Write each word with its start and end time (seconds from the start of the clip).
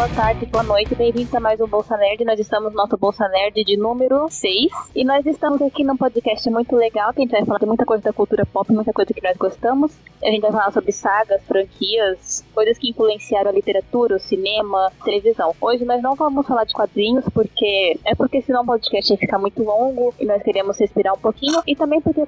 boa 0.00 0.08
tarde, 0.14 0.46
boa 0.46 0.64
noite, 0.64 0.94
bem-vindos 0.94 1.34
a 1.34 1.38
mais 1.38 1.60
um 1.60 1.66
Bolsa 1.66 1.94
Nerd. 1.94 2.24
Nós 2.24 2.40
estamos 2.40 2.70
no 2.70 2.76
nosso 2.78 2.96
Bolsa 2.96 3.28
Nerd 3.28 3.62
de 3.62 3.76
número 3.76 4.30
6 4.30 4.72
e 4.96 5.04
nós 5.04 5.26
estamos 5.26 5.60
aqui 5.60 5.84
num 5.84 5.94
podcast 5.94 6.48
muito 6.48 6.74
legal 6.74 7.12
que 7.12 7.20
a 7.20 7.22
gente 7.22 7.32
vai 7.32 7.44
falar 7.44 7.58
de 7.58 7.66
muita 7.66 7.84
coisa 7.84 8.04
da 8.04 8.10
cultura 8.10 8.46
pop, 8.46 8.72
muita 8.72 8.94
coisa 8.94 9.12
que 9.12 9.22
nós 9.22 9.36
gostamos. 9.36 9.92
A 10.24 10.30
gente 10.30 10.40
vai 10.40 10.52
falar 10.52 10.72
sobre 10.72 10.90
sagas, 10.90 11.42
franquias, 11.42 12.42
coisas 12.54 12.78
que 12.78 12.88
influenciaram 12.88 13.50
a 13.50 13.52
literatura, 13.52 14.16
o 14.16 14.18
cinema, 14.18 14.90
televisão. 15.04 15.54
Hoje 15.60 15.84
nós 15.84 16.00
não 16.00 16.14
vamos 16.14 16.46
falar 16.46 16.64
de 16.64 16.72
quadrinhos 16.72 17.26
porque 17.34 17.98
é 18.06 18.14
porque 18.14 18.40
senão 18.40 18.62
o 18.62 18.66
podcast 18.66 19.12
ia 19.12 19.18
ficar 19.18 19.38
muito 19.38 19.62
longo 19.62 20.14
e 20.18 20.24
nós 20.24 20.42
queremos 20.42 20.78
respirar 20.78 21.12
um 21.12 21.18
pouquinho 21.18 21.60
e 21.66 21.76
também 21.76 22.00
porque 22.00 22.22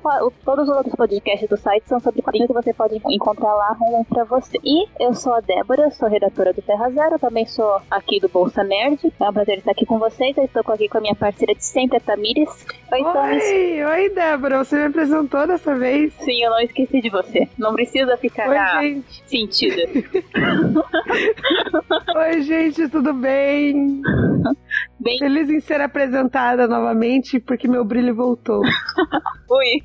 todos 0.44 0.68
os 0.68 0.76
outros 0.76 0.94
podcasts 0.94 1.48
do 1.48 1.56
site 1.56 1.88
são 1.88 1.98
sobre 2.00 2.20
quadrinhos 2.20 2.48
que 2.48 2.52
você 2.52 2.74
pode 2.74 3.00
encontrar 3.06 3.54
lá 3.54 3.74
um 3.80 4.04
pra 4.04 4.24
você. 4.24 4.58
E 4.62 4.86
eu 5.00 5.14
sou 5.14 5.32
a 5.32 5.40
Débora, 5.40 5.90
sou 5.90 6.06
redatora 6.06 6.52
do 6.52 6.60
Terra 6.60 6.90
Zero, 6.90 7.18
também 7.18 7.46
sou 7.46 7.61
aqui 7.90 8.20
do 8.20 8.28
Bolsa 8.28 8.62
Nerd. 8.62 9.12
É 9.20 9.28
um 9.28 9.32
prazer 9.32 9.58
estar 9.58 9.72
aqui 9.72 9.86
com 9.86 9.98
vocês. 9.98 10.36
Eu 10.36 10.44
estou 10.44 10.62
aqui 10.66 10.88
com 10.88 10.98
a 10.98 11.00
minha 11.00 11.14
parceira 11.14 11.54
de 11.54 11.64
sempre, 11.64 11.96
a 11.96 12.00
Tamires. 12.00 12.66
Oi, 12.92 13.02
Oi, 13.02 13.84
oi, 13.84 14.08
Débora. 14.10 14.58
Você 14.58 14.76
me 14.76 14.86
apresentou 14.86 15.46
dessa 15.46 15.74
vez? 15.74 16.12
Sim, 16.14 16.42
eu 16.42 16.50
não 16.50 16.60
esqueci 16.60 17.00
de 17.00 17.10
você. 17.10 17.48
Não 17.58 17.74
precisa 17.74 18.16
ficar 18.16 18.48
oi, 18.48 18.82
gente. 18.82 19.22
sentida. 19.26 19.82
oi, 22.16 22.42
gente, 22.42 22.88
tudo 22.88 23.12
bem? 23.14 24.02
bem? 25.00 25.18
Feliz 25.18 25.50
em 25.50 25.60
ser 25.60 25.80
apresentada 25.80 26.66
novamente, 26.66 27.40
porque 27.40 27.68
meu 27.68 27.84
brilho 27.84 28.14
voltou. 28.14 28.62
Ui 29.50 29.82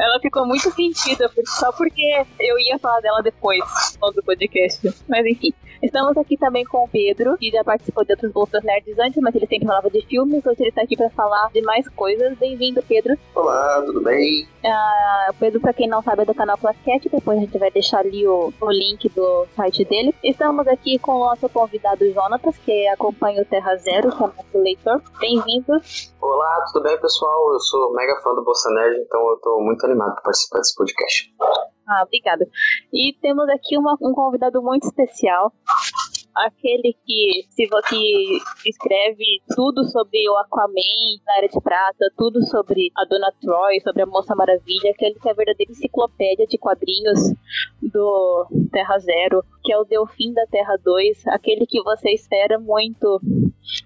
ela 0.00 0.18
ficou 0.18 0.46
muito 0.46 0.70
sentida 0.70 1.30
só 1.44 1.70
porque 1.72 2.24
eu 2.40 2.58
ia 2.58 2.78
falar 2.78 3.00
dela 3.00 3.22
depois 3.22 3.62
do 4.14 4.22
podcast. 4.22 4.80
Mas 5.06 5.26
enfim. 5.26 5.52
Estamos 5.82 6.16
aqui 6.18 6.36
também 6.36 6.64
com 6.64 6.84
o 6.84 6.88
Pedro, 6.88 7.38
que 7.38 7.50
já 7.50 7.64
participou 7.64 8.04
de 8.04 8.12
outros 8.12 8.30
Bolsas 8.32 8.62
Nerds 8.62 8.98
antes, 8.98 9.20
mas 9.22 9.34
ele 9.34 9.46
sempre 9.46 9.66
falava 9.66 9.88
de 9.88 10.02
filmes. 10.02 10.44
Hoje 10.44 10.62
ele 10.62 10.72
tá 10.72 10.82
aqui 10.82 10.94
para 10.94 11.08
falar 11.10 11.48
de 11.52 11.62
mais 11.62 11.88
coisas. 11.88 12.36
Bem-vindo, 12.38 12.82
Pedro. 12.82 13.16
Olá, 13.34 13.82
tudo 13.86 14.02
bem? 14.02 14.46
O 15.30 15.34
Pedro, 15.34 15.60
para 15.60 15.72
quem 15.72 15.88
não 15.88 16.02
sabe, 16.02 16.22
é 16.22 16.24
do 16.26 16.34
canal 16.34 16.58
Plaquete. 16.58 17.08
Depois 17.08 17.38
a 17.38 17.40
gente 17.40 17.56
vai 17.56 17.70
deixar 17.70 18.00
ali 18.00 18.26
o, 18.26 18.52
o 18.60 18.70
link 18.70 19.08
do 19.08 19.46
site 19.56 19.84
dele. 19.86 20.14
Estamos 20.22 20.68
aqui 20.68 20.98
com 20.98 21.12
o 21.12 21.20
nosso 21.20 21.48
convidado 21.48 22.10
Jonatas, 22.12 22.58
que 22.58 22.86
acompanha 22.88 23.40
o 23.40 23.46
Terra 23.46 23.74
Zero, 23.76 24.10
que 24.10 24.22
é 24.22 24.26
nosso 24.26 24.58
leitor. 24.58 25.02
Bem-vindo. 25.18 25.80
Olá, 26.20 26.64
tudo 26.70 26.82
bem, 26.82 27.00
pessoal? 27.00 27.52
Eu 27.52 27.60
sou 27.60 27.94
mega 27.94 28.20
fã 28.20 28.34
do 28.34 28.44
Bolsa 28.44 28.68
Nerd, 28.70 29.00
então 29.00 29.20
eu 29.30 29.36
tô 29.38 29.60
muito 29.62 29.84
animado 29.86 30.14
para 30.14 30.24
participar 30.24 30.58
desse 30.58 30.74
podcast. 30.74 31.34
Ah, 31.88 32.02
obrigada. 32.04 32.46
E 32.92 33.14
temos 33.22 33.48
aqui 33.48 33.78
uma, 33.78 33.96
um 34.02 34.12
convidado 34.12 34.62
muito 34.62 34.86
especial 34.86 35.50
aquele 36.34 36.96
que 37.06 37.46
se 37.48 37.66
você 37.66 37.96
escreve 38.66 39.42
tudo 39.54 39.84
sobre 39.84 40.28
o 40.28 40.36
Aquaman 40.38 41.18
na 41.26 41.38
Era 41.38 41.48
de 41.48 41.60
Prata, 41.60 42.10
tudo 42.16 42.42
sobre 42.46 42.90
a 42.96 43.04
Dona 43.04 43.32
Troy, 43.40 43.80
sobre 43.80 44.02
a 44.02 44.06
Moça 44.06 44.34
Maravilha, 44.34 44.90
aquele 44.90 45.14
que 45.14 45.28
é 45.28 45.32
a 45.32 45.34
verdadeira 45.34 45.72
enciclopédia 45.72 46.46
de 46.46 46.58
quadrinhos 46.58 47.18
do 47.82 48.46
Terra 48.72 48.98
Zero, 48.98 49.44
que 49.64 49.72
é 49.72 49.78
o 49.78 49.84
Delfim 49.84 50.32
da 50.32 50.46
Terra 50.46 50.76
2, 50.84 51.26
aquele 51.28 51.66
que 51.66 51.82
você 51.82 52.10
espera 52.10 52.58
muito 52.58 53.20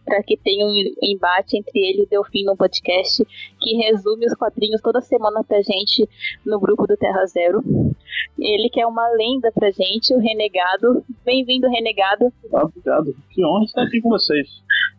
para 0.05 0.23
que 0.23 0.37
tenha 0.37 0.67
um 0.67 0.73
embate 1.03 1.59
entre 1.59 1.79
ele 1.81 2.01
e 2.01 2.05
o 2.05 2.09
Delfim 2.09 2.45
no 2.45 2.57
podcast, 2.57 3.25
que 3.61 3.77
resume 3.77 4.27
os 4.27 4.35
quadrinhos 4.35 4.81
toda 4.81 5.01
semana 5.01 5.43
pra 5.45 5.61
gente 5.63 6.09
no 6.45 6.61
grupo 6.61 6.87
do 6.87 6.97
Terra 6.97 7.25
Zero. 7.27 7.63
Ele 8.39 8.69
que 8.69 8.81
é 8.81 8.87
uma 8.87 9.09
lenda 9.11 9.51
pra 9.53 9.71
gente, 9.71 10.15
o 10.15 10.19
Renegado. 10.19 11.05
Bem-vindo, 11.25 11.69
Renegado. 11.69 12.33
Obrigado. 12.53 13.15
Que 13.31 13.45
honra 13.45 13.65
estar 13.65 13.83
aqui 13.83 14.01
com 14.01 14.09
vocês. 14.11 14.49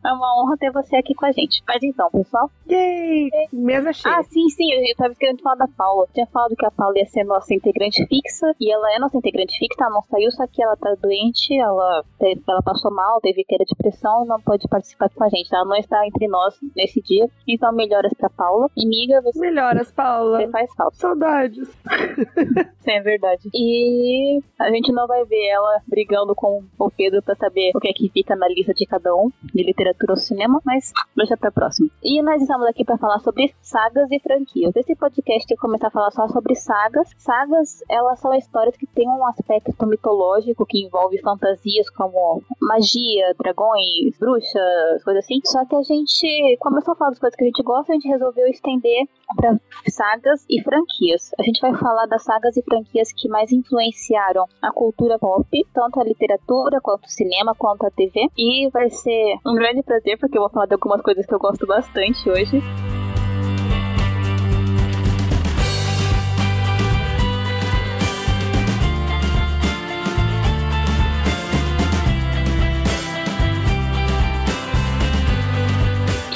É 0.05 0.13
uma 0.13 0.39
honra 0.39 0.55
ter 0.57 0.71
você 0.71 0.95
aqui 0.97 1.15
com 1.15 1.25
a 1.25 1.31
gente. 1.31 1.63
Mas 1.67 1.81
então, 1.81 2.09
pessoal. 2.11 2.49
Yay! 2.69 3.29
Mesa 3.51 3.91
cheia. 3.91 4.17
Ah, 4.17 4.23
sim, 4.23 4.47
sim. 4.49 4.71
Eu 4.71 4.95
tava 4.95 5.15
querendo 5.15 5.41
falar 5.41 5.55
da 5.55 5.67
Paula. 5.67 6.03
Eu 6.03 6.13
tinha 6.13 6.27
falado 6.27 6.55
que 6.55 6.65
a 6.65 6.69
Paula 6.69 6.99
ia 6.99 7.05
ser 7.07 7.23
nossa 7.23 7.53
integrante 7.55 8.05
fixa. 8.05 8.53
E 8.59 8.71
ela 8.71 8.93
é 8.93 8.99
nossa 8.99 9.17
integrante 9.17 9.57
fixa. 9.57 9.83
Ela 9.83 9.95
não 9.95 10.03
saiu, 10.03 10.31
só 10.31 10.45
que 10.45 10.61
ela 10.61 10.77
tá 10.77 10.95
doente. 11.01 11.57
Ela, 11.59 12.03
teve, 12.19 12.39
ela 12.47 12.61
passou 12.61 12.91
mal, 12.91 13.19
teve 13.19 13.43
queda 13.43 13.65
de 13.65 13.75
pressão. 13.75 14.25
Não 14.25 14.39
pode 14.39 14.67
participar 14.67 15.09
com 15.09 15.23
a 15.23 15.29
gente. 15.29 15.53
Ela 15.53 15.65
não 15.65 15.75
está 15.75 16.05
entre 16.05 16.27
nós 16.27 16.55
nesse 16.75 17.01
dia. 17.01 17.27
Então, 17.47 17.73
melhoras 17.73 18.13
pra 18.13 18.29
Paula. 18.29 18.69
E, 18.77 18.87
miga, 18.87 19.21
você. 19.23 19.39
Melhoras, 19.39 19.91
Paula. 19.91 20.37
Você 20.37 20.47
faz 20.49 20.73
falta. 20.75 20.97
Saudades. 20.97 21.67
sim, 22.81 22.91
é 22.91 23.01
verdade. 23.01 23.49
E 23.55 24.39
a 24.59 24.69
gente 24.69 24.91
não 24.91 25.07
vai 25.07 25.25
ver 25.25 25.47
ela 25.47 25.81
brigando 25.87 26.35
com 26.35 26.63
o 26.77 26.91
Pedro 26.91 27.23
pra 27.23 27.35
saber 27.35 27.71
o 27.73 27.79
que 27.79 27.87
é 27.87 27.93
que 27.93 28.09
fica 28.09 28.35
na 28.35 28.47
lista 28.47 28.73
de 28.73 28.85
cada 28.85 29.15
um 29.15 29.31
de 29.41 29.63
literatura 29.63 29.94
ou 30.09 30.17
cinema, 30.17 30.61
mas 30.65 30.91
deixa 31.15 31.37
pra 31.37 31.51
próxima. 31.51 31.89
E 32.03 32.21
nós 32.21 32.41
estamos 32.41 32.67
aqui 32.67 32.83
para 32.83 32.97
falar 32.97 33.19
sobre 33.19 33.53
sagas 33.61 34.09
e 34.11 34.19
franquias. 34.19 34.75
Esse 34.75 34.95
podcast 34.95 35.51
eu 35.51 35.57
começar 35.57 35.87
a 35.87 35.91
falar 35.91 36.11
só 36.11 36.27
sobre 36.27 36.55
sagas. 36.55 37.09
Sagas, 37.17 37.83
elas 37.89 38.19
são 38.19 38.33
histórias 38.33 38.75
que 38.75 38.87
têm 38.87 39.07
um 39.07 39.25
aspecto 39.27 39.85
mitológico 39.85 40.65
que 40.65 40.85
envolve 40.85 41.19
fantasias 41.21 41.89
como 41.89 42.41
magia, 42.61 43.33
dragões, 43.37 44.17
bruxas, 44.19 45.03
coisas 45.03 45.23
assim. 45.23 45.39
Só 45.45 45.65
que 45.65 45.75
a 45.75 45.83
gente 45.83 46.57
começou 46.59 46.93
a 46.93 46.95
falar 46.95 47.11
das 47.11 47.19
coisas 47.19 47.35
que 47.35 47.43
a 47.43 47.47
gente 47.47 47.63
gosta, 47.63 47.91
a 47.91 47.95
gente 47.95 48.07
resolveu 48.07 48.47
estender 48.47 49.07
para 49.35 49.59
sagas 49.89 50.45
e 50.49 50.61
franquias. 50.61 51.31
A 51.39 51.43
gente 51.43 51.61
vai 51.61 51.75
falar 51.75 52.05
das 52.05 52.23
sagas 52.23 52.55
e 52.57 52.61
franquias 52.61 53.11
que 53.11 53.27
mais 53.27 53.51
influenciaram 53.51 54.45
a 54.61 54.71
cultura 54.71 55.17
pop, 55.19 55.45
tanto 55.73 55.99
a 55.99 56.03
literatura 56.03 56.79
quanto 56.81 57.05
o 57.05 57.09
cinema, 57.09 57.55
quanto 57.55 57.85
a 57.85 57.91
TV. 57.91 58.27
E 58.37 58.69
vai 58.69 58.89
ser 58.89 59.37
um 59.45 59.55
grande 59.55 59.83
prazer, 59.85 60.17
porque 60.17 60.37
eu 60.37 60.41
vou 60.41 60.49
falar 60.49 60.65
de 60.65 60.73
algumas 60.73 61.01
coisas 61.01 61.25
que 61.25 61.33
eu 61.33 61.39
gosto 61.39 61.65
bastante 61.65 62.29
hoje. 62.29 62.61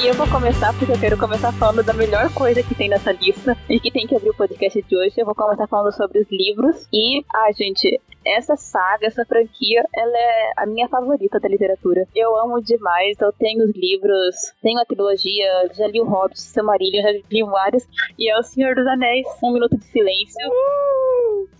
E 0.02 0.08
eu 0.08 0.14
vou 0.14 0.28
começar 0.30 0.74
porque 0.78 0.94
eu 0.94 1.00
quero 1.00 1.18
começar 1.18 1.52
falando 1.52 1.84
da 1.84 1.94
melhor 1.94 2.34
coisa 2.34 2.64
que 2.64 2.74
tem 2.74 2.88
nessa 2.88 3.12
lista 3.12 3.58
e 3.68 3.80
que 3.82 3.92
tem 3.92 4.08
que 4.08 4.16
abrir 4.16 4.30
o 4.30 4.34
podcast 4.34 4.82
de 4.82 4.98
hoje. 4.98 5.16
Eu 5.18 5.26
vou 5.26 5.36
começar 5.36 5.68
falando 5.68 5.92
sobre 5.94 6.20
os 6.20 6.28
livros. 6.32 6.88
E, 6.94 7.22
ah, 7.34 7.52
gente, 7.52 8.00
essa 8.38 8.56
saga, 8.56 9.08
essa 9.08 9.26
franquia, 9.26 9.84
ela 9.96 10.18
é 10.18 10.52
a 10.58 10.66
minha 10.66 10.88
favorita 10.88 11.40
da 11.40 11.48
literatura. 11.48 12.08
Eu 12.16 12.36
amo 12.38 12.62
demais, 12.62 13.20
eu 13.20 13.32
tenho 13.34 13.66
os 13.66 13.76
livros, 13.76 14.36
tenho 14.62 14.80
a 14.80 14.86
trilogia, 14.86 15.70
já 15.74 15.88
li 15.88 16.00
o 16.00 16.06
Hobbit, 16.06 16.40
Silmarillion, 16.40 17.02
já 17.04 17.12
li 17.12 17.44
vários, 17.44 17.88
e 18.18 18.30
é 18.30 18.38
o 18.38 18.44
Senhor 18.44 18.76
dos 18.76 18.88
Anéis, 18.88 19.28
Um 19.44 19.54
Minuto 19.54 19.78
de 19.78 19.86
Silêncio. 19.86 20.52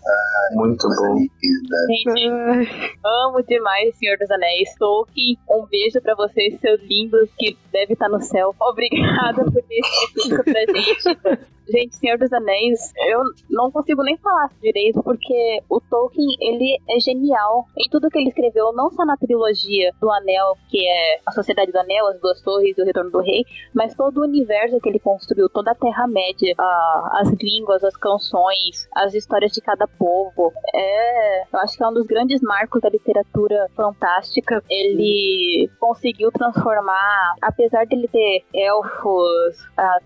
Ah, 0.06 0.54
muito 0.54 0.88
bom. 0.88 1.16
Gente, 1.86 2.28
amo 3.04 3.42
demais 3.42 3.94
Senhor 3.96 4.16
dos 4.18 4.30
Anéis. 4.30 4.74
Tolkien, 4.78 5.36
um 5.48 5.66
beijo 5.66 6.00
pra 6.00 6.14
vocês, 6.14 6.58
seus 6.60 6.80
lindos, 6.82 7.30
que 7.38 7.56
deve 7.72 7.92
estar 7.92 8.08
no 8.08 8.20
céu. 8.20 8.54
Obrigada 8.60 9.44
por 9.44 9.62
ter 9.62 9.80
escrito 9.80 10.44
pra 10.44 10.60
gente. 10.60 11.50
Gente, 11.70 11.96
Senhor 11.96 12.18
dos 12.18 12.32
Anéis, 12.32 12.92
eu 13.08 13.22
não 13.48 13.70
consigo 13.70 14.02
nem 14.02 14.16
falar 14.18 14.50
direito, 14.60 15.02
porque 15.02 15.62
o 15.68 15.80
Tolkien, 15.80 16.28
ele 16.40 16.78
é 16.88 16.98
genial 16.98 17.66
em 17.78 17.88
tudo 17.88 18.08
que 18.10 18.18
ele 18.18 18.28
escreveu, 18.28 18.72
não 18.72 18.90
só 18.90 19.04
na 19.04 19.16
trilogia 19.16 19.92
do 20.00 20.10
Anel, 20.10 20.56
que 20.68 20.86
é 20.86 21.20
a 21.24 21.32
Sociedade 21.32 21.70
do 21.70 21.78
Anel, 21.78 22.08
as 22.08 22.20
Duas 22.20 22.40
Torres 22.42 22.76
e 22.76 22.82
o 22.82 22.84
Retorno 22.84 23.10
do 23.10 23.20
Rei, 23.20 23.44
mas 23.74 23.94
todo 23.94 24.18
o 24.18 24.24
universo 24.24 24.80
que 24.80 24.88
ele 24.88 24.98
construiu, 24.98 25.48
toda 25.48 25.70
a 25.70 25.74
Terra-média, 25.74 26.54
as 27.12 27.28
línguas, 27.40 27.84
as 27.84 27.96
canções, 27.96 28.88
as 28.94 29.14
histórias 29.14 29.52
de 29.52 29.60
cada 29.60 29.86
povo. 29.86 30.52
É, 30.74 31.42
eu 31.42 31.60
acho 31.60 31.76
que 31.76 31.84
é 31.84 31.88
um 31.88 31.94
dos 31.94 32.06
grandes 32.06 32.40
marcos 32.40 32.80
da 32.80 32.88
literatura 32.88 33.68
fantástica. 33.76 34.62
Ele 34.68 35.70
conseguiu 35.78 36.32
transformar, 36.32 37.34
apesar 37.42 37.84
de 37.84 37.94
ele 37.94 38.08
ter 38.08 38.44
elfos, 38.54 39.58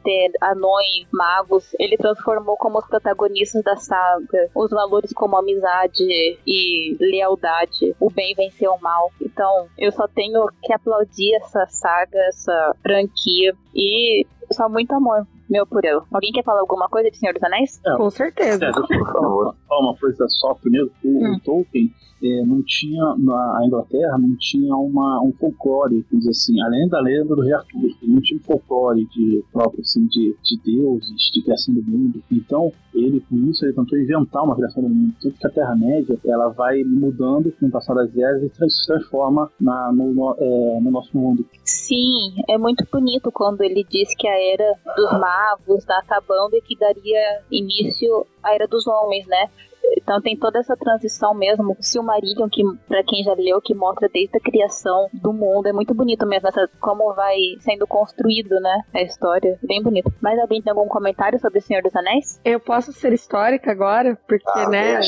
ter 0.02 0.30
anões, 0.40 1.06
magos, 1.12 1.53
ele 1.78 1.96
transformou 1.96 2.56
como 2.56 2.78
os 2.78 2.86
protagonistas 2.86 3.62
da 3.62 3.76
saga 3.76 4.50
os 4.54 4.70
valores 4.70 5.12
como 5.12 5.36
amizade 5.36 6.04
e 6.46 6.96
lealdade. 7.00 7.94
O 8.00 8.10
bem 8.10 8.34
venceu 8.34 8.72
o 8.72 8.80
mal. 8.80 9.10
Então, 9.20 9.68
eu 9.78 9.92
só 9.92 10.06
tenho 10.08 10.46
que 10.62 10.72
aplaudir 10.72 11.34
essa 11.36 11.66
saga, 11.66 12.18
essa 12.28 12.76
franquia 12.82 13.54
e 13.74 14.26
só 14.52 14.68
muito 14.68 14.92
amor. 14.92 15.26
Meu 15.48 15.66
por 15.66 15.84
eu. 15.84 16.02
Alguém 16.12 16.32
quer 16.32 16.44
falar 16.44 16.60
alguma 16.60 16.88
coisa 16.88 17.10
de 17.10 17.18
Senhor 17.18 17.32
dos 17.32 17.42
Anéis? 17.42 17.80
É, 17.86 17.96
Com 17.96 18.10
certeza. 18.10 18.64
É, 18.66 18.72
por 18.72 19.12
favor. 19.12 19.54
uma 19.70 19.96
coisa 19.96 20.26
só 20.28 20.54
primeiro. 20.54 20.90
O, 21.04 21.08
hum. 21.08 21.34
o 21.34 21.40
Tolkien 21.40 21.90
é, 22.22 22.44
não 22.44 22.62
tinha, 22.62 23.14
na 23.18 23.60
Inglaterra, 23.66 24.16
não 24.18 24.34
tinha 24.38 24.74
uma, 24.74 25.20
um 25.22 25.32
folclore, 25.32 26.04
quer 26.04 26.16
dizer 26.16 26.30
assim, 26.30 26.60
além 26.62 26.88
da 26.88 27.00
lenda 27.00 27.34
do 27.34 27.42
Rei 27.42 27.52
Arthur, 27.52 27.90
não 28.02 28.20
tinha 28.20 28.38
um 28.38 28.42
folclore 28.42 29.04
de, 29.06 29.44
próprio, 29.52 29.80
assim, 29.80 30.06
de, 30.06 30.34
de 30.42 30.60
deuses, 30.64 31.30
de 31.32 31.42
criação 31.42 31.74
do 31.74 31.82
mundo. 31.82 32.22
Então, 32.32 32.72
ele, 32.94 33.20
com 33.28 33.36
isso, 33.50 33.64
ele 33.64 33.74
tentou 33.74 33.98
inventar 33.98 34.42
uma 34.42 34.56
criação 34.56 34.82
do 34.82 34.88
mundo. 34.88 35.14
Tanto 35.20 35.38
que 35.38 35.46
a 35.46 35.50
Terra-média, 35.50 36.18
ela 36.24 36.48
vai 36.48 36.82
mudando 36.84 37.52
com 37.58 37.66
o 37.66 37.70
passar 37.70 37.94
das 37.94 38.16
eras 38.16 38.42
e 38.42 38.70
se 38.70 38.86
transforma 38.86 39.50
na, 39.60 39.92
no, 39.92 40.14
no, 40.14 40.34
é, 40.38 40.80
no 40.80 40.90
nosso 40.90 41.16
mundo. 41.16 41.44
Sim, 41.64 42.34
é 42.48 42.56
muito 42.56 42.86
bonito 42.90 43.30
quando 43.32 43.62
ele 43.62 43.84
diz 43.88 44.14
que 44.16 44.26
a 44.26 44.52
era 44.52 44.74
dos 44.96 45.12
magos 45.44 45.78
está 45.78 45.98
acabando 45.98 46.56
e 46.56 46.62
que 46.62 46.76
daria 46.76 47.42
início 47.50 48.26
à 48.42 48.54
era 48.54 48.66
dos 48.66 48.86
homens, 48.86 49.26
né? 49.26 49.50
Então 49.96 50.20
tem 50.20 50.36
toda 50.36 50.58
essa 50.58 50.76
transição 50.76 51.34
mesmo. 51.34 51.76
O 51.78 51.82
Silmarillion, 51.82 52.48
que 52.48 52.62
para 52.86 53.02
quem 53.04 53.22
já 53.22 53.34
leu, 53.34 53.60
que 53.60 53.74
mostra 53.74 54.08
desde 54.08 54.36
a 54.36 54.40
criação 54.40 55.08
do 55.12 55.32
mundo, 55.32 55.66
é 55.66 55.72
muito 55.72 55.94
bonito 55.94 56.26
mesmo 56.26 56.48
essa 56.48 56.68
como 56.80 57.14
vai 57.14 57.36
sendo 57.60 57.86
construído, 57.86 58.60
né, 58.60 58.82
a 58.94 59.02
história. 59.02 59.58
Bem 59.62 59.82
bonito. 59.82 60.12
Mas 60.20 60.38
alguém 60.38 60.62
tem 60.62 60.70
algum 60.70 60.88
comentário 60.88 61.38
sobre 61.38 61.58
o 61.58 61.62
Senhor 61.62 61.82
dos 61.82 61.94
Anéis? 61.96 62.40
Eu 62.44 62.60
posso 62.60 62.92
ser 62.92 63.12
histórica 63.12 63.70
agora, 63.70 64.18
porque 64.28 64.44
ah, 64.54 64.68
né, 64.68 65.00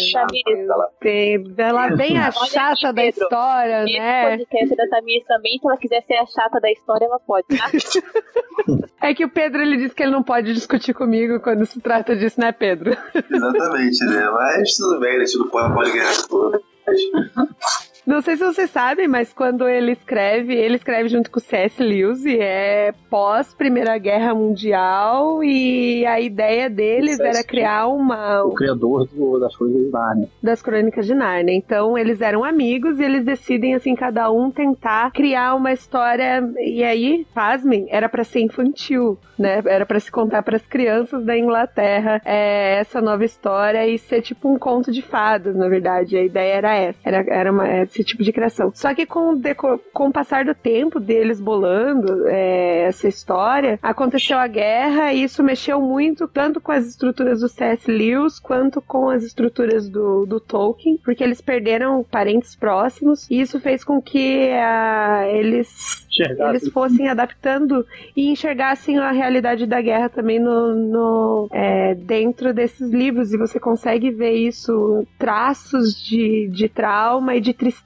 tem 1.00 1.44
ela 1.58 1.90
bem 1.96 2.18
a 2.18 2.30
chata 2.30 2.92
da 2.92 3.04
história, 3.04 3.84
Esse 3.84 3.98
né? 3.98 4.36
podcast 4.36 4.76
da 4.76 4.88
Tamires 4.88 5.26
também, 5.26 5.58
se 5.58 5.66
ela 5.66 5.76
quiser 5.76 6.02
ser 6.02 6.14
a 6.14 6.26
chata 6.26 6.60
da 6.60 6.70
história, 6.70 7.04
ela 7.04 7.20
pode, 7.20 7.46
tá? 7.48 7.66
é 9.02 9.14
que 9.14 9.24
o 9.24 9.30
Pedro 9.30 9.62
ele 9.62 9.76
disse 9.76 9.94
que 9.94 10.02
ele 10.02 10.12
não 10.12 10.22
pode 10.22 10.52
discutir 10.52 10.94
comigo 10.94 11.40
quando 11.40 11.64
se 11.66 11.80
trata 11.80 12.16
disso, 12.16 12.40
né, 12.40 12.52
Pedro? 12.52 12.96
Exatamente, 13.30 14.04
né? 14.04 14.30
Mas 14.30 14.65
tudo 14.74 15.00
bem, 15.00 15.16
a 15.16 15.24
gente 15.24 15.38
não 15.38 15.48
pode 15.48 15.92
ganhar 15.92 16.26
tudo. 16.26 16.62
Não 18.06 18.22
sei 18.22 18.36
se 18.36 18.44
você 18.44 18.68
sabe, 18.68 19.08
mas 19.08 19.32
quando 19.32 19.68
ele 19.68 19.90
escreve, 19.90 20.54
ele 20.54 20.76
escreve 20.76 21.08
junto 21.08 21.28
com 21.28 21.40
o 21.40 21.42
C.S. 21.42 21.82
Lewis 21.82 22.24
e 22.24 22.38
é 22.38 22.94
pós 23.10 23.52
Primeira 23.52 23.98
Guerra 23.98 24.32
Mundial 24.32 25.42
e 25.42 26.06
a 26.06 26.20
ideia 26.20 26.70
deles 26.70 27.18
era 27.18 27.42
criar 27.42 27.88
uma... 27.88 28.44
O 28.44 28.54
criador 28.54 29.08
do, 29.08 29.40
das 29.40 29.56
Crônicas 29.56 29.84
de 29.84 29.90
Nárnia. 29.90 30.28
Das 30.40 30.62
Crônicas 30.62 31.06
de 31.06 31.14
Nárnia. 31.14 31.54
Então 31.54 31.98
eles 31.98 32.20
eram 32.20 32.44
amigos 32.44 33.00
e 33.00 33.02
eles 33.02 33.24
decidem, 33.24 33.74
assim, 33.74 33.96
cada 33.96 34.30
um 34.30 34.52
tentar 34.52 35.10
criar 35.10 35.56
uma 35.56 35.72
história 35.72 36.48
e 36.58 36.84
aí, 36.84 37.26
pasmem, 37.34 37.88
era 37.90 38.08
para 38.08 38.22
ser 38.22 38.40
infantil, 38.40 39.18
né? 39.36 39.60
Era 39.66 39.84
para 39.84 39.98
se 39.98 40.12
contar 40.12 40.44
para 40.44 40.56
as 40.56 40.66
crianças 40.66 41.24
da 41.24 41.36
Inglaterra 41.36 42.22
é, 42.24 42.78
essa 42.78 43.00
nova 43.00 43.24
história 43.24 43.84
e 43.84 43.98
ser 43.98 44.22
tipo 44.22 44.48
um 44.48 44.56
conto 44.56 44.92
de 44.92 45.02
fadas, 45.02 45.56
na 45.56 45.68
verdade. 45.68 46.16
A 46.16 46.22
ideia 46.22 46.54
era 46.54 46.74
essa. 46.76 47.00
Era, 47.04 47.24
era 47.28 47.50
uma 47.50 47.66
esse 47.96 48.04
tipo 48.04 48.22
de 48.22 48.32
criação. 48.32 48.70
Só 48.74 48.94
que 48.94 49.06
com 49.06 49.34
o, 49.34 49.78
com 49.92 50.08
o 50.08 50.12
passar 50.12 50.44
do 50.44 50.54
tempo 50.54 51.00
deles 51.00 51.40
bolando 51.40 52.28
é, 52.28 52.82
essa 52.82 53.08
história, 53.08 53.78
aconteceu 53.82 54.38
a 54.38 54.46
guerra 54.46 55.12
e 55.12 55.22
isso 55.22 55.42
mexeu 55.42 55.80
muito 55.80 56.28
tanto 56.28 56.60
com 56.60 56.72
as 56.72 56.86
estruturas 56.86 57.40
do 57.40 57.48
C.S. 57.48 57.90
Lewis 57.90 58.38
quanto 58.38 58.80
com 58.82 59.08
as 59.08 59.22
estruturas 59.22 59.88
do, 59.88 60.26
do 60.26 60.38
Tolkien, 60.38 60.98
porque 60.98 61.24
eles 61.24 61.40
perderam 61.40 62.04
parentes 62.04 62.54
próximos 62.54 63.28
e 63.30 63.40
isso 63.40 63.58
fez 63.60 63.82
com 63.82 64.00
que 64.00 64.50
uh, 64.50 65.24
eles 65.30 66.04
eles 66.48 66.68
fossem 66.70 67.08
adaptando 67.08 67.84
e 68.16 68.30
enxergassem 68.30 68.98
a 68.98 69.10
realidade 69.10 69.66
da 69.66 69.82
guerra 69.82 70.08
também 70.08 70.38
no, 70.38 70.74
no 70.74 71.48
é, 71.52 71.94
dentro 71.94 72.54
desses 72.54 72.90
livros 72.90 73.34
e 73.34 73.36
você 73.36 73.60
consegue 73.60 74.10
ver 74.10 74.32
isso 74.32 75.06
traços 75.18 75.94
de, 76.02 76.48
de 76.48 76.70
trauma 76.70 77.34
e 77.36 77.40
de 77.40 77.52
tristeza 77.52 77.85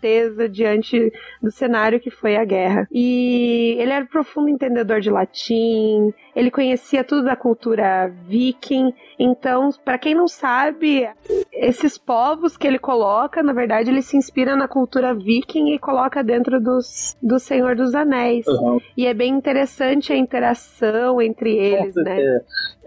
diante 0.51 1.13
do 1.43 1.51
cenário 1.51 2.01
que 2.01 2.11
foi 2.11 2.37
a 2.37 2.45
guerra. 2.45 2.89
E 2.91 3.77
ele 3.79 3.93
era 3.93 4.05
um 4.05 4.09
profundo 4.09 4.49
entendedor 4.49 5.01
de 5.01 5.11
latim 5.11 6.13
ele 6.35 6.51
conhecia 6.51 7.05
tudo 7.05 7.25
da 7.25 7.37
cultura 7.37 8.09
viking. 8.27 8.93
Então, 9.19 9.71
para 9.85 9.99
quem 9.99 10.15
não 10.15 10.29
sabe, 10.29 11.09
esses 11.53 11.99
povos 11.99 12.57
que 12.57 12.67
ele 12.67 12.79
coloca, 12.79 13.43
na 13.43 13.53
verdade, 13.53 13.91
ele 13.91 14.03
se 14.03 14.17
inspira 14.17 14.57
na 14.57 14.69
cultura 14.69 15.15
viking 15.15 15.75
e 15.75 15.79
coloca 15.79 16.23
dentro 16.23 16.61
dos, 16.61 17.17
do 17.23 17.39
Senhor 17.39 17.77
dos 17.77 17.95
Anéis. 17.95 18.47
Uhum. 18.47 18.79
E 18.97 19.07
é 19.07 19.15
bem 19.15 19.35
interessante 19.35 20.13
a 20.13 20.17
interação 20.17 21.21
entre 21.21 21.57
eles, 21.57 21.97
é, 21.97 22.03
né? 22.03 22.21
É, 22.21 22.41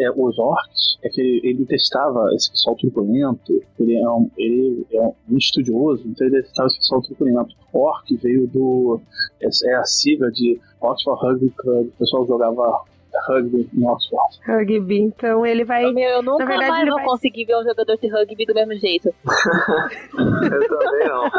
é, 0.06 0.12
os 0.12 0.38
orcs, 0.40 0.98
é 1.04 1.10
que 1.10 1.42
ele 1.44 1.66
testava 1.66 2.30
esse 2.36 2.50
pessoal 2.50 2.76
turbulento, 2.76 3.62
ele 3.80 3.96
é 3.96 4.10
um, 4.10 4.30
ele 4.38 4.86
é 4.92 5.02
um 5.02 5.38
estudioso, 5.38 6.04
então 6.08 6.26
ele 6.28 6.42
testava 6.42 6.68
esse 6.68 6.78
pessoal 6.78 7.02
turbulento. 7.02 7.56
Orc 7.74 8.16
veio 8.18 8.48
do. 8.48 9.02
É, 9.42 9.48
é 9.72 9.76
a 9.76 9.84
sigla 9.84 10.32
de 10.32 10.60
Oxford 10.80 11.20
Rugby 11.22 11.50
Club. 11.58 11.88
O 11.88 12.00
pessoal 12.00 12.28
jogava 12.28 12.84
rugby 13.28 13.70
em 13.76 13.88
Oxford. 13.88 14.40
Rugby, 14.46 15.00
então 15.00 15.46
ele 15.46 15.64
vai. 15.64 15.92
Meu, 15.92 16.10
eu 16.10 16.24
nunca 16.24 16.46
verdade, 16.46 16.72
mais 16.72 16.88
vou 16.88 16.98
vai... 16.98 17.06
conseguir 17.06 17.46
ver 17.46 17.58
um 17.58 17.64
jogador 17.64 17.98
de 17.98 18.08
rugby 18.08 18.46
do 18.46 18.54
mesmo 18.54 18.74
jeito. 18.76 19.14
eu 20.14 20.68
também 20.68 21.08
não. 21.08 21.32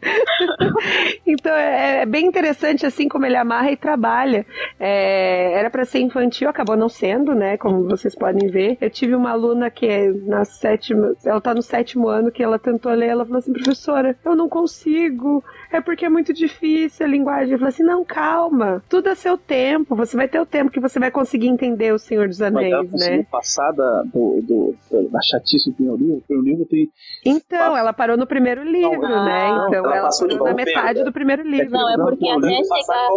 então 1.26 1.52
é, 1.52 2.02
é, 2.02 2.06
bem 2.06 2.26
interessante 2.26 2.86
assim 2.86 3.08
como 3.08 3.26
ele 3.26 3.36
amarra 3.36 3.70
e 3.70 3.76
trabalha. 3.76 4.46
É, 4.78 5.52
era 5.54 5.70
para 5.70 5.84
ser 5.84 6.00
infantil, 6.00 6.48
acabou 6.48 6.76
não 6.76 6.88
sendo, 6.88 7.34
né? 7.34 7.56
Como 7.56 7.88
vocês 7.88 8.14
podem 8.14 8.48
ver. 8.48 8.78
Eu 8.80 8.90
tive 8.90 9.14
uma 9.14 9.30
aluna 9.30 9.70
que 9.70 9.86
é 9.86 10.08
na 10.08 10.44
sétima, 10.44 11.14
ela 11.24 11.40
tá 11.40 11.54
no 11.54 11.62
sétimo 11.62 12.08
ano 12.08 12.30
que 12.30 12.42
ela 12.42 12.58
tentou 12.58 12.92
ler, 12.92 13.08
ela 13.08 13.24
falou 13.24 13.38
assim, 13.38 13.52
professora, 13.52 14.16
eu 14.24 14.36
não 14.36 14.48
consigo, 14.48 15.42
é 15.72 15.80
porque 15.80 16.04
é 16.04 16.08
muito 16.08 16.32
difícil 16.32 17.06
a 17.06 17.08
linguagem. 17.08 17.52
Eu 17.52 17.58
falei 17.58 17.72
assim, 17.72 17.82
não, 17.82 18.04
calma, 18.04 18.82
tudo 18.88 19.08
a 19.08 19.14
seu 19.14 19.36
tempo, 19.36 19.96
você 19.96 20.16
vai 20.16 20.28
ter 20.28 20.40
o 20.40 20.46
tempo 20.46 20.70
que 20.70 20.80
você 20.80 20.87
vai 20.96 21.10
conseguir 21.10 21.48
entender 21.48 21.92
o 21.92 21.98
Senhor 21.98 22.28
dos 22.28 22.40
Anéis, 22.40 22.88
Mas 22.90 23.02
ela 23.02 23.16
né? 23.16 23.26
passar 23.30 23.72
da, 23.72 24.02
do, 24.02 24.40
do, 24.42 24.76
da 25.10 25.20
chatice 25.20 25.70
do 25.70 25.74
primeiro 25.74 25.98
livro, 25.98 26.18
o 26.18 26.22
primeiro 26.22 26.50
livro 26.50 26.66
tem... 26.66 26.88
Então, 27.24 27.76
ela 27.76 27.92
parou 27.92 28.16
no 28.16 28.26
primeiro 28.26 28.62
livro, 28.62 29.02
não, 29.02 29.24
né? 29.24 29.48
Não, 29.48 29.68
então 29.68 29.84
ela, 29.84 29.96
ela 29.96 30.10
parou 30.10 30.44
na 30.44 30.54
metade 30.54 31.02
do 31.02 31.12
primeiro 31.12 31.42
livro. 31.42 31.70
Não, 31.70 31.90
é 31.90 31.96
porque 31.96 32.28
até 32.28 32.62
chegar... 32.62 33.08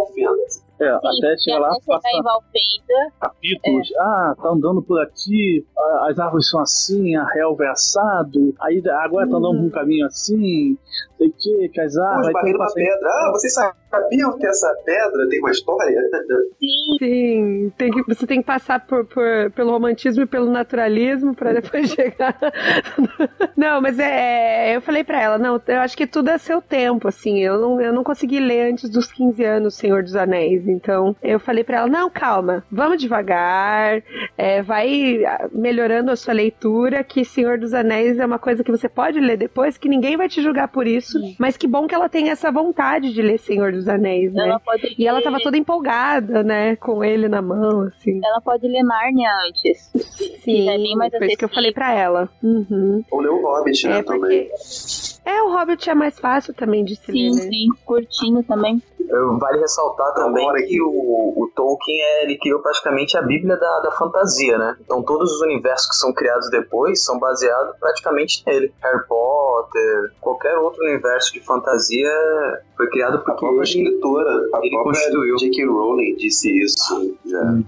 É, 0.80 0.98
Sim, 0.98 1.06
até 1.06 1.36
chegar 1.38 1.58
lá, 1.60 1.76
em 1.76 2.22
Valfenda. 2.22 3.12
Capítulos. 3.20 3.92
É. 3.92 4.00
Ah, 4.00 4.34
tá 4.42 4.48
andando 4.48 4.82
por 4.82 5.00
aqui, 5.00 5.64
as 6.08 6.18
árvores 6.18 6.48
são 6.48 6.60
assim, 6.60 7.14
a 7.14 7.24
relva 7.24 7.64
é 7.64 7.68
assado, 7.68 8.52
aí 8.60 8.82
agora 9.04 9.28
tá 9.28 9.36
andando 9.36 9.58
por 9.58 9.66
um 9.66 9.70
caminho 9.70 10.06
assim, 10.06 10.76
sei 11.22 11.32
que, 11.38 11.68
que 11.68 11.80
as 11.80 11.96
árvores. 11.96 12.32
Pô, 12.32 12.56
uma 12.56 12.72
pedra. 12.74 13.08
Ah, 13.08 13.30
vocês 13.32 13.54
sabiam 13.54 14.38
que 14.38 14.46
essa 14.46 14.74
pedra 14.84 15.28
tem 15.28 15.38
uma 15.40 15.50
história? 15.50 16.00
Sim. 16.58 16.82
Sim, 17.32 17.72
tem 17.76 17.90
que, 17.90 18.02
você 18.02 18.26
tem 18.26 18.40
que 18.40 18.46
passar 18.46 18.86
por, 18.86 19.04
por 19.06 19.50
pelo 19.54 19.70
romantismo 19.70 20.22
e 20.22 20.26
pelo 20.26 20.50
naturalismo 20.50 21.34
para 21.34 21.52
depois 21.60 21.90
chegar. 21.90 22.36
não, 23.56 23.80
mas 23.80 23.98
é, 23.98 24.70
é, 24.70 24.76
eu 24.76 24.80
falei 24.80 25.04
para 25.04 25.20
ela, 25.20 25.38
não, 25.38 25.60
eu 25.66 25.80
acho 25.80 25.96
que 25.96 26.06
tudo 26.06 26.30
é 26.30 26.38
seu 26.38 26.60
tempo, 26.60 27.08
assim, 27.08 27.40
eu 27.40 27.60
não, 27.60 27.80
eu 27.80 27.92
não 27.92 28.04
consegui 28.04 28.40
ler 28.40 28.72
antes 28.72 28.90
dos 28.90 29.10
15 29.12 29.44
anos 29.44 29.74
Senhor 29.74 30.02
dos 30.02 30.16
Anéis, 30.16 30.66
então 30.66 31.16
eu 31.22 31.38
falei 31.40 31.64
para 31.64 31.78
ela, 31.78 31.86
não, 31.88 32.10
calma, 32.10 32.64
vamos 32.70 33.00
devagar, 33.00 34.02
é, 34.36 34.62
vai 34.62 35.22
melhorando 35.52 36.10
a 36.10 36.16
sua 36.16 36.34
leitura, 36.34 37.04
que 37.04 37.24
Senhor 37.24 37.58
dos 37.58 37.74
Anéis 37.74 38.18
é 38.18 38.26
uma 38.26 38.38
coisa 38.38 38.62
que 38.62 38.70
você 38.70 38.88
pode 38.88 39.18
ler 39.20 39.36
depois, 39.36 39.78
que 39.78 39.88
ninguém 39.88 40.16
vai 40.16 40.28
te 40.28 40.42
julgar 40.42 40.68
por 40.68 40.86
isso, 40.86 41.11
Sim. 41.20 41.36
mas 41.38 41.56
que 41.56 41.66
bom 41.66 41.86
que 41.86 41.94
ela 41.94 42.08
tem 42.08 42.30
essa 42.30 42.50
vontade 42.50 43.12
de 43.12 43.22
ler 43.22 43.38
Senhor 43.38 43.72
dos 43.72 43.88
Anéis, 43.88 44.32
né? 44.32 44.56
Pode... 44.64 44.94
E 44.98 45.06
ela 45.06 45.22
tava 45.22 45.40
toda 45.40 45.56
empolgada, 45.56 46.42
né, 46.42 46.76
com 46.76 47.04
ele 47.04 47.28
na 47.28 47.42
mão, 47.42 47.82
assim. 47.82 48.20
Ela 48.24 48.40
pode 48.40 48.66
ler 48.66 48.82
Narnia 48.82 49.30
antes. 49.48 49.90
Sim, 50.42 50.68
é 50.68 51.10
foi 51.18 51.26
isso 51.28 51.38
que 51.38 51.44
eu 51.44 51.48
falei 51.48 51.72
para 51.72 51.92
ela. 51.92 52.28
Uhum. 52.42 53.04
Ou 53.10 53.20
ler 53.20 53.30
o 53.30 53.42
Hobbit, 53.42 53.86
né, 53.86 53.98
é 53.98 54.02
também. 54.02 54.48
É, 55.24 55.42
o 55.42 55.52
Hobbit 55.52 55.88
é 55.88 55.94
mais 55.94 56.18
fácil 56.18 56.52
também 56.52 56.84
de 56.84 56.96
se 56.96 57.06
sim, 57.06 57.12
ler. 57.12 57.32
Sim, 57.32 57.36
né? 57.36 57.50
sim, 57.50 57.66
curtinho 57.84 58.42
também. 58.42 58.82
Vale 59.38 59.60
ressaltar 59.60 60.14
também 60.14 60.50
que 60.66 60.80
o, 60.80 60.88
o 60.88 61.50
Tolkien 61.54 62.00
é, 62.00 62.24
ele 62.24 62.38
criou 62.38 62.60
praticamente 62.60 63.16
a 63.16 63.22
Bíblia 63.22 63.56
da, 63.56 63.80
da 63.80 63.90
fantasia, 63.92 64.56
né? 64.56 64.76
Então 64.80 65.02
todos 65.02 65.30
os 65.32 65.42
universos 65.42 65.88
que 65.88 65.96
são 65.96 66.14
criados 66.14 66.48
depois 66.50 67.04
são 67.04 67.18
baseados 67.18 67.76
praticamente 67.78 68.42
nele. 68.46 68.72
Harry 68.82 69.06
Potter, 69.06 70.12
qualquer 70.20 70.56
outro 70.58 70.82
universo 70.82 71.32
de 71.32 71.40
fantasia 71.40 72.10
foi 72.76 72.88
criado 72.88 73.18
porque 73.18 73.30
a 73.30 73.34
própria 73.34 73.62
escritora, 73.62 74.30
a 74.30 74.58
ele 74.58 74.70
própria 74.70 74.82
constituiu. 74.82 75.36
J.K. 75.36 75.66
Rowling 75.66 76.16
disse 76.16 76.50
isso 76.62 77.16
já. 77.26 77.58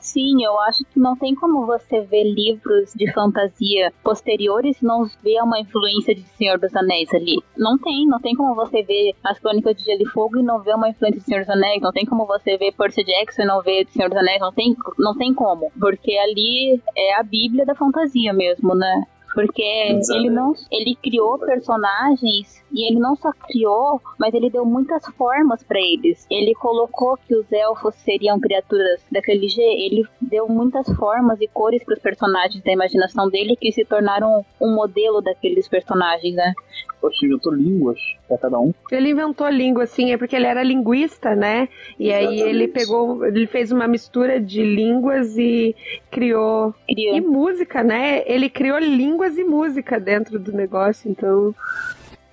Sim, 0.00 0.44
eu 0.44 0.58
acho 0.60 0.84
que 0.84 0.98
não 0.98 1.16
tem 1.16 1.34
como 1.34 1.66
você 1.66 2.00
ver 2.02 2.24
livros 2.24 2.92
de 2.94 3.10
fantasia 3.12 3.92
posteriores 4.02 4.80
e 4.80 4.84
não 4.84 5.06
ver 5.22 5.42
uma 5.42 5.60
influência 5.60 6.14
de 6.14 6.22
Senhor 6.36 6.58
dos 6.58 6.74
Anéis 6.74 7.12
ali. 7.14 7.42
Não 7.56 7.78
tem, 7.78 8.06
não 8.06 8.20
tem 8.20 8.34
como 8.34 8.54
você 8.54 8.82
ver 8.82 9.14
as 9.24 9.38
Crônicas 9.38 9.76
de 9.76 9.84
Gelo 9.84 10.02
e 10.02 10.08
Fogo 10.08 10.38
e 10.38 10.42
não 10.42 10.60
ver 10.60 10.74
uma 10.74 10.88
influência 10.88 11.20
de 11.20 11.26
Senhor 11.26 11.40
dos 11.40 11.50
Anéis. 11.50 11.82
Não 11.82 11.92
tem 11.92 12.04
como 12.04 12.26
você 12.26 12.56
ver 12.56 12.72
Percy 12.72 13.04
Jackson 13.04 13.42
e 13.42 13.46
não 13.46 13.62
ver 13.62 13.86
Senhor 13.90 14.08
dos 14.08 14.18
Anéis. 14.18 14.40
Não 14.40 14.52
tem, 14.52 14.76
não 14.98 15.16
tem 15.16 15.34
como. 15.34 15.70
Porque 15.78 16.12
ali 16.16 16.80
é 16.96 17.18
a 17.18 17.22
bíblia 17.22 17.64
da 17.64 17.74
fantasia 17.74 18.32
mesmo, 18.32 18.74
né? 18.74 19.04
Porque 19.34 19.62
ele 19.62 20.30
não. 20.30 20.54
Ele 20.70 20.96
criou 20.96 21.38
personagens 21.38 22.62
e 22.72 22.86
ele 22.88 22.98
não 22.98 23.14
só 23.16 23.32
criou, 23.32 24.00
mas 24.18 24.34
ele 24.34 24.50
deu 24.50 24.64
muitas 24.64 25.04
formas 25.16 25.62
pra 25.62 25.78
eles. 25.80 26.26
Ele 26.30 26.54
colocou 26.54 27.16
que 27.16 27.34
os 27.34 27.50
elfos 27.52 27.94
seriam 27.96 28.40
criaturas 28.40 29.00
daquele 29.10 29.48
jeito. 29.48 29.80
Ele 29.80 30.04
deu 30.20 30.48
muitas 30.48 30.86
formas 30.96 31.40
e 31.40 31.48
cores 31.48 31.84
pros 31.84 31.98
personagens 31.98 32.62
da 32.62 32.72
imaginação 32.72 33.28
dele 33.28 33.56
que 33.56 33.72
se 33.72 33.84
tornaram 33.84 34.44
um 34.60 34.74
modelo 34.74 35.20
daqueles 35.20 35.68
personagens, 35.68 36.34
né? 36.34 36.52
Poxa, 37.00 37.24
inventou 37.24 37.54
línguas 37.54 37.98
pra 38.28 38.38
cada 38.38 38.58
um. 38.58 38.72
Ele 38.90 39.10
inventou 39.10 39.48
língua, 39.48 39.84
assim, 39.84 40.12
é 40.12 40.18
porque 40.18 40.36
ele 40.36 40.46
era 40.46 40.62
linguista, 40.62 41.34
né? 41.34 41.68
E 41.98 42.12
aí 42.12 42.24
Exatamente. 42.24 42.48
ele 42.48 42.68
pegou, 42.68 43.24
ele 43.24 43.46
fez 43.46 43.72
uma 43.72 43.88
mistura 43.88 44.40
de 44.40 44.62
línguas 44.62 45.36
e 45.38 45.74
criou. 46.10 46.74
Criou. 46.86 47.16
E 47.16 47.20
música, 47.20 47.82
né? 47.82 48.22
Ele 48.26 48.50
criou 48.50 48.78
línguas 48.78 49.38
e 49.38 49.44
música 49.44 49.98
dentro 49.98 50.38
do 50.38 50.52
negócio, 50.52 51.10
então. 51.10 51.54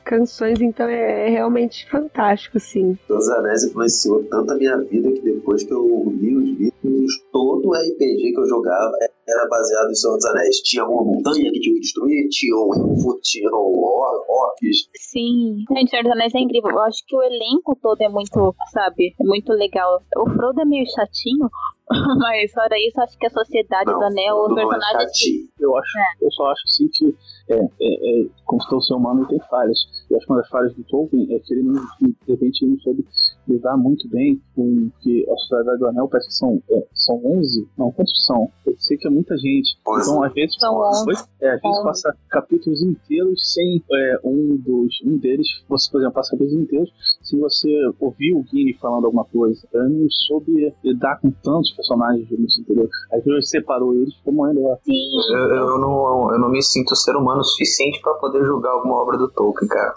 Canções, 0.03 0.61
então, 0.61 0.87
é, 0.87 1.27
é 1.27 1.29
realmente 1.29 1.85
fantástico, 1.89 2.57
assim. 2.57 2.97
Senhor 3.07 3.19
dos 3.19 3.29
Anéis 3.29 3.65
influenciou 3.65 4.23
tanto 4.23 4.53
a 4.53 4.55
minha 4.55 4.77
vida 4.77 5.11
que 5.11 5.19
depois 5.19 5.63
que 5.63 5.73
eu 5.73 6.13
li 6.15 6.33
os 6.33 6.49
livros, 6.57 7.23
todo 7.29 7.67
o 7.67 7.73
RPG 7.73 8.31
que 8.31 8.39
eu 8.39 8.47
jogava 8.47 8.93
era 9.27 9.47
baseado 9.47 9.89
em 9.89 9.95
Senhor 9.95 10.15
dos 10.15 10.25
Anéis. 10.25 10.57
Tinha 10.61 10.85
uma 10.85 11.03
montanha 11.03 11.51
que 11.51 11.59
tinha 11.59 11.75
que 11.75 11.81
destruir, 11.81 12.29
tinha 12.29 12.55
um 12.55 13.19
tinha 13.21 13.49
um 13.49 13.83
or 13.83 14.25
orcs. 14.27 14.89
Sim. 14.97 15.63
Gente, 15.71 15.89
Senhor 15.89 16.03
dos 16.03 16.11
Anéis 16.11 16.35
é 16.35 16.39
incrível. 16.39 16.71
Eu 16.71 16.79
acho 16.81 17.03
que 17.05 17.15
o 17.15 17.21
elenco 17.21 17.77
todo 17.81 18.01
é 18.01 18.09
muito, 18.09 18.55
sabe, 18.71 19.13
é 19.19 19.23
muito 19.23 19.51
legal. 19.53 20.01
O 20.17 20.29
Frodo 20.29 20.61
é 20.61 20.65
meio 20.65 20.85
chatinho, 20.95 21.49
mas 22.19 22.51
fora 22.51 22.75
isso, 22.85 22.99
acho 22.99 23.17
que 23.17 23.27
a 23.27 23.29
Sociedade 23.29 23.89
Não, 23.89 23.99
do 23.99 24.05
Anel, 24.05 24.35
Frodo 24.35 24.55
não 24.55 24.73
é. 24.73 25.05
Eu 25.59 25.77
acho, 25.77 25.97
eu 26.21 26.31
só 26.31 26.51
acho 26.51 26.61
assim 26.65 26.89
que 26.91 27.15
é, 27.49 27.55
é, 27.55 27.61
é, 27.61 28.29
como 28.45 28.61
todo 28.67 28.83
ser 28.83 28.93
humano 28.93 29.21
ele 29.21 29.29
tem 29.29 29.39
falhas. 29.49 29.77
Eu 30.09 30.17
acho 30.17 30.25
que 30.25 30.33
uma 30.33 30.41
das 30.41 30.49
falhas 30.49 30.75
do 30.75 30.83
Tolkien 30.83 31.33
é 31.33 31.39
que 31.39 31.53
ele 31.53 31.63
não, 31.63 31.81
de 32.01 32.15
repente 32.27 32.65
não 32.65 32.77
soube 32.79 33.05
lidar 33.47 33.77
muito 33.77 34.07
bem 34.09 34.41
com 34.53 34.89
que 35.01 35.25
a 35.29 35.35
Sociedade 35.37 35.79
do 35.79 35.87
Anel 35.87 36.09
parece 36.09 36.27
que 36.27 36.35
são, 36.35 36.61
é, 36.69 36.87
são 36.93 37.21
11, 37.25 37.67
não, 37.77 37.91
quantos 37.91 38.25
são? 38.25 38.51
Eu 38.65 38.75
sei 38.77 38.97
que 38.97 39.07
é 39.07 39.09
muita 39.09 39.37
gente. 39.37 39.77
Onze. 39.87 40.09
Então, 40.09 40.23
às 40.23 40.33
vezes, 40.33 40.55
São 40.59 40.75
onze. 40.75 41.07
Oi? 41.07 41.15
É, 41.41 41.53
às 41.53 41.61
vezes 41.61 41.83
passa 41.83 42.17
capítulos 42.29 42.81
inteiros 42.81 43.53
sem 43.53 43.81
é, 43.93 44.19
um 44.25 44.57
dos 44.57 45.01
um 45.05 45.17
deles, 45.17 45.47
você, 45.69 45.89
por 45.89 45.99
exemplo, 45.99 46.15
passa 46.15 46.31
capítulos 46.31 46.61
inteiros 46.61 46.91
se 47.27 47.37
você 47.37 47.69
ouvir 47.99 48.33
o 48.33 48.43
Gini 48.43 48.73
falando 48.75 49.05
alguma 49.05 49.25
coisa. 49.25 49.67
Eu 49.73 49.89
não 49.89 50.07
soube 50.09 50.73
lidar 50.83 51.19
com 51.19 51.29
tantos 51.29 51.71
personagens 51.73 52.27
juntos, 52.29 52.57
entendeu? 52.57 52.89
Às 53.11 53.23
vezes 53.23 53.49
separou 53.49 53.93
eles, 53.93 54.15
ficou 54.15 54.33
morrendo 54.33 54.63
lá. 54.63 54.77
Sim. 54.77 54.93
Eu, 55.31 55.55
eu 55.55 55.77
não, 55.79 56.31
eu 56.31 56.39
não 56.39 56.49
me 56.49 56.61
sinto 56.61 56.95
ser 56.95 57.15
humano 57.17 57.41
o 57.41 57.43
suficiente 57.43 57.99
pra 58.01 58.13
poder 58.13 58.45
julgar 58.45 58.71
alguma 58.71 58.95
obra 58.95 59.17
do 59.17 59.29
Tolkien, 59.29 59.67
cara. 59.67 59.93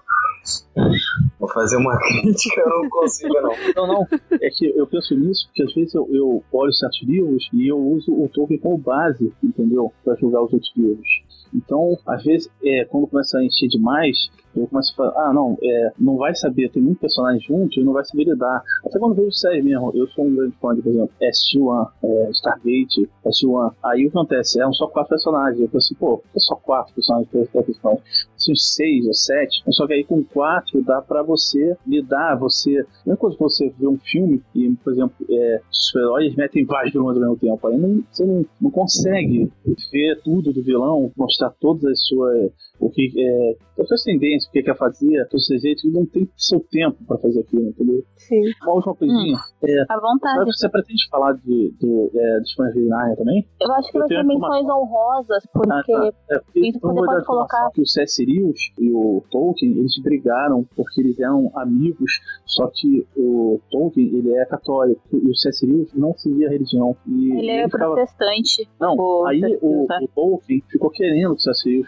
Vou 1.39 1.49
fazer 1.51 1.77
uma 1.77 1.97
crítica, 2.03 2.63
eu 2.63 2.69
não 2.69 2.89
consigo, 2.89 3.35
não. 3.41 3.53
Não, 3.77 3.87
não. 3.87 4.07
É 4.33 4.51
que 4.51 4.67
eu 4.77 4.87
penso 4.87 5.15
nisso 5.15 5.47
porque 5.47 5.63
às 5.63 5.75
vezes 5.75 5.95
eu, 5.95 6.09
eu 6.11 6.43
olho 6.53 6.73
certos 6.73 7.03
livros 7.03 7.49
e 7.53 7.69
eu 7.69 7.79
uso 7.79 8.13
o 8.13 8.29
Tolkien 8.29 8.59
como 8.59 8.77
base, 8.77 9.33
entendeu? 9.43 9.93
Pra 10.03 10.17
julgar 10.17 10.43
os 10.43 10.53
outros 10.53 10.73
livros. 10.77 11.09
Então, 11.55 11.99
às 12.07 12.23
vezes, 12.25 12.49
é, 12.65 12.85
quando 12.85 13.09
começa 13.09 13.39
a 13.39 13.45
encher 13.45 13.69
demais, 13.69 14.31
eu 14.54 14.66
começo 14.66 14.92
a 14.92 14.97
falar, 14.97 15.28
ah, 15.28 15.33
não, 15.33 15.57
é, 15.62 15.92
não 15.99 16.16
vai 16.16 16.35
saber, 16.35 16.71
tem 16.71 16.83
muito 16.83 17.00
personagem 17.00 17.40
junto 17.40 17.80
e 17.80 17.85
não 17.85 17.92
vai 17.92 18.04
saber 18.04 18.25
lidar. 18.25 18.62
Até 18.85 18.99
quando 18.99 19.14
vejo 19.14 19.33
série 19.33 19.62
mesmo, 19.62 19.92
eu 19.95 20.07
sou 20.09 20.26
um 20.26 20.35
grande 20.35 20.54
fã 20.61 20.75
de, 20.75 20.83
por 20.83 20.90
exemplo, 20.90 21.11
SG-1, 21.21 21.90
é, 22.02 22.30
Stargate, 22.30 23.11
SG-1. 23.26 23.75
Aí 23.85 24.07
o 24.07 24.11
que 24.11 24.19
acontece? 24.19 24.61
Eram 24.61 24.73
só 24.73 24.87
quatro 24.87 25.11
personagens. 25.11 25.61
Eu 25.61 25.69
falei 25.69 25.78
assim, 25.78 25.95
pô, 25.95 26.19
que 26.19 26.40
só 26.40 26.57
quatro 26.57 26.95
personagens 26.95 27.30
cada 27.30 27.64
personagem? 27.64 28.02
Assim, 28.37 28.54
seis 28.54 29.07
ou 29.07 29.14
sete. 29.14 29.62
Só 29.71 29.87
que 29.87 29.92
aí 29.95 30.04
com 30.04 30.23
quatro 30.25 30.83
dá 30.83 31.00
pra 31.00 31.23
você 31.23 31.76
lidar, 31.87 32.37
você. 32.37 32.85
Não 33.07 33.14
é 33.14 33.16
coisa 33.16 33.37
que 33.37 33.42
você 33.42 33.73
vê 33.78 33.87
um 33.87 33.99
filme 33.99 34.42
e, 34.54 34.71
por 34.83 34.92
exemplo, 34.92 35.14
é, 35.30 35.61
os 35.71 35.87
super-heróis 35.87 36.35
metem 36.37 36.64
vários 36.64 36.92
vilões 36.92 37.16
ao 37.16 37.23
mesmo 37.23 37.37
tempo. 37.37 37.66
Aí 37.69 37.76
não, 37.76 38.02
você 38.11 38.25
não, 38.25 38.45
não 38.61 38.71
consegue 38.71 39.50
ver 39.92 40.21
tudo 40.23 40.52
do 40.52 40.62
vilão, 40.62 41.12
mostrar 41.16 41.50
todas 41.61 41.85
as 41.85 42.07
suas. 42.07 42.50
O 42.78 42.90
que 42.90 43.12
é. 43.16 43.57
As 43.80 43.88
suas 43.88 44.02
tendências, 44.02 44.40
o 44.47 44.51
que 44.53 44.63
quer 44.63 44.77
fazer, 44.77 45.27
todos 45.29 45.49
os 45.49 45.61
jeitos, 45.63 45.85
e 45.85 45.91
não 45.91 46.05
tem 46.07 46.29
seu 46.37 46.61
tempo 46.71 46.97
pra 47.07 47.19
fazer 47.19 47.41
aquilo, 47.41 47.69
entendeu? 47.69 48.03
Sim. 48.17 48.43
Uma 48.63 48.75
última 48.75 48.95
coisinha. 48.95 49.39
É, 49.63 49.85
À 49.89 49.99
vontade. 50.01 50.45
você 50.47 50.69
pretende 50.69 51.09
falar 51.11 51.33
de, 51.35 51.75
do, 51.81 52.11
é, 52.15 52.41
de 52.41 52.89
Narnia 52.89 53.17
também? 53.17 53.47
Eu 53.61 53.73
acho 53.73 53.91
que 53.91 53.97
Eu 53.99 54.01
vai 54.01 54.09
ser 54.09 54.25
menções 54.25 54.67
honrosas, 54.69 55.47
porque. 55.53 55.93
Ah, 55.93 56.13
tá. 56.13 56.13
É, 56.31 56.39
porque 56.39 56.61
Isso 56.61 56.79
então 56.79 56.95
você 56.95 57.07
pode 57.07 57.25
colocar. 57.27 57.71
que 57.73 57.83
o 57.83 57.87
C.S. 57.87 58.25
Lewis 58.25 58.61
e 58.79 58.91
o 58.93 59.23
Tolkien, 59.31 59.73
eles 59.79 59.99
brigaram 60.03 60.65
porque 60.77 61.01
eles 61.01 61.19
eram 61.19 61.51
amigos, 61.57 62.13
só 62.47 62.69
que 62.73 63.07
o 63.17 63.61
Tolkien, 63.71 64.07
ele 64.17 64.33
é 64.35 64.45
católico, 64.47 65.01
e 65.13 65.29
o 65.31 65.35
C.S. 65.35 65.67
Lewis 65.67 65.93
não 65.95 66.15
seguia 66.17 66.49
a 66.49 66.51
religião. 66.51 66.97
E 67.07 67.33
Ele 67.39 67.51
é 67.51 67.65
ficava- 67.65 67.95
protestante. 67.95 68.69
Não, 68.81 68.95
o 68.97 69.27
aí 69.27 69.41
o, 69.61 69.87
né? 69.89 69.99
o 70.03 70.09
Tolkien 70.15 70.63
ficou 70.69 70.91
querendo 70.91 71.35
que 71.35 71.41
o 71.41 71.41
C.S. 71.41 71.69
Lewis 71.69 71.87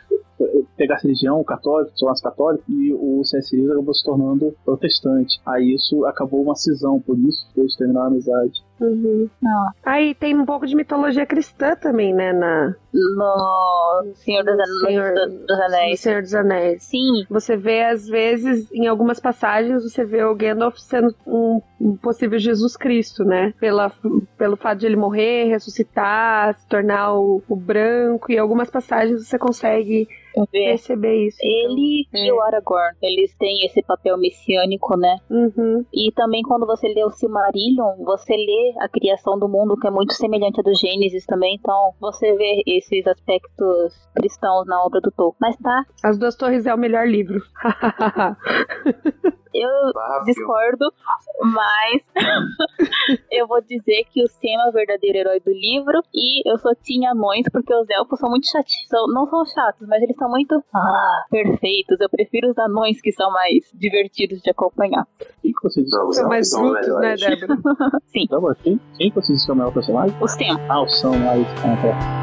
pegasse 0.76 1.04
religião 1.06 1.42
católica, 1.44 1.92
se 1.92 2.00
tornasse 2.00 2.22
católico, 2.42 2.64
e 2.68 2.92
o 2.92 3.24
C.S. 3.24 3.54
Lewis 3.56 3.70
acabou 3.70 3.94
se 3.94 4.04
tornando 4.04 4.54
protestante. 4.64 5.40
Aí 5.46 5.74
isso 5.74 6.04
acabou 6.06 6.42
uma 6.42 6.56
cisão, 6.56 7.00
por 7.00 7.18
isso 7.18 7.46
eles 7.56 7.76
terminaram 7.76 8.06
a 8.06 8.10
amizade. 8.10 8.64
Uhum. 8.82 9.28
Aí 9.84 10.14
tem 10.14 10.36
um 10.38 10.44
pouco 10.44 10.66
de 10.66 10.74
mitologia 10.74 11.24
cristã 11.24 11.76
também, 11.76 12.12
né? 12.12 12.32
Na 12.32 12.74
No 12.92 14.14
Senhor 14.16 14.44
dos, 14.44 14.58
An- 14.58 14.86
Senhor- 14.86 15.14
dos- 15.46 15.60
Anéis. 15.60 16.00
Senhor 16.00 16.22
dos 16.22 16.34
Anéis. 16.34 16.82
Sim, 16.84 17.24
Você 17.30 17.56
vê, 17.56 17.84
às 17.84 18.06
vezes, 18.08 18.70
em 18.72 18.86
algumas 18.86 19.20
passagens, 19.20 19.82
você 19.84 20.04
vê 20.04 20.24
o 20.24 20.34
Gandalf 20.34 20.76
sendo 20.78 21.14
um, 21.26 21.60
um 21.80 21.96
possível 21.96 22.38
Jesus 22.38 22.76
Cristo, 22.76 23.24
né? 23.24 23.54
Pela, 23.60 23.90
pelo 24.36 24.56
fato 24.56 24.78
de 24.80 24.86
ele 24.86 24.96
morrer, 24.96 25.44
ressuscitar, 25.44 26.54
se 26.58 26.66
tornar 26.66 27.14
o, 27.14 27.42
o 27.48 27.56
branco. 27.56 28.30
E 28.32 28.38
algumas 28.38 28.68
passagens 28.70 29.26
você 29.26 29.38
consegue 29.38 30.06
vê. 30.36 30.46
perceber 30.70 31.26
isso. 31.26 31.38
Ele 31.40 32.06
É. 32.14 32.26
e 32.26 32.32
o 32.32 32.40
Aragorn, 32.40 32.96
eles 33.02 33.34
têm 33.36 33.64
esse 33.66 33.82
papel 33.82 34.16
messiânico, 34.18 34.96
né? 34.96 35.16
Uhum. 35.30 35.84
E 35.92 36.10
também 36.12 36.42
quando 36.42 36.66
você 36.66 36.88
lê 36.88 37.04
o 37.04 37.10
Silmarillion, 37.10 37.96
você 38.04 38.34
lê 38.36 38.71
a 38.78 38.88
criação 38.88 39.38
do 39.38 39.48
mundo, 39.48 39.76
que 39.76 39.86
é 39.86 39.90
muito 39.90 40.12
semelhante 40.14 40.60
à 40.60 40.62
do 40.62 40.74
Gênesis 40.74 41.26
também. 41.26 41.56
Então, 41.58 41.94
você 42.00 42.34
vê 42.34 42.62
esses 42.66 43.06
aspectos 43.06 44.08
cristãos 44.14 44.66
na 44.66 44.82
obra 44.82 45.00
do 45.00 45.10
Tolkien. 45.10 45.38
Mas 45.40 45.56
tá, 45.56 45.84
As 46.02 46.18
Duas 46.18 46.36
Torres 46.36 46.66
é 46.66 46.74
o 46.74 46.78
melhor 46.78 47.06
livro. 47.06 47.42
eu 49.54 49.70
discordo, 50.24 50.92
mas 51.42 52.02
eu 53.30 53.46
vou 53.46 53.60
dizer 53.60 54.04
que 54.10 54.22
o 54.22 54.28
Sam 54.28 54.66
é 54.66 54.68
o 54.68 54.72
verdadeiro 54.72 55.18
herói 55.18 55.40
do 55.40 55.52
livro 55.52 56.00
e 56.14 56.48
eu 56.50 56.58
só 56.58 56.74
tinha 56.74 57.10
anões 57.12 57.44
porque 57.52 57.74
os 57.74 57.88
elfos 57.90 58.18
são 58.18 58.30
muito 58.30 58.48
chatos, 58.50 58.74
não 59.12 59.26
são 59.26 59.44
chatos, 59.44 59.86
mas 59.86 60.02
eles 60.02 60.16
são 60.16 60.28
muito 60.28 60.62
ah, 60.74 61.24
perfeitos. 61.30 62.00
Eu 62.00 62.08
prefiro 62.08 62.50
os 62.50 62.58
anões 62.58 63.00
que 63.00 63.12
são 63.12 63.30
mais 63.30 63.70
divertidos 63.74 64.40
de 64.40 64.50
acompanhar. 64.50 65.06
Quem 65.42 65.52
que 65.52 65.62
você 65.62 65.82
disse? 65.82 65.96
Não, 65.96 66.08
os 66.08 66.16
São 66.16 66.24
elfos 66.24 66.28
mais 66.28 66.50
são 66.50 66.70
brutos, 66.70 67.00
né. 67.00 67.14
Débora? 67.16 68.00
Sim, 68.06 68.26
bom, 68.30 68.51
Quem, 68.62 68.80
quem 68.98 69.10
que 69.10 69.16
você 69.16 69.32
disse 69.32 69.44
que 69.44 69.50
é 69.50 69.54
o 69.54 69.56
melhor 69.56 69.72
personagem? 69.72 70.16
o 70.20 70.28
Sam. 70.28 70.60
Ah, 70.68 70.82
o 70.82 70.88
ah, 71.28 71.36
isso. 71.36 71.54
Ah, 71.64 71.76
tá. 71.82 72.21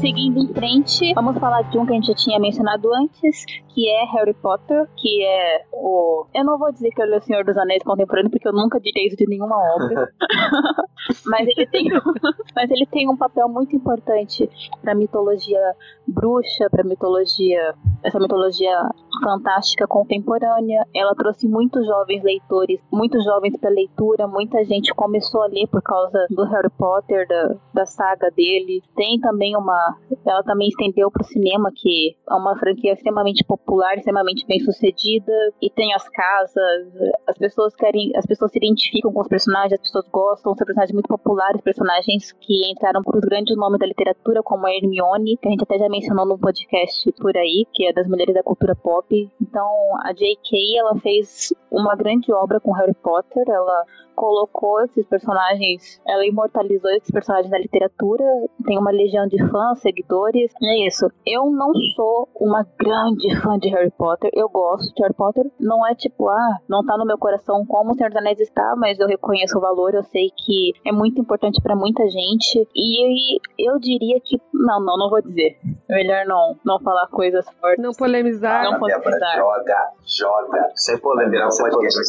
Seguindo 0.00 0.38
em 0.38 0.48
frente, 0.54 1.12
vamos 1.14 1.38
falar 1.38 1.60
de 1.62 1.78
um 1.78 1.84
que 1.84 1.92
a 1.92 1.94
gente 1.94 2.06
já 2.06 2.14
tinha 2.14 2.40
mencionado 2.40 2.88
antes, 2.94 3.44
que 3.68 3.86
é 3.86 4.04
Harry 4.12 4.32
Potter, 4.32 4.88
que 4.96 5.22
é 5.22 5.64
o. 5.72 6.26
Eu 6.34 6.44
não 6.44 6.58
vou 6.58 6.72
dizer 6.72 6.90
que 6.90 7.02
ele 7.02 7.14
é 7.14 7.18
o 7.18 7.20
Senhor 7.20 7.44
dos 7.44 7.56
Anéis 7.58 7.82
contemporâneo, 7.82 8.30
porque 8.30 8.48
eu 8.48 8.52
nunca 8.52 8.80
direi 8.80 9.08
isso 9.08 9.16
de 9.16 9.26
nenhuma 9.28 9.56
obra. 9.74 10.10
mas, 11.26 11.46
ele 11.48 11.66
tem, 11.66 11.84
mas 12.56 12.70
ele 12.70 12.86
tem 12.86 13.10
um 13.10 13.16
papel 13.16 13.46
muito 13.48 13.76
importante 13.76 14.48
pra 14.80 14.94
mitologia 14.94 15.60
bruxa, 16.06 16.68
pra 16.70 16.82
mitologia 16.82 17.74
essa 18.02 18.18
mitologia 18.18 18.90
fantástica 19.22 19.86
contemporânea. 19.86 20.86
Ela 20.94 21.14
trouxe 21.14 21.46
muitos 21.46 21.86
jovens 21.86 22.22
leitores, 22.22 22.80
muitos 22.92 23.24
jovens 23.24 23.56
para 23.58 23.70
leitura, 23.70 24.26
muita 24.26 24.64
gente 24.64 24.92
começou 24.94 25.42
a 25.42 25.46
ler 25.46 25.66
por 25.68 25.82
causa 25.82 26.26
do 26.30 26.44
Harry 26.44 26.70
Potter, 26.70 27.26
da, 27.28 27.54
da 27.74 27.86
saga 27.86 28.30
dele. 28.30 28.82
Tem 28.96 29.20
também 29.20 29.56
uma. 29.56 29.96
Ela 30.26 30.42
também 30.42 30.68
estendeu 30.68 31.10
para 31.10 31.22
o 31.22 31.26
cinema, 31.26 31.70
que 31.74 32.16
é 32.28 32.34
uma 32.34 32.56
franquia 32.58 32.92
extremamente 32.92 33.44
popular, 33.44 33.96
extremamente 33.96 34.46
bem 34.46 34.60
sucedida, 34.60 35.32
e 35.60 35.70
tem 35.70 35.92
as 35.94 36.08
casas, 36.08 36.88
as 37.26 37.36
pessoas 37.36 37.74
querem. 37.74 38.10
As 38.16 38.26
pessoas 38.26 38.50
se 38.50 38.58
identificam 38.58 39.12
com 39.12 39.20
os 39.20 39.28
personagens, 39.28 39.74
as 39.74 39.80
pessoas 39.80 40.08
gostam, 40.08 40.54
são 40.54 40.66
personagens 40.66 40.92
muito 40.92 41.08
populares, 41.08 41.60
personagens 41.60 42.32
que 42.32 42.70
entraram 42.70 43.02
para 43.02 43.18
os 43.18 43.24
grandes 43.24 43.56
nomes 43.56 43.78
da 43.78 43.86
literatura, 43.86 44.42
como 44.42 44.66
a 44.66 44.74
Hermione, 44.74 45.36
que 45.36 45.48
a 45.48 45.50
gente 45.50 45.62
até 45.62 45.78
já 45.78 45.88
mencionou 45.88 46.26
num 46.26 46.38
podcast 46.38 47.12
por 47.12 47.36
aí, 47.36 47.66
que 47.72 47.86
é 47.86 47.89
das 47.92 48.06
mulheres 48.06 48.34
da 48.34 48.42
cultura 48.42 48.74
pop. 48.74 49.30
Então, 49.40 49.68
a 50.02 50.12
J.K. 50.12 50.78
ela 50.78 50.98
fez 51.00 51.52
uma 51.70 51.94
grande 51.94 52.32
obra 52.32 52.60
com 52.60 52.72
Harry 52.72 52.94
Potter, 52.94 53.44
ela 53.48 53.84
colocou 54.14 54.80
esses 54.82 55.06
personagens, 55.06 56.00
ela 56.06 56.26
imortalizou 56.26 56.90
esses 56.90 57.10
personagens 57.10 57.50
na 57.50 57.58
literatura, 57.58 58.24
tem 58.64 58.78
uma 58.78 58.90
legião 58.90 59.26
de 59.26 59.38
fãs, 59.48 59.80
seguidores, 59.80 60.52
é 60.62 60.86
isso. 60.86 61.10
Eu 61.26 61.50
não 61.50 61.72
sou 61.96 62.28
uma 62.34 62.66
grande 62.78 63.34
fã 63.40 63.58
de 63.58 63.68
Harry 63.68 63.90
Potter, 63.90 64.30
eu 64.34 64.48
gosto 64.48 64.94
de 64.94 65.02
Harry 65.02 65.14
Potter, 65.14 65.50
não 65.58 65.86
é 65.86 65.94
tipo, 65.94 66.28
ah, 66.28 66.58
não 66.68 66.84
tá 66.84 66.96
no 66.96 67.06
meu 67.06 67.18
coração 67.18 67.64
como 67.66 67.92
o 67.92 67.94
Senhor 67.94 68.10
dos 68.10 68.18
Anéis 68.18 68.40
está, 68.40 68.74
mas 68.76 68.98
eu 68.98 69.06
reconheço 69.06 69.58
o 69.58 69.60
valor, 69.60 69.94
eu 69.94 70.02
sei 70.04 70.30
que 70.36 70.72
é 70.84 70.92
muito 70.92 71.20
importante 71.20 71.60
para 71.62 71.76
muita 71.76 72.08
gente, 72.08 72.68
e 72.74 73.38
eu 73.58 73.78
diria 73.78 74.20
que, 74.20 74.40
não, 74.52 74.80
não, 74.80 74.96
não 74.96 75.10
vou 75.10 75.22
dizer, 75.22 75.58
melhor 75.88 76.24
não, 76.26 76.56
não 76.64 76.78
falar 76.80 77.06
coisas 77.08 77.44
fortes. 77.60 77.82
Não 77.82 77.92
polemizar. 77.92 78.64
Não 78.64 78.78
polemizar. 78.78 79.36
Joga, 79.36 79.90
joga. 80.04 80.70
Sem 80.74 80.98
polêmica, 80.98 81.44
Não 81.44 81.48
pode 81.48 81.76
polêmica. 81.76 82.00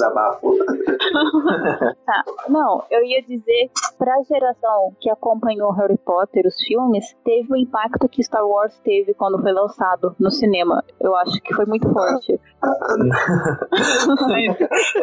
Tá, 2.06 2.24
não, 2.50 2.84
eu 2.90 3.04
ia 3.04 3.22
dizer 3.22 3.70
que 3.70 3.98
pra 3.98 4.14
geração 4.28 4.94
que 5.00 5.10
acompanhou 5.10 5.72
Harry 5.74 5.98
Potter, 5.98 6.46
os 6.46 6.56
filmes, 6.66 7.06
teve 7.24 7.52
o 7.52 7.58
impacto 7.58 8.08
que 8.10 8.24
Star 8.24 8.46
Wars 8.46 8.78
teve 8.84 9.14
quando 9.14 9.42
foi 9.42 9.52
lançado 9.52 10.16
no 10.20 10.32
cinema. 10.32 10.84
Eu 11.00 11.16
acho 11.16 11.40
que 11.42 11.54
foi 11.54 11.66
muito 11.66 11.88
forte. 11.92 12.40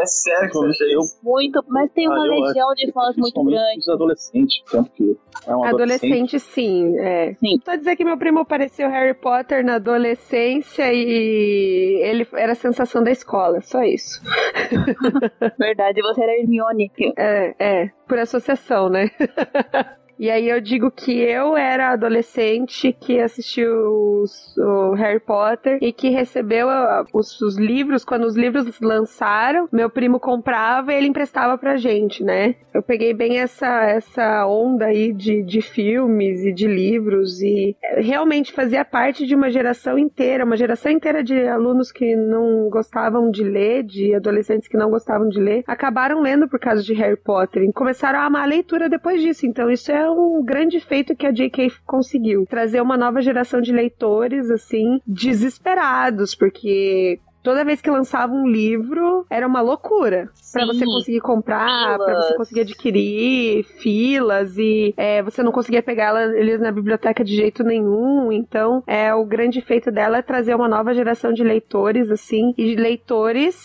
é 0.01 0.07
sério 0.07 0.49
que 0.49 0.55
você 0.55 0.69
achei 0.69 0.95
Eu? 0.95 1.01
Muito, 1.23 1.65
mas 1.69 1.91
tem 1.93 2.07
uma 2.09 2.19
Ah, 2.25 2.29
legião 2.29 2.75
de 2.75 2.93
fãs 2.93 3.17
muito 3.17 3.43
grande. 3.45 3.79
os 3.79 3.89
adolescentes, 3.89 4.63
tanto 4.71 4.91
que 4.93 5.17
é 5.47 5.57
um 5.57 5.65
adolescente. 5.65 6.05
Adolescente, 6.13 6.41
sim, 6.41 6.99
é. 6.99 7.35
Sim. 7.35 7.61
Só 7.65 7.75
dizer 7.77 7.97
que 7.97 8.05
meu 8.05 8.17
primo 8.19 8.41
apareceu 8.41 8.89
Harry 8.89 9.15
Potter 9.15 9.65
na 9.65 9.77
adolescência 9.77 10.93
e 10.93 12.01
ele 12.03 12.27
era 12.33 12.53
a 12.53 12.57
sensação 12.57 13.03
da 13.03 13.11
escola, 13.11 13.61
só 13.61 13.83
isso. 13.83 14.21
Verdade, 15.59 16.01
você 16.03 16.23
era 16.23 16.33
Hermione. 16.39 16.78
É, 17.17 17.55
é, 17.59 17.89
por 18.07 18.19
associação, 18.19 18.89
né? 18.89 19.11
E 20.19 20.31
aí 20.31 20.49
eu 20.49 20.61
digo 20.61 20.91
que 20.91 21.13
eu 21.13 21.57
era 21.57 21.93
adolescente 21.93 22.93
que 22.93 23.21
assistiu 23.21 24.25
o 24.59 24.95
Harry 24.95 25.21
Potter 25.21 25.79
e 25.81 25.93
que 25.93 26.09
recebeu 26.09 26.67
os, 27.15 27.41
os 27.41 27.57
livros, 27.57 28.05
quando 28.05 28.25
os 28.25 28.37
livros 28.37 28.81
lançaram, 28.81 29.69
meu 29.73 29.89
primo 29.89 30.19
comprava 30.19 30.93
e 30.93 30.97
ele 30.97 31.07
emprestava 31.07 31.57
pra 31.57 31.77
gente, 31.77 32.25
né? 32.25 32.57
Eu 32.75 32.83
peguei 32.83 33.15
bem 33.15 33.39
essa, 33.39 33.85
essa 33.85 34.47
onda 34.47 34.87
aí 34.87 35.13
de, 35.13 35.43
de 35.43 35.61
filmes 35.61 36.45
e 36.45 36.53
de 36.53 36.67
livros 36.67 37.41
e 37.41 37.77
eh, 37.83 38.01
realmente 38.01 38.53
fazia 38.53 38.85
parte 38.85 39.25
de 39.25 39.35
uma 39.35 39.51
geração 39.51 39.97
inteira, 39.99 40.45
uma 40.45 40.57
geração 40.57 40.91
inteira 40.91 41.23
de 41.23 41.47
alunos 41.47 41.93
que 41.93 42.17
não 42.17 42.69
gostavam 42.69 43.31
de 43.31 43.45
ler, 43.45 43.85
de 43.85 44.15
adolescentes 44.15 44.69
que 44.69 44.77
não 44.77 44.91
gostavam 44.91 45.29
de 45.29 45.39
ler, 45.39 45.63
acabaram 45.67 46.21
lendo 46.21 46.49
por 46.49 46.59
causa 46.59 46.83
de 46.83 46.95
Harry 46.95 47.17
Potter 47.17 47.63
e 47.63 47.73
começaram 47.73 48.19
a 48.19 48.25
amar 48.25 48.43
a 48.43 48.47
leitura 48.47 48.89
depois 48.89 49.23
disso. 49.23 49.47
Então 49.47 49.71
isso 49.71 49.93
é 49.93 50.08
um 50.11 50.45
grande 50.45 50.81
feito 50.81 51.15
que 51.15 51.27
a 51.27 51.33
J.K. 51.33 51.73
conseguiu, 51.87 52.47
trazer 52.47 52.81
uma 52.81 52.97
nova 52.97 53.21
geração 53.21 53.61
de 53.61 53.73
leitores 53.73 54.51
assim 54.51 55.01
desesperados, 55.07 56.35
porque 56.35 57.19
Toda 57.49 57.65
vez 57.65 57.81
que 57.81 57.91
lançava 57.91 58.31
um 58.31 58.47
livro, 58.47 59.25
era 59.31 59.47
uma 59.47 59.63
loucura. 59.63 60.29
Pra 60.53 60.67
você 60.67 60.85
conseguir 60.85 61.21
comprar, 61.21 61.97
pra 61.97 62.15
você 62.17 62.35
conseguir 62.35 62.61
adquirir, 62.61 63.65
filas, 63.65 64.59
e 64.59 64.93
é, 64.99 65.23
você 65.23 65.43
não 65.43 65.51
conseguia 65.51 65.83
pegar 65.83 66.15
eles 66.37 66.61
na 66.61 66.71
biblioteca 66.71 67.25
de 67.25 67.35
jeito 67.35 67.65
nenhum. 67.65 68.31
Então, 68.31 68.83
é 68.87 69.15
o 69.15 69.25
grande 69.25 69.63
feito 69.63 69.91
dela 69.91 70.19
é 70.19 70.23
trazer 70.23 70.55
uma 70.55 70.69
nova 70.69 70.93
geração 70.93 71.33
de 71.33 71.43
leitores, 71.43 72.11
assim, 72.11 72.53
e 72.59 72.67
de 72.67 72.77
leitores 72.77 73.57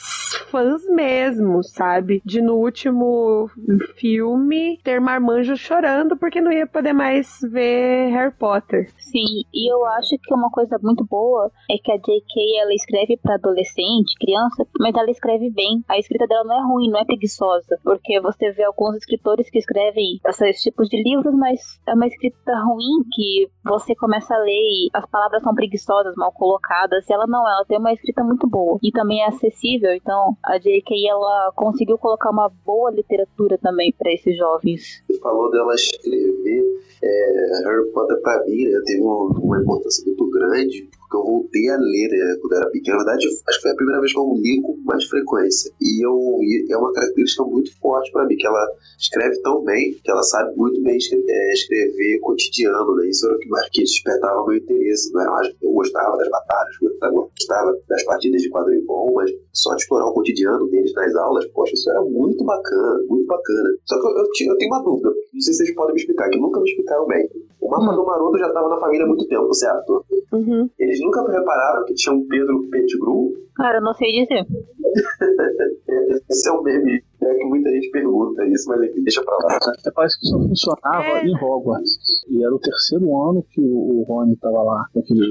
fãs 0.49 0.87
mesmo, 0.87 1.61
sabe? 1.63 2.21
De 2.23 2.41
no 2.41 2.55
último 2.55 3.49
filme 3.95 4.79
ter 4.83 5.01
marmanjo 5.01 5.57
chorando 5.57 6.15
porque 6.15 6.39
não 6.39 6.53
ia 6.53 6.65
poder 6.67 6.93
mais 6.93 7.39
ver 7.41 8.11
Harry 8.11 8.33
Potter. 8.33 8.89
Sim, 8.97 9.43
e 9.53 9.71
eu 9.71 9.85
acho 9.85 10.17
que 10.21 10.33
uma 10.33 10.49
coisa 10.49 10.79
muito 10.81 11.03
boa 11.03 11.51
é 11.69 11.75
que 11.77 11.91
a 11.91 11.97
J.K. 11.97 12.61
ela 12.61 12.73
escreve 12.73 13.17
pra 13.17 13.37
adolescente, 13.74 14.16
criança, 14.20 14.66
mas 14.79 14.96
ela 14.96 15.09
escreve 15.09 15.50
bem. 15.50 15.83
A 15.88 15.98
escrita 15.98 16.27
dela 16.27 16.44
não 16.44 16.55
é 16.55 16.64
ruim, 16.66 16.90
não 16.90 17.00
é 17.00 17.05
preguiçosa, 17.05 17.77
porque 17.83 18.20
você 18.22 18.51
vê 18.51 18.64
alguns 18.64 18.96
escritores 18.98 19.50
que 19.50 19.57
escrevem 19.59 20.20
esses 20.25 20.62
tipos 20.62 20.88
de 20.90 21.01
livros, 21.01 21.33
mas 21.36 21.59
é 21.88 21.94
uma 21.94 22.07
escrita 22.07 22.53
ruim 22.64 23.03
que 23.14 23.50
você 23.66 23.96
começa 23.96 24.33
a 24.33 24.40
ler 24.40 24.51
e 24.51 24.90
as 24.94 25.05
palavras 25.09 25.42
são 25.44 25.53
preguiçosas, 25.53 26.14
mal 26.16 26.31
colocadas. 26.31 27.09
Ela 27.09 27.25
não, 27.27 27.42
ela 27.48 27.66
tem 27.68 27.77
uma 27.77 27.94
escrita 27.94 28.24
muito 28.24 28.48
boa 28.48 28.77
e 28.81 28.92
também 28.92 29.22
é 29.22 29.27
acessível. 29.27 29.92
Então, 29.94 30.36
a 30.46 30.57
J.K. 30.57 31.07
ela 31.09 31.51
conseguiu 31.55 31.98
colocar 31.98 32.29
uma 32.29 32.50
boa 32.66 32.92
literatura 32.92 33.57
também 33.57 33.94
pra 33.98 34.12
esses 34.12 34.38
jovens. 34.38 35.03
Você 35.07 35.20
falou 35.20 35.50
dela 35.51 35.74
escrever 35.74 36.64
é, 37.03 37.68
Harry 37.68 37.92
Potter 37.92 38.22
pra 38.22 38.44
mim, 38.46 38.64
né? 38.66 38.79
Teve 38.86 39.01
um- 39.03 39.31
uma 39.44 39.62
importância 39.62 40.03
muito 40.05 40.29
grande, 40.29 40.90
porque 41.13 41.17
eu 41.17 41.23
voltei 41.23 41.69
a 41.69 41.77
ler, 41.77 42.09
né? 42.09 42.35
Quando 42.41 42.53
eu 42.53 42.57
era 42.61 42.69
pequeno. 42.71 42.97
Na 42.97 43.03
verdade, 43.03 43.27
acho 43.27 43.57
que 43.57 43.61
foi 43.61 43.71
a 43.71 43.75
primeira 43.75 44.01
vez 44.01 44.13
que 44.13 44.19
eu 44.19 44.33
li 44.35 44.61
com 44.61 44.77
mais 44.83 45.03
frequência. 45.05 45.71
E, 45.81 46.05
eu, 46.05 46.15
e 46.41 46.65
é 46.71 46.77
uma 46.77 46.91
característica 46.93 47.43
muito 47.43 47.77
forte 47.79 48.11
pra 48.11 48.25
mim, 48.25 48.35
que 48.35 48.47
ela 48.47 48.65
escreve 48.99 49.39
tão 49.41 49.63
bem, 49.63 49.93
que 50.03 50.11
ela 50.11 50.23
sabe 50.23 50.55
muito 50.55 50.81
bem 50.81 50.97
escre- 50.97 51.23
é, 51.27 51.53
escrever 51.53 52.19
cotidiano, 52.21 52.95
né? 52.95 53.07
Isso 53.09 53.25
era 53.27 53.35
o 53.35 53.39
que 53.39 53.49
mais 53.49 53.69
que 53.69 53.81
despertava 53.83 54.45
meu 54.47 54.57
interesse. 54.57 55.11
Não 55.13 55.21
era 55.21 55.31
mais, 55.31 55.47
eu 55.61 55.71
gostava 55.71 56.17
das 56.17 56.29
batalhas, 56.29 56.75
gostava 57.11 57.77
das 57.87 58.03
partidas 58.03 58.41
de 58.41 58.49
quadribol, 58.49 59.13
mas 59.13 59.31
só 59.53 59.75
de 59.75 59.81
explorar 59.83 60.07
o 60.07 60.13
cotidiano 60.13 60.67
deles 60.69 60.93
nas 60.93 61.15
aulas, 61.15 61.45
poxa, 61.47 61.73
isso 61.73 61.89
era 61.91 62.01
muito 62.01 62.43
bacana, 62.43 63.03
muito 63.07 63.25
bacana. 63.27 63.69
Só 63.85 63.99
que 63.99 64.07
eu, 64.07 64.11
eu, 64.11 64.51
eu 64.53 64.57
tenho 64.57 64.71
uma 64.71 64.83
dúvida, 64.83 65.09
não 65.33 65.41
sei 65.41 65.53
se 65.53 65.57
vocês 65.65 65.75
podem 65.75 65.93
me 65.93 65.99
explicar, 66.01 66.29
que 66.29 66.39
nunca 66.39 66.59
me 66.59 66.69
explicaram 66.69 67.05
bem. 67.07 67.29
O 67.61 67.69
mapa 67.69 67.91
Hum. 67.93 67.95
do 67.95 68.05
Maroto 68.05 68.37
já 68.37 68.47
estava 68.47 68.67
na 68.69 68.77
família 68.79 69.05
há 69.05 69.07
muito 69.07 69.25
tempo, 69.27 69.53
certo? 69.53 70.05
Uhum. 70.33 70.69
Eles 70.79 70.99
nunca 71.03 71.31
repararam 71.31 71.85
que 71.85 71.94
tinha 71.94 72.13
um 72.16 72.25
Pedro 72.27 72.68
Pettigrew? 72.70 73.33
Cara, 73.55 73.77
eu 73.77 73.83
não 73.83 73.94
sei 73.94 74.11
dizer. 74.11 74.46
Esse 76.29 76.50
é 76.50 76.51
um 76.51 76.63
meme 76.63 77.03
é 77.29 77.36
que 77.36 77.46
muita 77.46 77.70
gente 77.72 77.90
pergunta 77.92 78.46
isso, 78.48 78.70
mas 78.70 78.81
enfim, 78.83 79.03
deixa 79.03 79.24
pra 79.24 79.36
lá. 79.38 79.59
É, 79.86 79.92
parece 79.92 80.20
que 80.20 80.27
só 80.27 80.38
funcionava 80.40 81.03
É. 81.20 81.25
em 81.25 81.36
Hogwarts. 81.36 81.98
E 82.29 82.44
era 82.44 82.53
o 82.53 82.59
terceiro 82.59 83.05
ano 83.29 83.44
que 83.51 83.62
o, 83.62 84.00
o 84.01 84.03
Rony 84.03 84.36
tava 84.38 84.62
lá, 84.64 84.86
com 84.94 85.00
aquele 85.00 85.25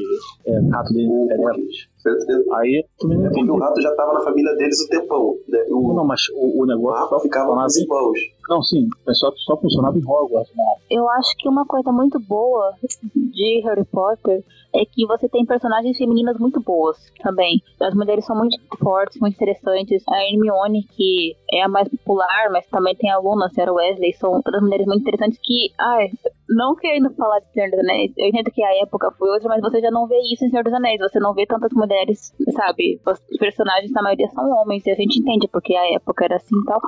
é, 0.46 0.61
rato 0.70 0.92
dele 0.92 1.09
O- 1.09 1.26
Perebas. 1.26 1.92
É 2.05 2.57
Aí 2.57 2.85
também 2.98 3.16
não 3.18 3.31
porque 3.31 3.50
o 3.52 3.57
rato 3.59 3.81
já 3.81 3.90
estava 3.90 4.12
na 4.14 4.22
família 4.22 4.52
deles 4.57 4.76
o 4.85 4.88
tempão. 4.88 5.37
Né? 5.48 5.64
O, 5.70 5.92
Não, 5.94 6.05
mas 6.05 6.20
o, 6.35 6.59
o 6.59 6.62
o 6.62 6.66
negócio 6.66 6.98
só 7.09 7.14
rato 7.14 7.22
ficava 7.22 7.52
em... 7.52 7.81
irmãos. 7.83 8.18
Não, 8.48 8.61
sim, 8.61 8.88
mas 9.07 9.18
só, 9.20 9.31
só 9.37 9.57
funcionava 9.57 9.96
em 9.96 10.02
Hogwarts, 10.05 10.52
né? 10.57 10.64
Eu 10.90 11.09
acho 11.11 11.31
que 11.38 11.48
uma 11.48 11.64
coisa 11.64 11.92
muito 11.92 12.18
boa 12.18 12.74
de 13.14 13.61
Harry 13.64 13.85
Potter 13.85 14.42
é 14.74 14.85
que 14.85 15.07
você 15.07 15.28
tem 15.28 15.46
personagens 15.46 15.96
femininas 15.96 16.37
muito 16.38 16.61
boas 16.61 16.96
também. 17.22 17.62
As 17.81 17.94
mulheres 17.94 18.24
são 18.26 18.35
muito 18.37 18.59
fortes, 18.81 19.20
muito 19.20 19.35
interessantes. 19.35 20.02
A 20.09 20.24
Hermione, 20.24 20.83
que 20.96 21.37
é 21.52 21.62
a 21.62 21.68
mais 21.68 21.81
popular, 21.88 22.50
mas 22.50 22.66
também 22.66 22.94
tem 22.94 23.10
a 23.10 23.18
Luna, 23.18 23.46
a 23.46 23.50
Sarah 23.50 23.72
Wesley, 23.72 24.12
são 24.14 24.40
todas 24.42 24.62
mulheres 24.62 24.86
muito 24.86 25.02
interessantes 25.02 25.38
que, 25.42 25.72
ai, 25.78 26.10
não 26.48 26.74
querendo 26.76 27.10
falar 27.14 27.40
de 27.40 27.50
Senhor 27.52 27.70
dos 27.70 27.80
Anéis, 27.80 28.12
eu 28.16 28.28
entendo 28.28 28.50
que 28.50 28.62
a 28.62 28.82
época 28.82 29.10
foi 29.18 29.30
outra, 29.30 29.48
mas 29.48 29.60
você 29.60 29.80
já 29.80 29.90
não 29.90 30.06
vê 30.06 30.18
isso 30.32 30.44
em 30.44 30.50
Senhor 30.50 30.64
dos 30.64 30.72
Anéis. 30.72 31.00
Você 31.00 31.18
não 31.18 31.34
vê 31.34 31.46
tantas 31.46 31.72
mulheres, 31.72 32.34
sabe? 32.54 33.00
Os 33.06 33.38
personagens, 33.38 33.90
na 33.92 34.02
maioria, 34.02 34.28
são 34.28 34.48
homens, 34.50 34.86
e 34.86 34.90
a 34.90 34.94
gente 34.94 35.18
entende 35.18 35.48
porque 35.48 35.74
a 35.74 35.94
época 35.94 36.24
era 36.24 36.36
assim 36.36 36.56
e 36.58 36.64
tal. 36.64 36.80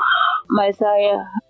Mas 0.50 0.80
a 0.82 0.94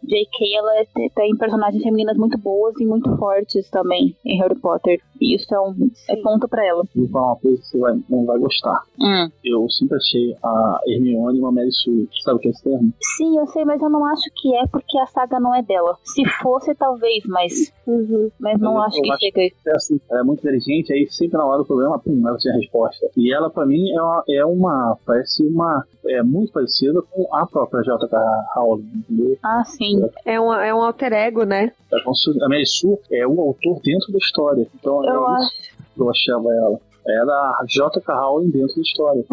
J.K. 0.04 0.56
ela 0.56 0.76
é, 0.76 0.84
tem 1.14 1.36
personagens 1.36 1.82
femininas 1.82 2.16
muito 2.16 2.38
boas 2.38 2.74
e 2.80 2.86
muito 2.86 3.16
fortes 3.16 3.68
também 3.70 4.16
em 4.24 4.38
Harry 4.38 4.58
Potter. 4.58 5.00
E 5.20 5.34
isso 5.36 5.54
é 5.54 5.60
um 5.60 5.90
é 6.08 6.16
ponto 6.16 6.48
pra 6.48 6.64
ela. 6.66 6.84
Vou 6.94 7.08
falar 7.08 7.26
uma 7.28 7.36
coisa 7.36 7.58
que 7.60 7.66
você 7.68 7.78
vai, 7.78 7.98
não 8.08 8.24
vai 8.24 8.38
gostar. 8.38 8.82
Hum. 9.00 9.28
Eu 9.44 9.68
sempre 9.70 9.96
achei 9.96 10.36
a 10.42 10.80
Hermione 10.86 11.38
uma 11.40 11.52
Mary 11.52 11.72
Sue. 11.72 12.08
Sabe 12.22 12.36
o 12.36 12.40
que 12.40 12.48
é 12.48 12.50
esse 12.50 12.62
termo? 12.64 12.92
Sim, 13.16 13.38
eu 13.38 13.46
sei, 13.48 13.64
mas 13.64 13.80
eu 13.80 13.88
não 13.90 14.04
acho 14.04 14.22
que 14.34 14.54
é 14.56 14.66
porque 14.66 14.98
a 14.98 15.06
saga 15.06 15.38
não 15.40 15.54
é 15.54 15.62
dela. 15.62 15.96
Se 16.04 16.24
fosse, 16.42 16.74
talvez, 16.74 17.24
mas. 17.26 17.72
Uhum. 17.86 18.30
Mas 18.40 18.60
não 18.60 18.74
Eu 18.74 18.82
acho 18.82 19.00
que 19.00 19.10
acho- 19.10 19.20
chega. 19.20 19.40
É 19.66 19.70
assim, 19.76 20.00
ela 20.10 20.20
é 20.20 20.24
muito 20.24 20.40
inteligente, 20.40 20.92
aí 20.92 21.06
sempre 21.10 21.38
na 21.38 21.44
hora 21.46 21.58
do 21.58 21.64
problema, 21.66 21.98
pum, 21.98 22.26
ela 22.26 22.36
tinha 22.38 22.52
a 22.54 22.56
resposta. 22.56 23.06
E 23.16 23.32
ela, 23.32 23.50
pra 23.50 23.64
mim, 23.66 23.90
é 23.92 24.00
uma, 24.02 24.24
é 24.28 24.44
uma 24.44 24.98
parece 25.06 25.46
uma, 25.46 25.84
é 26.06 26.22
muito 26.22 26.52
parecida 26.52 27.00
com 27.02 27.34
a 27.34 27.46
própria 27.46 27.82
J.K. 27.82 28.18
Rowling, 28.56 28.90
entendeu? 28.96 29.38
Ah, 29.42 29.64
sim. 29.64 30.02
É 30.24 30.40
um, 30.40 30.52
é 30.52 30.74
um 30.74 30.82
alter 30.82 31.12
ego, 31.12 31.44
né? 31.44 31.72
É 31.92 32.00
como 32.02 32.16
se 32.16 32.30
A 32.42 32.48
Mary 32.48 32.66
Sue 32.66 32.98
é 33.12 33.26
o 33.26 33.40
autor 33.40 33.80
dentro 33.82 34.12
da 34.12 34.18
história. 34.18 34.66
Então, 34.74 35.04
Eu 35.04 35.13
é 35.14 35.36
acho. 35.36 35.50
que 35.94 36.00
eu 36.00 36.10
achava 36.10 36.52
ela. 36.54 36.78
Era 37.06 37.32
a 37.32 37.64
J.K. 37.68 38.14
Rowling 38.14 38.50
dentro 38.50 38.74
da 38.74 38.82
história. 38.82 39.24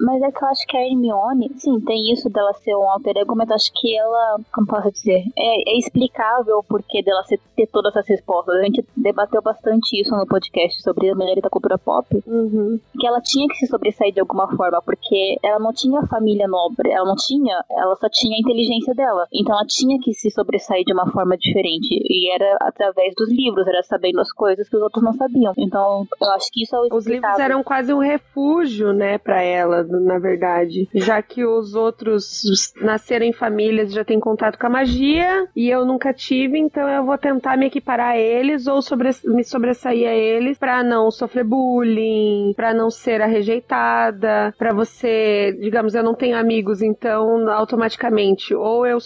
Mas 0.00 0.22
é 0.22 0.30
que 0.30 0.42
eu 0.42 0.48
acho 0.48 0.66
que 0.66 0.76
a 0.76 0.80
Hermione, 0.86 1.50
sim, 1.56 1.80
tem 1.80 2.12
isso 2.12 2.28
dela 2.30 2.52
ser 2.54 2.74
um 2.76 2.88
alter 2.90 3.16
ego, 3.18 3.34
mas 3.36 3.50
acho 3.50 3.70
que 3.74 3.96
ela, 3.96 4.38
como 4.54 4.66
posso 4.66 4.90
dizer, 4.92 5.24
é, 5.36 5.70
é 5.74 5.78
explicável 5.78 6.58
o 6.58 6.62
porquê 6.62 7.02
dela 7.02 7.22
ser, 7.24 7.40
ter 7.56 7.66
todas 7.66 7.94
essas 7.96 8.08
respostas. 8.08 8.54
A 8.56 8.62
gente 8.64 8.84
debateu 8.96 9.42
bastante 9.42 10.00
isso 10.00 10.14
no 10.16 10.26
podcast 10.26 10.80
sobre 10.82 11.10
a 11.10 11.14
mulher 11.14 11.40
da 11.40 11.50
cultura 11.50 11.76
pop, 11.78 12.06
Uhum. 12.26 12.78
que 12.98 13.06
ela 13.06 13.20
tinha 13.20 13.46
que 13.48 13.56
se 13.56 13.66
sobressair 13.66 14.12
de 14.12 14.20
alguma 14.20 14.48
forma, 14.56 14.80
porque 14.82 15.36
ela 15.42 15.58
não 15.58 15.72
tinha 15.72 16.06
família 16.06 16.46
nobre, 16.46 16.90
ela 16.90 17.06
não 17.06 17.16
tinha, 17.16 17.62
ela 17.70 17.96
só 17.96 18.08
tinha 18.10 18.36
a 18.36 18.40
inteligência 18.40 18.94
dela. 18.94 19.26
Então 19.32 19.54
ela 19.54 19.66
tinha 19.66 19.98
que 20.00 20.12
se 20.14 20.30
sobressair 20.30 20.84
de 20.84 20.92
uma 20.92 21.10
forma 21.10 21.36
diferente. 21.36 21.88
E 21.90 22.30
era 22.32 22.56
através 22.60 23.14
dos 23.16 23.28
livros, 23.30 23.66
era 23.66 23.82
sabendo 23.82 24.20
as 24.20 24.32
coisas 24.32 24.68
que 24.68 24.76
os 24.76 24.82
outros 24.82 25.02
não 25.02 25.12
sabiam. 25.14 25.52
Então 25.56 26.06
eu 26.20 26.30
acho 26.32 26.48
que 26.52 26.62
isso 26.62 26.74
é 26.76 26.78
o 26.78 26.82
Os 26.82 26.88
livros 27.06 27.06
explicável. 27.06 27.44
eram 27.44 27.62
quase 27.64 27.92
um 27.92 27.98
refúgio, 27.98 28.92
né, 28.92 29.18
pra 29.18 29.42
na 29.88 30.18
verdade. 30.18 30.88
Já 30.94 31.20
que 31.22 31.44
os 31.44 31.74
outros 31.74 32.42
nasceram 32.80 33.24
em 33.26 33.32
famílias, 33.32 33.92
já 33.92 34.04
têm 34.04 34.20
contato 34.20 34.58
com 34.58 34.66
a 34.66 34.70
magia, 34.70 35.46
e 35.54 35.68
eu 35.68 35.84
nunca 35.84 36.12
tive, 36.12 36.58
então 36.58 36.88
eu 36.88 37.04
vou 37.04 37.16
tentar 37.18 37.56
me 37.56 37.66
equiparar 37.66 38.10
a 38.14 38.18
eles 38.18 38.66
ou 38.66 38.80
sobre- 38.82 39.10
me 39.24 39.44
sobressair 39.44 40.08
a 40.08 40.14
eles 40.14 40.58
pra 40.58 40.82
não 40.82 41.10
sofrer 41.10 41.44
bullying, 41.44 42.52
pra 42.54 42.72
não 42.74 42.90
ser 42.90 43.20
a 43.22 43.26
rejeitada, 43.26 44.54
pra 44.58 44.72
você, 44.72 45.56
digamos, 45.60 45.94
eu 45.94 46.02
não 46.02 46.14
tenho 46.14 46.36
amigos, 46.36 46.82
então 46.82 47.48
automaticamente 47.48 48.54
ou 48.54 48.86
eu 48.86 48.98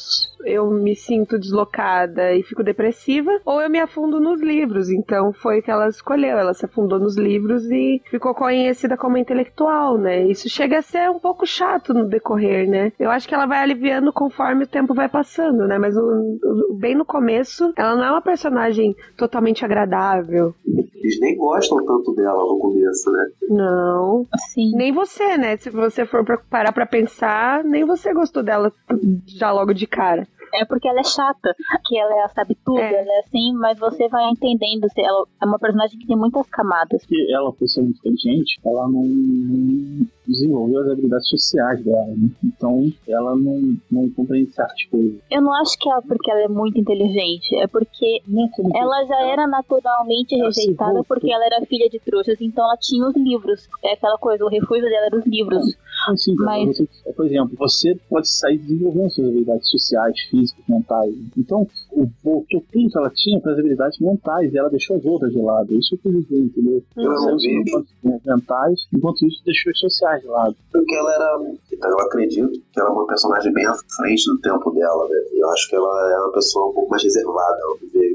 eu 0.44 0.68
me 0.72 0.96
sinto 0.96 1.38
deslocada 1.38 2.32
e 2.34 2.42
fico 2.42 2.64
depressiva, 2.64 3.30
ou 3.44 3.60
eu 3.60 3.70
me 3.70 3.78
afundo 3.78 4.18
nos 4.18 4.40
livros. 4.42 4.90
Então 4.90 5.32
foi 5.32 5.60
o 5.60 5.62
que 5.62 5.70
ela 5.70 5.86
escolheu. 5.88 6.36
Ela 6.36 6.52
se 6.52 6.64
afundou 6.64 6.98
nos 6.98 7.16
livros 7.16 7.64
e 7.70 8.02
ficou 8.10 8.34
conhecida 8.34 8.96
como 8.96 9.16
intelectual, 9.16 9.96
né? 9.96 10.24
Isso 10.26 10.48
chega 10.48 10.71
a 10.78 10.82
ser 10.82 11.10
um 11.10 11.18
pouco 11.18 11.46
chato 11.46 11.92
no 11.94 12.06
decorrer, 12.08 12.68
né? 12.68 12.92
Eu 12.98 13.10
acho 13.10 13.28
que 13.28 13.34
ela 13.34 13.46
vai 13.46 13.58
aliviando 13.58 14.12
conforme 14.12 14.64
o 14.64 14.68
tempo 14.68 14.94
vai 14.94 15.08
passando, 15.08 15.66
né? 15.66 15.78
Mas 15.78 15.96
o- 15.96 16.00
o- 16.70 16.74
bem 16.74 16.94
no 16.94 17.04
começo, 17.04 17.72
ela 17.76 17.96
não 17.96 18.04
é 18.04 18.10
uma 18.10 18.22
personagem 18.22 18.94
totalmente 19.16 19.64
agradável. 19.64 20.54
Eles 20.94 21.18
nem 21.20 21.36
gostam 21.36 21.84
tanto 21.84 22.14
dela 22.14 22.38
no 22.38 22.58
começo, 22.58 23.10
né? 23.10 23.24
Não. 23.50 24.26
Sim. 24.52 24.72
Nem 24.76 24.92
você, 24.92 25.36
né? 25.36 25.56
Se 25.56 25.68
você 25.70 26.06
for 26.06 26.24
pra- 26.24 26.38
parar 26.48 26.72
pra 26.72 26.86
pensar, 26.86 27.64
nem 27.64 27.84
você 27.84 28.12
gostou 28.14 28.42
dela 28.42 28.72
já 29.26 29.50
logo 29.50 29.72
de 29.74 29.86
cara. 29.86 30.26
É 30.54 30.66
porque 30.66 30.86
ela 30.86 31.00
é 31.00 31.04
chata, 31.04 31.54
que 31.86 31.98
ela 31.98 32.12
é, 32.24 32.28
sabe 32.28 32.54
tudo, 32.62 32.78
É. 32.78 32.92
ela 32.92 33.10
é 33.10 33.18
assim, 33.20 33.54
mas 33.54 33.78
você 33.78 34.06
vai 34.08 34.28
entendendo. 34.28 34.86
Ela 34.98 35.24
é 35.42 35.46
uma 35.46 35.58
personagem 35.58 35.98
que 35.98 36.06
tem 36.06 36.14
muitas 36.16 36.46
camadas. 36.50 37.00
Porque 37.06 37.26
ela, 37.32 37.50
por 37.54 37.66
ser 37.66 37.80
muito 37.80 37.96
inteligente, 38.00 38.60
ela 38.62 38.86
não 38.86 39.02
desenvolveu 40.26 40.80
as 40.80 40.88
habilidades 40.88 41.28
sociais 41.28 41.82
dela, 41.84 42.06
né? 42.06 42.28
Então, 42.44 42.90
ela 43.08 43.34
não, 43.36 43.76
não 43.90 44.08
compreende 44.10 44.52
certas 44.52 44.82
coisas. 44.84 45.14
Eu 45.30 45.42
não 45.42 45.52
acho 45.54 45.76
que 45.78 45.90
é 45.90 46.00
porque 46.02 46.30
ela 46.30 46.40
é 46.42 46.48
muito 46.48 46.78
inteligente, 46.78 47.54
é 47.56 47.66
porque 47.66 48.22
é 48.24 48.78
ela 48.78 49.04
já 49.06 49.20
era 49.26 49.46
naturalmente 49.46 50.34
Ela 50.34 50.46
rejeitada 50.46 50.92
voltou. 50.92 51.04
porque 51.04 51.32
ela 51.32 51.44
era 51.46 51.64
filha 51.66 51.88
de 51.88 51.98
trouxas, 52.00 52.40
então 52.40 52.64
ela 52.64 52.76
tinha 52.76 53.06
os 53.06 53.16
livros. 53.16 53.68
É 53.84 53.94
aquela 53.94 54.18
coisa, 54.18 54.44
o 54.44 54.48
refúgio 54.48 54.84
dela 54.84 55.06
era 55.06 55.16
os 55.18 55.26
livros. 55.26 55.64
Sim, 55.66 56.16
sim, 56.16 56.34
Mas- 56.36 56.78
você, 56.78 57.12
por 57.14 57.26
exemplo, 57.26 57.56
você 57.56 57.94
pode 58.08 58.28
sair 58.28 58.58
desenvolvendo 58.58 59.10
suas 59.10 59.28
habilidades 59.28 59.68
sociais, 59.70 60.18
físicas, 60.30 60.64
mentais. 60.68 61.14
Então, 61.36 61.66
o, 61.92 62.06
tudo 62.22 62.44
que 62.90 62.98
ela 62.98 63.10
tinha 63.14 63.40
para 63.40 63.52
as 63.52 63.58
habilidades 63.58 63.98
mentais 64.00 64.52
e 64.52 64.58
ela 64.58 64.70
deixou 64.70 64.96
as 64.96 65.04
outras 65.04 65.32
de 65.32 65.38
lado. 65.40 65.72
Isso 65.74 65.96
que 65.98 66.08
eu 66.08 66.12
dizer, 66.12 66.38
entendeu? 66.38 66.82
Eu 66.96 67.04
Ela 67.04 67.16
saiu 67.18 67.36
vi. 67.36 67.62
desenvolvendo 67.64 67.86
as 68.04 68.24
mentais, 68.24 68.80
enquanto 68.92 69.26
isso 69.26 69.42
deixou 69.44 69.70
as 69.70 69.78
sociais 69.78 70.11
de 70.18 70.26
lado. 70.26 70.56
Porque 70.72 70.94
ela 70.94 71.14
era. 71.14 71.40
então, 71.72 71.90
Eu 71.90 72.00
acredito 72.00 72.50
que 72.72 72.80
ela 72.80 72.88
é 72.90 72.92
uma 72.92 73.06
personagem 73.06 73.52
bem 73.52 73.66
à 73.66 73.74
frente 73.96 74.24
do 74.26 74.40
tempo 74.40 74.70
dela, 74.72 75.08
né? 75.08 75.16
Eu 75.32 75.48
acho 75.50 75.68
que 75.68 75.76
ela 75.76 76.12
é 76.12 76.18
uma 76.18 76.32
pessoa 76.32 76.70
um 76.70 76.72
pouco 76.72 76.90
mais 76.90 77.02
reservada. 77.02 77.58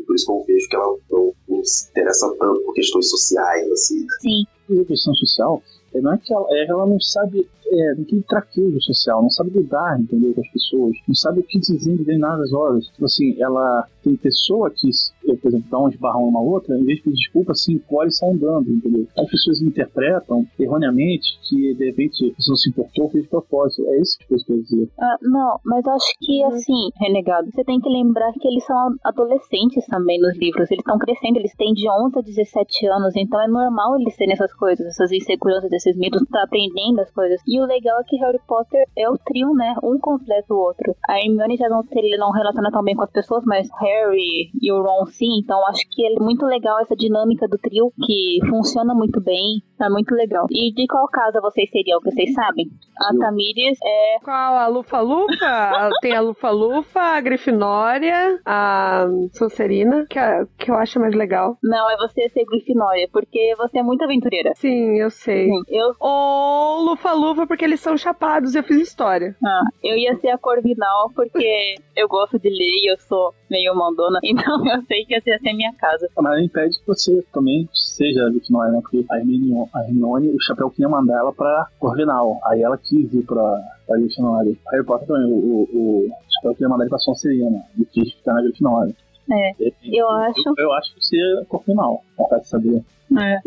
Por 0.05 0.15
isso 0.15 0.25
que 0.25 0.31
eu 0.31 0.43
vejo 0.47 0.69
que 0.69 0.75
ela 0.75 0.97
não, 1.11 1.33
não 1.49 1.63
se 1.63 1.89
interessa 1.89 2.33
tanto 2.39 2.61
por 2.61 2.73
questões 2.73 3.09
sociais, 3.09 3.71
assim. 3.71 4.01
né? 4.01 4.07
Sim. 4.21 4.43
E 4.69 4.81
a 4.81 4.85
questão 4.85 5.13
social, 5.15 5.61
é, 5.93 6.01
não 6.01 6.13
é 6.13 6.17
que 6.17 6.33
ela, 6.33 6.45
é 6.51 6.65
que 6.65 6.71
ela 6.71 6.85
não 6.85 6.99
sabe, 6.99 7.49
é, 7.71 7.95
não 7.95 8.03
tem 8.05 8.21
traquejo 8.21 8.81
social, 8.81 9.21
não 9.21 9.29
sabe 9.29 9.51
lidar, 9.51 9.99
entendeu, 9.99 10.33
com 10.33 10.41
as 10.41 10.51
pessoas, 10.51 10.95
não 11.07 11.15
sabe 11.15 11.39
o 11.39 11.43
que 11.43 11.59
dizer 11.59 11.91
em 11.91 11.97
determinadas 11.97 12.51
horas. 12.53 12.85
Tipo 12.87 13.05
assim, 13.05 13.41
ela 13.41 13.87
tem 14.03 14.15
pessoa 14.15 14.71
que, 14.71 14.89
eh, 15.27 15.35
por 15.35 15.49
exemplo, 15.49 15.67
dá 15.69 15.79
um 15.79 15.89
esbarrão 15.89 16.27
uma 16.27 16.41
outra, 16.41 16.77
em 16.77 16.83
vez 16.83 16.97
de 16.97 17.03
pedir 17.03 17.17
desculpa, 17.17 17.53
se 17.53 17.73
encolhe 17.73 18.09
e 18.09 18.13
sai 18.13 18.29
andando, 18.29 18.71
entendeu? 18.71 19.07
As 19.17 19.29
pessoas 19.29 19.61
interpretam 19.61 20.45
erroneamente 20.59 21.37
que, 21.43 21.73
de 21.75 21.85
repente, 21.85 22.31
a 22.31 22.35
pessoa 22.35 22.53
não 22.53 22.57
se 22.57 22.69
importou, 22.69 23.09
fez 23.09 23.27
propósito. 23.27 23.87
É 23.87 23.99
isso 23.99 24.17
que 24.19 24.33
eu 24.33 24.37
quero 24.45 24.63
dizer. 24.63 24.89
Ah, 24.99 25.17
não, 25.21 25.59
mas 25.65 25.85
eu 25.85 25.93
acho 25.93 26.13
que 26.19 26.43
assim, 26.43 26.89
renegado, 26.99 27.49
você 27.51 27.63
tem 27.63 27.79
que 27.79 27.89
lembrar 27.89 28.31
que 28.33 28.47
eles 28.47 28.65
são 28.65 28.95
adolescentes 29.03 29.85
também 29.87 30.19
nos 30.19 30.37
livros. 30.37 30.69
Eles 30.71 30.81
estão 30.81 30.97
crescendo, 30.97 31.37
eles 31.37 31.55
têm 31.55 31.73
de 31.73 31.89
11 31.89 32.19
a 32.19 32.21
17 32.21 32.87
anos, 32.87 33.15
então 33.15 33.41
é 33.41 33.47
normal 33.47 33.99
eles 33.99 34.15
terem 34.15 34.33
essas 34.33 34.53
coisas, 34.53 34.85
essas 34.85 35.11
inseguranças, 35.11 35.71
esses 35.71 35.95
medos, 35.97 36.23
tá 36.31 36.43
aprendendo 36.43 37.01
as 37.01 37.11
coisas. 37.11 37.41
E 37.47 37.56
o 37.61 37.65
legal 37.65 37.99
é 37.99 38.03
que 38.03 38.17
Harry 38.17 38.39
Potter 38.47 38.85
é 38.95 39.09
o 39.09 39.17
trio, 39.17 39.53
né? 39.53 39.75
Um 39.83 39.97
completa 39.99 40.53
o 40.53 40.57
outro. 40.57 40.95
A 41.07 41.19
Hermione 41.19 41.57
já 41.57 41.67
não, 41.69 41.81
ele 41.91 42.17
não 42.17 42.31
relaciona 42.31 42.71
tão 42.71 42.83
bem 42.83 42.95
com 42.95 43.03
as 43.03 43.11
pessoas, 43.11 43.43
mas 43.45 43.67
Harry 43.79 44.49
e 44.61 44.71
o 44.71 44.81
Ron 44.81 45.05
sim, 45.07 45.39
então 45.43 45.65
acho 45.67 45.81
que 45.91 46.05
é 46.05 46.19
muito 46.19 46.45
legal 46.45 46.79
essa 46.79 46.95
dinâmica 46.95 47.47
do 47.47 47.57
trio, 47.57 47.91
que 48.05 48.39
funciona 48.49 48.93
muito 48.93 49.19
bem, 49.21 49.61
tá 49.77 49.89
muito 49.89 50.13
legal. 50.13 50.45
E 50.49 50.73
de 50.73 50.85
qual 50.87 51.07
casa 51.07 51.39
vocês 51.41 51.69
seriam, 51.71 51.99
que 52.01 52.11
vocês 52.11 52.33
sabem? 52.33 52.67
A 52.99 53.13
Eu. 53.13 53.19
Tamires 53.19 53.77
é 53.83 54.17
Qual? 54.23 54.55
A 54.55 54.67
Lufa 54.67 54.99
Lufa? 55.01 55.27
Tem 56.01 56.13
a 56.15 56.21
Lufa 56.21 56.49
Lufa, 56.49 56.99
a 56.99 57.21
Grifinória, 57.21 58.39
a 58.45 59.07
Sonserina, 59.33 60.05
que, 60.09 60.17
é- 60.19 60.45
que 60.57 60.71
eu 60.71 60.75
acho 60.75 60.99
mais 60.99 61.13
legal. 61.15 61.57
Não, 61.63 61.89
é 61.89 61.97
você 61.97 62.29
ser 62.29 62.45
Grifinória, 62.45 63.07
porque 63.11 63.55
você 63.57 63.79
é 63.79 63.83
muito 63.83 64.03
aventureira. 64.03 64.53
Sim, 64.55 64.97
eu 64.99 65.09
sei. 65.09 65.49
Eu, 65.69 65.93
Ou 65.99 66.81
Lufa 66.81 67.13
Lufa, 67.13 67.46
porque 67.47 67.65
eles 67.65 67.79
são 67.79 67.97
chapados 67.97 68.53
e 68.53 68.57
eu 68.57 68.63
fiz 68.63 68.77
história. 68.77 69.35
ah, 69.43 69.63
eu 69.83 69.97
ia 69.97 70.15
ser 70.17 70.29
a 70.29 70.37
Corvinal, 70.37 71.11
porque 71.15 71.75
eu 71.95 72.07
gosto 72.07 72.37
de 72.39 72.49
ler 72.49 72.79
e 72.83 72.91
eu 72.91 72.97
sou 72.99 73.33
meio 73.49 73.73
mandona, 73.75 74.19
então 74.23 74.65
eu 74.67 74.81
sei 74.83 75.05
que 75.05 75.15
essa 75.15 75.29
ia 75.29 75.39
ser 75.39 75.49
a 75.49 75.55
minha 75.55 75.73
casa. 75.73 76.09
Mas 76.19 76.43
impede 76.43 76.79
que 76.79 76.87
você 76.87 77.23
também 77.33 77.67
seja 77.73 78.29
Grifinória, 78.29 78.71
né? 78.73 78.79
Porque 78.81 79.05
a 79.09 79.17
Hermione, 79.17 79.69
a 79.73 79.83
Hermione, 79.83 80.29
o 80.29 80.41
Chapéu 80.41 80.69
queria 80.69 80.89
mandar 80.89 81.17
ela 81.19 81.33
pra 81.33 81.67
Corvinal. 81.79 82.39
Aí 82.45 82.61
ela 82.61 82.77
quis 82.77 83.13
ir 83.13 83.23
pra, 83.23 83.61
pra 83.85 83.97
Grifinória. 83.97 84.51
O 84.51 84.71
Harry 84.71 84.85
Potter 84.85 85.07
também, 85.07 85.31
o, 85.31 85.35
o, 85.35 85.61
o 85.73 86.09
Chapéu 86.35 86.53
queria 86.53 86.69
mandar 86.69 86.83
ele 86.83 86.89
pra 86.89 86.99
Sonserina. 86.99 87.63
E 87.79 87.85
quis 87.85 88.13
ficar 88.13 88.33
na 88.33 88.41
Grifinória. 88.41 88.95
É, 89.29 89.51
eu 89.83 90.07
acho. 90.09 90.41
Eu, 90.49 90.53
eu 90.57 90.73
acho 90.73 90.93
que 90.93 91.03
você 91.03 91.17
é 91.17 91.45
Corvinal, 91.45 92.01
de 92.17 92.47
saber. 92.47 92.83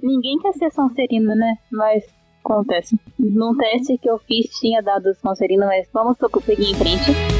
Ninguém 0.02 0.38
quer 0.38 0.52
ser 0.52 0.70
Sonserina, 0.70 1.34
né? 1.34 1.56
Mas 1.70 2.04
acontece. 2.44 2.96
Num 3.18 3.56
teste 3.56 3.98
que 3.98 4.08
eu 4.10 4.18
fiz 4.18 4.46
tinha 4.58 4.82
dado 4.82 5.14
Sonserina, 5.14 5.66
mas 5.66 5.88
vamos 5.92 6.16
seguir 6.44 6.70
em 6.70 6.74
frente. 6.74 7.39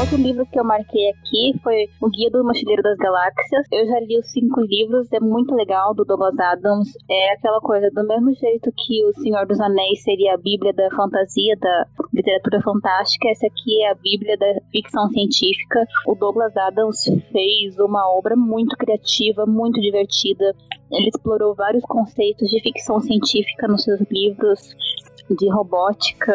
Outro 0.00 0.16
livro 0.16 0.46
que 0.46 0.58
eu 0.58 0.64
marquei 0.64 1.10
aqui 1.10 1.52
foi 1.62 1.86
O 2.00 2.08
Guia 2.08 2.30
do 2.30 2.42
Mochileiro 2.42 2.82
das 2.82 2.96
Galáxias. 2.96 3.66
Eu 3.70 3.86
já 3.86 4.00
li 4.00 4.18
os 4.18 4.30
cinco 4.30 4.62
livros, 4.62 5.12
é 5.12 5.20
muito 5.20 5.54
legal, 5.54 5.94
do 5.94 6.06
Douglas 6.06 6.38
Adams. 6.38 6.88
É 7.08 7.34
aquela 7.34 7.60
coisa, 7.60 7.90
do 7.90 8.06
mesmo 8.06 8.34
jeito 8.34 8.72
que 8.74 9.04
O 9.04 9.12
Senhor 9.20 9.46
dos 9.46 9.60
Anéis 9.60 10.02
seria 10.02 10.32
a 10.32 10.38
Bíblia 10.38 10.72
da 10.72 10.88
fantasia, 10.96 11.54
da 11.60 11.86
literatura 12.14 12.62
fantástica, 12.62 13.28
essa 13.28 13.46
aqui 13.46 13.82
é 13.82 13.90
a 13.90 13.94
Bíblia 13.94 14.38
da 14.38 14.54
ficção 14.72 15.06
científica. 15.10 15.86
O 16.06 16.14
Douglas 16.14 16.56
Adams 16.56 17.04
fez 17.30 17.78
uma 17.78 18.10
obra 18.10 18.34
muito 18.34 18.78
criativa, 18.78 19.44
muito 19.44 19.78
divertida. 19.82 20.54
Ele 20.90 21.08
explorou 21.08 21.54
vários 21.54 21.84
conceitos 21.84 22.48
de 22.48 22.58
ficção 22.62 23.00
científica 23.00 23.68
nos 23.68 23.84
seus 23.84 24.00
livros. 24.10 24.74
de 25.38 25.48
robótica, 25.48 26.34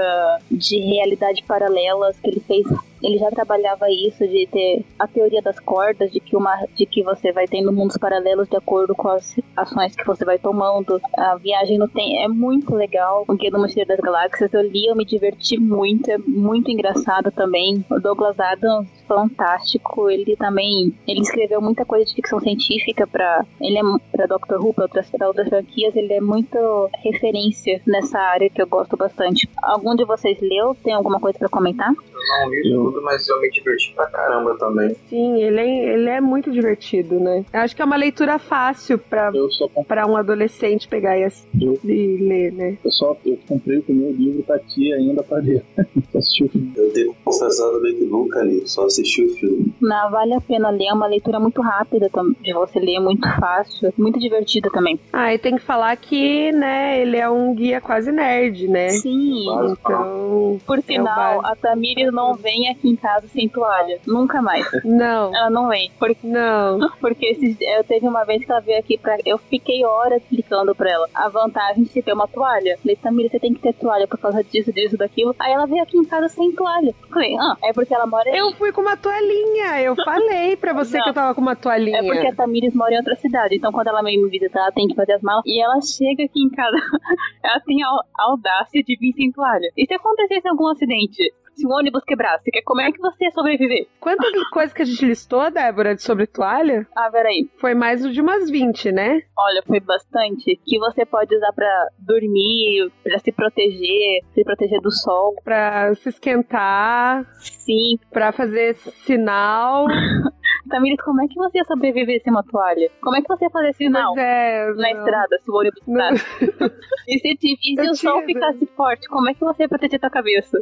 de 0.50 0.80
realidade 0.80 1.44
paralelas 1.44 2.18
que 2.20 2.30
ele 2.30 2.40
fez 2.40 2.66
ele 3.06 3.20
já 3.20 3.30
trabalhava 3.30 3.86
isso 3.90 4.28
de 4.28 4.48
ter 4.48 4.84
a 4.98 5.08
teoria 5.08 5.42
das 5.42 5.60
cordas, 5.60 6.12
de 6.12 6.20
que 6.20 6.36
uma 6.36 6.66
de 6.74 6.86
que 6.86 7.04
você 7.04 7.32
vai 7.32 7.46
tendo 7.46 7.72
mundos 7.72 7.98
paralelos 7.98 8.48
de 8.50 8.58
acordo 8.58 8.96
com 8.96 9.10
as 9.10 9.40
ações 9.56 9.96
que 9.96 10.06
você 10.06 10.26
vai 10.26 10.40
tomando. 10.40 11.00
A 11.18 11.36
viagem 11.36 11.78
no 11.78 11.88
tempo 11.88 12.16
é 12.18 12.28
muito 12.28 12.74
legal. 12.74 13.24
O 13.28 13.36
Guia 13.36 13.52
do 13.52 13.60
Mochileiro 13.60 13.90
das 13.90 14.00
Galáxias 14.00 14.52
eu 14.54 14.62
li, 14.62 14.88
eu 14.88 14.96
me 14.96 15.06
diverti 15.06 15.60
muito, 15.60 16.10
é 16.10 16.18
muito 16.18 16.72
engraçado 16.72 17.32
também. 17.32 17.86
O 17.92 18.00
Douglas 18.00 18.40
Adams 18.40 18.90
fantástico. 19.08 20.10
Ele 20.10 20.36
também 20.36 20.94
ele 21.08 21.22
escreveu 21.22 21.62
muita 21.62 21.86
coisa 21.86 22.06
de 22.06 22.14
ficção 22.14 22.40
científica 22.40 23.06
para 23.06 23.46
ele 23.62 23.78
é 23.78 23.82
para 24.12 24.26
Doctor 24.26 24.60
Who, 24.60 24.74
para 24.74 24.86
outras, 24.86 25.12
outras 25.22 25.50
franquias, 25.50 25.96
ele 25.96 26.14
é 26.14 26.22
muito 26.22 26.90
referência 27.04 27.82
nessa 27.86 28.20
área 28.20 28.50
que 28.50 28.62
eu 28.62 28.68
gosto 28.68 28.98
bastante. 28.98 29.48
Algum 29.62 29.96
de 29.96 30.06
vocês 30.06 30.40
leu? 30.42 30.76
Tem 30.84 30.94
alguma 30.94 31.20
coisa 31.20 31.38
para 31.38 31.50
comentar? 31.50 31.94
não 31.94 32.50
li 32.50 32.74
tudo, 32.96 33.04
mas 33.04 33.28
eu 33.28 33.40
me 33.42 33.50
diverti 33.50 33.94
pra 33.96 34.08
caramba 34.08 34.56
também. 34.58 34.96
Sim, 35.10 35.42
ele 35.42 35.60
é, 35.60 35.94
ele 35.94 36.10
é 36.10 36.22
muito 36.22 36.52
divertido, 36.52 37.20
né? 37.20 37.44
Eu 37.54 37.60
acho 37.62 37.76
que 37.76 37.82
é 37.82 37.86
uma 37.86 37.96
leitura 37.96 38.40
fácil 38.40 38.98
pra, 38.98 39.32
Eu 39.34 39.50
só, 39.52 39.68
pra 39.88 40.08
um 40.08 40.16
adolescente 40.18 40.88
pegar 40.88 41.18
e, 41.18 41.24
Eu- 41.62 41.80
e 41.84 42.18
ler, 42.18 42.52
né? 42.54 42.78
eu 42.84 42.92
só 42.92 43.16
eu 43.26 43.38
comprei 43.48 43.78
o 43.80 43.84
primeiro 43.84 44.16
livro, 44.16 44.44
tá 44.44 44.56
aqui 44.56 44.94
ainda 44.94 45.22
pra 45.24 45.38
ler. 45.40 45.64
Só 46.12 46.20
assisti 46.20 46.44
o 46.46 46.50
filme. 46.50 46.72
Eu 46.78 46.94
tenho 46.94 47.14
que 47.14 47.18
confessar 47.26 47.70
também 47.72 47.96
que 47.96 48.06
nunca 48.06 48.42
li, 48.42 48.62
só 48.68 48.86
assisti 48.86 49.24
o 49.26 49.30
filme. 49.36 49.74
Não, 49.82 50.12
vale 50.12 50.34
a 50.34 50.40
pena 50.42 50.70
ler, 50.70 50.86
é 50.88 50.94
uma 50.94 51.08
leitura 51.08 51.40
muito 51.40 51.62
rápida 51.62 52.10
de 52.42 52.54
você 52.54 52.80
ler, 52.80 53.00
muito 53.00 53.28
fácil, 53.40 53.94
muito 53.98 54.20
divertida 54.20 54.70
também. 54.70 55.00
Ah, 55.12 55.34
e 55.34 55.38
tem 55.38 55.56
que 55.56 55.62
falar 55.62 55.96
que, 55.98 56.52
né, 56.54 57.02
ele 57.02 57.18
é 57.18 57.30
um 57.30 57.54
guia 57.54 57.82
quase 57.82 58.12
nerd, 58.12 58.68
né? 58.68 58.90
Sim. 58.90 59.46
Então, 59.72 60.58
Por 60.66 60.82
sinal, 60.84 61.42
básico. 61.42 61.48
a 61.48 61.56
Tamires 61.56 62.14
não 62.14 62.36
vem 62.36 62.70
aqui 62.70 62.85
em 62.88 62.96
casa 62.96 63.28
sem 63.28 63.48
toalha. 63.50 64.00
Nunca 64.06 64.42
mais. 64.42 64.66
não, 64.84 65.36
Ela 65.36 65.50
não 65.50 65.68
vem. 65.70 65.92
Porque, 66.00 66.28
não. 66.28 66.80
porque 67.02 67.26
esses, 67.28 67.58
eu 67.60 67.84
teve 67.84 68.08
uma 68.08 68.24
vez 68.24 68.44
que 68.46 68.52
ela 68.52 68.62
veio 68.62 68.80
aqui 68.80 68.98
pra. 68.98 69.18
Eu 69.26 69.38
fiquei 69.38 69.84
horas 69.86 70.22
explicando 70.24 70.76
pra 70.76 70.90
ela 70.92 71.08
a 71.14 71.30
vantagem 71.30 71.84
de 71.84 72.02
ter 72.02 72.14
uma 72.14 72.28
toalha. 72.28 72.78
Falei, 72.82 72.96
Tamires, 72.96 73.32
você 73.32 73.40
tem 73.40 73.54
que 73.54 73.62
ter 73.62 73.74
toalha 73.74 74.08
por 74.08 74.18
causa 74.20 74.44
disso, 74.44 74.72
disso, 74.72 74.98
daquilo. 74.98 75.36
Aí 75.40 75.52
ela 75.54 75.66
veio 75.66 75.82
aqui 75.84 75.98
em 75.98 76.06
casa 76.06 76.28
sem 76.30 76.52
toalha. 76.54 76.94
Falei, 77.10 77.36
ah, 77.38 77.56
é 77.64 77.74
porque 77.74 77.94
ela 77.94 78.06
mora 78.06 78.30
Eu 78.36 78.52
fui 78.54 78.72
com 78.72 78.82
uma 78.82 78.96
toalhinha, 78.98 79.82
eu 79.82 79.96
falei 80.04 80.56
pra 80.56 80.74
você 80.74 80.98
Não. 80.98 81.04
que 81.04 81.10
eu 81.10 81.14
tava 81.14 81.34
com 81.34 81.42
uma 81.42 81.56
toalhinha. 81.56 82.00
É 82.00 82.04
porque 82.04 82.28
a 82.28 82.36
Tamires 82.36 82.74
mora 82.74 82.94
em 82.94 82.98
outra 82.98 83.16
cidade, 83.16 83.56
então 83.56 83.72
quando 83.72 83.88
ela 83.88 84.02
vem 84.04 84.22
me 84.22 84.30
visitar, 84.30 84.60
ela 84.62 84.72
tem 84.72 84.88
que 84.88 84.96
fazer 84.96 85.14
as 85.14 85.22
malas. 85.22 85.44
E 85.46 85.62
ela 85.62 85.80
chega 85.82 86.24
aqui 86.24 86.42
em 86.42 86.50
casa, 86.50 86.76
ela 87.44 87.60
tem 87.62 87.84
a 87.84 87.88
audácia 88.20 88.84
de 88.84 88.96
vir 88.98 89.14
sem 89.14 89.32
toalha. 89.32 89.72
E 89.78 89.86
se 89.86 89.94
acontecesse 89.94 90.48
algum 90.48 90.68
acidente? 90.68 91.34
Se 91.56 91.66
um 91.66 91.72
ônibus 91.72 92.04
quebrasse, 92.04 92.52
que- 92.52 92.62
como 92.64 92.82
é 92.82 92.92
que 92.92 93.00
você 93.00 93.26
ia 93.26 93.32
sobreviver? 93.32 93.88
Quantas 94.00 94.30
coisas 94.52 94.74
que 94.74 94.82
a 94.82 94.86
gente 94.86 95.06
listou, 95.06 95.50
Débora, 95.50 95.96
de 95.96 96.02
sobre 96.02 96.28
toalha? 96.28 96.86
Ah, 96.96 97.10
peraí. 97.12 97.50
Foi 97.60 97.74
mais 97.74 98.02
de 98.12 98.22
umas 98.22 98.50
20, 98.50 98.92
né? 98.92 99.22
Olha, 99.38 99.64
foi 99.66 99.80
bastante. 99.80 100.60
Que 100.66 100.78
você 100.80 101.06
pode 101.06 101.34
usar 101.36 101.52
pra 101.54 101.88
dormir, 102.00 102.92
pra 103.04 103.20
se 103.20 103.32
proteger, 103.32 104.22
se 104.34 104.44
proteger 104.44 104.82
do 104.82 104.92
sol. 104.92 105.34
Pra 105.44 105.94
se 105.96 106.10
esquentar, 106.10 107.26
Sim. 107.40 107.98
pra 108.12 108.32
fazer 108.32 108.76
sinal. 108.76 109.86
Tamires, 110.70 111.02
como 111.04 111.22
é 111.24 111.28
que 111.28 111.36
você 111.36 111.58
ia 111.60 111.66
sobreviver 111.66 112.22
sem 112.24 112.32
uma 112.34 112.44
toalha? 112.44 112.90
Como 113.02 113.16
é 113.16 113.22
que 113.22 113.28
você 113.28 113.46
ia 113.46 113.50
fazer 113.52 113.74
sinal? 113.74 114.16
Mas 114.16 114.24
é. 114.26 114.66
Na 114.74 114.76
não. 114.94 115.00
estrada, 115.00 115.40
se 115.44 115.52
o 115.52 115.56
ônibus 115.56 115.82
Não. 115.88 115.96
parasse. 115.96 116.26
E 117.08 117.20
se, 117.20 117.36
te- 117.38 117.58
e 117.64 117.80
se 117.80 117.90
o 117.90 117.96
sol 117.96 118.24
ficasse 118.24 118.66
forte, 118.76 119.08
como 119.10 119.30
é 119.30 119.34
que 119.36 119.40
você 119.42 119.62
ia 119.64 119.70
proteger 119.70 120.00
tua 120.00 120.10
cabeça? 120.10 120.58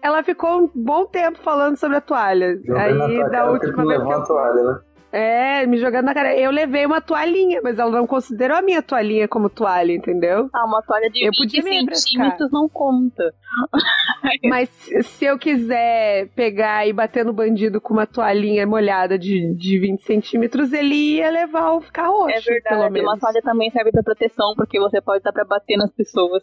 Ela 0.00 0.22
ficou 0.22 0.62
um 0.62 0.70
bom 0.74 1.04
tempo 1.06 1.38
falando 1.42 1.76
sobre 1.76 1.98
a 1.98 2.00
toalha. 2.00 2.56
Jogando 2.64 3.02
Aí, 3.02 3.16
tua 3.16 3.24
da 3.24 3.30
cara 3.30 3.50
porque 3.50 3.66
última 3.66 3.86
vez 3.86 4.02
que 4.06 4.12
a 4.12 4.16
eu 4.16 4.24
toalha, 4.24 4.62
né? 4.62 4.80
É, 5.12 5.66
me 5.66 5.76
jogando 5.76 6.06
na 6.06 6.14
cara. 6.14 6.34
Eu 6.34 6.50
levei 6.50 6.86
uma 6.86 7.02
toalhinha, 7.02 7.60
mas 7.62 7.78
ela 7.78 7.90
não 7.90 8.06
considerou 8.06 8.56
a 8.56 8.62
minha 8.62 8.82
toalhinha 8.82 9.28
como 9.28 9.50
toalha, 9.50 9.92
entendeu? 9.92 10.48
Ah, 10.54 10.64
uma 10.64 10.80
toalha 10.80 11.10
de 11.10 11.26
Eu 11.26 11.32
20 11.32 11.38
podia 11.38 11.62
centímetros 11.62 12.50
não 12.50 12.66
conta. 12.66 13.34
Mas 14.48 14.70
se 14.70 15.26
eu 15.26 15.38
quiser 15.38 16.28
pegar 16.28 16.86
e 16.86 16.92
bater 16.92 17.22
no 17.22 17.34
bandido 17.34 17.82
com 17.82 17.92
uma 17.92 18.06
toalhinha 18.06 18.66
molhada 18.66 19.18
de, 19.18 19.54
de 19.54 19.78
20 19.78 20.02
centímetros, 20.02 20.72
ele 20.72 20.94
ia 20.94 21.30
levar 21.30 21.72
o 21.72 21.82
ficar 21.82 22.06
roxo. 22.06 22.30
É 22.30 22.40
pelo 22.40 22.80
verdade, 22.80 22.92
menos. 22.92 23.10
uma 23.10 23.18
toalha 23.18 23.42
também 23.42 23.70
serve 23.70 23.90
pra 23.90 24.02
proteção, 24.02 24.54
porque 24.56 24.80
você 24.80 25.02
pode 25.02 25.18
estar 25.18 25.32
pra 25.32 25.44
bater 25.44 25.76
nas 25.76 25.90
pessoas. 25.92 26.42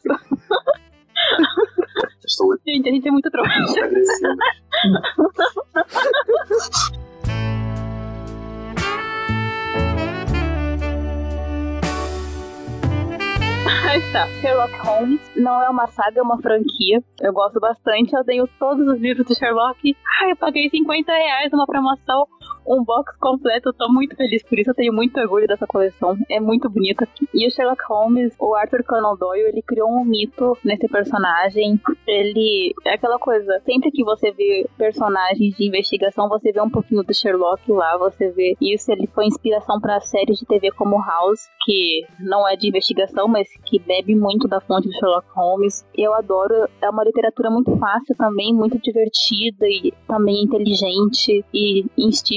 Estou 2.24 2.56
Gente, 2.68 2.88
a 2.88 2.92
gente 2.92 3.08
é 3.08 3.12
muito 3.12 3.32
trouxa. 3.32 3.90
tá. 14.12 14.28
Sherlock 14.40 14.74
Holmes 14.86 15.20
não 15.36 15.64
é 15.64 15.70
uma 15.70 15.88
saga, 15.88 16.20
é 16.20 16.22
uma 16.22 16.40
franquia. 16.40 17.02
Eu 17.20 17.34
gosto 17.34 17.60
bastante, 17.60 18.16
eu 18.16 18.24
tenho 18.24 18.48
todos 18.60 18.88
os 18.88 19.00
livros 19.00 19.26
do 19.26 19.36
Sherlock. 19.36 19.96
Ai, 20.22 20.32
eu 20.32 20.36
paguei 20.36 20.70
50 20.70 21.12
reais 21.12 21.52
numa 21.52 21.66
promoção, 21.66 22.28
um 22.66 22.84
box 22.84 23.18
completo. 23.20 23.70
Eu 23.70 23.74
tô 23.74 23.92
muito 23.92 24.16
feliz 24.16 24.44
por 24.44 24.58
isso, 24.60 24.70
eu 24.70 24.76
tenho 24.76 24.94
muito 24.94 25.20
orgulho 25.20 25.48
dessa 25.48 25.66
coleção. 25.66 26.18
É 26.30 26.40
muito 26.40 26.70
bonita. 26.70 27.08
E 27.34 27.48
o 27.48 27.52
Sherlock 27.52 27.82
Holmes, 27.88 28.36
o 28.40 28.54
Arthur 28.56 28.84
Conan 28.84 29.16
Doyle, 29.16 29.50
ele 29.50 29.62
criou 29.62 29.90
um 29.90 30.06
mito 30.06 30.58
nesse 30.64 30.88
personagem. 30.88 31.80
Ele 32.08 32.74
é 32.86 32.94
aquela 32.94 33.18
coisa, 33.18 33.60
sempre 33.66 33.92
que 33.92 34.04
você 34.04 34.32
vê 34.32 34.68
personagens 34.78 35.56
de 35.56 35.68
investigação, 35.68 36.30
você 36.30 36.52
vê 36.52 36.62
um 36.62 36.70
pouquinho 36.70 37.04
do 37.04 37.14
Sherlock 37.14 37.72
lá, 37.72 37.98
você 37.98 38.30
vê 38.32 38.56
isso. 38.62 38.92
Ele 38.92 39.08
foi 39.08 39.26
inspiração 39.26 39.80
para 39.80 40.00
séries 40.00 40.40
de 40.40 40.46
TV 40.46 40.72
como 40.72 41.02
House, 41.02 41.50
que 41.64 42.06
não 42.20 42.48
é 42.48 42.56
de 42.56 42.68
investigação, 42.68 43.28
mas 43.28 43.48
que 43.66 43.80
bebe 43.80 44.16
muito 44.16 44.48
da 44.48 44.60
fonte 44.60 44.88
do 44.88 44.94
Sherlock 44.94 45.28
Holmes. 45.36 45.86
Eu 45.98 46.14
adoro, 46.14 46.68
é 46.82 46.90
uma 46.90 47.04
literatura 47.04 47.50
muito 47.50 47.76
fácil 47.78 48.16
também, 48.16 48.54
muito 48.54 48.80
divertida 48.80 49.66
e 49.68 49.94
também 50.08 50.44
inteligente 50.44 51.44
e 51.54 51.86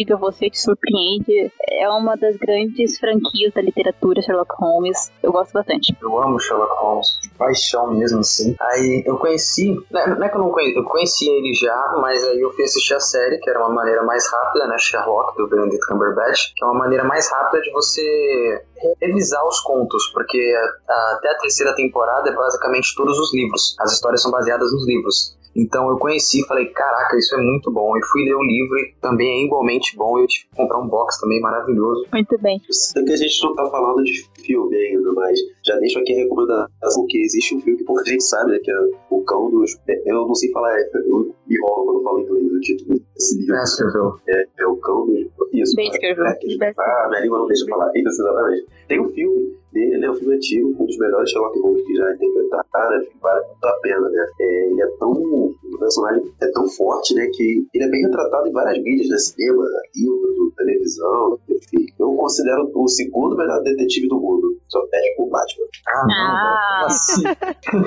instiga 0.03 0.17
você, 0.17 0.51
te 0.51 0.61
surpreende. 0.61 1.53
É 1.71 1.88
uma 1.88 2.17
das 2.17 2.37
grandes 2.37 2.99
franquias 2.99 3.53
da 3.55 3.62
literatura 3.62 4.21
Sherlock 4.21 4.55
Holmes. 4.59 5.11
Eu 5.23 5.33
gosto 5.33 5.53
bastante. 5.53 5.97
Eu 6.01 6.21
amo 6.21 6.38
Sherlock 6.38 6.75
Holmes, 6.81 7.07
de 7.23 7.31
paixão 7.31 7.95
mesmo, 7.95 8.21
assim. 8.21 8.55
Aí 8.61 9.03
eu 9.07 9.17
conheci, 9.17 9.77
não 9.91 10.01
é 10.01 10.07
não 10.09 10.25
é 10.25 10.29
que 10.29 10.37
eu 10.37 10.41
não 10.41 10.51
conheci, 10.51 10.77
eu 10.77 10.85
conhecia 10.85 11.33
ele 11.33 11.55
já, 11.55 11.95
mas 12.01 12.23
aí 12.25 12.41
eu 12.41 12.53
fui 12.53 12.65
assistir 12.65 12.95
a 12.95 13.01
série, 13.01 13.38
que 13.38 13.49
era 13.49 13.61
uma 13.61 13.71
maneira 13.71 14.03
mais 14.03 14.31
rápida, 14.31 14.67
né? 14.67 14.77
Sherlock, 14.79 15.37
do 15.37 15.49
Benedict 15.49 15.87
Cumberbatch, 15.87 16.53
que 16.55 16.65
é 16.65 16.67
uma 16.67 16.79
maneira 16.79 17.05
mais 17.05 17.31
rápida 17.31 17.62
de 17.62 17.71
você 17.71 18.65
revisar 19.01 19.47
os 19.47 19.61
contos, 19.61 20.09
porque 20.09 20.55
até 20.88 21.31
a 21.31 21.38
terceira 21.38 21.75
temporada 21.75 22.29
é 22.29 22.35
basicamente 22.35 22.95
todos 22.97 23.19
os 23.19 23.33
livros. 23.33 23.77
As 23.79 23.93
histórias 23.93 24.23
são 24.23 24.31
baseadas 24.31 24.73
nos 24.73 24.87
livros. 24.87 25.37
Então 25.55 25.88
eu 25.88 25.99
conheci 25.99 26.41
e 26.41 26.47
falei, 26.47 26.67
caraca, 26.67 27.17
isso 27.17 27.35
é 27.35 27.43
muito 27.43 27.71
bom. 27.71 27.97
E 27.97 28.01
fui 28.07 28.25
ler 28.25 28.35
o 28.35 28.43
livro 28.43 28.79
e 28.79 28.95
também 29.01 29.43
é 29.43 29.45
igualmente 29.45 29.97
bom. 29.97 30.19
Eu 30.19 30.27
tive 30.27 30.49
que 30.49 30.57
comprar 30.57 30.79
um 30.79 30.88
box 30.88 31.21
também 31.21 31.41
maravilhoso. 31.41 32.07
Muito 32.12 32.38
bem. 32.41 32.61
Eu 32.67 32.75
sei 32.75 33.05
que 33.05 33.12
a 33.12 33.17
gente 33.17 33.45
não 33.45 33.55
tá 33.55 33.71
falando 33.71 34.03
de 34.03 34.25
filme 34.45 34.77
ainda, 34.77 35.12
mas 35.12 35.38
já 35.65 35.77
deixo 35.77 35.99
aqui 35.99 36.15
a 36.15 36.17
recomendação 36.17 37.07
que 37.09 37.19
existe 37.23 37.55
um 37.55 37.61
filme 37.61 37.79
que 37.79 37.85
pouca 37.85 38.05
gente 38.05 38.25
sabe, 38.25 38.53
né? 38.53 38.59
Que 38.62 38.71
é 38.71 38.77
O 39.11 39.23
Cão 39.23 39.51
dos... 39.51 39.77
Eu 40.07 40.27
não 40.27 40.35
sei 40.35 40.51
falar, 40.53 40.75
é, 40.79 40.91
eu 40.95 41.35
me 41.47 41.57
enrolo 41.57 41.85
quando 41.85 41.99
eu 41.99 42.03
falo 42.03 42.21
inglês, 42.21 42.53
o 42.53 42.61
título 42.61 43.01
desse 43.15 43.38
livro. 43.38 43.55
Baskerville. 43.57 44.12
É, 44.29 44.45
é 44.59 44.67
O 44.67 44.77
Cão 44.77 45.07
dos... 45.07 45.27
Isso. 45.53 45.77
Baskerville. 45.77 46.29
É, 46.62 46.73
ah, 46.79 47.09
minha 47.11 47.21
língua 47.21 47.38
não 47.38 47.47
deixa 47.47 47.67
falar 47.67 47.91
isso, 47.95 48.09
exatamente. 48.09 48.67
Tem 48.88 49.01
um 49.01 49.11
filme 49.11 49.62
dele, 49.72 49.94
ele 49.94 50.06
é 50.06 50.11
um 50.11 50.14
filme 50.14 50.37
antigo, 50.37 50.76
um 50.78 50.87
dos 50.87 50.98
melhores 50.98 51.30
Sherlock 51.30 51.58
Holmes 51.61 51.87
que 51.87 51.94
já 51.94 52.14
interpretaram, 52.14 52.90
né? 52.98 53.06
vale 53.20 53.46
muito 53.46 53.64
a 53.64 53.72
pena, 53.80 54.08
né? 54.08 54.26
É, 54.40 54.70
ele 54.70 54.82
é 54.82 54.87
tão... 54.98 55.11
O 55.12 55.78
personagem 55.78 56.32
é 56.40 56.46
tão 56.48 56.68
forte, 56.68 57.14
né? 57.14 57.26
Que 57.32 57.66
ele 57.74 57.85
é 57.85 57.88
bem 57.88 58.02
retratado 58.02 58.48
em 58.48 58.52
várias 58.52 58.82
mídias, 58.82 59.08
né? 59.08 59.16
Cinema, 59.18 59.64
livros, 59.96 60.54
televisão, 60.56 61.38
enfim. 61.48 61.87
Eu 61.98 62.14
considero 62.14 62.70
o 62.74 62.88
segundo 62.88 63.37
melhor 63.37 63.62
detetive 63.62 64.08
do 64.08 64.20
mundo. 64.20 64.61
Só 64.68 64.80
pede 64.87 65.16
pro 65.16 65.26
Batman. 65.26 65.66
Ah, 65.88 66.06
não. 66.06 66.14
Ah. 66.14 66.78
Como 66.78 66.87
assim? 66.87 67.22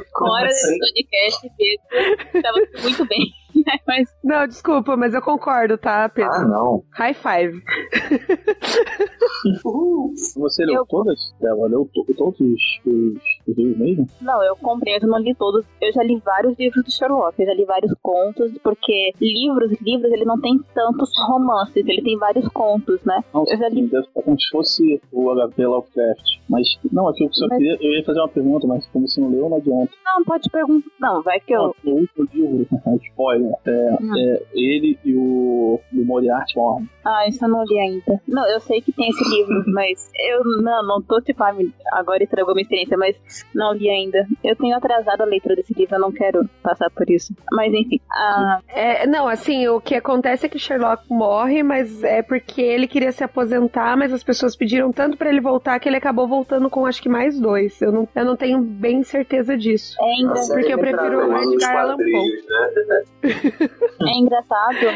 Como 0.14 0.30
Fora 0.30 0.48
assim? 0.48 0.78
desse 0.78 0.94
podcast, 0.94 1.52
Pedro, 1.58 2.42
tava 2.42 2.58
muito 2.82 3.08
bem. 3.08 3.45
Mas 3.88 4.10
Não, 4.24 4.48
desculpa, 4.48 4.96
mas 4.98 5.14
eu 5.14 5.22
concordo, 5.22 5.78
tá, 5.78 6.08
Pedro? 6.10 6.32
Ah, 6.34 6.46
não. 6.48 6.84
High 6.92 7.14
five. 7.14 7.62
Uhul. 9.64 10.14
Você 10.38 10.66
leu 10.66 10.76
Eu- 10.76 10.86
todas? 10.86 11.20
Ela 11.42 11.68
leu 11.68 11.90
to- 11.94 12.06
todos 12.18 12.40
os, 12.40 12.62
os, 12.86 13.22
os 13.48 13.58
livros 13.58 13.78
mesmo? 13.78 14.08
Não, 14.22 14.44
eu 14.44 14.56
comprei, 14.56 14.98
eu 14.98 15.08
não 15.08 15.20
li 15.20 15.34
todos. 15.36 15.66
Eu 15.82 15.92
já 15.94 16.04
li 16.04 16.20
vários 16.24 16.58
livros 16.58 16.84
do 16.84 16.92
Sherlock, 16.92 17.40
eu 17.40 17.46
já 17.46 17.54
li 17.54 17.66
vários 17.66 17.94
contos, 18.02 18.52
porque 18.64 19.12
livros, 19.22 19.72
livros, 19.82 20.12
ele 20.12 20.26
não 20.26 20.40
tem 20.40 20.60
tantos 20.74 21.12
romances, 21.28 21.76
ele 21.88 22.02
tem 22.02 22.18
vários 22.18 22.48
contos, 22.50 23.00
né? 23.04 23.24
Não, 23.34 23.46
Eu 23.48 23.58
já 23.58 23.70
li- 23.70 23.88
deve 23.88 24.06
ser 24.06 24.12
como 24.24 24.40
se 24.40 24.50
fosse 24.50 25.02
o 25.12 25.32
HP 25.34 25.66
Lovecraft. 25.66 26.24
Mas, 26.50 26.68
não, 26.92 27.08
aqui 27.08 27.24
eu 27.24 27.34
só 27.34 27.48
Mas- 27.48 27.58
queria, 27.58 27.78
eu 27.80 27.94
ia 27.94 28.04
fazer 28.06 28.20
uma 28.20 28.30
pergunta, 28.30 28.68
mas 28.68 28.86
como 28.88 29.08
você 29.08 29.20
não 29.22 29.30
leu, 29.30 29.50
não 29.50 29.58
adianta. 29.58 29.92
Não, 30.06 30.24
pode 30.24 30.50
perguntar. 30.50 30.90
Não, 31.00 31.22
vai 31.22 31.40
que 31.40 31.54
eu. 31.54 31.76
No 31.84 31.92
último 31.94 32.28
livro, 32.34 32.68
spoiler, 33.04 33.45
é, 33.66 33.96
Hum. 34.02 34.18
é 34.18 34.42
ele 34.54 34.98
e 35.06 35.14
o, 35.16 35.80
o 35.94 36.06
Moriarty 36.06 36.56
morrem. 36.58 36.90
Ah, 37.04 37.28
isso 37.28 37.44
eu 37.46 37.50
não 37.50 37.64
li 37.64 37.78
ainda. 37.80 38.20
Não, 38.28 38.48
eu 38.50 38.60
sei 38.60 38.82
que 38.82 38.92
tem 38.92 39.10
esse 39.10 39.24
livro, 39.30 39.64
mas 39.68 40.10
eu 40.30 40.44
não, 40.64 40.84
não 40.84 41.02
tô 41.02 41.22
tipo, 41.22 41.44
ah, 41.44 41.54
agora 41.94 42.24
estragou 42.24 42.54
minha 42.54 42.64
experiência, 42.64 42.98
mas 42.98 43.16
não 43.54 43.74
li 43.74 43.90
ainda. 43.90 44.26
Eu 44.44 44.56
tenho 44.56 44.76
atrasado 44.76 45.22
a 45.22 45.26
leitura 45.26 45.56
desse 45.56 45.74
livro, 45.74 45.96
eu 45.96 46.00
não 46.02 46.12
quero 46.12 46.48
passar 46.64 46.90
por 46.90 47.10
isso. 47.10 47.34
Mas 47.52 47.72
enfim, 47.74 48.00
ah, 48.12 48.60
É, 48.70 49.06
não, 49.08 49.28
assim, 49.28 49.68
o 49.68 49.80
que 49.80 49.94
acontece 49.96 50.46
é 50.46 50.50
que 50.50 50.58
Sherlock 50.60 51.04
morre, 51.10 51.62
mas 51.64 52.04
é 52.04 52.22
porque 52.24 52.62
ele 52.62 52.88
queria 52.88 53.12
se 53.12 53.24
aposentar, 53.24 53.96
mas 53.98 54.12
as 54.12 54.24
pessoas 54.24 54.56
pediram 54.56 54.92
tanto 54.92 55.16
pra 55.18 55.30
ele 55.30 55.42
voltar 55.42 55.80
que 55.80 55.88
ele 55.88 55.98
acabou 55.98 56.28
voltando 56.28 56.70
com 56.70 56.86
acho 56.86 57.02
que 57.02 57.10
mais 57.10 57.40
dois. 57.40 57.80
Eu 57.82 57.92
não, 57.92 58.08
eu 58.16 58.26
não 58.26 58.36
tenho 58.36 58.60
bem 58.62 59.04
certeza 59.04 59.56
disso. 59.58 59.96
é, 60.02 60.22
engra- 60.22 60.40
A 60.40 60.44
série 60.44 60.60
Porque 60.60 60.74
eu 60.74 60.80
prefiro 60.80 61.30
mais 61.30 61.46
nos 61.46 61.54
Edgar 61.56 61.78
Allan 61.82 61.98
Poe. 61.98 62.06
né? 62.08 63.04
é 63.44 64.18
engraçado 64.18 64.88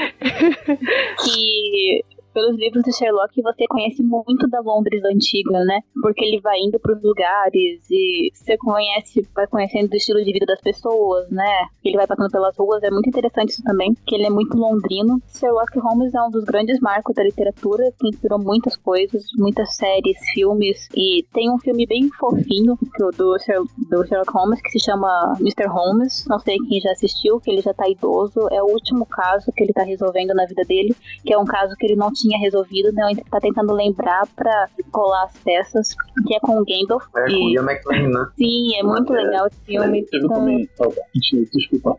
que 1.23 2.03
pelos 2.39 2.57
livros 2.57 2.83
de 2.83 2.95
Sherlock 2.95 3.41
você 3.41 3.65
conhece 3.67 4.01
muito 4.01 4.47
da 4.47 4.61
Londres 4.61 5.03
antiga, 5.03 5.59
né? 5.65 5.81
Porque 6.01 6.23
ele 6.23 6.39
vai 6.39 6.57
indo 6.59 6.79
pros 6.79 7.01
lugares 7.03 7.85
e 7.91 8.31
você 8.33 8.57
conhece, 8.57 9.27
vai 9.35 9.45
conhecendo 9.45 9.91
o 9.91 9.95
estilo 9.95 10.23
de 10.23 10.31
vida 10.31 10.45
das 10.45 10.61
pessoas, 10.61 11.29
né? 11.29 11.67
Ele 11.83 11.97
vai 11.97 12.07
passando 12.07 12.31
pelas 12.31 12.55
ruas, 12.57 12.81
é 12.81 12.89
muito 12.89 13.09
interessante 13.09 13.49
isso 13.49 13.63
também, 13.63 13.93
que 14.07 14.15
ele 14.15 14.25
é 14.25 14.29
muito 14.29 14.57
londrino. 14.57 15.21
Sherlock 15.27 15.77
Holmes 15.79 16.13
é 16.13 16.21
um 16.21 16.31
dos 16.31 16.45
grandes 16.45 16.79
marcos 16.79 17.13
da 17.13 17.23
literatura, 17.23 17.91
que 17.99 18.07
inspirou 18.07 18.39
muitas 18.39 18.77
coisas, 18.77 19.25
muitas 19.37 19.75
séries, 19.75 20.17
filmes, 20.33 20.87
e 20.95 21.25
tem 21.33 21.51
um 21.51 21.59
filme 21.59 21.85
bem 21.85 22.09
fofinho 22.17 22.77
do, 22.97 23.11
do 23.11 23.37
Sherlock 23.37 24.31
Holmes 24.31 24.61
que 24.61 24.71
se 24.71 24.79
chama 24.79 25.35
Mr. 25.41 25.67
Holmes, 25.67 26.25
não 26.25 26.39
sei 26.39 26.57
quem 26.69 26.79
já 26.79 26.91
assistiu, 26.91 27.41
que 27.41 27.51
ele 27.51 27.61
já 27.61 27.73
tá 27.73 27.89
idoso, 27.89 28.47
é 28.49 28.63
o 28.63 28.67
último 28.67 29.05
caso 29.05 29.51
que 29.51 29.61
ele 29.61 29.73
tá 29.73 29.83
resolvendo 29.83 30.33
na 30.33 30.45
vida 30.45 30.63
dele, 30.63 30.95
que 31.25 31.33
é 31.33 31.37
um 31.37 31.45
caso 31.45 31.75
que 31.75 31.85
ele 31.85 31.97
não 31.97 32.11
tinha 32.13 32.28
resolvido, 32.37 32.91
né? 32.93 33.11
Ele 33.11 33.23
tá 33.29 33.39
tentando 33.39 33.73
lembrar 33.73 34.27
pra 34.35 34.67
colar 34.91 35.25
as 35.25 35.37
peças, 35.39 35.95
que 36.27 36.35
é 36.35 36.39
com 36.39 36.59
o 36.59 36.65
Gandalf. 36.65 37.05
É, 37.15 37.21
com 37.25 37.29
E, 37.29 37.53
Ian 37.53 37.63
McLean, 37.63 38.09
né? 38.09 38.27
sim, 38.37 38.75
é 38.77 38.83
muito 38.83 39.13
É. 39.13 39.21
legal 39.23 39.47
esse 39.47 39.59
filme. 39.65 39.99
Eu 40.11 40.19
Então, 40.19 40.29
também. 40.29 40.69
Continua, 40.77 41.45
desculpa. 41.53 41.97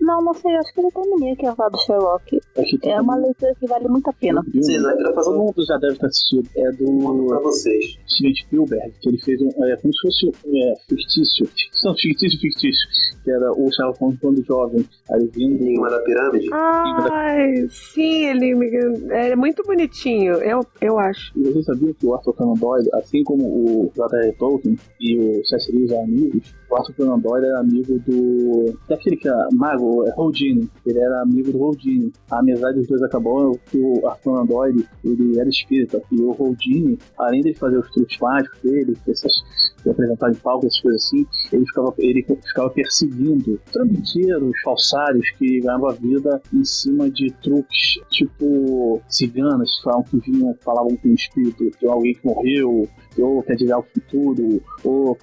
não, 0.00 0.22
não 0.22 0.34
sei, 0.34 0.54
acho 0.56 0.72
que 0.74 0.80
eu 0.80 0.84
já 0.84 0.90
terminei 1.02 1.32
aqui 1.32 1.46
a 1.46 1.54
falar 1.54 1.68
do 1.70 1.78
Sherlock. 1.78 2.40
Tem 2.80 2.92
É 2.92 3.00
uma 3.00 3.16
leitura 3.16 3.54
que 3.58 3.66
vale 3.66 3.88
muito 3.88 4.08
a 4.08 4.12
pena. 4.12 4.42
Vocês 4.54 4.82
eu 4.82 4.96
queria 4.96 5.12
fazer 5.14 5.30
Todo 5.30 5.40
um 5.40 5.44
mundo 5.46 5.64
já 5.66 5.76
deve 5.78 5.96
ter 5.98 6.06
assistido. 6.06 6.48
É 6.56 6.72
ponto 6.72 7.26
pra 7.26 7.36
do 7.38 7.42
vocês. 7.44 7.98
Steven 8.08 8.34
Spielberg, 8.34 8.92
que 9.00 9.08
ele 9.08 9.18
fez 9.18 9.40
um. 9.40 9.48
É 9.64 9.76
como 9.76 9.92
se 9.94 10.00
fosse 10.00 10.28
é, 10.28 10.74
fictício. 10.88 11.46
Ficção, 11.46 11.94
fictício, 11.94 12.40
fictício. 12.40 12.88
Que 13.24 13.30
era 13.30 13.52
o 13.52 13.70
Sherlock 13.72 13.98
Holmes 14.00 14.18
quando 14.20 14.44
jovem. 14.44 14.84
Aí 15.12 15.26
vindo. 15.32 15.62
Enigma 15.62 15.90
da 15.90 16.00
Pirâmide. 16.00 16.48
Ai, 16.52 17.66
sim, 17.70 18.26
ele 18.26 18.54
me- 18.54 18.70
é 19.30 19.36
muito 19.36 19.62
bonitinho, 19.62 20.34
eu, 20.34 20.64
eu 20.80 20.98
acho. 20.98 21.32
E 21.36 21.42
você 21.42 21.62
sabia 21.62 21.94
que 21.94 22.06
o 22.06 22.14
Arthur 22.14 22.34
Conan 22.34 22.54
Doyle, 22.54 22.88
assim 22.94 23.22
como 23.24 23.44
o 23.44 23.92
J.R. 23.94 24.32
Tolkien 24.32 24.76
e 25.00 25.16
o 25.16 25.44
C.S. 25.44 25.72
Lewis 25.72 25.90
eram 25.90 26.04
amigos, 26.04 26.54
o 26.70 26.76
Arthur 26.76 26.94
Conan 26.94 27.18
Doyle 27.18 27.46
era 27.46 27.58
amigo 27.58 27.98
do... 28.06 28.78
daquele 28.88 29.16
que 29.16 29.28
é 29.28 29.32
mago, 29.52 30.06
é 30.06 30.14
Houdini. 30.16 30.70
Ele 30.86 30.98
era 31.00 31.22
amigo 31.22 31.50
do 31.50 31.60
Houdini. 31.60 32.12
A 32.30 32.38
amizade 32.38 32.78
dos 32.78 32.86
dois 32.86 33.02
acabou 33.02 33.58
porque 33.58 33.78
o 33.78 34.06
Arthur 34.06 34.32
Conan 34.32 34.46
Doyle, 34.46 34.86
ele 35.04 35.38
era 35.38 35.48
espírita. 35.48 36.00
E 36.12 36.20
o 36.20 36.30
Houdini, 36.38 36.96
além 37.18 37.42
de 37.42 37.54
fazer 37.54 37.78
os 37.78 37.90
truques 37.90 38.18
mágicos 38.20 38.58
dele, 38.62 38.96
essas, 39.08 39.32
apresentar 39.88 40.30
em 40.30 40.34
palco, 40.36 40.66
essas 40.66 40.80
coisas 40.80 41.04
assim, 41.04 41.26
ele 41.52 41.66
ficava, 41.66 41.94
ele 41.98 42.22
ficava 42.22 42.70
perseguindo 42.70 43.60
trambiqueiros, 43.72 44.52
falsários 44.62 45.28
que 45.38 45.60
ganhavam 45.60 45.88
a 45.88 45.92
vida 45.92 46.40
em 46.54 46.64
cima 46.64 47.10
de 47.10 47.32
truques, 47.42 48.00
tipo 48.10 49.02
ciganas 49.20 49.76
que 49.76 49.84
falavam 49.84 50.04
que 50.04 50.18
vinham, 50.18 50.54
falavam 50.64 50.96
com 50.96 51.08
o 51.08 51.14
espírito 51.14 51.70
de 51.78 51.86
alguém 51.86 52.14
que 52.14 52.26
morreu, 52.26 52.88
ou 53.18 53.42
quer 53.42 53.52
adivinhar 53.52 53.78
o 53.78 53.82
futuro, 53.82 54.62
ou 54.84 55.16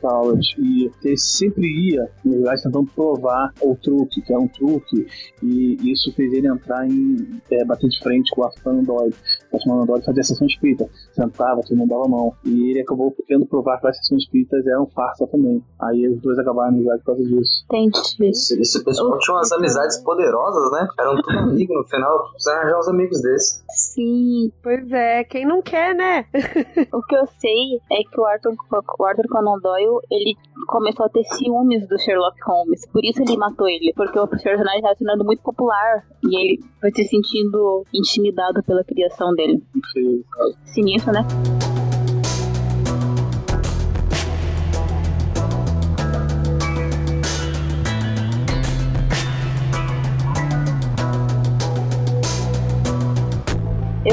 tal. 0.00 0.36
E 0.58 0.90
ele 1.02 1.18
sempre 1.18 1.66
ia 1.66 2.10
nos 2.24 2.36
lugares 2.36 2.62
tentando 2.62 2.90
provar 2.94 3.52
o 3.62 3.74
truque, 3.76 4.20
que 4.20 4.32
era 4.32 4.40
um 4.40 4.48
truque, 4.48 5.06
e 5.42 5.92
isso 5.92 6.12
fez 6.12 6.32
ele 6.32 6.48
entrar 6.48 6.86
em 6.86 7.40
é, 7.50 7.64
bater 7.64 7.88
de 7.88 7.98
frente 8.00 8.30
com 8.34 8.42
o 8.42 8.50
Conan 8.62 8.82
Doyle. 8.82 9.14
O 9.52 9.58
Conan 9.58 9.86
Doyle 9.86 10.04
fazia 10.04 10.22
sessão 10.22 10.46
espírita, 10.46 10.88
sentava, 11.12 11.60
todo 11.62 11.76
mundo 11.76 11.88
dava 11.88 12.04
a 12.04 12.08
mão, 12.08 12.32
e 12.44 12.70
ele 12.70 12.80
acabou 12.80 13.14
querendo 13.26 13.46
provar 13.46 13.80
que 13.80 13.86
as 13.88 13.96
sessões 13.98 14.24
espíritas 14.24 14.66
eram 14.66 14.86
farsa 14.86 15.26
também. 15.26 15.62
Aí 15.80 16.08
os 16.08 16.20
dois 16.20 16.38
acabaram 16.38 16.70
amizade 16.70 16.98
por 17.00 17.14
causa 17.14 17.24
disso. 17.24 17.64
Entendi. 17.70 18.30
Esse, 18.30 18.60
esse 18.60 18.84
pessoal 18.84 19.18
tinha 19.18 19.36
umas 19.36 19.52
amizades 19.52 19.98
poderosas, 19.98 20.70
né? 20.72 20.88
Eram 20.98 21.16
tudo 21.22 21.38
amigos 21.38 21.76
no 21.76 21.84
final. 21.84 22.30
Precisaram 22.30 22.60
arranjar 22.60 22.78
uns 22.80 22.88
amigos 22.88 23.22
desses. 23.22 23.43
Sim, 23.68 24.52
Pois 24.62 24.90
é, 24.92 25.24
quem 25.24 25.44
não 25.44 25.60
quer, 25.60 25.94
né? 25.94 26.26
o 26.92 27.02
que 27.02 27.16
eu 27.16 27.26
sei 27.38 27.80
é 27.90 28.02
que 28.02 28.20
o 28.20 28.24
Arthur, 28.24 28.54
o 28.98 29.04
Arthur 29.04 29.28
Conan 29.28 29.58
Doyle, 29.58 30.00
ele 30.10 30.36
começou 30.66 31.06
a 31.06 31.08
ter 31.08 31.24
ciúmes 31.24 31.86
do 31.88 31.98
Sherlock 31.98 32.36
Holmes. 32.46 32.86
Por 32.90 33.04
isso 33.04 33.22
ele 33.22 33.36
matou 33.36 33.68
ele. 33.68 33.92
Porque 33.94 34.18
o 34.18 34.26
personagem 34.26 34.78
estava 34.78 34.94
se 34.94 35.04
tornando 35.04 35.24
muito 35.24 35.42
popular. 35.42 36.06
E 36.24 36.36
ele 36.36 36.64
foi 36.80 36.90
se 36.92 37.04
sentindo 37.04 37.84
intimidado 37.92 38.62
pela 38.62 38.84
criação 38.84 39.34
dele. 39.34 39.62
Sabe? 39.92 40.56
Sinistro, 40.64 41.12
né? 41.12 41.20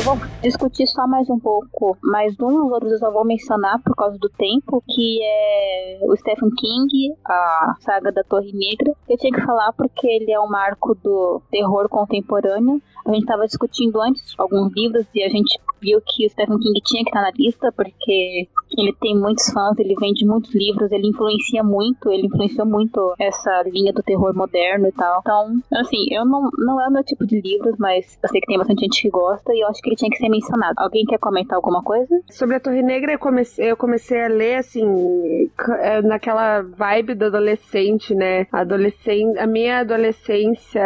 Eu 0.02 0.16
vou 0.16 0.28
discutir 0.42 0.88
só 0.88 1.06
mais 1.06 1.30
um 1.30 1.38
pouco, 1.38 1.96
mais 2.02 2.34
um, 2.40 2.66
os 2.66 2.72
outros 2.72 2.92
eu 2.94 2.98
só 2.98 3.12
vou 3.12 3.24
mencionar 3.24 3.80
por 3.84 3.96
causa 3.96 4.18
do 4.18 4.30
tempo, 4.30 4.84
que 4.90 5.20
é 5.22 6.00
o 6.02 6.18
Stephen 6.18 6.50
King, 6.58 7.14
a 7.24 7.76
saga 7.82 8.12
da 8.12 8.24
Torre 8.24 8.52
Negra. 8.52 8.96
Eu 9.08 9.16
tinha 9.16 9.32
que 9.32 9.46
falar 9.46 9.72
porque 9.74 10.08
ele 10.08 10.32
é 10.32 10.40
um 10.40 10.50
marco 10.50 10.96
do 10.96 11.40
terror 11.52 11.88
contemporâneo. 11.88 12.82
A 13.06 13.12
gente 13.12 13.22
estava 13.22 13.46
discutindo 13.46 14.02
antes 14.02 14.34
alguns 14.40 14.74
livros 14.74 15.06
e 15.14 15.22
a 15.22 15.30
gente 15.30 15.60
viu 15.80 16.02
que 16.04 16.26
o 16.26 16.30
Stephen 16.32 16.58
King 16.58 16.82
tinha 16.84 17.04
que 17.04 17.10
estar 17.12 17.22
na 17.22 17.32
lista 17.38 17.72
porque 17.72 18.50
ele 18.78 18.94
tem 19.00 19.18
muitos 19.18 19.50
fãs, 19.52 19.78
ele 19.78 19.96
vende 20.00 20.26
muitos 20.26 20.54
livros, 20.54 20.92
ele 20.92 21.08
influencia 21.08 21.64
muito, 21.64 22.12
ele 22.12 22.28
influenciou 22.28 22.66
muito 22.66 23.14
essa 23.20 23.64
linha 23.64 23.92
do 23.94 24.04
terror 24.04 24.34
moderno 24.36 24.88
e 24.88 24.92
tal. 24.92 25.20
Então, 25.22 25.62
assim, 25.74 26.06
eu 26.12 26.26
não, 26.26 26.50
não 26.58 26.82
é 26.82 26.88
o 26.88 26.92
meu 26.92 27.04
tipo 27.04 27.26
de 27.26 27.42
livros, 27.42 27.76
mas 27.78 28.18
eu 28.22 28.30
sei 28.30 28.40
que 28.40 28.48
tem 28.48 28.58
bastante 28.58 28.82
gente 28.82 29.02
que 29.02 29.10
gosta 29.10 29.54
e 29.54 29.64
eu 29.64 29.68
acho 29.68 29.82
que 29.82 29.90
ele 29.90 29.96
tinha 29.96 30.10
que 30.10 30.18
ser 30.18 30.30
mencionado. 30.30 30.76
Alguém 30.78 31.06
quer 31.06 31.20
comentar 31.20 31.56
alguma 31.56 31.84
coisa? 31.84 32.22
Sobre 32.30 32.56
a 32.56 32.60
Torre 32.60 32.82
Negra, 32.82 33.14
eu 33.14 33.20
comecei, 33.20 33.72
eu 33.72 33.78
comecei 33.78 34.24
a 34.24 34.28
ler, 34.28 34.56
assim, 34.56 35.50
é, 35.80 36.02
naquela 36.02 36.62
vibe 36.62 37.16
do 37.16 37.26
adolescente, 37.26 38.16
né? 38.16 38.48
Adolescente, 38.52 39.38
a 39.38 39.48
minha 39.48 39.80
adolescência, 39.80 40.82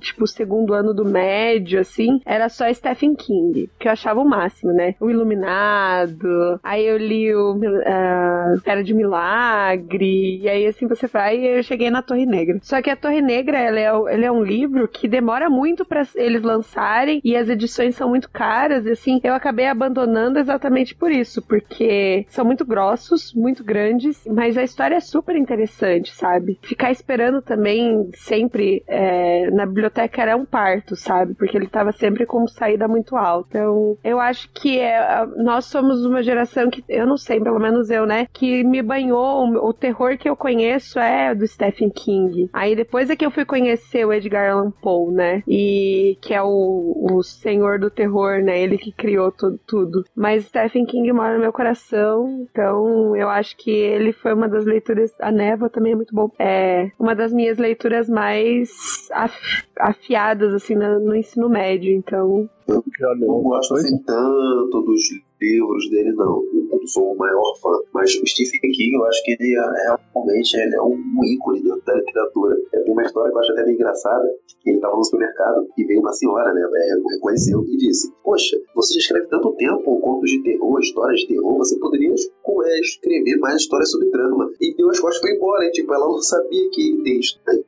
tipo, 0.00 0.26
segundo 0.26 0.74
ano 0.74 0.92
do 0.92 1.04
médio, 1.04 1.80
assim, 1.80 2.20
era 2.24 2.48
só 2.48 2.72
Stephen 2.72 3.14
King, 3.14 3.70
que 3.78 3.88
eu 3.88 3.92
achava 3.92 4.20
o 4.20 4.28
máximo, 4.28 4.72
né? 4.72 4.94
O 5.00 5.10
Iluminado, 5.10 6.60
aí 6.62 6.86
eu 6.86 6.96
li 6.96 7.19
o 7.34 7.58
ah, 7.86 8.54
Era 8.64 8.82
de 8.82 8.94
Milagre, 8.94 10.40
e 10.40 10.48
aí, 10.48 10.66
assim, 10.66 10.86
você 10.86 11.06
vai 11.06 11.38
e 11.38 11.58
eu 11.58 11.62
cheguei 11.62 11.90
na 11.90 12.02
Torre 12.02 12.26
Negra. 12.26 12.58
Só 12.62 12.80
que 12.80 12.90
a 12.90 12.96
Torre 12.96 13.20
Negra, 13.20 13.58
ela 13.58 13.78
é, 13.78 14.24
é 14.24 14.32
um 14.32 14.42
livro 14.42 14.88
que 14.88 15.08
demora 15.08 15.48
muito 15.50 15.84
pra 15.84 16.02
eles 16.14 16.42
lançarem, 16.42 17.20
e 17.24 17.36
as 17.36 17.48
edições 17.48 17.94
são 17.94 18.08
muito 18.08 18.30
caras, 18.30 18.86
e 18.86 18.90
assim, 18.90 19.20
eu 19.22 19.34
acabei 19.34 19.66
abandonando 19.66 20.38
exatamente 20.38 20.94
por 20.94 21.10
isso, 21.10 21.42
porque 21.42 22.24
são 22.28 22.44
muito 22.44 22.64
grossos, 22.64 23.34
muito 23.34 23.64
grandes, 23.64 24.24
mas 24.26 24.56
a 24.56 24.62
história 24.62 24.96
é 24.96 25.00
super 25.00 25.36
interessante, 25.36 26.14
sabe? 26.14 26.58
Ficar 26.62 26.90
esperando 26.90 27.42
também 27.42 28.10
sempre 28.14 28.82
é, 28.86 29.50
na 29.50 29.66
biblioteca 29.66 30.22
era 30.22 30.36
um 30.36 30.44
parto, 30.44 30.96
sabe? 30.96 31.34
Porque 31.34 31.56
ele 31.56 31.68
tava 31.68 31.92
sempre 31.92 32.26
com 32.26 32.46
saída 32.46 32.86
muito 32.88 33.16
alta. 33.16 33.48
Então, 33.50 33.96
eu 34.02 34.20
acho 34.20 34.48
que 34.52 34.78
é, 34.78 35.26
nós 35.36 35.66
somos 35.66 36.04
uma 36.04 36.22
geração 36.22 36.70
que 36.70 36.84
eu 36.88 37.06
não 37.10 37.16
sei, 37.16 37.40
pelo 37.40 37.58
menos 37.58 37.90
eu, 37.90 38.06
né? 38.06 38.26
Que 38.32 38.62
me 38.62 38.80
banhou, 38.82 39.44
o 39.66 39.72
terror 39.72 40.16
que 40.16 40.28
eu 40.28 40.36
conheço 40.36 40.98
é 40.98 41.34
do 41.34 41.46
Stephen 41.46 41.90
King. 41.90 42.48
Aí 42.52 42.76
depois 42.76 43.10
é 43.10 43.16
que 43.16 43.26
eu 43.26 43.30
fui 43.32 43.44
conhecer 43.44 44.06
o 44.06 44.12
Edgar 44.12 44.52
Allan 44.52 44.70
Poe, 44.70 45.12
né? 45.12 45.42
E 45.46 46.16
que 46.22 46.32
é 46.32 46.42
o, 46.42 47.08
o 47.10 47.22
senhor 47.22 47.78
do 47.80 47.90
terror, 47.90 48.42
né? 48.42 48.60
Ele 48.60 48.78
que 48.78 48.92
criou 48.92 49.32
tudo, 49.32 49.58
tudo. 49.66 50.04
Mas 50.14 50.44
Stephen 50.44 50.86
King 50.86 51.12
mora 51.12 51.34
no 51.34 51.40
meu 51.40 51.52
coração, 51.52 52.46
então 52.48 53.16
eu 53.16 53.28
acho 53.28 53.56
que 53.56 53.70
ele 53.70 54.12
foi 54.12 54.32
uma 54.32 54.48
das 54.48 54.64
leituras. 54.64 55.12
A 55.20 55.32
Névoa 55.32 55.68
também 55.68 55.92
é 55.92 55.96
muito 55.96 56.14
bom. 56.14 56.30
É 56.38 56.90
uma 56.98 57.14
das 57.14 57.32
minhas 57.32 57.58
leituras 57.58 58.08
mais 58.08 58.70
afiadas, 59.78 60.54
assim, 60.54 60.76
no, 60.76 61.00
no 61.00 61.16
ensino 61.16 61.48
médio. 61.48 61.92
Então, 61.92 62.48
eu 62.68 63.16
não 63.16 63.42
gosto 63.42 63.74
assim 63.74 63.98
tanto 64.04 64.82
dos 64.82 65.00
livros 65.40 65.88
dele, 65.90 66.12
não. 66.12 66.42
Eu 66.52 66.78
não 66.78 66.86
sou 66.86 67.12
o 67.12 67.18
maior 67.18 67.54
fã. 67.60 67.70
Mas 67.92 68.14
o 68.16 68.26
Stephen 68.26 68.72
King, 68.72 68.94
eu 68.94 69.04
acho 69.04 69.22
que 69.24 69.32
ele 69.32 69.56
é, 69.56 69.96
realmente 70.14 70.56
ele 70.56 70.74
é 70.74 70.82
um 70.82 70.98
ícone 71.24 71.62
dentro 71.62 71.82
da 71.84 71.94
literatura. 71.94 72.56
Tem 72.70 72.92
uma 72.92 73.02
história 73.02 73.30
que 73.30 73.36
eu 73.36 73.40
acho 73.40 73.52
até 73.52 73.64
bem 73.64 73.74
engraçada. 73.74 74.28
Ele 74.66 74.76
estava 74.76 74.96
no 74.96 75.04
supermercado 75.04 75.66
e 75.76 75.84
veio 75.84 76.00
uma 76.00 76.12
senhora, 76.12 76.52
né? 76.52 76.60
É, 76.60 77.14
reconheceu 77.14 77.64
e 77.64 77.76
disse: 77.76 78.12
Poxa, 78.22 78.56
você 78.74 78.94
já 78.94 79.00
escreve 79.00 79.26
tanto 79.26 79.52
tempo 79.56 80.00
contos 80.00 80.30
de 80.30 80.42
terror, 80.42 80.78
histórias 80.80 81.20
de 81.20 81.28
terror, 81.28 81.56
você 81.56 81.78
poderia 81.78 82.10
é, 82.10 82.80
escrever 82.80 83.38
mais 83.38 83.56
histórias 83.56 83.90
sobre 83.90 84.10
drama. 84.10 84.50
E 84.60 84.74
deu 84.74 84.90
as 84.90 85.00
costas 85.00 85.20
foi 85.22 85.36
embora. 85.36 85.64
E, 85.64 85.70
tipo, 85.72 85.92
ela 85.94 86.06
não 86.06 86.18
sabia 86.18 86.70
que 86.70 87.02
tem, 87.02 87.20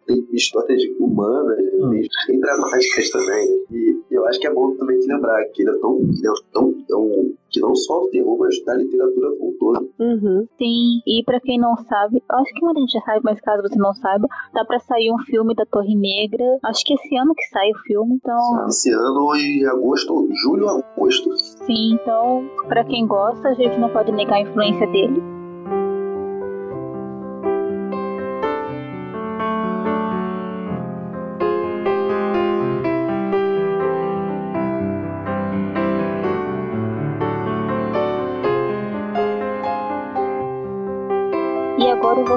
tem 0.06 0.26
histórias 0.32 0.82
humanas, 0.98 1.58
hum. 1.74 2.00
tem 2.26 2.40
dramáticas 2.40 3.08
também. 3.10 3.48
Né? 3.48 3.56
E 3.72 4.02
eu 4.10 4.26
acho 4.26 4.38
que 4.38 4.46
é 4.46 4.52
bom 4.52 4.74
também 4.76 4.98
de 4.98 5.06
lembrar 5.06 5.42
que 5.46 5.62
ele 5.62 5.70
é 5.70 5.78
tão, 5.78 5.98
ele 5.98 6.26
é 6.26 6.52
tão, 6.52 6.74
tão 6.86 7.32
que 7.50 7.60
não 7.62 7.74
só 7.74 8.00
do 8.00 8.10
terror, 8.10 8.36
mas 8.38 8.62
da 8.64 8.74
literatura 8.74 9.30
como 9.36 9.50
um 9.50 9.56
todo. 9.58 9.90
Uhum. 9.98 10.46
Sim, 10.58 11.00
e 11.06 11.22
pra 11.24 11.40
quem 11.40 11.58
não 11.58 11.76
sabe, 11.76 12.22
acho 12.28 12.54
que 12.54 12.64
muita 12.64 12.80
gente 12.80 12.92
já 12.92 13.00
sabe, 13.00 13.20
mas 13.22 13.40
caso 13.40 13.62
você 13.62 13.78
não 13.78 13.94
saiba, 13.94 14.28
tá 14.52 14.64
pra 14.64 14.78
sair 14.80 15.10
um 15.12 15.18
filme 15.24 15.54
da 15.54 15.64
Torre 15.64 15.94
Negra. 15.94 16.44
Acho 16.64 16.84
que 16.84 16.94
esse 16.94 17.16
ano 17.16 17.34
que 17.34 17.44
sai 17.44 17.70
o 17.70 17.78
filme, 17.86 18.14
então. 18.16 18.66
Esse 18.66 18.90
ano 18.90 19.34
em 19.36 19.64
agosto, 19.66 20.28
julho, 20.42 20.68
agosto. 20.68 21.30
Sim, 21.36 21.94
então, 21.94 22.44
pra 22.68 22.84
quem 22.84 23.06
gosta, 23.06 23.48
a 23.48 23.54
gente 23.54 23.78
não 23.78 23.88
pode 23.90 24.12
negar 24.12 24.36
a 24.36 24.42
influência 24.42 24.86
dele. 24.88 25.41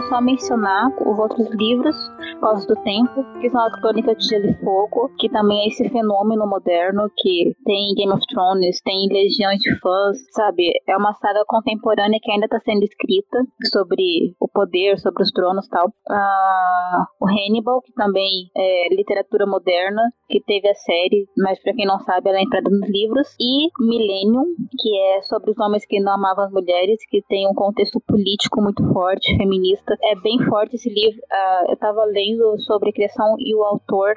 Só 0.10 0.22
mencionar 0.22 0.90
os 1.02 1.20
outros 1.20 1.50
livros, 1.52 1.96
Causa 2.40 2.68
do 2.68 2.76
Tempo, 2.84 3.24
que 3.40 3.50
são 3.50 3.62
as 3.62 3.80
Crônicas 3.80 4.18
de 4.18 4.28
Gelo 4.28 4.50
e 4.50 4.54
Fogo, 4.64 5.10
que 5.18 5.30
também 5.30 5.64
é 5.64 5.68
esse 5.68 5.90
fenômeno 5.90 6.48
moderno 6.48 7.10
que 7.18 7.56
tem 7.66 7.94
Game 7.96 8.12
of 8.12 8.22
Thrones, 8.28 8.82
tem 8.82 9.08
legiões 9.08 9.60
de 9.60 9.80
fãs, 9.80 10.18
sabe? 10.32 10.72
É 10.88 10.96
uma 10.98 11.14
saga 11.14 11.44
contemporânea 11.48 12.20
que 12.22 12.32
ainda 12.32 12.46
está 12.46 12.60
sendo 12.60 12.84
escrita 12.84 13.44
sobre 13.72 14.36
o 14.40 14.48
poder, 14.48 15.00
sobre 15.00 15.24
os 15.24 15.32
tronos 15.32 15.66
e 15.66 15.70
tal. 15.70 15.92
Ah, 16.10 17.06
o 17.20 17.28
Hannibal, 17.28 17.82
que 17.82 17.94
também 17.94 18.50
é 18.56 18.94
literatura 18.94 19.46
moderna, 19.46 20.02
que 20.30 20.42
teve 20.42 20.70
a 20.70 20.76
série, 20.76 21.28
mas 21.38 21.62
para 21.62 21.74
quem 21.74 21.86
não 21.86 22.00
sabe, 22.00 22.30
ela 22.30 22.40
é 22.40 22.44
entrada 22.44 22.70
nos 22.70 22.88
livros. 22.90 23.36
E 23.40 23.70
Millennium, 23.80 24.46
que 24.80 24.98
é 24.98 25.22
sobre 25.24 25.52
os 25.52 25.60
homens 25.60 25.86
que 25.86 26.00
não 26.00 26.14
amavam 26.14 26.46
as 26.46 26.52
mulheres, 26.52 27.00
que 27.10 27.22
tem 27.28 27.48
um 27.48 27.54
contexto 27.54 28.00
político 28.08 28.62
muito 28.62 28.84
forte, 28.94 29.36
feminista. 29.38 29.95
É 30.04 30.16
bem 30.16 30.40
forte 30.46 30.76
esse 30.76 30.90
livro. 30.90 31.20
Uh, 31.20 31.70
eu 31.70 31.74
estava 31.74 32.04
lendo 32.06 32.60
sobre 32.60 32.92
criação 32.92 33.36
e 33.40 33.56
o 33.56 33.64
autor, 33.64 34.14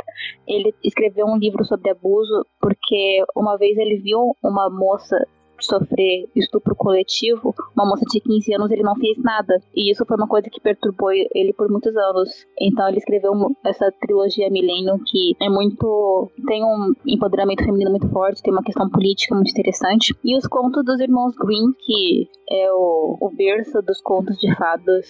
ele 0.46 0.74
escreveu 0.84 1.26
um 1.26 1.36
livro 1.36 1.64
sobre 1.64 1.90
abuso 1.90 2.46
porque 2.60 3.24
uma 3.36 3.56
vez 3.56 3.76
ele 3.78 3.96
viu 3.98 4.36
uma 4.42 4.68
moça 4.68 5.16
sofrer 5.60 6.28
estupro 6.36 6.74
coletivo, 6.74 7.54
uma 7.76 7.86
moça 7.86 8.04
de 8.10 8.20
15 8.20 8.54
anos, 8.54 8.70
ele 8.70 8.82
não 8.82 8.94
fez 8.96 9.16
nada. 9.18 9.60
E 9.74 9.90
isso 9.90 10.04
foi 10.06 10.16
uma 10.16 10.28
coisa 10.28 10.48
que 10.50 10.60
perturbou 10.60 11.10
ele 11.12 11.52
por 11.52 11.68
muitos 11.70 11.96
anos. 11.96 12.46
Então 12.60 12.88
ele 12.88 12.98
escreveu 12.98 13.32
essa 13.64 13.90
trilogia 14.00 14.50
Millennium 14.50 14.98
que 15.04 15.34
é 15.40 15.48
muito. 15.48 16.30
tem 16.46 16.64
um 16.64 16.92
empoderamento 17.06 17.64
feminino 17.64 17.90
muito 17.90 18.08
forte, 18.10 18.42
tem 18.42 18.52
uma 18.52 18.62
questão 18.62 18.88
política 18.88 19.34
muito 19.34 19.50
interessante. 19.50 20.14
E 20.24 20.36
os 20.36 20.46
contos 20.46 20.84
dos 20.84 21.00
irmãos 21.00 21.34
Green, 21.36 21.72
que 21.78 22.28
é 22.50 22.72
o, 22.72 23.18
o 23.20 23.30
berço 23.30 23.82
dos 23.82 24.00
contos 24.00 24.38
de 24.38 24.54
fadas 24.56 25.06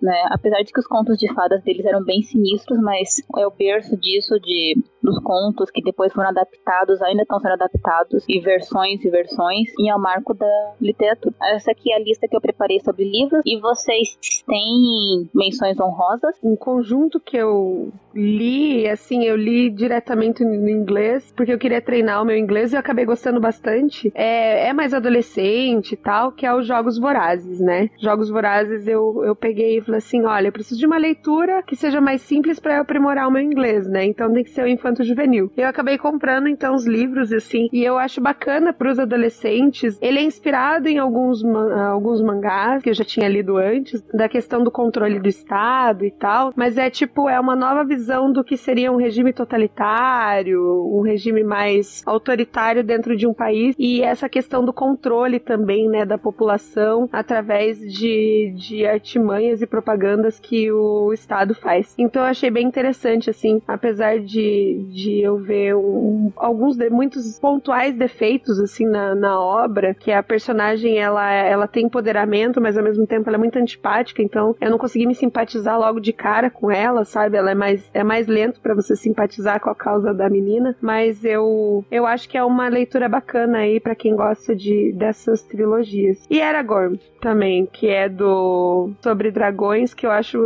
né? 0.00 0.24
Apesar 0.30 0.62
de 0.62 0.72
que 0.72 0.80
os 0.80 0.86
contos 0.86 1.18
de 1.18 1.32
fadas 1.34 1.62
deles 1.62 1.84
eram 1.84 2.04
bem 2.04 2.22
sinistros, 2.22 2.78
mas 2.80 3.16
é 3.36 3.46
o 3.46 3.50
berço 3.50 3.96
disso 3.96 4.38
de 4.40 4.76
dos 5.02 5.18
contos 5.22 5.70
que 5.70 5.82
depois 5.82 6.12
foram 6.12 6.28
adaptados, 6.28 7.00
ainda 7.02 7.22
estão 7.22 7.38
sendo 7.38 7.52
adaptados 7.52 8.24
e 8.28 8.40
versões 8.40 9.04
e 9.04 9.08
versões 9.08 9.68
e 9.78 9.88
é 9.88 9.94
o 9.94 9.98
marco 9.98 10.34
da 10.34 10.74
literatura. 10.80 11.34
Essa 11.54 11.70
aqui 11.70 11.92
é 11.92 11.96
a 11.96 12.00
lista 12.00 12.26
que 12.28 12.36
eu 12.36 12.40
preparei 12.40 12.80
sobre 12.80 13.04
livros 13.04 13.42
e 13.46 13.58
vocês 13.60 14.18
têm 14.46 15.28
menções 15.34 15.78
honrosas? 15.80 16.36
Um 16.42 16.56
conjunto 16.56 17.20
que 17.20 17.36
eu 17.36 17.92
li, 18.14 18.88
assim, 18.88 19.24
eu 19.24 19.36
li 19.36 19.70
diretamente 19.70 20.44
no 20.44 20.68
inglês 20.68 21.32
porque 21.36 21.52
eu 21.52 21.58
queria 21.58 21.80
treinar 21.80 22.22
o 22.22 22.26
meu 22.26 22.36
inglês 22.36 22.72
e 22.72 22.76
eu 22.76 22.80
acabei 22.80 23.04
gostando 23.04 23.40
bastante. 23.40 24.10
É, 24.14 24.68
é 24.68 24.72
mais 24.72 24.92
adolescente 24.92 25.92
e 25.92 25.96
tal, 25.96 26.32
que 26.32 26.44
é 26.44 26.54
os 26.54 26.66
Jogos 26.66 26.98
Vorazes, 26.98 27.60
né? 27.60 27.88
Jogos 27.98 28.28
Vorazes 28.28 28.86
eu, 28.86 29.24
eu 29.24 29.36
peguei 29.36 29.80
falei 29.88 29.98
assim: 29.98 30.24
olha, 30.24 30.48
eu 30.48 30.52
preciso 30.52 30.78
de 30.78 30.86
uma 30.86 30.98
leitura 30.98 31.62
que 31.62 31.74
seja 31.74 32.00
mais 32.00 32.22
simples 32.22 32.60
para 32.60 32.76
eu 32.76 32.82
aprimorar 32.82 33.26
o 33.26 33.30
meu 33.30 33.42
inglês, 33.42 33.88
né? 33.88 34.04
Então 34.04 34.32
tem 34.32 34.44
que 34.44 34.50
ser 34.50 34.62
o 34.62 34.68
infanto 34.68 35.02
juvenil. 35.02 35.50
Eu 35.56 35.66
acabei 35.66 35.98
comprando 35.98 36.48
então 36.48 36.74
os 36.74 36.86
livros 36.86 37.32
assim, 37.32 37.68
e 37.72 37.84
eu 37.84 37.98
acho 37.98 38.20
bacana 38.20 38.72
para 38.72 38.90
os 38.90 38.98
adolescentes. 38.98 39.98
Ele 40.00 40.18
é 40.18 40.22
inspirado 40.22 40.88
em 40.88 40.98
alguns 40.98 41.42
alguns 41.90 42.22
mangás 42.22 42.82
que 42.82 42.90
eu 42.90 42.94
já 42.94 43.04
tinha 43.04 43.28
lido 43.28 43.56
antes, 43.56 44.02
da 44.12 44.28
questão 44.28 44.62
do 44.62 44.70
controle 44.70 45.18
do 45.18 45.28
Estado 45.28 46.04
e 46.04 46.10
tal, 46.10 46.52
mas 46.54 46.76
é 46.76 46.90
tipo 46.90 47.28
é 47.28 47.40
uma 47.40 47.56
nova 47.56 47.84
visão 47.84 48.30
do 48.30 48.44
que 48.44 48.56
seria 48.56 48.92
um 48.92 48.96
regime 48.96 49.32
totalitário, 49.32 50.60
um 50.92 51.00
regime 51.00 51.42
mais 51.42 52.02
autoritário 52.06 52.84
dentro 52.84 53.16
de 53.16 53.26
um 53.26 53.34
país 53.34 53.74
e 53.78 54.02
essa 54.02 54.28
questão 54.28 54.64
do 54.64 54.72
controle 54.72 55.38
também, 55.38 55.88
né, 55.88 56.04
da 56.04 56.18
população 56.18 57.08
através 57.12 57.78
de, 57.80 58.52
de 58.56 58.86
artimanhas 58.86 59.62
e 59.62 59.66
propagandas 59.78 60.40
que 60.40 60.70
o 60.72 61.12
Estado 61.12 61.54
faz. 61.54 61.94
Então 61.96 62.22
eu 62.22 62.28
achei 62.28 62.50
bem 62.50 62.66
interessante, 62.66 63.30
assim, 63.30 63.62
apesar 63.66 64.18
de, 64.18 64.84
de 64.90 65.20
eu 65.20 65.38
ver 65.38 65.76
um, 65.76 66.32
alguns, 66.36 66.76
de, 66.76 66.90
muitos 66.90 67.38
pontuais 67.38 67.94
defeitos, 67.94 68.58
assim, 68.58 68.84
na, 68.84 69.14
na 69.14 69.40
obra, 69.40 69.94
que 69.94 70.10
a 70.10 70.22
personagem, 70.22 70.98
ela, 70.98 71.32
ela 71.32 71.68
tem 71.68 71.86
empoderamento, 71.86 72.60
mas 72.60 72.76
ao 72.76 72.82
mesmo 72.82 73.06
tempo 73.06 73.28
ela 73.28 73.36
é 73.36 73.38
muito 73.38 73.58
antipática, 73.58 74.20
então 74.20 74.56
eu 74.60 74.70
não 74.70 74.78
consegui 74.78 75.06
me 75.06 75.14
simpatizar 75.14 75.78
logo 75.78 76.00
de 76.00 76.12
cara 76.12 76.50
com 76.50 76.70
ela, 76.70 77.04
sabe? 77.04 77.36
Ela 77.36 77.52
é 77.52 77.54
mais, 77.54 77.88
é 77.94 78.02
mais 78.02 78.26
lento 78.26 78.60
para 78.60 78.74
você 78.74 78.96
simpatizar 78.96 79.60
com 79.60 79.70
a 79.70 79.74
causa 79.74 80.12
da 80.12 80.28
menina, 80.28 80.76
mas 80.80 81.24
eu, 81.24 81.84
eu 81.90 82.04
acho 82.04 82.28
que 82.28 82.36
é 82.36 82.42
uma 82.42 82.68
leitura 82.68 83.08
bacana 83.08 83.58
aí 83.58 83.78
para 83.78 83.94
quem 83.94 84.16
gosta 84.16 84.56
de, 84.56 84.92
dessas 84.92 85.42
trilogias. 85.42 86.26
E 86.28 86.42
Aragorn 86.42 86.98
também, 87.20 87.66
que 87.66 87.88
é 87.88 88.08
do 88.08 88.90
sobre 89.02 89.30
dragões 89.30 89.67
que 89.96 90.06
eu 90.06 90.10
acho. 90.10 90.38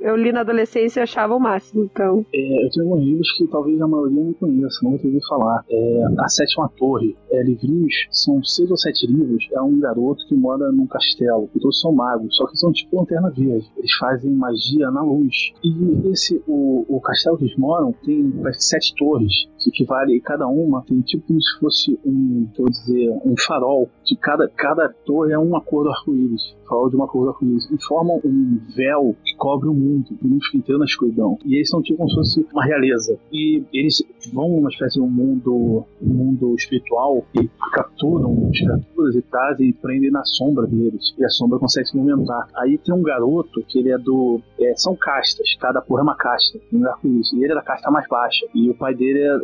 Eu 0.00 0.16
li 0.16 0.32
na 0.32 0.40
adolescência 0.40 1.00
e 1.00 1.02
achava 1.02 1.34
o 1.34 1.40
máximo, 1.40 1.84
então. 1.84 2.24
É, 2.34 2.64
eu 2.64 2.70
tenho 2.70 2.86
alguns 2.86 3.04
livros 3.04 3.32
que 3.36 3.46
talvez 3.48 3.80
a 3.80 3.86
maioria 3.86 4.22
não 4.22 4.32
conheça, 4.34 4.80
não 4.82 4.92
vou 4.92 5.00
ouvir 5.04 5.20
falar. 5.28 5.64
É, 5.68 6.04
a 6.18 6.28
Sétima 6.28 6.70
Torre. 6.76 7.16
É, 7.30 7.42
livrinhos, 7.42 7.94
são 8.10 8.42
seis 8.42 8.70
ou 8.70 8.76
sete 8.76 9.06
livros. 9.06 9.48
É 9.52 9.60
um 9.60 9.78
garoto 9.78 10.26
que 10.28 10.34
mora 10.34 10.70
num 10.72 10.86
castelo. 10.86 11.48
Todos 11.60 11.80
são 11.80 11.92
magos, 11.92 12.34
só 12.36 12.46
que 12.46 12.56
são 12.56 12.72
tipo 12.72 12.96
lanterna 12.96 13.30
verde. 13.30 13.70
Eles 13.76 13.92
fazem 13.94 14.30
magia 14.32 14.90
na 14.90 15.02
luz. 15.02 15.52
E 15.62 16.10
esse, 16.10 16.42
o, 16.46 16.84
o 16.88 17.00
castelo 17.00 17.36
que 17.36 17.44
eles 17.44 17.56
moram 17.56 17.92
tem 18.04 18.32
sete 18.58 18.94
torres 18.94 19.46
que 19.58 19.70
equivale 19.70 20.20
cada 20.20 20.46
uma 20.46 20.82
tem 20.82 21.00
tipo 21.00 21.26
como 21.26 21.42
se 21.42 21.58
fosse 21.58 22.00
um, 22.04 22.48
vou 22.56 22.68
dizer, 22.68 23.10
um 23.24 23.34
farol. 23.46 23.90
De 24.04 24.16
cada, 24.16 24.48
cada 24.48 24.88
torre 25.04 25.32
é 25.32 25.38
uma 25.38 25.60
cor 25.60 25.84
do 25.84 25.90
arco-íris, 25.90 26.56
farol 26.68 26.88
de 26.88 26.96
uma 26.96 27.08
cor 27.08 27.24
do 27.24 27.30
arco-íris, 27.30 27.68
e 27.70 27.84
formam 27.84 28.20
um 28.24 28.55
véu 28.74 29.16
que 29.24 29.34
cobre 29.36 29.68
o 29.68 29.74
mundo, 29.74 30.06
o 30.22 30.26
mundo 30.26 30.42
inteiro 30.54 30.78
na 30.78 30.84
escuridão. 30.84 31.38
E 31.44 31.56
eles 31.56 31.68
são 31.68 31.82
tipo 31.82 31.98
como 31.98 32.10
se 32.10 32.14
fosse 32.16 32.46
uma 32.52 32.64
realeza. 32.64 33.18
E 33.32 33.62
eles 33.72 34.02
vão 34.32 34.48
numa 34.48 34.70
espécie 34.70 34.94
de 34.94 35.00
um 35.00 35.08
mundo, 35.08 35.84
um 36.02 36.14
mundo 36.14 36.54
espiritual 36.54 37.24
e 37.34 37.48
capturam 37.72 38.48
as 38.50 38.58
criaturas 38.58 39.14
e 39.14 39.22
trazem 39.22 39.68
e 39.68 39.72
prendem 39.72 40.10
na 40.10 40.24
sombra 40.24 40.66
deles. 40.66 41.14
E 41.18 41.24
a 41.24 41.28
sombra 41.28 41.58
consegue 41.58 41.86
se 41.88 41.96
movimentar. 41.96 42.48
Aí 42.56 42.78
tem 42.78 42.94
um 42.94 43.02
garoto 43.02 43.62
que 43.68 43.78
ele 43.78 43.90
é 43.90 43.98
do. 43.98 44.40
É, 44.60 44.74
são 44.76 44.96
castas, 44.96 45.54
cada 45.60 45.80
porra 45.80 46.00
é 46.00 46.02
uma 46.02 46.16
casta, 46.16 46.58
não. 46.72 46.96
E 47.04 47.42
ele 47.42 47.52
é 47.52 47.54
da 47.54 47.62
casta 47.62 47.90
mais 47.90 48.06
baixa. 48.08 48.46
E 48.54 48.70
o 48.70 48.74
pai 48.74 48.94
dele 48.94 49.20
é, 49.20 49.36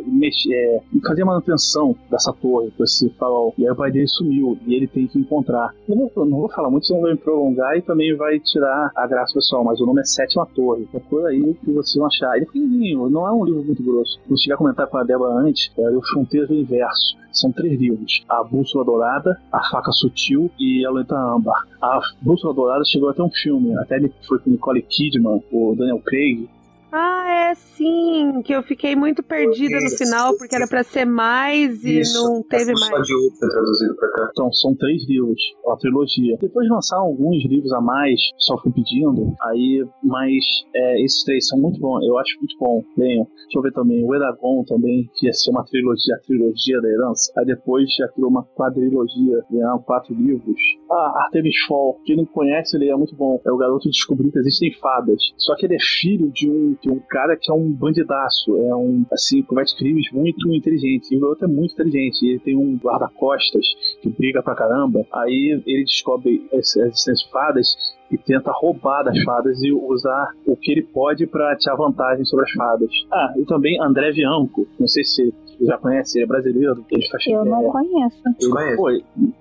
é, 0.52 0.80
fazia 1.06 1.24
manutenção 1.24 1.96
dessa 2.10 2.32
torre, 2.32 2.70
com 2.76 2.84
esse 2.84 3.08
farol. 3.10 3.54
E 3.58 3.64
aí 3.64 3.70
o 3.70 3.76
pai 3.76 3.90
dele 3.90 4.08
sumiu 4.08 4.58
e 4.66 4.74
ele 4.74 4.86
tem 4.86 5.06
que 5.06 5.18
encontrar. 5.18 5.74
Não 5.88 6.10
vou, 6.14 6.26
não 6.26 6.38
vou 6.38 6.48
falar 6.48 6.70
muito, 6.70 6.86
senão 6.86 7.02
vai 7.02 7.12
me 7.12 7.18
prolongar 7.18 7.76
e 7.76 7.82
também 7.82 8.14
vai 8.16 8.38
tirar 8.38 8.90
graça 9.07 9.34
pessoal, 9.34 9.64
mas 9.64 9.80
o 9.80 9.86
nome 9.86 10.00
é 10.00 10.05
Sétima 10.05 10.46
Torre. 10.46 10.86
Procura 10.86 11.28
aí 11.28 11.55
que 11.55 11.70
vocês 11.72 11.96
vão 11.96 12.07
achar. 12.07 12.34
Ele 12.36 12.44
é 12.44 12.46
pequenininho, 12.46 13.09
não 13.09 13.26
é 13.26 13.32
um 13.32 13.44
livro 13.44 13.64
muito 13.64 13.82
grosso. 13.82 14.20
Vou 14.26 14.36
chegar 14.38 14.55
a 14.55 14.59
comentar 14.59 14.86
com 14.86 14.98
a 14.98 15.05
Débora 15.05 15.34
antes, 15.34 15.70
é 15.76 15.90
o 15.90 16.03
Fronteiras 16.03 16.48
do 16.48 16.55
Universo. 16.55 17.16
São 17.32 17.50
três 17.50 17.80
livros: 17.80 18.24
A 18.28 18.44
Bússola 18.44 18.84
Dourada, 18.84 19.40
A 19.50 19.62
Faca 19.70 19.90
Sutil 19.92 20.50
e 20.59 20.84
A 20.84 20.90
Lenta 20.90 21.16
Âmbar. 21.16 21.66
A 21.80 22.00
Bússola 22.20 22.55
Dourada 22.55 22.84
chegou 22.84 23.09
até 23.09 23.22
um 23.22 23.30
filme, 23.30 23.76
até 23.78 23.96
ele 23.96 24.12
foi 24.26 24.38
com 24.38 24.50
Nicole 24.50 24.82
Kidman, 24.82 25.42
o 25.50 25.74
Daniel 25.76 26.00
Craig, 26.05 26.48
ah, 26.93 27.51
é 27.51 27.55
sim, 27.55 28.43
que 28.45 28.53
eu 28.53 28.62
fiquei 28.62 28.95
muito 28.95 29.22
perdida 29.22 29.80
no 29.80 29.90
final, 29.97 30.36
porque 30.36 30.55
era 30.55 30.66
para 30.66 30.82
ser 30.82 31.05
mais 31.05 31.82
e 31.84 32.01
Isso, 32.01 32.22
não 32.22 32.43
teve 32.43 32.72
mais. 32.72 33.07
De 33.07 33.14
outro, 33.14 33.49
traduzido 33.49 33.97
pra 33.97 34.11
cá. 34.11 34.28
Então, 34.30 34.53
são 34.53 34.74
três 34.74 35.09
livros, 35.09 35.40
a 35.68 35.76
trilogia. 35.76 36.36
Depois 36.40 36.66
de 36.66 36.72
lançar 36.72 36.99
alguns 36.99 37.45
livros 37.49 37.72
a 37.72 37.80
mais, 37.80 38.20
só 38.38 38.61
fui 38.61 38.72
pedindo, 38.72 39.34
aí, 39.43 39.84
mas 40.03 40.45
é, 40.74 41.03
esses 41.03 41.24
três 41.24 41.47
são 41.49 41.59
muito 41.59 41.80
bons, 41.80 42.05
eu 42.05 42.18
acho 42.18 42.38
muito 42.38 42.57
bom. 42.59 42.82
Bem, 42.97 43.24
deixa 43.24 43.59
eu 43.59 43.62
ver 43.62 43.72
também, 43.72 44.05
o 44.05 44.14
Eragon 44.14 44.64
também, 44.64 45.09
que 45.14 45.26
ia 45.26 45.32
ser 45.32 45.51
uma 45.51 45.64
trilogia, 45.64 46.14
a 46.14 46.26
trilogia 46.26 46.80
da 46.80 46.88
herança. 46.88 47.32
Aí 47.38 47.47
depois 47.47 47.88
já 47.95 48.07
criou 48.09 48.28
uma 48.28 48.45
quadrilogia, 48.55 49.43
ganharam 49.51 49.78
quatro 49.82 50.14
livros. 50.14 50.61
Ah, 50.90 51.24
Artemis 51.24 51.57
Fall, 51.66 51.99
quem 52.05 52.16
não 52.16 52.26
conhece, 52.26 52.76
ele 52.76 52.90
é 52.90 52.97
muito 52.97 53.16
bom. 53.16 53.40
É 53.47 53.51
o 53.51 53.57
garoto 53.57 53.88
descobriu 53.88 54.30
que 54.30 54.38
existem 54.38 54.72
fadas. 54.74 55.20
Só 55.38 55.57
que 55.57 55.66
ele 55.66 55.76
é 55.76 55.80
filho 55.80 56.30
de 56.30 56.51
um 56.51 56.74
um 56.91 56.99
cara 56.99 57.37
que 57.37 57.51
é 57.51 57.55
um 57.55 57.70
bandidaço, 57.72 58.57
é 58.57 58.74
um, 58.74 59.05
assim, 59.12 59.43
comete 59.43 59.76
crimes 59.76 60.11
muito 60.12 60.53
inteligentes. 60.53 61.11
E 61.11 61.16
o 61.16 61.26
outro 61.26 61.45
é 61.45 61.49
muito 61.49 61.72
inteligente. 61.74 62.26
Ele 62.26 62.39
tem 62.39 62.57
um 62.57 62.76
guarda-costas 62.76 63.64
que 64.01 64.09
briga 64.09 64.43
pra 64.43 64.55
caramba. 64.55 65.05
Aí 65.12 65.62
ele 65.66 65.85
descobre 65.85 66.47
essas 66.53 67.22
fadas 67.30 67.76
e 68.11 68.18
tenta 68.18 68.51
roubar 68.53 69.03
das 69.03 69.20
fadas 69.22 69.62
e 69.62 69.72
usar 69.72 70.28
o 70.47 70.55
que 70.55 70.72
ele 70.72 70.83
pode 70.83 71.26
para 71.26 71.57
tirar 71.57 71.76
vantagem 71.76 72.24
sobre 72.24 72.45
as 72.45 72.53
fadas. 72.53 72.91
Ah, 73.11 73.33
e 73.37 73.45
também 73.47 73.80
André 73.80 74.12
Bianco, 74.12 74.66
não 74.78 74.87
sei 74.87 75.03
se 75.03 75.35
já 75.66 75.78
conhece, 75.78 76.18
ele 76.18 76.24
é 76.24 76.28
brasileiro, 76.28 76.84
ele 76.90 77.08
faz 77.08 77.26
Eu 77.26 77.44
não 77.44 77.68
é, 77.68 77.72
conheço. 77.72 78.22
Ele, 78.40 78.76
pô, 78.76 78.90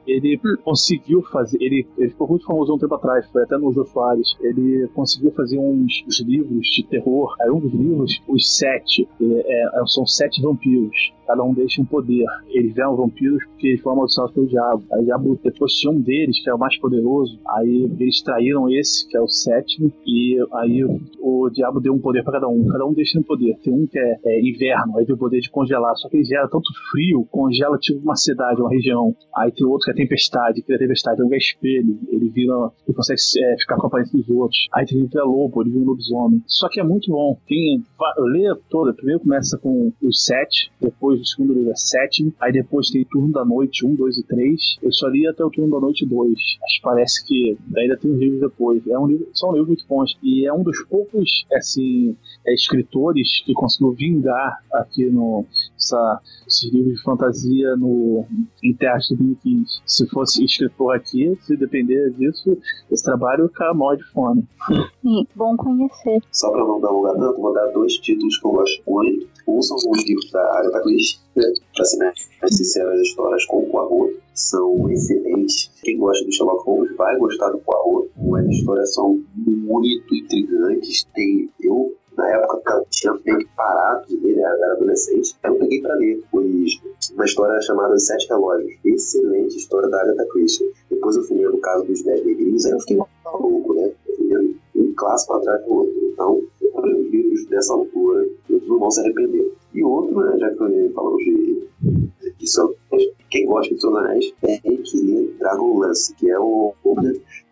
ele 0.08 0.40
hum. 0.44 0.58
conseguiu 0.64 1.22
fazer, 1.24 1.58
ele, 1.62 1.88
ele 1.98 2.10
ficou 2.10 2.28
muito 2.28 2.46
famoso 2.46 2.74
um 2.74 2.78
tempo 2.78 2.96
atrás, 2.96 3.26
foi 3.32 3.44
até 3.44 3.58
no 3.58 3.72
Jô 3.72 3.86
Soares. 3.86 4.36
Ele 4.42 4.88
conseguiu 4.94 5.32
fazer 5.32 5.58
uns, 5.58 6.04
uns 6.08 6.22
livros 6.22 6.68
de 6.68 6.84
terror. 6.84 7.36
Aí 7.42 7.50
um 7.50 7.60
dos 7.60 7.74
livros, 7.74 8.22
os 8.28 8.58
sete, 8.58 9.08
é, 9.22 9.82
é, 9.82 9.86
são 9.88 10.06
sete 10.06 10.42
vampiros 10.42 11.14
cada 11.32 11.44
um 11.44 11.54
deixa 11.54 11.82
um 11.82 11.86
poder. 11.86 12.26
Eles 12.50 12.78
eram 12.78 12.96
vampiros 12.96 13.44
porque 13.46 13.68
eles 13.68 13.82
foram 13.82 13.98
amaldiçoados 13.98 14.34
pelo 14.34 14.48
diabo. 14.48 14.84
Aí 14.92 15.02
o 15.02 15.06
diabo, 15.06 15.40
depois 15.42 15.74
tinha 15.74 15.92
um 15.92 16.02
deles, 16.02 16.44
que 16.44 16.50
é 16.50 16.54
o 16.54 16.60
mais 16.60 16.78
poderoso. 16.78 17.40
Aí 17.48 17.90
eles 18.00 18.22
traíram 18.22 18.70
esse, 18.70 19.08
que 19.08 19.18
é 19.18 19.22
o 19.22 19.28
sétimo, 19.28 19.92
e 20.06 20.38
aí 20.54 20.84
o, 21.20 21.50
diabo 21.50 21.80
deu 21.80 21.94
um 21.94 22.00
poder 22.00 22.24
para 22.24 22.34
cada 22.34 22.48
um. 22.48 22.68
Cada 22.68 22.86
um 22.86 22.94
deixa 22.94 23.18
um 23.20 23.24
poder. 23.24 23.58
Tem 23.64 23.74
um 23.74 23.86
que 23.88 23.98
é, 23.98 24.20
é, 24.26 24.42
inverno, 24.42 24.98
aí 24.98 25.06
tem 25.06 25.16
o 25.16 25.18
poder 25.18 25.40
de 25.40 25.50
congelar. 25.50 25.96
Só 25.96 26.10
que 26.10 26.18
ele 26.18 26.26
gera 26.26 26.48
tanto 26.50 26.70
frio, 26.92 27.26
congela 27.32 27.78
tipo 27.78 28.02
uma 28.02 28.16
cidade, 28.16 28.62
uma 28.62 28.70
região. 28.70 29.16
Aí 29.36 29.52
tem 29.52 29.66
outro 29.66 29.86
que 29.86 29.92
é 29.92 29.94
tempestade, 29.94 30.62
que 30.62 30.74
é 30.74 30.78
tempestade, 30.78 31.18
tem 31.18 31.26
um 31.26 31.34
é 31.34 31.38
espelho. 31.38 31.98
Ele 32.10 32.30
vira, 32.30 32.54
ele 32.88 32.96
consegue 32.96 33.20
é, 33.40 33.56
ficar 33.58 33.78
com 33.78 33.84
a 33.86 33.88
aparência 33.88 34.18
dos 34.18 34.30
outros. 34.30 34.68
Aí 34.74 34.86
tem 34.86 35.02
um 35.02 35.08
que 35.08 35.18
é 35.18 35.24
lobo, 35.24 35.62
ele 35.62 35.72
vira 35.72 35.84
um 35.84 35.88
lobisomem. 35.88 36.44
Só 36.46 36.68
que 36.70 36.80
é 36.80 36.84
muito 36.84 37.10
bom. 37.12 37.38
Tem, 37.48 37.82
lê 38.18 38.54
toda. 38.70 38.94
Primeiro 38.94 39.22
começa 39.22 39.58
com 39.58 39.94
os 40.02 40.26
sete, 40.26 40.72
depois 40.82 41.21
o 41.22 41.26
segundo 41.26 41.54
livro 41.54 41.72
é 41.72 41.76
sétimo, 41.76 42.34
aí 42.40 42.52
depois 42.52 42.90
tem 42.90 43.06
Turno 43.06 43.32
da 43.32 43.46
Noite 43.46 43.86
1, 43.86 43.96
2 43.96 44.18
e 44.18 44.24
3. 44.24 44.78
Eu 44.82 44.92
só 44.92 45.08
li 45.08 45.28
até 45.28 45.44
o 45.44 45.50
Turno 45.50 45.72
da 45.72 45.80
Noite 45.80 46.06
2. 46.06 46.32
Acho 46.32 46.76
que 46.76 46.82
parece 46.82 47.26
que 47.26 47.58
ainda 47.78 47.98
tem 47.98 48.12
um 48.12 48.18
livro 48.18 48.40
depois. 48.40 48.86
É 48.88 48.98
um 48.98 49.08
livro, 49.08 49.28
são 49.34 49.52
livros 49.52 49.68
muito 49.68 49.88
bons. 49.88 50.18
E 50.24 50.48
é 50.48 50.54
um 50.54 50.64
dos 50.64 50.84
poucos 50.86 51.46
assim, 51.54 52.16
é, 52.46 52.54
escritores 52.54 53.42
que 53.46 53.54
conseguiu 53.54 53.92
vingar 53.92 54.64
aqui 54.74 55.06
no 55.06 55.46
essa, 55.78 56.22
esses 56.48 56.72
livros 56.72 56.96
de 56.96 57.04
fantasia 57.04 57.76
no, 57.76 58.26
em 58.64 58.74
Terras 58.74 59.04
de 59.04 59.16
2015. 59.16 59.82
Se 59.86 60.08
fosse 60.08 60.44
escritor 60.44 60.96
aqui, 60.96 61.38
se 61.42 61.58
depender 61.58 62.12
disso, 62.12 62.58
esse 62.90 63.04
trabalho 63.04 63.48
fica 63.48 63.74
mal 63.74 63.96
de 63.96 64.04
fome. 64.12 64.48
Sim, 65.02 65.28
bom 65.36 65.56
conhecer. 65.58 66.22
Só 66.32 66.52
para 66.52 66.64
não 66.64 66.80
dar 66.80 66.92
lugar 66.92 67.14
tanto, 67.16 67.42
vou 67.42 67.54
dar 67.54 67.68
dois 67.72 67.98
títulos 67.98 68.38
que 68.38 68.46
eu 68.46 68.52
gosto 68.52 68.84
muito. 68.88 69.31
São 69.62 69.78
os 69.78 70.04
livros 70.06 70.32
da 70.32 70.42
Agatha 70.58 70.82
Christie, 70.82 71.20
né? 71.36 71.44
Pra 71.76 71.86
ser 71.86 71.98
mais 71.98 72.16
sincero, 72.50 72.92
as 72.92 73.02
histórias 73.02 73.46
com 73.46 73.60
o 73.60 73.70
Poirot 73.70 74.20
são 74.34 74.90
excelentes. 74.90 75.72
Quem 75.84 75.98
gosta 75.98 76.26
do 76.26 76.32
Sherlock 76.32 76.66
Holmes 76.66 76.96
vai 76.96 77.18
gostar 77.18 77.52
do 77.52 77.60
Poirot. 77.60 78.10
As 78.40 78.56
histórias 78.56 78.94
são 78.94 79.22
muito 79.36 80.16
intrigantes. 80.16 81.06
Tem, 81.14 81.50
eu 81.62 81.94
na 82.18 82.28
época 82.30 82.74
eu 82.74 82.86
tinha 82.90 83.14
meio 83.26 83.48
parado 83.56 84.08
de 84.08 84.18
ler, 84.18 84.38
era 84.38 84.74
adolescente. 84.74 85.36
Eu 85.44 85.56
peguei 85.56 85.82
para 85.82 85.96
ler 85.96 86.22
uma 86.34 87.26
história 87.26 87.62
chamada 87.62 87.98
Sete 87.98 88.28
Relógios. 88.28 88.72
Excelente 88.84 89.58
história 89.58 89.90
da 89.90 90.02
Agatha 90.02 90.26
Christie. 90.32 90.72
Depois 90.90 91.16
eu 91.16 91.24
fui 91.24 91.38
ler 91.38 91.50
no 91.50 91.60
caso 91.60 91.86
dos 91.86 92.04
Dez 92.04 92.26
Negrinhos, 92.26 92.66
aí 92.66 92.72
eu 92.74 92.80
fiquei 92.80 92.98
maluco, 93.24 93.74
né? 93.76 93.92
Eu 94.08 94.16
fui 94.74 94.82
um 94.82 94.94
clássico 94.96 95.34
atrás 95.34 95.64
do 95.66 95.74
outro. 95.74 95.94
Então, 96.14 96.42
os 96.62 97.12
livros 97.12 97.46
dessa 97.48 97.74
altura, 97.74 98.28
não 98.72 98.80
vão 98.80 98.92
se 98.92 99.02
arrepender. 99.02 99.54
E 99.74 99.84
outro, 99.84 100.20
né, 100.20 100.38
já 100.38 100.50
que 100.50 100.90
falamos 100.94 101.24
de, 101.24 101.68
de 102.38 102.48
quem 103.30 103.46
gosta 103.46 103.74
de 103.74 103.88
Anéis 103.88 104.34
tem 104.42 104.60
que 104.60 104.98
ler 105.02 105.34
Dragonlance, 105.40 106.14
que 106.16 106.30
é 106.30 106.38
o, 106.38 106.74
o 106.84 106.96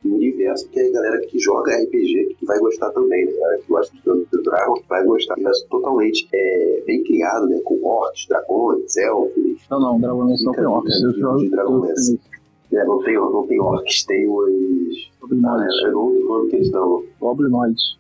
universo 0.03 0.67
que 0.70 0.80
é 0.80 0.89
a 0.89 0.91
galera 0.91 1.22
que 1.22 1.39
joga 1.39 1.74
RPG 1.74 2.36
que 2.38 2.45
vai 2.45 2.59
gostar 2.59 2.89
também, 2.91 3.26
né? 3.26 3.32
A 3.32 3.39
galera 3.39 3.61
que 3.61 3.70
gosta 3.70 3.95
de 3.95 4.43
Dragon 4.43 4.76
vai 4.89 5.05
gostar. 5.05 5.36
É 5.39 5.51
totalmente 5.70 6.28
é, 6.34 6.84
bem 6.86 7.01
criado, 7.03 7.47
né? 7.47 7.59
Com 7.63 7.82
orcs, 7.86 8.28
dragões, 8.28 8.97
elfos. 8.97 9.67
Não, 9.72 9.80
não, 9.80 9.99
Dragonlance 10.01 10.45
não 10.45 10.53
tem 10.53 10.65
orcs. 10.65 11.01
Eu 11.01 11.13
jogo 11.13 11.49
Dragonlance. 11.49 12.20
É, 12.74 12.84
não 12.86 12.99
tem, 12.99 13.15
não 13.15 13.47
tem 13.47 13.59
orcs, 13.59 14.03
tem 14.05 14.28
os. 14.30 15.09
Goblinoides. 15.20 15.76
Ah, 15.84 15.89
é, 15.89 15.95
outro 15.95 16.26
nome 16.26 16.49
que 16.49 16.55
eles 16.55 16.72
dão. 16.72 17.03
Goblinoides. 17.20 17.97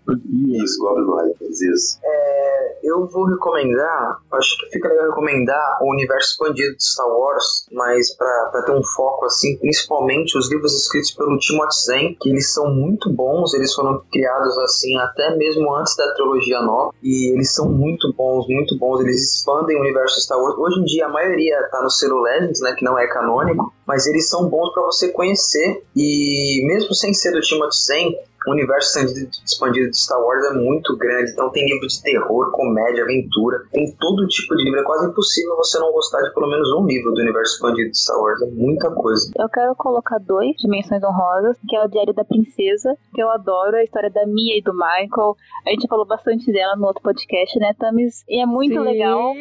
Isso, 0.47 0.79
Goblinoides, 0.79 1.61
isso. 1.61 1.99
É, 2.03 2.79
eu 2.83 3.05
vou 3.07 3.25
recomendar, 3.25 4.19
acho 4.31 4.57
que 4.57 4.71
fica 4.71 4.87
legal 4.87 5.09
recomendar 5.09 5.79
o 5.81 5.91
universo 5.91 6.31
expandido 6.31 6.75
de 6.75 6.83
Star 6.83 7.07
Wars, 7.07 7.67
mas 7.71 8.15
para 8.15 8.63
ter 8.65 8.71
um 8.71 8.83
foco 8.83 9.25
assim, 9.25 9.57
principalmente 9.57 10.37
os 10.37 10.49
livros 10.49 10.73
escritos 10.73 11.11
pelo 11.11 11.37
Timothy 11.37 11.85
Zahn, 11.85 12.15
que 12.19 12.29
eles 12.29 12.53
são 12.53 12.73
muito 12.73 13.11
bons, 13.11 13.53
eles 13.53 13.73
foram 13.73 14.01
criados 14.11 14.57
assim 14.59 14.97
até 14.97 15.35
mesmo 15.35 15.73
antes 15.75 15.95
da 15.95 16.13
trilogia 16.13 16.61
nova, 16.61 16.93
e 17.03 17.33
eles 17.33 17.53
são 17.53 17.69
muito 17.69 18.13
bons, 18.13 18.47
muito 18.47 18.77
bons, 18.77 19.01
eles 19.01 19.35
expandem 19.35 19.77
o 19.77 19.81
universo 19.81 20.21
Star 20.21 20.39
Wars. 20.39 20.57
Hoje 20.57 20.79
em 20.79 20.85
dia 20.85 21.05
a 21.05 21.09
maioria 21.09 21.67
tá 21.69 21.81
no 21.81 21.89
selo 21.89 22.21
Legends, 22.21 22.61
né, 22.61 22.73
que 22.73 22.85
não 22.85 22.97
é 22.97 23.07
canônico, 23.07 23.73
mas 23.89 24.05
eles 24.05 24.29
são 24.29 24.47
bons 24.47 24.71
para 24.71 24.83
você 24.83 25.09
conhecer. 25.09 25.81
E 25.95 26.63
mesmo 26.67 26.93
sem 26.93 27.11
ser 27.11 27.31
do 27.31 27.41
Timothy 27.41 27.75
Zahn, 27.87 28.13
o 28.49 28.53
universo 28.53 28.99
expandido 29.45 29.89
de 29.91 29.97
Star 29.97 30.19
Wars 30.19 30.45
é 30.45 30.53
muito 30.53 30.97
grande, 30.97 31.31
então 31.31 31.49
tem 31.51 31.65
livro 31.65 31.87
de 31.87 32.01
terror, 32.01 32.51
comédia, 32.51 33.03
aventura, 33.03 33.59
tem 33.71 33.95
todo 33.99 34.27
tipo 34.27 34.55
de 34.55 34.63
livro. 34.63 34.79
É 34.79 34.83
quase 34.83 35.07
impossível 35.07 35.55
você 35.55 35.79
não 35.79 35.91
gostar 35.91 36.21
de 36.21 36.33
pelo 36.33 36.49
menos 36.49 36.71
um 36.73 36.85
livro 36.85 37.11
do 37.13 37.21
universo 37.21 37.55
expandido 37.55 37.91
de 37.91 37.97
Star 37.97 38.19
Wars, 38.19 38.41
é 38.41 38.45
muita 38.51 38.91
coisa. 38.91 39.31
Eu 39.37 39.49
quero 39.49 39.75
colocar 39.75 40.17
dois 40.19 40.55
dimensões 40.57 41.03
honrosas, 41.03 41.57
que 41.67 41.75
é 41.75 41.83
o 41.83 41.87
Diário 41.87 42.13
da 42.13 42.25
Princesa, 42.25 42.95
que 43.13 43.21
eu 43.21 43.29
adoro, 43.29 43.77
a 43.77 43.83
história 43.83 44.09
da 44.09 44.25
Mia 44.25 44.57
e 44.57 44.61
do 44.61 44.73
Michael. 44.73 45.35
A 45.67 45.69
gente 45.69 45.87
falou 45.87 46.05
bastante 46.05 46.51
dela 46.51 46.75
no 46.75 46.87
outro 46.87 47.03
podcast, 47.03 47.57
né, 47.59 47.73
Tamis? 47.77 48.23
E 48.27 48.41
é 48.41 48.45
muito 48.45 48.73
Sim. 48.73 48.79
legal. 48.79 49.33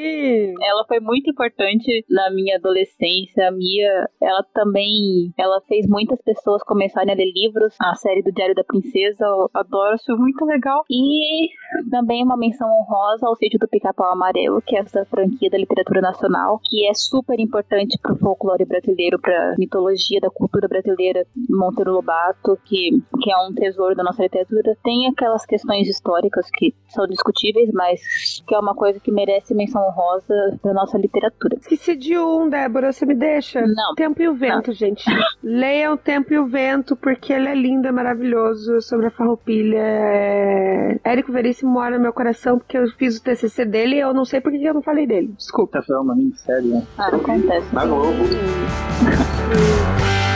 Ela 0.63 0.85
foi 0.87 1.01
muito 1.01 1.31
importante 1.31 2.05
na 2.11 2.31
minha 2.31 2.57
adolescência. 2.57 3.49
A 3.49 3.51
Mia, 3.51 4.09
ela 4.21 4.45
também, 4.53 5.33
ela 5.39 5.61
fez 5.63 5.87
muitas 5.89 6.21
pessoas 6.23 6.63
começarem 6.63 7.13
a 7.13 7.17
ler 7.17 7.33
livros. 7.33 7.75
A 7.81 7.95
série 7.95 8.23
do 8.23 8.33
Diário 8.33 8.55
da 8.55 8.65
Princesa 8.65 8.98
Princesa, 8.99 9.25
eu 9.25 9.51
adoro, 9.55 9.95
acho 9.95 10.17
muito 10.17 10.45
legal. 10.45 10.85
E 10.91 11.49
também 11.91 12.25
uma 12.25 12.37
menção 12.37 12.69
honrosa 12.69 13.27
ao 13.27 13.37
Sítio 13.37 13.59
do 13.59 13.69
Pica-Pau 13.69 14.13
Amarelo, 14.13 14.61
que 14.63 14.77
é 14.77 14.81
essa 14.81 15.05
franquia 15.05 15.49
da 15.51 15.59
literatura 15.59 16.01
nacional, 16.01 16.61
que 16.65 16.87
é 16.87 16.95
super 16.95 17.39
importante 17.39 17.99
pro 18.03 18.17
folclore 18.17 18.65
brasileiro, 18.65 19.19
pra 19.21 19.55
mitologia 19.59 20.21
da 20.21 20.31
cultura 20.31 20.67
brasileira. 20.67 21.25
Monteiro 21.49 21.93
Lobato, 21.93 22.59
que, 22.65 22.91
que 23.23 23.31
é 23.31 23.37
um 23.39 23.55
tesouro 23.55 23.95
da 23.95 24.03
nossa 24.03 24.23
literatura, 24.23 24.77
tem 24.83 25.07
aquelas 25.09 25.47
questões 25.47 25.89
históricas 25.89 26.49
que 26.53 26.75
são 26.89 27.07
discutíveis, 27.07 27.71
mas 27.73 28.01
que 28.47 28.55
é 28.55 28.59
uma 28.59 28.75
coisa 28.75 28.99
que 28.99 29.13
merece 29.13 29.55
menção 29.55 29.83
honrosa 29.83 30.59
pra 30.61 30.73
nossa 30.73 30.99
literatura. 30.99 31.57
Esqueci 31.61 31.95
de 31.97 32.19
um, 32.19 32.49
Débora, 32.49 32.93
você 32.93 33.07
me 33.07 33.15
deixa? 33.15 33.61
Não. 33.61 33.95
Tempo 33.95 34.21
e 34.23 34.29
o 34.29 34.35
Vento, 34.35 34.73
gente. 34.73 35.05
Leiam 35.43 35.97
Tempo 35.97 36.33
e 36.33 36.39
o 36.39 36.47
Vento, 36.47 36.97
porque 36.97 37.33
ele 37.33 37.49
é 37.49 37.55
lindo, 37.55 37.87
é 37.87 37.93
maravilhoso, 37.93 38.78
sobre 38.81 39.07
a 39.07 39.11
farroupilha. 39.11 39.79
É... 39.79 41.01
Érico 41.05 41.33
Veríssimo 41.33 41.71
mora 41.71 41.97
no 41.97 42.03
meu 42.03 42.13
coração, 42.13 42.59
porque 42.59 42.77
eu 42.77 42.89
fiz 42.93 43.17
o 43.17 43.23
TCC 43.23 43.65
dele 43.65 43.97
e 43.97 44.01
eu 44.01 44.13
não 44.13 44.25
sei 44.25 44.41
por 44.41 44.53
que 44.53 44.63
eu 44.63 44.75
não 44.75 44.83
falei 44.83 45.07
dele. 45.07 45.33
Desculpa. 45.37 45.79
Tá 45.79 45.83
falando 45.83 46.05
uma 46.05 46.17
minissérie, 46.17 46.69
né? 46.69 46.87
Ah, 46.97 47.09
acontece. 47.09 47.75
Na 47.75 47.87
Globo. 47.87 48.13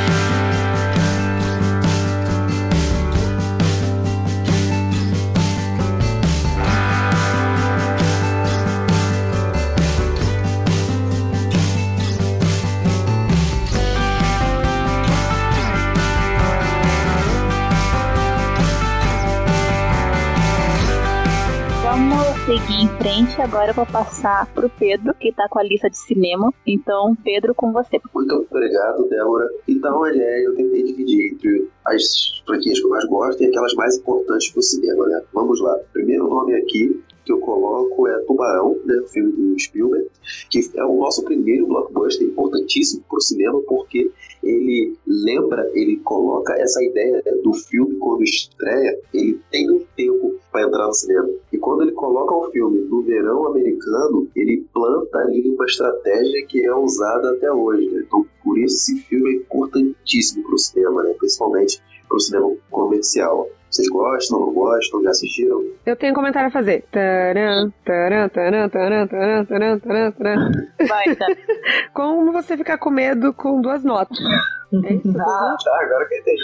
frente. 23.22 23.40
Agora 23.40 23.70
eu 23.70 23.74
vou 23.74 23.86
passar 23.86 24.46
pro 24.52 24.68
Pedro, 24.68 25.14
que 25.14 25.32
tá 25.32 25.48
com 25.48 25.58
a 25.58 25.62
lista 25.62 25.88
de 25.88 25.98
cinema. 25.98 26.52
Então, 26.66 27.16
Pedro, 27.24 27.54
com 27.54 27.72
você. 27.72 28.00
Muito 28.14 28.46
obrigado, 28.50 29.08
Débora. 29.08 29.48
Então, 29.68 30.04
é, 30.06 30.46
eu 30.46 30.54
tentei 30.54 30.82
dividir 30.82 31.32
entre 31.32 31.68
as 31.86 32.42
franquias 32.46 32.78
que 32.78 32.86
eu 32.86 32.90
mais 32.90 33.04
gosto 33.06 33.42
e 33.42 33.46
aquelas 33.46 33.74
mais 33.74 33.96
importantes 33.98 34.50
pro 34.50 34.62
cinema, 34.62 35.06
né? 35.06 35.22
Vamos 35.32 35.60
lá. 35.60 35.78
Primeiro 35.92 36.28
nome 36.28 36.54
aqui 36.54 37.02
que 37.24 37.32
eu 37.32 37.38
coloco 37.38 38.08
é 38.08 38.18
Tubarão, 38.20 38.78
né, 38.84 38.98
o 39.00 39.08
filme 39.08 39.32
do 39.32 39.58
Spielberg, 39.58 40.08
que 40.50 40.60
é 40.74 40.84
o 40.84 40.98
nosso 40.98 41.24
primeiro 41.24 41.66
blockbuster 41.66 42.26
importantíssimo 42.26 43.04
pro 43.08 43.20
cinema, 43.20 43.60
porque 43.66 44.10
ele 44.42 44.96
lembra, 45.06 45.70
ele 45.74 45.96
coloca 45.98 46.54
essa 46.54 46.82
ideia 46.82 47.22
do 47.42 47.52
filme 47.52 47.96
quando 47.96 48.24
estreia, 48.24 48.98
ele 49.14 49.40
tem 49.50 49.70
um 49.70 49.84
tempo 49.96 50.34
para 50.50 50.66
entrar 50.66 50.86
no 50.86 50.92
cinema. 50.92 51.28
E 51.52 51.58
quando 51.58 51.82
ele 51.82 51.92
coloca 51.92 52.34
o 52.34 52.50
filme 52.50 52.80
no 52.80 53.02
verão 53.02 53.46
americano, 53.46 54.28
ele 54.34 54.66
planta 54.72 55.18
ali 55.18 55.48
uma 55.48 55.64
estratégia 55.64 56.46
que 56.46 56.64
é 56.64 56.74
usada 56.74 57.32
até 57.32 57.50
hoje. 57.52 57.88
né? 57.90 58.02
Então, 58.06 58.26
por 58.42 58.58
isso 58.58 58.76
esse 58.76 59.00
filme 59.02 59.30
é 59.30 59.36
importantíssimo 59.36 60.44
para 60.44 60.54
o 60.54 60.58
cinema, 60.58 61.02
né? 61.02 61.14
principalmente 61.18 61.82
para 62.08 62.16
o 62.16 62.20
cinema 62.20 62.56
comercial. 62.70 63.48
Vocês 63.72 63.88
gostam, 63.88 64.38
não 64.38 64.52
gostam, 64.52 65.02
já 65.02 65.08
assistiram? 65.08 65.64
Eu 65.86 65.96
tenho 65.96 66.12
um 66.12 66.14
comentário 66.14 66.48
a 66.48 66.52
fazer. 66.52 66.84
Taran, 66.92 67.70
taran, 67.86 68.28
taran, 68.28 68.68
taran, 68.68 69.06
taran, 69.06 69.46
taran, 69.46 69.78
taran, 69.78 70.12
taran. 70.12 70.52
Vai, 70.86 71.16
tá. 71.16 71.26
Como 71.94 72.32
você 72.32 72.54
ficar 72.58 72.76
com 72.76 72.90
medo 72.90 73.32
com 73.32 73.62
duas 73.62 73.82
notas? 73.82 74.18
É 74.84 74.92
isso? 74.92 75.18
Ah, 75.18 75.56
tá, 75.64 75.84
agora 75.84 76.06
que 76.06 76.14
eu 76.14 76.20
entendi. 76.20 76.42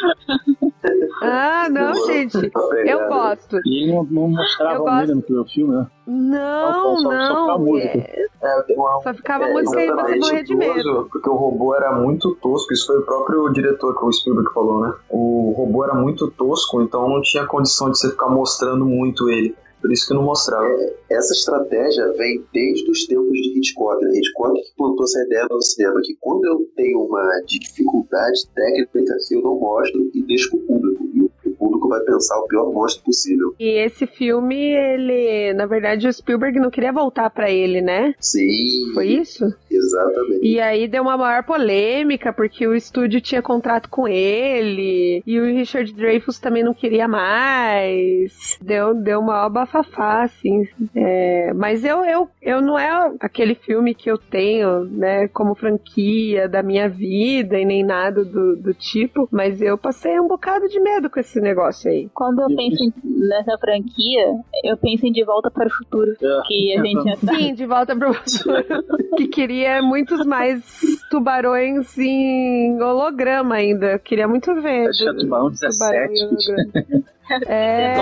Ah, 1.23 1.69
não, 1.71 2.07
gente. 2.07 2.51
Eu 2.87 3.09
gosto. 3.09 3.61
E 3.67 3.85
ele 3.85 3.93
não, 3.93 4.05
não 4.05 4.29
mostrava 4.29 4.75
Eu 4.77 4.85
gosto. 4.85 5.15
No 5.15 5.23
primeiro 5.23 5.49
filme, 5.51 5.77
né? 5.77 5.87
Não, 6.11 6.73
Só- 6.73 6.97
só- 6.97 7.03
só 7.03 7.47
não. 7.59 7.59
música. 7.67 7.99
é- 7.99 8.29
É, 8.41 8.65
uma, 8.75 9.03
Só 9.03 9.13
ficava 9.13 9.45
é, 9.45 9.53
música 9.53 9.85
e 9.85 9.91
você 9.93 10.17
morrer 10.17 10.43
de 10.45 10.57
medo. 10.57 11.09
Porque 11.13 11.29
o 11.29 11.35
robô 11.35 11.75
era 11.75 11.93
muito 12.01 12.35
tosco, 12.37 12.73
isso 12.73 12.87
foi 12.87 12.99
o 12.99 13.03
próprio 13.03 13.49
diretor 13.53 13.99
que 13.99 14.05
o 14.05 14.13
Spielberg 14.13 14.51
falou, 14.55 14.81
né? 14.81 14.95
O 15.11 15.53
robô 15.57 15.85
era 15.85 15.95
muito 15.95 16.31
tosco, 16.31 16.81
então 16.81 17.09
não 17.09 17.21
tinha 17.21 17.45
condição 17.47 17.91
de 17.91 17.99
você 17.99 18.11
ficar 18.11 18.29
mostrando 18.29 18.87
muito 18.87 19.29
ele. 19.29 19.55
Por 19.81 19.93
isso 19.93 20.09
que 20.09 20.15
não 20.15 20.23
mostrava. 20.23 20.67
Essa 21.11 21.33
estratégia 21.35 22.13
vem 22.17 22.45
desde 22.53 22.91
os 22.91 23.07
tempos 23.07 23.31
de 23.33 23.59
Hitchcock. 23.59 24.05
Né? 24.05 24.11
Hitchcock 24.19 24.55
que 24.55 24.77
plantou 24.77 25.05
essa 25.05 25.21
ideia 25.25 25.47
no 25.51 25.63
cinema, 25.63 26.01
que 26.03 26.17
quando 26.21 26.45
eu 26.47 26.59
tenho 26.75 27.01
uma 27.05 27.23
dificuldade 27.47 28.49
técnica, 28.55 29.15
eu 29.31 29.43
não 29.43 29.59
mostro 29.61 30.01
e 30.15 30.23
deixo 30.23 30.51
pro 30.51 30.61
público. 30.61 31.05
E 31.15 31.23
o 31.23 31.27
o 31.27 31.28
público 31.59 31.89
vai 31.89 32.01
pensar 32.01 32.39
o 32.39 32.47
pior 32.47 32.73
monstro 32.73 33.05
possível. 33.05 33.55
E 33.59 33.69
esse 33.85 34.07
filme, 34.07 34.57
ele. 34.57 35.53
Na 35.55 35.67
verdade, 35.67 36.07
o 36.07 36.13
Spielberg 36.13 36.59
não 36.61 36.71
queria 36.71 36.93
voltar 36.93 37.31
pra 37.31 37.51
ele, 37.51 37.81
né? 37.81 38.15
Sim, 38.21 38.93
Foi 38.95 39.07
isso? 39.07 39.45
exatamente. 39.71 40.41
E 40.43 40.61
aí 40.61 40.89
deu 40.89 41.03
uma 41.03 41.17
maior 41.17 41.45
polêmica, 41.45 42.33
porque 42.33 42.67
o 42.67 42.75
estúdio 42.75 43.21
tinha 43.21 43.43
contrato 43.43 43.89
com 43.89 44.07
ele, 44.09 45.23
e 45.27 45.41
o 45.41 45.45
Richard 45.45 45.93
Dreyfuss 45.93 46.39
também 46.39 46.63
não 46.65 46.75
queria 46.75 47.07
mais. 47.09 48.59
Deu, 48.61 48.95
deu 48.95 49.21
uma 49.21 49.49
bafafá, 49.49 50.23
assim. 50.25 50.67
É, 50.95 51.53
mas 51.55 51.85
eu, 51.85 52.05
eu, 52.05 52.29
eu 52.43 52.61
não 52.61 52.79
é 52.79 53.13
aquele 53.21 53.55
filme 53.55 53.95
que 53.95 54.11
eu 54.11 54.19
tenho, 54.19 54.85
né, 54.85 55.29
como 55.29 55.55
franquia 55.55 56.49
da 56.49 56.63
minha 56.63 56.89
vida 56.89 57.59
e 57.59 57.65
nem 57.65 57.85
nada 57.85 58.25
do, 58.25 58.57
do 58.57 58.75
tipo, 58.75 59.29
mas 59.31 59.61
eu 59.61 59.77
passei 59.79 60.19
um 60.21 60.29
bocado 60.29 60.69
de 60.69 60.81
medo 60.81 61.11
com 61.11 61.21
esse 61.21 61.41
negócio 61.49 61.91
aí. 61.91 62.09
Quando 62.15 62.41
eu 62.43 62.49
penso 62.55 62.83
em- 62.83 62.93
nessa 63.05 63.57
franquia, 63.59 64.27
eu 64.65 64.77
penso 64.77 65.07
em 65.07 65.13
De 65.13 65.25
Volta 65.25 65.51
para 65.51 65.67
o 65.67 65.71
Futuro. 65.71 66.13
É. 66.23 66.41
Que 66.47 66.77
a 66.79 66.83
gente 66.85 67.05
já. 67.27 67.35
Sim, 67.35 67.55
de 67.55 67.67
volta 67.67 67.97
pro 67.97 68.13
futuro. 68.15 68.65
que 69.17 69.29
queria 69.29 69.81
muitos 69.83 70.25
mais 70.27 70.63
tubarões 71.11 71.97
em 71.99 72.81
holograma 72.83 73.55
ainda. 73.57 73.93
Eu 73.93 73.99
queria 73.99 74.29
muito 74.29 74.55
ver. 74.61 74.89
Acho 74.89 75.05
que 75.05 75.09
é 75.09 75.13
Tubarão 75.15 75.51
Tubarão 75.53 76.05
em 76.07 76.15
17. 76.15 76.25
holograma. 76.25 77.09
É. 77.47 77.95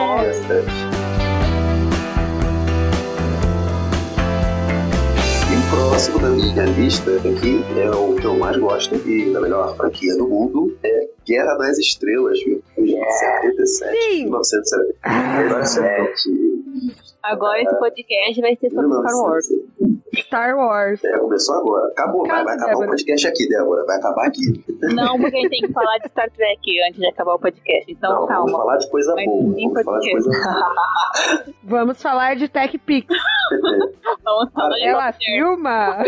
E 5.50 5.56
o 5.56 5.70
próximo 5.70 6.18
da 6.20 6.28
minha 6.30 6.64
lista 6.64 7.10
aqui 7.16 7.60
é 7.80 7.90
o 7.90 8.14
que 8.14 8.24
eu 8.26 8.36
mais 8.38 8.56
gosto 8.56 8.94
e 9.08 9.32
da 9.32 9.40
melhor 9.40 9.76
franquia 9.76 10.16
do 10.16 10.28
mundo 10.28 10.76
é 10.82 11.08
Guerra 11.26 11.56
nas 11.58 11.78
Estrelas, 11.78 12.38
viu? 12.44 12.62
Filme 13.40 13.56
de 13.56 13.66
77. 13.66 13.96
Sim. 13.96 14.24
1977. 14.24 16.96
Agora 17.22 17.62
esse 17.62 17.74
podcast 17.76 18.40
vai 18.40 18.56
ser 18.56 18.70
sobre 18.70 18.98
Star 18.98 19.16
Wars. 19.18 19.46
1977. 20.26 20.28
Star 20.28 20.56
Wars. 20.56 21.02
É, 21.04 21.18
começou 21.18 21.54
agora. 21.56 21.86
Acabou, 21.88 22.22
vai, 22.22 22.30
Calma, 22.30 22.44
vai 22.44 22.54
acabar 22.54 22.66
o 22.66 22.80
Débora. 22.80 22.88
podcast 22.90 23.26
aqui, 23.28 23.48
Débora. 23.48 23.84
Vai 23.86 23.96
acabar 23.96 24.26
aqui. 24.26 24.64
Não, 24.94 25.18
porque 25.20 25.36
a 25.36 25.40
gente 25.40 25.50
tem 25.50 25.60
que 25.62 25.72
falar 25.72 25.98
de 25.98 26.08
Star 26.08 26.30
Trek 26.30 26.80
antes 26.88 27.00
de 27.00 27.06
acabar 27.06 27.34
o 27.34 27.38
podcast. 27.38 27.92
Então, 27.92 28.10
Não, 28.10 28.16
vamos 28.26 28.34
calma. 28.34 28.58
falar 28.58 28.76
de 28.78 28.90
coisa 28.90 29.14
Mas 29.14 29.26
boa. 29.26 29.42
Vamos 29.54 29.82
falar 29.84 29.98
de 30.00 30.10
coisa 30.10 30.30
boa. 30.30 31.44
Vamos 31.64 32.02
falar 32.02 32.36
de 32.36 32.48
Tech 32.48 32.78
Pix. 32.78 33.06
Vamos 34.24 34.52
falar 34.52 34.76
de 34.76 34.84
Ela 34.84 35.12
filma? 35.12 36.02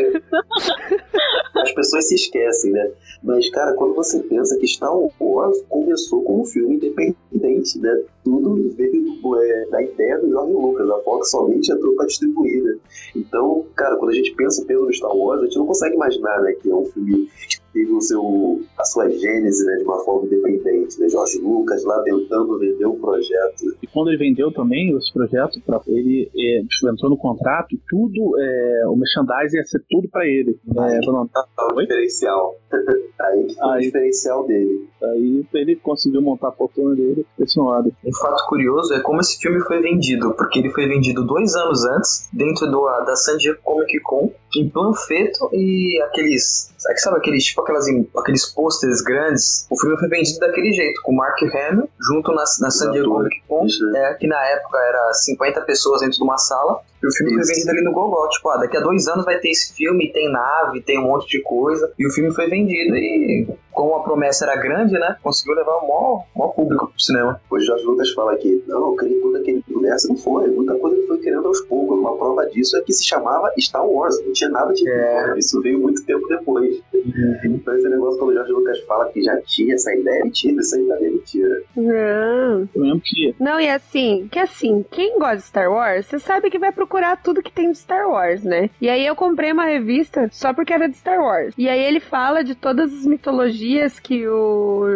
As 1.56 1.72
pessoas 1.72 2.08
se 2.08 2.14
esquecem, 2.14 2.72
né? 2.72 2.90
Mas, 3.22 3.48
cara, 3.50 3.74
quando 3.74 3.94
você 3.94 4.20
pensa 4.20 4.56
que 4.58 4.66
Star 4.66 4.92
Wars 5.20 5.60
começou 5.68 6.22
como 6.22 6.42
um 6.42 6.44
filme 6.44 6.76
independente, 6.76 7.78
né? 7.78 8.02
Tudo 8.28 8.70
veio 8.76 9.18
é, 9.36 9.66
da 9.70 9.82
ideia 9.82 10.18
do 10.18 10.28
George 10.28 10.52
Lucas. 10.52 10.90
A 10.90 11.00
Fox 11.00 11.30
somente 11.30 11.72
entrou 11.72 11.94
pra 11.94 12.06
distribuir, 12.06 12.62
né? 12.62 12.76
Então, 13.16 13.64
cara, 13.74 13.96
quando 13.96 14.10
a 14.10 14.14
gente 14.14 14.34
pensa 14.34 14.64
peso 14.66 14.92
Star 14.92 15.16
Wars, 15.16 15.40
a 15.40 15.44
gente 15.46 15.56
não 15.56 15.66
consegue 15.66 15.94
imaginar, 15.94 16.42
né? 16.42 16.52
Que 16.52 16.70
é 16.70 16.74
um 16.74 16.84
filme 16.84 17.30
teve 17.72 17.92
o 17.92 18.00
seu, 18.00 18.60
a 18.78 18.84
sua 18.84 19.08
gênese, 19.10 19.64
né? 19.64 19.76
De 19.76 19.84
uma 19.84 19.98
forma 20.04 20.26
independente, 20.26 20.98
né? 21.00 21.08
George 21.08 21.38
Lucas 21.40 21.84
lá 21.84 22.02
tentando 22.02 22.58
vender 22.58 22.86
um 22.86 22.98
projeto. 23.00 23.76
E 23.82 23.86
quando 23.86 24.08
ele 24.08 24.18
vendeu 24.18 24.52
também 24.52 24.96
esse 24.96 25.12
projeto, 25.12 25.60
pra- 25.64 25.80
ele 25.86 26.30
é, 26.36 26.60
entrou 26.90 27.10
no 27.10 27.16
contrato, 27.16 27.76
tudo, 27.88 28.38
é, 28.38 28.82
o 28.88 28.96
merchandising 28.96 29.56
ia 29.56 29.64
ser 29.64 29.82
tudo 29.88 30.08
pra 30.08 30.26
ele. 30.26 30.58
É, 30.68 31.04
falando, 31.04 31.28
Tá 31.30 31.44
o 31.72 31.76
Oi? 31.76 31.84
diferencial. 31.86 32.56
Aí 33.20 33.44
que 33.46 33.54
foi 33.56 33.66
o 33.66 33.70
Aí. 33.72 33.80
diferencial 33.82 34.46
dele. 34.46 34.86
aí 35.02 35.44
ele 35.54 35.76
conseguiu 35.76 36.22
montar 36.22 36.48
a 36.48 36.52
fortuna 36.52 36.94
dele 36.94 37.26
esse 37.40 37.58
modo. 37.58 37.92
Um 38.04 38.12
fato 38.14 38.46
curioso 38.48 38.94
é 38.94 39.00
como 39.00 39.20
esse 39.20 39.38
filme 39.40 39.60
foi 39.60 39.80
vendido, 39.80 40.32
porque 40.34 40.60
ele 40.60 40.70
foi 40.70 40.86
vendido 40.86 41.24
dois 41.26 41.54
anos 41.56 41.84
antes, 41.84 42.28
dentro 42.32 42.70
do, 42.70 42.84
da 43.04 43.16
San 43.16 43.36
Diego 43.36 43.58
Comic 43.64 44.00
Con, 44.02 44.30
em 44.56 44.68
panfleto 44.68 45.48
e 45.52 46.00
aqueles. 46.02 46.72
Sabe, 46.78 47.00
sabe 47.00 47.16
aqueles, 47.18 47.44
tipo 47.44 47.60
aquelas, 47.60 47.86
aqueles 48.16 48.46
pôsteres 48.46 49.02
grandes? 49.02 49.66
O 49.68 49.78
filme 49.78 49.98
foi 49.98 50.08
vendido 50.08 50.38
daquele 50.38 50.72
jeito, 50.72 51.00
com 51.02 51.12
o 51.12 51.16
Mark 51.16 51.36
Hamill, 51.42 51.88
junto 52.00 52.30
na, 52.32 52.44
na 52.60 52.70
San 52.70 52.92
Diego. 52.92 53.10
Comic 53.10 53.42
Con, 53.48 53.66
é, 53.96 54.14
que 54.14 54.28
na 54.28 54.40
época 54.46 54.78
era 54.78 55.12
50 55.12 55.60
pessoas 55.62 56.00
dentro 56.00 56.16
de 56.16 56.22
uma 56.22 56.38
sala, 56.38 56.80
e 57.02 57.06
o 57.06 57.12
filme 57.12 57.32
Isso. 57.32 57.46
foi 57.46 57.54
vendido 57.54 57.70
ali 57.70 57.84
no 57.84 57.92
Gogol. 57.92 58.28
Tipo, 58.28 58.50
ah, 58.50 58.56
daqui 58.58 58.76
a 58.76 58.80
dois 58.80 59.06
anos 59.08 59.24
vai 59.24 59.38
ter 59.38 59.50
esse 59.50 59.74
filme, 59.74 60.12
tem 60.12 60.30
nave, 60.30 60.82
tem 60.82 60.98
um 60.98 61.08
monte 61.08 61.28
de 61.28 61.42
coisa, 61.42 61.92
e 61.98 62.06
o 62.06 62.10
filme 62.10 62.32
foi 62.34 62.48
vendido 62.48 62.96
e 62.96 63.46
como 63.78 63.94
a 63.94 64.02
promessa 64.02 64.44
era 64.44 64.56
grande, 64.56 64.94
né? 64.94 65.16
Conseguiu 65.22 65.54
levar 65.54 65.76
o 65.76 65.86
maior, 65.86 66.24
maior 66.34 66.50
público 66.50 66.88
pro 66.88 67.00
cinema. 67.00 67.40
Hoje 67.48 67.64
Jorge 67.64 67.84
Lucas 67.84 68.10
fala 68.10 68.36
que 68.36 68.60
não, 68.66 68.90
eu 68.90 68.96
criei 68.96 69.20
todo 69.20 69.36
aquele 69.36 69.62
universo. 69.70 70.08
Não 70.08 70.16
foi. 70.16 70.48
Muita 70.48 70.74
coisa 70.74 70.96
que 70.96 71.06
foi 71.06 71.18
criando 71.18 71.46
aos 71.46 71.60
poucos. 71.60 71.96
Uma 71.96 72.16
prova 72.16 72.44
disso 72.46 72.76
é 72.76 72.80
que 72.80 72.92
se 72.92 73.06
chamava 73.06 73.52
Star 73.56 73.88
Wars. 73.88 74.20
Não 74.26 74.32
tinha 74.32 74.50
nada 74.50 74.74
de 74.74 74.88
É. 74.88 75.38
Isso 75.38 75.60
veio 75.60 75.78
muito 75.78 76.04
tempo 76.04 76.26
depois. 76.26 76.80
Então 77.44 77.76
esse 77.76 77.88
negócio 77.88 78.18
quando 78.18 78.30
o 78.30 78.34
Jorge 78.34 78.50
Lucas 78.50 78.80
fala 78.80 79.08
que 79.10 79.22
já 79.22 79.40
tinha 79.42 79.74
essa 79.74 79.94
ideia, 79.94 80.24
mentira. 80.24 80.60
Isso 80.60 80.74
aí 80.74 80.84
tá 80.84 80.96
bem 80.96 81.12
mentira. 81.12 81.62
Não. 81.76 82.68
Não, 83.38 83.60
e 83.60 83.68
assim, 83.68 84.28
que 84.28 84.40
assim, 84.40 84.84
quem 84.90 85.20
gosta 85.20 85.36
de 85.36 85.42
Star 85.42 85.70
Wars, 85.70 86.06
você 86.06 86.18
sabe 86.18 86.50
que 86.50 86.58
vai 86.58 86.72
procurar 86.88 87.16
tudo 87.16 87.42
que 87.42 87.52
tem 87.52 87.70
de 87.70 87.76
Star 87.76 88.08
Wars, 88.08 88.42
né? 88.42 88.70
E 88.80 88.88
aí 88.88 89.06
eu 89.06 89.14
comprei 89.14 89.52
uma 89.52 89.66
revista 89.66 90.28
só 90.32 90.54
porque 90.54 90.72
era 90.72 90.88
de 90.88 90.96
Star 90.96 91.20
Wars. 91.20 91.54
E 91.58 91.68
aí 91.68 91.80
ele 91.80 92.00
fala 92.00 92.42
de 92.42 92.54
todas 92.54 92.92
as 92.92 93.04
mitologias 93.04 94.00
que 94.00 94.26
o 94.26 94.86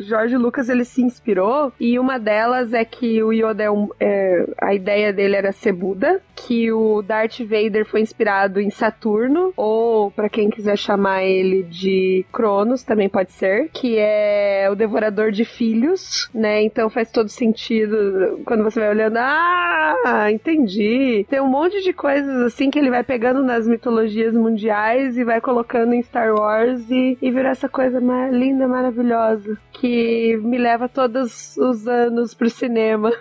George 0.00 0.36
Lucas 0.36 0.68
ele 0.68 0.84
se 0.84 1.00
inspirou, 1.02 1.72
e 1.80 1.98
uma 1.98 2.18
delas 2.18 2.74
é 2.74 2.84
que 2.84 3.22
o 3.22 3.32
Yoda 3.32 3.62
é 3.62 3.70
um, 3.70 3.88
é, 3.98 4.46
a 4.60 4.74
ideia 4.74 5.10
dele 5.10 5.36
era 5.36 5.50
ser 5.50 5.72
Buda, 5.72 6.20
que 6.36 6.70
o 6.70 7.00
Darth 7.02 7.38
Vader 7.40 7.86
foi 7.86 8.02
inspirado 8.02 8.60
em 8.60 8.68
Saturno, 8.68 9.52
ou 9.56 10.10
pra 10.10 10.28
quem 10.28 10.50
quiser 10.50 10.76
chamar 10.76 11.24
ele 11.24 11.62
de 11.62 12.26
Cronos, 12.30 12.82
também 12.82 13.08
pode 13.08 13.32
ser, 13.32 13.70
que 13.70 13.96
é 13.98 14.68
o 14.70 14.74
devorador 14.74 15.30
de 15.30 15.44
filhos, 15.44 16.28
né? 16.34 16.62
Então 16.62 16.90
faz 16.90 17.10
todo 17.10 17.28
sentido 17.28 18.40
quando 18.44 18.64
você 18.64 18.80
vai 18.80 18.90
olhando, 18.90 19.16
ah, 19.18 20.28
entendi. 20.30 21.24
Um 21.40 21.48
monte 21.48 21.82
de 21.82 21.92
coisas 21.92 22.42
assim 22.42 22.70
que 22.70 22.78
ele 22.78 22.90
vai 22.90 23.02
pegando 23.02 23.42
nas 23.42 23.66
mitologias 23.66 24.34
mundiais 24.34 25.16
e 25.16 25.24
vai 25.24 25.40
colocando 25.40 25.92
em 25.92 26.02
Star 26.02 26.34
Wars 26.34 26.90
e, 26.90 27.18
e 27.20 27.30
vira 27.30 27.50
essa 27.50 27.68
coisa 27.68 28.00
mais 28.00 28.32
linda, 28.32 28.66
maravilhosa, 28.66 29.58
que 29.72 30.36
me 30.38 30.58
leva 30.58 30.88
todos 30.88 31.56
os 31.56 31.86
anos 31.86 32.34
pro 32.34 32.50
cinema. 32.50 33.12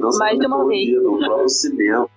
Nossa, 0.00 0.18
Mais 0.18 0.38
de 0.38 0.46
uma 0.46 0.58
mitologia 0.58 1.00
do 1.00 1.18
próprio 1.18 1.48
cinema. 1.48 2.08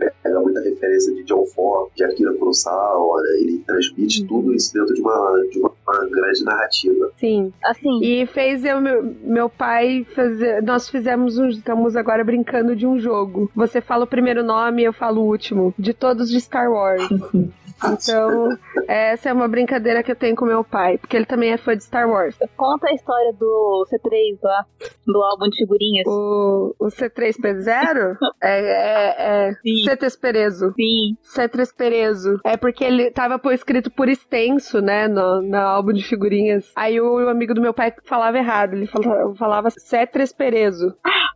Ele 0.00 0.10
pega 0.22 0.40
muita 0.40 0.60
referência 0.60 1.14
de 1.14 1.24
John 1.24 1.44
Ford, 1.46 1.90
de 1.94 2.04
Akira 2.04 2.32
Kurosawa, 2.34 3.22
né? 3.22 3.28
ele 3.40 3.58
transmite 3.66 4.24
tudo 4.26 4.54
isso 4.54 4.72
dentro 4.72 4.94
de 4.94 5.00
uma, 5.00 5.44
de 5.50 5.58
uma, 5.58 5.72
uma 5.86 6.08
grande 6.08 6.44
narrativa. 6.44 7.10
Sim. 7.16 7.52
Assim, 7.64 8.00
E 8.02 8.26
fez 8.26 8.64
eu, 8.64 8.80
meu, 8.80 9.14
meu 9.22 9.48
pai 9.48 10.06
fazer. 10.14 10.62
Nós 10.62 10.88
fizemos 10.88 11.38
um. 11.38 11.48
Estamos 11.48 11.96
agora 11.96 12.24
brincando 12.24 12.74
de 12.74 12.86
um 12.86 12.98
jogo. 12.98 13.50
Você 13.54 13.80
fala 13.80 14.04
o 14.04 14.08
primeiro 14.08 14.42
nome, 14.42 14.82
eu 14.82 14.92
falo 14.92 15.22
o 15.22 15.26
último. 15.26 15.74
De 15.78 15.92
todos 15.92 16.30
de 16.30 16.40
Star 16.40 16.70
Wars. 16.70 17.02
Então, 17.84 18.48
essa 18.88 19.28
é 19.28 19.32
uma 19.32 19.48
brincadeira 19.48 20.02
que 20.02 20.10
eu 20.10 20.16
tenho 20.16 20.36
com 20.36 20.44
meu 20.44 20.64
pai, 20.64 20.98
porque 20.98 21.16
ele 21.16 21.26
também 21.26 21.52
é 21.52 21.56
fã 21.56 21.76
de 21.76 21.84
Star 21.84 22.08
Wars. 22.08 22.36
conta 22.56 22.88
a 22.88 22.94
história 22.94 23.32
do 23.32 23.86
C3 23.90 24.38
lá, 24.42 24.64
do 25.06 25.22
álbum 25.22 25.48
de 25.48 25.56
figurinhas. 25.56 26.06
O, 26.06 26.74
o 26.78 26.86
C3P0 26.86 28.16
é, 28.42 28.60
é, 28.60 29.48
é 29.48 29.52
Sim. 29.54 29.84
C3 29.86 30.20
Perezo. 30.20 30.72
Sim. 30.74 31.16
C3 31.22 31.68
Perezo. 31.76 32.40
É 32.44 32.56
porque 32.56 32.84
ele 32.84 33.10
tava 33.10 33.38
por 33.38 33.52
escrito 33.52 33.90
por 33.90 34.08
extenso, 34.08 34.80
né, 34.80 35.08
no, 35.08 35.42
no 35.42 35.56
álbum 35.56 35.92
de 35.92 36.02
figurinhas. 36.02 36.70
Aí 36.76 37.00
o, 37.00 37.28
amigo 37.28 37.54
do 37.54 37.60
meu 37.60 37.74
pai 37.74 37.92
falava 38.04 38.38
errado, 38.38 38.74
ele 38.74 38.86
falava, 38.86 39.34
falava 39.34 39.68
C3 39.68 40.34
Perezo. 40.36 40.94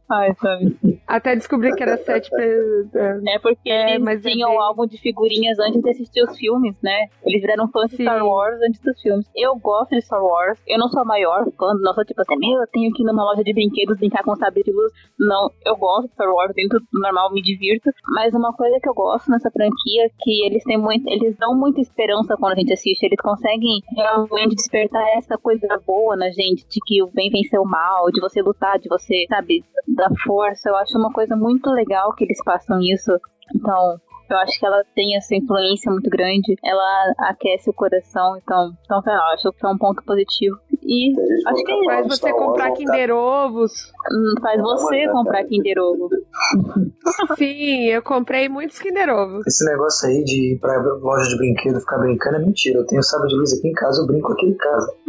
Ai, 0.09 0.33
sabe. 0.41 0.77
Até 1.07 1.35
descobri 1.35 1.75
que 1.75 1.83
era 1.83 1.97
7 1.97 2.31
Perezo. 2.31 2.91
É 3.29 3.39
porque 3.41 3.69
É, 3.71 3.95
eles 3.95 4.05
mas 4.05 4.25
é 4.25 4.31
tinham 4.31 4.51
bem- 4.51 4.59
o 4.59 4.61
álbum 4.61 4.87
de 4.87 4.99
figurinhas 4.99 5.59
antes 5.59 5.83
de 5.83 5.91
assistir 5.91 6.23
os 6.23 6.37
filmes, 6.37 6.77
né? 6.83 7.07
Eles 7.25 7.41
viraram 7.41 7.69
fãs 7.69 7.91
de. 7.91 7.97
Star 8.03 8.25
Wars 8.25 8.61
antes 8.63 8.81
dos 8.83 9.01
filmes. 9.03 9.27
Eu 9.35 9.57
gosto 9.57 9.91
de 9.91 10.01
Star 10.03 10.23
Wars. 10.23 10.61
Eu 10.67 10.79
não 10.79 10.89
sou 10.89 11.03
a 11.03 11.05
maior 11.05 11.45
fã, 11.59 11.75
não 11.81 11.93
sou 11.93 12.05
tipo 12.05 12.21
assim, 12.23 12.37
meu, 12.39 12.61
eu 12.61 12.67
tenho 12.73 12.93
que 12.93 13.03
ir 13.03 13.07
numa 13.07 13.25
loja 13.25 13.43
de 13.43 13.53
brinquedos 13.53 13.99
brincar 13.99 14.23
com 14.23 14.37
sabre 14.37 14.63
de 14.63 14.71
luz. 14.73 14.93
Não, 15.19 15.51
eu 15.65 15.77
gosto 15.77 16.07
de 16.07 16.13
Star 16.15 16.29
Wars, 16.33 16.53
dentro 16.55 16.79
do 16.79 17.01
normal 17.01 17.33
me 17.33 17.43
divirto. 17.43 17.91
Mas 18.15 18.33
uma 18.33 18.53
coisa 18.53 18.79
que 18.81 18.89
eu 18.89 18.95
gosto 18.95 19.29
nessa 19.31 19.51
franquia 19.51 20.07
é 20.07 20.11
que 20.21 20.45
eles 20.47 20.63
têm 20.65 20.79
muito, 20.79 21.09
eles 21.09 21.37
dão 21.37 21.57
muita 21.57 21.81
esperança 21.81 22.37
quando 22.37 22.53
a 22.53 22.57
gente 22.57 22.73
assiste. 22.73 23.03
Eles 23.03 23.21
conseguem 23.21 23.81
realmente 23.97 24.55
despertar 24.55 25.03
essa 25.17 25.37
coisa 25.37 25.67
boa 25.85 26.15
na 26.17 26.31
gente, 26.31 26.65
de 26.69 26.79
que 26.87 27.03
o 27.03 27.09
bem 27.13 27.29
venceu 27.31 27.63
o 27.63 27.69
mal, 27.69 28.11
de 28.13 28.21
você 28.21 28.41
lutar, 28.41 28.79
de 28.79 28.89
você, 28.89 29.25
sabe, 29.29 29.65
da 29.97 30.09
força. 30.24 30.68
Eu 30.68 30.76
acho 30.76 30.97
uma 30.97 31.12
coisa 31.12 31.34
muito 31.34 31.70
legal 31.70 32.14
que 32.14 32.24
eles 32.24 32.38
façam 32.44 32.80
isso. 32.80 33.11
Então, 33.55 33.99
eu 34.30 34.36
acho 34.38 34.59
que 34.59 34.66
ela 34.66 34.84
tem 34.94 35.16
essa 35.16 35.34
influência 35.34 35.90
muito 35.90 36.11
grande. 36.11 36.55
Ela 36.64 37.14
aquece 37.20 37.70
o 37.70 37.74
coração. 37.74 38.36
Então, 38.36 38.72
então 38.84 39.03
eu 39.07 39.22
acho 39.34 39.53
que 39.53 39.66
é 39.66 39.68
um 39.68 39.78
ponto 39.78 40.03
positivo. 40.05 40.57
E 40.89 41.12
acho 41.49 41.64
que 41.64 41.72
é 41.72 41.84
Faz 41.84 42.07
você 42.07 42.32
comprar 42.32 42.70
Kinder 42.72 43.11
Ovos. 43.11 43.93
hum, 44.12 44.34
faz 44.41 44.61
você 44.61 45.09
comprar 45.09 45.45
Kinder 45.45 45.78
Ovo. 45.78 46.09
Sim, 47.37 47.87
eu 47.87 48.03
comprei 48.03 48.49
muitos 48.49 48.78
Kinder 48.78 49.09
Ovos. 49.11 49.47
Esse 49.47 49.64
negócio 49.64 50.09
aí 50.09 50.22
de 50.24 50.55
ir 50.55 50.59
pra 50.61 50.80
loja 50.80 51.28
de 51.28 51.37
brinquedo 51.39 51.80
ficar 51.80 51.99
brincando 51.99 52.37
é 52.37 52.41
mentira. 52.41 52.78
Eu 52.78 52.87
tenho 52.87 53.03
sabre 53.03 53.28
de 53.28 53.34
luz 53.37 53.53
aqui 53.59 53.68
em 53.68 53.72
casa, 53.72 54.01
eu 54.03 54.07
brinco 54.07 54.32
aqui 54.32 54.47
em 54.47 54.55
casa. 54.57 54.93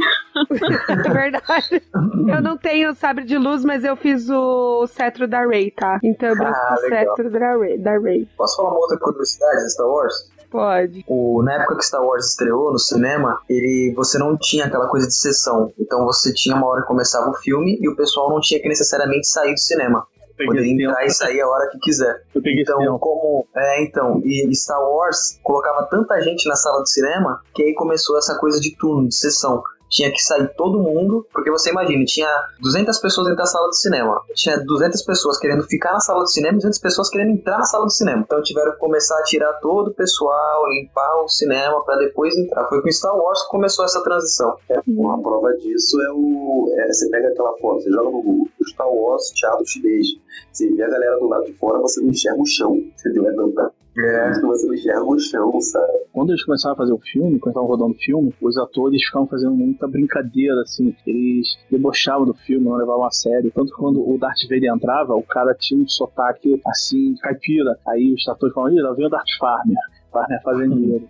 É 0.89 1.09
verdade. 1.09 1.81
Eu 2.27 2.41
não 2.43 2.57
tenho 2.57 2.93
sabre 2.93 3.23
de 3.25 3.35
luz, 3.39 3.65
mas 3.65 3.83
eu 3.83 3.95
fiz 3.95 4.29
o 4.29 4.85
cetro 4.85 5.27
da 5.27 5.43
Rey, 5.47 5.71
tá? 5.71 5.99
Então 6.03 6.29
eu 6.29 6.35
brinco 6.35 6.51
Ah, 6.53 6.75
com 6.79 6.85
o 6.85 6.89
cetro 6.89 7.31
da 7.31 7.57
Rey, 7.57 7.77
da 7.79 7.97
Rey. 7.97 8.27
Posso 8.37 8.55
falar 8.57 8.69
uma 8.69 8.79
outra 8.79 8.99
curiosidade 8.99 9.63
de 9.63 9.71
Star 9.73 9.87
Wars? 9.87 10.13
Pode. 10.49 11.03
O, 11.07 11.41
na 11.43 11.53
época 11.55 11.75
que 11.77 11.85
Star 11.85 12.01
Wars 12.03 12.27
estreou 12.29 12.71
no 12.71 12.79
cinema, 12.79 13.39
ele, 13.49 13.93
você 13.95 14.17
não 14.17 14.37
tinha 14.37 14.65
aquela 14.65 14.87
coisa 14.87 15.07
de 15.07 15.15
sessão. 15.15 15.71
Então 15.79 16.05
você 16.05 16.33
tinha 16.33 16.55
uma 16.55 16.67
hora 16.67 16.81
que 16.81 16.87
começava 16.87 17.29
o 17.29 17.33
filme 17.35 17.77
e 17.81 17.89
o 17.89 17.95
pessoal 17.95 18.29
não 18.29 18.39
tinha 18.39 18.59
que 18.61 18.67
necessariamente 18.67 19.27
sair 19.27 19.53
do 19.53 19.59
cinema. 19.59 20.05
Poderia 20.45 20.71
entrar 20.71 21.03
e 21.03 21.09
sair 21.09 21.41
a 21.41 21.47
hora 21.47 21.67
que 21.71 21.79
quiser. 21.79 22.21
Eu 22.35 22.41
peguei 22.43 22.61
esse 22.61 22.71
Então, 22.71 22.79
tempo. 22.79 22.99
como. 22.99 23.47
É, 23.55 23.83
então. 23.83 24.21
E 24.23 24.55
Star 24.55 24.79
Wars 24.79 25.39
colocava 25.41 25.87
tanta 25.89 26.21
gente 26.21 26.47
na 26.47 26.55
sala 26.55 26.79
do 26.79 26.87
cinema 26.87 27.41
que 27.55 27.63
aí 27.63 27.73
começou 27.73 28.15
essa 28.19 28.37
coisa 28.37 28.59
de 28.59 28.75
turno, 28.77 29.07
de 29.07 29.15
sessão. 29.15 29.63
Tinha 29.89 30.11
que 30.11 30.19
sair 30.19 30.47
todo 30.55 30.79
mundo, 30.79 31.25
porque 31.33 31.49
você 31.49 31.69
imagina, 31.69 32.03
tinha 32.05 32.29
200 32.61 32.97
pessoas 32.99 33.27
dentro 33.27 33.43
da 33.43 33.45
sala 33.45 33.67
do 33.67 33.75
cinema. 33.75 34.21
Tinha 34.35 34.57
200 34.57 35.01
pessoas 35.03 35.39
querendo 35.39 35.63
ficar 35.63 35.93
na 35.93 35.99
sala 35.99 36.21
do 36.23 36.29
cinema 36.29 36.53
e 36.53 36.57
200 36.57 36.79
pessoas 36.79 37.09
querendo 37.09 37.31
entrar 37.31 37.57
na 37.57 37.65
sala 37.65 37.85
do 37.85 37.91
cinema. 37.91 38.23
Então 38.25 38.41
tiveram 38.41 38.73
que 38.73 38.79
começar 38.79 39.17
a 39.17 39.23
tirar 39.23 39.53
todo 39.53 39.89
o 39.89 39.93
pessoal, 39.93 40.67
limpar 40.69 41.23
o 41.23 41.29
cinema 41.29 41.83
pra 41.83 41.95
depois 41.97 42.35
entrar. 42.37 42.67
Foi 42.67 42.81
com 42.81 42.91
Star 42.91 43.15
Wars 43.17 43.43
que 43.43 43.49
começou 43.49 43.85
essa 43.85 44.03
transição. 44.03 44.57
Uma 44.87 45.21
prova 45.21 45.53
disso 45.57 46.01
é 46.01 46.11
o. 46.11 46.73
é, 46.77 46.87
você 46.91 47.09
pega 47.09 47.29
aquela 47.29 47.55
foto, 47.57 47.81
você 47.81 47.89
joga 47.89 48.09
no 48.09 48.21
Google, 48.21 48.47
Star 48.67 48.89
Wars, 48.89 49.29
teatro 49.31 49.65
chinês. 49.65 50.07
Você 50.51 50.69
vê 50.73 50.83
a 50.83 50.89
galera 50.89 51.19
do 51.19 51.27
lado 51.27 51.45
de 51.45 51.53
fora, 51.53 51.79
você 51.79 52.01
não 52.01 52.09
enxerga 52.09 52.41
o 52.41 52.45
chão. 52.45 52.75
Entendeu? 52.75 53.27
É 53.27 53.33
tanta. 53.33 53.76
É. 53.97 54.33
Você 54.33 54.67
não 54.67 54.73
enxerga 54.73 55.03
o 55.03 55.19
chão, 55.19 55.61
sabe? 55.61 55.93
Quando 56.13 56.29
eles 56.29 56.43
começaram 56.43 56.73
a 56.73 56.77
fazer 56.77 56.93
o 56.93 56.99
filme, 56.99 57.39
quando 57.39 57.53
estavam 57.53 57.69
rodando 57.69 57.91
o 57.91 57.99
filme, 57.99 58.33
os 58.41 58.57
atores 58.57 59.03
ficavam 59.03 59.27
fazendo 59.27 59.55
muita 59.55 59.87
brincadeira, 59.87 60.61
assim. 60.61 60.95
Eles 61.05 61.57
debochavam 61.69 62.25
do 62.25 62.33
filme, 62.33 62.65
não 62.65 62.75
levavam 62.75 63.05
a 63.05 63.11
sério. 63.11 63.51
Tanto 63.53 63.71
que 63.71 63.77
quando 63.77 64.07
o 64.07 64.17
Darth 64.17 64.43
Vader 64.43 64.71
entrava, 64.73 65.15
o 65.15 65.23
cara 65.23 65.55
tinha 65.55 65.81
um 65.81 65.87
sotaque, 65.87 66.61
assim, 66.67 67.15
caipira. 67.21 67.77
Aí 67.87 68.13
os 68.13 68.27
atores 68.27 68.53
falavam, 68.53 68.77
ih, 68.77 68.81
lá 68.81 68.93
vem 68.93 69.07
o 69.07 69.09
Darth 69.09 69.37
Farmer. 69.39 69.77
Farmer 70.11 70.41
fazendeiro. 70.43 71.09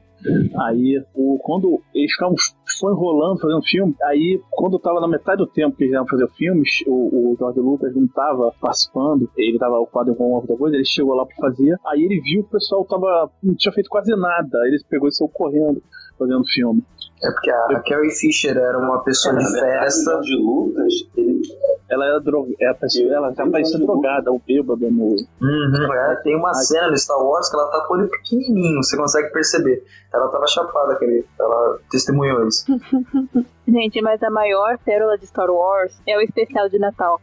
Aí, 0.59 1.01
o, 1.15 1.37
quando 1.39 1.81
eles 1.93 2.11
ficavam 2.11 2.35
foi 2.79 2.91
enrolando 2.91 3.39
fazendo 3.39 3.61
filme, 3.63 3.95
aí 4.03 4.41
quando 4.51 4.79
tava 4.79 4.99
na 4.99 5.07
metade 5.07 5.37
do 5.37 5.47
tempo 5.47 5.75
que 5.75 5.83
eles 5.83 5.93
iam 5.93 6.07
fazer 6.07 6.25
o 6.25 6.29
filme, 6.29 6.63
o, 6.87 7.31
o 7.31 7.35
George 7.37 7.59
Lucas 7.59 7.95
não 7.95 8.07
tava 8.07 8.53
participando, 8.59 9.29
ele 9.37 9.57
tava 9.57 9.79
ocupado 9.79 10.15
com 10.15 10.33
outra 10.33 10.55
coisa, 10.55 10.75
ele 10.75 10.85
chegou 10.85 11.15
lá 11.15 11.25
pra 11.25 11.35
fazer, 11.35 11.77
aí 11.85 12.03
ele 12.03 12.19
viu 12.19 12.41
o 12.41 12.49
pessoal 12.49 12.85
tava, 12.85 13.31
não 13.41 13.55
tinha 13.55 13.71
feito 13.71 13.89
quase 13.89 14.11
nada, 14.15 14.59
aí 14.61 14.69
ele 14.69 14.83
pegou 14.89 15.07
e 15.07 15.13
saiu 15.13 15.29
correndo 15.29 15.81
fazendo 16.17 16.43
filme. 16.53 16.83
É 17.23 17.31
porque 17.31 17.49
a, 17.49 17.65
a 17.71 17.79
Carrie 17.81 18.11
Fisher 18.11 18.55
era 18.55 18.77
uma 18.77 19.03
pessoa 19.03 19.35
de 19.35 19.59
festa. 19.59 20.19
de 20.21 20.35
Lucas, 20.35 20.93
ele 21.15 21.41
Ela 21.89 22.05
era 22.05 22.19
drog... 22.19 22.55
é 22.61 22.69
a 22.69 22.75
pessoa, 22.75 23.11
ela 23.11 23.33
já 23.33 23.47
parecia 23.49 23.79
drogada 23.79 24.31
ou 24.31 24.39
bêbada 24.45 24.87
no. 24.89 25.15
Uhum, 25.41 25.93
é, 25.93 26.15
tem 26.17 26.35
uma 26.35 26.53
cena 26.53 26.89
no 26.91 26.97
Star 26.97 27.19
Wars 27.19 27.49
que 27.49 27.55
ela 27.55 27.71
tá 27.71 27.85
com 27.87 27.93
o 27.95 27.97
olho 27.97 28.09
pequenininho, 28.09 28.83
você 28.83 28.95
consegue 28.95 29.31
perceber. 29.31 29.83
Ela 30.13 30.27
tava 30.29 30.45
chapada, 30.47 30.93
aquele, 30.93 31.25
ela 31.39 31.79
testemunhou 31.89 32.47
isso. 32.47 32.65
Gente, 33.67 34.01
mas 34.01 34.21
a 34.23 34.29
maior 34.29 34.77
pérola 34.85 35.17
de 35.17 35.25
Star 35.25 35.49
Wars 35.49 35.99
é 36.07 36.17
o 36.17 36.21
especial 36.21 36.69
de 36.69 36.79
Natal. 36.79 37.19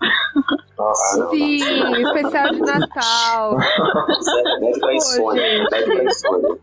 Nossa. 0.76 1.30
Sim, 1.30 1.57
especial 2.03 2.51
de 2.51 2.61
Natal. 2.61 3.57
sério, 4.20 4.61
mede 4.61 4.80
pra 4.80 4.95
insônia. 4.95 5.42
Mede 5.70 5.84
pra 5.86 6.05
insônia. 6.05 6.59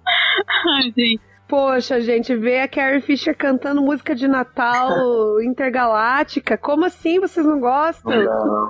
Ai, 0.67 0.83
gente. 0.95 1.30
Poxa, 1.51 1.99
gente, 1.99 2.33
ver 2.33 2.61
a 2.61 2.67
Carrie 2.69 3.01
Fisher 3.01 3.35
cantando 3.35 3.81
música 3.81 4.15
de 4.15 4.25
Natal 4.25 4.87
intergaláctica. 5.43 6.57
Como 6.57 6.85
assim 6.85 7.19
vocês 7.19 7.45
não 7.45 7.59
gostam? 7.59 8.09
Não, 8.23 8.45
não. 8.47 8.69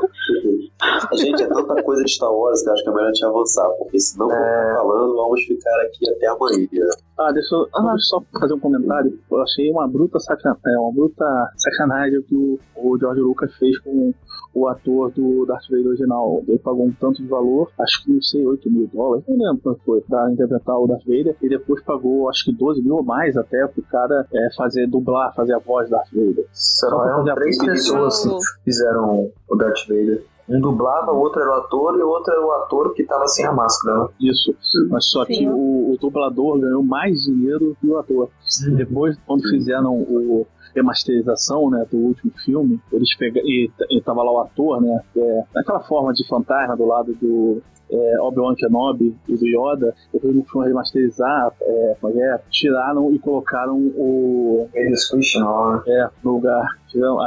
Gente, 1.15 1.43
é 1.43 1.47
tanta 1.47 1.83
coisa 1.83 2.03
de 2.03 2.11
Star 2.11 2.33
Wars 2.33 2.63
que 2.63 2.69
eu 2.69 2.73
acho 2.73 2.83
que 2.83 2.89
é 2.89 2.93
melhor 2.93 3.05
a 3.09 3.13
gente 3.13 3.23
avançar, 3.25 3.69
porque 3.77 3.99
se 3.99 4.17
não 4.17 4.27
for 4.27 4.35
É. 4.35 4.73
falando, 4.73 5.15
vamos 5.15 5.41
ficar 5.43 5.79
aqui 5.85 6.09
até 6.09 6.25
amanhã. 6.25 6.87
Ah, 7.19 7.31
deixa 7.31 7.53
eu, 7.53 7.67
eu 7.71 7.99
só 7.99 8.19
fazer 8.39 8.55
um 8.55 8.59
comentário. 8.59 9.19
Eu 9.29 9.41
achei 9.43 9.69
uma 9.69 9.87
bruta, 9.87 10.19
sacan... 10.19 10.55
é, 10.65 10.79
uma 10.79 10.91
bruta 10.91 11.23
sacanagem 11.57 12.19
que 12.23 12.59
o 12.75 12.97
George 12.97 13.21
Lucas 13.21 13.53
fez 13.57 13.77
com 13.81 14.11
o 14.53 14.67
ator 14.67 15.11
do 15.11 15.45
Darth 15.45 15.69
Vader 15.69 15.87
original. 15.87 16.43
Ele 16.47 16.59
pagou 16.59 16.85
um 16.85 16.91
tanto 16.91 17.21
de 17.21 17.27
valor, 17.27 17.69
acho 17.79 18.03
que 18.03 18.13
não 18.13 18.21
sei, 18.21 18.45
8 18.45 18.69
mil 18.71 18.89
dólares, 18.93 19.23
não 19.27 19.37
lembro 19.37 19.61
quanto 19.63 19.81
foi, 19.83 20.01
pra 20.01 20.31
interpretar 20.31 20.77
o 20.77 20.87
Darth 20.87 21.05
Vader. 21.05 21.35
E 21.41 21.49
depois 21.49 21.83
pagou, 21.83 22.29
acho 22.29 22.45
que 22.45 22.51
12 22.53 22.81
mil 22.81 22.95
ou 22.95 23.03
mais 23.03 23.37
até, 23.37 23.65
pro 23.67 23.81
cara 23.83 24.25
é, 24.33 24.49
fazer, 24.55 24.87
dublar, 24.87 25.33
fazer 25.35 25.53
a 25.53 25.59
voz 25.59 25.89
do 25.89 25.91
Darth 25.91 26.11
Vader. 26.13 26.45
Só 26.53 27.05
eram 27.05 27.23
três 27.35 27.57
pessoas 27.57 28.23
que 28.23 28.63
fizeram 28.65 29.31
o 29.49 29.55
Darth 29.55 29.87
Vader. 29.87 30.23
Um 30.49 30.59
dublava, 30.59 31.13
o 31.13 31.19
outro 31.19 31.41
era 31.41 31.49
o 31.49 31.53
ator 31.53 31.97
e 31.97 32.01
o 32.01 32.09
outro 32.09 32.33
era 32.33 32.45
o 32.45 32.51
ator 32.51 32.93
que 32.93 33.05
tava 33.05 33.25
sem 33.27 33.45
a 33.45 33.53
máscara. 33.53 33.99
né? 33.99 34.07
Isso. 34.19 34.53
Mas 34.89 35.05
só 35.05 35.23
que 35.23 35.35
Sim. 35.35 35.47
o, 35.47 35.93
o 35.93 35.97
dublador 35.97 36.59
ganhou 36.59 36.83
mais 36.83 37.23
dinheiro 37.23 37.77
que 37.79 37.87
o 37.87 37.97
ator. 37.97 38.29
E 38.67 38.71
depois, 38.71 39.17
quando 39.25 39.47
fizeram 39.47 39.93
o 39.95 40.45
remasterização, 40.75 41.69
né, 41.69 41.85
do 41.91 41.97
último 41.97 42.31
filme, 42.43 42.79
eles 42.91 43.15
pegaram 43.17 43.47
e, 43.47 43.69
e 43.89 44.01
tava 44.01 44.23
lá 44.23 44.31
o 44.31 44.39
ator, 44.39 44.81
né, 44.81 45.01
é, 45.15 45.43
naquela 45.53 45.81
forma 45.81 46.13
de 46.13 46.27
fantasma 46.27 46.75
do 46.75 46.85
lado 46.85 47.13
do 47.15 47.61
é, 47.91 48.21
Obi-Wan 48.21 48.55
Kenobi 48.55 49.15
e 49.27 49.35
do 49.35 49.45
Yoda, 49.45 49.93
depois 50.13 50.33
no 50.33 50.43
filme 50.45 50.67
remasterizar, 50.67 51.51
é, 51.61 51.95
é 52.03 52.21
é, 52.21 52.39
tiraram 52.49 53.13
e 53.13 53.19
colocaram 53.19 53.75
o 53.77 54.69
Eles 54.73 55.09
Christian, 55.09 55.43
né? 55.43 55.83
é, 55.87 56.09
no 56.23 56.33
lugar. 56.33 56.65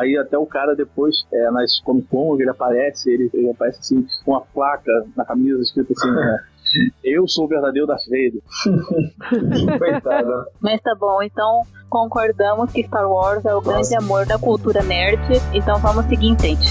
Aí 0.00 0.16
até 0.16 0.38
o 0.38 0.46
cara 0.46 0.74
depois, 0.74 1.26
é, 1.32 1.50
nas 1.50 1.80
Comic 1.80 2.08
Con, 2.08 2.40
ele 2.40 2.50
aparece, 2.50 3.10
ele, 3.10 3.30
ele 3.32 3.50
aparece 3.50 3.80
assim, 3.80 4.06
com 4.24 4.32
uma 4.32 4.40
placa 4.40 4.92
na 5.16 5.24
camisa 5.24 5.60
escrito 5.60 5.92
assim, 5.92 6.10
né, 6.10 6.40
eu 7.02 7.26
sou 7.28 7.44
o 7.44 7.48
verdadeiro 7.48 7.86
Darth 7.86 8.04
Vader. 8.06 9.78
Coitada. 9.78 10.46
Mas 10.60 10.80
tá 10.80 10.94
bom, 10.94 11.22
então 11.22 11.62
concordamos 11.88 12.72
que 12.72 12.82
Star 12.84 13.08
Wars 13.08 13.44
é 13.44 13.54
o 13.54 13.60
grande 13.60 13.94
amor 13.94 14.26
da 14.26 14.38
cultura 14.38 14.82
nerd. 14.82 15.20
Então 15.52 15.78
vamos 15.78 16.06
seguir 16.06 16.28
em 16.28 16.38
frente. 16.38 16.66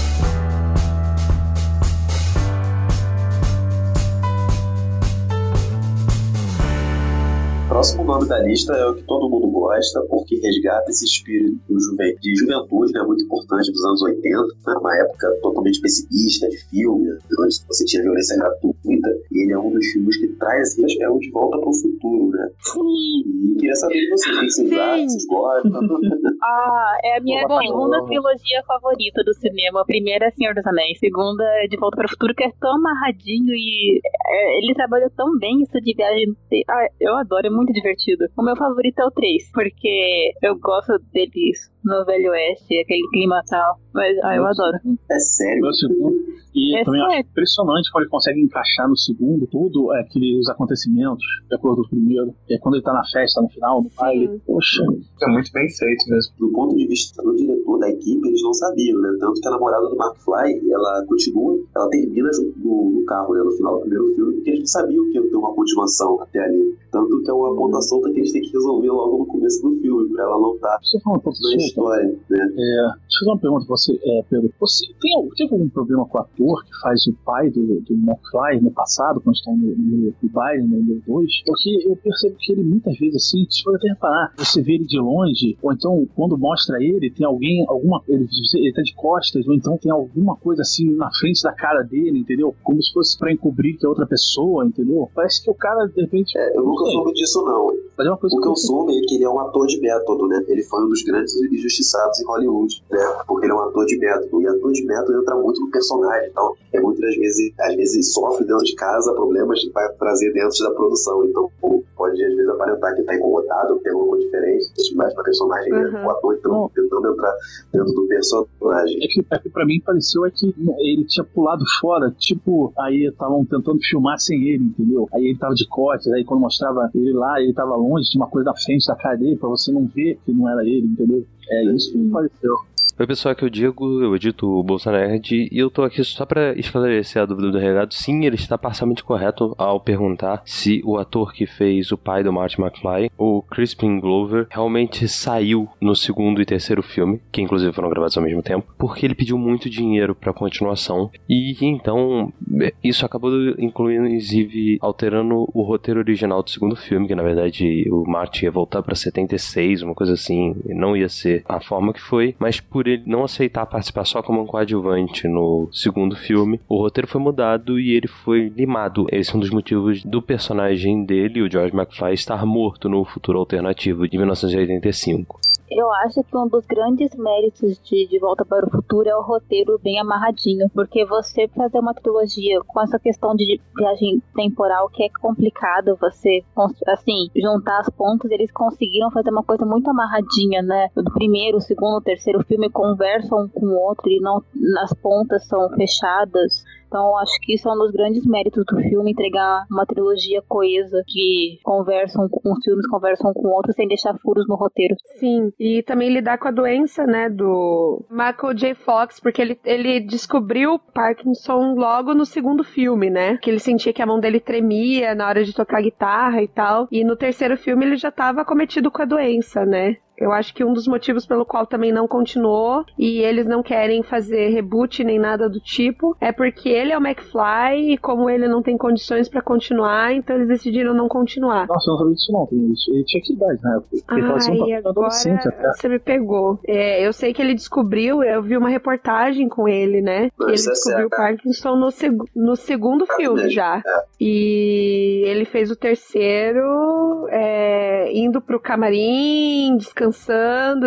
Próximo 7.74 8.04
nome 8.04 8.28
da 8.28 8.38
lista 8.38 8.72
é 8.72 8.86
o 8.86 8.94
que 8.94 9.02
todo 9.02 9.28
mundo 9.28 9.48
gosta, 9.48 10.00
porque 10.08 10.36
resgata 10.36 10.88
esse 10.90 11.06
espírito 11.06 11.58
de 11.68 12.36
juventude, 12.36 12.92
né, 12.92 13.02
muito 13.02 13.24
importante 13.24 13.72
dos 13.72 13.84
anos 13.84 14.00
80, 14.00 14.46
né, 14.64 14.74
uma 14.78 14.96
época 14.96 15.36
totalmente 15.42 15.80
pessimista 15.80 16.48
de 16.48 16.56
filme, 16.70 17.06
né, 17.08 17.18
onde 17.40 17.56
você 17.66 17.84
tinha 17.84 18.04
violência 18.04 18.36
gratuita, 18.36 19.08
e 19.32 19.42
ele 19.42 19.52
é 19.54 19.58
um 19.58 19.72
dos 19.72 19.84
filmes 19.86 20.16
que 20.18 20.28
traz 20.38 20.78
é 21.00 21.08
o 21.08 21.18
De 21.18 21.28
Volta 21.32 21.58
para 21.58 21.68
o 21.68 21.74
Futuro, 21.74 22.30
né? 22.30 22.48
E 22.76 23.54
queria 23.56 23.74
saber 23.74 23.94
de 23.94 24.10
vocês, 24.10 24.36
o 24.36 24.40
que 24.40 24.50
vocês 24.50 24.68
Sim. 24.68 24.78
acham, 24.78 25.08
vocês 25.08 25.26
gostam? 25.26 25.72
Ah, 26.44 26.98
é 27.02 27.16
a 27.16 27.20
minha 27.22 27.48
Bom, 27.48 27.58
segunda 27.58 28.04
trilogia 28.04 28.62
favorita 28.66 29.24
do 29.24 29.32
cinema. 29.32 29.80
A 29.80 29.84
primeira 29.84 30.26
é 30.26 30.30
Senhor 30.32 30.54
dos 30.54 30.66
Anéis. 30.66 30.98
A 30.98 31.00
segunda 31.00 31.42
é 31.62 31.66
De 31.66 31.78
Volta 31.78 31.96
para 31.96 32.06
o 32.06 32.10
Futuro, 32.10 32.34
que 32.34 32.44
é 32.44 32.50
tão 32.60 32.76
amarradinho 32.76 33.54
e 33.54 33.98
é, 34.28 34.58
ele 34.58 34.74
trabalhou 34.74 35.08
tão 35.16 35.38
bem 35.38 35.62
isso 35.62 35.80
de 35.80 35.94
viagem. 35.94 36.36
Ah, 36.68 36.86
eu 37.00 37.14
adoro, 37.16 37.46
é 37.46 37.50
muito 37.50 37.63
divertido. 37.72 38.26
O 38.36 38.42
meu 38.42 38.56
favorito 38.56 39.00
é 39.00 39.04
o 39.04 39.10
3, 39.10 39.50
porque 39.52 40.32
eu 40.42 40.58
gosto 40.58 40.98
deles 41.12 41.70
no 41.84 42.04
Velho 42.04 42.30
Oeste, 42.30 42.78
aquele 42.78 43.06
clima 43.10 43.42
tal. 43.48 43.78
Mas 43.92 44.16
ah, 44.24 44.34
eu 44.34 44.44
adoro. 44.46 44.78
É 45.10 45.18
sério? 45.18 45.62
Meu 45.62 45.72
segundo. 45.72 46.34
E 46.54 46.76
É 46.76 46.84
também 46.84 47.02
acho 47.02 47.20
impressionante 47.20 47.90
como 47.90 48.04
ele 48.04 48.10
consegue 48.10 48.40
encaixar 48.40 48.88
no 48.88 48.96
segundo 48.96 49.46
tudo 49.46 49.92
é, 49.94 50.00
aqueles 50.00 50.48
acontecimentos 50.48 51.24
de 51.48 51.54
acordo 51.54 51.82
com 51.82 51.86
o 51.86 51.90
primeiro. 51.90 52.34
E 52.48 52.54
aí 52.54 52.60
quando 52.60 52.76
ele 52.76 52.84
tá 52.84 52.92
na 52.92 53.04
festa, 53.04 53.40
no 53.40 53.48
final, 53.48 53.82
no 53.82 53.90
baile, 53.96 54.40
poxa, 54.46 54.82
É 55.22 55.28
muito 55.28 55.50
bem 55.52 55.68
feito 55.68 56.08
mesmo. 56.08 56.32
do 56.38 56.52
ponto 56.52 56.76
de 56.76 56.86
vista 56.86 57.22
do 57.22 57.34
diretor 57.34 57.78
da 57.78 57.90
equipe, 57.90 58.28
eles 58.28 58.42
não 58.42 58.54
sabiam, 58.54 59.00
né? 59.00 59.16
Tanto 59.18 59.40
que 59.40 59.48
a 59.48 59.50
namorada 59.50 59.88
do 59.88 59.96
McFly, 59.96 60.72
ela 60.72 61.04
continua, 61.06 61.58
ela 61.74 61.88
termina 61.90 62.30
junto 62.32 62.58
no, 62.58 63.04
carro, 63.04 63.34
né? 63.34 63.42
No 63.42 63.52
final 63.52 63.74
do 63.74 63.80
primeiro 63.80 64.14
filme, 64.14 64.34
porque 64.34 64.50
eles 64.50 64.60
não 64.60 64.66
sabiam 64.66 65.04
que 65.10 65.18
ia 65.18 65.22
ter 65.22 65.36
uma 65.36 65.54
continuação 65.54 66.22
até 66.22 66.38
ali. 66.38 66.76
Tanto 66.90 67.20
que 67.22 67.30
é 67.30 67.34
uma 67.34 67.54
ponta 67.56 67.80
solta 67.80 68.10
que 68.12 68.18
eles 68.18 68.32
têm 68.32 68.42
que 68.42 68.52
resolver 68.52 68.90
logo 68.90 69.18
no 69.18 69.26
começo 69.26 69.60
do 69.62 69.80
filme, 69.80 70.08
pra 70.12 70.24
ela 70.24 70.38
não 70.38 70.54
estar 70.54 70.78
você 70.82 71.00
fala 71.00 71.16
um 71.16 71.20
pouco 71.20 71.38
solta. 71.38 71.73
História, 71.74 72.04
né? 72.06 72.38
É, 72.38 72.46
deixa 72.46 72.54
eu 72.54 73.18
fazer 73.18 73.30
uma 73.30 73.38
pergunta 73.38 73.66
pra 73.66 73.76
você, 73.76 73.92
é, 74.02 74.22
Pedro. 74.30 74.52
Você 74.60 74.86
tem, 75.00 75.14
algum- 75.16 75.30
teve 75.36 75.52
algum 75.54 75.68
problema 75.68 76.06
com 76.06 76.18
o 76.18 76.20
ator 76.20 76.64
que 76.64 76.70
faz 76.82 77.06
o 77.06 77.12
pai 77.24 77.50
do, 77.50 77.80
do 77.80 77.94
McFly 77.94 78.60
no 78.62 78.70
passado, 78.70 79.20
quando 79.20 79.36
estão 79.36 79.56
no, 79.56 79.74
no, 79.76 80.14
no 80.22 80.28
baile, 80.30 80.62
no 80.62 80.78
número 80.78 81.02
2? 81.06 81.30
Porque 81.46 81.88
eu 81.88 81.96
percebo 81.96 82.36
que 82.38 82.52
ele 82.52 82.62
muitas 82.64 82.96
vezes, 82.98 83.16
assim, 83.16 83.44
se 83.50 83.62
for 83.62 83.74
até 83.76 83.88
reparar, 83.88 84.32
você 84.36 84.62
vê 84.62 84.74
ele 84.74 84.84
de 84.84 84.98
longe, 84.98 85.56
ou 85.62 85.72
então 85.72 86.06
quando 86.14 86.38
mostra 86.38 86.82
ele, 86.82 87.10
tem 87.10 87.26
alguém, 87.26 87.64
alguma. 87.68 88.02
Ele, 88.08 88.26
ele 88.54 88.72
tá 88.72 88.82
de 88.82 88.94
costas, 88.94 89.46
ou 89.46 89.54
então 89.54 89.76
tem 89.78 89.90
alguma 89.90 90.36
coisa 90.36 90.62
assim 90.62 90.90
na 90.94 91.10
frente 91.18 91.42
da 91.42 91.52
cara 91.52 91.82
dele, 91.82 92.18
entendeu? 92.18 92.54
Como 92.62 92.82
se 92.82 92.92
fosse 92.92 93.18
pra 93.18 93.32
encobrir 93.32 93.76
que 93.76 93.84
é 93.86 93.88
outra 93.88 94.06
pessoa, 94.06 94.64
entendeu? 94.66 95.08
Parece 95.14 95.42
que 95.42 95.50
o 95.50 95.54
cara, 95.54 95.86
de 95.86 96.00
repente. 96.00 96.36
É, 96.38 96.56
eu 96.56 96.62
nunca 96.64 96.84
soube 96.86 97.12
disso, 97.12 97.42
não. 97.44 97.66
mas 97.96 98.06
é 98.06 98.10
uma 98.10 98.16
coisa 98.18 98.36
O 98.36 98.40
que 98.40 98.46
eu 98.46 98.52
eu 98.52 98.56
soube 98.56 98.96
é 98.96 99.00
que 99.00 99.14
ele 99.16 99.24
é 99.24 99.28
um 99.28 99.40
ator 99.40 99.66
de 99.66 99.80
método, 99.80 100.28
né? 100.28 100.44
Ele 100.48 100.62
foi 100.62 100.84
um 100.84 100.88
dos 100.88 101.02
grandes 101.02 101.34
injustiçados 101.64 102.20
em 102.20 102.26
Hollywood, 102.26 102.84
né? 102.90 102.98
Porque 103.26 103.46
ele 103.46 103.52
é 103.52 103.56
um 103.56 103.60
ator 103.60 103.86
de 103.86 103.98
método. 103.98 104.42
E 104.42 104.48
ator 104.48 104.72
de 104.72 104.84
método 104.84 105.20
entra 105.20 105.36
muito 105.36 105.60
no 105.60 105.70
personagem. 105.70 106.28
Então, 106.30 106.54
é 106.72 106.80
muitas 106.80 107.14
vezes, 107.16 107.52
às 107.60 107.74
vezes 107.74 108.12
sofre 108.12 108.46
dentro 108.46 108.64
de 108.64 108.74
casa 108.74 109.12
problemas 109.14 109.60
que 109.60 109.70
vai 109.70 109.88
trazer 109.94 110.32
dentro 110.32 110.58
da 110.64 110.70
produção. 110.72 111.24
Então, 111.24 111.50
pode 111.96 112.22
às 112.22 112.34
vezes 112.34 112.48
aparentar 112.48 112.94
que 112.94 113.02
tá 113.02 113.14
incomodado, 113.16 113.76
que 113.76 113.84
tem 113.84 113.92
alguma 113.92 114.10
coisa 114.10 114.24
diferente, 114.24 114.94
mas 114.94 115.14
na 115.14 115.22
personagem, 115.22 115.72
né? 115.72 115.84
Uhum. 115.84 116.06
o 116.06 116.10
ator 116.10 116.34
entrando, 116.34 116.70
tentando 116.74 117.12
entrar 117.12 117.34
dentro 117.72 117.92
do 117.92 118.06
personagem. 118.06 118.96
É 119.02 119.06
que, 119.06 119.26
é 119.30 119.38
que 119.38 119.50
pra 119.50 119.66
mim 119.66 119.80
pareceu 119.80 120.26
é 120.26 120.30
que 120.30 120.54
ele 120.78 121.04
tinha 121.06 121.24
pulado 121.24 121.64
fora, 121.80 122.10
tipo, 122.18 122.72
aí 122.78 123.06
estavam 123.06 123.44
tentando 123.44 123.78
filmar 123.82 124.18
sem 124.18 124.42
ele, 124.48 124.64
entendeu? 124.64 125.08
Aí 125.12 125.26
ele 125.26 125.38
tava 125.38 125.54
de 125.54 125.66
costas, 125.68 126.12
aí 126.12 126.24
quando 126.24 126.40
mostrava 126.40 126.90
ele 126.94 127.12
lá, 127.12 127.40
ele 127.40 127.52
tava 127.52 127.76
longe, 127.76 128.10
tinha 128.10 128.22
uma 128.22 128.30
coisa 128.30 128.50
na 128.50 128.56
frente 128.56 128.86
da 128.86 128.96
cara 128.96 129.16
dele, 129.16 129.36
pra 129.36 129.48
você 129.48 129.72
não 129.72 129.86
ver 129.86 130.18
que 130.24 130.32
não 130.32 130.48
era 130.48 130.62
ele, 130.62 130.86
entendeu? 130.86 131.24
É 131.50 131.64
isso 131.64 131.92
que 131.92 131.98
me 131.98 132.10
pareceu. 132.10 132.73
Oi 132.96 133.08
pessoal, 133.08 133.32
aqui 133.32 133.42
é 133.42 133.48
o 133.48 133.50
Diego, 133.50 134.00
eu 134.04 134.14
edito 134.14 134.46
o 134.46 134.62
Bolsonaro 134.62 135.20
e 135.28 135.48
eu 135.50 135.68
tô 135.68 135.82
aqui 135.82 136.04
só 136.04 136.24
pra 136.24 136.52
esclarecer 136.52 137.20
a 137.20 137.26
dúvida 137.26 137.50
do 137.50 137.58
regado. 137.58 137.92
Sim, 137.92 138.24
ele 138.24 138.36
está 138.36 138.56
parcialmente 138.56 139.02
correto 139.02 139.52
ao 139.58 139.80
perguntar 139.80 140.42
se 140.44 140.80
o 140.84 140.96
ator 140.96 141.32
que 141.32 141.44
fez 141.44 141.90
o 141.90 141.98
pai 141.98 142.22
do 142.22 142.32
Marty 142.32 142.60
McFly, 142.60 143.10
o 143.18 143.42
Crispin 143.42 143.98
Glover, 143.98 144.46
realmente 144.48 145.08
saiu 145.08 145.68
no 145.80 145.96
segundo 145.96 146.40
e 146.40 146.46
terceiro 146.46 146.84
filme, 146.84 147.20
que 147.32 147.42
inclusive 147.42 147.72
foram 147.72 147.90
gravados 147.90 148.16
ao 148.16 148.22
mesmo 148.22 148.44
tempo, 148.44 148.72
porque 148.78 149.04
ele 149.04 149.16
pediu 149.16 149.36
muito 149.36 149.68
dinheiro 149.68 150.14
pra 150.14 150.32
continuação 150.32 151.10
e 151.28 151.56
então 151.62 152.32
isso 152.80 153.04
acabou 153.04 153.32
inclusive 153.58 154.78
alterando 154.80 155.50
o 155.52 155.62
roteiro 155.62 155.98
original 155.98 156.44
do 156.44 156.50
segundo 156.50 156.76
filme, 156.76 157.08
que 157.08 157.14
na 157.16 157.24
verdade 157.24 157.88
o 157.90 158.08
Marty 158.08 158.44
ia 158.44 158.52
voltar 158.52 158.84
pra 158.84 158.94
76, 158.94 159.82
uma 159.82 159.96
coisa 159.96 160.12
assim, 160.12 160.54
não 160.66 160.96
ia 160.96 161.08
ser 161.08 161.42
a 161.48 161.60
forma 161.60 161.92
que 161.92 162.00
foi, 162.00 162.36
mas 162.38 162.60
por 162.60 162.83
ele 162.90 163.02
não 163.06 163.24
aceitar 163.24 163.66
participar 163.66 164.04
só 164.04 164.22
como 164.22 164.40
um 164.40 164.46
coadjuvante 164.46 165.28
no 165.28 165.68
segundo 165.72 166.16
filme, 166.16 166.60
o 166.68 166.78
roteiro 166.78 167.08
foi 167.08 167.20
mudado 167.20 167.78
e 167.78 167.92
ele 167.92 168.08
foi 168.08 168.48
limado. 168.48 169.06
Esse 169.10 169.32
é 169.32 169.36
um 169.36 169.40
dos 169.40 169.50
motivos 169.50 170.02
do 170.04 170.22
personagem 170.22 171.04
dele, 171.04 171.42
o 171.42 171.50
George 171.50 171.74
McFly, 171.74 172.14
estar 172.14 172.44
morto 172.44 172.88
no 172.88 173.04
futuro 173.04 173.38
alternativo 173.38 174.08
de 174.08 174.16
1985. 174.16 175.44
Eu 175.70 175.90
acho 175.92 176.22
que 176.22 176.36
um 176.36 176.46
dos 176.46 176.64
grandes 176.66 177.14
méritos 177.16 177.80
de 177.82 178.06
De 178.06 178.18
Volta 178.20 178.44
para 178.44 178.66
o 178.66 178.70
Futuro 178.70 179.08
é 179.08 179.16
o 179.16 179.22
roteiro 179.22 179.76
bem 179.82 179.98
amarradinho, 179.98 180.70
porque 180.72 181.04
você 181.04 181.48
fazer 181.48 181.78
uma 181.78 181.92
trilogia 181.92 182.60
com 182.66 182.80
essa 182.80 182.96
questão 182.98 183.34
de 183.34 183.60
viagem 183.76 184.22
temporal 184.36 184.88
que 184.88 185.02
é 185.02 185.08
complicado, 185.20 185.96
você 186.00 186.44
assim 186.86 187.28
juntar 187.34 187.80
as 187.80 187.88
pontas, 187.88 188.30
eles 188.30 188.52
conseguiram 188.52 189.10
fazer 189.10 189.30
uma 189.30 189.42
coisa 189.42 189.64
muito 189.64 189.90
amarradinha, 189.90 190.62
né? 190.62 190.90
O 190.94 191.02
primeiro, 191.12 191.60
segundo, 191.60 192.00
terceiro 192.00 192.44
filme 192.44 192.70
conversam 192.74 193.44
um 193.44 193.48
com 193.48 193.66
o 193.66 193.80
outro 193.80 194.10
e 194.10 194.20
não 194.20 194.42
as 194.82 194.92
pontas 194.94 195.46
são 195.46 195.70
fechadas. 195.70 196.64
Então, 196.94 197.16
acho 197.18 197.40
que 197.40 197.54
isso 197.54 197.68
é 197.68 197.72
um 197.72 197.78
dos 197.78 197.90
grandes 197.90 198.24
méritos 198.24 198.64
do 198.66 198.76
filme, 198.76 199.10
entregar 199.10 199.64
uma 199.68 199.84
trilogia 199.84 200.40
coesa 200.46 201.02
que 201.08 201.58
conversam 201.64 202.28
com 202.28 202.52
os 202.52 202.62
filmes, 202.62 202.86
conversam 202.86 203.32
com 203.34 203.48
outros 203.48 203.74
sem 203.74 203.88
deixar 203.88 204.16
furos 204.18 204.46
no 204.46 204.54
roteiro. 204.54 204.94
Sim, 205.18 205.52
e 205.58 205.82
também 205.82 206.12
lidar 206.12 206.38
com 206.38 206.46
a 206.46 206.52
doença, 206.52 207.04
né, 207.04 207.28
do 207.28 208.00
Michael 208.08 208.54
J. 208.54 208.74
Fox, 208.76 209.18
porque 209.18 209.42
ele, 209.42 209.58
ele 209.64 210.00
descobriu 210.00 210.78
Parkinson 210.78 211.74
logo 211.74 212.14
no 212.14 212.24
segundo 212.24 212.62
filme, 212.62 213.10
né? 213.10 213.38
Que 213.38 213.50
ele 213.50 213.58
sentia 213.58 213.92
que 213.92 214.02
a 214.02 214.06
mão 214.06 214.20
dele 214.20 214.38
tremia 214.38 215.16
na 215.16 215.26
hora 215.26 215.42
de 215.42 215.52
tocar 215.52 215.82
guitarra 215.82 216.42
e 216.42 216.48
tal. 216.48 216.86
E 216.92 217.02
no 217.02 217.16
terceiro 217.16 217.56
filme 217.56 217.84
ele 217.84 217.96
já 217.96 218.12
tava 218.12 218.44
cometido 218.44 218.88
com 218.88 219.02
a 219.02 219.06
doença, 219.06 219.66
né? 219.66 219.96
Eu 220.18 220.30
acho 220.32 220.54
que 220.54 220.64
um 220.64 220.72
dos 220.72 220.86
motivos 220.86 221.26
pelo 221.26 221.44
qual 221.44 221.66
também 221.66 221.92
não 221.92 222.06
continuou 222.06 222.84
e 222.98 223.18
eles 223.18 223.46
não 223.46 223.62
querem 223.62 224.02
fazer 224.02 224.48
reboot 224.50 225.02
nem 225.02 225.18
nada 225.18 225.48
do 225.48 225.58
tipo 225.60 226.16
é 226.20 226.30
porque 226.32 226.68
ele 226.68 226.92
é 226.92 226.98
o 226.98 227.04
McFly 227.04 227.92
e 227.92 227.98
como 227.98 228.30
ele 228.30 228.46
não 228.48 228.62
tem 228.62 228.76
condições 228.78 229.28
pra 229.28 229.42
continuar, 229.42 230.14
então 230.14 230.36
eles 230.36 230.48
decidiram 230.48 230.94
não 230.94 231.08
continuar. 231.08 231.66
Nossa, 231.66 231.90
eu 231.90 231.94
não 231.94 231.98
sabia 231.98 232.14
disso 232.14 232.32
não. 232.32 232.48
Ele, 232.52 233.04
tinha 233.04 233.22
que 233.22 233.32
idade 233.32 233.60
na 233.62 233.76
época. 233.76 233.88
Ele 234.12 234.26
fazia 234.26 234.52
um 234.54 234.54
Ai, 234.54 234.58
papel 234.82 234.90
adolescente 234.90 235.48
até. 235.48 235.68
você 235.72 235.88
me 235.88 235.98
pegou. 235.98 236.58
É, 236.66 237.06
eu 237.06 237.12
sei 237.12 237.32
que 237.34 237.42
ele 237.42 237.54
descobriu, 237.54 238.22
eu 238.22 238.42
vi 238.42 238.56
uma 238.56 238.68
reportagem 238.68 239.48
com 239.48 239.68
ele, 239.68 240.00
né? 240.00 240.30
Mas 240.38 240.60
ele 240.60 240.68
é 240.70 240.72
descobriu 240.72 241.06
o. 241.06 241.10
Parkinson 241.10 241.76
no, 241.76 241.90
seg- 241.90 242.24
no 242.36 242.54
segundo 242.56 243.04
Ah, 243.08 243.14
filme 243.16 243.36
mesmo, 243.42 243.50
já. 243.50 243.82
é. 243.84 244.04
E 244.20 245.22
ele 245.26 245.44
fez 245.44 245.70
o 245.70 245.76
terceiro 245.76 247.26
é, 247.30 248.10
indo 248.12 248.40
pro 248.40 248.60
camarim, 248.60 249.76
descansando, 249.76 250.03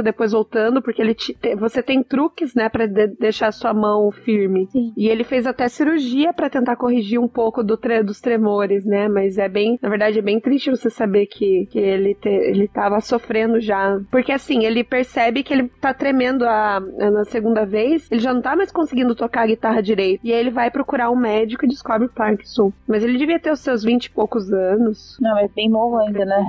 depois 0.04 0.32
voltando, 0.32 0.82
porque 0.82 1.02
ele 1.02 1.14
te- 1.14 1.36
você 1.56 1.82
tem 1.82 2.04
truques, 2.04 2.54
né, 2.56 2.70
pra 2.70 2.86
de- 2.86 3.08
deixar 3.20 3.52
sua 3.52 3.74
mão 3.74 4.12
firme. 4.12 4.68
Sim. 4.72 4.94
E 4.98 5.08
ele 5.08 5.24
fez 5.24 5.46
até 5.46 5.68
cirurgia 5.68 6.34
pra 6.34 6.50
tentar 6.50 6.76
corrigir 6.76 7.20
um 7.20 7.28
pouco 7.28 7.64
do 7.64 7.78
tre- 7.78 8.04
dos 8.04 8.20
tremores, 8.22 8.86
né? 8.86 9.08
Mas 9.08 9.38
é 9.38 9.48
bem, 9.50 9.78
na 9.82 9.90
verdade, 9.90 10.20
é 10.20 10.22
bem 10.22 10.40
triste 10.40 10.70
você 10.70 10.90
saber 10.90 11.26
que, 11.28 11.66
que 11.72 11.80
ele, 11.80 12.16
te, 12.16 12.30
ele 12.30 12.68
tava 12.68 13.00
sofrendo 13.02 13.60
já. 13.60 14.00
Porque 14.12 14.32
assim, 14.32 14.66
ele 14.66 14.84
percebe 14.84 15.44
que 15.44 15.54
ele 15.54 15.70
tá 15.82 15.94
tremendo 15.94 16.46
a, 16.46 16.78
a- 16.78 17.12
na 17.12 17.26
segunda 17.26 17.66
vez, 17.66 18.08
ele 18.12 18.22
já 18.22 18.34
não 18.34 18.42
tá 18.42 18.56
mais 18.56 18.72
conseguindo 18.72 19.16
tocar 19.16 19.44
a 19.44 19.48
guitarra 19.48 19.82
direito. 19.82 20.22
E 20.24 20.34
aí 20.34 20.40
ele 20.40 20.52
vai 20.52 20.70
procurar 20.72 21.10
um 21.12 21.16
médico 21.16 21.66
e 21.66 21.68
descobre 21.70 22.08
Parkinson. 22.10 22.72
Mas 22.88 23.04
ele 23.04 23.18
devia 23.18 23.40
ter 23.40 23.52
os 23.52 23.60
seus 23.60 23.84
20 23.84 24.06
e 24.06 24.12
poucos 24.12 24.52
anos. 24.52 25.18
Não, 25.22 25.38
é 25.38 25.48
bem 25.48 25.70
novo 25.70 25.98
ainda, 25.98 26.26
né? 26.26 26.46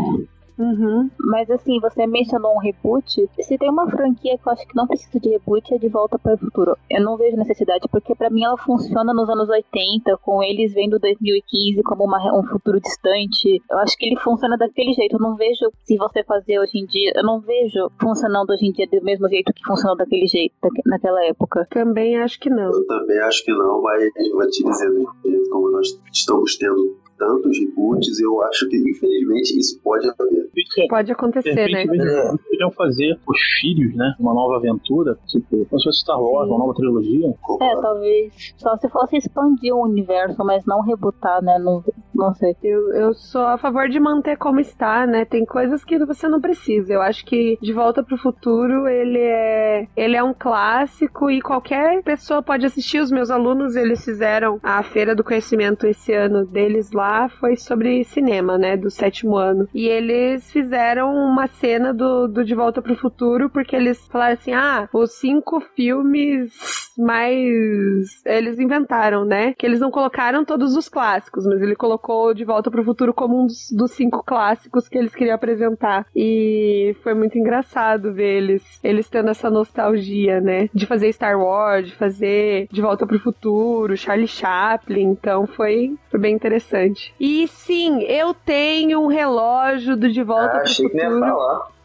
Uhum. 0.58 1.08
Mas 1.20 1.48
assim, 1.50 1.78
você 1.80 2.06
mencionou 2.06 2.54
um 2.54 2.58
reboot. 2.58 3.28
Se 3.40 3.56
tem 3.58 3.70
uma 3.70 3.88
franquia 3.88 4.36
que 4.36 4.48
eu 4.48 4.52
acho 4.52 4.66
que 4.66 4.74
não 4.76 4.86
precisa 4.86 5.20
de 5.20 5.28
reboot, 5.30 5.72
é 5.72 5.78
De 5.78 5.88
Volta 5.88 6.18
para 6.18 6.34
o 6.34 6.38
Futuro. 6.38 6.76
Eu 6.90 7.02
não 7.02 7.16
vejo 7.16 7.36
necessidade, 7.36 7.86
porque 7.90 8.14
pra 8.14 8.28
mim 8.30 8.44
ela 8.44 8.56
funciona 8.58 9.14
nos 9.14 9.28
anos 9.30 9.48
80, 9.48 10.16
com 10.18 10.42
eles 10.42 10.72
vendo 10.74 10.98
2015 10.98 11.82
como 11.82 12.04
uma- 12.04 12.36
um 12.38 12.42
futuro 12.44 12.80
distante. 12.80 13.62
Eu 13.70 13.78
acho 13.78 13.96
que 13.96 14.06
ele 14.06 14.18
funciona 14.20 14.56
daquele 14.56 14.92
jeito. 14.94 15.14
Eu 15.16 15.20
não 15.20 15.36
vejo 15.36 15.70
se 15.84 15.96
você 15.96 16.24
fazer 16.24 16.58
hoje 16.58 16.78
em 16.78 16.86
dia. 16.86 17.12
Eu 17.14 17.22
não 17.22 17.40
vejo 17.40 17.90
funcionando 18.00 18.50
hoje 18.50 18.66
em 18.66 18.72
dia 18.72 18.86
do 18.90 19.02
mesmo 19.04 19.28
jeito 19.28 19.52
que 19.52 19.64
funcionou 19.64 19.96
daquele 19.96 20.26
jeito, 20.26 20.54
naquela 20.86 21.24
época. 21.24 21.66
Também 21.70 22.16
acho 22.18 22.38
que 22.40 22.50
não. 22.50 22.70
Eu 22.72 22.86
também 22.86 23.18
acho 23.20 23.44
que 23.44 23.52
não, 23.52 23.80
mas 23.82 24.02
vou 24.32 24.48
te 24.50 24.64
dizer 24.64 24.88
do 24.90 25.06
jeito 25.24 25.50
como 25.50 25.70
nós 25.70 25.86
estamos 26.12 26.56
tendo 26.56 26.96
tantos 27.18 27.58
reboots, 27.58 28.20
eu 28.20 28.40
acho 28.44 28.68
que 28.68 28.76
infelizmente 28.76 29.58
isso 29.58 29.80
pode 29.82 30.08
haver. 30.08 30.47
Pode 30.88 31.06
De 31.06 31.12
acontecer, 31.12 31.54
né? 31.54 31.64
repente, 31.66 31.90
eles 31.94 32.18
eles 32.28 32.42
podiam 32.48 32.70
fazer 32.72 33.18
os 33.26 33.40
filhos, 33.60 33.94
né? 33.94 34.14
Uma 34.18 34.34
nova 34.34 34.56
aventura, 34.56 35.16
tipo, 35.26 35.64
como 35.66 35.80
se 35.80 35.84
fosse 35.84 36.00
Star 36.00 36.20
Wars, 36.20 36.48
uma 36.48 36.58
nova 36.58 36.74
trilogia. 36.74 37.28
É, 37.60 37.80
talvez. 37.80 38.54
Só 38.56 38.76
se 38.76 38.88
fosse 38.88 39.16
expandir 39.16 39.74
o 39.74 39.82
universo, 39.82 40.44
mas 40.44 40.64
não 40.66 40.82
rebutar, 40.82 41.42
né? 41.42 41.58
Não, 41.58 41.82
não 42.14 42.34
sei. 42.34 42.56
Eu, 42.62 42.92
eu 42.92 43.14
sou 43.14 43.42
a 43.42 43.58
favor 43.58 43.88
de 43.88 44.00
manter 44.00 44.36
como 44.36 44.60
está, 44.60 45.06
né? 45.06 45.24
Tem 45.24 45.44
coisas 45.44 45.84
que 45.84 45.98
você 45.98 46.28
não 46.28 46.40
precisa. 46.40 46.92
Eu 46.92 47.02
acho 47.02 47.24
que 47.24 47.58
De 47.60 47.72
Volta 47.72 48.02
pro 48.02 48.18
Futuro, 48.18 48.88
ele 48.88 49.18
é, 49.18 49.86
ele 49.96 50.16
é 50.16 50.22
um 50.22 50.34
clássico 50.34 51.30
e 51.30 51.40
qualquer 51.40 52.02
pessoa 52.02 52.42
pode 52.42 52.66
assistir. 52.66 53.00
Os 53.00 53.10
meus 53.10 53.30
alunos, 53.30 53.76
eles 53.76 54.04
fizeram 54.04 54.58
a 54.62 54.82
Feira 54.82 55.14
do 55.14 55.24
Conhecimento 55.24 55.86
esse 55.86 56.12
ano 56.12 56.44
deles 56.44 56.90
lá, 56.92 57.28
foi 57.28 57.56
sobre 57.56 58.04
cinema, 58.04 58.58
né? 58.58 58.76
Do 58.76 58.90
sétimo 58.90 59.36
ano. 59.36 59.68
E 59.74 59.86
eles 59.86 60.37
fizeram 60.50 61.14
uma 61.14 61.46
cena 61.46 61.92
do, 61.92 62.28
do 62.28 62.44
De 62.44 62.54
Volta 62.54 62.82
pro 62.82 62.96
Futuro, 62.96 63.48
porque 63.50 63.74
eles 63.74 64.06
falaram 64.08 64.34
assim, 64.34 64.52
ah, 64.52 64.88
os 64.92 65.12
cinco 65.12 65.60
filmes 65.60 66.77
mais... 66.98 68.22
Eles 68.24 68.58
inventaram, 68.58 69.24
né? 69.24 69.54
Que 69.56 69.64
eles 69.66 69.80
não 69.80 69.90
colocaram 69.90 70.44
todos 70.44 70.76
os 70.76 70.88
clássicos, 70.88 71.46
mas 71.46 71.60
ele 71.62 71.74
colocou 71.76 72.34
De 72.34 72.44
Volta 72.44 72.70
pro 72.70 72.84
Futuro 72.84 73.14
como 73.14 73.42
um 73.42 73.46
dos, 73.46 73.70
dos 73.72 73.92
cinco 73.92 74.22
clássicos 74.24 74.88
que 74.88 74.98
eles 74.98 75.14
queriam 75.14 75.34
apresentar. 75.36 76.06
E 76.14 76.94
foi 77.02 77.14
muito 77.14 77.38
engraçado 77.38 78.12
ver 78.12 78.36
eles, 78.38 78.62
eles 78.82 79.08
tendo 79.08 79.30
essa 79.30 79.48
nostalgia, 79.50 80.40
né? 80.40 80.68
De 80.74 80.86
fazer 80.86 81.12
Star 81.12 81.38
Wars, 81.38 81.86
de 81.86 81.94
fazer 81.96 82.66
De 82.70 82.80
Volta 82.80 83.06
pro 83.06 83.18
Futuro, 83.18 83.96
Charlie 83.96 84.28
Chaplin. 84.28 85.02
Então 85.10 85.46
foi, 85.46 85.94
foi 86.10 86.20
bem 86.20 86.34
interessante. 86.34 87.14
E 87.18 87.46
sim, 87.48 88.02
eu 88.02 88.34
tenho 88.34 89.00
um 89.00 89.06
relógio 89.06 89.96
do 89.96 90.10
De 90.10 90.22
Volta 90.22 90.46
Ah, 90.46 90.50
pro 90.50 90.62
achei 90.62 90.88
que 90.88 90.94
nem 90.96 91.04
ia 91.04 91.10
Futuro. 91.10 91.30
falar. 91.30 91.77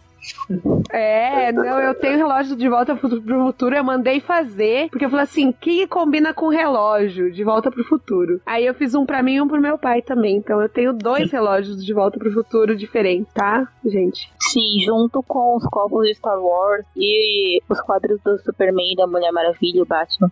É, 0.91 1.51
não, 1.51 1.79
eu 1.79 1.93
tenho 1.95 2.17
relógio 2.17 2.55
de 2.55 2.69
volta 2.69 2.95
pro 2.95 3.21
pro 3.21 3.45
futuro, 3.45 3.75
eu 3.75 3.83
mandei 3.83 4.19
fazer, 4.19 4.89
porque 4.89 5.05
eu 5.05 5.09
falei 5.09 5.23
assim, 5.23 5.51
que 5.51 5.87
combina 5.87 6.33
com 6.33 6.47
relógio 6.47 7.31
de 7.31 7.43
volta 7.43 7.71
pro 7.71 7.83
futuro? 7.83 8.41
Aí 8.45 8.65
eu 8.65 8.73
fiz 8.73 8.93
um 8.95 9.05
pra 9.05 9.21
mim 9.23 9.35
e 9.35 9.41
um 9.41 9.47
pro 9.47 9.61
meu 9.61 9.77
pai 9.77 10.01
também, 10.01 10.37
então 10.37 10.61
eu 10.61 10.69
tenho 10.69 10.93
dois 10.93 11.31
relógios 11.31 11.83
de 11.83 11.93
volta 11.93 12.17
pro 12.17 12.31
futuro 12.31 12.75
diferentes, 12.75 13.31
tá, 13.33 13.67
gente? 13.85 14.31
Sim, 14.41 14.81
junto 14.85 15.23
com 15.23 15.55
os 15.55 15.65
copos 15.65 16.07
de 16.07 16.15
Star 16.15 16.39
Wars 16.39 16.85
e 16.95 17.61
os 17.69 17.81
quadros 17.81 18.19
do 18.21 18.37
Superman, 18.39 18.95
da 18.95 19.07
Mulher 19.07 19.31
Maravilha 19.31 19.81
o 19.81 19.85
Batman. 19.85 20.31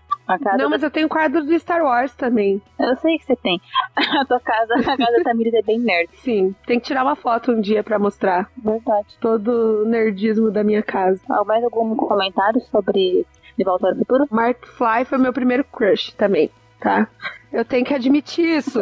Não, 0.58 0.70
mas 0.70 0.84
eu 0.84 0.92
tenho 0.92 1.10
quadro 1.10 1.46
de 1.46 1.60
Star 1.60 1.84
Wars 1.84 2.16
também. 2.16 2.62
Eu 2.80 2.96
sei 2.98 3.18
que 3.18 3.26
você 3.26 3.36
tem. 3.36 3.60
A 4.22 4.26
tua 4.26 4.39
casa, 4.39 4.76
a 4.76 4.98
casa 4.98 5.18
da 5.18 5.24
Tamires 5.24 5.54
é 5.54 5.62
bem 5.62 5.80
nerd. 5.80 6.10
Sim, 6.18 6.56
tem 6.66 6.80
que 6.80 6.86
tirar 6.86 7.04
uma 7.04 7.16
foto 7.16 7.52
um 7.52 7.62
dia 7.62 7.84
pra 7.84 7.98
mostrar 7.98 8.50
Verdade. 8.58 9.18
todo 9.20 9.81
nerdismo 9.86 10.52
da 10.52 10.64
minha 10.64 10.84
casa. 10.84 11.20
Ah, 11.30 11.44
Mais 11.44 11.64
algum 11.64 11.96
comentário 11.96 12.62
sobre 12.72 13.26
De 13.58 13.64
Volta 13.64 13.88
ao 13.90 13.96
Futuro? 13.96 14.28
Mark 14.30 14.66
Fly 14.66 15.06
foi 15.06 15.18
meu 15.18 15.34
primeiro 15.34 15.64
crush 15.64 16.14
também, 16.14 16.50
tá? 16.80 17.08
Eu 17.52 17.66
tenho 17.66 17.86
que 17.86 17.94
admitir 17.94 18.58
isso. 18.58 18.80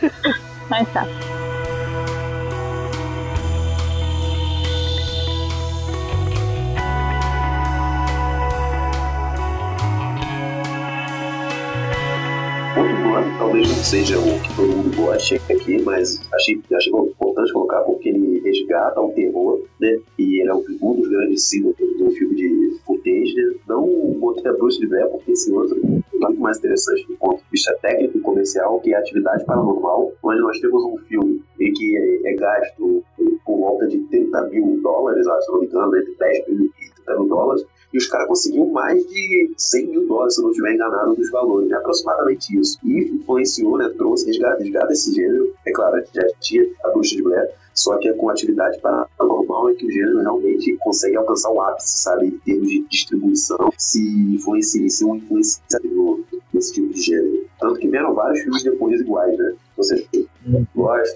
Mas 0.70 0.92
tá. 0.92 1.04
Nome, 13.16 13.38
talvez 13.38 13.68
não 13.68 13.76
seja 13.76 14.18
o 14.18 14.42
que 14.42 14.56
todo 14.56 14.76
mundo 14.76 14.94
goste 14.94 15.36
aqui, 15.50 15.80
mas 15.82 16.20
achei, 16.34 16.60
achei 16.70 16.92
importante 16.92 17.50
colocar 17.50 17.80
porque 17.80 18.10
ele 18.10 18.40
resgata 18.40 19.00
o 19.00 19.10
terror, 19.12 19.62
né? 19.80 19.98
E 20.18 20.42
ele 20.42 20.50
é 20.50 20.54
um, 20.54 20.62
um 20.82 21.00
dos 21.00 21.08
grandes 21.08 21.48
símbolos 21.48 21.78
do 21.78 22.10
filme 22.10 22.34
de 22.36 22.78
footage, 22.84 23.34
né? 23.34 23.54
Não 23.66 23.86
botei 24.20 24.50
a 24.50 24.52
Bruce 24.52 24.78
de 24.78 24.86
Blair, 24.86 25.08
porque 25.08 25.32
esse 25.32 25.50
outro 25.50 25.80
é 25.82 25.86
muito 25.86 26.40
mais 26.42 26.58
interessante 26.58 27.06
do 27.06 27.16
ponto 27.16 27.38
de 27.38 27.50
vista 27.50 27.74
técnico 27.80 28.18
e 28.18 28.20
comercial, 28.20 28.80
que 28.80 28.92
é 28.92 28.96
a 28.96 29.00
Atividade 29.00 29.46
Paranormal, 29.46 30.12
onde 30.22 30.40
nós 30.42 30.60
temos 30.60 30.84
um 30.84 30.98
filme 31.08 31.42
em 31.58 31.72
que 31.72 31.96
é, 31.96 32.32
é 32.32 32.34
gasto 32.34 33.02
por 33.46 33.58
volta 33.58 33.88
de 33.88 33.98
30 34.10 34.42
mil 34.48 34.78
dólares, 34.82 35.26
ah, 35.26 35.40
se 35.40 35.52
não 35.52 35.60
me 35.60 35.66
engano, 35.66 35.96
entre 35.96 36.14
10 36.16 36.48
mil 36.48 36.66
e 36.66 36.94
30 36.96 37.18
mil 37.18 37.28
dólares, 37.28 37.64
e 37.96 37.98
os 37.98 38.06
caras 38.08 38.28
conseguiam 38.28 38.68
mais 38.68 39.02
de 39.06 39.54
100 39.56 39.86
mil 39.86 40.06
dólares, 40.06 40.34
se 40.34 40.40
eu 40.40 40.44
não 40.44 40.50
estiver 40.50 40.74
enganado 40.74 41.16
dos 41.16 41.30
valores, 41.30 41.70
né? 41.70 41.78
aproximadamente 41.78 42.54
isso. 42.54 42.78
E 42.84 43.10
influenciou, 43.14 43.78
né? 43.78 43.88
trouxe, 43.96 44.26
resgata, 44.26 44.62
resgata 44.62 44.92
esse 44.92 45.14
gênero. 45.14 45.54
É 45.66 45.72
claro, 45.72 45.96
já 46.14 46.22
tinha 46.40 46.66
a 46.84 46.90
Bruxa 46.90 47.16
de 47.16 47.22
Blair, 47.22 47.48
só 47.74 47.96
que 47.96 48.08
é 48.08 48.12
com 48.12 48.28
atividade 48.28 48.78
paranormal 48.80 49.70
é 49.70 49.74
que 49.74 49.86
o 49.86 49.90
gênero 49.90 50.20
realmente 50.20 50.76
consegue 50.80 51.16
alcançar 51.16 51.50
o 51.50 51.60
ápice, 51.62 52.02
sabe? 52.02 52.26
Em 52.26 52.38
termos 52.38 52.68
de 52.68 52.86
distribuição, 52.86 53.72
se 53.78 53.98
influencia, 54.34 54.90
se 54.90 55.02
um 55.02 55.16
influenciador 55.16 56.20
nesse 56.52 56.74
tipo 56.74 56.92
de 56.92 57.00
gênero. 57.00 57.46
Tanto 57.58 57.80
que 57.80 57.88
vieram 57.88 58.12
vários 58.14 58.42
filmes 58.42 58.62
depois 58.62 59.00
iguais, 59.00 59.38
né? 59.38 59.54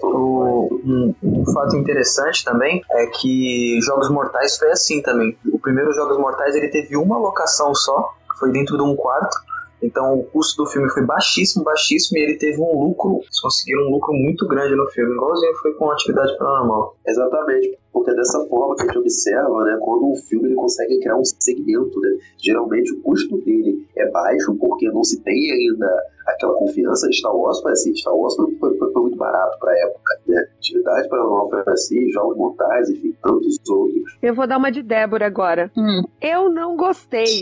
O, 0.01 0.81
um, 0.85 1.15
um 1.23 1.45
fato 1.53 1.75
interessante 1.75 2.43
também 2.43 2.81
é 2.91 3.05
que 3.07 3.79
Jogos 3.81 4.09
Mortais 4.09 4.57
foi 4.57 4.71
assim 4.71 5.01
também. 5.01 5.37
O 5.51 5.59
primeiro 5.59 5.91
Jogos 5.93 6.17
Mortais 6.17 6.55
ele 6.55 6.67
teve 6.69 6.97
uma 6.97 7.17
locação 7.17 7.73
só, 7.73 8.13
que 8.31 8.39
foi 8.39 8.51
dentro 8.51 8.77
de 8.77 8.83
um 8.83 8.95
quarto. 8.95 9.37
Então 9.81 10.19
o 10.19 10.23
custo 10.25 10.63
do 10.63 10.69
filme 10.69 10.89
foi 10.91 11.03
baixíssimo, 11.03 11.63
baixíssimo, 11.63 12.17
e 12.19 12.21
ele 12.21 12.37
teve 12.37 12.61
um 12.61 12.79
lucro, 12.79 13.19
eles 13.23 13.39
conseguiram 13.39 13.87
um 13.87 13.91
lucro 13.91 14.13
muito 14.13 14.47
grande 14.47 14.75
no 14.75 14.85
filme, 14.91 15.13
igualzinho 15.13 15.55
foi 15.55 15.73
com 15.73 15.89
Atividade 15.89 16.37
Paranormal. 16.37 16.95
Exatamente, 17.07 17.79
porque 17.91 18.13
dessa 18.13 18.45
forma 18.45 18.75
que 18.75 18.83
a 18.83 18.85
gente 18.85 18.99
observa, 18.99 19.63
né, 19.63 19.79
quando 19.81 20.11
um 20.11 20.15
filme 20.15 20.49
ele 20.49 20.55
consegue 20.55 20.99
criar 20.99 21.15
um 21.15 21.23
segmento, 21.43 21.99
né, 21.99 22.09
Geralmente 22.37 22.93
o 22.93 23.01
custo 23.01 23.37
dele 23.41 23.87
é 23.97 24.09
baixo 24.09 24.55
porque 24.55 24.89
não 24.89 25.03
se 25.03 25.21
tem 25.21 25.51
ainda 25.51 25.87
aquela 26.27 26.53
confiança 26.55 27.07
em 27.07 27.13
Star 27.13 27.35
Wars, 27.35 27.61
mas 27.63 27.79
assim, 27.79 27.95
Star 27.95 28.15
Wars 28.15 28.35
foi, 28.35 28.55
foi, 28.55 28.77
foi 28.77 29.01
muito 29.01 29.17
barato 29.17 29.57
pra 29.59 29.77
época, 29.77 30.21
né? 30.27 30.47
Atividade 30.57 31.09
Paranormal 31.09 31.49
foi 31.49 31.63
assim, 31.67 32.11
jogos 32.11 32.37
mortais, 32.37 32.89
enfim, 32.89 33.13
tantos 33.21 33.57
outros. 33.69 34.17
Eu 34.21 34.35
vou 34.35 34.47
dar 34.47 34.57
uma 34.57 34.71
de 34.71 34.81
Débora 34.81 35.25
agora. 35.25 35.71
Hum. 35.77 36.03
Eu 36.21 36.51
não 36.51 36.75
gostei. 36.75 37.41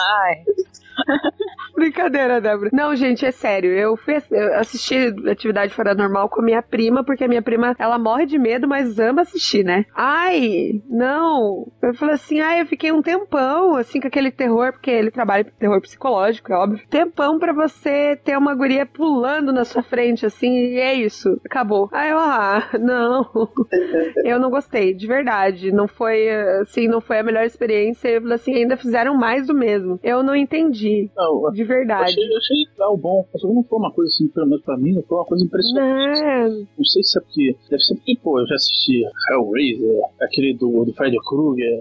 Ai. 0.00 0.44
Brincadeira, 1.74 2.40
Débora. 2.40 2.70
Não, 2.72 2.94
gente, 2.94 3.26
é 3.26 3.30
sério. 3.30 3.70
Eu, 3.72 3.96
fui, 3.96 4.16
eu 4.30 4.54
assisti 4.54 5.12
Atividade 5.28 5.74
Paranormal 5.74 6.28
com 6.28 6.40
a 6.40 6.44
minha 6.44 6.62
prima, 6.62 7.04
porque 7.04 7.24
a 7.24 7.28
minha 7.28 7.42
prima, 7.42 7.74
ela 7.78 7.98
morre 7.98 8.26
de 8.26 8.38
medo, 8.38 8.68
mas 8.68 8.98
ama 8.98 9.22
assistir, 9.22 9.64
né? 9.64 9.84
Ai, 9.94 10.80
não. 10.88 11.66
Eu 11.82 11.94
falei 11.94 12.14
assim, 12.14 12.40
ai, 12.40 12.60
eu 12.60 12.66
fiquei 12.66 12.92
um 12.92 13.02
tempão, 13.02 13.74
assim, 13.76 14.00
com 14.00 14.06
aquele 14.06 14.30
terror, 14.30 14.72
porque 14.72 14.90
ele 14.90 15.10
trabalha 15.10 15.44
com 15.44 15.50
terror 15.58 15.80
psicológico, 15.80 16.52
é 16.52 16.56
óbvio. 16.56 16.86
Tempão 16.88 17.38
pra 17.38 17.52
você 17.52 18.16
ter 18.24 18.38
uma 18.38 18.54
guria 18.54 18.86
pulando 18.86 19.52
na 19.52 19.64
sua 19.64 19.82
frente, 19.82 20.24
assim, 20.24 20.52
e 20.52 20.78
é 20.78 20.94
isso. 20.94 21.40
Acabou. 21.44 21.88
Aí 21.92 22.10
eu, 22.10 22.18
ah, 22.18 22.68
não. 22.78 23.28
eu 24.24 24.38
não 24.38 24.50
gostei, 24.50 24.94
de 24.94 25.06
verdade. 25.06 25.72
Não 25.72 25.88
foi, 25.88 26.30
assim, 26.60 26.86
não 26.86 27.00
foi 27.00 27.18
a 27.18 27.22
melhor 27.22 27.44
experiência. 27.44 28.08
Eu 28.08 28.22
falei 28.22 28.36
assim, 28.36 28.54
ainda 28.54 28.76
fizeram 28.76 29.16
mais 29.16 29.46
do 29.46 29.54
mesmo. 29.54 29.98
Eu 30.02 30.22
não 30.22 30.36
entendi, 30.36 30.83
Não, 31.16 31.50
de 31.52 31.62
eu 31.62 31.66
verdade. 31.66 32.04
achei, 32.04 32.24
eu 32.24 32.36
achei 32.36 32.56
legal, 32.72 32.96
bom. 32.96 33.24
Só 33.36 33.48
que 33.48 33.54
não 33.54 33.62
foi 33.64 33.78
uma 33.78 33.92
coisa 33.92 34.08
assim, 34.12 34.28
pelo 34.28 34.46
menos 34.46 34.64
pra 34.64 34.76
mim, 34.76 34.92
não 34.92 35.02
foi 35.02 35.18
uma 35.18 35.24
coisa 35.24 35.44
impressionante. 35.44 36.20
Né? 36.20 36.66
Não 36.76 36.84
sei 36.84 37.02
se 37.02 37.18
é 37.18 37.22
porque. 37.22 37.56
Deve 37.70 37.82
ser 37.82 37.94
porque, 37.94 38.18
pô, 38.22 38.40
eu 38.40 38.46
já 38.46 38.54
assisti 38.54 39.02
Hellraiser, 39.30 40.00
aquele 40.20 40.54
do, 40.54 40.84
do 40.84 40.92
Freddy 40.94 41.16
Krueger, 41.28 41.80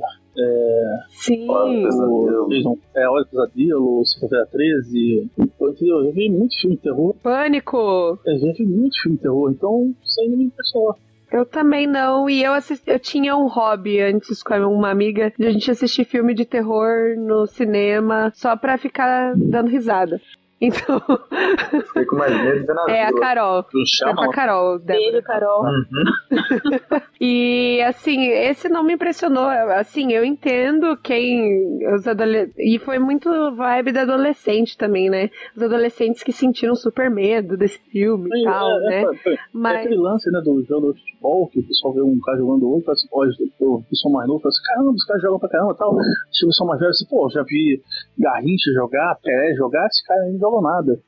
Sim. 1.10 1.50
Hora 1.50 1.72
do 1.72 1.84
Pesadelo. 1.84 2.80
É, 2.96 3.08
Hora 3.08 3.24
do 3.24 3.30
Pesadelo, 3.30 4.06
Sexta-feira 4.06 4.48
13. 4.52 5.30
Então, 5.38 5.70
Entendeu? 5.70 6.00
Eu 6.00 6.06
já 6.06 6.12
vi 6.12 6.30
muito 6.30 6.60
filme 6.60 6.76
de 6.76 6.82
terror. 6.82 7.16
Pânico. 7.22 8.20
Eu 8.26 8.40
já 8.40 8.52
vi 8.54 8.66
muito 8.66 9.02
filme 9.02 9.18
de 9.18 9.24
terror, 9.24 9.52
então 9.52 9.94
isso 10.04 10.22
ainda 10.22 10.38
me 10.38 10.46
impressionou. 10.46 10.96
Eu 11.34 11.48
também 11.48 11.88
não. 11.88 12.30
E 12.30 12.44
eu 12.44 12.54
assisti, 12.54 12.88
eu 12.92 13.00
tinha 13.00 13.36
um 13.36 13.48
hobby 13.48 14.00
antes 14.00 14.44
com 14.44 14.54
uma 14.54 14.92
amiga 14.92 15.34
de 15.36 15.48
a 15.48 15.52
gente 15.52 15.72
assistir 15.72 16.06
filme 16.06 16.32
de 16.36 16.46
terror 16.46 17.16
no 17.18 17.48
cinema 17.48 18.32
só 18.36 18.56
pra 18.56 18.78
ficar 18.78 19.34
dando 19.36 19.68
risada. 19.68 20.22
Então, 20.64 21.00
com 22.08 22.16
mais 22.16 22.32
medo 22.42 22.60
de 22.62 22.66
ver 22.66 22.74
na 22.74 22.86
é 22.90 23.04
a. 23.06 23.14
Carol. 23.14 23.60
É 24.06 24.14
pra 24.14 24.30
Carol, 24.30 24.80
Débora. 24.80 25.12
Beijo, 25.12 25.24
Carol. 25.24 25.64
Uhum. 25.64 26.04
E 27.26 27.82
assim, 27.84 28.28
esse 28.28 28.68
não 28.68 28.84
me 28.84 28.94
impressionou. 28.94 29.48
Assim, 29.48 30.12
eu 30.12 30.26
entendo 30.26 30.98
quem. 30.98 31.80
Os 31.96 32.06
adolescentes. 32.08 32.56
E 32.58 32.78
foi 32.80 33.00
muito 33.00 33.30
vibe 33.56 33.92
da 33.94 34.02
adolescente 34.02 34.78
também, 34.78 35.10
né? 35.10 35.30
Os 35.56 35.64
adolescentes 35.64 36.22
que 36.22 36.34
sentiram 36.34 36.76
super 36.76 37.10
medo 37.10 37.56
desse 37.56 37.80
filme 37.92 38.30
e 38.34 38.42
É, 38.42 38.44
tal, 38.52 38.70
é, 38.70 38.80
né? 38.90 39.04
é, 39.26 39.34
é, 39.34 39.38
Mas. 39.54 39.78
aquele 39.86 39.96
lance, 39.98 40.30
né, 40.32 40.42
do 40.42 40.64
jogo 40.66 40.94
de 40.94 41.00
futebol, 41.00 41.48
que 41.48 41.60
o 41.60 41.68
pessoal 41.68 41.94
vê 41.94 42.02
um 42.02 42.20
cara 42.20 42.38
jogando 42.38 42.70
outro, 42.70 42.86
fala 42.86 42.96
assim, 43.28 43.48
pô, 43.58 43.76
o 43.78 43.84
pessoal 43.84 44.14
mais 44.14 44.28
novo 44.28 44.42
fala 44.42 44.50
assim, 44.50 44.64
caramba, 44.66 44.92
os 44.92 45.06
caras 45.06 45.22
jogam 45.22 45.40
pra 45.40 45.50
caramba 45.50 45.74
e 45.74 45.78
tal. 45.78 45.96
Chega 46.32 46.46
o 46.46 46.50
pessoal 46.50 46.68
mais 46.68 46.80
velho 46.80 46.90
assim, 46.92 47.06
pô, 47.10 47.30
já 47.30 47.44
vi 47.44 47.82
Garrincha 48.20 48.72
jogar, 48.74 49.18
Pelé 49.24 49.54
jogar, 49.56 49.86
esse 49.88 50.06
cara 50.06 50.26
não 50.26 50.38
jogam 50.54 50.62
nada. 50.62 51.00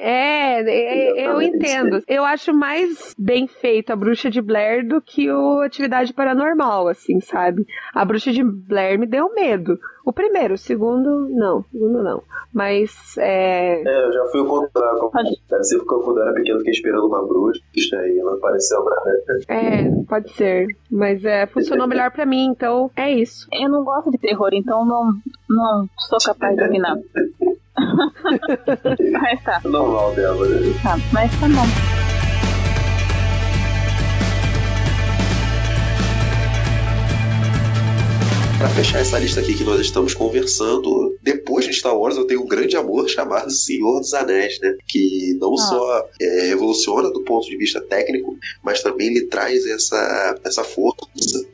É, 0.00 0.60
é, 0.62 1.26
eu 1.26 1.42
entendo. 1.42 2.00
Eu 2.06 2.24
acho 2.24 2.54
mais 2.54 3.14
bem 3.18 3.48
feito 3.48 3.92
a 3.92 3.96
Bruxa 3.96 4.30
de 4.30 4.40
Blair 4.40 4.86
do 4.86 5.00
que 5.00 5.28
o 5.28 5.60
Atividade 5.60 6.12
Paranormal, 6.14 6.86
assim, 6.86 7.20
sabe? 7.20 7.66
A 7.92 8.04
Bruxa 8.04 8.30
de 8.30 8.44
Blair 8.44 8.96
me 8.96 9.06
deu 9.06 9.34
medo. 9.34 9.76
O 10.06 10.12
primeiro, 10.12 10.54
o 10.54 10.58
segundo, 10.58 11.28
não. 11.30 11.58
O 11.58 11.64
segundo, 11.72 12.02
não. 12.02 12.22
Mas, 12.54 13.18
é... 13.18 13.82
É, 13.82 14.06
eu 14.06 14.12
já 14.12 14.24
fui 14.26 14.40
o 14.40 14.46
contrário. 14.46 15.10
Deve 15.50 15.64
ser 15.64 15.78
porque 15.78 15.94
eu, 15.94 16.00
quando 16.00 16.18
eu 16.18 16.22
era 16.22 16.32
pequeno, 16.32 16.58
fiquei 16.58 16.72
esperando 16.72 17.06
uma 17.08 17.26
bruxa 17.26 17.60
e 18.06 18.22
não 18.22 18.34
apareceu 18.34 18.84
nada. 18.84 19.22
É, 19.48 20.04
pode 20.08 20.30
ser. 20.30 20.68
Mas 20.90 21.24
é, 21.24 21.46
funcionou 21.46 21.88
melhor 21.88 22.10
pra 22.12 22.24
mim, 22.24 22.46
então 22.46 22.90
é 22.96 23.12
isso. 23.12 23.48
Eu 23.52 23.68
não 23.68 23.84
gosto 23.84 24.10
de 24.10 24.18
terror, 24.18 24.50
então 24.52 24.84
não, 24.84 25.12
não 25.50 25.88
sou 25.98 26.18
capaz 26.24 26.56
de 26.56 26.64
opinar. 26.64 26.96
Mas 29.12 29.42
tá, 29.42 29.60
Normal 29.64 30.14
dela, 30.14 30.46
né? 30.46 30.74
tá, 30.82 30.98
mas 31.12 31.30
tá 31.40 31.48
bom. 31.48 32.07
Pra 38.58 38.68
fechar 38.70 38.98
essa 38.98 39.16
lista 39.20 39.40
aqui 39.40 39.54
que 39.54 39.62
nós 39.62 39.80
estamos 39.80 40.14
conversando, 40.14 41.16
depois 41.22 41.64
de 41.64 41.72
Star 41.72 41.96
Wars 41.96 42.16
eu 42.16 42.26
tenho 42.26 42.42
um 42.42 42.46
grande 42.48 42.76
amor 42.76 43.06
chamado 43.08 43.50
Senhor 43.52 44.00
dos 44.00 44.12
Anéis, 44.14 44.58
né? 44.60 44.74
Que 44.86 45.36
não 45.40 45.54
Ah. 45.54 45.56
só 45.58 46.08
é, 46.20 46.48
revoluciona 46.48 47.08
do 47.10 47.22
ponto 47.22 47.46
de 47.48 47.56
vista 47.56 47.80
técnico, 47.80 48.36
mas 48.62 48.82
também 48.82 49.10
lhe 49.14 49.26
traz 49.26 49.64
essa, 49.64 50.40
essa 50.44 50.64
força 50.64 50.98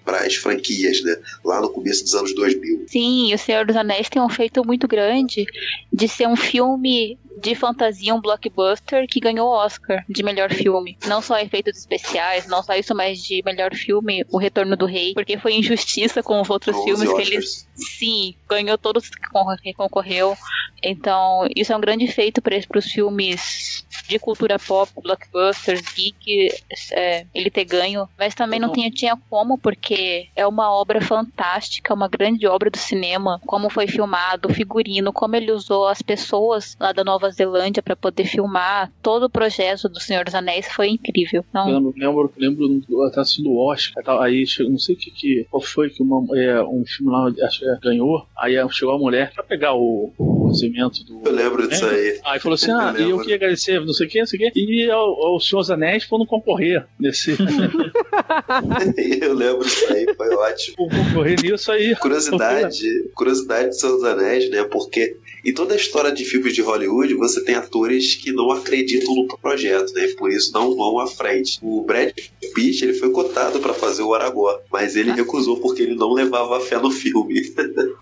para 0.03 0.21
as 0.25 0.35
franquias, 0.37 1.03
né? 1.03 1.17
Lá 1.45 1.61
no 1.61 1.69
começo 1.69 2.03
dos 2.05 2.15
anos 2.15 2.35
2000. 2.35 2.85
Sim, 2.89 3.35
O 3.35 3.39
Senhor 3.39 3.67
dos 3.67 3.77
Anéis 3.77 4.09
tem 4.09 4.23
um 4.23 4.29
feito 4.31 4.65
muito 4.65 4.89
grande 4.89 5.45
de 5.93 6.09
ser 6.09 6.27
um 6.27 6.37
filme 6.37 7.19
de 7.41 7.55
fantasia, 7.55 8.15
um 8.15 8.21
blockbuster 8.21 9.07
que 9.09 9.21
ganhou 9.21 9.49
o 9.49 9.57
Oscar 9.57 10.05
de 10.09 10.23
melhor 10.23 10.53
filme. 10.53 10.97
Não 11.07 11.21
só 11.21 11.39
efeitos 11.39 11.77
especiais, 11.79 12.47
não 12.47 12.63
só 12.63 12.75
isso, 12.75 12.95
mas 12.95 13.19
de 13.19 13.43
melhor 13.45 13.75
filme, 13.75 14.25
O 14.31 14.39
Retorno 14.39 14.77
do 14.77 14.87
Rei, 14.87 15.13
porque 15.15 15.39
foi 15.39 15.55
injustiça 15.55 16.23
com 16.23 16.41
os 16.41 16.51
outros 16.51 16.77
11 16.77 16.85
filmes 16.85 17.09
que 17.09 17.15
Oscars. 17.15 17.31
eles 17.31 17.69
Sim, 17.99 18.35
ganhou 18.49 18.79
todos 18.79 19.09
que 19.09 19.25
que 19.63 19.75
concorreu. 19.75 20.37
Então, 20.83 21.47
isso 21.57 21.73
é 21.73 21.77
um 21.77 21.81
grande 21.81 22.07
feito 22.07 22.41
para 22.43 22.57
os 22.79 22.85
filmes 22.87 23.85
de 24.09 24.19
cultura 24.19 24.59
pop, 24.59 24.93
blockbusters, 25.03 25.81
geek, 25.95 26.49
é, 26.93 27.27
ele 27.35 27.51
ter 27.51 27.65
ganho. 27.65 28.09
Mas 28.19 28.35
também 28.35 28.61
não 28.61 28.69
Uhum. 28.69 28.75
tinha, 28.75 28.91
tinha 28.91 29.17
como, 29.29 29.59
porque 29.59 30.29
é 30.37 30.47
uma 30.47 30.71
obra 30.73 31.01
fantástica, 31.01 31.95
uma 31.95 32.09
grande 32.09 32.47
obra 32.47 32.71
do 32.71 32.79
cinema. 32.79 33.41
Como 33.47 33.71
foi 33.71 33.87
filmado, 33.87 34.49
o 34.49 34.55
figurino, 34.55 35.13
como 35.13 35.35
ele 35.37 35.51
usou 35.53 35.87
as 35.89 36.03
pessoas 36.03 36.77
lá 36.79 36.93
da 36.93 37.03
Nova 37.03 37.24
Zelândia 37.31 37.83
para 37.83 37.97
poder 37.97 38.25
filmar. 38.25 38.91
Todo 39.03 39.25
o 39.25 39.31
projeto 39.31 39.89
do 39.89 40.01
Senhor 40.01 40.25
dos 40.25 40.35
Anéis 40.35 40.67
foi 40.73 40.89
incrível. 40.89 41.45
Então, 41.49 41.69
Eu 41.69 41.79
lembro, 41.79 42.33
lembro, 42.37 42.67
lembro 42.67 43.03
eu 43.03 43.11
tava 43.11 43.23
assistindo 43.23 43.51
o 43.51 43.59
Oscar, 43.59 44.03
tal, 44.05 44.21
aí 44.21 44.47
chegou, 44.47 44.73
não 44.73 44.79
sei 44.79 44.95
o 44.95 44.99
que, 44.99 45.11
que 45.11 45.47
qual 45.51 45.61
foi 45.61 45.91
que 45.91 46.03
uma, 46.03 46.25
é, 46.39 46.63
um 46.63 46.85
filme 46.87 47.13
lá 47.13 47.33
acho 47.47 47.61
que 47.61 47.67
ganhou, 47.83 48.27
aí 48.37 48.55
chegou 48.71 48.95
a 48.95 48.99
mulher 48.99 49.33
pra 49.33 49.43
pegar 49.43 49.75
o, 49.75 50.13
o 50.19 50.47
orçamento 50.47 51.05
do. 51.05 51.23
Eu 51.25 51.33
lembro 51.33 51.69
disso 51.69 51.87
aí. 51.87 52.21
Aí 52.25 52.41
falou 52.41 52.55
assim: 52.55 52.71
Eu 52.71 52.79
ah, 52.79 52.95
e 52.97 53.03
eu 53.03 53.09
lembro. 53.09 53.21
queria 53.21 53.37
agradecer, 53.37 53.81
não 53.81 53.93
sei 53.93 54.07
o 54.07 54.11
que, 54.11 54.19
não 54.19 54.27
sei 54.27 54.49
o 54.49 54.53
que, 54.53 54.61
e 54.61 54.91
ao, 54.91 55.27
ao 55.27 55.41
Senhor 55.41 55.61
dos 55.61 55.71
Anéis 55.71 56.05
foram 56.05 56.27
concorrer 56.27 56.87
nesse. 56.99 57.37
eu 59.21 59.35
lembro 59.35 59.65
disso 59.65 59.93
aí, 59.93 60.07
foi 60.17 60.35
ótimo. 60.35 60.77
concorrer 60.77 61.41
nisso 61.43 61.73
aí. 61.73 61.95
Curiosidade, 61.97 63.11
curiosidade 63.15 63.71
de 63.71 63.81
Senhor 63.81 63.93
dos 63.93 64.05
Anéis, 64.05 64.51
né? 64.51 64.65
Porque 64.65 65.17
em 65.45 65.53
toda 65.53 65.75
a 65.75 65.77
história 65.77 66.11
de 66.13 66.25
filmes 66.25 66.55
de 66.55 66.63
Hollywood, 66.63 67.14
você 67.17 67.45
tem 67.45 67.55
atores 67.55 68.15
que 68.17 68.33
não 68.33 68.51
acreditam 68.51 69.15
no 69.15 69.27
projeto, 69.39 69.93
né? 69.95 70.07
Por 70.19 70.31
isso 70.31 70.53
não 70.53 70.75
vão 70.77 70.99
à 70.99 71.07
frente. 71.07 71.59
O 71.63 71.83
Brad 71.83 72.11
Pitt, 72.55 72.85
ele 72.85 72.95
foi 72.95 73.11
cotado 73.11 73.61
para 73.61 73.75
fazer 73.75 74.03
o 74.03 74.15
Aragorn, 74.15 74.61
mas 74.73 74.97
ele 74.97 75.13
recusou 75.13 75.59
porque 75.61 75.83
ele 75.83 75.95
não 75.95 76.13
levava 76.13 76.61
fé 76.61 76.79
no 76.79 76.91
filme. 76.91 77.43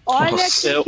Olha 0.06 0.30
Nossa, 0.32 0.60
que, 0.60 0.68
é 0.68 0.72
que 0.72 0.78
o- 0.80 0.84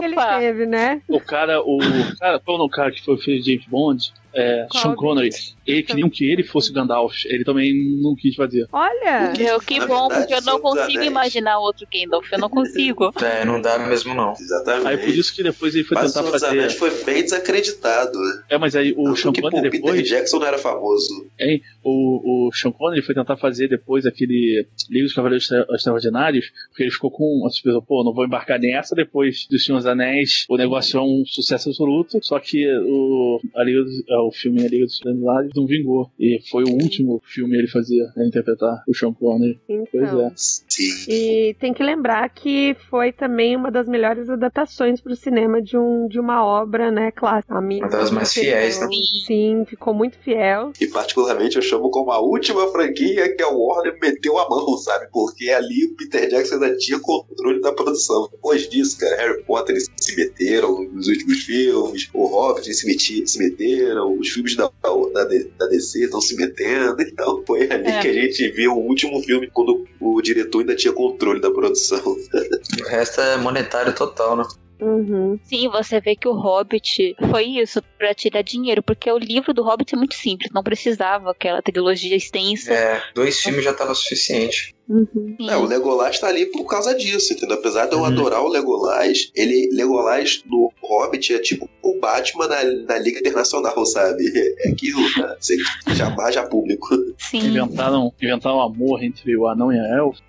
que 0.00 0.06
ele 0.06 0.16
teve, 0.38 0.66
né? 0.66 1.02
O 1.08 1.20
cara, 1.20 1.60
o 1.62 1.78
cara, 2.18 2.38
qual 2.40 2.58
é 2.60 2.62
o 2.64 2.68
cara 2.68 2.90
que 2.92 3.04
foi 3.04 3.16
fez 3.18 3.44
James 3.44 3.64
Bond? 3.66 4.12
É, 4.34 4.66
Qual 4.70 4.82
Sean? 4.82 4.94
Connery. 4.94 5.30
Ele 5.66 5.82
queriam 5.82 6.10
que 6.10 6.24
ele 6.28 6.42
fosse 6.42 6.72
Gandalf. 6.72 7.14
Ele 7.26 7.44
também 7.44 7.72
não 8.02 8.14
quis 8.16 8.34
fazer. 8.34 8.66
Olha, 8.72 9.32
que- 9.34 9.42
eu, 9.42 9.60
que 9.60 9.78
Na 9.78 9.86
bom, 9.86 10.08
verdade, 10.08 10.28
porque 10.28 10.34
eu 10.34 10.52
não 10.52 10.60
consigo 10.60 10.82
Anéis. 10.98 11.06
imaginar 11.06 11.58
outro 11.58 11.86
Gandalf. 11.92 12.32
Eu 12.32 12.38
não 12.38 12.48
consigo. 12.50 13.12
É, 13.22 13.44
não 13.44 13.60
dá 13.60 13.78
mesmo 13.78 14.14
não. 14.14 14.32
Exatamente. 14.32 14.86
Aí 14.88 14.96
por 14.98 15.08
isso 15.08 15.34
que 15.34 15.42
depois 15.42 15.74
ele 15.74 15.84
foi 15.84 15.96
mas 15.96 16.10
o 16.10 16.14
tentar 16.14 16.20
Senhor 16.22 16.32
dos 16.32 16.42
Anéis 16.42 16.74
fazer. 16.74 16.94
foi 16.96 17.04
bem 17.04 17.22
desacreditado, 17.22 18.18
né? 18.18 18.42
É, 18.50 18.58
mas 18.58 18.74
aí 18.76 18.94
o 18.96 19.14
Sean 19.16 19.32
Connery 19.32 19.70
Peter 19.70 19.70
depois. 19.82 20.08
Jackson 20.08 20.38
não 20.38 20.46
era 20.46 20.58
famoso. 20.58 21.26
Hein? 21.38 21.62
O, 21.82 22.48
o 22.48 22.52
Sean 22.52 22.72
Connery 22.72 23.02
foi 23.02 23.14
tentar 23.14 23.36
fazer 23.36 23.68
depois 23.68 24.06
aquele 24.06 24.66
livro 24.88 25.06
dos 25.06 25.14
Cavaleiros 25.14 25.44
Extra- 25.44 25.66
Extraordinários, 25.74 26.50
porque 26.68 26.82
ele 26.84 26.90
ficou 26.90 27.10
com 27.10 27.44
a 27.46 27.48
pessoas, 27.48 27.84
pô, 27.86 28.02
não 28.04 28.12
vou 28.12 28.24
embarcar 28.24 28.58
nessa, 28.58 28.94
depois 28.94 29.46
dos 29.50 29.64
Senhor 29.64 29.78
dos 29.78 29.86
Anéis, 29.86 30.44
o 30.48 30.56
negócio 30.56 30.98
é 30.98 31.02
um 31.02 31.22
sucesso 31.26 31.68
absoluto, 31.70 32.18
só 32.22 32.38
que 32.38 32.66
o, 32.86 33.40
ali, 33.54 33.74
o 34.22 34.32
filme 34.32 34.64
A 34.64 34.68
Liga 34.68 34.84
dos 34.84 34.94
Extraordinários 34.94 35.52
não 35.54 35.66
vingou. 35.66 36.10
E 36.18 36.38
foi 36.50 36.64
o 36.64 36.70
último 36.72 37.20
filme 37.24 37.56
ele 37.58 37.68
fazia, 37.68 38.04
né, 38.16 38.26
interpretar 38.26 38.82
o 38.88 38.94
Sean 38.94 39.12
Connery. 39.12 39.60
Pois 39.66 39.84
Então. 40.08 40.26
é. 40.26 40.32
Sim. 40.36 40.90
E 41.08 41.56
tem 41.58 41.72
que 41.74 41.82
lembrar 41.82 42.28
que 42.30 42.74
foi 42.88 43.12
também 43.12 43.56
uma 43.56 43.70
das 43.70 43.86
melhores 43.88 44.28
adaptações 44.28 45.00
para 45.00 45.12
o 45.12 45.16
cinema 45.16 45.60
de, 45.62 45.76
um, 45.76 46.06
de 46.08 46.18
uma 46.18 46.44
obra, 46.44 46.90
né, 46.90 47.10
clássica. 47.10 47.58
Uma 47.58 47.88
das 47.88 48.10
mais 48.10 48.32
fiéis, 48.32 48.80
né? 48.80 48.86
Sim, 49.26 49.64
ficou 49.66 49.92
muito 49.94 50.18
fiel. 50.18 50.72
E 50.80 50.86
particularmente 50.86 51.56
eu 51.56 51.62
chamo 51.62 51.90
como 51.90 52.10
a 52.10 52.20
última 52.20 52.66
franquia 52.68 53.34
que 53.34 53.42
a 53.42 53.48
Warner 53.48 53.98
meteu 54.00 54.38
a 54.38 54.48
mão, 54.48 54.76
sabe? 54.78 55.08
Porque 55.12 55.48
ali 55.50 55.86
o 55.86 55.96
Peter 55.96 56.28
Jackson 56.28 56.54
ainda 56.54 56.76
tinha 56.76 56.98
controle 57.00 57.60
da 57.60 57.72
produção. 57.72 58.28
Depois 58.30 58.68
disso, 58.68 58.98
cara, 58.98 59.16
Harry 59.16 59.42
Potter 59.44 59.74
eles 59.74 59.86
se 60.00 60.16
meteram 60.16 60.82
nos 60.84 61.08
últimos 61.08 61.38
filmes, 61.44 62.08
o 62.14 62.26
Hobbit 62.26 62.66
eles 62.68 62.80
se, 62.80 62.86
meti- 62.86 63.26
se 63.26 63.38
meteram, 63.38 64.09
os 64.18 64.28
filmes 64.28 64.56
da, 64.56 64.70
da, 64.82 65.24
da 65.58 65.66
DC 65.66 66.04
estão 66.04 66.20
se 66.20 66.36
metendo. 66.36 67.00
Então 67.02 67.42
foi 67.46 67.70
ali 67.70 67.86
É. 67.88 68.00
que 68.00 68.08
a 68.08 68.12
gente 68.12 68.50
viu 68.52 68.72
o 68.72 68.86
último 68.86 69.20
filme 69.22 69.48
quando 69.52 69.86
o 70.00 70.20
diretor 70.22 70.60
ainda 70.60 70.74
tinha 70.76 70.92
controle 70.92 71.40
da 71.40 71.50
produção. 71.50 72.00
O 72.04 72.88
resto 72.88 73.20
é 73.20 73.36
monetário 73.36 73.94
total, 73.94 74.36
né? 74.36 74.44
Uhum. 74.80 75.38
Sim, 75.44 75.68
você 75.68 76.00
vê 76.00 76.16
que 76.16 76.26
o 76.26 76.32
Hobbit 76.32 77.14
foi 77.30 77.44
isso, 77.44 77.82
pra 77.98 78.14
tirar 78.14 78.42
dinheiro, 78.42 78.82
porque 78.82 79.10
o 79.12 79.18
livro 79.18 79.52
do 79.52 79.62
Hobbit 79.62 79.94
é 79.94 79.98
muito 79.98 80.14
simples, 80.14 80.50
não 80.54 80.62
precisava 80.62 81.30
aquela 81.30 81.60
trilogia 81.60 82.16
extensa. 82.16 82.72
É, 82.72 83.02
dois 83.14 83.38
filmes 83.38 83.62
já 83.62 83.74
tava 83.74 83.94
suficiente. 83.94 84.74
Uhum. 84.90 85.36
É, 85.48 85.56
o 85.56 85.64
Legolas 85.66 86.18
tá 86.18 86.26
ali 86.26 86.46
por 86.46 86.64
causa 86.66 86.92
disso, 86.96 87.32
entendeu? 87.32 87.56
Apesar 87.56 87.86
de 87.86 87.92
eu 87.92 88.00
Uhum. 88.00 88.06
adorar 88.06 88.42
o 88.42 88.48
Legolas, 88.48 89.30
ele, 89.36 89.68
Legolas 89.72 90.42
no 90.46 90.72
Hobbit 90.82 91.32
é 91.32 91.38
tipo 91.38 91.70
o 91.82 92.00
Batman 92.00 92.48
na, 92.48 92.64
na 92.64 92.98
Liga 92.98 93.20
Internacional, 93.20 93.86
sabe? 93.86 94.24
É 94.64 94.68
aquilo, 94.70 95.00
tá? 95.14 95.36
Você 95.38 95.56
jamais 95.94 96.34
já 96.34 96.42
público. 96.44 96.88
Sim. 97.18 97.38
Inventaram, 97.38 98.12
inventaram 98.20 98.60
amor 98.60 99.02
entre 99.04 99.36
o 99.36 99.46
anão 99.46 99.72
e 99.72 99.78
a 99.78 99.96
elfa. 99.98 100.20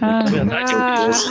Ah. 0.00 0.22
Na 0.22 0.30
verdade, 0.30 0.72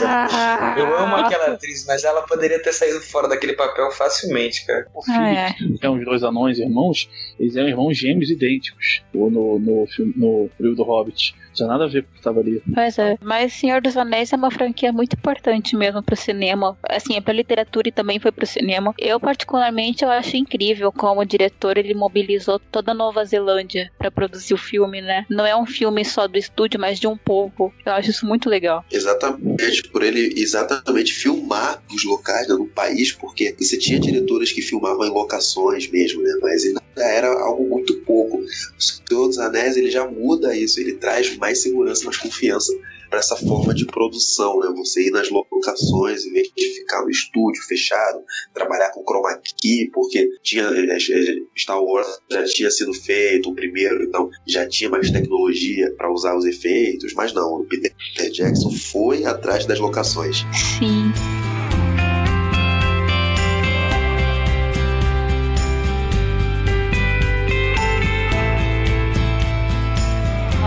Ah, 0.04 0.74
Eu 0.78 0.94
amo 0.98 1.16
aquela 1.16 1.52
atriz, 1.54 1.86
mas 1.86 2.04
ela 2.04 2.22
poderia 2.22 2.62
ter 2.62 2.72
saído 2.72 3.00
fora 3.00 3.28
daquele 3.28 3.54
papel 3.54 3.90
facilmente, 3.92 4.66
cara. 4.66 4.86
o 4.94 5.02
filme 5.02 5.18
Ah, 5.20 5.48
é. 5.48 5.54
tem 5.80 5.90
os 5.90 6.04
dois 6.04 6.22
anões 6.22 6.58
irmãos, 6.58 7.08
eles 7.40 7.56
eram 7.56 7.68
irmãos 7.68 7.96
gêmeos 7.96 8.30
idênticos 8.30 9.02
no, 9.14 9.30
no, 9.30 9.58
no, 9.58 9.86
filme, 9.86 10.12
no 10.16 10.50
livro 10.60 10.76
do 10.76 10.82
Hobbit. 10.82 11.34
Não 11.56 11.66
tinha 11.66 11.68
nada 11.68 11.84
a 11.84 11.88
ver 11.88 12.02
com 12.02 12.10
o 12.10 12.14
que 12.14 12.22
tava 12.22 12.40
ali. 12.40 12.62
Pois 12.74 12.98
é, 12.98 13.18
mas 13.22 13.52
Senhor 13.54 13.80
dos 13.80 13.96
Anéis 13.96 14.32
é 14.32 14.36
uma 14.36 14.50
franquia 14.50 14.92
muito 14.92 15.14
importante 15.14 15.74
mesmo 15.74 16.02
pro 16.02 16.14
cinema. 16.14 16.76
Assim, 16.88 17.16
é 17.16 17.20
pra 17.20 17.32
literatura 17.32 17.88
e 17.88 17.92
também 17.92 18.18
foi 18.18 18.30
pro 18.30 18.46
cinema. 18.46 18.94
Eu, 18.98 19.18
particularmente, 19.18 20.04
eu 20.04 20.10
acho 20.10 20.36
incrível 20.36 20.92
como 20.92 21.20
o 21.20 21.24
diretor 21.24 21.78
ele 21.78 21.94
mobilizou 21.94 22.58
toda 22.58 22.92
a 22.92 22.94
Nova 22.94 23.24
Zelândia 23.24 23.90
pra 23.98 24.10
produzir 24.10 24.52
o 24.52 24.58
filme, 24.58 25.00
né? 25.00 25.24
Não 25.30 25.46
é 25.46 25.56
um 25.56 25.66
filme 25.66 26.04
só 26.04 26.26
do 26.26 26.36
estúdio, 26.36 26.78
mas 26.78 27.00
de 27.00 27.06
um 27.06 27.16
povo. 27.16 27.72
Eu 27.84 27.92
acho 27.92 28.10
isso 28.10 28.26
muito 28.26 28.48
legal. 28.48 28.84
Exatamente, 28.90 29.88
por 29.88 30.02
ele 30.02 30.34
exatamente 30.36 31.12
filmar 31.12 31.82
os 31.92 32.04
locais 32.04 32.48
né, 32.48 32.54
no 32.54 32.66
país, 32.66 33.12
porque 33.12 33.54
você 33.58 33.78
tinha 33.78 33.98
diretoras 33.98 34.52
que 34.52 34.60
filmavam 34.60 35.06
em 35.06 35.10
locações 35.10 35.90
mesmo, 35.90 36.22
né? 36.22 36.32
Mas 36.42 36.64
ainda 36.64 36.82
era 36.96 37.28
algo 37.28 37.68
muito 37.68 37.94
pouco. 38.02 38.38
O 38.38 38.82
Senhor 38.82 39.26
dos 39.28 39.38
Anéis 39.38 39.76
ele 39.76 39.90
já 39.90 40.06
muda 40.06 40.56
isso, 40.56 40.80
ele 40.80 40.94
traz 40.94 41.36
mais 41.36 41.45
segurança, 41.54 42.04
mais 42.04 42.16
confiança 42.16 42.72
para 43.08 43.20
essa 43.20 43.36
forma 43.36 43.72
de 43.74 43.86
produção, 43.86 44.58
né? 44.60 44.72
Você 44.76 45.08
ir 45.08 45.10
nas 45.10 45.28
locações 45.30 46.24
em 46.24 46.32
vez 46.32 46.50
de 46.56 46.74
ficar 46.74 47.02
no 47.02 47.10
estúdio 47.10 47.62
fechado, 47.62 48.20
trabalhar 48.52 48.90
com 48.90 49.04
chroma 49.04 49.40
key, 49.60 49.90
porque 49.92 50.28
tinha 50.42 50.64
eh, 50.64 50.96
eh, 50.96 51.36
Star 51.56 51.82
Wars 51.82 52.08
já 52.30 52.44
tinha 52.44 52.70
sido 52.70 52.92
feito 52.92 53.50
o 53.50 53.54
primeiro, 53.54 54.04
então 54.04 54.30
já 54.46 54.68
tinha 54.68 54.90
mais 54.90 55.10
tecnologia 55.10 55.92
para 55.96 56.12
usar 56.12 56.36
os 56.36 56.44
efeitos, 56.44 57.14
mas 57.14 57.32
não, 57.32 57.60
o 57.60 57.64
Peter 57.64 57.92
Jackson 58.32 58.70
foi 58.70 59.24
atrás 59.24 59.66
das 59.66 59.78
locações. 59.78 60.44
Sim. 60.78 61.12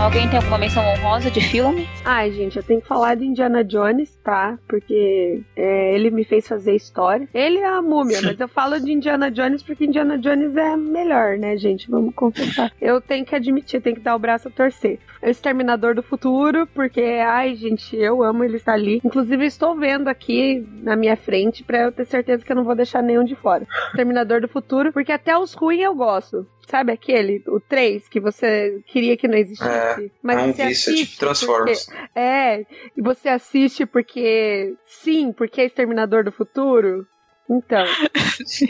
Alguém 0.00 0.26
tem 0.30 0.38
alguma 0.38 0.56
menção 0.56 0.82
honrosa 0.82 1.30
de 1.30 1.42
filme? 1.42 1.86
Ai, 2.06 2.32
gente, 2.32 2.56
eu 2.56 2.62
tenho 2.62 2.80
que 2.80 2.88
falar 2.88 3.14
de 3.16 3.26
Indiana 3.26 3.62
Jones, 3.62 4.16
tá? 4.24 4.58
Porque 4.66 5.42
é, 5.54 5.94
ele 5.94 6.10
me 6.10 6.24
fez 6.24 6.48
fazer 6.48 6.74
história. 6.74 7.28
Ele 7.34 7.58
é 7.58 7.66
a 7.66 7.82
múmia, 7.82 8.22
mas 8.22 8.40
eu 8.40 8.48
falo 8.48 8.80
de 8.80 8.90
Indiana 8.90 9.30
Jones 9.30 9.62
porque 9.62 9.84
Indiana 9.84 10.16
Jones 10.16 10.56
é 10.56 10.74
melhor, 10.74 11.36
né, 11.36 11.54
gente? 11.58 11.90
Vamos 11.90 12.14
confessar. 12.14 12.72
Eu 12.80 12.98
tenho 13.02 13.26
que 13.26 13.36
admitir, 13.36 13.82
tenho 13.82 13.96
que 13.96 14.02
dar 14.02 14.16
o 14.16 14.18
braço 14.18 14.48
a 14.48 14.50
torcer. 14.50 14.98
Exterminador 15.22 15.94
do 15.94 16.02
Futuro, 16.02 16.66
porque, 16.74 17.02
ai, 17.02 17.54
gente, 17.54 17.94
eu 17.94 18.22
amo 18.22 18.42
ele 18.42 18.56
estar 18.56 18.72
ali. 18.72 19.02
Inclusive, 19.04 19.44
estou 19.44 19.76
vendo 19.76 20.08
aqui 20.08 20.66
na 20.82 20.96
minha 20.96 21.14
frente 21.16 21.62
pra 21.62 21.82
eu 21.82 21.92
ter 21.92 22.06
certeza 22.06 22.42
que 22.42 22.50
eu 22.50 22.56
não 22.56 22.64
vou 22.64 22.74
deixar 22.74 23.02
nenhum 23.02 23.22
de 23.22 23.36
fora. 23.36 23.66
Exterminador 23.88 24.40
do 24.40 24.48
Futuro, 24.48 24.94
porque 24.94 25.12
até 25.12 25.36
os 25.36 25.52
ruins 25.52 25.82
eu 25.82 25.94
gosto. 25.94 26.46
Sabe 26.70 26.92
aquele, 26.92 27.42
o 27.48 27.58
3, 27.58 28.08
que 28.08 28.20
você 28.20 28.80
queria 28.86 29.16
que 29.16 29.26
não 29.26 29.36
existisse? 29.36 29.68
É, 29.68 30.10
mas 30.22 30.38
é 30.38 30.42
um 30.42 30.52
você 30.52 30.66
vício, 30.68 30.90
é 30.90 30.92
assiste 30.94 31.06
tipo 31.06 31.18
Transformers. 31.20 31.84
porque- 31.86 32.00
é, 32.14 32.60
e 32.96 33.02
você 33.02 33.28
assiste 33.28 33.84
porque. 33.86 34.74
Sim, 34.86 35.32
porque 35.32 35.60
é 35.60 35.64
Exterminador 35.64 36.22
do 36.24 36.30
Futuro. 36.30 37.06
Então. 37.48 37.84
Sim. 38.46 38.68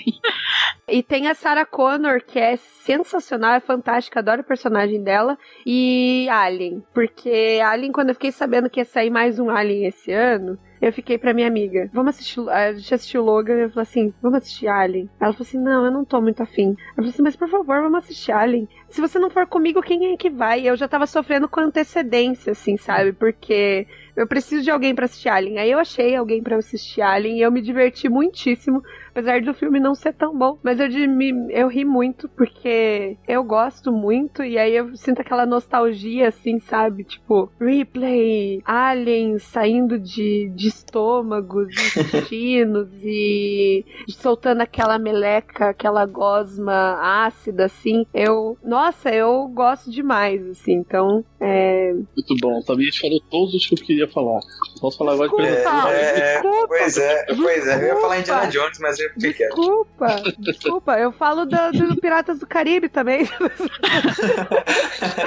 E 0.90 1.02
tem 1.02 1.28
a 1.28 1.34
Sarah 1.34 1.64
Connor, 1.64 2.22
que 2.24 2.38
é 2.38 2.56
sensacional, 2.56 3.54
é 3.54 3.60
fantástica, 3.60 4.18
adoro 4.18 4.40
o 4.40 4.44
personagem 4.44 5.02
dela. 5.02 5.38
E 5.64 6.28
Alien. 6.28 6.82
Porque 6.92 7.60
Alien, 7.64 7.92
quando 7.92 8.08
eu 8.08 8.14
fiquei 8.14 8.32
sabendo 8.32 8.68
que 8.68 8.80
ia 8.80 8.84
sair 8.84 9.10
mais 9.10 9.38
um 9.38 9.48
Alien 9.50 9.86
esse 9.86 10.12
ano, 10.12 10.58
eu 10.80 10.92
fiquei 10.92 11.18
pra 11.18 11.34
minha 11.34 11.46
amiga, 11.46 11.90
vamos 11.92 12.14
assistir. 12.14 12.40
A 12.48 12.72
gente 12.72 12.94
assistiu 12.94 13.22
Logan 13.22 13.54
eu 13.54 13.68
falei 13.68 13.82
assim, 13.82 14.14
vamos 14.22 14.38
assistir 14.38 14.66
Alien. 14.66 15.10
Ela 15.20 15.32
falou 15.32 15.46
assim, 15.46 15.58
não, 15.58 15.84
eu 15.84 15.90
não 15.90 16.04
tô 16.04 16.20
muito 16.22 16.42
afim. 16.42 16.70
Eu 16.70 16.94
falei 16.96 17.10
assim, 17.10 17.22
mas 17.22 17.36
por 17.36 17.48
favor, 17.48 17.82
vamos 17.82 17.98
assistir 17.98 18.32
Alien. 18.32 18.66
Se 18.88 19.00
você 19.00 19.18
não 19.18 19.28
for 19.28 19.46
comigo, 19.46 19.82
quem 19.82 20.12
é 20.12 20.16
que 20.16 20.30
vai? 20.30 20.66
Eu 20.66 20.76
já 20.76 20.88
tava 20.88 21.06
sofrendo 21.06 21.48
com 21.48 21.60
antecedência, 21.60 22.52
assim, 22.52 22.78
sabe? 22.78 23.12
Porque 23.12 23.86
eu 24.16 24.26
preciso 24.26 24.62
de 24.62 24.70
alguém 24.70 24.94
pra 24.94 25.04
assistir 25.04 25.28
Alien. 25.28 25.58
Aí 25.58 25.70
eu 25.70 25.78
achei 25.78 26.16
alguém 26.16 26.42
pra 26.42 26.56
assistir 26.56 27.02
Alien 27.02 27.38
e 27.38 27.42
eu 27.42 27.52
me 27.52 27.60
diverti 27.60 28.08
muitíssimo, 28.08 28.82
apesar 29.10 29.42
do 29.42 29.52
filme 29.52 29.78
não 29.78 29.94
ser 29.94 30.14
tão 30.14 30.36
bom. 30.36 30.58
Mas 30.62 30.79
eu, 30.82 30.88
de, 30.88 31.06
me, 31.06 31.32
eu 31.50 31.68
ri 31.68 31.84
muito 31.84 32.28
porque 32.28 33.16
eu 33.26 33.42
gosto 33.44 33.92
muito 33.92 34.42
e 34.42 34.58
aí 34.58 34.74
eu 34.74 34.96
sinto 34.96 35.20
aquela 35.20 35.46
nostalgia, 35.46 36.28
assim, 36.28 36.60
sabe? 36.60 37.04
Tipo, 37.04 37.50
replay, 37.60 38.62
Alien 38.64 39.38
saindo 39.38 39.98
de, 39.98 40.50
de 40.54 40.68
estômagos, 40.68 41.68
intestinos 41.96 42.88
e 43.02 43.84
soltando 44.08 44.60
aquela 44.60 44.98
meleca, 44.98 45.70
aquela 45.70 46.04
gosma 46.06 47.26
ácida, 47.26 47.66
assim. 47.66 48.06
Eu, 48.12 48.56
nossa, 48.62 49.10
eu 49.10 49.46
gosto 49.48 49.90
demais, 49.90 50.46
assim. 50.48 50.72
Então, 50.72 51.24
é. 51.40 51.92
Muito 51.92 52.36
bom. 52.40 52.60
Também 52.62 52.86
a 52.86 52.90
gente 52.90 53.00
falou 53.00 53.20
todos 53.30 53.54
os 53.54 53.66
que 53.66 53.74
eu 53.74 53.78
queria 53.78 54.06
falar. 54.08 54.40
Posso 54.80 54.98
falar 54.98 55.14
agora 55.14 55.30
de 55.30 55.36
Desculpa. 55.38 55.90
É, 55.90 56.18
é, 56.18 56.32
Desculpa. 56.34 56.68
pois 56.68 56.98
é, 56.98 57.24
pois 57.34 57.66
é. 57.66 57.74
Eu 57.76 57.82
ia 57.86 57.96
falar 57.96 58.18
Indiana 58.20 58.46
Desculpa. 58.46 58.66
Jones, 58.66 58.78
mas 58.80 58.98
eu 58.98 59.08
fiquei 59.10 59.32
quieto. 59.32 59.56
Desculpa, 59.56 60.22
desculpa. 60.38 60.98
Eu 60.98 61.12
falo 61.12 61.46
do, 61.46 61.56
do 61.72 61.96
Piratas 61.96 62.38
do 62.38 62.46
Caribe 62.46 62.88
também. 62.90 63.26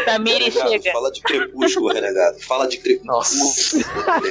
Tamiri 0.05 0.51
chega. 0.51 0.91
Fala 0.91 1.11
de 1.11 1.21
crepúsculo, 1.21 1.93
renegado. 1.93 2.39
Fala 2.41 2.67
de 2.67 2.77
crepúsculo. 2.77 3.17
Nossa. 3.17 3.77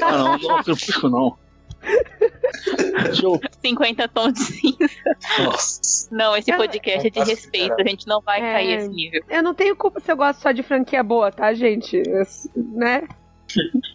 Ah, 0.03 0.19
não, 0.19 0.39
não, 0.39 0.63
Crepúsculo 0.63 1.13
não. 1.13 1.42
Deixa 3.05 3.25
eu 3.27 3.41
50 3.65 4.09
tons 4.09 4.33
de 4.35 4.41
cinza. 4.45 4.91
Nossa. 5.45 6.09
Não, 6.11 6.37
esse 6.37 6.55
podcast 6.57 7.07
é 7.07 7.11
de 7.11 7.19
Nossa, 7.19 7.31
respeito. 7.31 7.69
cara. 7.71 7.83
A 7.83 7.89
gente 7.89 8.07
não 8.07 8.21
vai 8.21 8.39
É. 8.41 8.53
cair 8.53 8.79
esse 8.79 8.89
nível. 8.89 9.23
Eu 9.29 9.43
não 9.43 9.55
tenho 9.55 9.75
culpa 9.77 10.01
se 10.01 10.11
eu 10.13 10.17
gosto 10.17 10.41
só 10.41 10.53
de 10.53 10.63
franquia 10.63 11.03
boa, 11.03 11.31
tá, 11.33 11.53
gente? 11.55 11.97
Eu- 11.97 12.23
né? 12.57 13.03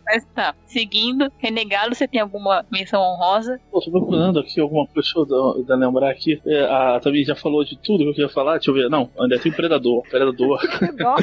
Mas 0.06 0.26
tá. 0.34 0.56
Seguindo, 0.66 1.32
Renegado, 1.38 1.94
você 1.96 2.08
tem 2.08 2.20
alguma 2.22 2.66
menção 2.72 3.02
honrosa? 3.02 3.60
Pô, 3.72 3.80
tô 3.82 3.92
procurando 3.92 4.40
aqui 4.40 4.60
alguma 4.60 4.86
coisa, 4.88 5.02
deixa 5.02 5.20
eu 5.20 5.26
dar- 5.26 5.64
dar- 5.64 5.76
lembrar 5.88 6.10
aqui. 6.12 6.42
É, 6.46 6.64
a 6.66 7.00
também 7.00 7.24
já 7.24 7.36
falou 7.36 7.64
de 7.64 7.78
tudo 7.78 8.04
que 8.04 8.10
eu 8.10 8.14
queria 8.14 8.30
falar, 8.30 8.54
deixa 8.58 8.72
eu 8.72 8.76
ver. 8.76 8.90
Não, 8.90 9.10
ainda 9.20 9.40
tem 9.40 9.52
Predador. 9.52 10.04
Predador. 10.10 10.60
Eu. 10.98 11.16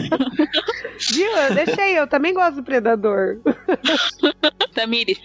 Viu? 1.12 1.31
Eu 1.31 1.55
deixei, 1.55 1.98
eu 1.98 2.06
também 2.06 2.32
gosto 2.32 2.56
do 2.56 2.62
Predador. 2.62 3.40
Tamiri, 4.74 5.16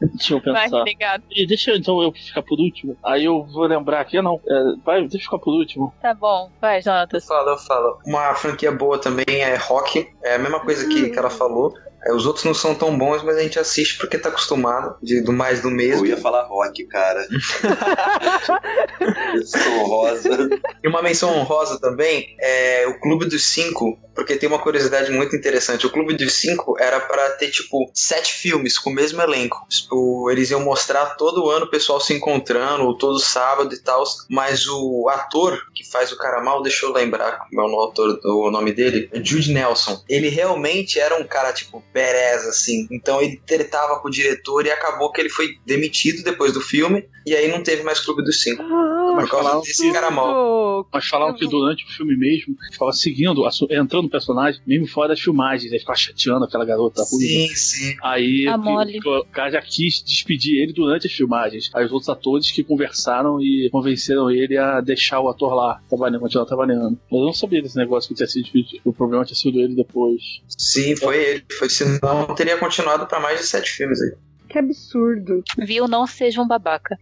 deixa 0.00 0.34
eu 0.34 0.40
vai, 0.40 0.64
pensar. 0.64 0.78
Renegado. 0.78 1.24
E 1.30 1.46
deixa 1.46 1.74
então 1.76 2.02
eu 2.02 2.12
ficar 2.12 2.42
por 2.42 2.58
último. 2.60 2.96
Aí 3.02 3.24
eu 3.24 3.44
vou 3.44 3.64
lembrar 3.66 4.00
aqui. 4.00 4.20
Não. 4.20 4.40
É, 4.48 4.62
vai, 4.84 5.00
deixa 5.02 5.16
eu 5.16 5.20
ficar 5.20 5.38
por 5.38 5.52
último. 5.54 5.92
Tá 6.00 6.14
bom, 6.14 6.50
vai, 6.60 6.80
Jonatas. 6.82 7.26
Fala, 7.26 7.52
eu 7.52 7.58
falo. 7.58 7.98
Uma 8.06 8.34
franquia 8.34 8.70
boa 8.72 8.98
também 8.98 9.24
é 9.28 9.56
Rock. 9.56 10.08
É 10.22 10.34
a 10.36 10.38
mesma 10.38 10.60
coisa 10.60 10.86
que, 10.88 11.10
que 11.10 11.18
ela 11.18 11.30
falou. 11.30 11.74
É, 12.06 12.12
os 12.12 12.24
outros 12.24 12.44
não 12.44 12.54
são 12.54 12.74
tão 12.74 12.96
bons, 12.96 13.22
mas 13.24 13.36
a 13.36 13.42
gente 13.42 13.58
assiste 13.58 13.98
porque 13.98 14.16
tá 14.16 14.28
acostumado 14.28 14.96
de, 15.02 15.20
do 15.20 15.32
mais 15.32 15.60
do 15.60 15.70
mesmo. 15.70 16.06
Eu 16.06 16.10
ia 16.10 16.16
falar 16.16 16.44
rock, 16.44 16.84
cara. 16.84 17.26
Menção 19.34 19.80
honrosa. 19.80 20.48
E 20.82 20.88
uma 20.88 21.02
menção 21.02 21.36
honrosa 21.36 21.80
também 21.80 22.36
é 22.40 22.86
o 22.86 23.00
Clube 23.00 23.26
dos 23.26 23.44
Cinco, 23.44 23.98
porque 24.14 24.36
tem 24.36 24.48
uma 24.48 24.58
curiosidade 24.58 25.10
muito 25.10 25.34
interessante. 25.34 25.86
O 25.86 25.90
Clube 25.90 26.14
dos 26.14 26.34
Cinco 26.34 26.76
era 26.78 27.00
para 27.00 27.30
ter, 27.30 27.50
tipo, 27.50 27.90
sete 27.92 28.34
filmes 28.34 28.78
com 28.78 28.90
o 28.90 28.94
mesmo 28.94 29.20
elenco. 29.20 29.66
Tipo, 29.68 30.30
eles 30.30 30.50
iam 30.50 30.60
mostrar 30.60 31.16
todo 31.16 31.50
ano 31.50 31.66
o 31.66 31.70
pessoal 31.70 32.00
se 32.00 32.14
encontrando, 32.14 32.96
todo 32.96 33.18
sábado 33.18 33.74
e 33.74 33.78
tal. 33.78 34.04
Mas 34.30 34.66
o 34.68 35.08
ator 35.08 35.58
que 35.74 35.84
faz 35.90 36.12
o 36.12 36.18
cara 36.18 36.42
mal, 36.42 36.62
deixa 36.62 36.86
eu 36.86 36.92
lembrar 36.92 37.38
como 37.38 37.60
é 37.60 37.64
o 37.64 37.80
autor, 37.80 38.20
o 38.24 38.50
nome 38.50 38.72
dele, 38.72 39.10
é 39.12 39.22
Jude 39.22 39.52
Nelson. 39.52 40.02
Ele 40.08 40.28
realmente 40.28 41.00
era 41.00 41.16
um 41.16 41.24
cara, 41.24 41.52
tipo, 41.52 41.82
bereza, 41.96 42.50
assim. 42.50 42.86
Então 42.90 43.22
ele 43.22 43.40
tretava 43.46 43.98
com 43.98 44.08
o 44.08 44.10
diretor 44.10 44.66
e 44.66 44.70
acabou 44.70 45.10
que 45.10 45.18
ele 45.18 45.30
foi 45.30 45.56
demitido 45.64 46.22
depois 46.22 46.52
do 46.52 46.60
filme. 46.60 47.08
E 47.24 47.34
aí 47.34 47.50
não 47.50 47.62
teve 47.62 47.82
mais 47.82 48.00
Clube 48.00 48.22
dos 48.22 48.42
Cinco. 48.42 48.62
Por 49.22 49.30
causa 49.30 49.60
desse 49.60 49.92
cara 49.92 50.10
mal. 50.10 50.88
Mas 50.92 51.06
falavam 51.06 51.34
que 51.34 51.46
durante 51.46 51.84
o 51.84 51.88
filme 51.88 52.16
mesmo, 52.16 52.54
ficava 52.72 52.92
seguindo, 52.92 53.42
entrando 53.70 54.02
no 54.04 54.10
personagem, 54.10 54.60
mesmo 54.66 54.86
fora 54.86 55.08
das 55.08 55.20
filmagens, 55.20 55.72
aí 55.72 55.78
ficava 55.78 55.98
chateando 55.98 56.44
aquela 56.44 56.64
garota 56.64 57.02
ruiva. 57.10 57.26
Sim, 57.48 57.54
sim. 57.54 57.96
Aí 58.02 58.46
A 58.48 58.52
que- 58.52 58.58
Molly. 58.64 59.00
que 59.00 59.08
o 59.08 59.24
cara 59.26 59.50
já 59.52 59.62
quis 59.62 60.02
despedir 60.02 60.60
ele 60.62 60.72
durante 60.72 61.06
as 61.06 61.12
filmagens. 61.12 61.70
Aí 61.74 61.84
os 61.84 61.92
outros 61.92 62.08
atores 62.08 62.50
que 62.50 62.62
conversaram 62.62 63.40
e 63.40 63.68
convenceram 63.70 64.30
ele 64.30 64.56
a 64.56 64.80
deixar 64.80 65.20
o 65.20 65.28
ator 65.28 65.54
lá, 65.54 65.80
trabalhando, 65.88 66.20
continuar 66.20 66.46
trabalhando. 66.46 66.98
Mas 67.10 67.20
eu 67.20 67.26
não 67.26 67.32
sabia 67.32 67.62
desse 67.62 67.76
negócio 67.76 68.08
que 68.08 68.14
tinha 68.14 68.26
sido 68.26 68.42
despedido. 68.44 68.82
O 68.84 68.92
problema 68.92 69.24
tinha 69.24 69.36
sido 69.36 69.58
ele 69.60 69.74
depois. 69.74 70.22
Sim, 70.56 70.94
foi 70.96 71.16
ele. 71.16 71.44
Foi, 71.58 71.68
senão 71.68 72.34
teria 72.34 72.56
continuado 72.58 73.06
pra 73.06 73.20
mais 73.20 73.40
de 73.40 73.46
sete 73.46 73.70
filmes 73.70 74.00
aí. 74.02 74.12
Que 74.56 74.58
absurdo. 74.58 75.44
Viu? 75.58 75.86
Não 75.86 76.06
seja 76.06 76.40
um 76.40 76.46
babaca. 76.46 76.98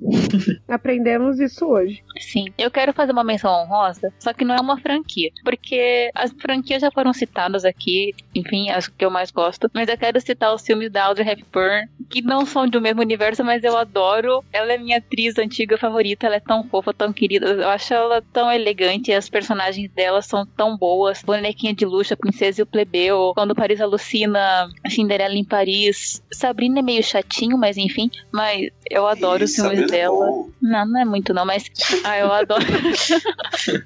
Aprendemos 0.69 1.39
isso 1.39 1.67
hoje. 1.67 2.03
Sim. 2.19 2.47
Eu 2.59 2.71
quero 2.71 2.93
fazer 2.93 3.13
uma 3.13 3.23
menção 3.23 3.53
honrosa, 3.53 4.13
só 4.19 4.33
que 4.33 4.45
não 4.45 4.57
é 4.57 4.61
uma 4.61 4.79
franquia. 4.81 5.31
Porque 5.45 6.11
as 6.15 6.33
franquias 6.33 6.83
já 6.83 6.91
foram 6.91 7.13
citadas 7.13 7.65
aqui, 7.65 8.15
enfim, 8.35 8.71
as 8.71 8.89
que 8.89 9.05
eu 9.05 9.11
mais 9.11 9.31
gosto. 9.31 9.71
Mas 9.73 9.89
eu 9.89 9.97
quero 9.97 10.21
citar 10.21 10.53
os 10.53 10.63
filmes 10.63 10.91
da 10.91 11.05
Audrey 11.05 11.29
Hepburn, 11.29 11.89
que 12.11 12.23
não 12.23 12.45
são 12.45 12.69
do 12.69 12.81
mesmo 12.81 13.01
universo, 13.01 13.45
mas 13.45 13.63
eu 13.63 13.77
adoro. 13.77 14.45
Ela 14.53 14.73
é 14.73 14.79
minha 14.79 14.99
atriz 14.99 15.39
antiga 15.39 15.79
favorita, 15.79 16.27
ela 16.27 16.37
é 16.37 16.41
tão 16.41 16.65
fofa, 16.65 16.93
tão 16.93 17.13
querida. 17.13 17.47
Eu 17.47 17.69
acho 17.69 17.95
ela 17.95 18.23
tão 18.33 18.51
elegante, 18.51 19.13
as 19.13 19.29
personagens 19.29 19.91
dela 19.93 20.23
são 20.23 20.45
tão 20.45 20.77
boas. 20.77 21.23
Bonequinha 21.23 21.75
de 21.75 21.85
luxo, 21.85 22.15
a 22.15 22.17
princesa 22.17 22.61
e 22.61 22.65
o 22.65 22.67
plebeu. 22.67 23.33
Quando 23.35 23.55
Paris 23.55 23.81
alucina, 23.81 24.69
Cinderela 24.89 25.35
em 25.35 25.45
Paris. 25.45 26.23
Sabrina 26.33 26.81
é 26.81 26.83
meio 26.83 27.03
chatinho, 27.45 27.59
mas 27.59 27.77
enfim. 27.77 28.11
Mas 28.33 28.71
eu 28.91 29.07
adoro 29.07 29.45
os 29.45 29.51
Isso, 29.51 29.61
filmes 29.63 29.81
Sabrina 29.81 29.97
é 29.97 30.01
dela. 30.03 30.27
bom. 30.27 30.51
Não, 30.61 30.87
não 30.87 31.01
é 31.01 31.05
muito 31.05 31.35
não, 31.35 31.45
mas 31.45 31.65
ah, 32.05 32.19
eu 32.19 32.33
adoro. 32.33 32.65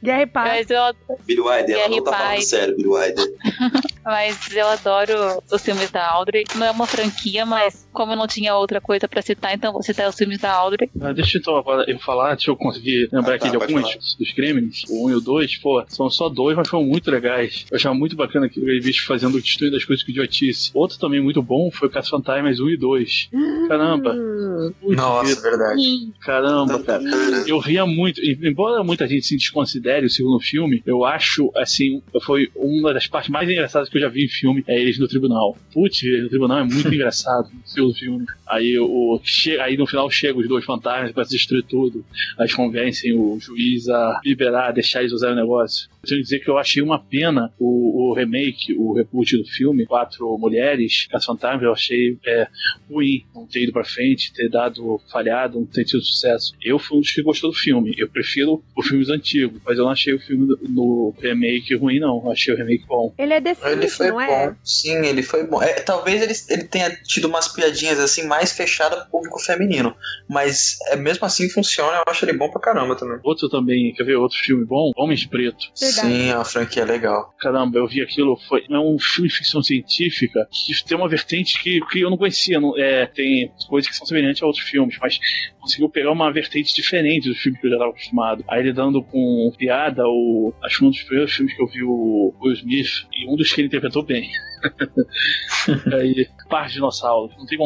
Guerra 0.02 0.22
e 0.22 0.26
Paz. 0.26 0.48
mas, 0.48 0.70
eu, 0.70 1.16
Billy 1.26 1.40
Wilder, 1.40 1.76
ela 1.76 1.89
não 1.89 2.05
tá 2.05 2.12
falando 2.12 2.43
sério, 2.43 2.76
Billy 2.76 2.89
Wilder. 2.89 3.35
mas 4.05 4.52
eu 4.52 4.66
adoro 4.68 5.43
os 5.51 5.62
filmes 5.62 5.90
da 5.90 6.06
Audrey. 6.09 6.44
Não 6.55 6.66
é 6.66 6.70
uma 6.70 6.86
franquia, 6.86 7.44
mas 7.44 7.88
como 7.99 8.12
eu 8.12 8.16
não 8.16 8.29
tinha 8.29 8.55
outra 8.55 8.81
coisa 8.81 9.09
pra 9.09 9.20
citar, 9.20 9.53
então 9.53 9.73
vou 9.73 9.83
citar 9.83 10.09
os 10.09 10.15
filmes 10.15 10.39
da 10.39 10.53
Audrey. 10.53 10.89
Ah, 11.01 11.12
deixa 11.12 11.37
então 11.39 11.57
agora 11.57 11.85
eu 11.91 11.99
falar, 11.99 12.37
deixa 12.37 12.53
eu 12.53 12.57
conseguir 12.57 13.09
lembrar 13.12 13.35
Ah, 13.35 13.39
tá, 13.39 13.47
aqui 13.47 13.51
de 13.51 13.57
alguns 13.57 13.83
falar. 13.91 13.95
dos 14.19 14.33
Gremlins. 14.37 14.85
O 14.89 15.07
1 15.09 15.11
e 15.11 15.15
o 15.16 15.20
2, 15.20 15.57
pô, 15.57 15.85
são 15.89 16.09
só 16.09 16.29
dois, 16.29 16.57
mas 16.57 16.69
foram 16.69 16.85
muito 16.87 17.11
legais. 17.11 17.66
Eu 17.69 17.75
achava 17.77 17.95
muito 17.97 18.15
bacana 18.15 18.49
que 18.49 18.61
o 18.61 18.65
bicho 18.65 19.05
fazendo 19.05 19.41
destruindo 19.41 19.77
as 19.77 19.85
coisas 19.85 20.05
com 20.05 20.12
idiotice. 20.12 20.70
Outro 20.73 20.97
também 20.97 21.20
muito 21.20 21.43
bom 21.43 21.70
foi 21.73 21.89
o 21.89 21.91
Caça 21.91 22.11
Fantasmas 22.11 22.61
1 22.61 22.69
e 22.70 22.77
2. 22.77 23.31
Caramba. 23.66 24.15
Hum, 24.15 24.73
Nossa, 24.83 25.43
verdade. 25.43 26.12
Caramba, 26.20 26.79
cara. 26.85 27.03
Eu 27.49 27.59
ria 27.59 27.85
muito, 27.85 28.20
embora 28.25 28.85
muita 28.85 29.09
gente 29.09 29.27
se 29.27 29.37
desconsidere 29.37 30.07
o 30.07 30.11
segundo 30.11 30.39
filme, 30.39 30.83
eu 30.87 31.05
acho, 31.05 31.51
assim, 31.57 32.01
foi 32.23 32.49
uma 32.55 32.95
das 32.95 33.07
partes 33.09 33.31
mais 33.31 33.49
engraçadas 33.51 33.89
que 33.89 33.97
eu 33.97 34.01
já 34.03 34.09
vi 34.09 34.25
em 34.25 34.29
filme, 34.29 34.62
é 34.69 34.79
eles 34.81 34.99
no 34.99 35.09
tribunal. 35.09 35.57
Putz, 35.73 36.01
no 36.23 36.29
tribunal 36.29 36.59
é 36.61 36.65
muito 36.65 36.89
engraçado 36.95 37.49
no 37.77 37.88
segundo 37.94 37.98
filme. 37.98 38.27
Aí, 38.47 38.78
o, 38.78 39.20
aí 39.60 39.77
no 39.77 39.86
final 39.86 40.10
chegam 40.10 40.40
os 40.40 40.48
dois 40.48 40.65
fantasmas 40.65 41.12
pra 41.12 41.24
destruir 41.24 41.65
tudo, 41.65 42.05
aí 42.39 42.44
eles 42.44 42.55
convencem 42.55 43.12
o 43.15 43.39
juiz 43.40 43.89
a 43.89 44.20
liberar, 44.24 44.73
deixar 44.73 45.01
eles 45.01 45.12
usarem 45.12 45.36
o 45.36 45.40
negócio. 45.40 45.89
Eu 46.02 46.09
tenho 46.09 46.20
que 46.20 46.24
dizer 46.24 46.39
que 46.40 46.48
eu 46.48 46.56
achei 46.59 46.82
uma 46.82 46.98
pena 46.98 47.52
o, 47.59 48.10
o 48.10 48.15
remake, 48.15 48.73
o 48.78 48.93
reboot 48.94 49.36
do 49.36 49.44
filme, 49.44 49.85
Quatro 49.86 50.39
Mulheres, 50.39 51.06
Caça 51.10 51.27
Fantasma, 51.27 51.62
eu 51.65 51.73
achei 51.73 52.16
é, 52.27 52.47
ruim, 52.90 53.24
não 53.35 53.47
ter 53.47 53.62
ido 53.65 53.73
pra 53.73 53.85
frente, 53.85 54.32
ter 54.32 54.48
dado 54.48 55.01
falhado, 55.12 55.59
não 55.59 55.66
ter 55.66 55.85
tido 55.85 56.02
sucesso. 56.02 56.55
Eu 56.62 56.78
fui 56.78 56.98
um 56.98 57.01
dos 57.01 57.10
que 57.10 57.23
gostou 57.23 57.51
do 57.51 57.56
filme. 57.56 57.94
Eu 57.98 58.09
prefiro 58.09 58.62
os 58.77 58.86
filmes 58.86 59.09
antigos, 59.10 59.60
mas 59.65 59.77
eu 59.77 59.85
não 59.85 59.90
achei 59.90 60.15
o 60.15 60.20
filme 60.20 60.47
do- 60.47 60.59
no 60.69 61.15
remake 61.20 61.74
ruim, 61.74 61.98
não. 61.98 62.23
Eu 62.24 62.31
achei 62.32 62.55
o 62.55 62.56
remake 62.56 62.85
bom. 62.86 63.12
Ele 63.19 63.32
é 63.35 63.40
decente, 63.40 63.69
Ele 63.73 63.89
foi 63.89 64.09
não 64.09 64.16
bom. 64.16 64.23
é? 64.23 64.56
Sim, 64.65 65.05
ele 65.05 65.23
foi 65.23 65.47
bom. 65.47 65.62
É, 65.62 65.74
talvez 65.81 66.23
ele, 66.23 66.32
ele 66.60 66.69
tenha 66.69 66.90
tido 67.05 67.27
umas 67.28 67.48
piadinhas 67.69 67.99
assim 67.99 68.27
mais 68.27 68.53
fechadas 68.53 69.01
pro 69.01 69.11
público 69.11 69.39
feminino. 69.40 69.95
Mas 70.28 70.78
é, 70.89 70.97
mesmo 70.97 71.24
assim 71.24 71.49
funciona, 71.49 71.99
eu 71.99 72.05
acho 72.07 72.24
ele 72.24 72.36
bom 72.36 72.51
pra 72.51 72.61
caramba 72.61 72.97
também. 72.97 73.19
Outro 73.23 73.49
também, 73.49 73.93
quer 73.95 74.05
ver 74.05 74.16
outro 74.16 74.39
filme 74.39 74.65
bom? 74.65 74.90
Homens 74.97 75.24
Preto. 75.27 75.66
Verdade. 75.78 76.09
Sim, 76.09 76.31
é 76.31 76.35
uma 76.35 76.45
franquia 76.45 76.85
legal. 76.85 77.35
Caramba, 77.39 77.78
eu 77.78 77.86
vi 77.86 78.03
aquilo, 78.03 78.36
foi 78.49 78.65
é 78.69 78.78
um 78.78 78.99
filme 78.99 79.28
de 79.28 79.36
ficção 79.36 79.62
científica 79.62 80.49
que 80.51 80.85
tem 80.85 80.97
uma 80.97 81.09
vertente 81.09 81.62
que, 81.62 81.81
que 81.90 82.01
eu 82.01 82.11
não 82.11 82.16
conhecia. 82.16 82.61
Não, 82.61 82.77
é, 82.78 83.07
tem 83.07 83.53
coisas 83.69 83.90
que 83.90 83.97
são 83.97 84.07
semelhantes 84.07 84.43
a 84.43 84.47
outros 84.47 84.65
filmes, 84.65 84.97
mas 85.01 85.19
conseguiu 85.61 85.89
pegar 85.89 86.12
uma 86.12 86.32
vertente 86.32 86.74
diferente 86.74 87.28
do 87.28 87.35
filme 87.35 87.59
que 87.59 87.66
eu 87.66 87.70
já 87.70 87.77
estava 87.77 87.90
acostumado. 87.90 88.45
Aí 88.49 88.62
lidando 88.62 89.03
com 89.03 89.53
piada, 89.57 90.03
o, 90.07 90.53
acho 90.62 90.78
que 90.78 90.85
um 90.85 90.90
dos 90.90 91.03
primeiros 91.03 91.32
filmes 91.32 91.55
que 91.55 91.62
eu 91.62 91.66
vi 91.66 91.82
o 91.82 92.35
Will 92.40 92.55
Smith, 92.55 93.07
e 93.12 93.27
um 93.28 93.36
dos 93.36 93.53
que 93.53 93.61
ele 93.61 93.69
interpretou 93.69 94.03
bem. 94.03 94.31
Aí, 95.93 96.28
Par 96.49 96.66
de 96.66 96.74
Dinossauros, 96.74 97.36
não 97.36 97.47
tem 97.47 97.57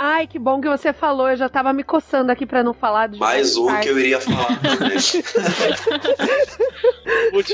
Ai, 0.00 0.28
que 0.28 0.38
bom 0.38 0.60
que 0.60 0.68
você 0.68 0.92
falou. 0.92 1.28
Eu 1.28 1.36
já 1.36 1.48
tava 1.48 1.72
me 1.72 1.82
coçando 1.82 2.30
aqui 2.30 2.46
pra 2.46 2.62
não 2.62 2.72
falar 2.72 3.08
de 3.08 3.18
Mais 3.18 3.56
um 3.56 3.66
que 3.80 3.88
eu 3.88 3.98
iria 3.98 4.20
falar 4.20 4.60
também. 4.60 4.96
Putz, 7.32 7.52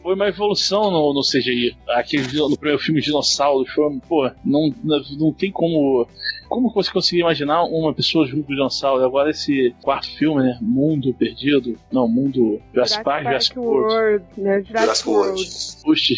foi 0.00 0.14
uma 0.14 0.28
evolução 0.28 0.92
no, 0.92 1.12
no 1.12 1.22
CGI. 1.22 1.76
Aquele 1.88 2.38
no 2.38 2.56
primeiro 2.56 2.80
filme 2.80 3.00
Dinossauros 3.00 3.68
foi, 3.72 3.98
pô, 4.08 4.30
não, 4.44 4.72
não 5.18 5.32
tem 5.32 5.50
como. 5.50 6.06
Como 6.52 6.70
você 6.70 6.92
conseguir 6.92 7.22
imaginar 7.22 7.64
uma 7.64 7.94
pessoa 7.94 8.26
junto 8.26 8.44
com 8.44 8.52
o 8.52 8.54
dinossauro? 8.54 9.02
Agora 9.02 9.30
esse 9.30 9.74
quarto 9.80 10.06
filme, 10.18 10.42
né? 10.42 10.58
Mundo 10.60 11.14
Perdido. 11.14 11.78
Não, 11.90 12.06
Mundo 12.06 12.60
Jurassic 12.74 13.02
Park, 13.02 13.24
Jurassic 13.24 13.58
World. 13.58 13.94
World, 13.94 14.24
né? 14.36 14.62
Jurassic 14.62 14.82
Jurassic 14.82 15.08
World. 15.08 15.40
World. 15.40 15.82
Puxa, 15.82 16.14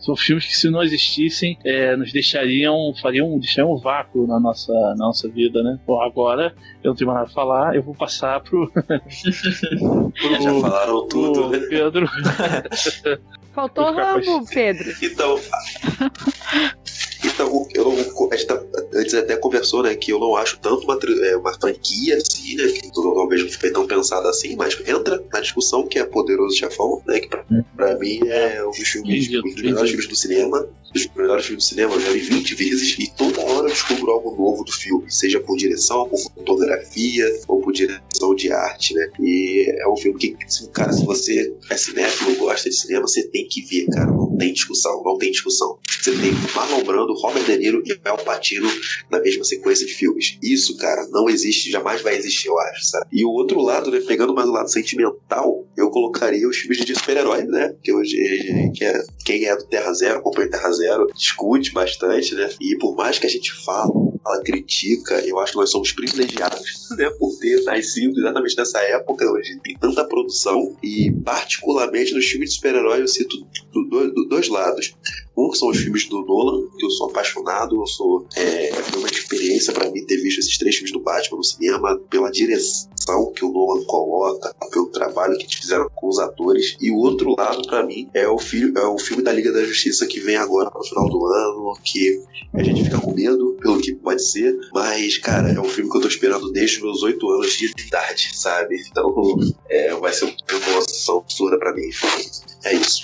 são 0.00 0.16
filmes 0.16 0.44
que 0.44 0.56
se 0.56 0.68
não 0.70 0.82
existissem, 0.82 1.56
é, 1.64 1.94
nos 1.94 2.12
deixariam, 2.12 2.92
fariam, 3.00 3.38
deixariam 3.38 3.72
um 3.72 3.78
vácuo 3.78 4.26
na 4.26 4.40
nossa, 4.40 4.72
na 4.72 4.96
nossa 4.96 5.28
vida, 5.28 5.62
né? 5.62 5.78
Bom, 5.86 6.02
agora 6.02 6.52
eu 6.82 6.88
não 6.88 6.96
tenho 6.96 7.06
mais 7.06 7.20
nada 7.20 7.30
a 7.30 7.32
falar, 7.32 7.76
eu 7.76 7.82
vou 7.84 7.94
passar 7.94 8.40
pro, 8.40 8.68
Já 10.40 10.60
falaram 10.62 11.06
tudo, 11.06 11.48
pro 11.48 11.48
né? 11.50 11.60
Pedro. 11.70 12.10
Faltou 13.54 13.84
com 13.84 13.92
Rambo, 13.92 14.44
Pedro. 14.52 14.92
Então. 15.00 15.38
Então, 17.26 17.66
eu 17.74 17.84
não, 17.84 17.92
a 18.30 18.36
gente 18.36 18.46
tá, 18.46 18.62
antes 18.94 19.14
até 19.14 19.36
conversou, 19.36 19.82
né, 19.82 19.94
que 19.94 20.12
eu 20.12 20.18
não 20.18 20.36
acho 20.36 20.58
tanto 20.60 20.84
uma, 20.84 20.98
é, 21.24 21.36
uma 21.36 21.52
franquia 21.58 22.16
assim, 22.16 22.54
né, 22.54 22.68
que 22.68 22.86
eu 22.96 23.02
não 23.02 23.28
que 23.28 23.56
foi 23.58 23.70
tão 23.70 23.86
pensada 23.86 24.28
assim, 24.28 24.54
mas 24.56 24.78
entra 24.86 25.22
na 25.32 25.40
discussão 25.40 25.86
que 25.86 25.98
é 25.98 26.04
Poderoso 26.04 26.56
Chefão, 26.56 27.02
né, 27.06 27.20
que 27.20 27.28
pra, 27.28 27.44
pra 27.76 27.98
mim 27.98 28.20
é 28.28 28.64
um 28.64 28.70
dos 28.70 28.88
filmes, 28.88 29.28
um 29.28 29.42
dos 29.42 29.62
melhores 29.62 29.90
filmes 29.90 30.08
do 30.08 30.16
cinema, 30.16 30.68
dos 30.92 31.08
melhores 31.14 31.44
filmes 31.44 31.64
do 31.64 31.68
cinema, 31.68 31.94
eu 31.94 32.00
já 32.00 32.12
vi 32.12 32.20
20 32.20 32.54
vezes, 32.54 32.96
e 32.98 33.10
toda 33.16 33.40
hora 33.40 33.66
eu 33.66 33.72
descubro 33.72 34.10
algo 34.12 34.36
novo 34.36 34.64
do 34.64 34.72
filme, 34.72 35.10
seja 35.10 35.40
por 35.40 35.56
direção, 35.56 36.08
por 36.08 36.18
fotografia, 36.18 37.40
ou 37.48 37.60
por 37.60 37.72
direção 37.72 38.34
de 38.34 38.52
arte, 38.52 38.94
né, 38.94 39.08
e 39.20 39.66
é 39.78 39.88
um 39.88 39.96
filme 39.96 40.18
que, 40.18 40.36
cara, 40.72 40.92
se 40.92 41.04
você 41.04 41.52
é 41.70 41.76
cinéfilo, 41.76 42.36
gosta 42.36 42.70
de 42.70 42.76
cinema, 42.76 43.06
você 43.06 43.26
tem 43.28 43.48
que 43.48 43.62
ver, 43.62 43.86
cara, 43.86 44.06
não 44.06 44.36
tem 44.36 44.52
discussão, 44.52 45.02
não 45.02 45.18
tem 45.18 45.30
discussão. 45.30 45.78
Você 45.88 46.12
tem 46.12 46.32
Marlon 46.54 46.84
Brando, 46.84 47.15
Robert 47.16 47.44
De 47.44 47.56
Niro 47.56 47.82
e 47.84 47.98
Mel 48.04 48.16
Patino 48.18 48.68
na 49.10 49.20
mesma 49.20 49.44
sequência 49.44 49.86
de 49.86 49.94
filmes. 49.94 50.38
Isso, 50.42 50.76
cara, 50.76 51.06
não 51.10 51.28
existe, 51.28 51.70
jamais 51.70 52.02
vai 52.02 52.16
existir, 52.16 52.48
eu 52.48 52.58
acho, 52.58 52.84
sabe? 52.84 53.06
E 53.12 53.24
o 53.24 53.30
outro 53.30 53.60
lado, 53.60 53.90
né, 53.90 54.00
pegando 54.00 54.34
mais 54.34 54.48
o 54.48 54.52
lado 54.52 54.70
sentimental, 54.70 55.66
eu 55.76 55.90
colocaria 55.90 56.48
os 56.48 56.56
filmes 56.56 56.84
de 56.84 56.94
super-heróis, 56.94 57.46
né? 57.48 57.74
Que, 57.82 57.92
hoje, 57.92 58.16
que 58.74 58.84
é, 58.84 59.02
quem 59.24 59.44
é 59.46 59.56
do 59.56 59.66
Terra 59.66 59.92
Zero, 59.92 60.18
acompanha 60.18 60.50
Terra 60.50 60.70
Zero, 60.72 61.06
discute 61.14 61.72
bastante, 61.72 62.34
né? 62.34 62.48
E 62.60 62.76
por 62.78 62.94
mais 62.94 63.18
que 63.18 63.26
a 63.26 63.30
gente 63.30 63.52
fala 63.64 63.92
ela 64.26 64.42
critica, 64.42 65.14
eu 65.26 65.38
acho 65.38 65.52
que 65.52 65.58
nós 65.58 65.70
somos 65.70 65.92
privilegiados, 65.92 66.88
né, 66.98 67.08
por 67.18 67.36
ter 67.38 67.62
nascido 67.64 68.18
exatamente 68.18 68.56
nessa 68.56 68.80
época 68.80 69.30
onde 69.30 69.58
tem 69.60 69.76
tanta 69.78 70.04
produção 70.04 70.76
e 70.82 71.12
particularmente 71.24 72.14
nos 72.14 72.26
filmes 72.26 72.50
de 72.50 72.56
super-herói 72.56 73.02
eu 73.02 73.08
cito 73.08 73.36
do, 73.72 73.84
do, 73.84 74.12
do, 74.12 74.28
dois 74.28 74.48
lados. 74.48 74.94
Um 75.36 75.50
que 75.50 75.58
são 75.58 75.68
os 75.68 75.76
filmes 75.76 76.08
do 76.08 76.24
Nolan, 76.24 76.66
que 76.78 76.86
eu 76.86 76.90
sou 76.90 77.10
apaixonado, 77.10 77.76
eu 77.76 77.86
sou 77.86 78.26
é, 78.34 78.72
foi 78.72 79.00
uma 79.00 79.08
experiência 79.08 79.72
para 79.72 79.90
mim 79.90 80.04
ter 80.06 80.16
visto 80.16 80.40
esses 80.40 80.56
três 80.56 80.76
filmes 80.76 80.92
do 80.92 81.00
Batman 81.00 81.36
no 81.36 81.44
cinema, 81.44 81.98
pela 82.08 82.30
direção 82.30 82.86
que 83.34 83.44
o 83.44 83.52
Nolan 83.52 83.84
coloca, 83.84 84.54
pelo 84.70 84.86
trabalho 84.86 85.36
que 85.36 85.54
fizeram 85.54 85.90
com 85.94 86.08
os 86.08 86.18
atores. 86.18 86.76
E 86.80 86.90
o 86.90 86.96
outro 86.96 87.34
lado 87.36 87.62
para 87.68 87.84
mim 87.84 88.08
é 88.14 88.26
o, 88.26 88.38
filme, 88.38 88.80
é 88.80 88.86
o 88.86 88.98
filme 88.98 89.22
da 89.22 89.32
Liga 89.32 89.52
da 89.52 89.62
Justiça 89.62 90.06
que 90.06 90.20
vem 90.20 90.36
agora 90.36 90.70
no 90.74 90.82
final 90.82 91.08
do 91.10 91.26
ano, 91.26 91.78
que 91.84 92.22
a 92.54 92.62
gente 92.62 92.84
fica 92.84 92.98
com 92.98 93.12
medo 93.12 93.56
pelo 93.60 93.78
que 93.78 93.94
pode 93.94 94.15
ser, 94.18 94.58
mas, 94.72 95.18
cara, 95.18 95.50
é 95.50 95.60
um 95.60 95.64
filme 95.64 95.90
que 95.90 95.96
eu 95.96 96.02
tô 96.02 96.08
esperando 96.08 96.50
desde 96.52 96.82
meus 96.82 97.02
oito 97.02 97.30
anos 97.30 97.52
de 97.52 97.72
idade, 97.78 98.30
sabe? 98.34 98.76
Então, 98.90 99.14
é, 99.68 99.94
vai 99.94 100.12
ser 100.12 100.24
uma 100.24 100.34
emoção 100.70 101.18
absurda 101.18 101.58
pra 101.58 101.74
mim. 101.74 101.88
É 102.64 102.74
isso. 102.74 103.02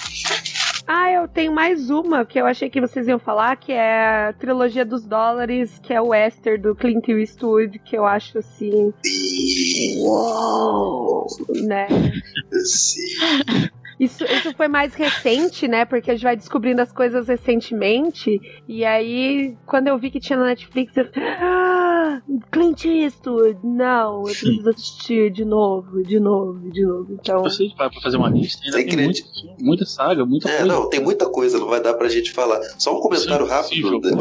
Ah, 0.86 1.10
eu 1.10 1.28
tenho 1.28 1.52
mais 1.52 1.90
uma 1.90 2.24
que 2.26 2.38
eu 2.38 2.46
achei 2.46 2.68
que 2.68 2.80
vocês 2.80 3.06
iam 3.06 3.18
falar, 3.18 3.56
que 3.56 3.72
é 3.72 4.28
a 4.28 4.32
trilogia 4.32 4.84
dos 4.84 5.04
dólares, 5.04 5.78
que 5.82 5.92
é 5.92 6.00
o 6.00 6.14
Esther 6.14 6.60
do 6.60 6.74
Clint 6.74 7.08
Eastwood, 7.08 7.78
que 7.78 7.96
eu 7.96 8.04
acho 8.04 8.38
assim. 8.38 8.92
Uou! 9.98 11.26
Né? 11.64 11.86
Sim. 12.64 13.70
Isso, 14.02 14.24
isso 14.24 14.52
foi 14.56 14.66
mais 14.66 14.94
recente, 14.94 15.68
né? 15.68 15.84
Porque 15.84 16.10
a 16.10 16.14
gente 16.14 16.24
vai 16.24 16.36
descobrindo 16.36 16.82
as 16.82 16.90
coisas 16.92 17.28
recentemente. 17.28 18.40
E 18.66 18.84
aí, 18.84 19.56
quando 19.64 19.86
eu 19.86 19.96
vi 19.96 20.10
que 20.10 20.18
tinha 20.18 20.36
na 20.36 20.46
Netflix, 20.46 20.96
eu 20.96 21.08
ah, 21.16 22.20
Clint 22.50 22.84
Eastwood, 22.84 23.58
não, 23.62 24.18
eu 24.18 24.24
preciso 24.24 24.68
assistir 24.70 25.30
de 25.30 25.44
novo, 25.44 26.02
de 26.02 26.18
novo, 26.18 26.68
de 26.70 26.82
novo. 26.84 27.12
Então. 27.12 27.42
Você 27.44 27.68
para 27.76 27.90
fazer 28.02 28.16
uma 28.16 28.28
lista, 28.28 28.60
ainda 28.64 28.76
Tem 28.78 29.04
muita, 29.04 29.20
muita 29.60 29.86
saga, 29.86 30.26
muita 30.26 30.48
É, 30.48 30.58
coisa. 30.58 30.72
não, 30.72 30.88
tem 30.88 31.00
muita 31.00 31.28
coisa, 31.30 31.58
não 31.58 31.68
vai 31.68 31.80
dar 31.80 31.94
pra 31.94 32.08
gente 32.08 32.32
falar. 32.32 32.60
Só 32.78 32.96
um 32.98 33.00
comentário 33.00 33.46
Sim, 33.46 33.52
rápido, 33.52 34.00
sim, 34.08 34.12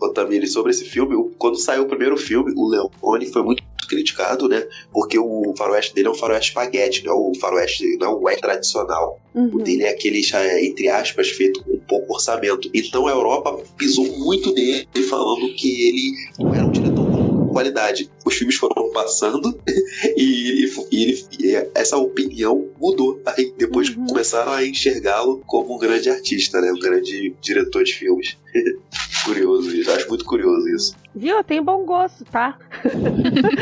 o, 0.00 0.06
o 0.06 0.12
Tamiri, 0.12 0.46
sobre 0.46 0.70
esse 0.70 0.84
filme. 0.84 1.14
O- 1.14 1.30
Quando 1.38 1.56
saiu 1.58 1.82
o 1.84 1.86
primeiro 1.88 2.16
filme, 2.16 2.52
o 2.56 2.68
Leone 2.68 3.26
foi 3.26 3.42
muito 3.42 3.62
criticado, 3.88 4.48
né? 4.48 4.66
Porque 4.92 5.18
o 5.18 5.52
faroeste 5.58 5.92
dele 5.94 6.06
é 6.08 6.10
um 6.10 6.14
faroeste 6.14 6.50
espaguete, 6.50 7.04
não 7.04 7.12
é 7.12 7.16
o 7.16 7.32
faroeste, 7.40 7.96
não 7.98 8.06
é 8.28 8.34
o 8.36 8.40
tradicional. 8.40 9.18
O 9.34 9.38
Uhum. 9.38 9.58
dele 9.58 9.82
é 9.84 9.90
aquele, 9.90 10.22
já, 10.22 10.60
entre 10.62 10.88
aspas, 10.88 11.28
feito 11.30 11.62
com 11.64 11.78
pouco 11.80 12.14
orçamento. 12.14 12.68
Então 12.74 13.06
a 13.06 13.10
Europa 13.10 13.60
pisou 13.76 14.06
muito 14.18 14.52
nele, 14.54 14.86
falando 15.08 15.52
que 15.54 15.88
ele 15.88 16.12
não 16.38 16.54
era 16.54 16.66
um 16.66 16.70
diretor 16.70 17.08
com 17.10 17.46
qualidade. 17.52 18.08
Os 18.24 18.34
filmes 18.34 18.56
foram 18.56 18.90
passando 18.92 19.56
e, 20.16 20.68
e 20.92 21.24
e 21.40 21.54
essa 21.74 21.96
opinião 21.96 22.68
mudou. 22.80 23.20
Aí 23.26 23.52
depois 23.56 23.88
Uhum. 23.90 24.06
começaram 24.06 24.52
a 24.52 24.64
enxergá-lo 24.64 25.42
como 25.46 25.74
um 25.74 25.78
grande 25.78 26.08
artista, 26.10 26.60
né? 26.60 26.70
Um 26.72 26.78
grande 26.78 27.34
diretor 27.40 27.82
de 27.84 27.92
filmes. 27.94 28.36
curioso 29.24 29.70
isso, 29.76 29.90
acho 29.90 30.08
muito 30.08 30.24
curioso 30.24 30.68
isso. 30.68 30.96
Viu? 31.14 31.36
Eu 31.36 31.44
tenho 31.44 31.62
bom 31.64 31.84
gosto, 31.84 32.24
tá? 32.24 32.56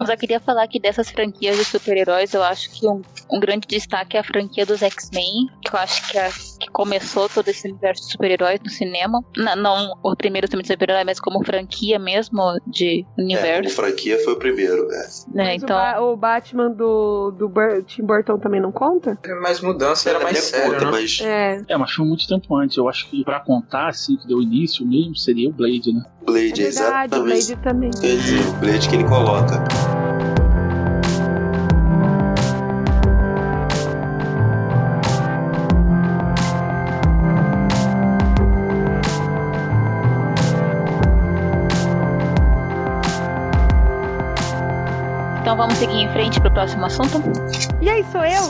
Eu 0.00 0.06
só 0.06 0.16
queria 0.16 0.38
falar 0.40 0.66
que 0.68 0.78
dessas 0.80 1.10
franquias 1.10 1.56
de 1.56 1.64
super-heróis, 1.64 2.32
eu 2.34 2.42
acho 2.42 2.70
que 2.72 2.86
um, 2.86 3.00
um 3.32 3.40
grande 3.40 3.66
destaque 3.66 4.16
é 4.16 4.20
a 4.20 4.24
franquia 4.24 4.64
dos 4.66 4.82
X-Men, 4.82 5.46
que 5.62 5.74
eu 5.74 5.78
acho 5.80 6.08
que, 6.10 6.18
é, 6.18 6.28
que 6.60 6.68
começou 6.72 7.28
todo 7.28 7.48
esse 7.48 7.66
universo 7.68 8.04
de 8.06 8.12
super-heróis 8.12 8.60
no 8.62 8.70
cinema. 8.70 9.20
Não, 9.36 9.56
não 9.56 9.92
o 10.02 10.14
primeiro 10.16 10.46
filme 10.48 10.62
de 10.62 10.68
super-herói, 10.68 11.04
mas 11.04 11.18
como 11.18 11.44
franquia 11.44 11.98
mesmo 11.98 12.40
de 12.66 13.00
É, 13.00 13.04
como 13.14 13.24
universo. 13.24 13.76
franquia 13.76 14.18
foi 14.22 14.34
o 14.34 14.38
primeiro, 14.38 14.86
né? 14.88 14.96
né? 15.32 15.44
Mas 15.44 15.62
o, 15.62 15.64
Então, 15.64 15.76
Ba- 15.76 16.00
o 16.02 16.16
Batman 16.16 16.70
do, 16.70 17.30
do 17.32 17.48
Bur- 17.48 17.82
Tim 17.84 18.02
Burton 18.04 18.38
também 18.38 18.60
não 18.60 18.70
conta? 18.72 19.18
Mas 19.40 19.60
mudança 19.60 20.10
era 20.10 20.20
mais 20.20 20.38
sério, 20.38 20.72
conta, 20.72 20.84
né? 20.84 20.90
mas 20.90 21.18
É. 21.20 21.60
É, 21.68 21.76
mas 21.76 21.90
foi 21.92 22.04
muito 22.06 22.26
tempo 22.26 22.54
antes. 22.56 22.76
Eu 22.76 22.88
acho 22.88 23.08
que 23.08 23.24
pra 23.24 23.40
contar, 23.40 23.83
assim, 23.88 24.16
que 24.16 24.26
deu 24.26 24.40
início 24.42 24.86
mesmo, 24.86 25.16
seria 25.16 25.48
o 25.48 25.52
Blade, 25.52 25.92
né? 25.92 26.04
É 26.22 26.24
Blade, 26.24 26.62
verdade, 26.62 27.14
o 27.14 27.26
exatamente. 27.26 27.46
Blade 27.46 27.56
também. 27.62 27.90
Dizer, 27.90 28.40
o 28.46 28.52
Blade 28.54 28.88
que 28.88 28.94
ele 28.96 29.04
coloca. 29.04 29.64
Então 45.54 45.68
vamos 45.68 45.78
seguir 45.78 46.00
em 46.02 46.08
frente 46.08 46.40
pro 46.40 46.52
próximo 46.52 46.84
assunto? 46.84 47.22
E 47.80 47.88
aí, 47.88 48.02
sou 48.10 48.24
eu? 48.24 48.42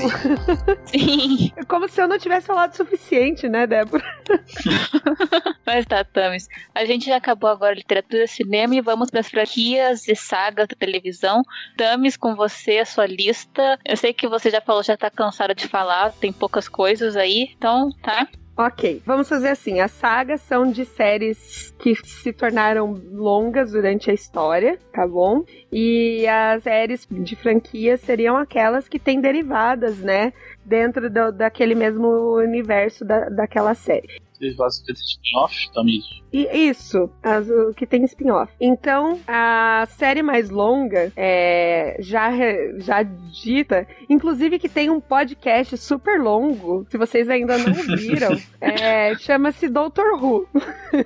Sim. 0.86 1.52
Como 1.68 1.86
se 1.86 2.00
eu 2.00 2.08
não 2.08 2.18
tivesse 2.18 2.46
falado 2.46 2.72
o 2.72 2.76
suficiente, 2.76 3.46
né, 3.46 3.66
Débora? 3.66 4.02
Mas 5.66 5.84
tá, 5.84 6.02
Tamis. 6.02 6.48
A 6.74 6.86
gente 6.86 7.04
já 7.04 7.16
acabou 7.16 7.50
agora 7.50 7.74
literatura, 7.74 8.26
cinema 8.26 8.74
e 8.74 8.80
vamos 8.80 9.10
para 9.10 9.20
as 9.20 9.28
franquias 9.28 10.08
e 10.08 10.16
sagas 10.16 10.66
da 10.66 10.74
televisão. 10.74 11.42
Tamis, 11.76 12.16
com 12.16 12.34
você, 12.34 12.78
a 12.78 12.86
sua 12.86 13.04
lista. 13.04 13.78
Eu 13.84 13.98
sei 13.98 14.14
que 14.14 14.26
você 14.26 14.48
já 14.48 14.62
falou, 14.62 14.82
já 14.82 14.96
tá 14.96 15.10
cansada 15.10 15.54
de 15.54 15.68
falar, 15.68 16.10
tem 16.12 16.32
poucas 16.32 16.70
coisas 16.70 17.16
aí. 17.16 17.50
Então, 17.54 17.90
tá? 18.02 18.26
Ok, 18.56 19.02
vamos 19.04 19.28
fazer 19.28 19.48
assim. 19.48 19.80
As 19.80 19.90
sagas 19.90 20.40
são 20.42 20.70
de 20.70 20.84
séries 20.84 21.74
que 21.78 21.94
se 22.04 22.32
tornaram 22.32 22.92
longas 23.10 23.72
durante 23.72 24.10
a 24.10 24.14
história, 24.14 24.78
tá 24.92 25.06
bom? 25.08 25.42
E 25.72 26.24
as 26.28 26.62
séries 26.62 27.04
de 27.10 27.34
franquia 27.34 27.96
seriam 27.96 28.36
aquelas 28.36 28.86
que 28.88 28.98
têm 28.98 29.20
derivadas, 29.20 29.98
né? 29.98 30.32
Dentro 30.64 31.10
do- 31.10 31.32
daquele 31.32 31.74
mesmo 31.74 32.06
universo 32.36 33.04
da, 33.04 33.28
daquela 33.28 33.74
série. 33.74 34.20
Gostam 34.56 34.94
de 34.94 35.00
spin-off 35.00 35.72
também? 35.72 36.00
E 36.36 36.68
isso, 36.68 37.08
as- 37.22 37.48
o 37.48 37.72
que 37.74 37.86
tem 37.86 38.02
spin-off. 38.04 38.52
Então, 38.60 39.20
a 39.28 39.86
série 39.90 40.20
mais 40.20 40.50
longa, 40.50 41.12
é, 41.16 41.96
já, 42.00 42.30
já 42.78 43.02
dita, 43.04 43.86
inclusive 44.10 44.58
que 44.58 44.68
tem 44.68 44.90
um 44.90 45.00
podcast 45.00 45.76
super 45.78 46.20
longo, 46.20 46.84
se 46.90 46.98
vocês 46.98 47.28
ainda 47.30 47.56
não 47.58 47.72
viram, 47.96 48.36
é, 48.60 49.14
chama-se 49.16 49.68
Doctor 49.68 50.22
Who. 50.22 50.48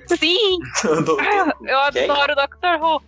Sim! 0.07 0.59
Ah, 1.21 1.53
eu 1.63 1.79
adoro 1.79 2.35
Doctor 2.35 2.81
Who. 2.83 3.03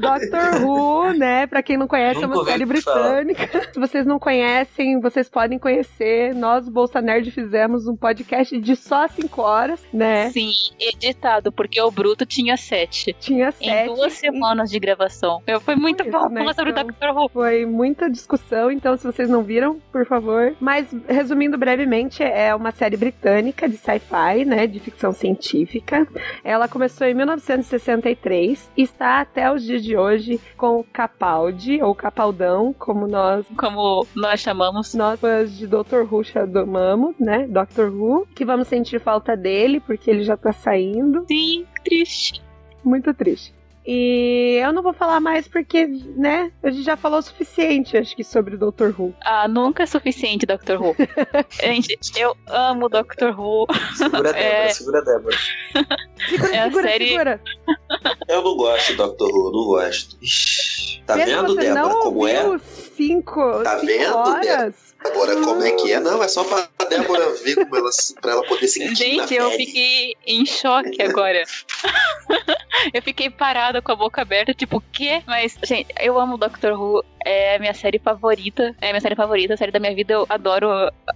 Doctor 0.00 0.62
Who, 0.64 1.12
né? 1.14 1.46
Pra 1.46 1.62
quem 1.62 1.76
não 1.76 1.86
conhece, 1.86 2.18
é 2.18 2.22
Nunca 2.22 2.34
uma 2.34 2.38
ouvi 2.40 2.50
série 2.50 2.82
falar. 2.82 3.24
britânica. 3.24 3.72
Se 3.72 3.80
vocês 3.80 4.04
não 4.06 4.18
conhecem, 4.18 5.00
vocês 5.00 5.28
podem 5.28 5.58
conhecer. 5.58 6.34
Nós, 6.34 6.68
Bolsa 6.68 7.00
Nerd, 7.00 7.30
fizemos 7.30 7.86
um 7.86 7.96
podcast 7.96 8.58
de 8.60 8.76
só 8.76 9.06
5 9.08 9.40
horas, 9.40 9.80
né? 9.92 10.30
Sim, 10.30 10.50
editado, 10.78 11.29
porque 11.52 11.80
o 11.80 11.90
Bruto 11.90 12.24
tinha 12.26 12.56
sete. 12.56 13.14
Tinha 13.20 13.48
Em 13.48 13.52
sete. 13.52 13.86
duas 13.94 14.12
semanas 14.14 14.70
de 14.70 14.78
gravação. 14.78 15.42
Eu, 15.46 15.60
foi 15.60 15.76
muito 15.76 16.02
Isso, 16.02 16.10
bom 16.10 16.28
né, 16.28 16.40
falar 16.40 16.54
sobre 16.54 16.70
então- 16.72 16.84
Doctor 16.86 17.16
Who. 17.16 17.28
Foi 17.28 17.64
muita 17.66 18.10
discussão, 18.10 18.70
então 18.70 18.96
se 18.96 19.04
vocês 19.04 19.28
não 19.28 19.42
viram, 19.42 19.78
por 19.92 20.04
favor. 20.06 20.54
Mas, 20.60 20.86
resumindo 21.08 21.56
brevemente, 21.58 22.22
é 22.22 22.54
uma 22.54 22.70
série 22.72 22.96
britânica 22.96 23.68
de 23.68 23.76
sci-fi, 23.76 24.44
né? 24.44 24.66
De 24.66 24.80
ficção 24.80 25.12
científica. 25.12 26.06
Ela 26.42 26.66
começou 26.68 27.06
em 27.06 27.14
1963 27.14 28.70
e 28.76 28.82
está 28.82 29.20
até 29.20 29.52
os 29.52 29.62
dias 29.62 29.82
de 29.82 29.96
hoje 29.96 30.40
com 30.56 30.80
o 30.80 30.84
Capaldi, 30.84 31.82
ou 31.82 31.94
Capaldão, 31.94 32.74
como 32.78 33.06
nós 33.06 33.46
Como 33.56 34.06
nós 34.14 34.40
chamamos. 34.40 34.94
nós 34.94 35.20
fãs 35.20 35.56
de 35.56 35.66
Dr. 35.66 36.02
Who 36.10 36.24
chamamos, 36.24 37.14
né? 37.18 37.46
Doctor 37.48 37.90
Who, 37.92 38.26
que 38.34 38.44
vamos 38.44 38.68
sentir 38.68 39.00
falta 39.00 39.36
dele, 39.36 39.80
porque 39.80 40.10
ele 40.10 40.22
já 40.22 40.36
tá 40.36 40.52
saindo. 40.52 41.19
Sim, 41.26 41.66
triste. 41.84 42.42
Muito 42.84 43.12
triste. 43.14 43.54
E 43.86 44.60
eu 44.62 44.72
não 44.74 44.82
vou 44.82 44.92
falar 44.92 45.20
mais 45.20 45.48
porque, 45.48 45.86
né, 45.86 46.52
a 46.62 46.70
gente 46.70 46.82
já 46.84 46.96
falou 46.98 47.18
o 47.18 47.22
suficiente, 47.22 47.96
acho 47.96 48.14
que, 48.14 48.22
sobre 48.22 48.54
o 48.54 48.58
Dr. 48.58 48.90
Who. 48.96 49.14
Ah, 49.24 49.48
nunca 49.48 49.82
é 49.82 49.86
suficiente, 49.86 50.44
Doctor 50.46 50.80
Who. 50.80 50.94
Gente, 51.62 51.98
eu 52.16 52.36
amo 52.46 52.88
Doctor 52.90 53.38
Who. 53.40 53.66
Segura 53.96 54.28
a 54.30 54.32
Débora, 54.32 54.38
É. 54.38 54.68
segura 54.68 54.98
a 54.98 55.02
Débora. 55.02 55.36
Segura, 56.28 56.54
É 56.54 56.58
a 56.60 56.64
segura, 56.64 56.82
série- 56.88 57.08
segura. 57.08 57.40
Eu 58.28 58.42
não 58.42 58.56
gosto 58.56 58.86
de 58.88 58.96
Doctor 58.96 59.28
Who, 59.30 59.50
não 59.50 59.64
gosto. 59.64 60.16
Ixi, 60.22 61.02
Tá 61.06 61.16
Mesmo 61.16 61.32
vendo, 61.42 61.56
Débora, 61.56 61.94
como 61.96 62.28
é? 62.28 62.58
cinco, 62.58 63.62
Tá 63.64 63.78
cinco 63.80 63.86
vendo, 63.86 64.14
horas? 64.16 64.89
Agora, 65.04 65.34
como 65.40 65.62
é 65.62 65.70
que 65.72 65.92
é? 65.92 65.98
Não, 65.98 66.22
é 66.22 66.28
só 66.28 66.44
pra 66.44 66.68
Débora 66.88 67.32
ver 67.42 67.54
como 67.54 67.76
ela, 67.76 67.90
pra 68.20 68.32
ela 68.32 68.42
poder 68.46 68.68
sentir 68.68 68.96
Gente, 68.96 69.34
eu 69.34 69.50
fiquei 69.52 70.14
em 70.26 70.44
choque 70.44 71.00
agora. 71.02 71.42
eu 72.92 73.02
fiquei 73.02 73.30
parada 73.30 73.80
com 73.80 73.92
a 73.92 73.96
boca 73.96 74.20
aberta, 74.20 74.52
tipo, 74.52 74.76
o 74.76 74.82
quê? 74.92 75.22
Mas, 75.26 75.56
gente, 75.64 75.88
eu 75.98 76.18
amo 76.18 76.36
Doctor 76.36 76.72
Who. 76.72 77.04
É 77.24 77.56
a 77.56 77.58
minha 77.58 77.74
série 77.74 77.98
favorita. 77.98 78.74
É 78.80 78.88
a 78.88 78.92
minha 78.92 79.00
série 79.00 79.14
favorita, 79.14 79.54
a 79.54 79.56
série 79.56 79.72
da 79.72 79.80
minha 79.80 79.94
vida. 79.94 80.14
Eu 80.14 80.26
adoro 80.28 80.68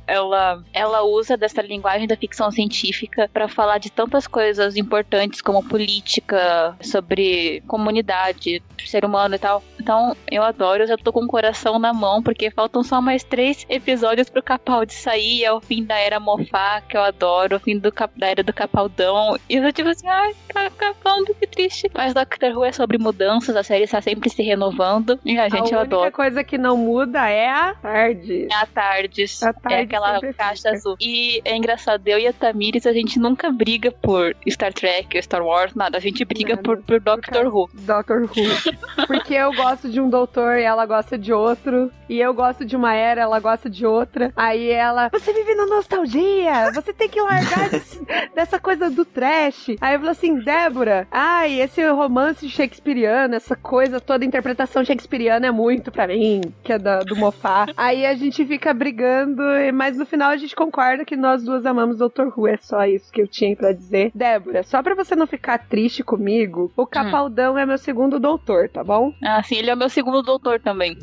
ela. 0.07 0.63
Ela 0.73 1.03
usa 1.03 1.37
dessa 1.37 1.63
linguagem 1.63 2.07
da 2.07 2.17
ficção 2.17 2.51
científica 2.51 3.29
para 3.33 3.49
falar 3.49 3.79
de 3.79 3.91
tantas 3.91 4.27
coisas 4.27 4.77
importantes 4.77 5.41
como 5.41 5.65
política, 5.65 6.77
sobre 6.81 7.63
comunidade, 7.67 8.63
ser 8.85 9.05
humano 9.05 9.35
e 9.35 9.39
tal. 9.39 9.63
Então, 9.81 10.17
eu 10.31 10.43
adoro. 10.43 10.83
Eu 10.83 10.89
já 10.89 10.97
tô 10.97 11.13
com 11.13 11.25
o 11.25 11.29
coração 11.29 11.79
na 11.79 11.93
mão 11.93 12.23
porque 12.23 12.51
faltam 12.51 12.83
só 12.83 13.01
mais 13.01 13.25
três 13.25 13.65
episódios 13.69 14.29
pro 14.29 14.43
Capaldi 14.43 14.93
sair. 14.93 15.45
É 15.45 15.53
o 15.53 15.61
fim 15.61 15.85
da 15.85 15.97
era 15.97 16.21
Mofá, 16.21 16.81
que 16.81 16.97
eu 16.97 17.03
adoro. 17.03 17.57
O 17.57 17.61
fim 17.61 17.79
do, 17.79 17.93
da 18.17 18.27
era 18.27 18.43
do 18.43 18.53
Capaldão. 18.53 19.37
E 19.49 19.57
eu 19.57 19.65
tô 19.65 19.73
tipo 19.73 19.89
assim, 19.89 20.07
ai, 20.07 20.35
Capaldi, 20.77 21.35
que 21.35 21.47
triste. 21.47 21.91
Mas 21.95 22.15
Doctor 22.15 22.57
Who 22.57 22.65
é 22.65 22.73
sobre 22.73 22.99
mudanças. 22.99 23.57
A 23.57 23.63
série 23.63 23.85
está 23.85 24.01
sempre 24.01 24.29
se 24.29 24.43
renovando. 24.43 25.19
E 25.25 25.39
a 25.39 25.49
gente, 25.49 25.73
a 25.73 25.77
eu 25.77 25.81
adoro. 25.81 25.94
Única 26.03 26.13
coisa 26.17 26.45
que 26.45 26.59
não 26.59 26.77
muda 26.77 27.29
é 27.29 27.49
a 27.51 27.75
tarde. 27.75 28.49
É 28.51 28.55
a 28.55 28.67
Tardes. 28.67 29.43
A 29.43 29.53
tarde 29.53 29.77
é 29.77 29.81
aquela 29.83 30.21
caixa 30.21 30.57
fica. 30.69 30.71
azul. 30.77 30.97
E 31.01 31.41
é 31.45 31.57
engraçado, 31.57 32.07
eu 32.07 32.19
e 32.19 32.27
a 32.27 32.33
Tamires, 32.33 32.87
a 32.87 32.93
gente 32.93 33.19
nunca 33.19 33.51
briga 33.51 33.91
por 33.91 34.35
Star 34.49 34.73
Trek, 34.73 35.21
Star 35.23 35.43
Wars, 35.45 35.75
nada. 35.75 35.99
A 35.99 36.01
gente 36.01 36.25
briga 36.25 36.51
Nada. 36.57 36.63
por, 36.63 36.83
por 36.83 37.01
Doctor 37.01 37.47
Who. 37.47 37.69
Doctor 37.73 38.23
Who. 38.23 38.35
Porque 39.07 39.35
eu 39.35 39.53
gosto 39.53 39.89
de 39.89 40.01
um 40.01 40.09
doutor 40.09 40.59
e 40.59 40.63
ela 40.63 40.87
gosta 40.87 41.17
de 41.19 41.33
outro. 41.33 41.91
E 42.09 42.21
eu 42.21 42.35
gosto 42.35 42.65
de 42.65 42.77
uma 42.77 42.95
era, 42.95 43.23
ela 43.23 43.39
gosta 43.41 43.69
de 43.71 43.87
outra. 43.87 44.33
Aí 44.37 44.71
ela, 44.71 45.09
você 45.11 45.33
vive 45.33 45.55
na 45.55 45.67
nostalgia, 45.67 46.71
você 46.73 46.93
tem 46.93 47.09
que 47.09 47.21
largar 47.21 47.71
desse- 47.71 48.01
dessa 48.35 48.59
coisa 48.59 48.91
do 48.91 49.05
trash. 49.05 49.71
Aí 49.81 49.95
eu 49.95 49.99
falo 50.01 50.11
assim, 50.11 50.39
Débora, 50.39 51.07
ai, 51.11 51.61
esse 51.61 51.85
romance 51.91 52.49
shakespeariano, 52.49 53.35
essa 53.35 53.57
coisa 53.57 54.01
toda, 54.01 54.25
interpretação 54.25 54.85
shakespeariana 54.85 55.47
é 55.47 55.51
muito 55.51 55.84
pra 55.91 56.07
mim, 56.07 56.41
que 56.63 56.73
é 56.73 56.79
da- 56.79 57.01
do 57.01 57.17
Mofá. 57.17 57.67
Aí 57.77 58.05
a 58.07 58.15
gente 58.15 58.45
fica 58.45 58.73
brigando, 58.75 59.43
mas 59.75 59.97
no 59.97 60.07
final 60.07 60.31
a 60.31 60.37
gente 60.37 60.55
concorda 60.55 61.05
que 61.05 61.17
nós 61.17 61.43
duas 61.45 61.65
amamos 61.67 61.99
Doutor 61.99 62.33
Who. 62.37 62.49
É 62.49 62.57
só 62.59 62.85
isso 62.85 63.11
que 63.13 63.21
eu 63.23 63.29
tinha 63.29 63.57
pra 63.57 63.73
dizer. 63.73 64.11
Débora, 64.15 64.63
só 64.63 64.83
pra 64.83 64.95
você 64.95 65.15
não 65.17 65.27
ficar 65.27 65.59
triste 65.59 66.03
comigo, 66.03 66.73
o 66.77 66.87
Capaldão 66.87 67.57
é 67.59 67.65
meu 67.67 67.79
segundo 67.79 68.19
doutor, 68.21 68.69
tá 68.69 68.83
bom? 68.85 69.13
Ah, 69.23 69.43
sim, 69.43 69.57
ele 69.57 69.71
é 69.71 69.75
o 69.75 69.79
meu 69.79 69.89
segundo 69.89 70.23
doutor 70.23 70.61
também. 70.61 70.97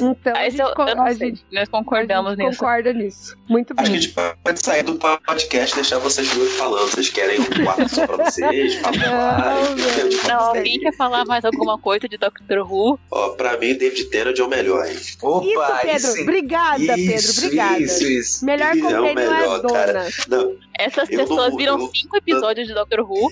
Então, 0.00 0.34
a 0.36 0.48
gente, 0.48 0.60
eu, 0.60 0.68
eu 0.68 1.02
a 1.02 1.12
gente- 1.12 1.44
Nós 1.52 1.68
a 1.68 1.70
concordamos 1.70 2.30
gente 2.36 2.46
nisso. 2.46 2.58
concorda 2.58 2.92
nisso. 2.92 3.36
Muito 3.48 3.72
Acho 3.76 3.82
que 3.82 3.88
a 3.88 3.92
bem. 3.92 4.00
gente 4.00 4.14
pode 4.42 4.60
sair 4.62 4.82
do 4.82 4.94
podcast 4.96 5.72
e 5.72 5.74
deixar 5.76 5.98
vocês 5.98 6.28
duas 6.34 6.52
falando. 6.52 6.90
Vocês 6.90 7.08
querem 7.10 7.40
um 7.40 7.44
quarto 7.64 7.88
só 7.88 8.06
pra 8.06 8.24
vocês? 8.24 8.74
Papo 8.82 8.98
Não, 8.98 9.10
vários, 9.10 10.22
não. 10.24 10.38
Alguém 10.40 10.80
quer 10.80 10.96
falar 10.96 11.24
mais 11.24 11.44
alguma 11.44 11.78
coisa 11.78 12.08
de 12.08 12.16
Doctor 12.16 12.58
Who? 12.70 12.98
Ó, 13.10 13.28
pra 13.30 13.56
mim, 13.58 13.74
David 13.74 14.04
Tennant 14.06 14.38
é 14.38 14.42
o 14.42 14.48
melhor, 14.48 14.86
hein? 14.86 14.96
Opa, 15.22 15.46
Isso, 15.46 15.82
Pedro. 15.82 16.12
sim. 16.12 16.22
Obrigada, 16.22 16.78
Pedro. 16.78 17.14
Isso, 17.14 17.44
Obrigada. 17.44 17.78
Isso, 17.80 18.04
isso. 18.04 18.44
Melhor 18.44 18.76
Ele 18.76 18.86
é 18.86 19.00
o 19.00 19.04
é, 19.06 19.14
melhor, 19.14 19.60
dona. 19.62 19.74
cara. 19.74 20.08
Não, 20.28 20.56
Essas 20.78 21.08
pessoas 21.08 21.50
não- 21.50 21.56
viram 21.56 21.78
eu- 21.80 21.90
cinco 21.94 22.16
episódios 22.16 22.66
de 22.66 22.74
Doctor 22.74 23.00
Who 23.00 23.30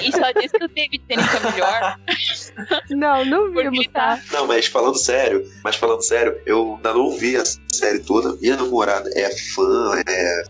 e 0.00 0.12
só 0.12 0.30
diz 0.32 0.50
que 0.52 0.64
o 0.64 0.68
David 0.68 1.02
Tennant 1.08 1.28
é 1.34 1.50
melhor. 1.52 1.96
Não, 2.90 3.24
não 3.24 3.52
vimos, 3.52 3.86
tá- 3.88 4.16
tá? 4.16 4.22
não, 4.32 4.46
mas 4.46 4.66
falando 4.66 4.96
sério, 4.96 5.46
mas 5.62 5.76
falando 5.76 6.00
sério, 6.02 6.40
eu 6.46 6.76
ainda 6.76 6.94
não 6.94 7.10
vi 7.10 7.36
a 7.36 7.42
série 7.70 7.98
toda. 8.00 8.34
Minha 8.40 8.56
namorada 8.56 9.10
é 9.14 9.28
fã, 9.54 10.02
é, 10.08 10.42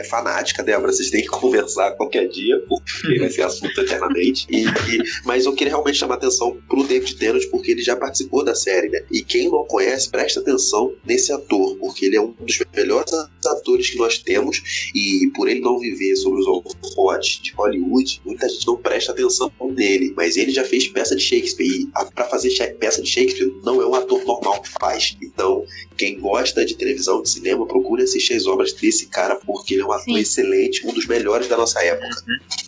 é 0.00 0.04
fanática, 0.04 0.62
Débora. 0.62 0.92
Vocês 0.92 1.10
têm 1.10 1.22
que 1.22 1.28
conversar 1.28 1.92
qualquer 1.96 2.28
dia, 2.28 2.56
porque 2.68 3.18
vai 3.18 3.30
ser 3.30 3.42
assunto 3.42 3.80
eternamente. 3.80 4.46
E, 4.50 4.64
e- 4.66 5.02
mas 5.24 5.46
eu 5.46 5.52
queria 5.54 5.72
realmente 5.72 5.98
chamar 5.98 6.14
atenção 6.14 6.56
pro 6.68 6.84
David 6.84 7.16
Tennant, 7.16 7.42
porque 7.50 7.72
ele 7.72 7.82
já 7.82 7.96
participou 7.96 8.44
da 8.44 8.54
série, 8.54 8.88
né? 8.88 9.02
E 9.10 9.22
quem 9.22 9.50
não 9.50 9.64
conhece, 9.64 10.08
presta 10.10 10.38
atenção 10.40 10.94
nesse 11.04 11.32
ator, 11.32 11.76
porque 11.78 12.06
ele 12.06 12.16
é 12.16 12.20
um 12.20 12.32
dos 12.38 12.58
melhores 12.76 13.12
atores 13.46 13.90
que 13.90 13.98
nós 13.98 14.18
temos. 14.18 14.62
E 14.94 15.30
por 15.34 15.48
ele 15.48 15.60
não 15.60 15.78
viver 15.78 16.14
sobre 16.16 16.40
os 16.40 16.46
holofotes 16.46 17.40
de 17.42 17.52
Hollywood, 17.52 18.20
muita 18.24 18.48
gente 18.48 18.64
não 18.68 18.76
presta 18.76 19.12
atenção 19.12 19.50
nele. 19.74 20.12
Mas 20.16 20.36
ele 20.36 20.50
já 20.52 20.64
fez 20.64 20.86
peça 20.88 21.16
de 21.16 21.22
Shakespeare. 21.22 21.66
E 21.66 21.88
a- 21.94 22.04
pra 22.04 22.24
fazer 22.24 22.48
peça 22.78 23.02
de 23.02 23.08
Shakespeare, 23.08 23.52
não 23.64 23.80
é 23.82 23.86
um 23.86 23.94
ator 23.94 24.24
normal 24.24 24.60
que 24.62 24.68
faz. 24.68 25.16
Então, 25.22 25.64
quem 25.96 26.18
gosta 26.20 26.64
de 26.64 26.74
televisão, 26.76 27.22
de 27.22 27.28
cinema, 27.30 27.66
procure 27.66 28.02
assistir 28.02 28.34
as 28.34 28.46
obras 28.46 28.72
desse 28.72 29.06
cara, 29.08 29.36
porque 29.36 29.74
ele 29.74 29.82
é 29.82 29.86
um 29.86 29.92
ator 29.92 30.04
Sim. 30.04 30.18
excelente, 30.18 30.86
um 30.86 30.92
dos 30.92 31.06
melhores 31.06 31.48
da 31.48 31.56
nossa 31.56 31.82
época. 31.82 32.08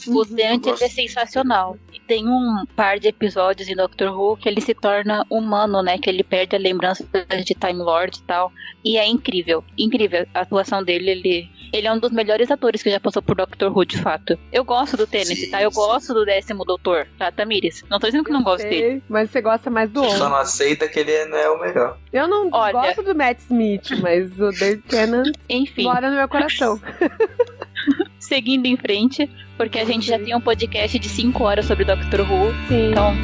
O 0.09 0.25
Tennant 0.25 0.67
ele 0.67 0.85
é 0.85 0.89
sensacional. 0.89 1.77
E 1.93 2.01
tem 2.01 2.27
um 2.29 2.65
par 2.75 2.99
de 2.99 3.09
episódios 3.09 3.69
em 3.69 3.77
Doctor 3.77 4.11
Who 4.19 4.37
que 4.37 4.49
ele 4.49 4.61
se 4.61 4.75
torna 4.75 5.25
humano, 5.31 5.83
né? 5.83 5.99
Que 5.99 6.09
ele 6.09 6.25
perde 6.25 6.57
a 6.57 6.59
lembrança 6.59 7.05
de 7.45 7.55
Time 7.55 7.83
Lord 7.83 8.19
e 8.19 8.23
tal. 8.23 8.51
E 8.85 8.97
é 8.97 9.07
incrível. 9.07 9.63
Incrível. 9.79 10.27
A 10.35 10.41
atuação 10.41 10.83
dele, 10.83 11.11
ele, 11.11 11.49
ele 11.73 11.87
é 11.87 11.93
um 11.93 11.99
dos 11.99 12.11
melhores 12.11 12.51
atores 12.51 12.83
que 12.83 12.91
já 12.91 12.99
passou 12.99 13.23
por 13.23 13.37
Doctor 13.37 13.71
Who, 13.77 13.85
de 13.85 13.99
fato. 13.99 14.39
Eu 14.53 14.65
gosto 14.65 14.97
do 14.97 15.07
Tennant, 15.07 15.37
Sim, 15.37 15.51
tá? 15.51 15.63
Eu. 15.63 15.71
Gosto 15.87 16.15
do 16.15 16.25
décimo 16.25 16.65
doutor, 16.65 17.07
tá, 17.19 17.31
Tamires? 17.31 17.85
Não 17.89 17.99
tô 17.99 18.07
dizendo 18.07 18.25
que 18.25 18.33
não 18.33 18.43
gosto 18.43 18.69
dele. 18.69 19.03
Mas 19.09 19.31
você 19.31 19.41
gosta 19.41 19.71
mais 19.71 19.91
do 19.91 20.01
Só 20.01 20.09
homem. 20.09 20.19
não 20.21 20.37
aceita 20.37 20.89
que 20.89 20.99
ele 21.01 21.25
não 21.27 21.39
é 21.39 21.51
o 21.51 21.61
melhor. 21.61 21.99
Eu 22.13 22.29
não 22.29 22.49
Olha. 22.53 22.73
gosto 22.73 23.03
do 23.03 23.15
Matt 23.15 23.39
Smith, 23.41 23.91
mas 24.01 24.31
o 24.39 24.51
David 24.51 24.83
Tennant 24.89 25.29
Enfim, 25.49 25.85
mora 25.85 26.11
no 26.11 26.17
meu 26.17 26.29
coração. 26.29 26.81
seguindo 28.19 28.67
em 28.67 28.77
frente, 28.77 29.29
porque 29.57 29.79
a 29.79 29.85
gente 29.85 30.07
já 30.07 30.19
tem 30.19 30.35
um 30.37 30.41
podcast 30.41 30.99
de 30.99 31.09
5 31.09 31.43
horas 31.43 31.67
sobre 31.67 31.85
Doctor 31.85 32.21
Who. 32.21 32.53
Sim. 32.69 32.91
Então, 32.91 33.15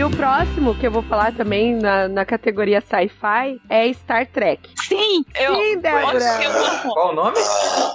E 0.00 0.02
o 0.02 0.08
próximo 0.08 0.74
que 0.74 0.86
eu 0.86 0.90
vou 0.90 1.02
falar 1.02 1.30
também 1.34 1.74
na, 1.74 2.08
na 2.08 2.24
categoria 2.24 2.80
sci-fi 2.80 3.60
é 3.68 3.92
Star 3.92 4.26
Trek. 4.26 4.70
sim, 4.74 5.22
eu. 5.38 5.54
Sim, 5.54 5.78
Débora. 5.78 6.18
Eu. 6.42 6.90
Qual 6.90 7.10
o 7.10 7.14
nome? 7.14 7.36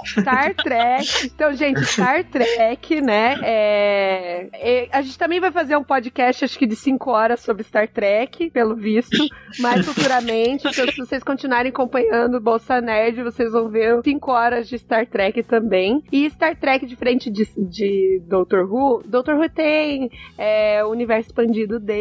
Star 0.05 0.53
Trek. 0.53 1.25
Então, 1.25 1.51
gente, 1.55 1.83
Star 1.83 2.23
Trek, 2.23 3.01
né? 3.01 3.39
É... 3.41 4.49
é- 4.53 4.89
A 4.91 5.01
gente 5.01 5.17
também 5.17 5.39
vai 5.39 5.51
fazer 5.51 5.75
um 5.77 5.83
podcast, 5.83 6.45
acho 6.45 6.59
que 6.59 6.67
de 6.67 6.75
5 6.75 7.09
horas 7.09 7.39
sobre 7.39 7.63
Star 7.63 7.87
Trek, 7.87 8.51
pelo 8.51 8.75
visto. 8.75 9.17
Mais 9.59 9.83
futuramente. 9.83 10.67
Então, 10.67 10.85
se 10.85 10.97
vocês 10.97 11.23
continuarem 11.23 11.71
acompanhando 11.71 12.35
o 12.35 12.39
Bolsa 12.39 12.81
Nerd, 12.81 13.23
vocês 13.23 13.51
vão 13.51 13.67
ver 13.67 13.99
5 14.03 14.31
horas 14.31 14.69
de 14.69 14.77
Star 14.77 15.07
Trek 15.07 15.41
também. 15.41 16.03
E 16.11 16.29
Star 16.29 16.55
Trek, 16.55 16.85
diferente 16.85 17.31
de, 17.31 17.47
de 17.57 18.21
Doctor 18.27 18.71
Who, 18.71 19.01
Doctor 19.07 19.37
Who 19.37 19.49
tem 19.49 20.11
é, 20.37 20.85
o 20.85 20.89
universo 20.89 21.29
expandido 21.29 21.79
dele, 21.79 21.94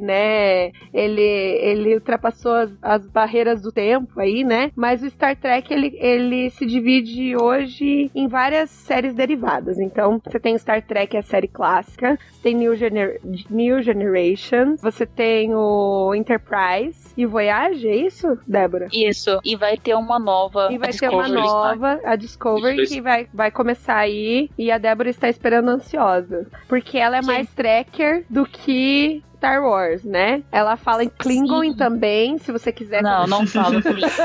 né? 0.00 0.70
Ele, 0.92 1.22
ele 1.22 1.94
ultrapassou 1.94 2.52
as, 2.52 2.70
as 2.82 3.06
barreiras 3.06 3.62
do 3.62 3.72
tempo 3.72 4.20
aí, 4.20 4.44
né? 4.44 4.70
Mas 4.76 5.02
o 5.02 5.10
Star 5.10 5.36
Trek, 5.36 5.72
ele, 5.72 5.96
ele 6.00 6.50
se 6.50 6.66
divide 6.66 7.36
hoje 7.36 8.10
em 8.14 8.28
várias 8.28 8.70
séries 8.70 9.14
derivadas. 9.14 9.78
Então, 9.78 10.20
você 10.24 10.38
tem 10.38 10.56
Star 10.58 10.82
Trek, 10.82 11.16
a 11.16 11.22
série 11.22 11.48
clássica, 11.48 12.18
você 12.30 12.42
tem 12.42 12.54
New, 12.54 12.74
Gener 12.76 13.20
New 13.50 13.82
Generation, 13.82 14.76
você 14.80 15.06
tem 15.06 15.54
o 15.54 16.14
Enterprise 16.14 17.12
e 17.16 17.26
Voyage, 17.26 17.88
é 17.88 17.96
isso, 17.96 18.38
Débora? 18.46 18.88
Isso. 18.92 19.40
E 19.44 19.56
vai 19.56 19.76
ter 19.76 19.94
uma 19.94 20.18
nova. 20.18 20.68
E 20.70 20.78
vai 20.78 20.92
ter 20.92 21.08
uma 21.08 21.24
Discovery. 21.24 21.48
nova, 21.48 22.00
a 22.04 22.16
Discovery, 22.16 22.82
Isso. 22.82 22.94
que 22.94 23.00
vai, 23.00 23.28
vai 23.32 23.50
começar 23.50 23.96
aí. 23.96 24.50
E 24.56 24.70
a 24.70 24.78
Débora 24.78 25.10
está 25.10 25.28
esperando 25.28 25.68
ansiosa. 25.68 26.46
Porque 26.68 26.98
ela 26.98 27.18
é 27.18 27.22
Sim. 27.22 27.26
mais 27.26 27.54
tracker 27.54 28.24
do 28.30 28.44
que 28.44 29.22
Star 29.38 29.62
Wars, 29.62 30.02
né? 30.02 30.42
Ela 30.50 30.76
fala 30.76 31.04
em 31.04 31.08
Klingon 31.08 31.62
Sim. 31.62 31.76
também, 31.76 32.38
se 32.38 32.50
você 32.50 32.72
quiser. 32.72 33.02
Não, 33.02 33.24
não 33.26 33.44
por 33.46 33.98
isso. 33.98 34.22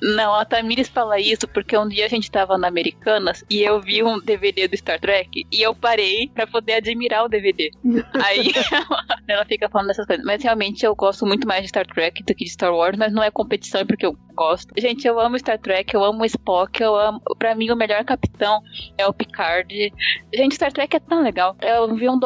não, 0.16 0.34
a 0.34 0.44
Tamires 0.44 0.88
fala 0.88 1.18
isso 1.18 1.48
porque 1.48 1.76
um 1.76 1.88
dia 1.88 2.06
a 2.06 2.08
gente 2.08 2.30
tava 2.30 2.56
na 2.56 2.68
Americanas 2.68 3.44
e 3.50 3.62
eu 3.62 3.80
vi 3.80 4.02
um 4.02 4.20
DVD 4.20 4.68
do 4.68 4.76
Star 4.76 5.00
Trek 5.00 5.44
e 5.50 5.60
eu 5.60 5.74
parei 5.74 6.30
pra 6.32 6.46
poder 6.46 6.74
admirar 6.74 7.24
o 7.24 7.28
DVD. 7.28 7.72
Aí 8.24 8.52
ela 9.26 9.44
fica 9.44 9.68
falando 9.68 9.88
dessas 9.88 10.06
coisas. 10.06 10.24
Mas 10.24 10.42
realmente 10.42 10.86
eu 10.86 10.94
gosto 10.94 11.26
muito 11.26 11.48
mais 11.48 11.62
de 11.62 11.68
Star 11.68 11.86
Trek 11.86 12.22
do 12.22 12.34
que 12.34 12.44
de 12.44 12.50
Star 12.50 12.72
Wars, 12.72 12.96
mas 12.96 13.12
não 13.12 13.22
é 13.22 13.30
competição 13.30 13.80
é 13.80 13.84
porque 13.84 14.06
eu 14.06 14.16
gosto. 14.38 14.72
Gente, 14.78 15.06
eu 15.06 15.18
amo 15.18 15.36
Star 15.38 15.58
Trek, 15.58 15.92
eu 15.92 16.04
amo 16.04 16.24
Spock, 16.24 16.80
eu 16.80 16.94
amo. 16.94 17.20
Pra 17.38 17.56
mim, 17.56 17.70
o 17.70 17.76
melhor 17.76 18.04
capitão 18.04 18.62
é 18.96 19.04
o 19.04 19.12
Picard. 19.12 19.92
Gente, 20.32 20.54
Star 20.54 20.72
Trek 20.72 20.96
é 20.96 21.00
tão 21.00 21.22
legal. 21.22 21.56
Eu 21.60 21.92
vi 21.96 22.08
um 22.08 22.18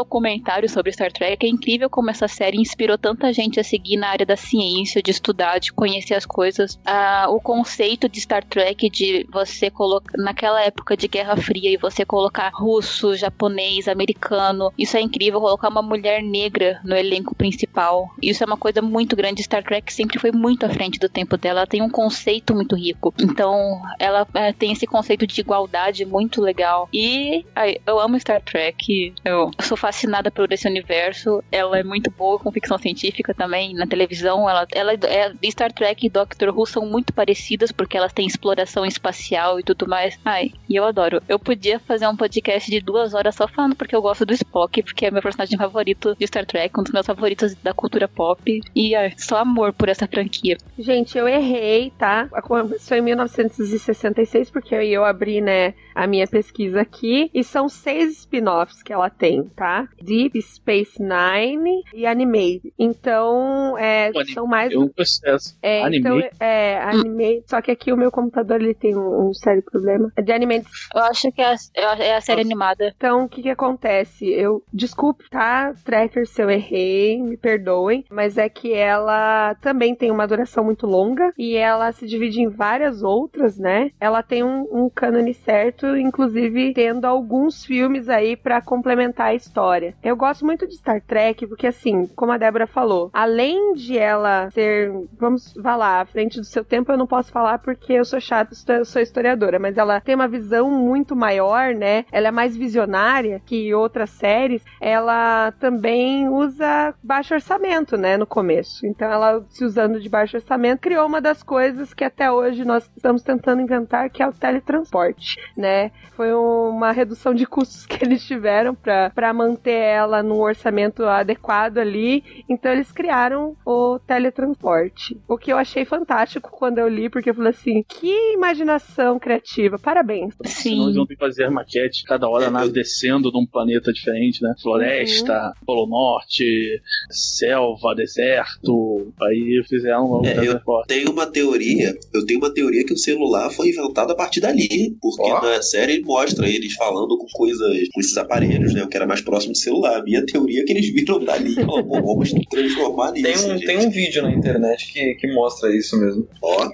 sobre 0.69 0.93
Star 0.93 1.13
Trek. 1.13 1.45
É 1.45 1.49
incrível 1.49 1.89
como 1.89 2.11
essa 2.11 2.29
série 2.29 2.59
inspirou 2.59 2.99
tanta 2.99 3.33
gente 3.33 3.61
a 3.61 3.65
seguir 3.65 3.97
na 3.97 4.09
área 4.09 4.27
da 4.27 4.37
ciência, 4.37 5.03
de 5.03 5.11
estudar, 5.11 5.59
de 5.59 5.73
conhecer 5.73 6.15
as 6.15 6.27
coisas. 6.27 6.79
Ah, 6.85 7.27
o 7.29 7.41
conceito 7.41 8.09
de 8.09 8.21
Star 8.21 8.45
Trek 8.45 8.91
de 8.91 9.27
você 9.33 9.71
colocar 9.71 10.17
naquela 10.19 10.63
época 10.63 10.97
de 10.97 11.09
Guerra 11.09 11.37
Fria 11.37 11.71
e 11.71 11.77
você 11.77 12.05
colocar 12.05 12.51
russo, 12.55 13.15
japonês, 13.15 13.89
americano. 13.89 14.73
Isso 14.77 14.97
é 14.97 15.01
incrível. 15.01 15.41
Colocar 15.41 15.69
uma 15.69 15.83
mulher 15.83 16.23
negra 16.23 16.81
no 16.85 16.97
elenco 16.97 17.35
principal. 17.35 18.11
Isso 18.21 18.43
é 18.43 18.47
uma 18.47 18.57
coisa 18.57 18.83
muito 18.83 19.15
grande. 19.15 19.43
Star 19.43 19.63
Trek 19.63 19.93
sempre 19.93 20.19
foi 20.19 20.33
muito 20.33 20.67
à 20.67 20.69
frente 20.69 20.99
do 20.99 21.09
tempo 21.09 21.37
dela. 21.37 21.61
Ela 21.61 21.67
tem 21.67 21.83
um 21.83 21.91
conceito 21.91 22.55
muito 22.55 22.75
rico. 22.75 23.15
Então, 23.21 23.81
ela 23.99 24.27
é, 24.35 24.53
tem 24.53 24.73
esse 24.73 24.87
conceito 24.87 25.27
de 25.27 25.41
igualdade 25.41 26.05
muito 26.05 26.41
legal. 26.41 26.89
E 26.93 27.45
ai, 27.55 27.77
eu 27.87 27.99
amo 28.01 28.19
Star 28.19 28.43
Trek. 28.43 29.15
Eu 29.25 29.51
sou 29.61 29.77
fascinada 29.77 30.31
por 30.35 30.51
esse 30.53 30.69
universo. 30.69 31.43
Ela 31.51 31.79
é 31.79 31.83
muito 31.83 32.11
boa 32.11 32.39
com 32.39 32.53
ficção 32.53 32.79
científica 32.79 33.35
também. 33.35 33.75
Na 33.75 33.87
televisão, 33.87 34.49
ela, 34.49 34.67
ela 34.73 34.93
é, 34.93 35.33
Star 35.51 35.73
Trek 35.73 36.07
e 36.07 36.11
Doctor 36.11 36.49
Who 36.49 36.67
são 36.67 36.87
muito 36.87 37.13
parecidas 37.13 37.73
porque 37.73 37.97
elas 37.97 38.13
têm 38.13 38.27
exploração 38.27 38.85
espacial 38.85 39.61
e 39.61 39.63
tudo 39.63 39.89
mais. 39.89 40.19
Ai, 40.25 40.51
e 40.69 40.77
eu 40.77 40.85
adoro. 40.85 41.23
Eu 41.29 41.39
podia 41.39 41.79
fazer 41.79 42.07
um 42.07 42.17
podcast 42.17 42.71
de 42.71 42.81
duas 42.81 43.15
horas 43.15 43.35
só 43.35 43.47
falando 43.47 43.77
porque 43.77 43.95
eu 43.95 44.03
gosto 44.03 44.27
do 44.27 44.33
Spock, 44.33 44.83
porque 44.83 45.07
é 45.07 45.11
meu 45.11 45.23
personagem 45.23 45.59
favorito 45.59 46.17
de 46.19 46.27
Star 46.27 46.47
Trek, 46.47 46.79
um 46.79 46.83
dos 46.83 46.93
meus 46.93 47.07
favoritos 47.07 47.55
da 47.57 47.73
cultura 47.73 48.09
pop. 48.09 48.61
E 48.75 48.95
ai, 48.95 49.13
só 49.17 49.39
amor 49.39 49.73
por 49.73 49.89
essa 49.89 50.07
franquia. 50.07 50.57
Gente, 50.79 51.17
eu 51.17 51.29
errei, 51.29 51.93
tá? 51.99 52.29
Começou 52.43 52.97
em 52.97 53.03
1966, 53.03 54.51
porque 54.51 54.75
eu 54.75 55.05
abri, 55.05 55.41
né, 55.41 55.75
a 55.95 56.07
minha 56.07 56.27
pesquisa 56.27 56.81
aqui. 56.81 57.31
E 57.33 57.45
são 57.45 57.69
seis 57.69 58.19
spin-offs 58.21 58.83
que 58.83 58.93
ela 58.93 59.11
tem, 59.11 59.45
tá? 59.57 59.89
Deep 60.23 60.43
Space 60.43 61.03
Nine 61.03 61.83
e 61.95 62.07
Animate. 62.07 62.73
Então, 62.79 63.77
é, 63.79 64.11
são 64.33 64.47
mais. 64.47 64.73
É 64.73 64.79
um 64.79 64.89
processo. 64.89 65.57
É, 65.63 65.83
Anime. 65.83 65.99
então, 65.99 66.31
é, 66.41 66.81
anime. 66.83 67.43
Só 67.47 67.61
que 67.61 67.71
aqui 67.71 67.93
o 67.93 67.97
meu 67.97 68.11
computador 68.11 68.61
ele 68.61 68.75
tem 68.75 68.97
um, 68.97 69.29
um 69.29 69.35
sério 69.35 69.63
problema. 69.63 70.13
É 70.17 70.23
de 70.23 70.33
anime. 70.33 70.63
Eu 70.95 71.03
acho 71.03 71.31
que 71.33 71.41
é 71.41 71.47
a, 71.47 71.97
é 71.99 72.17
a 72.17 72.21
série 72.21 72.41
animada. 72.41 72.93
Então, 72.97 73.25
o 73.25 73.29
que 73.29 73.43
que 73.43 73.51
acontece? 73.51 74.29
Eu, 74.29 74.63
desculpe, 74.73 75.29
tá, 75.31 75.75
Tracker, 75.85 76.27
se 76.27 76.43
eu 76.43 76.51
errei, 76.51 77.21
me 77.21 77.37
perdoem, 77.37 78.05
mas 78.11 78.39
é 78.39 78.49
que 78.49 78.73
ela 78.73 79.55
também 79.57 79.95
tem 79.95 80.11
uma 80.11 80.27
duração 80.27 80.65
muito 80.65 80.87
longa 80.87 81.33
e 81.37 81.57
ela 81.57 81.91
se 81.93 82.07
divide 82.07 82.41
em 82.41 82.49
várias 82.49 83.03
outras, 83.03 83.59
né? 83.59 83.91
Ela 84.01 84.23
tem 84.23 84.43
um, 84.45 84.67
um 84.73 84.91
cânone 84.91 85.35
certo, 85.35 85.97
inclusive 85.97 86.73
tendo 86.75 87.07
alguns 87.07 87.65
filmes 87.65 88.09
aí 88.09 88.37
pra 88.37 88.61
complementar 88.61 89.29
a 89.29 89.35
história. 89.35 89.95
Eu 90.13 90.17
gosto 90.17 90.45
muito 90.45 90.69
de 90.69 90.77
Star 90.77 91.01
Trek 91.01 91.47
porque, 91.47 91.67
assim, 91.67 92.07
como 92.09 92.33
a 92.33 92.37
Débora 92.37 92.67
falou, 92.67 93.09
além 93.15 93.73
de 93.73 93.97
ela 93.97 94.51
ser, 94.51 94.93
vamos 95.19 95.55
falar, 95.55 96.03
à 96.03 96.05
frente 96.05 96.39
do 96.39 96.45
seu 96.45 96.63
tempo, 96.63 96.93
eu 96.93 96.99
não 96.99 97.07
posso 97.07 97.33
falar 97.33 97.61
porque 97.61 97.95
eu 97.95 98.05
sou 98.05 98.21
chata, 98.21 98.55
eu 98.69 98.85
sou 98.85 99.01
historiadora, 99.01 99.59
mas 99.59 99.79
ela 99.79 100.03
tem 100.03 100.15
uma 100.15 100.29
visão 100.29 100.71
muito 100.71 101.17
maior, 101.17 101.75
né? 101.75 102.05
Ela 102.13 102.29
é 102.29 102.31
mais 102.31 102.55
visionária 102.55 103.41
que 103.47 103.75
outras 103.75 104.11
séries. 104.11 104.63
Ela 104.79 105.51
também 105.53 106.29
usa 106.29 106.95
baixo 107.03 107.33
orçamento, 107.33 107.97
né, 107.97 108.19
no 108.19 108.27
começo. 108.27 108.87
Então 108.87 109.11
ela 109.11 109.43
se 109.49 109.65
usando 109.65 109.99
de 109.99 110.11
baixo 110.11 110.37
orçamento 110.37 110.81
criou 110.81 111.07
uma 111.07 111.23
das 111.23 111.43
coisas 111.43 111.95
que 111.95 112.05
até 112.05 112.31
hoje 112.31 112.67
nós 112.67 112.85
estamos 112.95 113.23
tentando 113.23 113.63
inventar, 113.63 114.11
que 114.11 114.23
é 114.23 114.29
o 114.29 114.33
teletransporte, 114.33 115.39
né? 115.57 115.91
Foi 116.15 116.35
uma 116.35 116.93
redução 116.93 117.33
de 117.33 117.47
custos 117.47 117.87
que 117.87 118.05
eles 118.05 118.23
tiveram 118.27 118.75
para 118.75 119.33
manter 119.33 119.71
ela 119.71 120.02
num 120.23 120.41
orçamento 120.41 121.05
adequado 121.05 121.79
ali. 121.79 122.25
Então 122.49 122.73
eles 122.73 122.91
criaram 122.91 123.57
o 123.65 123.99
teletransporte. 123.99 125.19
O 125.29 125.37
que 125.39 125.53
eu 125.53 125.59
achei 125.59 125.85
fantástico 125.85 126.51
quando 126.51 126.79
eu 126.79 126.89
li, 126.89 127.09
porque 127.09 127.31
eu 127.31 127.35
falei 127.35 127.51
assim: 127.51 127.83
que 127.89 128.33
imaginação 128.35 129.19
criativa, 129.19 129.79
parabéns. 129.79 130.35
Senão 130.45 130.85
eles 130.85 130.97
vão 130.97 131.07
ter 131.07 131.15
que 131.15 131.21
fazer 131.21 131.51
maquete, 131.51 132.05
cada 132.05 132.29
hora 132.29 132.49
a 132.49 132.51
nave 132.51 132.73
descendo 132.73 133.31
num 133.31 133.47
planeta 133.47 133.93
diferente, 133.93 134.43
né? 134.43 134.55
Floresta, 134.63 135.53
Polo 135.67 135.87
Norte, 135.87 136.81
selva, 137.11 137.95
deserto. 137.95 139.13
Aí 139.21 139.63
fizeram 139.69 140.11
um 140.21 140.25
É, 140.25 140.31
eu 140.31 140.35
teletransporte. 140.35 140.89
tenho 140.89 141.11
uma 141.11 141.27
teoria, 141.27 141.95
eu 142.13 142.25
tenho 142.27 142.39
uma 142.41 142.53
teoria 142.53 142.85
que 142.85 142.95
o 142.95 142.99
celular 142.99 143.51
foi 143.51 143.69
inventado 143.69 144.13
a 144.13 144.15
partir 144.17 144.41
dali, 144.41 144.97
porque 145.01 145.23
Ó. 145.31 145.41
na 145.43 145.63
série 145.63 146.01
mostra 146.03 146.49
eles 146.49 146.75
falando 146.75 147.17
com 147.19 147.27
coisas, 147.33 147.89
com 147.93 148.01
esses 148.01 148.17
aparelhos, 148.17 148.75
né, 148.75 148.83
o 148.83 148.89
que 148.89 148.97
era 148.97 149.07
mais 149.07 149.21
próximo 149.21 149.53
do 149.53 149.59
celular. 149.59 149.92
A 149.93 150.03
minha 150.03 150.25
teoria 150.27 150.63
é 150.63 150.65
que 150.65 150.73
eles 150.73 150.89
viram 150.93 151.23
dali 151.25 151.53
e 151.59 151.65
falaram, 151.65 151.87
pô, 151.89 152.01
vamos 152.03 152.31
transformar 152.51 153.13
Tem 153.13 153.23
nisso, 153.23 153.47
um, 153.49 153.57
gente. 153.59 153.67
tem 153.67 153.79
um 153.79 153.91
vídeo 153.91 154.23
na 154.23 154.33
internet 154.33 154.93
que, 154.93 155.15
que 155.15 155.33
mostra 155.33 155.75
isso 155.77 155.99
mesmo. 155.99 156.27
Ó, 156.43 156.69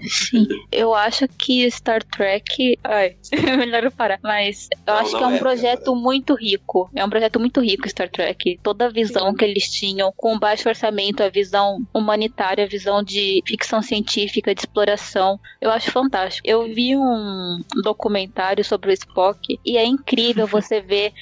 Eu 0.70 0.94
acho 0.94 1.26
que 1.28 1.68
Star 1.70 2.02
Trek. 2.04 2.78
Ai, 2.84 3.16
é 3.32 3.56
melhor 3.56 3.84
eu 3.84 3.90
parar. 3.90 4.18
Mas 4.22 4.68
eu 4.86 4.94
Não, 4.94 4.94
acho 4.94 5.10
que 5.10 5.16
é 5.16 5.20
não 5.20 5.30
um 5.30 5.34
é, 5.36 5.38
projeto 5.38 5.94
muito 5.96 6.34
rico. 6.34 6.90
É 6.94 7.04
um 7.04 7.10
projeto 7.10 7.40
muito 7.40 7.60
rico, 7.60 7.88
Star 7.88 8.08
Trek. 8.10 8.58
Toda 8.62 8.86
a 8.86 8.90
visão 8.90 9.34
que 9.34 9.44
eles 9.44 9.68
tinham, 9.70 10.12
com 10.16 10.38
baixo 10.38 10.68
orçamento, 10.68 11.22
a 11.22 11.28
visão 11.28 11.80
humanitária, 11.92 12.64
a 12.64 12.68
visão 12.68 13.02
de 13.02 13.42
ficção 13.46 13.82
científica, 13.82 14.54
de 14.54 14.60
exploração. 14.60 15.38
Eu 15.60 15.70
acho 15.70 15.90
fantástico. 15.90 16.46
Eu 16.48 16.64
vi 16.72 16.96
um 16.96 17.60
documentário 17.82 18.64
sobre 18.64 18.90
o 18.90 18.92
Spock 18.94 19.58
e 19.64 19.76
é 19.76 19.84
incrível 19.84 20.46
você 20.48 20.80
ver. 20.80 21.12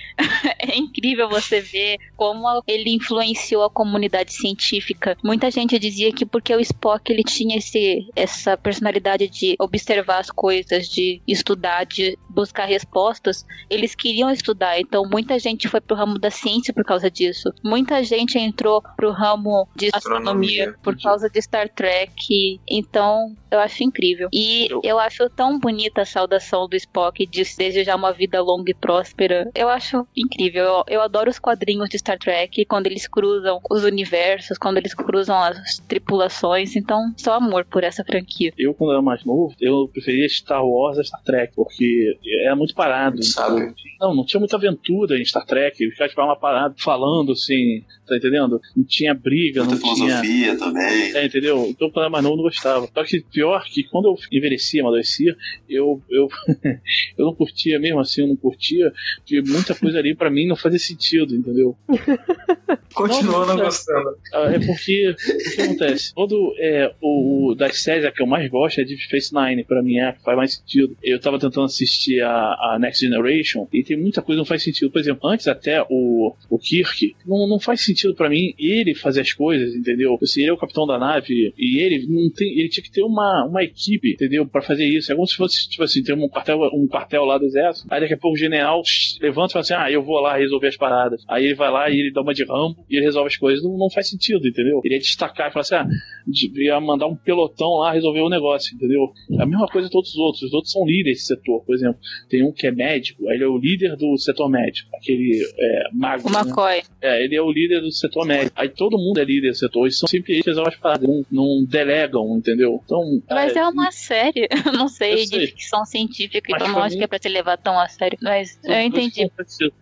é 0.58 0.76
incrível 0.76 1.28
você 1.28 1.60
ver 1.60 1.85
como 2.16 2.62
ele 2.66 2.90
influenciou 2.90 3.62
a 3.64 3.70
comunidade 3.70 4.32
científica. 4.32 5.16
Muita 5.24 5.50
gente 5.50 5.78
dizia 5.78 6.12
que 6.12 6.24
porque 6.26 6.54
o 6.54 6.60
Spock 6.60 7.10
ele 7.12 7.22
tinha 7.22 7.56
esse, 7.58 8.06
essa 8.16 8.56
personalidade 8.56 9.28
de 9.28 9.54
observar 9.58 10.18
as 10.18 10.30
coisas, 10.30 10.88
de 10.88 11.20
estudar, 11.26 11.84
de 11.84 12.18
buscar 12.28 12.64
respostas, 12.66 13.44
eles 13.70 13.94
queriam 13.94 14.30
estudar. 14.30 14.78
Então 14.80 15.04
muita 15.10 15.38
gente 15.38 15.68
foi 15.68 15.80
pro 15.80 15.96
ramo 15.96 16.18
da 16.18 16.30
ciência 16.30 16.72
por 16.72 16.84
causa 16.84 17.10
disso. 17.10 17.52
Muita 17.64 18.02
gente 18.02 18.38
entrou 18.38 18.82
pro 18.96 19.10
ramo 19.12 19.68
de 19.76 19.90
astronomia, 19.92 20.64
Astronomia. 20.64 20.78
por 20.82 20.96
causa 21.00 21.28
de 21.30 21.40
Star 21.42 21.68
Trek. 21.68 22.60
Então 22.68 23.34
eu 23.50 23.58
acho 23.60 23.82
incrível. 23.82 24.28
E 24.32 24.66
Eu- 24.70 24.80
eu 24.82 24.98
acho 24.98 25.28
tão 25.30 25.58
bonita 25.58 26.02
a 26.02 26.06
saudação 26.06 26.68
do 26.68 26.76
Spock 26.76 27.26
de 27.26 27.42
desejar 27.56 27.96
uma 27.96 28.12
vida 28.12 28.40
longa 28.42 28.70
e 28.70 28.74
próspera. 28.74 29.50
Eu 29.54 29.68
acho 29.68 30.06
incrível. 30.16 30.64
Eu, 30.64 30.84
eu 30.88 31.02
adoro 31.02 31.30
os 31.30 31.38
quadrinhos 31.38 31.65
de 31.88 31.98
Star 31.98 32.18
Trek, 32.18 32.64
quando 32.66 32.86
eles 32.86 33.06
cruzam 33.08 33.60
os 33.70 33.84
universos, 33.84 34.56
quando 34.56 34.78
eles 34.78 34.94
cruzam 34.94 35.36
as 35.36 35.78
tripulações. 35.88 36.76
Então, 36.76 37.12
só 37.16 37.34
amor 37.34 37.64
por 37.64 37.82
essa 37.82 38.04
franquia. 38.04 38.52
Eu, 38.56 38.72
quando 38.74 38.92
era 38.92 39.02
mais 39.02 39.24
novo, 39.24 39.54
eu 39.60 39.88
preferia 39.92 40.28
Star 40.28 40.64
Wars 40.64 40.98
a 40.98 41.04
Star 41.04 41.22
Trek, 41.22 41.52
porque 41.54 42.16
era 42.44 42.54
muito 42.54 42.74
parado. 42.74 43.22
Sabe? 43.22 43.74
Não, 44.00 44.14
não 44.14 44.24
tinha 44.24 44.38
muita 44.38 44.56
aventura 44.56 45.18
em 45.18 45.24
Star 45.24 45.44
Trek. 45.44 45.86
Os 45.86 45.96
caras 45.96 46.12
ficavam 46.12 46.36
parados 46.38 46.82
falando 46.82 47.32
assim, 47.32 47.82
tá 48.06 48.16
entendendo? 48.16 48.60
Não 48.76 48.84
tinha 48.84 49.14
briga, 49.14 49.64
muita 49.64 49.84
não 49.84 49.94
tinha. 49.94 50.22
filosofia 50.22 50.58
também. 50.58 51.16
É, 51.16 51.26
entendeu? 51.26 51.66
Então, 51.68 51.90
quando 51.90 52.04
era 52.04 52.10
mais 52.10 52.22
novo, 52.22 52.34
eu 52.34 52.38
não 52.38 52.44
gostava. 52.44 52.88
Só 52.92 53.04
que 53.04 53.20
pior 53.20 53.64
que 53.64 53.82
quando 53.84 54.06
eu 54.06 54.16
envelhecia, 54.30 54.82
amadurecia, 54.82 55.36
eu, 55.68 56.00
eu, 56.10 56.28
eu 57.18 57.26
não 57.26 57.34
curtia 57.34 57.78
mesmo 57.78 58.00
assim, 58.00 58.22
eu 58.22 58.28
não 58.28 58.36
curtia, 58.36 58.92
porque 59.18 59.42
muita 59.42 59.74
coisa 59.74 59.98
ali 59.98 60.14
pra 60.14 60.30
mim 60.30 60.46
não 60.46 60.56
fazia 60.56 60.78
sentido, 60.78 61.34
entendeu? 61.34 61.55
Continua 62.94 63.46
Não, 63.46 63.56
gostando. 63.56 64.16
Ah, 64.32 64.52
É 64.54 64.58
porque 64.58 65.10
o 65.10 65.54
que 65.54 65.62
acontece? 65.62 66.14
Quando 66.14 66.54
é, 66.58 66.92
o, 67.00 67.50
o 67.50 67.54
das 67.54 67.80
séries 67.80 68.04
a 68.04 68.10
que 68.10 68.22
eu 68.22 68.26
mais 68.26 68.48
gosto 68.50 68.80
é 68.80 68.84
Deep 68.84 69.02
Space 69.02 69.34
Nine, 69.34 69.64
pra 69.64 69.82
mim 69.82 69.96
é 69.96 70.08
a 70.08 70.12
que 70.12 70.22
faz 70.22 70.36
mais 70.36 70.54
sentido. 70.54 70.96
Eu 71.02 71.20
tava 71.20 71.38
tentando 71.38 71.64
assistir 71.64 72.22
a, 72.22 72.30
a 72.30 72.78
Next 72.80 73.04
Generation 73.04 73.68
e 73.72 73.82
tem 73.82 73.96
muita 73.96 74.22
coisa 74.22 74.36
que 74.36 74.40
não 74.40 74.46
faz 74.46 74.62
sentido. 74.62 74.90
Por 74.90 75.00
exemplo, 75.00 75.28
antes 75.28 75.46
até 75.46 75.82
o, 75.90 76.34
o 76.48 76.58
Kirk, 76.58 77.14
não, 77.26 77.46
não 77.46 77.60
faz 77.60 77.84
sentido 77.84 78.14
pra 78.14 78.30
mim 78.30 78.54
ele 78.58 78.94
fazer 78.94 79.20
as 79.20 79.32
coisas, 79.32 79.74
entendeu? 79.74 80.18
Assim, 80.22 80.42
ele 80.42 80.50
é 80.50 80.52
o 80.52 80.58
capitão 80.58 80.86
da 80.86 80.98
nave 80.98 81.52
e 81.56 81.78
ele 81.80 82.06
não 82.08 82.30
tem, 82.30 82.58
ele 82.58 82.68
tinha 82.68 82.82
que 82.82 82.90
ter 82.90 83.02
uma, 83.02 83.44
uma 83.44 83.62
equipe, 83.62 84.12
entendeu? 84.12 84.46
Pra 84.46 84.62
fazer 84.62 84.86
isso. 84.86 85.12
É 85.12 85.14
como 85.14 85.26
se 85.26 85.36
fosse, 85.36 85.68
tipo 85.68 85.82
assim, 85.82 86.02
ter 86.02 86.14
um 86.14 86.28
quartel, 86.28 86.58
um 86.72 86.86
quartel 86.86 87.24
lá 87.24 87.38
do 87.38 87.44
exército. 87.44 87.86
Aí 87.90 88.00
daqui 88.00 88.14
a 88.14 88.18
pouco 88.18 88.36
o 88.36 88.38
general 88.38 88.82
levanta 89.20 89.50
e 89.50 89.52
fala 89.52 89.62
assim: 89.62 89.74
Ah, 89.74 89.90
eu 89.90 90.02
vou 90.02 90.20
lá 90.20 90.36
resolver 90.36 90.68
as 90.68 90.76
paradas. 90.76 91.22
Aí 91.28 91.45
ele 91.46 91.54
vai 91.54 91.70
lá 91.70 91.90
e 91.90 91.98
ele 91.98 92.12
dá 92.12 92.20
uma 92.22 92.34
de 92.34 92.44
rambo 92.44 92.84
e 92.90 92.96
ele 92.96 93.04
resolve 93.04 93.28
as 93.28 93.36
coisas. 93.36 93.64
Não, 93.64 93.76
não 93.76 93.90
faz 93.90 94.08
sentido, 94.08 94.46
entendeu? 94.46 94.80
Ele 94.84 94.94
ia 94.94 95.00
destacar 95.00 95.48
e 95.48 95.52
falar 95.52 95.62
assim: 95.62 95.74
Ah, 95.76 95.86
devia 96.26 96.80
mandar 96.80 97.06
um 97.06 97.16
pelotão 97.16 97.78
lá 97.78 97.92
resolver 97.92 98.20
o 98.20 98.28
negócio, 98.28 98.74
entendeu? 98.74 99.12
É 99.38 99.42
a 99.42 99.46
mesma 99.46 99.66
coisa 99.68 99.88
de 99.88 99.92
todos 99.92 100.10
os 100.10 100.16
outros. 100.16 100.42
Os 100.42 100.52
outros 100.52 100.72
são 100.72 100.84
líderes 100.86 101.18
desse 101.18 101.26
setor. 101.26 101.64
Por 101.64 101.74
exemplo, 101.74 101.98
tem 102.28 102.42
um 102.42 102.52
que 102.52 102.66
é 102.66 102.72
médico, 102.72 103.28
aí 103.28 103.36
ele 103.36 103.44
é 103.44 103.48
o 103.48 103.58
líder 103.58 103.96
do 103.96 104.16
setor 104.18 104.48
médico. 104.48 104.88
Aquele 104.96 105.42
é, 105.58 105.82
mago. 105.92 106.28
O 106.28 106.32
né? 106.32 106.40
McCoy. 106.40 106.82
É, 107.00 107.24
ele 107.24 107.36
é 107.36 107.42
o 107.42 107.50
líder 107.50 107.80
do 107.80 107.92
setor 107.92 108.26
médico. 108.26 108.52
Aí 108.56 108.68
todo 108.68 108.98
mundo 108.98 109.18
é 109.18 109.24
líder 109.24 109.50
do 109.50 109.56
setor. 109.56 109.86
E 109.86 109.92
são 109.92 110.08
sempre 110.08 110.32
eles 110.34 110.44
que 110.44 110.50
resolvem 110.50 110.72
as 110.72 110.78
paradas. 110.80 111.08
Não, 111.08 111.24
não 111.30 111.64
delegam, 111.64 112.36
entendeu? 112.36 112.80
Então. 112.84 113.22
Mas 113.30 113.54
é 113.56 113.66
uma 113.66 113.90
série, 113.90 114.48
eu 114.66 114.72
não 114.72 114.88
sei, 114.88 115.12
Eu 115.22 115.26
de 115.26 115.46
ficção 115.48 115.84
científica, 115.84 116.48
Mas 116.50 116.60
então 116.62 116.68
não 116.68 116.74
pra 116.74 116.84
acho 116.84 116.94
mim- 116.94 116.98
que 116.98 117.04
é 117.04 117.06
pra 117.06 117.18
se 117.20 117.28
levar 117.28 117.56
tão 117.56 117.78
a 117.78 117.88
sério. 117.88 118.18
Mas 118.22 118.58
eu 118.64 118.80
entendi. 118.80 119.30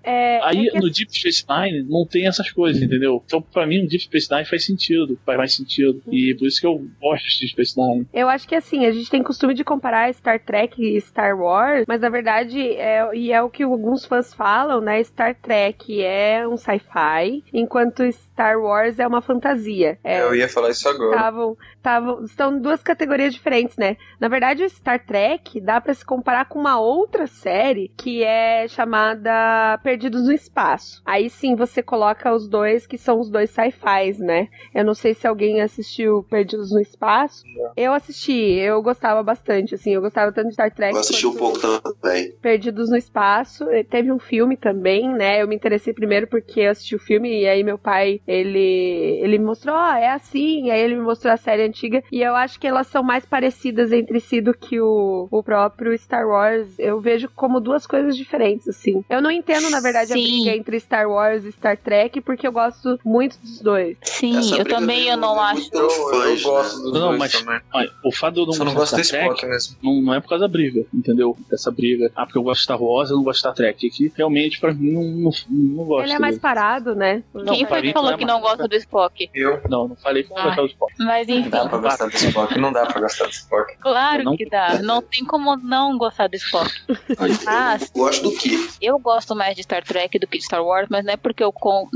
É, 0.03 0.41
Aí 0.43 0.69
é 0.69 0.71
que 0.71 0.79
no 0.79 0.91
Deep 0.91 1.11
Space 1.17 1.45
Nine 1.63 1.87
não 1.89 2.07
tem 2.07 2.27
essas 2.27 2.51
coisas, 2.51 2.83
entendeu? 2.83 3.23
Então 3.25 3.41
pra 3.41 3.67
mim 3.67 3.85
o 3.85 3.89
Deep 3.89 4.05
Space 4.05 4.29
Nine 4.31 4.45
faz 4.45 4.65
sentido, 4.65 5.19
faz 5.25 5.39
mais 5.39 5.55
sentido. 5.55 6.03
E 6.11 6.35
por 6.35 6.47
isso 6.47 6.61
que 6.61 6.67
eu 6.67 6.85
gosto 7.01 7.25
de 7.25 7.41
Deep 7.41 7.51
Space 7.53 7.81
Nine. 7.81 8.07
Eu 8.13 8.29
acho 8.29 8.47
que 8.47 8.55
assim, 8.55 8.87
a 8.87 8.93
gente 8.93 9.11
tem 9.11 9.23
costume 9.23 9.55
de 9.55 9.65
comparar 9.65 10.13
Star 10.13 10.41
Trek 10.41 10.83
e 10.83 11.01
Star 11.01 11.39
Wars, 11.39 11.85
mas 11.87 12.01
na 12.01 12.09
verdade, 12.09 12.61
é, 12.61 13.09
e 13.15 13.33
é 13.33 13.43
o 13.43 13.51
que 13.51 13.63
alguns 13.63 14.05
fãs 14.05 14.35
falam, 14.35 14.81
né? 14.81 15.03
Star 15.03 15.35
Trek 15.35 16.03
é 16.03 16.47
um 16.47 16.57
sci-fi, 16.57 17.43
enquanto 17.53 18.03
Star 18.13 18.59
Wars 18.61 18.99
é 18.99 19.07
uma 19.07 19.23
fantasia. 19.23 19.99
É, 20.03 20.21
Eu 20.21 20.35
ia 20.35 20.49
falar 20.49 20.71
isso 20.71 20.89
agora. 20.89 21.17
Tavam, 21.17 21.57
tavam, 21.83 22.25
estão 22.25 22.61
duas 22.61 22.83
categorias 22.83 23.05
categorias 23.05 23.35
diferentes, 23.35 23.77
né? 23.77 23.97
Na 24.19 24.29
verdade, 24.29 24.65
o 24.65 24.69
Star 24.69 25.05
Trek 25.05 25.61
dá 25.61 25.81
para 25.81 25.95
se 25.95 26.05
comparar 26.05 26.47
com 26.47 26.59
uma 26.59 26.81
outra 26.81 27.27
série 27.27 27.93
que 27.97 28.23
é 28.23 28.67
chamada 28.69 29.79
Perdidos 29.83 30.27
no 30.27 30.33
Espaço. 30.33 31.03
Aí 31.05 31.29
sim 31.29 31.44
você 31.53 31.83
coloca 31.83 32.33
os 32.33 32.47
dois 32.47 32.87
que 32.87 32.97
são 32.97 33.19
os 33.19 33.29
dois 33.29 33.51
sci-fis, 33.51 34.21
né? 34.21 34.49
Eu 34.73 34.85
não 34.85 34.95
sei 34.95 35.15
se 35.15 35.27
alguém 35.27 35.61
assistiu 35.61 36.23
Perdidos 36.31 36.71
no 36.71 36.81
Espaço. 36.81 37.43
Eu 37.77 37.93
assisti, 37.93 38.33
eu 38.33 38.81
gostava 38.81 39.21
bastante, 39.21 39.75
assim, 39.75 39.95
eu 39.95 40.01
gostava 40.01 40.31
tanto 40.31 40.49
de 40.49 40.55
Star 40.55 40.73
Trek. 40.73 40.95
Eu 40.95 41.01
assisti 41.01 41.27
um 41.27 41.35
pouco 41.35 41.59
também. 41.59 42.31
Perdidos 42.41 42.89
no 42.89 42.97
Espaço. 42.97 43.67
Teve 43.91 44.13
um 44.13 44.21
filme 44.21 44.57
também, 44.57 45.13
né? 45.13 45.43
Eu 45.43 45.49
me 45.49 45.57
interessei 45.57 45.93
primeiro 45.93 46.29
porque 46.29 46.61
eu 46.61 46.71
assisti 46.71 46.95
o 46.95 47.01
filme 47.01 47.41
e 47.41 47.49
aí 47.49 47.65
meu 47.65 47.77
pai, 47.77 48.21
ele, 48.29 49.19
ele 49.21 49.39
me 49.39 49.45
mostrou, 49.45 49.75
ó, 49.75 49.91
oh, 49.91 49.97
é 49.97 50.11
assim, 50.11 50.67
e 50.67 50.71
aí 50.71 50.81
ele 50.81 50.95
me 50.95 51.03
mostrou 51.03 51.33
a 51.33 51.37
série 51.37 51.63
antiga 51.63 52.03
e 52.13 52.23
eu 52.23 52.37
acho 52.37 52.61
que 52.61 52.67
elas 52.67 52.87
são 52.87 53.03
mais 53.03 53.25
parecidas 53.25 53.91
entre 53.91 54.21
si 54.21 54.41
do 54.41 54.55
que 54.55 54.81
o, 54.81 55.27
o 55.31 55.43
próprio 55.43 55.97
Star 55.99 56.29
Wars. 56.29 56.79
Eu 56.79 57.01
vejo 57.01 57.29
como 57.35 57.59
duas 57.59 57.87
coisas 57.87 58.17
diferentes, 58.17 58.69
assim. 58.69 59.05
Eu 59.09 59.21
não 59.21 59.31
entendo, 59.31 59.69
na 59.71 59.81
verdade, 59.81 60.13
Sim. 60.13 60.13
a 60.13 60.23
briga 60.23 60.57
entre 60.57 60.79
Star 60.79 61.09
Wars 61.09 61.34
e 61.43 61.51
Star 61.53 61.77
Trek 61.79 62.21
porque 62.21 62.47
eu 62.47 62.53
gosto 62.53 63.01
muito 63.03 63.39
dos 63.39 63.61
dois. 63.61 63.97
Sim, 64.03 64.37
Essa 64.39 64.57
eu 64.57 64.65
também 64.67 65.09
eu 65.09 65.17
não 65.17 65.41
acho. 65.41 65.71
Eu, 65.73 65.89
eu 65.89 66.41
gosto 66.43 66.83
dos 66.83 66.93
não, 66.93 67.09
dois 67.09 67.19
mas, 67.19 67.33
também. 67.33 67.61
Olha, 67.73 67.91
o 68.05 68.13
fato 68.13 68.35
de 68.35 68.41
eu 68.41 68.47
não, 68.47 68.53
Só 68.53 68.65
não 68.65 68.75
gostar 68.75 68.97
gosto 68.99 69.03
de 69.03 69.05
Star 69.09 69.21
desse 69.29 69.35
Trek 69.41 69.47
mesmo. 69.51 69.77
não, 69.83 70.03
não 70.03 70.15
é 70.15 70.21
por 70.21 70.29
causa 70.29 70.47
da 70.47 70.53
briga, 70.53 70.85
entendeu? 70.93 71.37
Dessa 71.51 71.71
briga. 71.71 72.13
Ah, 72.15 72.27
porque 72.27 72.39
eu 72.39 72.43
gosto 72.43 72.59
de 72.61 72.65
Star 72.65 72.83
Wars, 72.83 73.09
eu 73.11 73.17
não 73.17 73.25
gosto 73.25 73.37
de 73.37 73.41
Star 73.41 73.55
Trek. 73.55 73.91
Que 73.91 74.13
realmente, 74.17 74.61
pra 74.61 74.75
mim, 74.75 74.93
não, 74.93 75.03
não, 75.03 75.31
não 75.51 75.85
gosto. 75.85 76.05
Ele 76.05 76.13
é 76.13 76.19
mais 76.19 76.35
dele. 76.35 76.43
parado, 76.43 76.95
né? 76.95 77.23
Quem 77.49 77.67
foi 77.67 77.81
que 77.83 77.93
falou 77.93 78.17
que 78.19 78.25
não 78.25 78.41
gosta 78.41 78.69
do 78.69 78.77
Spock? 78.77 79.31
Eu. 79.35 79.61
Não, 79.69 79.89
não 79.89 79.97
falei 79.97 80.23
que 80.23 80.31
não 80.31 80.39
Ah. 80.39 80.45
gostava 80.45 80.67
do 80.67 80.71
Spock. 80.73 80.93
Mas 80.99 81.27
Não 81.29 81.37
enfim, 81.39 81.49
dá 81.51 81.67
pra 81.69 81.79
gostar 81.79 82.07
do 82.07 82.15
Spock. 82.17 82.59
Não 82.59 82.73
dá 82.73 82.87
pra 82.87 83.01
gostar 83.01 83.25
do 83.27 83.33
Spock. 83.33 83.77
claro 83.81 84.23
Não- 84.25 84.37
que 84.37 84.49
dá. 84.49 84.79
Não 84.83 85.01
tem 85.03 85.25
como 85.25 85.57
não 85.57 85.97
gostar 85.97 86.29
do 86.29 86.37
Spock. 86.37 86.71
Ah, 87.47 87.79
Eu 87.81 87.89
gosto 87.95 88.23
do 88.23 88.37
que? 88.37 88.69
eu 88.81 88.99
gosto 88.99 89.35
mais 89.35 89.55
de 89.57 89.63
Star 89.63 89.83
Trek 89.83 90.19
do 90.19 90.27
que 90.27 90.39
de 90.39 90.45
Star 90.45 90.65
Wars, 90.65 90.87
mas 90.91 91.05
não 91.05 91.13
é 91.13 91.17
porque 91.25 91.43
eu 91.43 91.53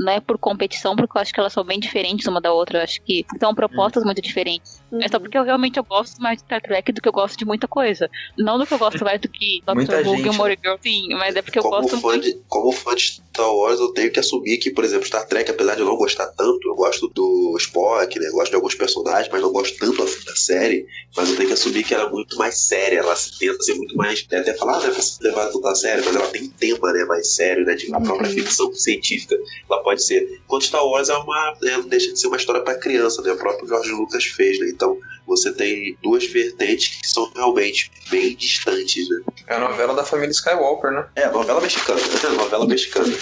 é 0.07 0.19
por 0.19 0.39
competição, 0.39 0.95
porque 0.95 1.15
eu 1.15 1.21
acho 1.21 1.31
que 1.31 1.39
elas 1.39 1.53
são 1.53 1.63
bem 1.63 1.79
diferentes 1.79 2.25
uma 2.25 2.41
da 2.41 2.51
outra. 2.51 2.79
Eu 2.79 2.83
acho 2.83 2.99
que 3.03 3.23
são 3.39 3.53
propostas 3.53 4.03
muito 4.03 4.21
diferentes. 4.21 4.81
É 4.93 5.07
só 5.07 5.19
porque 5.19 5.37
eu 5.37 5.43
realmente 5.43 5.77
eu 5.77 5.83
gosto 5.83 6.21
mais 6.21 6.37
de 6.37 6.43
Star 6.43 6.61
Trek 6.61 6.91
do 6.91 7.01
que 7.01 7.07
eu 7.07 7.13
gosto 7.13 7.37
de 7.37 7.45
muita 7.45 7.67
coisa. 7.67 8.09
Não 8.37 8.57
do 8.57 8.65
que 8.65 8.73
eu 8.73 8.79
gosto 8.79 9.03
mais 9.03 9.21
do 9.21 9.29
que 9.29 9.61
Doctor 9.65 10.07
Who, 10.07 10.17
Gilmore 10.17 10.57
Girl, 10.61 10.75
sim, 10.81 11.09
mas 11.11 11.35
é 11.35 11.41
porque 11.41 11.59
eu 11.59 11.63
gosto 11.63 11.99
fã 11.99 12.09
muito. 12.09 12.23
de, 12.23 12.39
como 12.47 12.71
fã 12.71 12.95
de 12.95 13.21
Star 13.39 13.53
Wars, 13.53 13.79
eu 13.79 13.93
tenho 13.93 14.11
que 14.11 14.19
assumir 14.19 14.57
que, 14.57 14.71
por 14.71 14.83
exemplo, 14.83 15.05
Star 15.05 15.27
Trek, 15.27 15.49
apesar 15.49 15.75
de 15.75 15.81
eu 15.81 15.85
não 15.85 15.95
gostar 15.95 16.27
tanto, 16.27 16.67
eu 16.67 16.75
gosto 16.75 17.07
do 17.09 17.55
Spock, 17.57 18.19
né? 18.19 18.27
Eu 18.27 18.33
gosto 18.33 18.49
de 18.49 18.55
alguns 18.55 18.75
personagens, 18.75 19.29
mas 19.31 19.41
não 19.41 19.51
gosto 19.51 19.77
tanto 19.77 20.03
assim 20.03 20.23
da 20.25 20.35
série. 20.35 20.85
Mas 21.15 21.29
eu 21.29 21.35
tenho 21.35 21.47
que 21.47 21.53
assumir 21.53 21.83
que 21.83 21.93
ela 21.93 22.07
é 22.07 22.09
muito 22.09 22.37
mais 22.37 22.59
séria, 22.59 22.99
ela 22.99 23.15
se 23.15 23.37
tenta 23.37 23.61
ser 23.61 23.75
muito 23.75 23.95
mais. 23.95 24.23
Tem 24.23 24.39
até 24.39 24.53
falar, 24.53 24.77
ah, 24.77 24.79
não 24.79 24.87
é 24.87 24.91
pra 24.91 25.01
se 25.01 25.23
levar 25.23 25.47
tudo 25.47 25.67
a 25.67 25.75
sério, 25.75 26.03
mas 26.05 26.15
ela 26.15 26.27
tem 26.27 26.43
um 26.43 26.49
tema 26.49 26.91
né, 26.91 27.05
mais 27.05 27.33
sério, 27.33 27.65
né? 27.65 27.75
De 27.75 27.93
a 27.93 28.01
própria 28.01 28.29
ficção 28.29 28.73
científica. 28.73 29.37
Ela 29.69 29.81
pode 29.83 30.03
ser. 30.03 30.41
Enquanto 30.45 30.65
Star 30.65 30.85
Wars 30.85 31.09
é 31.09 31.17
uma. 31.17 31.57
é, 31.63 31.71
não 31.77 31.87
deixa 31.87 32.11
de 32.11 32.19
ser 32.19 32.27
uma 32.27 32.37
história 32.37 32.61
pra 32.61 32.75
criança, 32.75 33.21
né? 33.21 33.31
O 33.31 33.37
próprio 33.37 33.67
George 33.67 33.91
Lucas 33.91 34.25
fez, 34.25 34.59
né? 34.59 34.67
Então 34.79 34.97
você 35.27 35.51
tem 35.51 35.97
duas 36.01 36.25
vertentes 36.25 37.01
que 37.01 37.07
são 37.07 37.29
realmente 37.35 37.91
bem 38.09 38.33
distantes, 38.33 39.09
né? 39.09 39.21
É 39.45 39.55
a 39.55 39.59
novela 39.59 39.93
da 39.93 40.05
família 40.05 40.31
Skywalker, 40.31 40.91
né? 40.91 41.05
É, 41.17 41.29
novela 41.29 41.59
mexicana, 41.59 41.99
né? 41.99 42.29
novela 42.37 42.65
mexicana. 42.65 43.13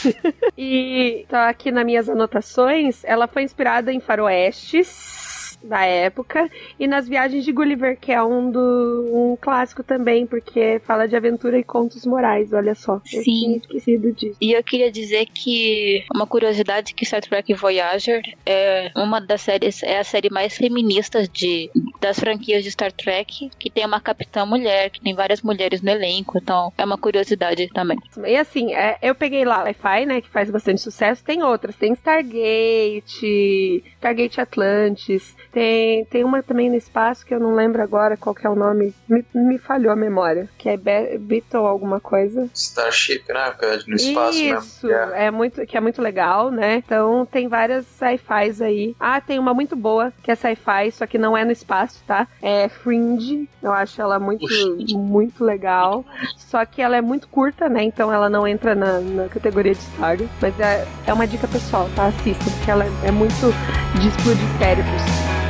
E 0.55 1.25
tá 1.27 1.49
aqui 1.49 1.71
nas 1.71 1.83
minhas 1.83 2.07
anotações, 2.07 3.03
ela 3.03 3.27
foi 3.27 3.41
inspirada 3.41 3.91
em 3.91 3.99
faroestes 3.99 5.26
da 5.67 5.85
época 5.85 6.49
e 6.79 6.87
nas 6.87 7.07
viagens 7.07 7.43
de 7.43 7.51
Gulliver, 7.51 7.97
que 7.99 8.11
é 8.11 8.23
um 8.23 8.49
do 8.49 9.09
um 9.13 9.37
clássico 9.39 9.83
também, 9.83 10.25
porque 10.25 10.81
fala 10.85 11.07
de 11.07 11.15
aventura 11.15 11.57
e 11.59 11.63
contos 11.63 12.05
morais, 12.05 12.53
olha 12.53 12.75
só. 12.75 12.95
Eu 13.13 13.23
Sim. 13.23 13.23
tinha 13.23 13.57
esquecido 13.57 14.11
disso. 14.13 14.37
E 14.41 14.53
eu 14.53 14.63
queria 14.63 14.91
dizer 14.91 15.25
que 15.27 16.05
uma 16.13 16.25
curiosidade 16.25 16.93
que 16.93 17.05
Star 17.05 17.21
Trek 17.21 17.53
Voyager 17.53 18.21
é 18.45 18.91
uma 18.95 19.19
das 19.19 19.41
séries, 19.41 19.83
é 19.83 19.99
a 19.99 20.03
série 20.03 20.29
mais 20.29 20.57
feminista 20.57 21.27
de, 21.27 21.69
das 21.99 22.19
franquias 22.19 22.63
de 22.63 22.71
Star 22.71 22.91
Trek, 22.91 23.49
que 23.59 23.69
tem 23.69 23.85
uma 23.85 23.99
capitã 23.99 24.45
mulher, 24.45 24.89
que 24.89 25.01
tem 25.01 25.13
várias 25.13 25.41
mulheres 25.41 25.81
no 25.81 25.89
elenco, 25.89 26.37
então 26.37 26.71
é 26.77 26.85
uma 26.85 26.97
curiosidade 26.97 27.67
também. 27.73 27.97
E 28.25 28.35
assim, 28.35 28.73
é, 28.73 28.97
eu 29.01 29.15
peguei 29.15 29.45
lá 29.45 29.63
Wi-Fi, 29.63 30.05
né, 30.05 30.21
que 30.21 30.29
faz 30.29 30.49
bastante 30.49 30.81
sucesso. 30.81 31.23
Tem 31.23 31.43
outras, 31.43 31.75
tem 31.75 31.93
Stargate, 31.93 33.83
Stargate 33.97 34.41
Atlantis, 34.41 35.35
tem, 35.57 36.05
tem 36.05 36.23
uma 36.23 36.43
também 36.43 36.69
no 36.69 36.75
espaço 36.75 37.25
que 37.25 37.33
eu 37.33 37.39
não 37.39 37.55
lembro 37.55 37.81
agora 37.81 38.15
qual 38.15 38.35
que 38.35 38.45
é 38.45 38.49
o 38.49 38.53
nome, 38.53 38.93
me, 39.09 39.25
me 39.33 39.57
falhou 39.57 39.91
a 39.91 39.95
memória, 39.95 40.47
que 40.55 40.69
é 40.69 40.77
Be 40.77 41.17
Beetle 41.17 41.65
alguma 41.65 41.99
coisa. 41.99 42.47
Starship, 42.53 43.23
né? 43.29 43.55
É 43.63 43.77
no 43.87 43.95
espaço 43.95 44.37
Isso, 44.37 44.85
mesmo. 44.85 45.13
É. 45.15 45.25
é 45.25 45.31
muito, 45.31 45.65
que 45.65 45.75
é 45.75 45.81
muito 45.81 45.99
legal, 45.99 46.51
né? 46.51 46.75
Então 46.75 47.25
tem 47.25 47.47
várias 47.47 47.87
sci-fis 47.87 48.61
aí. 48.61 48.95
Ah, 48.99 49.19
tem 49.19 49.39
uma 49.39 49.51
muito 49.51 49.75
boa 49.75 50.13
que 50.21 50.29
é 50.29 50.35
sci-fi, 50.35 50.91
só 50.91 51.07
que 51.07 51.17
não 51.17 51.35
é 51.35 51.43
no 51.43 51.51
espaço, 51.51 52.03
tá? 52.05 52.27
É 52.39 52.69
Fringe. 52.69 53.49
Eu 53.63 53.73
acho 53.73 53.99
ela 53.99 54.19
muito, 54.19 54.45
muito 54.95 55.43
legal. 55.43 56.05
Só 56.37 56.63
que 56.65 56.83
ela 56.83 56.97
é 56.97 57.01
muito 57.01 57.27
curta, 57.29 57.67
né? 57.67 57.81
Então 57.81 58.13
ela 58.13 58.29
não 58.29 58.47
entra 58.47 58.75
na, 58.75 58.99
na 58.99 59.27
categoria 59.27 59.73
de 59.73 59.81
saga. 59.81 60.27
Mas 60.39 60.59
é, 60.59 60.87
é 61.07 61.11
uma 61.11 61.25
dica 61.25 61.47
pessoal, 61.47 61.89
tá? 61.95 62.05
Assista, 62.05 62.45
porque 62.51 62.69
ela 62.69 62.85
é 63.03 63.09
muito 63.09 63.51
de 63.99 64.07
explodir 64.07 64.47
cérebros. 64.59 65.46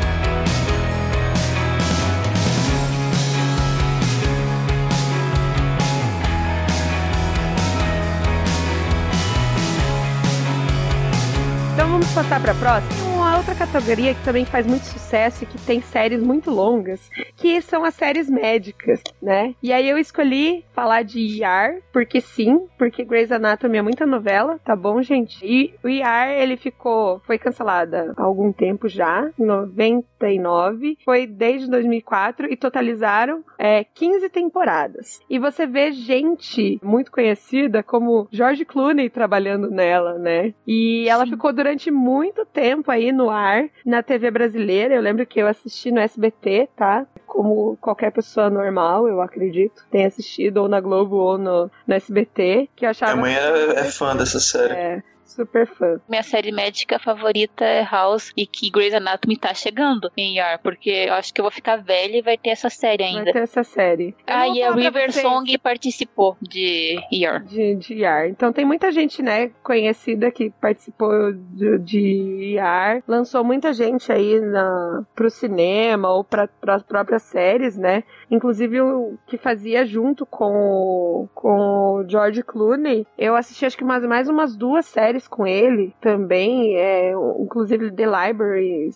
Passar 12.14 12.40
para 12.40 12.52
a 12.52 12.56
próxima. 12.56 13.07
Uma 13.28 13.40
outra 13.40 13.56
categoria 13.56 14.16
que 14.16 14.24
também 14.24 14.46
faz 14.46 14.66
muito 14.66 14.86
sucesso 14.86 15.44
e 15.44 15.48
que 15.48 15.60
tem 15.60 15.82
séries 15.82 16.24
muito 16.24 16.50
longas, 16.50 17.10
que 17.36 17.62
são 17.62 17.84
as 17.84 17.94
séries 17.94 18.30
médicas, 18.30 19.04
né? 19.22 19.54
E 19.62 19.74
aí 19.74 19.90
eu 19.90 19.98
escolhi 19.98 20.64
falar 20.72 21.04
de 21.04 21.44
ER, 21.44 21.82
porque 21.92 22.22
sim, 22.22 22.68
porque 22.78 23.04
Grey's 23.04 23.30
Anatomy 23.30 23.80
é 23.80 23.82
muita 23.82 24.06
novela, 24.06 24.58
tá 24.64 24.78
bom, 24.78 25.02
gente? 25.02 25.46
E 25.46 25.74
o 25.84 25.90
ER, 25.90 26.40
ele 26.40 26.56
ficou, 26.56 27.20
foi 27.28 27.38
cancelada 27.38 28.14
há 28.16 28.24
algum 28.24 28.54
tempo 28.54 28.88
já, 28.88 29.30
em 29.38 29.44
99, 29.44 30.98
foi 31.04 31.28
desde 31.28 31.70
2004 31.70 32.50
e 32.50 32.56
totalizaram 32.56 33.44
é, 33.60 33.84
15 33.84 34.30
temporadas. 34.30 35.20
E 35.30 35.38
você 35.38 35.68
vê 35.68 35.92
gente 35.92 36.80
muito 36.82 37.12
conhecida 37.12 37.84
como 37.84 38.30
George 38.32 38.64
Clooney 38.64 39.10
trabalhando 39.10 39.70
nela, 39.70 40.18
né? 40.18 40.54
E 40.66 41.10
ela 41.10 41.26
Sim. 41.26 41.32
ficou 41.32 41.52
durante 41.52 41.92
muito 41.92 42.46
tempo 42.46 42.90
aí 42.90 43.17
no 43.18 43.30
ar, 43.30 43.66
na 43.86 44.04
TV 44.04 44.32
brasileira. 44.32 44.94
Eu 44.94 45.02
lembro 45.02 45.26
que 45.26 45.40
eu 45.40 45.48
assisti 45.48 45.92
no 45.92 46.00
SBT, 46.00 46.70
tá? 46.76 47.06
Como 47.26 47.76
qualquer 47.82 48.12
pessoa 48.12 48.50
normal, 48.50 49.08
eu 49.08 49.22
acredito, 49.22 49.86
tem 49.92 50.06
assistido 50.06 50.58
ou 50.58 50.70
na 50.70 50.80
Globo 50.80 51.16
ou 51.16 51.38
no, 51.38 51.72
no 51.86 51.94
SBT, 51.94 52.70
que 52.76 52.86
eu 52.86 52.90
achava. 52.90 53.16
Minha 53.16 53.22
mãe 53.22 53.36
é, 53.36 53.80
é 53.80 53.84
fã 53.86 54.16
dessa 54.16 54.40
série. 54.40 54.74
É, 54.74 55.04
super 55.38 55.66
fã. 55.68 56.00
Minha 56.10 56.24
série 56.24 56.52
médica 56.52 57.00
favorita 57.00 57.64
é 57.64 57.84
House 57.84 58.34
e 58.36 58.46
que 58.46 58.70
Grey's 58.70 58.94
Anatomy 58.94 59.38
tá 59.38 59.54
chegando 59.54 60.12
em 60.18 60.40
ER, 60.40 60.60
porque 60.62 60.90
eu 61.08 61.14
acho 61.14 61.34
que 61.34 61.40
eu 61.40 61.44
vou 61.44 61.52
ficar 61.52 61.78
velha 61.78 62.18
e 62.18 62.22
vai 62.22 62.38
ter 62.38 62.50
essa 62.50 62.70
série 62.70 63.04
Vai 63.04 63.14
ainda. 63.16 63.32
ter 63.32 63.44
essa 63.44 63.64
série. 63.64 64.10
Eu 64.28 64.36
Ah, 64.36 64.48
e 64.48 64.62
a 64.64 64.74
River 64.74 65.12
Song 65.14 65.58
participou 65.60 66.36
de 66.42 66.98
ER. 67.12 67.44
De, 67.46 67.76
de 67.76 68.04
ER. 68.04 68.30
Então 68.30 68.52
tem 68.52 68.66
muita 68.66 68.92
gente, 68.92 69.22
né, 69.22 69.52
conhecida 69.64 70.32
que 70.32 70.50
participou 70.50 71.32
de, 71.34 71.78
de 71.80 72.56
ER. 72.58 73.04
Lançou 73.08 73.44
muita 73.44 73.72
gente 73.74 74.12
aí 74.12 74.40
na, 74.42 75.04
pro 75.16 75.30
cinema 75.30 76.10
ou 76.12 76.24
para 76.24 76.50
as 76.68 76.84
próprias 76.84 77.22
séries, 77.24 77.78
né? 77.78 78.04
Inclusive 78.32 78.82
o 78.82 79.18
que 79.28 79.38
fazia 79.38 79.86
junto 79.86 80.26
com, 80.26 80.52
o- 80.54 81.30
com 81.34 81.58
o 82.00 82.06
George 82.10 82.42
Clooney. 82.44 83.06
Eu 83.18 83.36
assisti 83.36 83.66
acho 83.66 83.78
que 83.78 83.84
mais, 83.84 84.04
mais 84.06 84.28
umas 84.28 84.56
duas 84.56 84.86
séries 84.86 85.27
com 85.28 85.46
ele 85.46 85.94
também. 86.02 86.76
É, 86.78 87.12
inclusive 87.40 87.92
The 87.92 88.06
Library, 88.06 88.90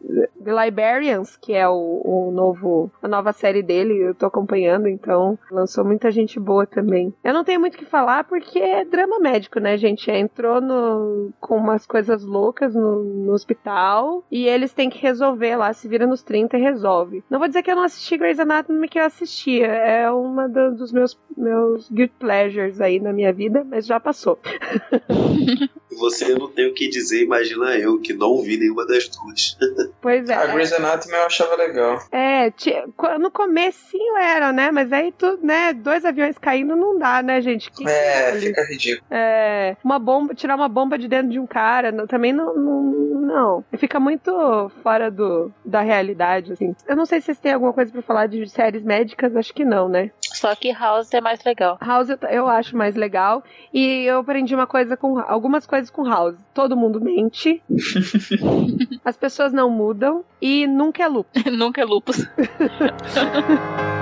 The 0.44 0.66
Librarians, 0.66 1.36
que 1.38 1.53
é 1.53 1.68
o, 1.68 2.02
o 2.03 2.32
novo, 2.32 2.91
a 3.02 3.08
nova 3.08 3.34
série 3.34 3.62
dele. 3.62 3.98
Eu 3.98 4.16
tô 4.16 4.26
acompanhando, 4.26 4.88
então 4.88 5.38
lançou 5.52 5.84
muita 5.86 6.10
gente 6.12 6.40
boa 6.40 6.66
também. 6.66 7.14
Eu 7.24 7.34
não 7.34 7.44
tenho 7.44 7.60
muito 7.60 7.76
o 7.76 7.78
que 7.78 7.86
falar 7.86 8.24
porque 8.24 8.60
é 8.60 8.84
drama 8.86 9.20
médico, 9.20 9.60
né, 9.60 9.78
gente? 9.78 10.10
Entrou 10.10 10.60
no, 10.62 11.32
com 11.40 11.58
umas 11.58 11.86
coisas 11.86 12.24
loucas 12.24 12.74
no, 12.74 13.03
no 13.03 13.34
hospital 13.34 14.24
e 14.32 14.48
eles 14.48 14.74
têm 14.74 14.90
que 14.90 14.99
resolver 15.02 15.56
lá, 15.56 15.74
se 15.74 15.88
vira 15.88 16.08
nos 16.08 16.24
30 16.24 16.58
e 16.58 16.62
resolve. 16.62 17.24
Não 17.30 17.40
vou 17.40 17.48
dizer 17.48 17.62
que 17.64 17.72
eu 17.72 17.76
não 17.76 17.84
assisti 17.84 18.18
Grey's 18.18 18.40
Anatomy, 18.40 18.88
que 18.88 18.99
eu 18.99 19.06
assistia. 19.06 19.68
É 19.68 20.10
uma 20.12 20.48
do- 20.48 20.76
dos 20.76 20.91
meus, 20.91 21.20
meus 21.36 21.90
good 21.90 22.12
pleasures 22.20 22.80
aí 22.80 22.99
na 22.99 23.12
minha 23.14 23.34
vida, 23.34 23.64
mas 23.70 23.86
já 23.86 23.99
passou. 23.99 24.40
você 25.99 26.20
não 26.30 26.48
tem 26.49 26.68
o 26.68 26.73
que 26.73 26.88
dizer, 26.89 27.23
imagina 27.23 27.76
eu, 27.77 27.99
que 27.99 28.14
não 28.14 28.41
vi 28.41 28.57
nenhuma 28.57 28.85
das 28.85 29.07
duas. 29.10 29.57
Pois 30.02 30.27
é. 30.30 30.34
A 30.34 30.48
Grey's 30.48 30.73
Anatomy 30.73 31.14
eu 31.14 31.26
achava 31.27 31.56
legal. 31.56 31.99
É, 32.11 32.52
no 33.19 33.30
comecinho 33.30 34.18
era, 34.18 34.52
né? 34.52 34.72
Mas 34.72 34.91
aí 34.91 35.11
tu, 35.11 35.38
né, 35.43 35.73
dois 35.73 36.03
aviões 36.03 36.39
caindo 36.39 36.76
não 36.76 36.98
dá, 36.98 37.22
né, 37.22 37.39
gente? 37.39 37.69
Que 37.69 37.88
É, 37.88 38.34
fica 38.39 38.64
ridículo. 38.65 39.06
é, 39.11 39.77
uma 39.84 39.99
bomba, 39.99 40.34
tirar 40.34 40.56
uma 40.56 40.68
bomba 40.68 40.98
de 40.98 41.07
dentro 41.07 41.30
de 41.30 41.39
um 41.39 41.45
cara, 41.45 41.91
não- 41.91 42.07
também 42.07 42.34
não, 42.34 42.56
não, 42.56 42.81
não. 43.22 43.65
Fica 43.77 43.99
muito 43.99 44.72
fora 44.81 45.11
do, 45.11 45.52
da 45.64 45.81
realidade, 45.81 46.53
assim. 46.53 46.76
Eu 46.88 46.95
não 46.95 47.06
sei 47.06 47.19
se 47.19 47.26
vocês 47.27 47.39
têm 47.39 47.53
alguma 47.53 47.72
coisa 47.73 47.91
pra 47.91 48.02
falar 48.02 48.26
de 48.27 48.49
séries 48.49 48.81
médicas, 48.84 49.35
acho 49.35 49.53
que 49.53 49.64
não, 49.64 49.88
né? 49.88 50.10
Só 50.34 50.56
que 50.56 50.72
House 50.72 51.14
é 51.14 51.22
mais 51.22 51.43
legal. 51.43 51.77
House 51.80 52.10
eu, 52.10 52.18
eu 52.30 52.48
acho 52.48 52.76
mais 52.76 52.95
legal. 52.95 53.43
E 53.72 54.03
eu 54.06 54.19
aprendi 54.19 54.56
uma 54.56 54.65
coisa 54.65 54.98
com. 54.98 55.19
algumas 55.19 55.68
coisas 55.68 55.89
com 55.91 56.03
House. 56.11 56.38
Todo 56.53 56.75
mundo 56.75 56.99
mente. 56.99 57.61
as 59.05 59.15
pessoas 59.15 59.53
não 59.53 59.69
mudam. 59.69 60.23
E 60.41 60.67
nunca 60.67 61.03
é 61.03 61.07
lucro. 61.07 61.31
Nunca 61.51 61.81
é 61.81 61.85
lupus. 61.85 62.27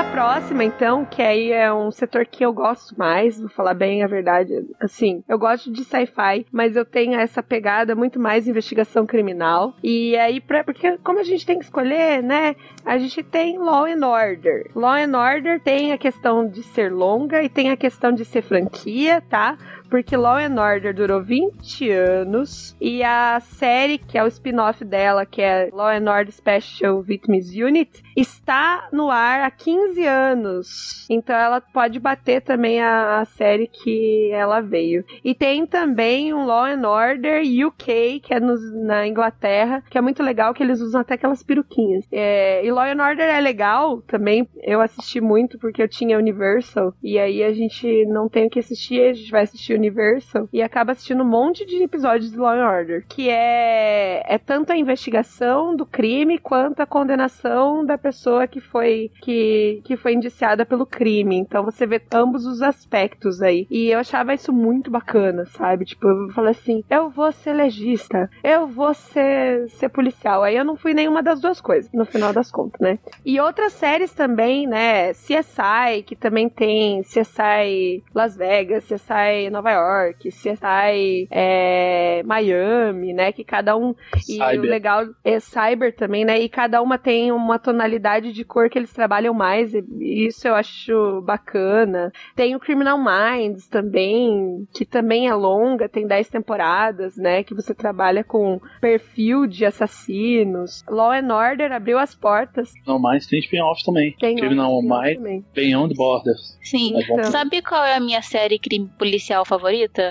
Pra 0.00 0.12
próxima, 0.12 0.64
então, 0.64 1.04
que 1.04 1.20
aí 1.20 1.52
é 1.52 1.70
um 1.70 1.90
setor 1.90 2.24
que 2.24 2.42
eu 2.42 2.54
gosto 2.54 2.98
mais, 2.98 3.38
vou 3.38 3.50
falar 3.50 3.74
bem 3.74 4.02
a 4.02 4.06
verdade. 4.06 4.50
Assim, 4.80 5.22
eu 5.28 5.38
gosto 5.38 5.70
de 5.70 5.84
sci-fi, 5.84 6.46
mas 6.50 6.74
eu 6.74 6.86
tenho 6.86 7.20
essa 7.20 7.42
pegada 7.42 7.94
muito 7.94 8.18
mais 8.18 8.48
investigação 8.48 9.04
criminal. 9.04 9.74
E 9.82 10.16
aí, 10.16 10.40
pra, 10.40 10.64
porque 10.64 10.96
como 11.04 11.18
a 11.18 11.22
gente 11.22 11.44
tem 11.44 11.58
que 11.58 11.66
escolher, 11.66 12.22
né? 12.22 12.56
A 12.82 12.96
gente 12.96 13.22
tem 13.22 13.58
Law 13.58 13.84
and 13.84 14.06
Order. 14.06 14.70
Law 14.74 14.94
and 14.94 15.14
Order 15.14 15.60
tem 15.60 15.92
a 15.92 15.98
questão 15.98 16.48
de 16.48 16.62
ser 16.62 16.90
longa 16.90 17.42
e 17.42 17.50
tem 17.50 17.70
a 17.70 17.76
questão 17.76 18.10
de 18.10 18.24
ser 18.24 18.40
franquia, 18.40 19.22
tá? 19.28 19.58
Porque 19.90 20.16
Law 20.16 20.36
and 20.36 20.60
Order 20.60 20.94
durou 20.94 21.20
20 21.22 21.90
anos 21.90 22.76
e 22.80 23.02
a 23.02 23.40
série, 23.40 23.98
que 23.98 24.16
é 24.16 24.22
o 24.24 24.28
spin-off 24.28 24.84
dela, 24.84 25.26
que 25.26 25.42
é 25.42 25.68
Law 25.72 25.88
and 25.88 26.10
Order 26.10 26.32
Special 26.32 27.02
Victims 27.02 27.50
Unit, 27.50 27.90
está 28.16 28.88
no 28.92 29.10
ar 29.10 29.40
há 29.42 29.50
15 29.50 30.06
anos. 30.06 31.06
Então 31.10 31.34
ela 31.34 31.60
pode 31.60 31.98
bater 31.98 32.40
também 32.42 32.80
a, 32.80 33.20
a 33.20 33.24
série 33.24 33.66
que 33.66 34.30
ela 34.32 34.60
veio. 34.60 35.04
E 35.24 35.34
tem 35.34 35.66
também 35.66 36.32
um 36.32 36.44
Law 36.46 36.64
and 36.64 36.88
Order 36.88 37.42
UK, 37.66 38.20
que 38.20 38.32
é 38.34 38.40
nos- 38.40 38.72
na 38.72 39.06
Inglaterra, 39.06 39.82
que 39.90 39.98
é 39.98 40.00
muito 40.00 40.22
legal, 40.22 40.54
que 40.54 40.62
eles 40.62 40.80
usam 40.80 41.00
até 41.00 41.14
aquelas 41.14 41.42
peruquinhas. 41.42 42.06
É, 42.12 42.64
e 42.64 42.70
Law 42.70 42.84
and 42.84 43.02
Order 43.02 43.26
é 43.26 43.40
legal 43.40 44.00
também, 44.02 44.48
eu 44.62 44.80
assisti 44.80 45.20
muito 45.20 45.58
porque 45.58 45.82
eu 45.82 45.88
tinha 45.88 46.18
Universal, 46.18 46.94
e 47.02 47.18
aí 47.18 47.42
a 47.42 47.52
gente 47.52 48.04
não 48.06 48.28
tem 48.28 48.46
o 48.46 48.50
que 48.50 48.58
assistir, 48.60 49.00
a 49.00 49.12
gente 49.12 49.30
vai 49.30 49.42
assistir 49.42 49.74
Universal, 49.80 50.48
e 50.52 50.62
acaba 50.62 50.92
assistindo 50.92 51.22
um 51.22 51.28
monte 51.28 51.64
de 51.64 51.82
episódios 51.82 52.30
de 52.30 52.38
Law 52.38 52.52
and 52.52 52.68
Order, 52.68 53.04
que 53.08 53.28
é, 53.28 54.22
é 54.26 54.38
tanto 54.38 54.72
a 54.72 54.76
investigação 54.76 55.74
do 55.74 55.84
crime, 55.84 56.38
quanto 56.38 56.80
a 56.80 56.86
condenação 56.86 57.84
da 57.84 57.98
pessoa 57.98 58.46
que 58.46 58.60
foi, 58.60 59.10
que, 59.22 59.80
que 59.84 59.96
foi 59.96 60.14
indiciada 60.14 60.64
pelo 60.64 60.86
crime. 60.86 61.36
Então 61.36 61.64
você 61.64 61.86
vê 61.86 62.00
ambos 62.12 62.46
os 62.46 62.62
aspectos 62.62 63.42
aí. 63.42 63.66
E 63.70 63.88
eu 63.88 63.98
achava 63.98 64.34
isso 64.34 64.52
muito 64.52 64.90
bacana, 64.90 65.46
sabe? 65.46 65.84
Tipo, 65.84 66.06
eu 66.06 66.30
falei 66.30 66.50
assim, 66.50 66.84
eu 66.90 67.10
vou 67.10 67.32
ser 67.32 67.52
legista, 67.52 68.30
eu 68.42 68.66
vou 68.66 68.94
ser, 68.94 69.68
ser 69.70 69.88
policial. 69.88 70.42
Aí 70.42 70.56
eu 70.56 70.64
não 70.64 70.76
fui 70.76 70.94
nenhuma 70.94 71.22
das 71.22 71.40
duas 71.40 71.60
coisas, 71.60 71.90
no 71.92 72.04
final 72.04 72.32
das 72.32 72.50
contas, 72.50 72.80
né? 72.80 72.98
E 73.24 73.40
outras 73.40 73.72
séries 73.72 74.12
também, 74.12 74.66
né? 74.66 75.12
CSI, 75.12 76.02
que 76.04 76.16
também 76.16 76.48
tem 76.48 77.02
CSI 77.02 78.02
Las 78.14 78.36
Vegas, 78.36 78.84
CSI 78.84 79.50
Nova 79.50 79.69
York, 79.72 80.28
CSI 80.28 81.28
é, 81.30 82.22
Miami, 82.24 83.12
né? 83.12 83.32
Que 83.32 83.44
cada 83.44 83.76
um. 83.76 83.94
E 84.28 84.40
o 84.58 84.62
legal 84.62 85.04
é 85.24 85.38
Cyber 85.40 85.94
também, 85.94 86.24
né? 86.24 86.40
E 86.40 86.48
cada 86.48 86.82
uma 86.82 86.98
tem 86.98 87.32
uma 87.32 87.58
tonalidade 87.58 88.32
de 88.32 88.44
cor 88.44 88.68
que 88.68 88.78
eles 88.78 88.92
trabalham 88.92 89.32
mais. 89.32 89.72
E 89.74 90.26
isso 90.26 90.46
eu 90.46 90.54
acho 90.54 91.22
bacana. 91.22 92.12
Tem 92.34 92.54
o 92.54 92.60
Criminal 92.60 92.98
Minds 92.98 93.68
também, 93.68 94.66
que 94.72 94.84
também 94.84 95.28
é 95.28 95.34
longa, 95.34 95.88
tem 95.88 96.06
10 96.06 96.28
temporadas, 96.28 97.16
né? 97.16 97.42
Que 97.42 97.54
você 97.54 97.74
trabalha 97.74 98.24
com 98.24 98.60
perfil 98.80 99.46
de 99.46 99.64
assassinos. 99.64 100.84
Law 100.88 101.12
and 101.12 101.32
Order 101.34 101.72
abriu 101.72 101.98
as 101.98 102.14
portas. 102.14 102.72
Não 102.86 102.98
mais 102.98 103.26
tem 103.26 103.38
spin-off 103.38 103.84
também. 103.84 104.14
Tem 104.18 104.36
Criminal 104.36 104.80
Minds. 104.82 105.44
Beyond 105.54 105.94
Borders. 105.94 106.58
Sim. 106.62 106.94
É. 107.18 107.24
Sabe 107.24 107.62
qual 107.62 107.84
é 107.84 107.94
a 107.94 108.00
minha 108.00 108.22
série 108.22 108.58
crime 108.58 108.90
policial 108.98 109.44
favorita? 109.44 109.59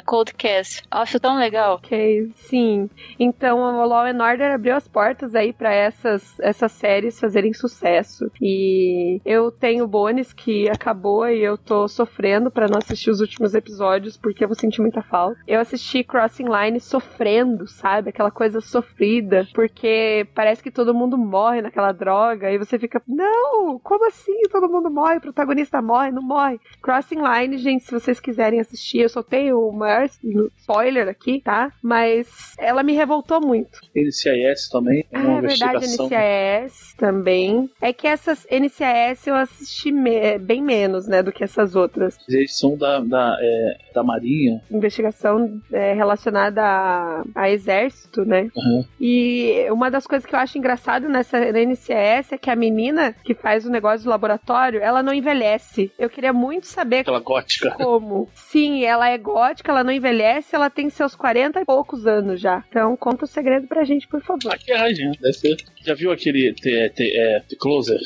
Cold 0.06 0.34
Case. 0.34 0.82
Acho 0.90 1.20
tão 1.20 1.38
legal. 1.38 1.76
Ok, 1.76 2.32
sim. 2.36 2.90
Então 3.20 3.60
o 3.60 3.86
Law 3.86 4.06
and 4.06 4.24
Order 4.24 4.54
abriu 4.54 4.76
as 4.76 4.88
portas 4.88 5.36
aí 5.36 5.54
pra 5.54 5.74
essas, 5.74 6.40
essas 6.40 6.72
séries 6.72 7.20
fazerem 7.20 7.54
sucesso. 7.54 8.32
E 8.42 9.22
eu 9.26 9.52
tenho 9.52 9.88
Bones 9.88 10.34
que 10.34 10.70
acabou 10.70 11.28
e 11.28 11.42
eu 11.42 11.58
tô 11.58 11.88
sofrendo 11.88 12.52
pra 12.52 12.68
não 12.68 12.78
assistir 12.78 13.10
os 13.10 13.22
últimos 13.22 13.54
episódios 13.54 14.18
porque 14.18 14.44
eu 14.44 14.48
vou 14.48 14.56
sentir 14.56 14.82
muita 14.82 15.02
falta. 15.02 15.40
Eu 15.48 15.60
assisti 15.60 16.04
Crossing 16.04 16.46
Line 16.46 16.80
sofrendo, 16.80 17.68
sabe? 17.68 18.10
Aquela 18.10 18.32
coisa 18.32 18.62
sofrida, 18.62 19.48
porque 19.54 20.28
parece 20.34 20.62
que 20.62 20.72
todo 20.72 20.94
mundo 20.94 21.18
morre 21.18 21.62
naquela 21.62 21.92
droga 21.92 22.52
e 22.52 22.58
você 22.58 22.78
fica, 22.78 23.02
não, 23.08 23.80
como 23.80 24.08
assim 24.08 24.42
todo 24.50 24.70
mundo 24.70 24.90
morre? 24.90 25.18
O 25.18 25.22
protagonista 25.22 25.82
morre, 25.82 26.12
não 26.12 26.22
morre. 26.22 26.60
Crossing 26.82 27.20
Line, 27.22 27.58
gente, 27.58 27.84
se 27.84 27.92
vocês 27.92 28.20
quiserem 28.20 28.60
assistir, 28.60 29.00
eu 29.00 29.10
só 29.10 29.24
tenho 29.40 29.70
o 29.70 29.72
maior 29.72 30.10
spoiler 30.58 31.08
aqui, 31.08 31.42
tá? 31.44 31.72
Mas 31.82 32.28
ela 32.58 32.84
me 32.84 32.94
revoltou 32.94 33.40
muito. 33.40 33.80
NCIS 33.96 34.70
também. 34.70 35.06
É 35.12 35.18
Ah, 35.18 35.22
uma 35.22 35.38
é 35.40 35.42
verdade. 35.42 35.86
NCIS 35.86 36.94
também. 36.98 37.70
É 37.82 37.94
que 37.94 38.08
essas 38.08 38.46
NCIS 38.52 39.28
eu 39.28 39.36
assisti 39.36 39.92
me- 39.92 40.38
bem 40.40 40.62
menos, 40.62 41.08
né, 41.08 41.24
do 41.24 41.32
que 41.32 41.44
essas 41.44 41.76
outras. 41.76 42.18
Eles 42.28 42.58
são 42.58 42.78
da, 42.78 43.00
da, 43.00 43.38
é, 43.40 43.78
da 43.94 44.04
Marinha. 44.04 44.62
Investigação 44.70 45.62
é, 45.72 45.94
relacionada 45.94 46.62
a, 46.64 47.24
a 47.36 47.50
exército, 47.50 48.26
né? 48.26 48.50
Uhum. 48.56 48.86
E 49.00 49.66
uma 49.72 49.90
das 49.90 50.06
coisas 50.06 50.26
que 50.26 50.36
eu 50.36 50.40
acho 50.40 50.58
engraçado 50.58 51.08
nessa 51.08 51.40
NCIS 51.40 52.32
é 52.34 52.38
que 52.38 52.50
a 52.50 52.56
menina 52.56 53.14
que 53.24 53.34
faz 53.34 53.66
o 53.66 53.70
negócio 53.72 54.04
do 54.04 54.10
laboratório, 54.10 54.82
ela 54.82 55.02
não 55.02 55.14
envelhece. 55.14 55.92
Eu 55.98 56.10
queria 56.10 56.34
muito 56.34 56.68
saber 56.68 57.00
Aquela 57.00 57.20
gótica. 57.20 57.72
como. 57.72 58.28
Sim, 58.34 58.84
ela 58.84 59.10
é 59.10 59.18
gótica, 59.34 59.72
ela 59.72 59.84
não 59.84 59.92
envelhece, 59.92 60.56
ela 60.56 60.70
tem 60.70 60.90
seus 60.90 61.16
40 61.16 61.62
e 61.62 61.66
poucos 61.66 62.06
anos 62.06 62.40
já. 62.40 62.64
Então 62.70 62.96
conta 62.98 63.26
o 63.26 63.28
segredo 63.28 63.68
pra 63.68 63.84
gente, 63.84 64.08
por 64.08 64.22
favor. 64.22 64.46
Maquiagem, 64.46 65.08
né? 65.08 65.14
deve 65.22 65.34
ser. 65.34 65.58
Já 65.84 65.94
viu 65.94 66.12
aquele 66.12 66.54
The, 66.54 66.90
The, 66.90 67.04
é, 67.04 67.40
The 67.42 67.56
Closer? 67.60 68.00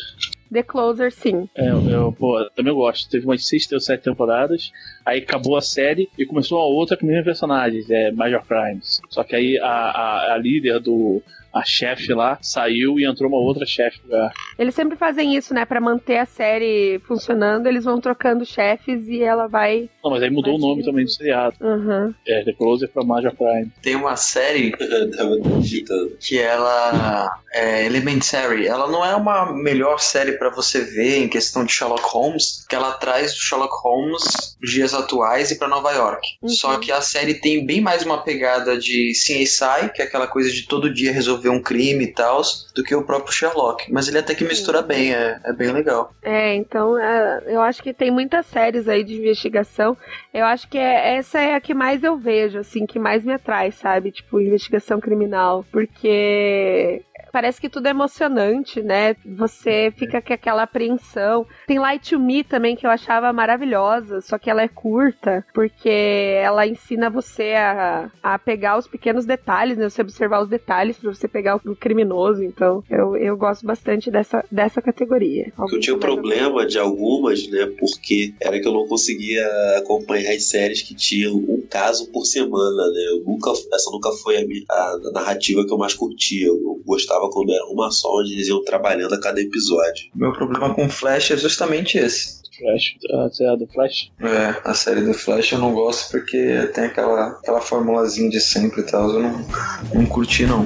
The 0.52 0.62
Closer, 0.62 1.12
sim. 1.12 1.50
É, 1.56 1.70
eu, 1.70 2.14
pô, 2.14 2.48
também 2.56 2.72
eu 2.72 2.78
gosto. 2.78 3.10
Teve 3.10 3.26
umas 3.26 3.46
seis 3.48 3.70
ou 3.72 3.80
sete 3.80 4.04
temporadas. 4.04 4.72
Aí 5.04 5.20
acabou 5.20 5.58
a 5.58 5.62
série 5.62 6.08
e 6.18 6.26
começou 6.26 6.60
a 6.60 6.66
outra 6.66 6.96
com 6.96 7.06
os 7.06 7.10
mesmos 7.10 7.26
personagens, 7.26 7.90
é 7.90 8.12
Major 8.12 8.46
Crimes. 8.46 9.02
Só 9.10 9.24
que 9.24 9.36
aí 9.36 9.58
a, 9.58 9.68
a, 9.68 10.34
a 10.34 10.38
líder 10.38 10.80
do. 10.80 11.22
A 11.54 11.64
chefe 11.64 12.14
lá 12.14 12.38
saiu 12.42 13.00
e 13.00 13.06
entrou 13.06 13.30
uma 13.30 13.40
outra 13.40 13.66
chefe 13.66 14.00
no 14.04 14.12
lugar. 14.12 14.34
Eles 14.58 14.74
sempre 14.74 14.98
fazem 14.98 15.36
isso, 15.36 15.54
né? 15.54 15.66
Pra 15.66 15.80
manter 15.80 16.18
a 16.18 16.26
série 16.26 17.00
funcionando, 17.06 17.68
eles 17.68 17.84
vão 17.84 18.02
trocando 18.02 18.46
chefes 18.46 19.08
e 19.08 19.22
ela 19.22 19.48
vai. 19.48 19.90
Não, 20.04 20.12
mas 20.12 20.24
aí 20.24 20.30
mudou 20.30 20.56
o 20.56 20.60
nome 20.60 20.84
também 20.84 21.06
do 21.06 21.12
seriado. 21.12 21.56
Uhum. 21.62 22.14
É, 22.28 22.44
The 22.44 22.54
Closer 22.54 22.90
pra 22.90 23.04
Major 23.04 23.36
Crime. 23.36 23.72
Tem 23.82 23.96
uma 23.96 24.16
série 24.16 24.72
que 26.20 26.40
ela 26.40 27.32
é 27.54 27.86
Elementary. 27.86 28.68
Ela 28.68 28.90
não 28.90 29.06
é 29.06 29.16
uma 29.16 29.54
melhor 29.54 30.00
série 30.00 30.34
pra 30.34 30.50
você 30.50 30.82
ver 30.82 31.24
em 31.24 31.30
questão 31.30 31.64
de 31.64 31.72
Sherlock 31.72 32.04
Holmes, 32.06 32.66
que 32.68 32.76
ela 32.76 32.94
traz 32.94 33.34
o 33.34 33.42
Sherlock 33.42 33.74
Holmes 33.84 34.58
dias 34.62 34.94
atuais 34.94 35.52
e 35.52 35.58
pra 35.60 35.68
Nova 35.68 35.92
York. 35.92 36.28
Uhum. 36.42 36.50
Só 36.50 36.78
que 36.78 36.92
a 36.92 37.02
série 37.02 37.36
tem 37.36 37.66
bem 37.66 37.82
mais 37.82 38.04
uma 38.04 38.24
pegada 38.24 38.78
de 38.78 39.12
CSI, 39.12 39.92
que 39.94 40.02
é 40.02 40.06
aquela 40.06 40.28
coisa 40.28 40.52
de 40.52 40.68
todo 40.68 40.92
dia 40.92 41.12
resolver 41.12 41.43
um 41.50 41.62
crime 41.62 42.06
e 42.06 42.14
tal, 42.14 42.42
do 42.76 42.84
que 42.84 42.96
o 42.96 43.04
próprio 43.04 43.34
Sherlock. 43.34 43.92
Mas 43.92 44.08
ele 44.08 44.18
até 44.20 44.34
que 44.36 44.44
mistura 44.44 44.82
bem, 44.82 45.14
é, 45.14 45.40
é 45.44 45.54
bem 45.54 45.72
legal. 45.72 46.14
É, 46.22 46.56
então 46.56 46.98
é, 46.98 47.44
eu 47.48 47.62
acho 47.62 47.82
que 47.82 47.94
tem 47.94 48.12
muitas 48.12 48.46
séries 48.46 48.88
aí 48.88 49.04
de 49.04 49.16
investigação. 49.16 49.98
Eu 50.34 50.46
acho 50.46 50.68
que 50.68 50.78
é- 50.78 51.16
essa 51.18 51.40
é 51.40 51.56
a 51.56 51.62
que 51.62 51.74
mais 51.74 52.04
eu 52.04 52.18
vejo, 52.18 52.60
assim, 52.60 52.86
que 52.86 53.00
mais 53.00 53.24
me 53.24 53.34
atrai, 53.34 53.72
sabe? 53.72 54.12
Tipo, 54.12 54.40
investigação 54.40 55.00
criminal. 55.00 55.66
Porque 55.72 57.02
parece 57.34 57.60
que 57.60 57.68
tudo 57.68 57.88
é 57.88 57.90
emocionante, 57.90 58.80
né? 58.84 59.16
Você 59.26 59.92
fica 59.98 60.22
com 60.22 60.32
aquela 60.32 60.62
apreensão. 60.62 61.48
Tem 61.66 61.80
Light 61.80 62.12
to 62.12 62.20
Me 62.20 62.44
também, 62.44 62.76
que 62.76 62.86
eu 62.86 62.92
achava 62.92 63.34
maravilhosa, 63.34 64.22
só 64.22 64.38
que 64.38 64.52
ela 64.52 64.62
é 64.62 64.68
curta, 64.68 65.44
porque 65.52 65.90
ela 65.90 66.68
ensina 66.68 67.10
você 67.10 67.54
a, 67.56 68.12
a 68.22 68.38
pegar 68.38 68.78
os 68.78 68.88
pequenos 68.88 69.26
detalhes, 69.26 69.78
né? 69.78 69.90
Você 69.90 70.04
observar 70.04 70.44
os 70.44 70.48
detalhes 70.48 70.98
para 70.98 71.12
você 71.12 71.28
pegar 71.28 71.56
o 71.56 71.76
criminoso. 71.76 72.44
Então, 72.44 72.84
eu, 72.88 73.18
eu 73.18 73.36
gosto 73.36 73.66
bastante 73.66 74.12
dessa, 74.12 74.46
dessa 74.52 74.80
categoria. 74.80 75.52
Eu 75.72 75.80
tinha 75.80 75.96
um 75.96 76.00
problema 76.00 76.68
de 76.68 76.78
algumas, 76.78 77.48
né? 77.48 77.66
Porque 77.80 78.36
era 78.40 78.60
que 78.60 78.68
eu 78.68 78.74
não 78.74 78.88
conseguia 78.88 79.44
acompanhar 79.80 80.34
as 80.34 80.44
séries 80.44 80.84
que 80.84 80.94
tinham 80.94 81.36
um 81.36 81.64
caso 81.68 82.12
por 82.12 82.26
semana, 82.26 82.92
né? 82.92 83.02
Eu 83.10 83.24
nunca, 83.24 83.52
essa 83.52 83.90
nunca 83.92 84.12
foi 84.12 84.38
a, 84.38 84.46
minha, 84.46 84.64
a, 84.70 85.00
a 85.08 85.12
narrativa 85.12 85.66
que 85.66 85.74
eu 85.74 85.78
mais 85.80 85.96
curtia. 85.96 86.46
Eu 86.46 86.80
gostava 86.86 87.23
quando 87.30 87.54
era 87.54 87.66
uma 87.66 87.92
só, 87.92 88.10
onde 88.20 88.34
eles 88.34 88.48
iam 88.48 88.64
trabalhando 88.64 89.14
a 89.14 89.20
cada 89.20 89.42
episódio. 89.42 90.10
Meu 90.16 90.34
problema 90.34 90.74
com 90.74 90.90
Flash 90.90 91.32
é 91.32 91.38
justamente 91.38 91.98
esse. 91.98 92.44
Flash, 92.58 92.96
a 93.12 93.30
série 93.30 93.58
do 93.58 93.68
Flash. 93.68 94.12
É, 94.22 94.62
a 94.64 94.74
série 94.74 95.02
do 95.02 95.14
Flash 95.14 95.52
eu 95.52 95.60
não 95.60 95.74
gosto 95.74 96.12
porque 96.12 96.70
tem 96.74 96.86
aquela, 96.86 97.30
aquela 97.30 97.60
formulazinha 97.60 98.30
de 98.30 98.40
sempre 98.40 98.82
e 98.82 98.86
tal. 98.86 99.10
Eu 99.10 99.24
não, 99.24 99.46
não 99.94 100.06
curti, 100.06 100.46
não. 100.46 100.66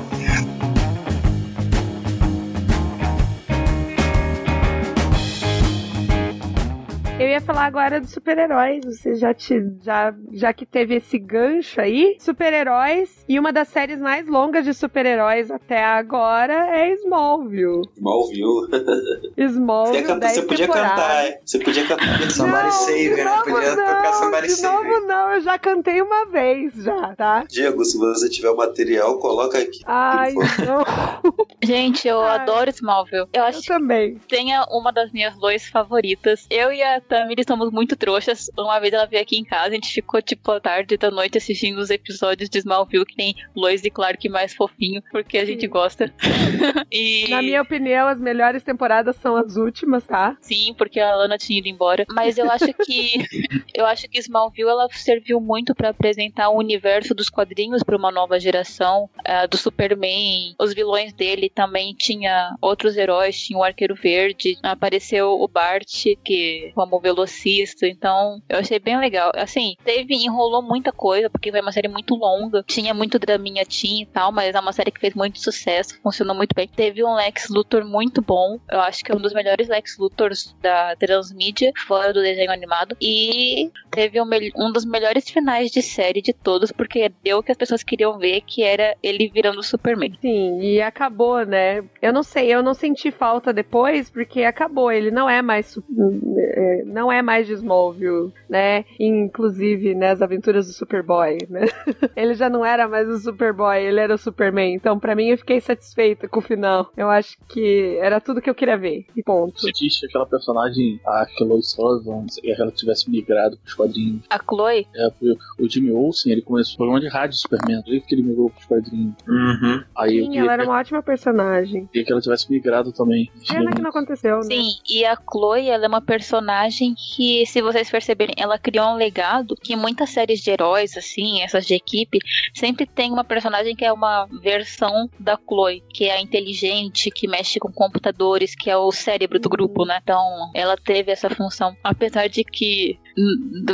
Falar 7.48 7.66
agora 7.66 8.02
dos 8.02 8.12
super-heróis. 8.12 8.84
Você 8.84 9.16
já, 9.16 9.34
te, 9.34 9.56
já, 9.82 10.14
já 10.34 10.52
que 10.52 10.66
teve 10.66 10.96
esse 10.96 11.18
gancho 11.18 11.80
aí, 11.80 12.18
super-heróis. 12.20 13.24
E 13.28 13.40
uma 13.40 13.54
das 13.54 13.70
séries 13.70 14.00
mais 14.02 14.28
longas 14.28 14.66
de 14.66 14.74
super-heróis 14.74 15.50
até 15.50 15.82
agora 15.84 16.68
é 16.78 16.94
Smallville. 16.96 17.84
Smallville. 17.96 18.68
Smallville. 19.38 19.98
Você, 20.02 20.08
canta, 20.08 20.28
você 20.30 20.42
podia 20.42 20.68
cantar, 20.68 21.26
é. 21.26 21.40
Você 21.46 21.60
podia 21.60 21.88
cantar. 21.88 22.32
Somebody 22.32 22.74
Save, 22.74 23.10
né? 23.24 23.38
Podia 23.46 23.76
não, 23.76 23.86
tocar 23.86 24.14
Somebody 24.14 24.48
de 24.48 24.54
Save. 24.54 24.76
novo 24.90 25.08
não, 25.08 25.32
eu 25.32 25.42
já 25.42 25.58
cantei 25.58 26.02
uma 26.02 26.26
vez 26.26 26.74
já, 26.76 27.16
tá? 27.16 27.46
Diego, 27.50 27.84
se 27.86 27.98
você 27.98 28.30
tiver 28.30 28.50
o 28.50 28.58
material, 28.58 29.18
coloca 29.20 29.58
aqui. 29.58 29.80
Ai, 29.86 30.34
não. 30.34 30.84
Gente, 31.64 32.08
eu 32.08 32.20
Ai. 32.20 32.40
adoro 32.40 32.70
Smallville. 32.70 33.28
Eu 33.34 33.42
Eu 33.42 33.44
acho 33.46 33.62
que 33.62 33.68
também. 33.68 34.20
tenha 34.28 34.66
uma 34.70 34.92
das 34.92 35.12
minhas 35.14 35.38
Lois 35.38 35.68
favoritas. 35.70 36.46
Eu 36.50 36.72
e 36.74 36.82
a 36.84 37.00
Somos 37.48 37.72
muito 37.72 37.96
trouxas. 37.96 38.50
Uma 38.58 38.80
vez 38.80 38.94
ela 38.94 39.06
veio 39.06 39.22
aqui 39.22 39.38
em 39.38 39.44
casa, 39.44 39.68
a 39.68 39.72
gente 39.72 39.92
ficou 39.92 40.22
tipo 40.22 40.52
a 40.52 40.60
tarde 40.60 40.98
da 40.98 41.12
noite 41.12 41.38
assistindo 41.38 41.80
os 41.80 41.90
episódios 41.90 42.50
de 42.50 42.58
Smallville 42.60 43.06
que 43.06 43.16
tem 43.16 43.36
Lois 43.56 43.84
e 43.84 43.90
Clark 43.90 44.28
mais 44.30 44.54
fofinho, 44.54 45.02
porque 45.12 45.38
a 45.38 45.46
gente 45.46 45.62
Sim. 45.62 45.70
gosta. 45.70 46.14
e 46.92 47.26
Na 47.30 47.42
minha 47.42 47.62
opinião, 47.62 48.08
as 48.08 48.20
melhores 48.20 48.64
temporadas 48.64 49.16
são 49.18 49.36
as 49.36 49.56
últimas, 49.56 50.06
tá? 50.06 50.38
sim, 50.42 50.74
porque 50.78 51.00
a 51.00 51.16
Lana 51.16 51.38
tinha 51.38 51.60
ido 51.60 51.68
embora, 51.68 52.06
mas 52.10 52.38
eu 52.38 52.50
acho 52.50 52.74
que 52.86 53.14
eu 53.74 53.86
acho 53.86 54.08
que 54.10 54.20
Smallville 54.20 54.70
ela 54.70 54.88
serviu 54.92 55.40
muito 55.40 55.76
pra 55.76 55.90
apresentar 55.90 56.50
o 56.50 56.58
universo 56.58 57.14
dos 57.14 57.30
quadrinhos 57.30 57.84
pra 57.84 57.98
uma 57.98 58.12
nova 58.12 58.40
geração, 58.40 59.10
eh, 59.26 59.48
do 59.48 59.58
Superman, 59.58 60.56
os 60.60 60.74
vilões 60.74 61.14
dele 61.14 61.50
também 61.50 61.94
tinha 61.94 62.56
outros 62.62 62.98
heróis, 62.98 63.40
tinha 63.40 63.58
o 63.58 63.64
Arqueiro 63.64 63.96
Verde, 63.96 64.58
apareceu 64.64 65.32
o 65.40 65.48
Bart, 65.48 66.06
que 66.24 66.72
como 66.74 67.00
velocista, 67.28 67.88
então 67.88 68.42
eu 68.50 68.60
achei 68.60 68.80
bem 68.80 68.98
legal. 69.00 69.32
Assim, 69.36 69.76
teve, 69.84 70.16
enrolou 70.16 70.62
muita 70.62 70.92
coisa, 70.92 71.30
porque 71.30 71.52
foi 71.52 71.62
uma 71.62 71.72
série 71.72 71.88
muito 71.88 72.16
longa, 72.16 72.64
tinha 72.64 72.94
muito 72.94 73.20
draminha 73.20 73.66
teen 73.66 74.04
e 74.04 74.06
tal, 74.06 74.32
mas 74.32 74.56
é 74.56 74.60
uma 74.60 74.72
série 74.72 74.92
que 74.92 75.00
fez 75.00 75.14
muito 75.14 75.40
sucesso, 75.40 76.00
funcionou 76.02 76.36
muito 76.36 76.56
bem. 76.56 76.68
Teve 76.68 77.04
um 77.04 77.16
Lex 77.16 77.50
Luthor 77.50 77.86
muito 77.86 78.22
bom, 78.22 78.60
eu 78.72 78.80
acho 78.82 79.04
que 79.04 79.12
é 79.12 79.16
um 79.16 79.20
dos 79.20 79.34
melhores 79.34 79.68
Lex 79.68 79.98
Luthors 79.98 80.56
da 80.62 80.96
transmídia, 80.96 81.72
fora 81.88 82.14
do 82.14 82.22
desenho 82.22 82.52
animado, 82.52 82.96
e 83.02 83.70
teve 83.92 84.22
um, 84.22 84.30
um 84.56 84.72
dos 84.72 84.86
melhores 84.86 85.30
finais 85.30 85.70
de 85.70 85.82
série 85.82 86.22
de 86.22 86.34
todos, 86.34 86.72
porque 86.72 87.12
deu 87.24 87.40
o 87.40 87.44
que 87.44 87.52
as 87.52 87.58
pessoas 87.58 87.84
queriam 87.84 88.18
ver, 88.18 88.42
que 88.42 88.64
era 88.64 88.96
ele 89.04 89.30
virando 89.30 89.62
Superman. 89.62 90.18
Sim, 90.22 90.60
e 90.62 90.82
acabou, 90.82 91.46
né? 91.46 91.84
Eu 92.02 92.14
não 92.14 92.24
sei, 92.24 92.54
eu 92.54 92.64
não 92.64 92.74
senti 92.74 93.12
falta 93.12 93.52
depois, 93.52 94.10
porque 94.10 94.44
acabou. 94.44 94.92
Ele 94.92 95.12
não 95.12 95.30
é 95.30 95.42
mais 95.42 95.78
é, 95.78 96.84
não 96.86 97.12
é 97.18 97.22
mais 97.22 97.48
de 97.48 97.54
Smallville, 97.54 98.32
né? 98.50 98.86
Inclusive, 99.00 99.94
né, 99.96 100.12
as 100.12 100.22
aventuras 100.22 100.68
do 100.68 100.74
Superboy, 100.74 101.38
né? 101.50 101.62
Ele 102.16 102.34
já 102.34 102.50
não 102.50 102.66
era 102.66 102.88
mais 102.88 103.08
o 103.08 103.18
Superboy, 103.18 103.78
ele 103.84 104.00
era 104.00 104.16
o 104.16 104.18
Superman. 104.18 104.74
Então, 104.74 105.00
pra 105.00 105.16
mim, 105.16 105.28
eu 105.28 105.38
fiquei 105.38 105.60
satisfeita 105.60 106.28
com 106.28 106.40
o 106.40 106.42
final. 106.42 106.92
Eu 106.96 107.10
acho 107.10 107.38
que 107.50 107.98
era 108.02 108.20
tudo 108.20 108.42
que 108.42 108.50
eu 108.50 108.56
queria 108.56 108.78
ver. 108.78 109.06
E 109.16 109.22
ponto. 109.24 109.60
Se 109.60 109.70
existe 109.70 110.06
aquela 110.06 110.26
personagem, 110.26 111.00
a 111.06 111.26
Chloe 111.38 111.62
Sullivan, 111.64 112.26
se 112.28 112.42
ela 112.50 112.72
tivesse 112.72 113.10
migrado 113.10 113.58
pros 113.58 113.74
quadrinhos. 113.74 114.24
A 114.30 114.40
Chloe, 114.40 114.88
É, 114.96 115.12
foi 115.12 115.36
o 115.60 115.70
Jimmy 115.70 115.92
Olsen, 115.92 116.32
ele 116.32 116.42
começou 116.42 116.74
o 116.76 116.78
programa 116.78 117.00
de 117.00 117.08
rádio 117.08 117.38
Superman, 117.38 117.84
aí 117.88 118.02
que 118.02 118.16
ele 118.16 118.24
migrou 118.24 118.50
pros 118.50 118.66
quadrinhos. 118.66 119.14
Uhum. 119.28 119.84
Aí 119.98 120.26
Sim, 120.26 120.38
ela 120.40 120.54
era 120.54 120.64
uma 120.64 120.78
ótima 120.80 121.02
personagem. 121.04 121.86
queria 121.88 122.06
que 122.06 122.12
ela 122.12 122.22
tivesse 122.22 122.52
migrado 122.52 122.92
também. 122.92 123.30
Pena 123.48 123.72
que 123.72 123.82
não 123.82 123.90
aconteceu, 123.90 124.38
né? 124.38 124.44
Sim, 124.44 124.70
e 124.90 125.06
a 125.06 125.16
Chloe, 125.16 125.70
ela 125.70 125.86
é 125.86 125.88
uma 125.88 126.02
personagem 126.02 126.96
que, 127.16 127.46
se 127.46 127.62
vocês 127.62 127.90
perceberem, 127.90 128.36
ela 128.38 128.58
criou 128.58 128.88
um 128.88 128.96
legado 128.96 129.56
que 129.56 129.76
muitas 129.76 130.10
séries 130.10 130.42
de 130.42 130.52
heróis, 130.52 130.98
assim, 130.98 131.42
essas 131.42 131.66
de 131.66 131.74
equipe, 131.74 132.20
sempre 132.54 132.86
tem 132.86 133.12
uma 133.12 133.24
personagem 133.24 133.76
que 133.76 133.86
é 133.86 133.92
uma 133.92 134.26
versão 134.42 135.10
da 135.20 135.38
Chloe, 135.38 135.84
que 135.90 136.06
é 136.06 136.16
a 136.16 136.22
inteligente, 136.22 137.12
que 137.12 137.28
mexe 137.28 137.60
com 137.60 137.72
computadores, 137.72 138.56
que 138.56 138.70
é 138.70 138.78
o 138.78 138.92
cérebro 138.92 139.40
do 139.40 139.50
grupo, 139.50 139.86
né? 139.86 140.00
Então, 140.02 140.52
ela 140.54 140.76
teve 140.76 141.12
essa 141.12 141.30
função. 141.30 141.76
Apesar 141.84 142.28
de 142.28 142.44
que, 142.44 143.00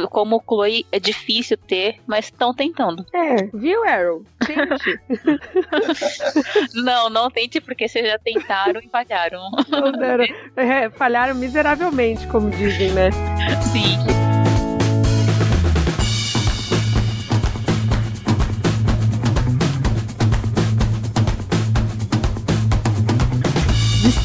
como 0.10 0.41
Chloe, 0.48 0.86
é 0.91 0.99
difícil 0.99 1.57
ter, 1.57 1.98
mas 2.07 2.26
estão 2.26 2.53
tentando. 2.53 3.06
É, 3.14 3.44
viu, 3.53 3.84
Arrow? 3.84 4.24
Gente, 4.45 4.99
Não, 6.84 7.10
não 7.10 7.30
tente, 7.30 7.60
porque 7.60 7.88
vocês 7.88 8.07
já 8.07 8.18
tentaram 8.20 8.80
e 8.82 8.90
falharam. 8.90 9.41
é, 10.56 10.90
falharam 10.91 11.36
miseravelmente, 11.36 12.26
como 12.28 12.49
dizem, 12.49 12.91
né? 12.91 13.10
Sim. 13.72 13.98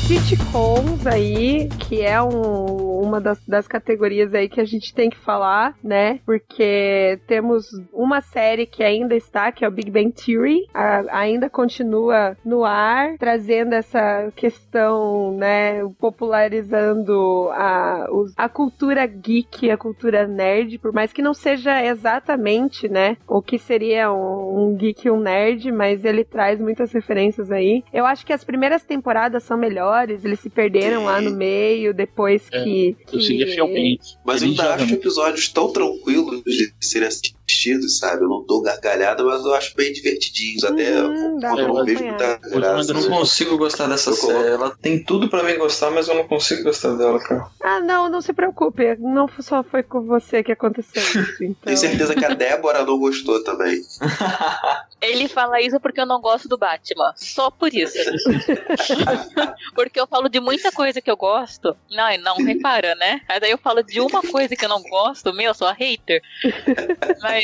Sitcoms 0.09 1.07
aí, 1.07 1.69
que 1.87 2.01
é 2.01 2.21
um- 2.23 2.89
uma 3.03 3.21
das, 3.21 3.39
das 3.47 3.69
categorias 3.69 4.33
aí 4.35 4.49
que 4.49 4.59
a 4.61 4.65
gente 4.65 4.95
tem 4.95 5.11
que 5.11 5.19
falar, 5.19 5.75
né? 5.85 6.19
Porque 6.25 7.21
temos 7.27 7.67
uma 7.93 8.23
série 8.23 8.65
que 8.65 8.83
ainda 8.83 9.15
está, 9.15 9.53
que 9.53 9.67
é 9.67 9.69
o 9.69 9.71
Big 9.71 9.91
Bang 9.91 10.11
Theory, 10.13 10.67
a- 10.73 11.05
ainda 11.11 11.51
continua 11.51 12.37
no 12.43 12.65
ar, 12.65 13.19
trazendo 13.19 13.75
essa 13.75 14.33
questão, 14.35 15.33
né? 15.37 15.83
Popularizando 15.99 17.51
a, 17.53 18.07
os- 18.11 18.33
a 18.35 18.49
cultura 18.49 19.05
geek, 19.07 19.71
a 19.71 19.77
cultura 19.77 20.27
nerd, 20.27 20.79
por 20.79 20.91
mais 20.93 21.13
que 21.13 21.21
não 21.21 21.35
seja 21.35 21.85
exatamente, 21.85 22.89
né? 22.89 23.19
O 23.29 23.43
que 23.43 23.59
seria 23.59 24.11
um, 24.11 24.69
um 24.71 24.75
geek 24.75 25.07
e 25.07 25.11
um 25.11 25.21
nerd, 25.21 25.71
mas 25.71 26.03
ele 26.03 26.25
traz 26.25 26.59
muitas 26.59 26.93
referências 26.93 27.51
aí. 27.53 27.85
Eu 27.93 28.07
acho 28.07 28.25
que 28.25 28.33
as 28.33 28.43
primeiras 28.43 28.83
temporadas 28.83 29.43
são 29.43 29.59
melhores, 29.59 29.98
eles 30.25 30.41
se 30.41 30.49
perderam 30.51 31.01
Sim. 31.01 31.07
lá 31.07 31.21
no 31.21 31.31
meio, 31.31 31.93
depois 31.95 32.43
É, 32.53 32.63
que. 32.65 32.97
Eu 33.13 33.19
que- 33.19 33.23
seguia 33.23 33.47
fielmente. 33.47 34.17
Mas 34.25 34.43
eu 34.43 34.49
ainda 34.49 34.75
acho 34.75 34.93
episódios 34.95 35.49
tão 35.49 35.73
tranquilos 35.73 36.43
de 36.45 36.73
serem 36.81 37.09
assistidos, 37.53 37.99
sabe? 37.99 38.23
Eu 38.25 38.29
não 38.29 38.45
dou 38.45 38.61
gargalhada, 38.61 39.25
mas 39.25 39.43
eu 39.45 39.55
acho 39.55 39.75
bem 39.75 39.93
divertidinhos. 39.93 40.65
Até 40.65 40.89
Hum, 41.03 41.39
quando 41.41 41.59
eu 41.59 41.65
pra 41.67 41.75
não 41.75 41.85
vejo 41.85 42.05
muita 42.05 42.37
graça. 42.37 42.91
Eu 42.93 42.95
não 43.01 43.09
consigo 43.09 43.57
gostar 43.57 43.87
dessa 43.87 44.11
Eu 44.11 44.15
série. 44.15 44.33
coloco. 44.33 44.49
Ela 44.49 44.77
tem 44.83 45.03
tudo 45.03 45.29
pra 45.29 45.43
mim 45.43 45.57
gostar, 45.57 45.91
mas 45.91 46.09
eu 46.09 46.15
não 46.15 46.29
consigo 46.29 46.63
gostar 46.65 46.95
dela, 46.95 47.19
cara. 47.19 47.47
Ah, 47.63 47.81
não, 47.81 48.09
não 48.09 48.21
se 48.21 48.33
preocupe. 48.33 48.97
Não 48.99 49.29
só 49.41 49.63
foi 49.63 49.83
com 49.83 50.03
você 50.03 50.43
que 50.43 50.53
aconteceu 50.53 51.03
isso. 51.03 51.19
Então... 51.49 51.57
Tenho 51.65 51.77
certeza 51.79 52.15
que 52.15 52.25
a 52.25 52.35
Débora 52.35 52.85
não 52.85 52.99
gostou 52.99 53.43
também. 53.43 53.81
Ele 55.01 55.29
fala 55.29 55.61
isso 55.61 55.79
porque 55.81 56.01
eu 56.01 56.07
não 56.07 56.21
gosto 56.21 56.49
do 56.49 56.59
Batman. 56.59 57.13
Só 57.17 57.51
por 57.51 57.73
isso. 57.73 57.97
porque 59.75 59.99
eu 60.01 60.07
falo 60.07 60.29
de 60.29 60.41
muita 60.41 60.71
coisa 60.73 61.01
que 61.01 61.11
eu 61.11 61.17
gosto. 61.17 61.77
Não, 61.91 62.19
não 62.19 62.37
repara, 62.45 62.95
né? 62.97 63.21
Aí 63.29 63.41
daí 63.41 63.51
eu 63.53 63.59
falo 63.59 63.83
de 63.83 64.01
uma 64.01 64.21
coisa 64.23 64.55
que 64.57 64.65
eu 64.65 64.69
não 64.69 64.83
gosto, 64.83 65.33
meu, 65.33 65.47
eu 65.47 65.55
sou 65.55 65.69
a 65.69 65.73
hater. 65.73 66.21
Mas. 67.23 67.38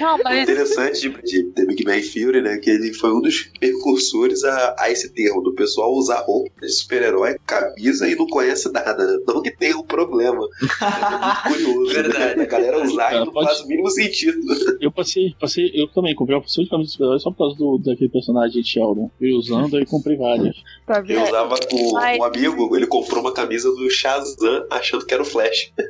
Não, 0.00 0.16
O 0.16 0.20
mas. 0.24 0.42
interessante 0.42 1.00
de, 1.00 1.22
de 1.22 1.42
The 1.52 1.64
Big 1.66 1.84
Bang 1.84 2.02
Theory, 2.08 2.42
né? 2.42 2.58
Que 2.58 2.70
ele 2.70 2.92
foi 2.92 3.12
um 3.12 3.20
dos 3.20 3.42
precursores 3.58 4.42
a, 4.44 4.74
a 4.78 4.90
esse 4.90 5.10
termo, 5.12 5.40
do 5.42 5.54
pessoal 5.54 5.92
usar 5.94 6.20
roupa 6.20 6.50
de 6.60 6.68
super-herói, 6.70 7.36
camisa 7.46 8.08
e 8.08 8.14
não 8.14 8.26
conhece 8.26 8.70
nada. 8.72 9.06
né? 9.06 9.18
Não 9.26 9.42
que 9.42 9.50
tenha 9.50 9.76
um 9.76 9.82
problema. 9.84 10.46
Mas 10.80 11.46
é 11.46 11.48
muito 11.48 11.64
curioso. 11.64 11.92
Verdade. 11.94 12.36
Né? 12.38 12.44
A 12.44 12.46
galera 12.46 12.82
usar 12.84 13.14
e 13.14 13.18
não 13.20 13.32
pode- 13.32 13.46
faz 13.46 13.60
o 13.60 13.66
mínimo 13.68 13.90
sentido. 13.90 14.38
Eu 14.80 14.90
passei, 14.90 15.34
passei 15.40 15.70
eu 15.74 15.88
também 15.88 16.14
comprei 16.14 16.36
uma 16.36 16.42
porção 16.42 16.64
de 16.64 16.70
camisas 16.70 16.92
de 16.92 16.92
super-herói 16.94 17.20
só 17.20 17.30
por 17.30 17.38
causa 17.38 17.56
do, 17.56 17.78
daquele 17.78 18.10
personagem 18.10 18.62
Sheldon. 18.64 19.10
Eu 19.20 19.36
usando, 19.36 19.76
aí 19.76 19.86
comprei 19.86 20.16
várias. 20.16 20.56
Tá 20.86 21.02
Eu 21.08 21.22
usava 21.22 21.56
com 21.68 21.92
Mas- 21.92 22.18
um 22.18 22.24
amigo, 22.24 22.76
ele 22.76 22.86
comprou 22.86 23.20
uma 23.20 23.32
camisa 23.32 23.70
do 23.70 23.88
Shazam 23.90 24.66
achando 24.70 25.04
que 25.06 25.14
era 25.14 25.22
o 25.22 25.26
Flash. 25.26 25.72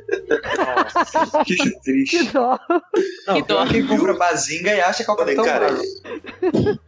Que 1.45 1.55
Que 1.55 1.79
triste. 1.81 2.22
Dó. 2.31 2.59
Não, 3.27 3.35
Que 3.35 3.47
dó. 3.47 3.65
quem 3.67 3.85
compra 3.87 4.13
bazinga 4.15 4.73
e 4.73 4.81
acha 4.81 5.03
que 5.03 5.09
é 5.09 5.13
o 5.13 5.17
Falei, 5.17 5.35
cara, 5.35 5.71
Marvel. 5.71 6.79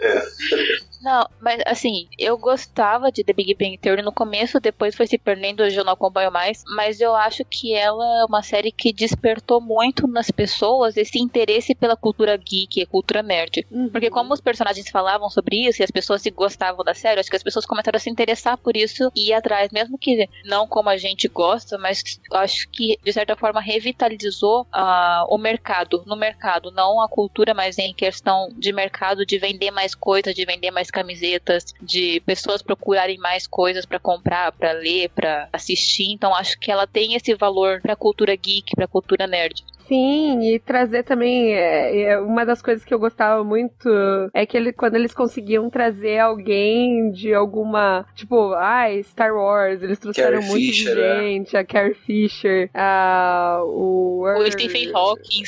Não, 1.06 1.30
mas 1.40 1.62
assim, 1.68 2.08
eu 2.18 2.36
gostava 2.36 3.12
de 3.12 3.24
The 3.24 3.32
Big 3.32 3.54
Bang 3.54 3.78
Theory 3.78 4.02
no 4.02 4.12
começo, 4.12 4.60
depois 4.60 4.96
foi 4.96 5.06
se 5.06 5.20
perdendo, 5.20 5.62
hoje 5.62 5.76
eu 5.76 5.86
não 5.86 5.94
acompanho 5.94 6.32
mais, 6.32 6.64
mas 6.76 7.00
eu 7.00 7.16
acho 7.16 7.46
que 7.46 7.76
ela 7.76 8.22
é 8.22 8.26
uma 8.26 8.42
série 8.42 8.72
que 8.72 8.92
despertou 8.92 9.62
muito 9.62 10.08
nas 10.08 10.32
pessoas 10.32 10.98
esse 10.98 11.20
interesse 11.20 11.76
pela 11.76 11.96
cultura 11.96 12.36
geek 12.36 12.82
e 12.82 12.86
cultura 12.88 13.22
nerd. 13.22 13.68
Porque 13.92 14.10
como 14.10 14.34
os 14.34 14.42
personagens 14.42 14.90
falavam 14.90 15.30
sobre 15.30 15.68
isso 15.68 15.80
e 15.80 15.84
as 15.84 15.92
pessoas 15.92 16.24
se 16.24 16.32
gostavam 16.32 16.84
da 16.84 16.96
série, 16.96 17.20
acho 17.20 17.30
que 17.30 17.36
as 17.36 17.44
pessoas 17.44 17.68
começaram 17.68 17.98
a 17.98 18.00
se 18.00 18.10
interessar 18.10 18.58
por 18.58 18.76
isso 18.76 19.12
e 19.16 19.30
ir 19.30 19.34
atrás, 19.34 19.70
mesmo 19.72 20.00
que 20.00 20.28
não 20.44 20.66
como 20.68 20.90
a 20.90 20.98
gente 20.98 21.28
gosta, 21.28 21.78
mas 21.78 22.20
acho 22.34 22.68
que 22.70 22.98
de 23.04 23.14
certa 23.14 23.36
forma 23.36 23.62
revitalizou 23.62 24.66
ah, 24.72 25.24
o 25.30 25.38
mercado, 25.38 26.04
no 26.08 26.16
mercado, 26.16 26.72
não 26.72 27.00
a 27.00 27.08
cultura, 27.08 27.54
mas 27.54 27.78
em 27.78 27.94
questão 27.94 28.50
de 28.58 28.74
mercado, 28.74 29.24
de 29.24 29.38
vender 29.38 29.70
mais 29.70 29.94
coisas, 29.94 30.34
de 30.34 30.44
vender 30.44 30.72
mais 30.72 30.90
camisetas, 30.96 31.74
de 31.82 32.22
pessoas 32.22 32.62
procurarem 32.62 33.18
mais 33.18 33.46
coisas 33.46 33.86
pra 33.86 34.00
comprar, 34.00 34.54
pra 34.54 34.72
ler, 34.72 35.10
pra 35.10 35.50
assistir. 35.52 36.10
Então 36.12 36.34
acho 36.34 36.58
que 36.58 36.72
ela 36.72 36.88
tem 36.88 37.16
esse 37.16 37.36
valor 37.36 37.82
pra 37.82 37.98
cultura 37.98 38.34
geek, 38.36 38.74
pra 38.76 38.88
cultura 38.88 39.28
nerd. 39.28 39.66
Sim, 39.88 40.42
e 40.42 40.60
trazer 40.60 41.04
também. 41.04 41.54
é, 41.54 42.02
é, 42.02 42.20
uma 42.20 42.46
das 42.46 42.62
coisas 42.62 42.84
que 42.84 42.94
eu 42.94 43.00
gostava 43.00 43.44
muito 43.44 43.90
é 44.34 44.46
que 44.46 44.58
ele, 44.58 44.74
quando 44.74 44.96
eles 44.96 45.14
conseguiam 45.14 45.70
trazer 45.70 46.20
alguém 46.20 47.12
de 47.12 47.34
alguma. 47.34 48.06
Tipo, 48.16 48.54
ai, 48.54 49.04
Star 49.04 49.34
Wars, 49.36 49.84
eles 49.84 50.00
trouxeram 50.00 50.40
Carrie 50.40 50.50
muito 50.50 50.66
Fisher, 50.66 50.96
de 50.96 51.02
é. 51.02 51.20
gente, 51.20 51.58
a 51.58 51.64
Carrie 51.64 51.94
Fisher, 51.94 52.70
a, 52.74 53.60
o. 53.64 54.26
O 54.26 54.52
Stephen 54.52 54.92
Hawking. 54.94 55.44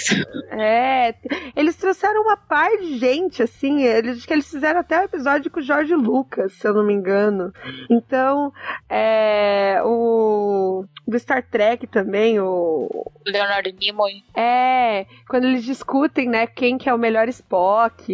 É, 0.51 1.15
eles 1.55 1.75
trouxeram 1.75 2.21
uma 2.21 2.37
par 2.37 2.69
de 2.77 2.97
gente, 2.97 3.41
assim. 3.41 3.83
Eles, 3.83 4.17
acho 4.17 4.27
que 4.27 4.33
eles 4.33 4.49
fizeram 4.49 4.79
até 4.79 4.99
um 4.99 5.03
episódio 5.03 5.49
com 5.49 5.59
o 5.59 5.63
Jorge 5.63 5.95
Lucas, 5.95 6.53
se 6.53 6.67
eu 6.67 6.73
não 6.73 6.83
me 6.83 6.93
engano. 6.93 7.51
Então, 7.89 8.53
é. 8.89 9.81
O. 9.83 10.85
Do 11.07 11.17
Star 11.17 11.43
Trek 11.49 11.87
também, 11.87 12.39
o. 12.39 12.89
Leonardo 13.25 13.71
Nimoy. 13.71 14.23
É, 14.39 15.07
quando 15.27 15.45
eles 15.45 15.63
discutem, 15.63 16.29
né, 16.29 16.45
quem 16.45 16.77
que 16.77 16.87
é 16.87 16.93
o 16.93 16.97
melhor 16.97 17.27
Spock. 17.27 18.13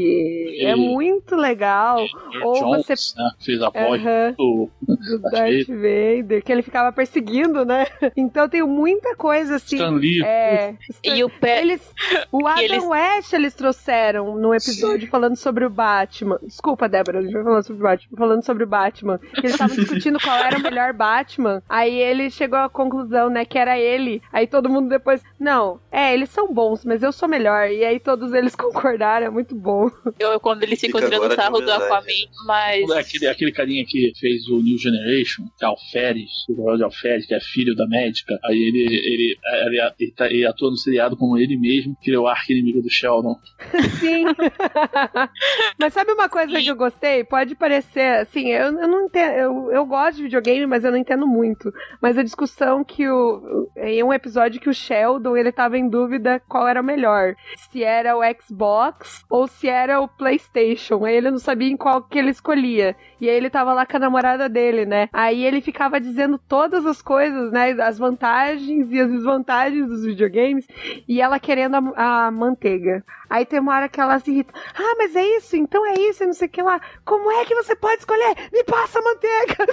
É 0.61 0.73
muito 0.73 1.35
legal. 1.35 1.99
Ou 2.43 2.53
Jones, 2.53 2.85
você- 2.87 3.21
né? 3.21 3.29
Fez 3.41 3.61
a 3.61 3.69
voz 3.69 4.01
Aham, 4.01 4.33
do. 4.37 4.69
do 4.81 5.19
Darth 5.31 5.67
Vader, 5.67 6.41
que 6.43 6.51
ele 6.51 6.61
ficava 6.61 6.91
perseguindo, 6.93 7.65
né? 7.65 7.85
Então 8.15 8.47
tem 8.47 8.63
muita 8.63 9.15
coisa 9.17 9.55
assim. 9.55 9.75
Stan 9.75 9.89
Lee. 9.95 10.23
É, 10.23 10.75
E 11.03 11.23
o 11.23 11.29
pé. 11.29 11.61
eles, 11.61 11.93
o 12.31 12.45
Adam 12.47 12.63
eles- 12.63 12.83
West 12.85 13.33
eles 13.33 13.53
trouxeram 13.53 14.37
num 14.37 14.53
episódio 14.53 15.07
falando 15.09 15.35
sobre 15.35 15.65
o 15.65 15.69
Batman. 15.69 16.39
Desculpa, 16.41 16.87
Débora, 16.87 17.19
a 17.19 17.21
gente 17.21 17.33
vai 17.33 17.43
falando 17.43 17.63
sobre 17.65 17.81
o 17.81 17.83
Batman. 17.83 18.17
Falando 18.17 18.45
sobre 18.45 18.63
o 18.63 18.67
Batman. 18.67 19.17
Que 19.17 19.39
eles 19.41 19.51
estavam 19.51 19.75
discutindo 19.75 20.19
qual 20.21 20.37
era 20.37 20.57
o 20.57 20.61
melhor 20.61 20.93
Batman. 20.93 21.61
Aí 21.67 21.95
ele 21.99 22.29
chegou 22.29 22.59
à 22.59 22.69
conclusão, 22.69 23.29
né, 23.29 23.43
que 23.45 23.57
era 23.57 23.77
ele. 23.77 24.21
Aí 24.31 24.47
todo 24.47 24.69
mundo 24.69 24.87
depois, 24.89 25.21
não, 25.39 25.79
é, 25.91 26.12
eles 26.13 26.29
são 26.29 26.53
bons, 26.53 26.85
mas 26.85 27.01
eu 27.03 27.11
sou 27.11 27.27
melhor. 27.27 27.69
E 27.69 27.83
aí 27.83 27.99
todos 27.99 28.33
eles 28.33 28.55
concordaram, 28.55 29.27
é 29.27 29.29
muito 29.29 29.55
bom. 29.55 29.89
Eu, 30.19 30.39
quando 30.39 30.63
eles 30.63 30.79
ficam 30.79 31.01
Fica 31.01 31.11
tirando 31.15 31.35
sarro 31.35 31.59
do. 31.59 31.71
Aquaman, 31.71 32.05
mas. 32.45 32.89
É 32.89 32.99
Aquele, 32.99 33.27
aquele 33.27 33.51
carinha 33.51 33.83
que 33.85 34.11
fez 34.19 34.47
o 34.47 34.61
New 34.61 34.77
Generation, 34.77 35.43
que 35.57 35.65
é 35.65 35.67
Alferes, 35.67 36.29
o 36.49 36.53
Royal 36.53 36.77
de 36.77 36.83
Alferes, 36.83 37.25
que 37.25 37.33
é 37.33 37.39
filho 37.39 37.75
da 37.75 37.87
médica. 37.87 38.37
Aí 38.45 38.57
ele, 38.57 38.83
ele, 38.83 39.37
ele, 39.43 39.81
ele, 39.99 40.11
tá- 40.11 40.27
ele 40.27 40.45
atua 40.45 40.69
no 40.69 40.77
seriado 40.77 41.17
como 41.17 41.37
ele 41.37 41.57
mesmo, 41.57 41.95
que 42.01 42.09
ele 42.09 42.17
é 42.17 42.19
o 42.19 42.27
arco-inimigo 42.27 42.81
do 42.81 42.89
Sheldon. 42.89 43.35
Sim. 43.99 44.25
mas 45.79 45.93
sabe 45.93 46.11
uma 46.11 46.29
coisa 46.29 46.59
que 46.61 46.67
eu 46.69 46.75
gostei? 46.75 47.23
Pode 47.23 47.55
parecer, 47.55 48.19
assim, 48.21 48.49
eu, 48.49 48.67
eu 48.79 48.87
não 48.87 49.05
entendo. 49.05 49.33
Eu, 49.33 49.71
eu 49.71 49.85
gosto 49.85 50.17
de 50.17 50.23
videogame, 50.23 50.65
mas 50.65 50.83
eu 50.83 50.91
não 50.91 50.97
entendo 50.97 51.27
muito. 51.27 51.71
Mas 52.01 52.17
a 52.17 52.23
discussão 52.23 52.83
que 52.83 53.07
o. 53.07 53.69
Em 53.77 54.03
um 54.03 54.13
episódio 54.13 54.59
que 54.61 54.69
o 54.69 54.73
Sheldon 54.73 55.35
ele 55.37 55.51
tava 55.51 55.77
em 55.77 55.87
dúvida 55.93 56.41
qual 56.49 56.67
era 56.67 56.81
melhor. 56.81 57.35
Se 57.69 57.83
era 57.83 58.17
o 58.17 58.21
Xbox 58.41 59.23
ou 59.29 59.47
se 59.47 59.67
era 59.69 60.01
o 60.01 60.07
PlayStation. 60.07 61.05
Aí 61.05 61.15
ele 61.15 61.29
não 61.31 61.37
sabia 61.37 61.69
em 61.69 61.77
qual 61.77 62.01
que 62.01 62.17
ele 62.17 62.31
escolhia. 62.31 62.95
E 63.21 63.29
aí 63.29 63.35
ele 63.35 63.49
tava 63.49 63.73
lá 63.73 63.85
com 63.85 63.97
a 63.97 63.99
namorada 63.99 64.49
dele, 64.49 64.85
né? 64.85 65.07
Aí 65.13 65.45
ele 65.45 65.61
ficava 65.61 65.99
dizendo 66.01 66.37
todas 66.37 66.85
as 66.85 67.01
coisas, 67.01 67.51
né? 67.51 67.71
As 67.81 67.97
vantagens 67.99 68.91
e 68.91 68.99
as 68.99 69.09
desvantagens 69.11 69.87
dos 69.87 70.03
videogames. 70.03 70.65
E 71.07 71.21
ela 71.21 71.39
querendo 71.39 71.75
a, 71.95 72.25
a 72.27 72.31
manteiga. 72.31 73.03
Aí 73.29 73.45
tem 73.45 73.59
uma 73.59 73.73
hora 73.75 73.89
que 73.89 73.99
ela 73.99 74.19
se 74.19 74.29
irrita. 74.31 74.53
Ah, 74.75 74.95
mas 74.97 75.15
é 75.15 75.25
isso, 75.37 75.55
então 75.55 75.85
é 75.87 75.93
isso, 76.09 76.23
e 76.23 76.27
não 76.27 76.33
sei 76.33 76.47
o 76.47 76.51
que 76.51 76.61
lá. 76.61 76.79
Como 77.03 77.31
é 77.31 77.45
que 77.45 77.55
você 77.55 77.75
pode 77.75 77.99
escolher? 77.99 78.35
Me 78.51 78.63
passa 78.63 78.99
a 78.99 79.01
manteiga! 79.01 79.65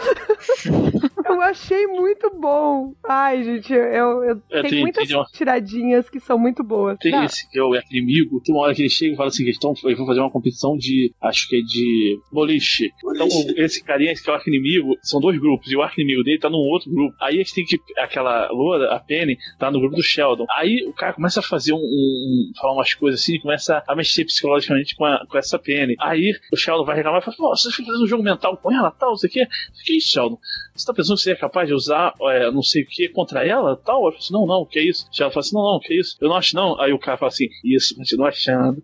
eu 1.27 1.41
achei 1.43 1.87
muito 1.87 2.31
bom. 2.31 2.95
Ai, 3.07 3.43
gente, 3.43 3.73
eu, 3.73 4.25
eu 4.25 4.43
É, 4.51 4.63
tem, 4.63 4.71
tem- 4.71 4.81
muitas 4.81 5.09
tiradinhas 5.33 6.09
que 6.11 6.21
são 6.21 6.39
muito 6.39 6.63
boas. 6.63 6.97
Tem 7.01 7.13
Não, 7.13 7.25
esse 7.25 7.49
que 7.51 7.59
é 7.59 7.63
o 7.63 7.75
inimigo, 7.91 8.41
tem 8.45 8.55
uma 8.55 8.65
hora 8.65 8.75
que 8.75 8.83
ele 8.83 8.91
chega 8.91 9.15
e 9.15 9.17
fala 9.17 9.29
assim: 9.29 9.43
que 9.45 9.51
eles, 9.51 9.59
tão, 9.59 9.73
eles 9.85 9.97
vão 9.99 10.07
fazer 10.07 10.21
uma 10.21 10.31
competição 10.31 10.77
de. 10.77 11.13
Acho 11.21 11.49
que 11.49 11.57
é 11.57 11.61
de 11.61 12.19
boliche. 12.33 12.91
Então, 13.15 13.29
Boliche. 13.29 13.55
esse 13.61 13.85
carinha 13.85 14.15
que 14.15 14.29
é 14.29 14.33
o 14.33 14.35
arco-inimigo, 14.37 14.97
são 15.03 15.21
dois 15.21 15.39
grupos, 15.39 15.71
e 15.71 15.77
o 15.77 15.83
arco-inimigo 15.83 16.23
dele 16.23 16.39
tá 16.39 16.51
num 16.51 16.59
outro 16.59 16.91
grupo. 16.91 17.15
Aí 17.21 17.37
eles 17.37 17.53
têm 17.53 17.65
que. 17.65 17.79
Aquela 17.99 18.49
loura, 18.51 18.93
a 18.95 18.99
Penny, 19.01 19.37
tá 19.59 19.71
no 19.71 19.81
grupo 19.81 19.97
do 19.97 20.03
Sheldon. 20.03 20.47
Aí 20.57 20.85
o 20.87 20.93
cara 20.93 21.13
começa 21.13 21.41
a 21.41 21.43
fazer 21.43 21.73
um. 21.73 21.77
um- 21.79 22.51
falar 22.61 22.75
umas 22.75 22.93
coisas 22.95 23.21
assim, 23.21 23.39
começa 23.41 23.83
a 23.87 23.95
mexer 23.97 24.25
psicologicamente 24.25 24.95
com, 24.97 25.05
a- 25.05 25.25
com 25.29 25.39
essa 25.39 25.59
Penny. 25.59 25.95
Aí 26.01 26.33
o 26.53 26.57
Sheldon 26.57 26.85
vai 26.85 26.97
reclamar 26.97 27.21
e 27.21 27.25
fala: 27.25 27.37
Pô, 27.37 27.57
você 27.57 27.71
fica 27.71 27.87
fazendo 27.87 28.05
um 28.05 28.09
jogo 28.09 28.23
mental 28.23 28.57
com 28.57 28.73
ela, 28.73 28.91
tal, 28.91 29.11
não 29.11 29.17
sei 29.17 29.29
o 29.31 29.33
quê. 29.33 29.47
Que 29.85 29.97
isso, 29.97 30.09
Sheldon? 30.11 30.39
Você 30.75 30.87
tá 30.87 30.95
pensando 30.95 31.17
que 31.17 31.23
você 31.23 31.33
é 31.33 31.37
capaz 31.37 31.69
de 31.69 31.75
usar 31.75 32.15
é, 32.23 32.51
não 32.51 32.63
sei 32.63 32.83
o 32.83 32.87
que 32.87 33.09
contra 33.09 33.47
ela, 33.47 33.77
tal? 33.77 34.05
Eu 34.07 34.13
falo 34.13 34.17
assim: 34.19 34.33
Não, 34.33 34.47
não, 34.47 34.67
que 34.67 34.81
isso? 34.81 35.07
O 35.11 35.15
Sheldon 35.15 35.33
fala 35.33 35.41
assim: 35.41 35.55
Não, 35.55 35.63
não, 35.73 35.81
que 35.81 35.95
isso? 35.95 36.00
Eu 36.21 36.29
não 36.29 36.37
acho, 36.37 36.55
não. 36.55 36.81
Aí 36.81 36.93
o 36.93 36.99
cara 36.99 37.17
fala 37.17 37.31
assim: 37.31 37.49
Isso, 37.65 37.95
continua 37.95 38.29
achando. 38.29 38.83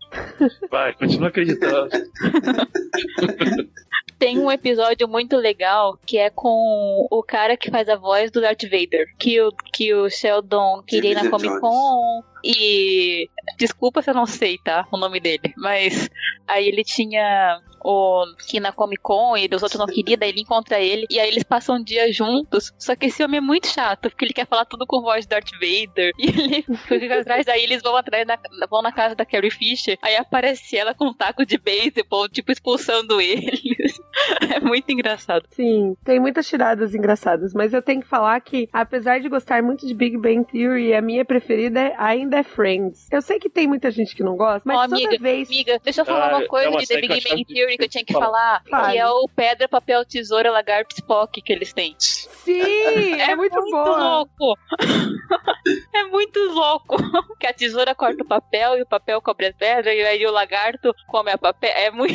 Vai, 0.70 0.92
continua 0.94 1.28
acreditando. 1.28 1.90
Tem 4.18 4.38
um 4.38 4.50
episódio 4.50 5.06
muito 5.06 5.36
legal 5.36 5.98
que 6.06 6.16
é 6.16 6.30
com 6.30 7.06
o 7.10 7.22
cara 7.22 7.54
que 7.56 7.70
faz 7.70 7.86
a 7.88 7.96
voz 7.96 8.30
do 8.30 8.40
Darth 8.40 8.62
Vader. 8.62 9.14
Que 9.18 9.40
o, 9.42 9.52
que 9.72 9.92
o 9.94 10.08
Sheldon 10.08 10.82
queria 10.86 11.10
ir 11.10 11.14
na 11.14 11.28
Comic. 11.28 11.60
Con 11.60 12.24
e. 12.44 13.28
Desculpa 13.58 14.02
se 14.02 14.10
eu 14.10 14.14
não 14.14 14.26
sei, 14.26 14.58
tá? 14.58 14.86
O 14.92 14.96
nome 14.96 15.20
dele. 15.20 15.54
Mas 15.56 16.08
aí 16.46 16.66
ele 16.66 16.84
tinha 16.84 17.60
o 17.88 18.24
que 18.48 18.58
na 18.58 18.72
Comic 18.72 19.00
Con 19.00 19.36
e 19.36 19.48
os 19.54 19.62
outros 19.62 19.78
não 19.78 19.86
queriam, 19.86 20.18
daí 20.18 20.30
ele 20.30 20.40
encontra 20.40 20.80
ele. 20.80 21.06
E 21.08 21.20
aí 21.20 21.28
eles 21.28 21.44
passam 21.44 21.76
um 21.76 21.82
dia 21.82 22.12
juntos. 22.12 22.72
Só 22.78 22.96
que 22.96 23.06
esse 23.06 23.22
homem 23.22 23.38
é 23.38 23.40
muito 23.40 23.68
chato, 23.68 24.10
porque 24.10 24.24
ele 24.24 24.32
quer 24.32 24.46
falar 24.46 24.64
tudo 24.64 24.84
com 24.86 25.00
voz 25.00 25.24
do 25.24 25.30
Darth 25.30 25.50
Vader. 25.52 26.12
E 26.26 26.28
ele 26.28 26.64
fica 26.76 27.20
atrás, 27.20 27.46
aí 27.46 27.62
eles 27.62 27.82
vão 27.82 27.94
atrás 27.96 28.26
da, 28.26 28.38
vão 28.68 28.82
na 28.82 28.90
casa 28.90 29.14
da 29.14 29.24
Carrie 29.24 29.50
Fisher. 29.50 29.96
Aí 30.02 30.16
aparece 30.16 30.76
ela 30.76 30.92
com 30.92 31.06
um 31.06 31.14
taco 31.14 31.46
de 31.46 31.56
beisebol, 31.56 32.28
tipo, 32.28 32.50
expulsando 32.50 33.20
eles. 33.20 34.00
É 34.56 34.60
muito 34.60 34.90
engraçado. 34.90 35.44
Sim, 35.50 35.96
tem 36.04 36.18
muitas 36.18 36.46
tiradas 36.48 36.94
engraçadas, 36.94 37.52
mas 37.52 37.72
eu 37.72 37.82
tenho 37.82 38.00
que 38.00 38.08
falar 38.08 38.40
que, 38.40 38.68
apesar 38.72 39.20
de 39.20 39.28
gostar 39.28 39.62
muito 39.62 39.86
de 39.86 39.92
Big 39.94 40.16
Bang 40.16 40.44
Theory, 40.44 40.94
a 40.94 41.02
minha 41.02 41.24
preferida 41.24 41.80
é- 41.80 41.94
ainda 41.98 42.38
é 42.38 42.42
Friends. 42.42 43.08
Eu 43.12 43.20
sei 43.22 43.38
que 43.38 43.50
tem 43.50 43.66
muita 43.66 43.90
gente 43.90 44.14
que 44.16 44.22
não 44.22 44.36
gosta, 44.36 44.62
mas 44.64 44.80
toda 44.90 44.96
amiga, 44.96 45.22
vez. 45.22 45.48
Amiga, 45.48 45.80
deixa 45.82 46.00
eu 46.00 46.04
falar 46.04 46.32
Ah, 46.32 46.38
uma 46.38 46.46
coisa 46.46 46.68
é 46.68 46.76
de 46.78 46.86
The 46.86 47.00
Big 47.00 47.28
Bang 47.28 47.44
Theory 47.44 47.76
que 47.76 47.84
eu 47.84 47.88
tinha 47.88 48.04
que 48.04 48.12
Fala. 48.12 48.24
falar, 48.26 48.62
Fale. 48.70 48.92
que 48.92 48.98
é 48.98 49.08
o 49.08 49.28
pedra, 49.34 49.68
papel, 49.68 50.04
tesoura, 50.04 50.50
lagarto, 50.50 50.94
Spock 50.94 51.40
que 51.42 51.52
eles 51.52 51.72
têm. 51.72 51.94
Sim, 51.98 52.60
é, 53.20 53.34
muito, 53.36 53.60
boa. 53.70 53.98
louco. 54.16 54.58
é 55.94 56.04
muito 56.04 56.38
louco. 56.52 56.96
Que 57.38 57.46
a 57.46 57.52
tesoura 57.52 57.94
corta 57.94 58.22
o 58.22 58.26
papel 58.26 58.78
e 58.78 58.82
o 58.82 58.86
papel 58.86 59.20
cobre 59.20 59.46
a 59.46 59.52
pedra 59.52 59.92
e 59.94 60.02
aí 60.04 60.26
o 60.26 60.30
lagarto 60.32 60.94
come 61.08 61.30
a 61.30 61.38
papel. 61.38 61.70
É 61.74 61.90
muito, 61.90 62.14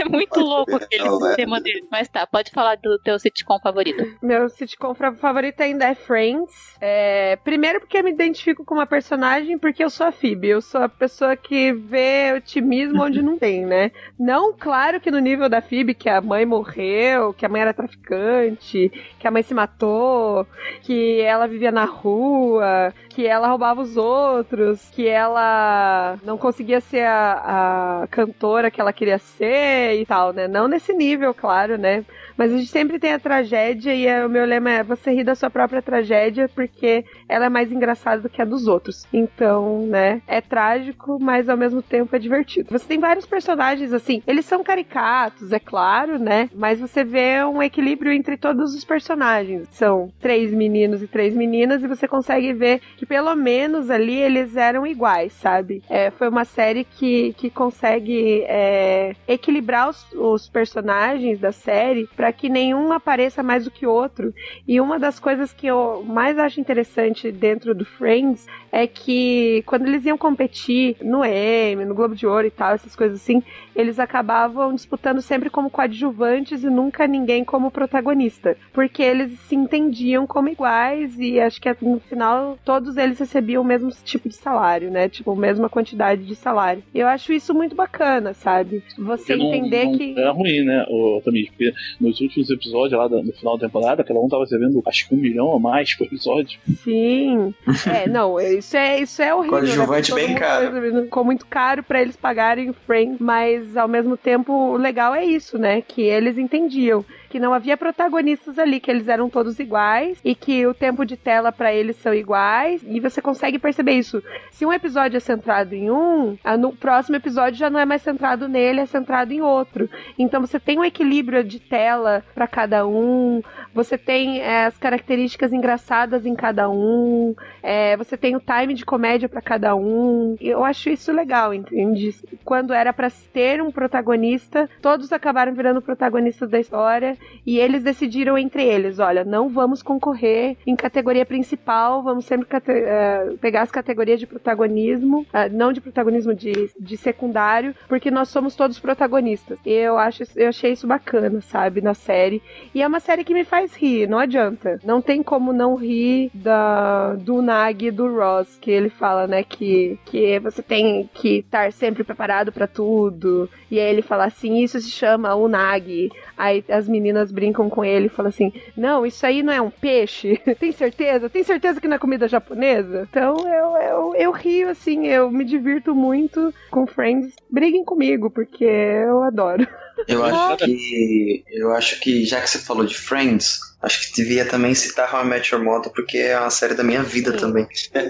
é 0.00 0.04
muito 0.08 0.40
louco 0.40 0.76
aquele 0.76 1.08
Dele. 1.34 1.86
Mas 1.90 2.08
tá, 2.08 2.26
pode 2.26 2.50
falar 2.50 2.76
do 2.76 2.98
teu 2.98 3.18
sitcom 3.18 3.58
favorito. 3.58 4.04
Meu 4.22 4.48
sitcom 4.48 4.94
fa- 4.94 5.12
favorito 5.12 5.60
ainda 5.60 5.86
é 5.86 5.94
Friends. 5.94 6.76
É, 6.80 7.36
primeiro 7.36 7.80
porque 7.80 7.98
eu 7.98 8.04
me 8.04 8.10
identifico 8.10 8.64
com 8.64 8.74
uma 8.74 8.86
personagem, 8.86 9.58
porque 9.58 9.82
eu 9.82 9.90
sou 9.90 10.06
a 10.06 10.12
Phoebe. 10.12 10.48
Eu 10.48 10.60
sou 10.60 10.82
a 10.82 10.88
pessoa 10.88 11.36
que 11.36 11.72
vê 11.72 12.32
otimismo 12.36 13.02
onde 13.02 13.22
não 13.22 13.38
tem, 13.38 13.64
né? 13.64 13.90
Não, 14.18 14.52
claro 14.52 15.00
que 15.00 15.10
no 15.10 15.18
nível 15.18 15.48
da 15.48 15.60
Phoebe, 15.62 15.94
que 15.94 16.08
a 16.08 16.20
mãe 16.20 16.44
morreu, 16.44 17.32
que 17.32 17.44
a 17.44 17.48
mãe 17.48 17.62
era 17.62 17.74
traficante, 17.74 18.90
que 19.18 19.26
a 19.26 19.30
mãe 19.30 19.42
se 19.42 19.54
matou, 19.54 20.46
que 20.82 21.20
ela 21.20 21.46
vivia 21.46 21.70
na 21.70 21.84
rua, 21.84 22.92
que 23.08 23.26
ela 23.26 23.48
roubava 23.48 23.80
os 23.80 23.96
outros, 23.96 24.88
que 24.90 25.06
ela 25.08 26.18
não 26.24 26.36
conseguia 26.36 26.80
ser 26.80 27.06
a, 27.06 28.02
a 28.02 28.06
cantora 28.08 28.70
que 28.70 28.80
ela 28.80 28.92
queria 28.92 29.18
ser 29.18 30.00
e 30.00 30.04
tal, 30.06 30.32
né? 30.32 30.46
Não 30.48 30.68
nesse 30.68 30.92
nível, 30.92 31.15
claro, 31.34 31.76
né? 31.78 32.04
Mas 32.36 32.52
a 32.52 32.58
gente 32.58 32.70
sempre 32.70 32.98
tem 32.98 33.12
a 33.12 33.18
tragédia 33.18 33.94
e 33.94 34.06
é- 34.06 34.24
o 34.24 34.28
meu 34.28 34.44
lema 34.44 34.70
é 34.70 34.82
você 34.82 35.10
rir 35.12 35.24
da 35.24 35.34
sua 35.34 35.50
própria 35.50 35.80
tragédia 35.82 36.48
porque 36.48 37.04
ela 37.28 37.46
é 37.46 37.48
mais 37.48 37.72
engraçada 37.72 38.22
do 38.22 38.28
que 38.28 38.42
a 38.42 38.44
dos 38.44 38.66
outros. 38.66 39.06
Então, 39.12 39.86
né, 39.86 40.20
é 40.26 40.40
trágico, 40.40 41.18
mas 41.20 41.48
ao 41.48 41.56
mesmo 41.56 41.82
tempo 41.82 42.14
é 42.14 42.18
divertido. 42.18 42.68
Você 42.70 42.86
tem 42.86 42.98
vários 42.98 43.26
personagens 43.26 43.92
assim, 43.92 44.22
eles 44.26 44.44
são 44.44 44.62
caricatos, 44.62 45.52
é 45.52 45.58
claro, 45.58 46.18
né? 46.18 46.50
Mas 46.54 46.80
você 46.80 47.04
vê 47.04 47.42
um 47.44 47.62
equilíbrio 47.62 48.12
entre 48.12 48.36
todos 48.36 48.74
os 48.74 48.84
personagens. 48.84 49.68
São 49.70 50.10
três 50.20 50.52
meninos 50.52 51.02
e 51.02 51.06
três 51.06 51.34
meninas 51.34 51.82
e 51.82 51.88
você 51.88 52.06
consegue 52.06 52.52
ver 52.52 52.80
que 52.96 53.06
pelo 53.06 53.34
menos 53.34 53.90
ali 53.90 54.16
eles 54.16 54.56
eram 54.56 54.86
iguais, 54.86 55.32
sabe? 55.32 55.82
É, 55.88 56.10
foi 56.10 56.28
uma 56.28 56.44
série 56.44 56.84
que, 56.84 57.32
que 57.34 57.50
consegue 57.50 58.42
é, 58.46 59.14
equilibrar 59.26 59.88
os, 59.88 60.06
os 60.12 60.48
personagens 60.48 61.38
da 61.38 61.52
série 61.52 62.08
que 62.32 62.48
nenhum 62.48 62.92
apareça 62.92 63.42
mais 63.42 63.64
do 63.64 63.70
que 63.70 63.86
o 63.86 63.90
outro. 63.90 64.32
E 64.66 64.80
uma 64.80 64.98
das 64.98 65.18
coisas 65.18 65.52
que 65.52 65.66
eu 65.66 66.02
mais 66.06 66.38
acho 66.38 66.60
interessante 66.60 67.30
dentro 67.32 67.74
do 67.74 67.84
Friends 67.84 68.46
é 68.70 68.86
que 68.86 69.62
quando 69.66 69.86
eles 69.86 70.04
iam 70.04 70.18
competir 70.18 70.96
no 71.02 71.24
Emmy, 71.24 71.84
no 71.84 71.94
Globo 71.94 72.14
de 72.14 72.26
Ouro 72.26 72.46
e 72.46 72.50
tal, 72.50 72.74
essas 72.74 72.94
coisas 72.94 73.20
assim, 73.20 73.42
eles 73.74 73.98
acabavam 73.98 74.74
disputando 74.74 75.20
sempre 75.22 75.48
como 75.50 75.70
coadjuvantes 75.70 76.62
e 76.62 76.70
nunca 76.70 77.06
ninguém 77.06 77.44
como 77.44 77.70
protagonista, 77.70 78.56
porque 78.72 79.02
eles 79.02 79.32
se 79.40 79.54
entendiam 79.54 80.26
como 80.26 80.48
iguais 80.48 81.18
e 81.18 81.40
acho 81.40 81.60
que 81.60 81.74
no 81.82 82.00
final 82.00 82.58
todos 82.64 82.96
eles 82.96 83.18
recebiam 83.18 83.62
o 83.62 83.66
mesmo 83.66 83.90
tipo 84.04 84.28
de 84.28 84.34
salário, 84.34 84.90
né? 84.90 85.08
Tipo, 85.08 85.32
a 85.32 85.36
mesma 85.36 85.68
quantidade 85.68 86.24
de 86.24 86.34
salário. 86.34 86.82
Eu 86.94 87.06
acho 87.06 87.32
isso 87.32 87.54
muito 87.54 87.74
bacana, 87.74 88.34
sabe? 88.34 88.82
Você 88.98 89.36
não- 89.36 89.46
entender 89.54 89.84
não 89.86 89.98
que 89.98 90.18
Era 90.18 90.30
ruim, 90.32 90.62
né, 90.64 90.84
o, 90.88 91.20
também, 91.24 91.46
porque 91.46 91.72
nos 92.16 92.20
últimos 92.20 92.50
episódios 92.50 92.98
lá 92.98 93.08
no 93.08 93.32
final 93.32 93.58
da 93.58 93.66
temporada, 93.66 94.04
cada 94.04 94.18
um 94.18 94.28
tava 94.28 94.44
recebendo 94.44 94.82
acho 94.86 95.08
que 95.08 95.14
um 95.14 95.18
milhão 95.18 95.46
ou 95.46 95.60
mais 95.60 95.94
por 95.94 96.06
episódio. 96.06 96.58
Sim. 96.82 97.54
É, 97.86 98.08
não, 98.08 98.40
isso 98.40 98.76
é, 98.76 99.00
isso 99.00 99.22
é 99.22 99.32
horrível. 99.34 99.58
Coadjuvante 99.58 100.12
né? 100.12 100.26
Bem 100.26 100.34
caro. 100.34 101.02
Ficou 101.02 101.24
muito 101.24 101.46
caro 101.46 101.82
pra 101.82 102.02
eles 102.02 102.16
pagarem 102.16 102.70
o 102.70 102.74
frame, 102.74 103.16
mas 103.20 103.76
ao 103.76 103.86
mesmo 103.86 104.16
tempo 104.16 104.52
o 104.52 104.76
legal 104.76 105.14
é 105.14 105.24
isso, 105.24 105.56
né? 105.56 105.82
Que 105.82 106.02
eles 106.02 106.36
entendiam 106.36 107.04
que 107.28 107.40
não 107.40 107.52
havia 107.52 107.76
protagonistas 107.76 108.58
ali, 108.58 108.80
que 108.80 108.90
eles 108.90 109.08
eram 109.08 109.28
todos 109.28 109.58
iguais 109.58 110.18
e 110.24 110.34
que 110.34 110.66
o 110.66 110.74
tempo 110.74 111.04
de 111.04 111.16
tela 111.16 111.52
pra 111.52 111.72
eles 111.72 111.96
são 111.96 112.14
iguais 112.14 112.82
e 112.86 113.00
você 113.00 113.20
consegue 113.20 113.58
perceber 113.58 113.92
isso. 113.92 114.22
Se 114.50 114.64
um 114.64 114.72
episódio 114.72 115.16
é 115.16 115.20
centrado 115.20 115.74
em 115.74 115.90
um, 115.90 116.36
no 116.58 116.72
próximo 116.74 117.16
episódio 117.16 117.58
já 117.58 117.68
não 117.70 117.80
é 117.80 117.84
mais 117.84 118.02
centrado 118.02 118.48
nele, 118.48 118.80
é 118.80 118.86
centrado 118.86 119.32
em 119.32 119.40
outro. 119.40 119.88
Então 120.18 120.40
você 120.40 120.58
tem 120.58 120.78
um 120.78 120.84
equilíbrio 120.84 121.42
de 121.44 121.60
tela 121.60 122.24
pra 122.34 122.46
cada 122.46 122.86
um, 122.86 123.42
você 123.74 123.98
tem 123.98 124.40
é, 124.40 124.66
as 124.66 124.78
características 124.78 125.52
engraçadas 125.52 126.24
em 126.24 126.34
cada 126.34 126.70
um, 126.70 127.34
é, 127.62 127.96
você 127.96 128.16
tem 128.16 128.36
o 128.36 128.40
time 128.40 128.74
de 128.74 128.84
comédia 128.84 129.28
pra 129.28 129.42
cada 129.42 129.74
um. 129.74 130.36
Eu 130.40 130.64
acho 130.64 130.88
isso 130.88 131.12
legal, 131.12 131.52
entende? 131.52 132.14
Quando 132.44 132.72
era 132.72 132.92
pra 132.92 133.10
ter 133.32 133.60
um 133.60 133.70
protagonista, 133.70 134.68
todos 134.80 135.12
acabaram 135.12 135.52
virando 135.52 135.82
protagonistas 135.82 136.48
da 136.48 136.58
história 136.58 137.15
e 137.46 137.58
eles 137.58 137.82
decidiram 137.82 138.36
entre 138.36 138.64
eles: 138.64 138.98
olha, 138.98 139.24
não 139.24 139.48
vamos 139.48 139.82
concorrer 139.82 140.56
em 140.66 140.74
categoria 140.74 141.24
principal, 141.24 142.02
vamos 142.02 142.24
sempre 142.24 142.48
é, 142.68 143.34
pegar 143.40 143.62
as 143.62 143.70
categorias 143.70 144.18
de 144.18 144.26
protagonismo, 144.26 145.26
ah, 145.32 145.48
não 145.48 145.72
de 145.72 145.80
protagonismo 145.80 146.34
de, 146.34 146.70
de 146.78 146.96
secundário, 146.96 147.74
porque 147.88 148.10
nós 148.10 148.28
somos 148.28 148.56
todos 148.56 148.80
protagonistas. 148.80 149.58
Eu 149.64 149.96
acho, 149.98 150.24
eu 150.36 150.48
achei 150.48 150.72
isso 150.72 150.86
bacana, 150.86 151.40
sabe, 151.40 151.80
na 151.80 151.94
série. 151.94 152.42
E 152.74 152.82
é 152.82 152.86
uma 152.86 153.00
série 153.00 153.24
que 153.24 153.34
me 153.34 153.44
faz 153.44 153.74
rir, 153.74 154.08
não 154.08 154.18
adianta. 154.18 154.80
Não 154.84 155.00
tem 155.00 155.22
como 155.22 155.52
não 155.52 155.74
rir 155.74 156.30
da, 156.34 157.14
do 157.14 157.40
Nag 157.42 157.86
e 157.86 157.90
do 157.90 158.12
Ross, 158.14 158.58
que 158.60 158.70
ele 158.70 158.88
fala, 158.88 159.26
né, 159.26 159.42
que, 159.42 159.98
que 160.04 160.38
você 160.40 160.62
tem 160.62 161.08
que 161.14 161.38
estar 161.38 161.72
sempre 161.72 162.04
preparado 162.04 162.52
pra 162.52 162.66
tudo. 162.66 163.48
E 163.70 163.78
aí 163.78 163.88
ele 163.88 164.02
fala 164.02 164.24
assim, 164.24 164.58
isso 164.58 164.80
se 164.80 164.90
chama 164.90 165.34
o 165.34 165.48
Nag. 165.48 166.10
Aí 166.36 166.64
as 166.68 166.88
meninas 166.88 167.05
brincam 167.30 167.68
com 167.68 167.84
ele 167.84 168.06
e 168.06 168.10
falam 168.10 168.28
assim, 168.28 168.52
não, 168.76 169.04
isso 169.04 169.24
aí 169.26 169.42
não 169.42 169.52
é 169.52 169.60
um 169.60 169.70
peixe? 169.70 170.40
Tem 170.58 170.72
certeza? 170.72 171.28
Tem 171.28 171.42
certeza 171.42 171.80
que 171.80 171.88
não 171.88 171.96
é 171.96 171.98
comida 171.98 172.28
japonesa? 172.28 173.06
Então 173.10 173.36
eu, 173.46 173.76
eu, 173.76 174.14
eu 174.14 174.30
rio, 174.32 174.68
assim, 174.68 175.06
eu 175.06 175.30
me 175.30 175.44
divirto 175.44 175.94
muito 175.94 176.52
com 176.70 176.86
Friends. 176.86 177.34
Briguem 177.50 177.84
comigo, 177.84 178.30
porque 178.30 178.64
eu 178.64 179.22
adoro. 179.22 179.66
Eu 180.08 180.24
acho 180.24 180.56
que. 180.58 181.44
Eu 181.50 181.72
acho 181.72 182.00
que, 182.00 182.24
já 182.24 182.40
que 182.40 182.50
você 182.50 182.58
falou 182.58 182.84
de 182.84 182.96
Friends, 182.96 183.58
acho 183.82 184.08
que 184.08 184.22
devia 184.22 184.44
também 184.46 184.74
citar 184.74 185.12
How 185.14 185.24
I 185.24 185.26
Met 185.26 185.54
Your 185.54 185.64
Mother, 185.64 185.92
porque 185.92 186.18
é 186.18 186.38
uma 186.38 186.50
série 186.50 186.74
da 186.74 186.82
minha 186.84 187.02
vida 187.02 187.32
Sim. 187.32 187.38
também. 187.38 187.66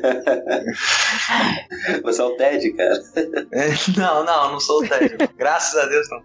Você 2.02 2.20
é 2.20 2.24
o 2.24 2.36
Ted, 2.36 2.70
cara. 2.72 3.02
É, 3.52 3.68
não, 3.96 4.24
não, 4.24 4.52
não 4.52 4.60
sou 4.60 4.82
o 4.82 4.88
Ted. 4.88 5.16
Graças 5.36 5.78
a 5.78 5.86
Deus, 5.86 6.06
não. 6.10 6.22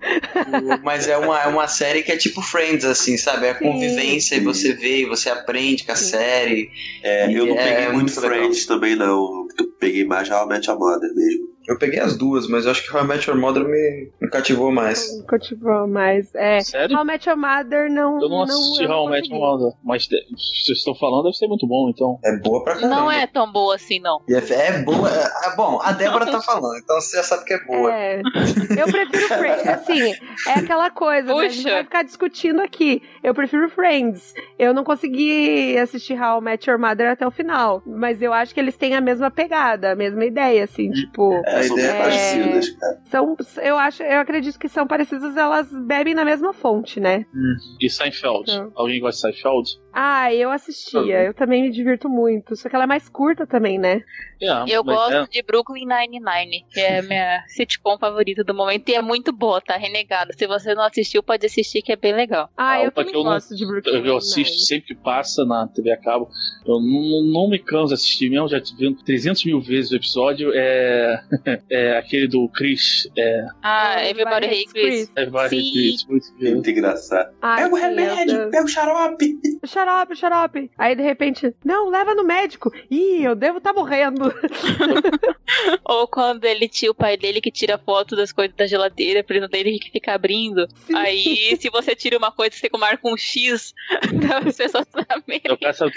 Mas 0.83 1.07
é 1.07 1.17
uma, 1.17 1.41
é 1.41 1.47
uma 1.47 1.67
série 1.67 2.03
que 2.03 2.11
é 2.11 2.17
tipo 2.17 2.41
Friends, 2.41 2.85
assim, 2.85 3.17
sabe? 3.17 3.47
É 3.47 3.51
a 3.51 3.57
Sim. 3.57 3.65
convivência 3.65 4.35
e 4.35 4.39
você 4.39 4.73
vê 4.73 5.01
e 5.01 5.05
você 5.05 5.29
aprende 5.29 5.85
com 5.85 5.91
a 5.91 5.95
série. 5.95 6.69
É, 7.03 7.31
eu 7.31 7.45
não 7.45 7.57
É, 7.57 7.63
peguei 7.63 7.85
é 7.85 7.89
muito 7.89 7.89
muito 7.89 8.19
legal. 8.19 8.38
Friends 8.39 8.65
também, 8.65 8.95
não. 8.95 9.47
Eu 9.57 9.67
peguei 9.79 10.05
mais 10.05 10.29
How 10.29 10.45
I 10.45 10.49
Met 10.49 10.69
Your 10.69 10.79
Mother 10.79 11.13
mesmo. 11.13 11.51
Eu 11.72 11.77
peguei 11.80 11.99
as 11.99 12.18
duas, 12.18 12.48
mas 12.48 12.65
eu 12.65 12.72
acho 12.72 12.84
que 12.85 12.93
How 12.95 13.03
I 13.03 13.07
Met 13.07 13.30
Your 13.30 13.39
Mother 13.39 13.64
me, 13.64 14.11
me 14.22 14.30
cativou 14.30 14.72
mais. 14.72 15.07
Continuou, 15.27 15.88
mas 15.88 16.34
é. 16.35 16.60
Sério? 16.60 16.98
How 16.98 17.03
I 17.03 17.07
Met 17.07 17.30
Your 17.30 17.38
Mother 17.38 17.89
não. 17.89 18.22
Eu 18.22 18.27
não 18.30 18.43
assisti 18.43 18.88
não 18.88 19.03
How 19.03 19.07
I 19.07 19.11
Met. 19.11 19.30
Your 19.31 19.39
Mother, 19.39 19.73
mas 19.84 20.03
de- 20.03 20.18
se 20.18 20.65
vocês 20.65 20.77
estão 20.80 20.93
falando, 20.95 21.23
deve 21.23 21.38
ser 21.38 21.48
muito 21.48 21.65
bom, 21.65 21.89
então. 21.89 22.19
É 22.26 22.35
boa 22.38 22.61
pra 22.64 22.73
caramba. 22.76 22.93
Não 22.95 23.11
é 23.11 23.26
tão 23.26 23.49
boa 23.52 23.76
assim, 23.76 23.99
não. 24.02 24.19
E 24.27 24.34
É, 24.34 24.38
é 24.38 24.80
boa. 24.84 25.10
É, 25.10 25.56
bom, 25.56 25.80
a 25.81 25.91
Débora 25.93 26.26
tá 26.26 26.41
falando, 26.41 26.77
então 26.77 26.99
você 26.99 27.15
já 27.18 27.23
sabe 27.23 27.45
que 27.45 27.53
é 27.53 27.64
boa. 27.65 27.93
É. 27.93 28.22
Eu 28.77 28.88
prefiro 28.88 29.27
Friends. 29.30 29.68
Assim, 29.68 30.11
é 30.48 30.53
aquela 30.60 30.89
coisa, 30.89 31.34
né? 31.34 31.39
A 31.39 31.48
gente 31.48 31.64
Puxa. 31.64 31.69
vai 31.73 31.84
ficar 31.84 32.03
discutindo 32.03 32.60
aqui. 32.61 33.02
Eu 33.23 33.34
prefiro 33.34 33.69
Friends. 33.69 34.34
Eu 34.60 34.73
não 34.73 34.84
consegui 34.84 35.77
assistir 35.77 36.19
How 36.22 36.39
I 36.39 36.43
Met 36.43 36.69
Your 36.69 36.80
Mother 36.80 37.11
até 37.11 37.26
o 37.26 37.31
final. 37.31 37.81
Mas 37.85 38.22
eu 38.22 38.34
acho 38.34 38.53
que 38.53 38.60
eles 38.60 38.76
têm 38.76 38.93
a 38.95 39.02
mesma 39.02 39.31
pegada, 39.31 39.91
a 39.91 39.95
mesma 39.95 40.26
ideia, 40.26 40.64
assim, 40.65 40.91
tipo. 40.91 41.34
É, 41.45 41.60
são 41.67 41.75
bem 41.75 41.85
é- 41.85 41.97
parecidas, 42.01 42.69
cara. 42.71 43.01
São, 43.05 43.38
eu 43.61 43.77
acho, 43.77 44.03
eu 44.03 44.19
acredito 44.19 44.59
que 44.59 44.69
são 44.69 44.88
parecidas, 44.88 45.35
elas 45.35 45.67
bebem 45.71 46.13
na 46.13 46.23
mesma 46.25 46.53
fonte, 46.53 46.99
né? 46.99 47.25
E 47.79 47.89
Seinfeld. 47.89 48.47
Não. 48.47 48.71
Alguém 48.75 48.99
gosta 48.99 49.27
de 49.29 49.35
Seinfeld? 49.38 49.69
Ah, 49.93 50.34
eu 50.34 50.49
assistia, 50.51 51.23
eu 51.23 51.34
também 51.34 51.63
me 51.63 51.69
divirto 51.72 52.07
muito. 52.09 52.55
Só 52.55 52.69
que 52.69 52.76
ela 52.76 52.85
é 52.85 52.88
mais 52.88 53.07
curta 53.09 53.45
também, 53.45 53.77
né? 53.80 54.01
É, 54.41 54.47
Eu 54.76 54.84
mas 54.84 54.95
gosto 54.95 55.13
é- 55.13 55.27
de 55.27 55.43
Brooklyn 55.43 55.85
Nine-Nine, 55.85 56.65
que 56.72 56.80
é 56.80 56.99
a 56.99 57.03
minha 57.03 57.43
sitcom 57.49 57.97
favorita 57.99 58.43
do 58.43 58.53
momento. 58.55 58.89
E 58.89 58.95
é 58.95 59.01
muito 59.01 59.31
boa, 59.31 59.61
tá? 59.61 59.77
Renegada. 59.77 60.34
Se 60.34 60.47
você 60.47 60.73
não 60.73 60.84
assistiu, 60.84 61.22
pode 61.22 61.45
assistir, 61.45 61.81
que 61.84 61.91
é 61.91 61.95
bem 61.95 62.13
legal. 62.13 62.49
Ah, 62.57 62.72
Ah, 62.72 62.80
eu 62.80 62.85
outra 62.85 63.03
também 63.03 63.13
eu 63.19 63.23
não- 63.23 63.34
gosto 63.34 63.55
de 63.55 63.65
Brooklyn 63.65 63.93
Eu, 63.93 64.05
eu 64.05 64.18
assisto 64.18 64.39
Nine-Nine. 64.39 64.65
sempre 64.65 64.88
que 64.88 64.95
passa 64.95 65.45
na 65.45 65.68
TV 65.68 65.91
a 65.91 65.97
cabo. 65.97 66.30
Eu 66.65 66.80
não, 66.80 67.23
não 67.23 67.49
me 67.49 67.59
canso 67.59 67.89
de 67.89 67.93
assistir 67.95 68.30
mesmo, 68.30 68.47
já 68.47 68.59
vi 68.77 68.95
300 69.03 69.45
mil 69.45 69.61
vezes 69.61 69.91
o 69.91 69.95
episódio. 69.95 70.51
É, 70.55 71.22
é 71.69 71.97
aquele 71.97 72.27
do 72.27 72.47
Chris. 72.49 73.07
É, 73.18 73.45
Ah, 73.61 74.03
Everybody 74.07 74.45
Hates 74.47 74.59
Hates 74.61 74.72
Chris. 74.73 75.11
é 75.15 75.26
vários 75.27 75.61
Sim. 75.63 75.72
Chris, 75.72 76.53
muito 76.53 76.69
engraçado. 76.69 77.31
Ah, 77.41 77.57
Pega 77.57 77.76
o 77.76 77.77
remédio, 77.77 78.49
pega 78.49 78.63
o 78.63 78.68
xarope. 78.68 79.39
Xarope, 79.65 79.81
xarope. 80.16 80.70
Aí 80.78 80.95
de 80.95 81.02
repente, 81.03 81.53
não, 81.64 81.90
leva 81.90 82.14
no 82.14 82.24
médico. 82.24 82.72
Ih, 82.90 83.24
eu 83.24 83.36
devo 83.36 83.58
estar 83.58 83.74
morrendo. 83.74 84.32
Ou 85.86 86.08
quando 86.08 86.45
ele 86.45 86.68
tinha 86.68 86.91
o 86.91 86.95
pai 86.95 87.18
dele 87.18 87.41
que 87.41 87.52
tira 87.52 87.78
foto 87.78 88.16
das 88.16 88.32
coisas 88.32 88.56
da 88.56 88.66
geladeira 88.66 89.24
pra 89.24 89.36
ele 89.36 89.41
não 89.41 89.49
ter 89.49 89.64
que 89.80 89.91
ficar 89.91 90.16
abrindo. 90.16 90.68
Sim. 90.86 90.95
Aí, 90.95 91.56
se 91.60 91.70
você 91.70 91.95
tira 91.95 92.18
uma 92.18 92.32
coisa, 92.32 92.56
você 92.56 92.70
marca 92.78 93.08
um 93.08 93.18
X 93.18 93.74
as 94.48 94.56
pessoas 94.56 94.88
saber, 94.91 95.41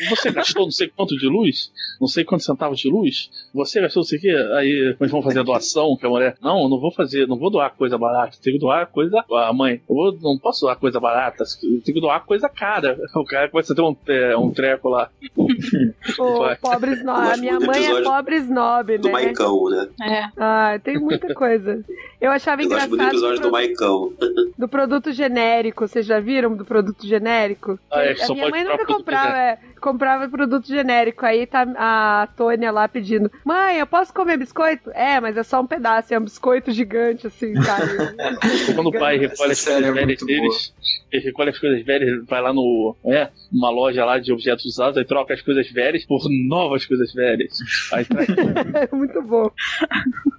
você 0.08 0.30
gastou 0.32 0.64
não 0.64 0.70
sei 0.70 0.88
quanto 0.88 1.16
de 1.16 1.26
luz? 1.26 1.72
Não 2.00 2.08
sei 2.08 2.24
quantos 2.24 2.46
centavos 2.46 2.78
de 2.78 2.88
luz? 2.88 3.30
Você 3.54 3.80
gastou 3.80 4.00
não 4.02 4.06
sei 4.08 4.18
o 4.18 4.20
quê? 4.22 4.34
Aí 4.56 4.96
eles 5.00 5.10
vão 5.10 5.22
fazer 5.22 5.40
a 5.40 5.42
doação, 5.42 5.96
que 5.96 6.06
a 6.06 6.08
mulher. 6.08 6.36
Não, 6.40 6.62
eu 6.62 6.68
não 6.68 6.80
vou 6.80 6.90
fazer, 6.92 7.26
não 7.26 7.38
vou 7.38 7.50
doar 7.50 7.74
coisa 7.74 7.96
barata, 7.96 8.36
tenho 8.42 8.56
que 8.56 8.60
doar 8.60 8.86
coisa. 8.88 9.24
A 9.32 9.52
mãe, 9.52 9.80
eu 9.88 9.94
vou- 9.94 10.18
não 10.20 10.38
posso 10.38 10.62
doar 10.62 10.76
coisa 10.76 10.98
barata, 11.00 11.44
eu 11.62 11.80
tenho 11.82 11.94
que 11.94 12.00
doar 12.00 12.24
coisa 12.24 12.48
cara. 12.48 12.98
O 13.14 13.24
cara 13.24 13.48
começa 13.48 13.73
a 13.74 13.94
ter 13.96 14.12
um, 14.12 14.32
é, 14.32 14.36
um 14.36 14.50
treco 14.50 14.88
lá. 14.88 15.10
Ô, 16.18 16.38
Vai. 16.38 16.56
pobre 16.56 16.90
Eu 16.90 16.94
snob. 16.94 17.40
Minha 17.40 17.58
do 17.58 17.66
mãe 17.66 17.86
é 17.86 18.02
pobre 18.02 18.36
snob, 18.36 18.98
Do 18.98 19.08
né? 19.08 19.12
Maicão, 19.12 19.70
né? 19.70 19.88
É. 20.02 20.28
Ah, 20.36 20.78
tem 20.82 20.98
muita 20.98 21.34
coisa. 21.34 21.84
Eu 22.20 22.30
achava 22.30 22.62
Eu 22.62 22.68
gosto 22.68 22.88
muito 22.88 22.90
do 22.90 22.94
engraçado 22.96 23.16
episódio 23.16 23.42
do 23.42 23.52
Maicão. 23.52 24.12
do 24.18 24.54
do 24.64 24.68
produto 24.68 25.12
genérico. 25.12 25.86
Vocês 25.86 26.06
já 26.06 26.20
viram 26.20 26.54
do 26.56 26.64
produto 26.64 27.06
genérico? 27.06 27.78
Ah, 27.90 28.04
é, 28.04 28.14
a 28.22 28.32
minha 28.32 28.48
mãe 28.48 28.64
nunca 28.64 28.86
comprava, 28.86 29.36
é, 29.36 29.58
comprava 29.80 30.28
produto 30.28 30.66
genérico. 30.66 31.26
Aí 31.26 31.46
tá 31.46 31.66
a 31.76 32.28
Tônia 32.36 32.70
lá 32.70 32.88
pedindo: 32.88 33.30
Mãe, 33.44 33.78
eu 33.78 33.86
posso 33.86 34.12
comer 34.12 34.36
biscoito? 34.38 34.90
É, 34.92 35.20
mas 35.20 35.36
é 35.36 35.42
só 35.42 35.60
um 35.60 35.66
pedaço, 35.66 36.14
é 36.14 36.18
um 36.18 36.24
biscoito 36.24 36.70
gigante, 36.72 37.26
assim, 37.26 37.54
sabe? 37.62 37.92
Quando 38.74 38.88
o 38.88 38.92
pai 38.92 39.18
recolhe 39.18 39.52
as 39.52 39.64
coisas 39.64 39.84
é 39.84 39.92
velhas 39.92 40.18
deles, 40.22 40.74
ele 41.12 41.24
recolhe 41.24 41.50
as 41.50 41.58
coisas 41.58 41.84
velhas, 41.84 42.24
vai 42.26 42.40
lá 42.40 42.52
no. 42.52 42.96
É, 43.04 43.28
numa 43.64 43.70
loja 43.70 44.04
lá 44.04 44.18
de 44.18 44.32
objetos 44.32 44.64
usados, 44.66 44.98
aí 44.98 45.04
troca 45.04 45.32
as 45.34 45.40
coisas 45.40 45.70
velhas 45.70 46.04
por 46.04 46.20
novas 46.30 46.84
coisas 46.84 47.12
velhas. 47.12 47.52
Aí 47.92 48.04
traz. 48.04 48.28
É 48.74 48.94
muito 48.94 49.22
bom. 49.22 49.50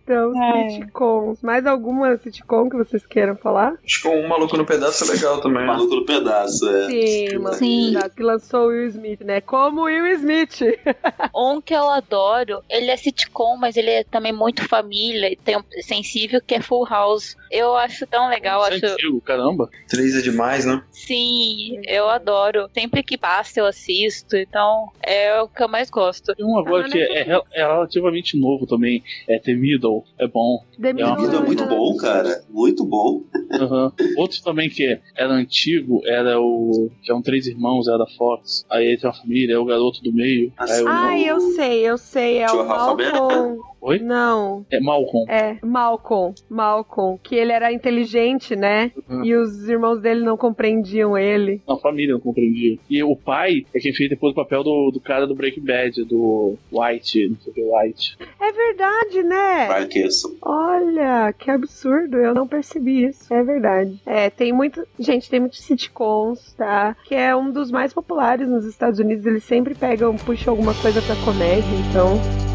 Então, 0.04 0.32
É. 0.44 0.70
sitcoms. 0.70 1.42
Mais 1.42 1.66
alguma 1.66 2.16
sitcom 2.18 2.70
que 2.70 2.78
vocês 2.78 3.06
queiram 3.06 3.36
falar? 3.36 3.74
Acho 3.84 4.02
que 4.04 4.08
um 4.08 4.28
maluco 4.28 4.56
no 4.58 4.66
pedaço 4.66 5.04
é 5.10 5.16
legal 5.16 5.42
também. 5.42 5.66
Maluco 5.66 5.96
no 5.96 6.06
pedaço, 6.06 6.68
é. 6.70 6.88
Sim. 6.90 7.54
Sim. 7.54 7.94
Que 8.16 8.22
lançou 8.24 8.66
o 8.66 8.68
Will 8.68 8.88
Smith, 8.90 9.22
né? 9.22 9.42
Como 9.42 9.82
o 9.82 9.86
Will 9.86 10.06
Smith. 10.14 10.62
Um 11.36 11.60
que 11.62 11.74
eu 11.74 11.90
adoro, 11.90 12.62
ele 12.70 12.90
é 12.92 12.98
sitcom, 12.98 13.58
mas 13.58 13.76
ele 13.78 13.90
é 13.90 14.04
também 14.04 14.32
muito 14.32 14.68
família 14.68 15.32
e 15.32 15.36
tem 15.36 15.58
um 15.58 15.64
sensível 15.82 16.42
que 16.46 16.56
é 16.56 16.62
Full 16.62 16.86
House. 16.88 17.36
Eu 17.52 17.76
acho 17.76 18.06
tão 18.08 18.30
legal, 18.30 18.64
é 18.66 18.76
acho. 18.76 18.86
antigo, 18.86 19.20
caramba. 19.22 19.70
Três 19.90 20.16
é 20.16 20.22
demais, 20.22 20.66
né? 20.66 20.82
Sim, 20.92 21.82
eu 21.88 22.10
adoro. 22.10 22.70
Sempre 22.74 23.04
que 23.04 23.15
passa 23.18 23.60
eu 23.60 23.66
assisto, 23.66 24.36
então 24.36 24.90
é 25.04 25.42
o 25.42 25.48
que 25.48 25.64
eu 25.64 25.68
mais 25.68 25.90
gosto. 25.90 26.34
Tem 26.36 26.46
um 26.46 26.58
agora 26.58 26.86
Ah, 26.86 26.90
que 26.90 26.98
não 27.08 27.16
é, 27.16 27.22
rel- 27.24 27.46
é 27.54 27.62
relativamente 27.62 28.40
novo 28.40 28.66
também. 28.66 29.04
É 29.28 29.40
The 29.40 29.54
Middle, 29.54 30.04
é 30.20 30.28
bom. 30.28 30.64
The 30.80 30.90
É 30.90 31.06
uma 31.06 31.16
Vida 31.16 31.22
Middle 31.28 31.44
muito 31.46 31.66
bom, 31.66 31.96
cara. 31.98 32.44
Muito 32.50 32.86
bom. 32.86 33.22
Aham. 33.52 33.92
Outro 34.18 34.42
também 34.44 34.70
que 34.70 35.00
era 35.16 35.34
antigo 35.34 36.02
era 36.06 36.40
o. 36.40 36.90
que 37.04 37.12
é 37.12 37.16
um 37.16 37.22
Três 37.22 37.48
Irmãos, 37.48 37.88
era 37.88 37.98
da 37.98 38.08
Fox. 38.18 38.66
Aí 38.70 38.86
ele 38.86 38.98
tem 38.98 39.10
uma 39.10 39.16
família, 39.16 39.54
é 39.56 39.58
o 39.58 39.66
garoto 39.66 40.02
do 40.02 40.14
meio. 40.14 40.50
O, 40.60 40.88
Ai, 40.88 41.24
eu 41.30 41.40
sei, 41.40 41.82
eu 41.82 41.98
sei. 41.98 42.40
É 42.40 42.46
Tio 42.48 42.60
o 42.60 42.66
Rafa 42.68 42.96
Malcolm. 42.96 43.60
Oi? 43.82 44.00
Não, 44.00 44.66
É 44.72 44.80
Malcolm. 44.80 45.26
é 45.30 45.58
Malcolm. 45.64 46.34
Malcolm. 46.50 47.20
Que 47.22 47.36
ele 47.36 47.52
era 47.52 47.72
inteligente, 47.72 48.56
né? 48.56 48.92
Uhum. 49.08 49.24
E 49.24 49.36
os 49.36 49.70
irmãos 49.70 50.02
dele 50.02 50.24
não 50.24 50.36
compreendiam 50.36 51.16
ele. 51.16 51.62
Não, 51.68 51.76
a 51.76 51.80
família 51.80 52.14
não 52.16 52.20
compreendia. 52.20 52.80
E 52.90 53.04
o 53.06 53.16
pai 53.16 53.66
é 53.74 53.80
quem 53.80 53.94
fez 53.94 54.10
depois 54.10 54.34
o 54.34 54.36
papel 54.36 54.64
do, 54.64 54.92
do 54.92 55.00
cara 55.00 55.28
do 55.28 55.36
Breaking 55.36 55.64
Bad, 55.66 56.04
do 56.06 56.56
White, 56.72 57.30
não 57.30 57.38
sei 57.40 57.52
o 57.52 57.54
que, 57.54 57.62
White. 57.62 58.18
É 58.40 58.52
verdade, 58.52 59.24
né? 59.24 59.68
Vai 59.68 59.84
aqueçam. 59.84 60.36
Olha, 60.42 61.34
que 61.34 61.50
absurdo, 61.50 62.18
eu 62.18 62.34
não 62.34 62.48
percebi 62.48 63.06
isso. 63.06 63.34
É 63.34 63.44
verdade. 63.44 64.00
É, 64.06 64.30
tem 64.30 64.52
muito. 64.52 64.86
Gente, 65.00 65.30
tem 65.30 65.40
muitos 65.40 65.62
sitcoms, 65.62 66.54
tá? 66.54 66.96
Que 67.06 67.16
é 67.16 67.36
um 67.36 67.52
dos 67.52 67.72
mais 67.72 67.94
populares 67.94 68.48
nos 68.48 68.66
Estados 68.66 69.00
Unidos. 69.00 69.26
Eles 69.26 69.44
sempre 69.44 69.76
pegam, 69.76 70.16
puxam 70.16 70.54
alguma 70.54 70.74
coisa 70.74 71.02
pra 71.02 71.16
comédia, 71.24 71.76
então. 71.90 72.55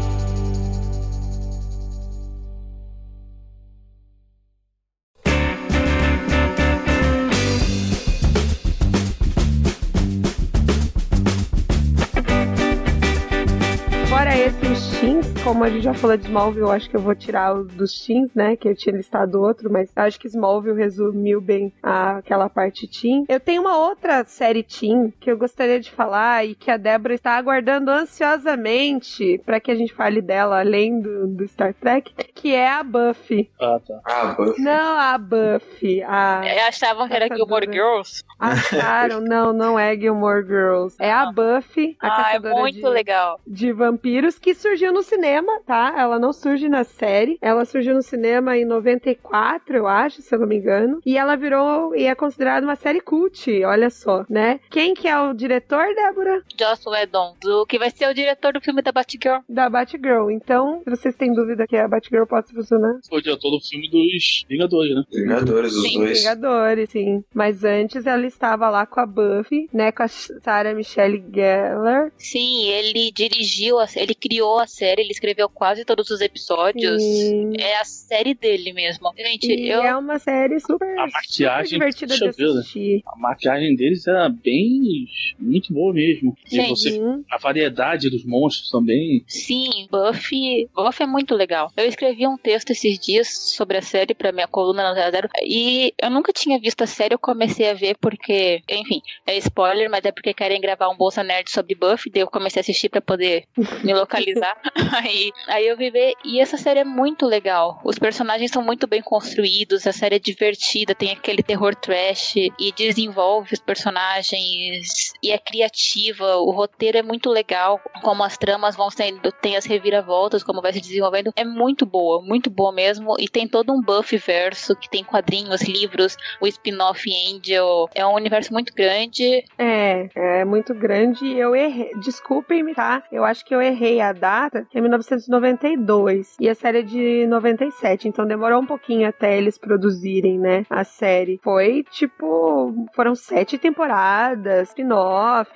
Como 15.51 15.65
a 15.65 15.69
gente 15.69 15.83
já 15.83 15.93
falou 15.93 16.15
de 16.15 16.23
Smallville, 16.25 16.61
eu 16.61 16.71
acho 16.71 16.89
que 16.89 16.95
eu 16.95 17.01
vou 17.01 17.13
tirar 17.13 17.53
os 17.53 17.67
dos 17.73 18.05
teens, 18.05 18.33
né? 18.33 18.55
Que 18.55 18.69
eu 18.69 18.75
tinha 18.75 18.95
listado 18.95 19.41
outro, 19.41 19.69
mas 19.69 19.91
acho 19.97 20.17
que 20.17 20.27
Smallville 20.27 20.77
resumiu 20.77 21.41
bem 21.41 21.73
a- 21.83 22.17
aquela 22.19 22.47
parte 22.49 22.87
teen. 22.87 23.25
Eu 23.27 23.37
tenho 23.39 23.61
uma 23.61 23.77
outra 23.77 24.23
série 24.23 24.63
teen 24.63 25.13
que 25.19 25.29
eu 25.29 25.37
gostaria 25.37 25.77
de 25.79 25.91
falar 25.91 26.45
e 26.45 26.55
que 26.55 26.71
a 26.71 26.77
Débora 26.77 27.13
está 27.13 27.33
aguardando 27.35 27.91
ansiosamente 27.91 29.41
para 29.45 29.59
que 29.59 29.69
a 29.71 29.75
gente 29.75 29.93
fale 29.93 30.21
dela, 30.21 30.59
além 30.61 31.01
do, 31.01 31.27
do 31.27 31.45
Star 31.49 31.73
Trek, 31.73 32.13
que 32.33 32.55
é 32.55 32.69
a 32.69 32.81
Buffy. 32.83 33.49
Ah, 33.59 33.79
tá. 33.85 33.99
Ah, 34.05 34.25
Buffy. 34.37 34.61
Não 34.61 34.97
a 34.99 35.17
Buffy, 35.17 36.01
a 36.03 36.41
É, 36.45 36.67
Achavam 36.67 37.09
que 37.09 37.13
era. 37.13 37.27
Gilmore 37.35 37.67
Girls. 37.69 38.23
Acharam, 38.39 39.19
não, 39.21 39.51
não 39.51 39.77
é 39.77 39.95
Gilmore 39.97 40.45
Girls. 40.45 40.95
É 40.99 41.11
a 41.11 41.31
Buffy, 41.31 41.97
a 41.99 42.07
Ah, 42.07 42.19
é 42.21 42.23
caçadora 42.39 42.55
muito 42.55 42.75
de, 42.79 42.87
legal. 42.87 43.39
de 43.45 43.71
vampiros, 43.73 44.39
que 44.39 44.53
surgiu 44.53 44.93
no 44.93 45.03
cinema, 45.03 45.40
tá? 45.65 45.93
Ela 45.97 46.19
não 46.19 46.33
surge 46.33 46.67
na 46.69 46.83
série. 46.83 47.37
Ela 47.41 47.65
surgiu 47.65 47.93
no 47.93 48.01
cinema 48.01 48.57
em 48.57 48.65
94, 48.65 49.75
eu 49.77 49.87
acho, 49.87 50.21
se 50.21 50.33
eu 50.33 50.39
não 50.39 50.47
me 50.47 50.57
engano. 50.57 50.99
E 51.05 51.17
ela 51.17 51.35
virou 51.35 51.95
e 51.95 52.05
é 52.05 52.15
considerada 52.15 52.65
uma 52.65 52.75
série 52.75 53.01
cult, 53.01 53.63
olha 53.63 53.89
só, 53.89 54.25
né? 54.29 54.59
Quem 54.69 54.93
que 54.93 55.07
é 55.07 55.19
o 55.19 55.33
diretor, 55.33 55.85
Débora? 55.95 56.41
Joss 56.59 56.87
Whedon, 56.87 57.35
do 57.41 57.65
que 57.65 57.79
vai 57.79 57.89
ser 57.89 58.07
o 58.09 58.13
diretor 58.13 58.53
do 58.53 58.61
filme 58.61 58.81
da 58.81 58.91
Batgirl. 58.91 59.39
Da 59.49 59.69
Batgirl. 59.69 60.29
Então, 60.31 60.81
se 60.83 60.89
vocês 60.89 61.15
têm 61.15 61.33
dúvida 61.33 61.67
que 61.67 61.77
a 61.77 61.87
Batgirl 61.87 62.25
possa 62.25 62.53
funcionar, 62.53 62.99
Foi 63.09 63.19
o 63.19 63.21
diretor 63.21 63.51
do 63.51 63.59
filme 63.59 63.89
dos 63.89 64.45
Vingadores, 64.49 64.95
né? 64.95 65.03
Vingadores, 65.11 65.73
os 65.73 65.81
Sim, 65.81 65.99
dois. 65.99 66.19
Vingadores, 66.19 66.89
sim. 66.89 67.23
Mas 67.33 67.63
antes 67.63 68.05
ela 68.05 68.25
estava 68.25 68.69
lá 68.69 68.85
com 68.85 68.99
a 68.99 69.05
Buffy, 69.05 69.69
né? 69.73 69.91
Com 69.91 70.03
a 70.03 70.07
Sarah 70.07 70.73
Michelle 70.73 71.23
Gellar. 71.33 72.11
Sim, 72.17 72.67
ele 72.69 73.11
dirigiu, 73.11 73.79
a, 73.79 73.85
ele 73.95 74.13
criou 74.15 74.59
a 74.59 74.67
série, 74.67 75.01
ele 75.01 75.11
escreveu 75.11 75.30
quase 75.53 75.85
todos 75.85 76.09
os 76.09 76.21
episódios. 76.21 77.01
Sim. 77.01 77.53
É 77.59 77.79
a 77.79 77.83
série 77.85 78.33
dele 78.33 78.73
mesmo. 78.73 79.11
Gente, 79.17 79.47
E 79.51 79.69
eu. 79.69 79.81
é 79.83 79.95
uma 79.95 80.19
série 80.19 80.59
super, 80.59 80.97
A 80.99 81.07
maquiagem, 81.07 81.65
super 81.79 81.93
divertida 81.93 82.13
de 82.31 82.37
vida. 82.37 82.59
assistir. 82.59 83.01
A 83.05 83.15
maquiagem 83.17 83.75
deles 83.75 84.07
era 84.07 84.29
bem. 84.29 85.05
muito 85.39 85.73
boa 85.73 85.93
mesmo. 85.93 86.35
E 86.51 86.59
você. 86.67 86.91
Sim. 86.91 87.23
A 87.31 87.37
variedade 87.37 88.09
dos 88.09 88.25
monstros 88.25 88.69
também. 88.69 89.23
Sim, 89.27 89.87
Buffy. 89.91 90.67
Buffy 90.75 91.03
é 91.03 91.07
muito 91.07 91.35
legal. 91.35 91.71
Eu 91.77 91.85
escrevi 91.85 92.27
um 92.27 92.37
texto 92.37 92.71
esses 92.71 92.99
dias 92.99 93.27
sobre 93.55 93.77
a 93.77 93.81
série 93.81 94.13
pra 94.13 94.31
minha 94.31 94.47
coluna 94.47 94.83
na 94.83 94.93
Zero 94.93 95.11
Zero. 95.11 95.29
E 95.43 95.93
eu 96.01 96.09
nunca 96.09 96.31
tinha 96.33 96.59
visto 96.59 96.81
a 96.83 96.87
série, 96.87 97.13
eu 97.13 97.19
comecei 97.19 97.69
a 97.69 97.73
ver 97.73 97.95
porque, 97.99 98.61
enfim, 98.69 99.01
é 99.27 99.37
spoiler, 99.37 99.89
mas 99.89 100.03
é 100.05 100.11
porque 100.11 100.33
querem 100.33 100.59
gravar 100.61 100.89
um 100.89 100.95
Bolsa 100.97 101.23
Nerd 101.23 101.49
sobre 101.51 101.75
Buffy, 101.75 102.09
daí 102.11 102.21
eu 102.23 102.27
comecei 102.27 102.59
a 102.59 102.61
assistir 102.61 102.89
pra 102.89 103.01
poder 103.01 103.43
me 103.83 103.93
localizar. 103.93 104.55
aí, 105.03 105.20
aí 105.47 105.67
eu 105.67 105.77
vi 105.77 105.89
ver, 105.89 106.13
e 106.23 106.39
essa 106.39 106.57
série 106.57 106.79
é 106.79 106.83
muito 106.83 107.25
legal. 107.25 107.79
Os 107.83 107.99
personagens 107.99 108.51
são 108.51 108.63
muito 108.63 108.87
bem 108.87 109.01
construídos, 109.01 109.85
a 109.85 109.91
série 109.91 110.15
é 110.15 110.19
divertida, 110.19 110.95
tem 110.95 111.11
aquele 111.11 111.43
terror 111.43 111.75
trash 111.75 112.35
e 112.35 112.71
desenvolve 112.75 113.53
os 113.53 113.59
personagens 113.59 115.11
e 115.21 115.31
é 115.31 115.37
criativa, 115.37 116.37
o 116.37 116.51
roteiro 116.51 116.97
é 116.97 117.03
muito 117.03 117.29
legal, 117.29 117.79
como 118.01 118.23
as 118.23 118.37
tramas 118.37 118.75
vão 118.75 118.89
sendo, 118.89 119.31
tem 119.31 119.55
as 119.55 119.65
reviravoltas, 119.65 120.43
como 120.43 120.61
vai 120.61 120.73
se 120.73 120.81
desenvolvendo, 120.81 121.31
é 121.35 121.43
muito 121.43 121.85
boa, 121.85 122.21
muito 122.21 122.49
boa 122.49 122.71
mesmo, 122.71 123.15
e 123.19 123.27
tem 123.27 123.47
todo 123.47 123.71
um 123.73 123.81
Buffy 123.81 124.17
verso 124.17 124.75
que 124.75 124.89
tem 124.89 125.03
quadrinhos, 125.03 125.61
livros, 125.61 126.15
o 126.39 126.47
spin-off 126.47 127.09
Angel, 127.09 127.89
é 127.93 128.05
um 128.05 128.13
universo 128.13 128.53
muito 128.53 128.73
grande. 128.73 129.43
É, 129.57 130.09
é 130.15 130.45
muito 130.45 130.73
grande 130.73 131.31
eu 131.37 131.55
errei. 131.55 131.91
Desculpem-me, 132.03 132.73
tá? 132.73 133.03
Eu 133.11 133.23
acho 133.23 133.45
que 133.45 133.53
eu 133.53 133.61
errei 133.61 134.01
a 134.01 134.13
data, 134.13 134.67
é 134.73 134.81
1992. 135.09 136.35
E 136.39 136.49
a 136.49 136.55
série 136.55 136.79
é 136.79 136.83
de 136.83 137.27
97, 137.27 138.07
então 138.07 138.25
demorou 138.25 138.61
um 138.61 138.65
pouquinho 138.65 139.07
até 139.07 139.37
eles 139.37 139.57
produzirem, 139.57 140.39
né? 140.39 140.65
A 140.69 140.83
série. 140.83 141.39
Foi 141.43 141.83
tipo. 141.91 142.87
Foram 142.93 143.15
sete 143.15 143.57
temporadas, 143.57 144.69
spin-off, 144.69 145.51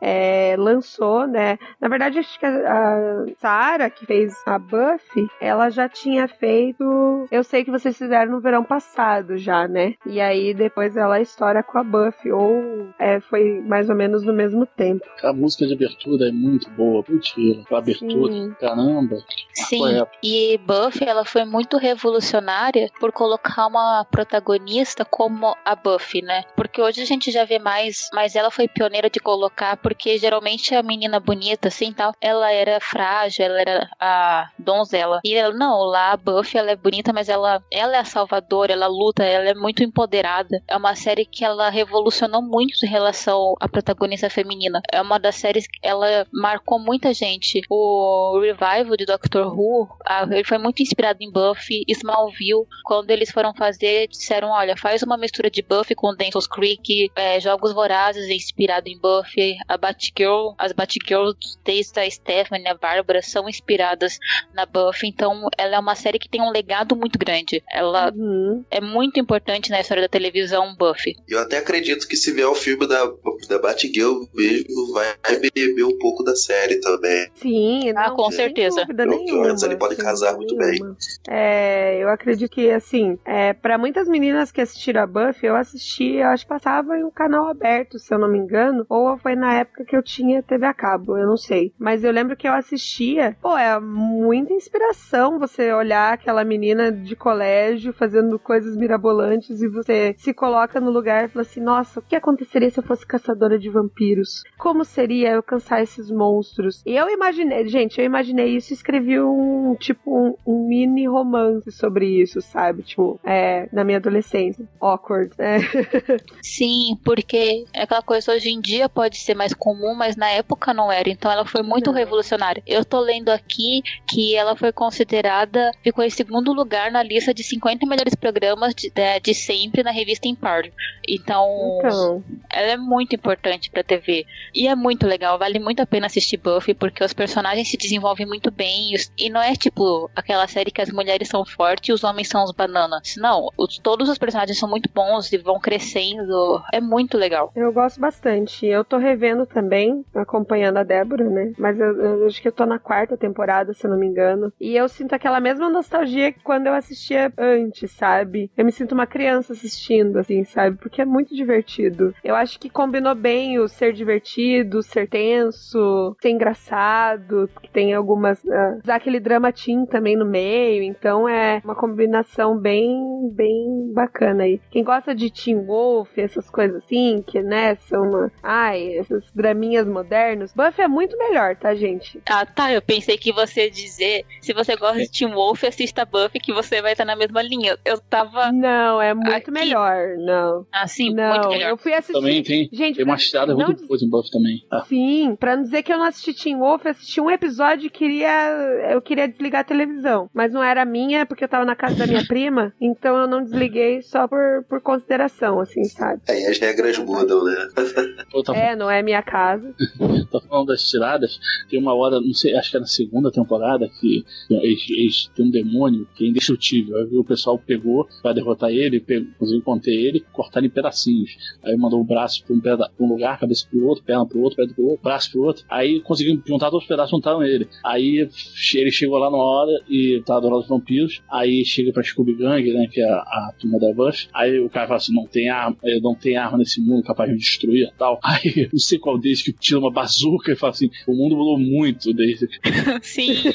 é, 0.00 0.54
lançou, 0.58 1.26
né? 1.26 1.58
Na 1.80 1.88
verdade, 1.88 2.18
acho 2.18 2.38
que 2.38 2.46
a, 2.46 3.24
Sarah, 3.38 3.90
que 3.90 4.06
fez 4.06 4.34
a 4.46 4.58
Buffy, 4.58 5.26
ela 5.40 5.70
já 5.70 5.88
tinha 5.88 6.28
feito. 6.28 7.26
Eu 7.30 7.44
sei 7.44 7.64
que 7.64 7.70
vocês 7.70 7.96
fizeram 7.96 8.32
no 8.32 8.40
verão 8.40 8.64
passado 8.64 9.36
já, 9.36 9.66
né? 9.66 9.94
E 10.06 10.20
aí 10.20 10.54
depois 10.54 10.96
ela 10.96 11.20
estoura 11.20 11.62
com 11.62 11.78
a 11.78 11.84
Buffy, 11.84 12.32
ou 12.32 12.88
é, 12.98 13.20
foi 13.20 13.60
mais 13.60 13.88
ou 13.88 13.96
menos 13.96 14.24
no 14.24 14.32
mesmo 14.32 14.66
tempo. 14.66 15.04
A 15.22 15.32
música 15.32 15.66
de 15.66 15.74
abertura 15.74 16.28
é 16.28 16.32
muito 16.32 16.70
boa, 16.70 17.04
mentira. 17.08 17.62
A 17.70 17.78
abertura, 17.78 18.32
Sim. 18.32 18.54
Caramba. 18.62 19.24
Sim, 19.52 20.00
é? 20.00 20.06
e 20.22 20.58
Buffy 20.58 21.06
ela 21.06 21.24
foi 21.24 21.44
muito 21.44 21.76
revolucionária 21.76 22.88
por 23.00 23.12
colocar 23.12 23.66
uma 23.66 24.04
protagonista 24.10 25.04
como 25.04 25.54
a 25.64 25.74
Buffy, 25.74 26.22
né? 26.22 26.44
Porque 26.56 26.80
hoje 26.80 27.02
a 27.02 27.04
gente 27.04 27.30
já 27.30 27.44
vê 27.44 27.58
mais, 27.58 28.08
mas 28.12 28.36
ela 28.36 28.50
foi 28.50 28.68
pioneira 28.68 29.10
de 29.10 29.20
colocar, 29.20 29.76
porque 29.76 30.16
geralmente 30.18 30.74
a 30.74 30.82
menina 30.82 31.18
bonita, 31.18 31.68
assim, 31.68 31.92
tal, 31.92 32.14
ela 32.20 32.50
era 32.52 32.80
frágil, 32.80 33.44
ela 33.44 33.60
era 33.60 33.90
a 34.00 34.50
donzela. 34.58 35.20
E 35.24 35.34
ela, 35.34 35.54
não, 35.54 35.78
lá 35.80 36.12
a 36.12 36.16
Buffy, 36.16 36.58
ela 36.58 36.70
é 36.70 36.76
bonita, 36.76 37.12
mas 37.12 37.28
ela, 37.28 37.62
ela 37.70 37.96
é 37.96 38.00
a 38.00 38.04
salvadora, 38.04 38.72
ela 38.72 38.86
luta, 38.86 39.24
ela 39.24 39.48
é 39.48 39.54
muito 39.54 39.82
empoderada. 39.82 40.62
É 40.68 40.76
uma 40.76 40.94
série 40.94 41.24
que 41.24 41.44
ela 41.44 41.68
revolucionou 41.68 42.42
muito 42.42 42.84
em 42.84 42.88
relação 42.88 43.54
à 43.60 43.68
protagonista 43.68 44.30
feminina. 44.30 44.80
É 44.92 45.00
uma 45.00 45.18
das 45.18 45.36
séries 45.36 45.66
que 45.66 45.78
ela 45.82 46.26
marcou 46.32 46.78
muita 46.78 47.12
gente. 47.12 47.60
O 47.68 48.38
revival 48.52 48.96
de 48.96 49.04
Doctor 49.04 49.46
Who, 49.58 49.88
ah, 50.06 50.26
ele 50.30 50.44
foi 50.44 50.58
muito 50.58 50.82
inspirado 50.82 51.18
em 51.22 51.30
Buffy, 51.30 51.84
Smallville. 51.88 52.66
Quando 52.84 53.10
eles 53.10 53.30
foram 53.30 53.54
fazer, 53.54 54.08
disseram: 54.08 54.48
olha, 54.50 54.76
faz 54.76 55.02
uma 55.02 55.16
mistura 55.16 55.50
de 55.50 55.62
Buffy 55.62 55.94
com 55.94 56.14
Dawson's 56.14 56.46
Creek, 56.46 57.10
é, 57.16 57.40
Jogos 57.40 57.72
Vorazes 57.72 58.28
inspirado 58.28 58.88
em 58.88 58.98
Buffy, 58.98 59.56
a 59.68 59.76
Batgirl, 59.76 60.54
as 60.58 60.72
Batgirls 60.72 61.36
desde 61.64 61.98
a 62.00 62.10
Stephanie, 62.10 62.66
a 62.68 62.74
Bárbara 62.74 63.22
são 63.22 63.48
inspiradas 63.48 64.18
na 64.54 64.66
Buffy, 64.66 65.08
então 65.08 65.48
ela 65.56 65.76
é 65.76 65.78
uma 65.78 65.94
série 65.94 66.18
que 66.18 66.28
tem 66.28 66.40
um 66.42 66.50
legado 66.50 66.94
muito 66.96 67.18
grande. 67.18 67.62
Ela 67.70 68.12
Uhum. 68.14 68.64
é 68.70 68.80
muito 68.80 69.18
importante 69.20 69.70
na 69.70 69.80
história 69.80 70.02
da 70.02 70.08
televisão 70.08 70.74
Buffy. 70.76 71.16
Eu 71.28 71.40
até 71.40 71.58
acredito 71.58 72.06
que 72.06 72.16
se 72.16 72.32
vier 72.32 72.46
o 72.46 72.54
filme 72.54 72.86
da, 72.86 73.04
da 73.48 73.58
Batgirl 73.58 74.24
mesmo, 74.34 74.92
vai 74.92 75.14
beber 75.40 75.84
um 75.84 75.98
pouco 75.98 76.22
da 76.22 76.34
série 76.36 76.80
também. 76.80 77.28
Sim, 77.34 77.90
Ah, 77.96 78.08
não, 78.08 78.16
com 78.16 78.30
sem 78.30 78.41
certeza. 78.42 78.86
nenhuma, 79.06 79.46
menos 79.46 79.62
ele 79.62 79.76
pode 79.76 79.96
sem 79.96 80.04
casar 80.04 80.36
muito 80.36 80.56
bem. 80.56 80.72
nenhuma. 80.72 80.96
É, 81.28 82.02
eu 82.02 82.08
acredito 82.08 82.50
que, 82.50 82.70
assim, 82.70 83.18
é, 83.24 83.52
para 83.52 83.78
muitas 83.78 84.08
meninas 84.08 84.50
que 84.50 84.60
assistiram 84.60 85.02
a 85.02 85.06
Buffy, 85.06 85.46
eu 85.46 85.56
assisti, 85.56 86.16
eu 86.16 86.28
acho 86.28 86.44
que 86.44 86.48
passava 86.48 86.96
em 86.96 87.04
um 87.04 87.10
canal 87.10 87.48
aberto, 87.48 87.98
se 87.98 88.12
eu 88.12 88.18
não 88.18 88.28
me 88.28 88.38
engano, 88.38 88.84
ou 88.88 89.16
foi 89.18 89.34
na 89.34 89.54
época 89.54 89.84
que 89.84 89.96
eu 89.96 90.02
tinha 90.02 90.42
TV 90.42 90.66
a 90.66 90.74
cabo, 90.74 91.16
eu 91.16 91.26
não 91.26 91.36
sei. 91.36 91.72
Mas 91.78 92.04
eu 92.04 92.12
lembro 92.12 92.36
que 92.36 92.46
eu 92.46 92.52
assistia, 92.52 93.36
pô, 93.40 93.56
é 93.56 93.78
muita 93.78 94.52
inspiração 94.52 95.38
você 95.38 95.72
olhar 95.72 96.12
aquela 96.12 96.44
menina 96.44 96.90
de 96.90 97.14
colégio 97.16 97.92
fazendo 97.92 98.38
coisas 98.38 98.76
mirabolantes 98.76 99.62
e 99.62 99.68
você 99.68 100.14
se 100.16 100.34
coloca 100.34 100.80
no 100.80 100.90
lugar 100.90 101.24
e 101.24 101.28
fala 101.28 101.42
assim: 101.42 101.60
nossa, 101.60 102.00
o 102.00 102.02
que 102.02 102.16
aconteceria 102.16 102.70
se 102.70 102.78
eu 102.78 102.84
fosse 102.84 103.06
caçadora 103.06 103.58
de 103.58 103.68
vampiros? 103.68 104.42
Como 104.58 104.84
seria 104.84 105.32
eu 105.32 105.42
caçar 105.42 105.80
esses 105.80 106.10
monstros? 106.10 106.82
E 106.86 106.96
eu 106.96 107.08
imaginei, 107.08 107.66
gente, 107.68 107.98
eu 107.98 108.04
imaginei 108.04 108.31
isso 108.40 108.72
e 108.72 108.74
escrevi 108.74 109.20
um, 109.20 109.74
tipo, 109.78 110.16
um, 110.16 110.34
um 110.46 110.66
mini 110.68 111.06
romance 111.06 111.70
sobre 111.72 112.06
isso, 112.06 112.40
sabe? 112.40 112.82
Tipo, 112.82 113.20
é, 113.24 113.68
na 113.72 113.84
minha 113.84 113.98
adolescência. 113.98 114.64
Awkward, 114.80 115.32
né? 115.38 115.58
Sim, 116.42 116.98
porque 117.04 117.64
é 117.74 117.82
aquela 117.82 118.02
coisa 118.02 118.32
hoje 118.32 118.50
em 118.50 118.60
dia 118.60 118.88
pode 118.88 119.16
ser 119.18 119.34
mais 119.34 119.52
comum, 119.54 119.94
mas 119.94 120.16
na 120.16 120.28
época 120.30 120.72
não 120.72 120.90
era. 120.90 121.08
Então 121.08 121.30
ela 121.30 121.44
foi 121.44 121.62
muito 121.62 121.90
Não. 121.90 121.98
revolucionária. 121.98 122.62
Eu 122.66 122.84
tô 122.84 123.00
lendo 123.00 123.28
aqui 123.30 123.82
que 124.08 124.34
ela 124.34 124.56
foi 124.56 124.72
considerada, 124.72 125.72
ficou 125.82 126.04
em 126.04 126.10
segundo 126.10 126.52
lugar 126.52 126.90
na 126.90 127.02
lista 127.02 127.34
de 127.34 127.42
50 127.42 127.86
melhores 127.86 128.14
programas 128.14 128.74
de, 128.74 128.90
de, 128.90 129.20
de 129.20 129.34
sempre 129.34 129.82
na 129.82 129.90
revista 129.90 130.28
Empire. 130.28 130.72
Então, 131.08 131.78
Então, 131.78 132.24
ela 132.52 132.72
é 132.72 132.76
muito 132.76 133.14
importante 133.14 133.70
pra 133.70 133.82
TV. 133.82 134.26
E 134.54 134.66
é 134.68 134.74
muito 134.74 135.06
legal, 135.06 135.38
vale 135.38 135.58
muito 135.58 135.80
a 135.80 135.86
pena 135.86 136.06
assistir 136.06 136.36
Buffy, 136.36 136.74
porque 136.74 137.02
os 137.04 137.12
personagens 137.12 137.68
se 137.68 137.76
desenvolvem 137.76 138.21
muito 138.26 138.50
bem. 138.50 138.92
e 139.18 139.30
não 139.30 139.40
é 139.40 139.54
tipo 139.54 140.10
aquela 140.14 140.46
série 140.46 140.70
que 140.70 140.80
as 140.80 140.90
mulheres 140.90 141.28
são 141.28 141.44
fortes 141.44 141.88
e 141.88 141.92
os 141.92 142.04
homens 142.04 142.28
são 142.28 142.44
os 142.44 142.52
bananas. 142.52 143.14
Não, 143.16 143.48
os- 143.56 143.78
todos 143.78 144.08
os 144.08 144.18
personagens 144.18 144.58
são 144.58 144.68
muito 144.68 144.90
bons 144.94 145.32
e 145.32 145.38
vão 145.38 145.58
crescendo. 145.60 146.62
É 146.72 146.80
muito 146.80 147.16
legal. 147.16 147.52
eu 147.54 147.72
gosto 147.72 148.00
bastante. 148.00 148.66
Eu 148.66 148.84
tô 148.84 148.96
revendo 148.98 149.46
também, 149.46 150.04
acompanhando 150.14 150.78
a 150.78 150.82
Débora, 150.82 151.24
né? 151.28 151.52
Mas 151.58 151.78
eu, 151.78 152.00
eu 152.00 152.26
acho 152.26 152.40
que 152.40 152.48
eu 152.48 152.52
tô 152.52 152.64
na 152.66 152.78
quarta 152.78 153.16
temporada, 153.16 153.72
se 153.72 153.86
eu 153.86 153.90
não 153.90 153.98
me 153.98 154.06
engano. 154.06 154.52
E 154.60 154.76
eu 154.76 154.88
sinto 154.88 155.14
aquela 155.14 155.40
mesma 155.40 155.68
nostalgia 155.68 156.32
que 156.32 156.40
quando 156.40 156.66
eu 156.66 156.74
assistia 156.74 157.32
antes, 157.38 157.90
sabe? 157.92 158.50
Eu 158.56 158.64
me 158.64 158.72
sinto 158.72 158.92
uma 158.92 159.06
criança 159.06 159.52
assistindo, 159.52 160.18
assim, 160.18 160.44
sabe? 160.44 160.76
Porque 160.76 161.00
é 161.02 161.04
muito 161.04 161.34
divertido. 161.34 162.14
Eu 162.24 162.34
acho 162.34 162.58
que 162.58 162.68
combinou 162.70 163.14
bem 163.14 163.58
o 163.58 163.68
ser 163.68 163.92
divertido, 163.92 164.82
ser 164.82 165.08
tenso, 165.08 166.16
ser 166.20 166.30
engraçado, 166.30 167.48
que 167.60 167.70
tem 167.70 167.94
algumas. 168.12 168.44
ah, 168.48 168.78
usar 168.82 168.94
aquele 168.96 169.20
drama 169.20 169.52
teen 169.52 169.86
também 169.86 170.16
no 170.16 170.24
meio. 170.24 170.82
Então 170.82 171.28
é 171.28 171.60
uma 171.64 171.74
combinação 171.74 172.56
bem, 172.56 173.30
bem 173.32 173.92
bacana 173.92 174.44
aí. 174.44 174.60
Quem 174.70 174.84
gosta 174.84 175.14
de 175.14 175.30
Teen 175.30 175.64
Wolf, 175.64 176.16
essas 176.16 176.48
coisas 176.50 176.82
assim, 176.84 177.22
que 177.26 177.40
né, 177.42 177.74
são 177.76 178.02
uma. 178.02 178.32
Ai, 178.42 178.82
esses 178.94 179.24
draminhas 179.34 179.86
modernos. 179.86 180.52
Buffy 180.52 180.82
é 180.84 180.88
muito 180.88 181.16
melhor, 181.18 181.56
tá, 181.56 181.74
gente? 181.74 182.20
Ah, 182.28 182.44
tá. 182.46 182.72
Eu 182.72 182.82
pensei 182.82 183.16
que 183.16 183.32
você 183.32 183.64
ia 183.64 183.70
dizer 183.70 184.24
se 184.40 184.52
você 184.52 184.76
gosta 184.76 184.98
de 184.98 185.10
Teen 185.10 185.32
Wolf, 185.32 185.64
assista 185.64 186.04
Buffy, 186.04 186.40
que 186.40 186.52
você 186.52 186.80
vai 186.82 186.92
estar 186.92 187.04
na 187.04 187.16
mesma 187.16 187.42
linha. 187.42 187.76
Eu 187.84 187.98
tava 188.00 188.50
Não, 188.52 189.00
é 189.00 189.14
muito 189.14 189.30
Aqui- 189.32 189.50
melhor. 189.50 190.16
Não. 190.18 190.66
assim, 190.72 191.06
muito 191.06 191.16
Não, 191.16 191.48
melhor. 191.50 191.70
eu 191.70 191.76
fui 191.76 191.92
assistir. 191.92 192.12
Também 192.12 192.42
tem, 192.42 192.68
Gente, 192.72 193.02
tem 193.04 193.16
tiradas 193.16 193.56
não 193.56 193.66
muito 193.66 193.86
boas 193.86 194.02
em 194.02 194.08
Buff 194.08 194.30
também. 194.30 194.64
Ah, 194.70 194.84
Sim, 194.84 195.36
pra 195.38 195.56
não 195.56 195.62
dizer 195.62 195.82
que 195.82 195.92
eu 195.92 195.98
não 195.98 196.06
assisti 196.06 196.34
Teen 196.34 196.56
Wolf, 196.58 196.84
eu 196.84 196.90
assisti 196.90 197.20
um 197.20 197.30
episódio 197.30 197.86
e 197.86 197.90
queria. 198.02 198.90
Eu 198.90 199.00
queria 199.00 199.28
desligar 199.28 199.60
a 199.60 199.64
televisão. 199.64 200.28
Mas 200.34 200.52
não 200.52 200.62
era 200.62 200.84
minha, 200.84 201.24
porque 201.24 201.44
eu 201.44 201.48
tava 201.48 201.64
na 201.64 201.76
casa 201.76 201.94
da 201.96 202.06
minha 202.06 202.26
prima, 202.26 202.72
então 202.80 203.16
eu 203.16 203.28
não 203.28 203.44
desliguei 203.44 204.02
só 204.02 204.26
por, 204.26 204.64
por 204.68 204.80
consideração, 204.80 205.60
assim, 205.60 205.84
sabe? 205.84 206.20
Aí 206.28 206.44
as 206.46 206.58
regras 206.58 206.98
mudam, 206.98 207.44
né? 207.44 207.68
tava, 208.44 208.58
É, 208.58 208.74
não 208.74 208.90
é 208.90 209.02
minha 209.02 209.22
casa. 209.22 209.72
tava 210.30 210.44
falando 210.48 210.68
das 210.68 210.82
tiradas, 210.82 211.38
tem 211.68 211.78
uma 211.78 211.94
hora, 211.94 212.20
não 212.20 212.34
sei, 212.34 212.56
acho 212.56 212.70
que 212.70 212.76
é 212.76 212.80
na 212.80 212.86
segunda 212.86 213.30
temporada, 213.30 213.88
que 214.00 214.24
eles, 214.50 214.90
eles 214.90 215.30
têm 215.34 215.46
um 215.46 215.50
demônio 215.50 216.08
que 216.14 216.24
é 216.24 216.28
indestrutível. 216.28 216.96
Aí 216.96 217.16
o 217.16 217.24
pessoal 217.24 217.58
pegou 217.58 218.08
pra 218.20 218.32
derrotar 218.32 218.70
ele, 218.70 219.00
pegou, 219.00 219.28
conseguiu 219.38 219.62
conter 219.62 219.92
ele, 219.92 220.24
cortar 220.32 220.64
em 220.64 220.70
pedacinhos. 220.70 221.36
Aí 221.64 221.76
mandou 221.76 222.00
o 222.00 222.04
braço 222.04 222.44
pra 222.44 222.54
um, 222.54 222.60
peda 222.60 222.90
um 222.98 223.08
lugar, 223.08 223.38
cabeça 223.38 223.66
pro 223.70 223.86
outro, 223.86 224.04
perna 224.04 224.26
pro 224.26 224.40
outro, 224.40 224.56
perna 224.56 224.74
pro 224.74 224.84
outro, 224.84 225.02
braço 225.02 225.30
pro 225.30 225.42
outro. 225.42 225.64
Aí 225.68 226.00
conseguiram 226.00 226.42
juntar 226.46 226.70
todos 226.70 226.84
os 226.84 226.88
pedaços 226.88 227.12
e 227.12 227.16
juntaram 227.16 227.42
ele. 227.44 227.68
Aí 227.84 228.28
ele 228.74 228.90
chegou 228.90 229.18
lá 229.18 229.30
na 229.30 229.36
hora 229.36 229.72
e 229.88 230.22
tá 230.24 230.38
do 230.40 230.48
lado 230.48 230.60
dos 230.60 230.68
vampiros. 230.68 231.22
Aí 231.30 231.64
chega 231.64 231.92
pra 231.92 232.02
Scooby 232.02 232.34
Gang, 232.34 232.72
né, 232.72 232.86
que 232.90 233.00
é 233.00 233.08
a, 233.08 233.16
a 233.16 233.54
turma 233.58 233.78
da 233.78 233.92
Bush. 233.92 234.28
Aí 234.32 234.58
o 234.58 234.70
cara 234.70 234.86
fala 234.86 234.98
assim: 234.98 235.14
não 235.14 235.26
tem 235.26 235.48
arma, 235.48 235.76
eh, 235.84 236.00
não 236.00 236.14
tem 236.14 236.36
arma 236.36 236.58
nesse 236.58 236.80
mundo 236.80 237.04
capaz 237.04 237.28
de 237.28 237.34
me 237.34 237.40
destruir 237.40 237.88
e 237.88 237.92
tal. 237.98 238.18
Aí 238.24 238.68
não 238.72 238.78
sei 238.78 238.98
qual 238.98 239.18
deles 239.18 239.42
que 239.42 239.52
tira 239.52 239.78
uma 239.78 239.92
bazuca 239.92 240.52
e 240.52 240.56
fala 240.56 240.72
assim: 240.72 240.90
o 241.06 241.14
mundo 241.14 241.36
mudou 241.36 241.58
muito 241.58 242.12
desde 242.12 242.48
Sim. 243.02 243.34
Sim, 243.34 243.52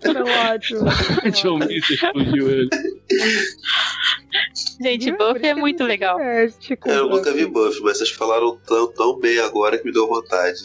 são 0.00 0.24
ótimos. 0.52 1.42
John 1.42 1.58
Smith 1.58 1.90
explodiu 1.90 2.50
ele. 2.50 2.68
Gente, 4.80 5.10
isso 5.10 5.46
é 5.46 5.54
muito 5.54 5.84
legal. 5.84 6.18
Eu 6.20 7.08
nunca 7.08 7.32
vi. 7.32 7.48
Buffy, 7.48 7.82
mas 7.82 7.98
vocês 7.98 8.10
falaram 8.10 8.56
tão, 8.66 8.92
tão 8.92 9.18
bem 9.18 9.38
agora 9.38 9.78
que 9.78 9.84
me 9.84 9.92
deu 9.92 10.06
vontade. 10.06 10.58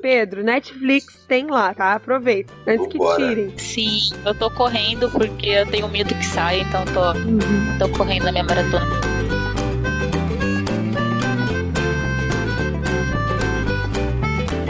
Pedro, 0.00 0.42
Netflix 0.42 1.24
tem 1.28 1.49
lá, 1.50 1.74
tá? 1.74 1.94
Aproveita. 1.94 2.52
Antes 2.66 2.86
que 2.86 2.98
Vambora. 2.98 3.28
tirem. 3.28 3.58
Sim, 3.58 3.98
eu 4.24 4.34
tô 4.34 4.50
correndo 4.50 5.10
porque 5.10 5.48
eu 5.48 5.66
tenho 5.66 5.88
medo 5.88 6.14
que 6.14 6.24
saia, 6.26 6.62
então 6.62 6.84
eu 6.84 6.92
tô, 6.94 7.18
Uhum. 7.18 7.78
tô 7.78 7.88
correndo 7.90 8.24
na 8.24 8.32
minha 8.32 8.44
maratona. 8.44 8.86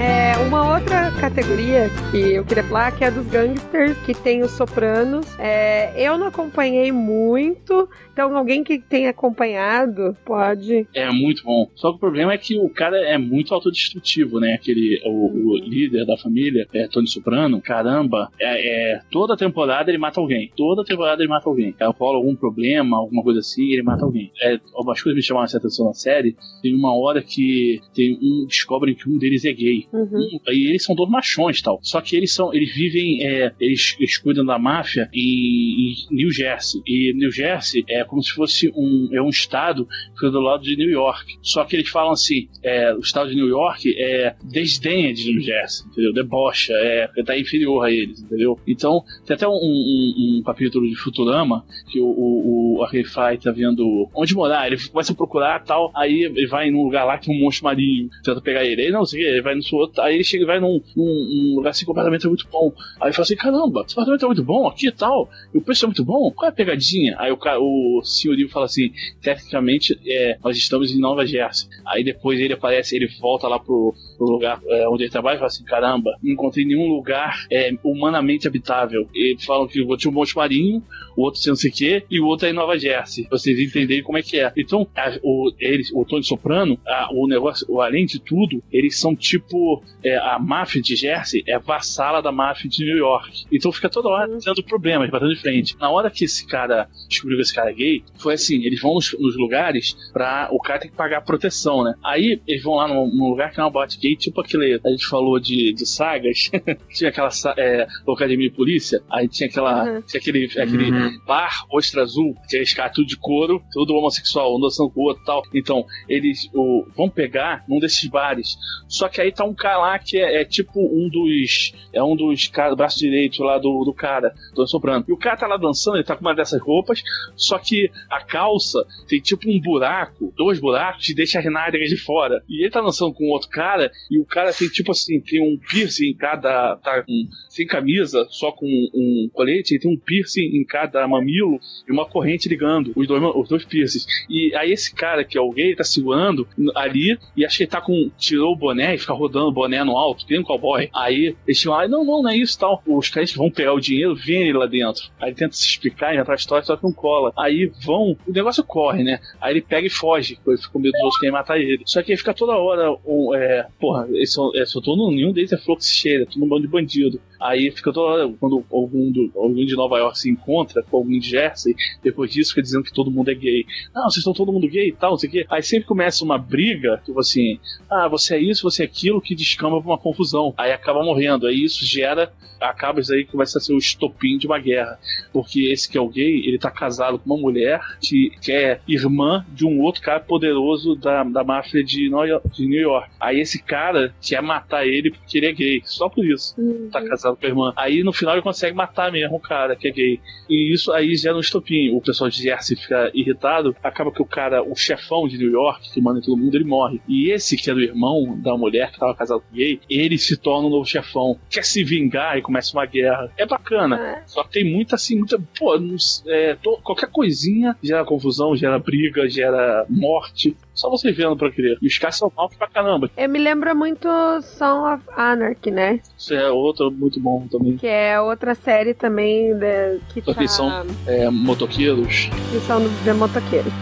É, 0.00 0.34
uma 0.38 0.72
outra 0.72 1.10
categoria 1.20 1.90
que 2.10 2.32
eu 2.32 2.42
queria 2.42 2.64
falar 2.64 2.90
que 2.90 3.04
é 3.04 3.08
a 3.08 3.10
dos 3.10 3.26
gangsters, 3.26 3.98
que 3.98 4.14
tem 4.14 4.42
os 4.42 4.52
sopranos. 4.52 5.26
É, 5.38 5.92
eu 5.94 6.16
não 6.16 6.28
acompanhei 6.28 6.90
muito, 6.90 7.86
então 8.10 8.34
alguém 8.34 8.64
que 8.64 8.78
tenha 8.78 9.10
acompanhado 9.10 10.16
pode. 10.24 10.88
É 10.94 11.10
muito 11.10 11.44
bom. 11.44 11.68
Só 11.74 11.90
que 11.90 11.96
o 11.96 12.00
problema 12.00 12.32
é 12.32 12.38
que 12.38 12.58
o 12.58 12.70
cara 12.70 12.96
é 12.96 13.18
muito 13.18 13.52
autodestrutivo, 13.52 14.40
né? 14.40 14.54
Aquele, 14.54 15.02
o, 15.04 15.50
o 15.50 15.56
líder 15.58 16.06
da 16.06 16.16
família, 16.16 16.66
é 16.72 16.88
Tony 16.88 17.06
Soprano, 17.06 17.60
caramba, 17.60 18.32
é, 18.40 18.94
é, 18.94 19.00
toda 19.10 19.36
temporada 19.36 19.90
ele 19.90 19.98
mata 19.98 20.18
alguém. 20.18 20.50
Toda 20.56 20.82
temporada 20.82 21.22
ele 21.22 21.28
mata 21.28 21.46
alguém. 21.46 21.74
Aí 21.78 21.92
rola 21.98 22.16
algum 22.16 22.34
problema, 22.34 22.96
alguma 22.96 23.22
coisa 23.22 23.40
assim, 23.40 23.70
ele 23.70 23.82
mata 23.82 24.02
alguém. 24.06 24.32
É, 24.40 24.58
algumas 24.74 25.02
coisas 25.02 25.14
me 25.14 25.22
chamaram 25.22 25.44
essa 25.44 25.58
atenção 25.58 25.84
na 25.84 25.92
série. 25.92 26.34
Tem 26.62 26.74
uma 26.74 26.96
hora 26.96 27.22
que 27.22 27.82
tem 27.94 28.18
um 28.22 28.46
descobrem 28.46 28.94
que 28.94 29.06
um 29.06 29.18
deles 29.18 29.44
é 29.44 29.52
gay. 29.52 29.89
Uhum. 29.92 30.18
Um- 30.46 30.52
e 30.52 30.68
eles 30.68 30.84
são 30.84 30.94
todos 30.94 31.10
machões 31.12 31.58
e 31.58 31.62
tal. 31.62 31.78
Só 31.82 32.00
que 32.00 32.16
eles 32.16 32.32
são, 32.32 32.52
eles 32.54 32.74
vivem, 32.74 33.26
é, 33.26 33.52
eles, 33.60 33.96
eles 33.98 34.18
cuidam 34.18 34.44
da 34.44 34.58
máfia 34.58 35.08
em, 35.12 35.92
em 36.10 36.14
New 36.14 36.30
Jersey. 36.30 36.80
E 36.86 37.12
New 37.14 37.30
Jersey 37.30 37.84
é 37.88 38.04
como 38.04 38.22
se 38.22 38.32
fosse 38.32 38.70
um, 38.74 39.08
é 39.12 39.20
um 39.20 39.28
estado 39.28 39.86
que 39.86 40.14
fica 40.14 40.30
do 40.30 40.40
lado 40.40 40.62
de 40.62 40.76
New 40.76 40.90
York. 40.90 41.38
Só 41.42 41.64
que 41.64 41.76
eles 41.76 41.88
falam 41.88 42.12
assim, 42.12 42.48
é, 42.62 42.94
o 42.94 43.00
estado 43.00 43.30
de 43.30 43.36
New 43.36 43.48
York 43.48 43.94
é 43.98 44.34
desdenha 44.44 45.12
de 45.12 45.32
New 45.32 45.40
Jersey, 45.40 45.86
entendeu? 45.86 46.12
Debocha, 46.12 46.72
é, 46.74 47.08
tá 47.24 47.38
inferior 47.38 47.84
a 47.84 47.90
eles, 47.92 48.22
entendeu? 48.22 48.58
Então, 48.66 49.02
tem 49.26 49.34
até 49.34 49.48
um, 49.48 49.52
um, 49.52 50.38
um 50.38 50.42
capítulo 50.44 50.88
de 50.88 50.96
Futurama 50.96 51.64
que 51.90 52.00
o, 52.00 52.06
o, 52.06 52.82
o 52.82 52.86
Fry 53.04 53.38
tá 53.42 53.50
vendo 53.50 54.08
onde 54.14 54.34
morar, 54.34 54.66
ele 54.66 54.76
começa 54.88 55.12
a 55.12 55.16
procurar 55.16 55.64
tal, 55.64 55.90
aí 55.94 56.24
ele 56.24 56.46
vai 56.46 56.70
num 56.70 56.82
lugar 56.84 57.04
lá 57.04 57.18
que 57.18 57.26
tem 57.26 57.36
um 57.36 57.40
monstro 57.40 57.64
marinho, 57.64 58.08
tenta 58.24 58.40
pegar 58.40 58.64
ele, 58.64 58.82
aí 58.82 58.90
não 58.90 59.04
sei 59.04 59.22
ele 59.22 59.42
vai 59.42 59.54
no 59.54 59.62
seu 59.62 59.79
outro, 59.80 60.02
aí 60.02 60.14
ele 60.14 60.24
chega 60.24 60.44
e 60.44 60.46
vai 60.46 60.60
num, 60.60 60.80
num, 60.96 61.54
lugar 61.56 61.70
assim 61.70 61.84
apartamento 61.90 62.26
é 62.26 62.28
muito 62.28 62.48
bom. 62.50 62.72
Aí 63.00 63.12
fala 63.12 63.22
assim, 63.22 63.36
caramba, 63.36 63.82
esse 63.86 63.94
apartamento 63.94 64.24
é 64.24 64.26
muito 64.26 64.44
bom 64.44 64.66
aqui 64.66 64.88
e 64.88 64.92
tal, 64.92 65.28
e 65.54 65.58
o 65.58 65.60
preço 65.60 65.84
é 65.84 65.88
muito 65.88 66.04
bom, 66.04 66.30
qual 66.30 66.46
é 66.46 66.52
a 66.52 66.54
pegadinha? 66.54 67.16
Aí 67.18 67.32
o, 67.32 67.38
o 67.38 68.02
senhorio 68.04 68.48
fala 68.48 68.66
assim, 68.66 68.90
tecnicamente 69.20 69.98
é, 70.06 70.38
nós 70.42 70.56
estamos 70.56 70.92
em 70.92 70.98
Nova 70.98 71.26
Jersey. 71.26 71.68
Aí 71.86 72.04
depois 72.04 72.38
ele 72.40 72.54
aparece, 72.54 72.96
ele 72.96 73.08
volta 73.20 73.48
lá 73.48 73.58
pro, 73.58 73.94
pro 74.16 74.26
lugar 74.26 74.60
é, 74.66 74.88
onde 74.88 75.04
ele 75.04 75.10
trabalha 75.10 75.36
e 75.36 75.38
fala 75.38 75.48
assim, 75.48 75.64
caramba, 75.64 76.16
não 76.22 76.32
encontrei 76.32 76.64
nenhum 76.64 76.88
lugar 76.88 77.46
é, 77.50 77.72
humanamente 77.82 78.46
habitável. 78.46 79.08
E 79.14 79.36
falam 79.44 79.66
que 79.66 79.80
o 79.80 79.84
outro 79.84 79.98
tinha 79.98 80.10
um 80.10 80.14
monte 80.14 80.36
marinho, 80.36 80.82
o 81.16 81.22
outro 81.22 81.40
não 81.46 81.56
sei 81.56 81.70
o 81.70 81.74
quê, 81.74 82.04
e 82.10 82.20
o 82.20 82.26
outro 82.26 82.46
é 82.46 82.50
em 82.50 82.54
Nova 82.54 82.78
Jersey. 82.78 83.24
Pra 83.26 83.38
vocês 83.38 83.58
entenderem 83.58 84.02
como 84.02 84.18
é 84.18 84.22
que 84.22 84.38
é. 84.38 84.52
Então, 84.56 84.86
a, 84.96 85.18
o, 85.22 85.52
eles, 85.58 85.90
o 85.92 86.04
Tony 86.04 86.24
Soprano, 86.24 86.78
a, 86.86 87.08
o 87.12 87.26
negócio, 87.26 87.66
o, 87.68 87.80
além 87.80 88.06
de 88.06 88.18
tudo, 88.18 88.62
eles 88.72 88.98
são 88.98 89.14
tipo, 89.14 89.69
é, 90.04 90.16
a 90.16 90.38
máfia 90.38 90.80
de 90.80 90.96
Jersey 90.96 91.42
é 91.46 91.58
vassala 91.58 92.20
da 92.22 92.32
máfia 92.32 92.68
de 92.68 92.84
New 92.84 92.96
York. 92.96 93.44
Então 93.52 93.72
fica 93.72 93.88
toda 93.88 94.08
hora 94.08 94.38
tendo 94.42 94.62
problemas, 94.62 95.10
batendo 95.10 95.34
de 95.34 95.40
frente. 95.40 95.76
Na 95.78 95.90
hora 95.90 96.10
que 96.10 96.24
esse 96.24 96.46
cara 96.46 96.88
descobriu 97.08 97.36
que 97.38 97.42
esse 97.42 97.54
cara 97.54 97.70
é 97.70 97.74
gay, 97.74 98.04
foi 98.18 98.34
assim, 98.34 98.62
eles 98.64 98.80
vão 98.80 98.94
nos, 98.94 99.12
nos 99.18 99.36
lugares 99.36 99.96
pra 100.12 100.48
o 100.50 100.58
cara 100.58 100.80
tem 100.80 100.90
que 100.90 100.96
pagar 100.96 101.20
proteção, 101.22 101.84
né? 101.84 101.94
Aí 102.04 102.40
eles 102.46 102.62
vão 102.62 102.74
lá 102.74 102.88
num, 102.88 103.06
num 103.14 103.28
lugar 103.30 103.52
que 103.52 103.60
é 103.60 103.62
uma 103.62 103.70
boate 103.70 103.98
gay, 103.98 104.16
tipo 104.16 104.40
aquele, 104.40 104.80
a 104.84 104.90
gente 104.90 105.06
falou 105.06 105.38
de, 105.38 105.72
de 105.72 105.86
sagas, 105.86 106.50
tinha 106.92 107.10
aquela 107.10 107.28
é, 107.56 107.86
academia 108.08 108.48
de 108.48 108.54
polícia, 108.54 109.02
aí 109.10 109.28
tinha 109.28 109.48
aquela, 109.48 109.80
Uhum. 109.84 110.02
tinha 110.02 110.20
aquele, 110.20 110.44
aquele 110.46 110.90
Uhum. 110.90 111.18
bar 111.26 111.64
ostra 111.70 112.02
azul, 112.02 112.34
que 112.48 112.56
é 112.56 112.64
caras 112.74 112.92
tudo 112.94 113.06
de 113.06 113.16
couro, 113.16 113.62
tudo 113.72 113.94
homossexual, 113.94 114.56
um 114.56 114.60
dançando 114.60 114.90
com 114.90 115.00
o 115.00 115.04
outro 115.04 115.22
e 115.22 115.26
tal. 115.26 115.42
Então, 115.54 115.84
eles 116.08 116.48
o, 116.54 116.86
vão 116.96 117.08
pegar 117.08 117.64
num 117.68 117.78
desses 117.78 118.08
bares. 118.08 118.56
Só 118.88 119.08
que 119.08 119.20
aí 119.20 119.32
tá 119.32 119.44
um 119.44 119.54
que 120.04 120.18
é, 120.18 120.40
é 120.40 120.44
tipo 120.44 120.80
um 120.80 121.08
dos. 121.08 121.72
É 121.92 122.02
um 122.02 122.16
dos 122.16 122.48
caras, 122.48 122.76
braço 122.76 122.98
direito 122.98 123.42
lá 123.42 123.58
do, 123.58 123.84
do 123.84 123.92
cara, 123.92 124.32
do 124.54 124.66
soprano. 124.66 125.04
E 125.08 125.12
o 125.12 125.16
cara 125.16 125.36
tá 125.36 125.46
lá 125.46 125.56
dançando, 125.56 125.96
ele 125.96 126.04
tá 126.04 126.16
com 126.16 126.22
uma 126.22 126.34
dessas 126.34 126.60
roupas, 126.60 127.02
só 127.36 127.58
que 127.58 127.90
a 128.08 128.20
calça 128.20 128.86
tem 129.08 129.20
tipo 129.20 129.50
um 129.50 129.60
buraco, 129.60 130.32
dois 130.36 130.60
buracos, 130.60 131.08
e 131.08 131.14
deixa 131.14 131.38
as 131.38 131.44
nádegas 131.44 131.88
de 131.88 131.96
fora. 131.96 132.42
E 132.48 132.62
ele 132.62 132.70
tá 132.70 132.80
dançando 132.80 133.12
com 133.12 133.28
outro 133.30 133.48
cara, 133.48 133.90
e 134.10 134.18
o 134.18 134.24
cara 134.24 134.52
tem 134.52 134.68
tipo 134.68 134.92
assim, 134.92 135.20
tem 135.20 135.40
um 135.40 135.58
piercing 135.58 136.10
em 136.10 136.16
cada. 136.16 136.76
tá 136.76 137.02
com, 137.02 137.28
sem 137.48 137.66
camisa, 137.66 138.26
só 138.30 138.52
com 138.52 138.66
um 138.66 139.28
colete, 139.32 139.74
e 139.74 139.78
tem 139.78 139.92
um 139.92 139.98
piercing 139.98 140.56
em 140.56 140.64
cada 140.64 141.06
mamilo 141.06 141.60
e 141.88 141.92
uma 141.92 142.06
corrente 142.06 142.48
ligando 142.48 142.92
os 142.94 143.06
dois, 143.06 143.22
os 143.34 143.48
dois 143.48 143.64
piercings. 143.64 144.06
E 144.28 144.54
aí 144.54 144.72
esse 144.72 144.94
cara 144.94 145.24
que 145.24 145.36
é 145.36 145.40
o 145.40 145.50
gay 145.50 145.74
tá 145.74 145.84
segurando 145.84 146.46
ali 146.74 147.18
e 147.36 147.44
acho 147.44 147.58
que 147.58 147.62
ele 147.64 147.70
tá 147.70 147.80
com. 147.80 148.10
tirou 148.18 148.52
o 148.52 148.56
boné 148.56 148.94
e 148.94 148.98
fica 148.98 149.12
rodando 149.12 149.49
o 149.50 149.52
boné 149.52 149.82
no 149.84 149.96
alto, 149.96 150.26
tem 150.26 150.38
um 150.38 150.42
cowboy. 150.42 150.88
Aí 150.94 151.36
eles 151.46 151.58
chegam 151.58 151.76
lá, 151.76 151.88
não, 151.88 152.04
não, 152.04 152.22
não 152.22 152.30
é 152.30 152.36
isso 152.36 152.58
tal. 152.58 152.82
Os 152.86 153.08
caras 153.08 153.32
vão 153.32 153.50
pegar 153.50 153.72
o 153.72 153.80
dinheiro, 153.80 154.14
vêm 154.14 154.42
ele 154.42 154.58
lá 154.58 154.66
dentro. 154.66 155.10
Aí 155.20 155.30
ele 155.30 155.36
tenta 155.36 155.54
se 155.54 155.66
explicar, 155.66 156.14
inventar 156.14 156.32
a 156.32 156.36
história, 156.36 156.64
só 156.64 156.76
que 156.76 156.84
não 156.84 156.92
cola. 156.92 157.32
Aí 157.36 157.70
vão, 157.84 158.16
o 158.26 158.32
negócio 158.32 158.64
corre, 158.64 159.02
né? 159.02 159.20
Aí 159.40 159.52
ele 159.52 159.60
pega 159.60 159.86
e 159.86 159.90
foge, 159.90 160.36
porque 160.36 160.50
ele 160.50 160.58
fica 160.58 160.72
com 160.72 160.78
medo 160.78 160.92
dos 160.92 161.02
outros 161.02 161.20
querem 161.20 161.32
matar 161.32 161.58
ele. 161.58 161.82
Só 161.84 162.02
que 162.02 162.16
fica 162.16 162.34
toda 162.34 162.56
hora, 162.56 162.96
um, 163.04 163.34
é, 163.34 163.66
porra, 163.78 164.06
eles 164.10 164.32
são, 164.32 164.50
é, 164.54 164.64
no, 164.86 165.10
nenhum 165.10 165.32
deles 165.32 165.52
é 165.52 165.56
fluxo 165.56 165.88
cheio, 165.88 166.26
tudo 166.26 166.44
um 166.44 166.48
bando 166.48 166.62
de 166.62 166.68
bandido. 166.68 167.20
Aí 167.40 167.70
fica 167.70 167.92
toda 167.92 168.12
hora, 168.12 168.34
quando 168.38 168.64
algum, 168.70 169.10
do, 169.10 169.32
algum 169.34 169.64
de 169.64 169.74
Nova 169.74 169.98
York 169.98 170.18
se 170.18 170.30
encontra 170.30 170.82
com 170.82 170.98
algum 170.98 171.18
de 171.18 171.28
Jersey, 171.28 171.74
depois 172.02 172.30
disso 172.30 172.50
fica 172.50 172.62
dizendo 172.62 172.84
que 172.84 172.92
todo 172.92 173.10
mundo 173.10 173.30
é 173.30 173.34
gay. 173.34 173.64
Não, 173.94 174.04
vocês 174.04 174.18
estão 174.18 174.34
todo 174.34 174.52
mundo 174.52 174.68
gay 174.68 174.88
e 174.88 174.92
tal, 174.92 175.12
não 175.12 175.18
sei 175.18 175.28
o 175.28 175.32
quê. 175.32 175.46
Aí 175.48 175.62
sempre 175.62 175.86
começa 175.86 176.24
uma 176.24 176.36
briga, 176.36 177.00
tipo 177.04 177.18
assim, 177.18 177.58
ah, 177.90 178.08
você 178.08 178.34
é 178.34 178.38
isso, 178.38 178.62
você 178.62 178.82
é 178.82 178.86
aquilo, 178.86 179.20
que 179.20 179.34
descamba 179.34 179.80
pra 179.80 179.90
uma 179.90 179.98
confusão. 179.98 180.52
Aí 180.58 180.72
acaba 180.72 181.02
morrendo. 181.02 181.46
Aí 181.46 181.64
isso 181.64 181.84
gera, 181.84 182.32
acaba 182.60 183.00
isso 183.00 183.12
aí 183.12 183.24
que 183.24 183.32
começa 183.32 183.58
a 183.58 183.60
ser 183.60 183.72
o 183.72 183.78
estopim 183.78 184.36
de 184.36 184.46
uma 184.46 184.58
guerra. 184.58 184.98
Porque 185.32 185.70
esse 185.72 185.88
que 185.88 185.96
é 185.96 186.00
o 186.00 186.08
gay, 186.08 186.46
ele 186.46 186.58
tá 186.58 186.70
casado 186.70 187.18
com 187.18 187.32
uma 187.32 187.40
mulher 187.40 187.80
que, 188.00 188.30
que 188.42 188.52
é 188.52 188.80
irmã 188.86 189.46
de 189.48 189.64
um 189.64 189.80
outro 189.80 190.02
cara 190.02 190.20
poderoso 190.20 190.94
da, 190.96 191.24
da 191.24 191.42
máfia 191.42 191.82
de 191.82 192.10
Nova 192.10 192.26
York, 192.26 192.48
de 192.50 192.66
New 192.66 192.80
York. 192.80 193.10
Aí 193.18 193.40
esse 193.40 193.62
cara 193.62 194.14
quer 194.20 194.42
matar 194.42 194.86
ele 194.86 195.10
porque 195.10 195.38
ele 195.38 195.46
é 195.46 195.52
gay. 195.52 195.82
Só 195.84 196.08
por 196.08 196.24
isso. 196.24 196.54
Tá 196.92 197.02
casado 197.02 197.29
com 197.36 197.46
a 197.46 197.48
irmã. 197.48 197.72
Aí 197.76 198.02
no 198.02 198.12
final 198.12 198.34
ele 198.34 198.42
consegue 198.42 198.74
matar 198.76 199.10
mesmo 199.12 199.36
o 199.36 199.40
cara 199.40 199.76
que 199.76 199.88
é 199.88 199.90
gay. 199.90 200.20
E 200.48 200.72
isso 200.72 200.92
aí 200.92 201.14
gera 201.16 201.36
um 201.36 201.40
estopim. 201.40 201.90
O 201.94 202.00
pessoal 202.00 202.28
de 202.30 202.42
Jersey 202.42 202.76
fica 202.76 203.10
irritado. 203.14 203.74
Acaba 203.82 204.10
que 204.12 204.22
o 204.22 204.24
cara, 204.26 204.62
o 204.62 204.74
chefão 204.74 205.28
de 205.28 205.38
New 205.38 205.50
York, 205.50 205.90
que 205.92 206.00
manda 206.00 206.18
em 206.18 206.22
todo 206.22 206.36
mundo, 206.36 206.54
ele 206.56 206.64
morre. 206.64 207.00
E 207.08 207.30
esse 207.30 207.56
que 207.56 207.70
é 207.70 207.74
do 207.74 207.80
irmão 207.80 208.38
da 208.40 208.56
mulher 208.56 208.90
que 208.92 208.98
tava 208.98 209.14
casado 209.14 209.40
com 209.48 209.56
gay, 209.56 209.80
ele 209.88 210.18
se 210.18 210.36
torna 210.36 210.66
um 210.66 210.70
novo 210.70 210.84
chefão. 210.86 211.38
Quer 211.48 211.64
se 211.64 211.84
vingar 211.84 212.36
e 212.38 212.42
começa 212.42 212.76
uma 212.76 212.86
guerra. 212.86 213.30
É 213.36 213.46
bacana. 213.46 213.96
É. 214.00 214.22
Só 214.26 214.42
que 214.44 214.50
tem 214.52 214.64
muita 214.64 214.96
assim, 214.96 215.16
muita. 215.16 215.40
Pô, 215.58 215.78
não 215.78 215.96
é, 216.26 216.54
to- 216.56 216.78
qualquer 216.82 217.08
coisinha 217.10 217.76
gera 217.82 218.04
confusão, 218.04 218.56
gera 218.56 218.78
briga, 218.78 219.28
gera 219.28 219.84
morte. 219.88 220.56
Só 220.74 220.88
você 220.88 221.12
vendo 221.12 221.36
pra 221.36 221.50
crer. 221.50 221.76
E 221.82 221.86
os 221.86 221.98
caras 221.98 222.16
são 222.16 222.32
maus 222.34 222.54
pra 222.54 222.66
caramba. 222.66 223.10
Eu 223.16 223.28
me 223.28 223.38
lembro 223.38 223.74
muito 223.76 224.08
Song 224.42 224.94
of 224.94 225.04
Anarchy, 225.14 225.70
né? 225.70 226.00
Isso 226.16 226.32
é 226.34 226.50
outro 226.50 226.90
muito 226.90 227.19
bom 227.20 227.46
também. 227.50 227.76
Que 227.76 227.86
é 227.86 228.20
outra 228.20 228.54
série 228.54 228.94
também 228.94 229.54
né, 229.54 229.98
que 230.08 230.20
tá... 230.22 230.34
que 230.34 230.48
são- 230.48 230.86
É, 231.06 231.28
motoqueiros. 231.30 232.30
que 232.50 232.60
são 232.66 232.80
de 233.04 233.12
motoqueiros. 233.12 233.72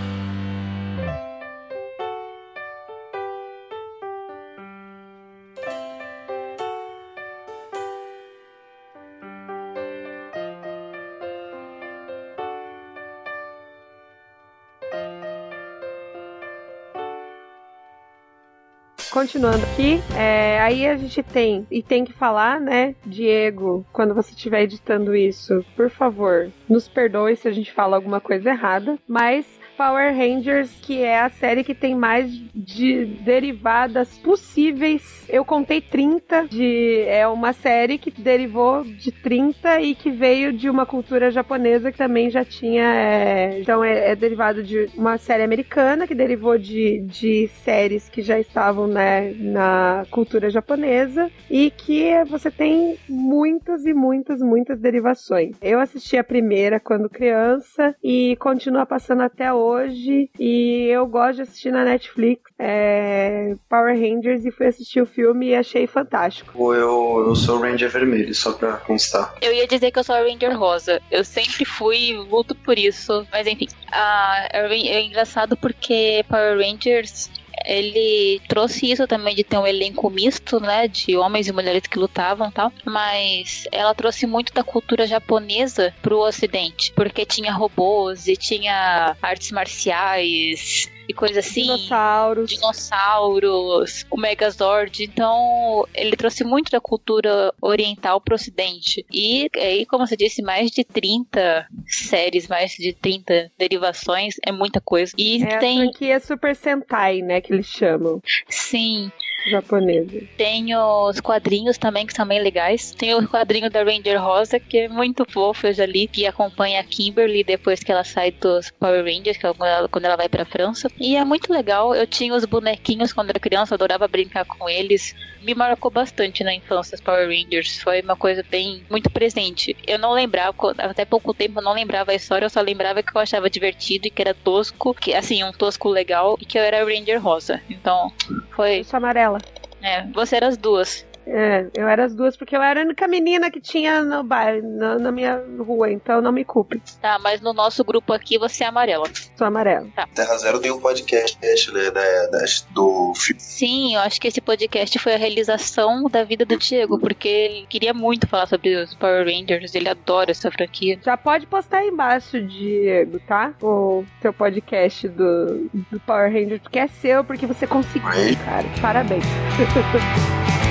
Continuando 19.19 19.65
aqui, 19.73 20.01
é, 20.17 20.61
aí 20.61 20.87
a 20.87 20.97
gente 20.97 21.25
tem, 21.25 21.67
e 21.73 21.83
tem 21.83 22.05
que 22.05 22.13
falar, 22.13 22.61
né, 22.61 22.95
Diego, 23.05 23.85
quando 23.93 24.15
você 24.15 24.31
estiver 24.31 24.63
editando 24.63 25.13
isso, 25.13 25.65
por 25.75 25.91
favor, 25.91 26.53
nos 26.69 26.87
perdoe 26.87 27.35
se 27.35 27.49
a 27.49 27.51
gente 27.51 27.73
fala 27.73 27.97
alguma 27.97 28.21
coisa 28.21 28.51
errada, 28.51 28.97
mas 29.09 29.45
Power 29.79 30.13
Rangers, 30.13 30.73
que 30.83 31.05
é 31.05 31.21
a 31.21 31.31
série 31.31 31.63
que 31.63 31.73
tem 31.73 31.95
mais 31.95 32.29
de 32.53 33.05
derivadas 33.05 34.19
possíveis. 34.19 35.25
Eu 35.29 35.45
contei 35.45 35.81
30 35.81 36.49
de 36.49 37.03
é 37.07 37.29
uma 37.29 37.53
série 37.53 37.97
que 37.97 38.11
derivou 38.11 38.83
de 38.83 39.13
30 39.13 39.81
e 39.81 39.95
que 39.95 40.11
veio 40.11 40.53
de 40.53 40.69
uma 40.69 40.85
cultura 40.85 41.31
japonesa 41.31 41.93
que 41.93 41.99
também 41.99 42.29
já 42.29 42.45
tinha, 42.45 42.83
é, 42.83 43.61
então 43.61 43.85
é, 43.85 44.11
é 44.11 44.17
derivado 44.17 44.65
de 44.65 44.91
uma 44.97 45.17
série 45.17 45.45
americana 45.45 46.09
que 46.09 46.15
derivou 46.15 46.59
de, 46.59 46.99
de 47.03 47.47
séries 47.63 48.09
que 48.09 48.21
já 48.21 48.41
estavam 48.41 48.89
né, 48.89 49.33
na 49.39 50.05
cultura 50.11 50.51
japonesa 50.51 51.31
e 51.49 51.71
que 51.71 52.13
você 52.25 52.51
tem 52.51 52.99
muitas 53.09 53.87
e 53.87 53.95
muitas, 53.95 54.43
muitas 54.43 54.81
derivações. 54.81 55.57
Eu 55.63 55.79
assisti 55.79 56.17
a 56.17 56.25
primeira 56.25 56.81
quando 56.81 57.09
criança 57.09 57.95
e 58.03 58.35
continua 58.41 58.85
passando 58.85 59.23
até 59.23 59.53
hoje 59.53 59.68
e 59.77 60.87
eu 60.91 61.07
gosto 61.07 61.37
de 61.37 61.43
assistir 61.43 61.71
na 61.71 61.85
Netflix 61.85 62.43
é, 62.59 63.55
Power 63.69 63.95
Rangers 63.99 64.45
e 64.45 64.51
fui 64.51 64.67
assistir 64.67 65.01
o 65.01 65.07
filme 65.07 65.49
e 65.49 65.55
achei 65.55 65.87
fantástico. 65.87 66.53
Ou 66.55 66.75
eu, 66.75 67.25
eu 67.29 67.35
sou 67.35 67.57
o 67.59 67.61
Ranger 67.63 67.91
Vermelho, 67.91 68.35
só 68.35 68.53
pra 68.53 68.73
constar. 68.79 69.35
Eu 69.41 69.53
ia 69.53 69.67
dizer 69.67 69.91
que 69.91 69.99
eu 69.99 70.05
sou 70.05 70.15
a 70.15 70.21
Ranger 70.21 70.59
Rosa. 70.59 71.01
Eu 71.11 71.25
sempre 71.25 71.65
fui 71.65 72.11
e 72.11 72.17
luto 72.17 72.55
por 72.55 72.79
isso. 72.79 73.27
Mas 73.31 73.47
enfim, 73.47 73.69
a, 73.93 74.49
a 74.53 74.63
Ran- 74.69 74.75
é 74.89 75.03
engraçado 75.03 75.57
porque 75.57 76.25
Power 76.29 76.59
Rangers. 76.59 77.31
Ele 77.69 78.41
trouxe 78.49 78.91
isso 78.91 79.07
também 79.07 79.35
de 79.35 79.45
ter 79.45 79.59
um 79.59 79.67
elenco 79.67 80.09
misto, 80.09 80.59
né? 80.59 80.89
De 80.89 81.17
homens 81.17 81.47
e 81.47 81.53
mulheres 81.53 81.87
que 81.87 81.99
lutavam 81.99 82.49
e 82.49 82.53
tal. 82.53 82.73
Mas 82.85 83.69
ela 83.71 83.95
trouxe 83.95 84.27
muito 84.27 84.55
da 84.55 84.65
cultura 84.65 85.07
japonesa 85.07 85.95
pro 86.01 86.19
ocidente. 86.19 86.93
Porque 86.95 87.27
tinha 87.27 87.53
robôs 87.53 88.27
e 88.27 88.37
tinha 88.37 89.15
artes 89.21 89.51
marciais 89.51 90.91
coisa 91.19 91.41
assim 91.41 91.63
Dinossauros. 91.63 92.51
dinossauros, 92.51 94.07
o 94.11 94.17
Megazord. 94.17 95.03
Então, 95.03 95.85
ele 95.93 96.17
trouxe 96.17 96.45
muito 96.45 96.71
da 96.71 96.81
cultura 96.81 97.53
oriental 97.61 98.21
pro 98.21 98.37
ocidente. 98.37 99.05
E 99.13 99.49
aí, 99.57 99.85
como 99.85 100.07
você 100.07 100.17
disse, 100.17 100.43
mais 100.43 100.71
de 100.71 100.85
30 100.85 101.67
séries, 101.87 102.47
mais 102.47 102.71
de 102.73 102.93
30 102.93 103.51
derivações, 103.59 104.37
é 104.47 104.53
muita 104.53 104.81
coisa. 104.81 105.13
E 105.19 105.43
É 105.43 105.59
tem, 105.59 105.79
franquia 105.79 106.21
Super 106.21 106.55
Sentai, 106.55 107.21
né, 107.21 107.41
que 107.41 107.53
eles 107.53 107.67
chamam. 107.67 108.23
sim. 108.49 109.11
Japonesa. 109.49 110.23
Tem 110.37 110.75
os 110.77 111.21
quadrinhos 111.21 111.79
também, 111.79 112.07
que 112.07 112.15
são 112.15 112.27
bem 112.27 112.41
legais. 112.41 112.93
Tem 112.93 113.15
o 113.15 113.27
quadrinho 113.29 113.71
da 113.71 113.83
Ranger 113.83 114.23
Rosa, 114.23 114.61
que 114.61 114.79
é 114.79 114.89
muito 114.89 115.25
fofo, 115.31 115.67
eu 115.67 115.73
já 115.73 115.87
li, 115.87 116.07
que 116.07 116.27
acompanha 116.27 116.81
a 116.81 116.85
Kimberly 116.85 117.45
depois 117.45 117.83
que 117.83 117.91
ela 117.93 118.05
sai 118.05 118.31
dos 118.31 118.71
Power 118.73 119.05
Rangers, 119.05 119.37
que 119.37 119.47
é 119.47 119.53
quando 119.91 120.05
ela, 120.05 120.17
vai 120.17 120.29
pra 120.29 120.45
França. 120.45 120.91
E 120.99 121.17
é 121.17 121.25
muito 121.25 121.53
legal, 121.53 121.95
eu 121.95 122.07
tinha 122.07 122.35
os 122.35 122.45
bonequinhos 122.45 123.13
quando 123.13 123.31
era 123.31 123.41
criança, 123.41 123.75
eu 123.75 123.77
adorava 123.77 124.09
brincar 124.09 124.45
com 124.45 124.69
eles. 124.69 125.15
Me 125.43 125.55
marcou 125.55 125.91
bastante 125.91 126.43
na 126.43 126.53
infância 126.55 126.97
os 126.97 127.01
Power 127.01 127.29
Rangers, 127.29 127.81
foi 127.81 128.01
uma 128.03 128.17
coisa 128.17 128.45
bem, 128.49 128.83
muito 128.91 129.09
presente. 129.11 129.77
Eu 129.87 129.99
não 129.99 130.13
lembrava, 130.13 130.55
até 130.79 131.05
pouco 131.05 131.33
tempo 131.33 131.61
eu 131.61 131.65
não 131.65 131.73
lembrava 131.73 132.11
a 132.11 132.15
história, 132.15 132.47
eu 132.47 132.51
só 132.51 132.61
lembrava 132.61 133.03
que 133.03 133.17
eu 133.17 133.21
achava 133.21 133.49
divertido 133.49 134.09
e 134.09 134.11
que 134.11 134.23
era 134.23 134.35
tosco, 134.35 134.95
que 134.95 135.15
assim, 135.15 135.43
um 135.45 135.53
tosco 135.53 135.89
legal, 135.89 136.37
e 136.41 136.45
que 136.45 136.59
eu 136.59 136.63
era 136.63 136.85
Ranger 136.85 137.23
Rosa. 137.23 137.61
Então, 137.71 138.13
foi... 138.51 138.81
Eu 138.81 138.85
sou 138.85 138.97
amarela. 138.97 139.38
É, 139.83 140.07
você 140.13 140.37
era 140.37 140.49
as 140.49 140.59
duas. 140.59 141.08
É, 141.31 141.67
eu 141.75 141.87
era 141.87 142.05
as 142.07 142.15
duas 142.15 142.37
porque 142.37 142.57
eu 142.57 142.63
era 142.63 142.81
a 142.81 142.85
única 142.85 143.07
menina 143.07 143.51
que 143.51 143.61
tinha 143.61 144.03
no 144.03 144.23
bairro, 144.23 144.63
na, 144.67 144.99
na 144.99 145.13
minha 145.13 145.43
rua, 145.59 145.91
então 145.91 146.21
não 146.21 146.33
me 146.33 146.45
culpe. 146.45 146.81
Tá, 147.01 147.19
mas 147.19 147.41
no 147.41 147.53
nosso 147.53 147.85
grupo 147.85 148.13
aqui 148.13 148.39
você 148.39 148.65
é 148.65 148.67
amarela. 148.67 149.05
Sou 149.37 149.47
amarela. 149.47 149.87
Terra 150.15 150.37
Zero 150.39 150.59
tem 150.61 150.71
um 150.73 150.81
podcast, 150.81 151.39
né, 151.73 151.91
da, 151.91 152.01
da- 152.31 152.45
do 152.71 153.13
filme. 153.15 153.41
Sim, 153.41 153.95
eu 153.95 154.01
acho 154.01 154.21
que 154.21 154.29
esse 154.29 154.41
podcast 154.41 154.99
foi 154.99 155.15
a 155.15 155.19
realização 155.19 156.05
da 156.05 156.25
vida 156.25 156.45
do 156.45 156.57
Diego, 156.57 156.99
porque 156.99 157.29
ele 157.29 157.67
queria 157.69 157.93
muito 157.93 158.27
falar 158.27 158.47
sobre 158.47 158.75
os 158.77 158.95
Power 158.95 159.25
Rangers, 159.27 159.75
ele 159.75 159.89
adora 159.89 160.31
essa 160.31 160.51
franquia. 160.51 160.99
Já 161.05 161.17
pode 161.17 161.47
postar 161.47 161.79
aí 161.79 161.89
embaixo, 161.89 162.41
Diego, 162.41 163.21
tá? 163.21 163.53
O 163.63 164.05
seu 164.23 164.33
podcast 164.33 165.07
do, 165.09 165.69
do 165.91 166.01
Power 166.01 166.33
Rangers, 166.33 166.63
que 166.71 166.79
é 166.79 166.87
seu, 166.89 167.23
porque 167.25 167.47
você 167.47 167.67
conseguiu, 167.67 168.03
cara. 168.45 168.67
Parabéns. 168.81 169.25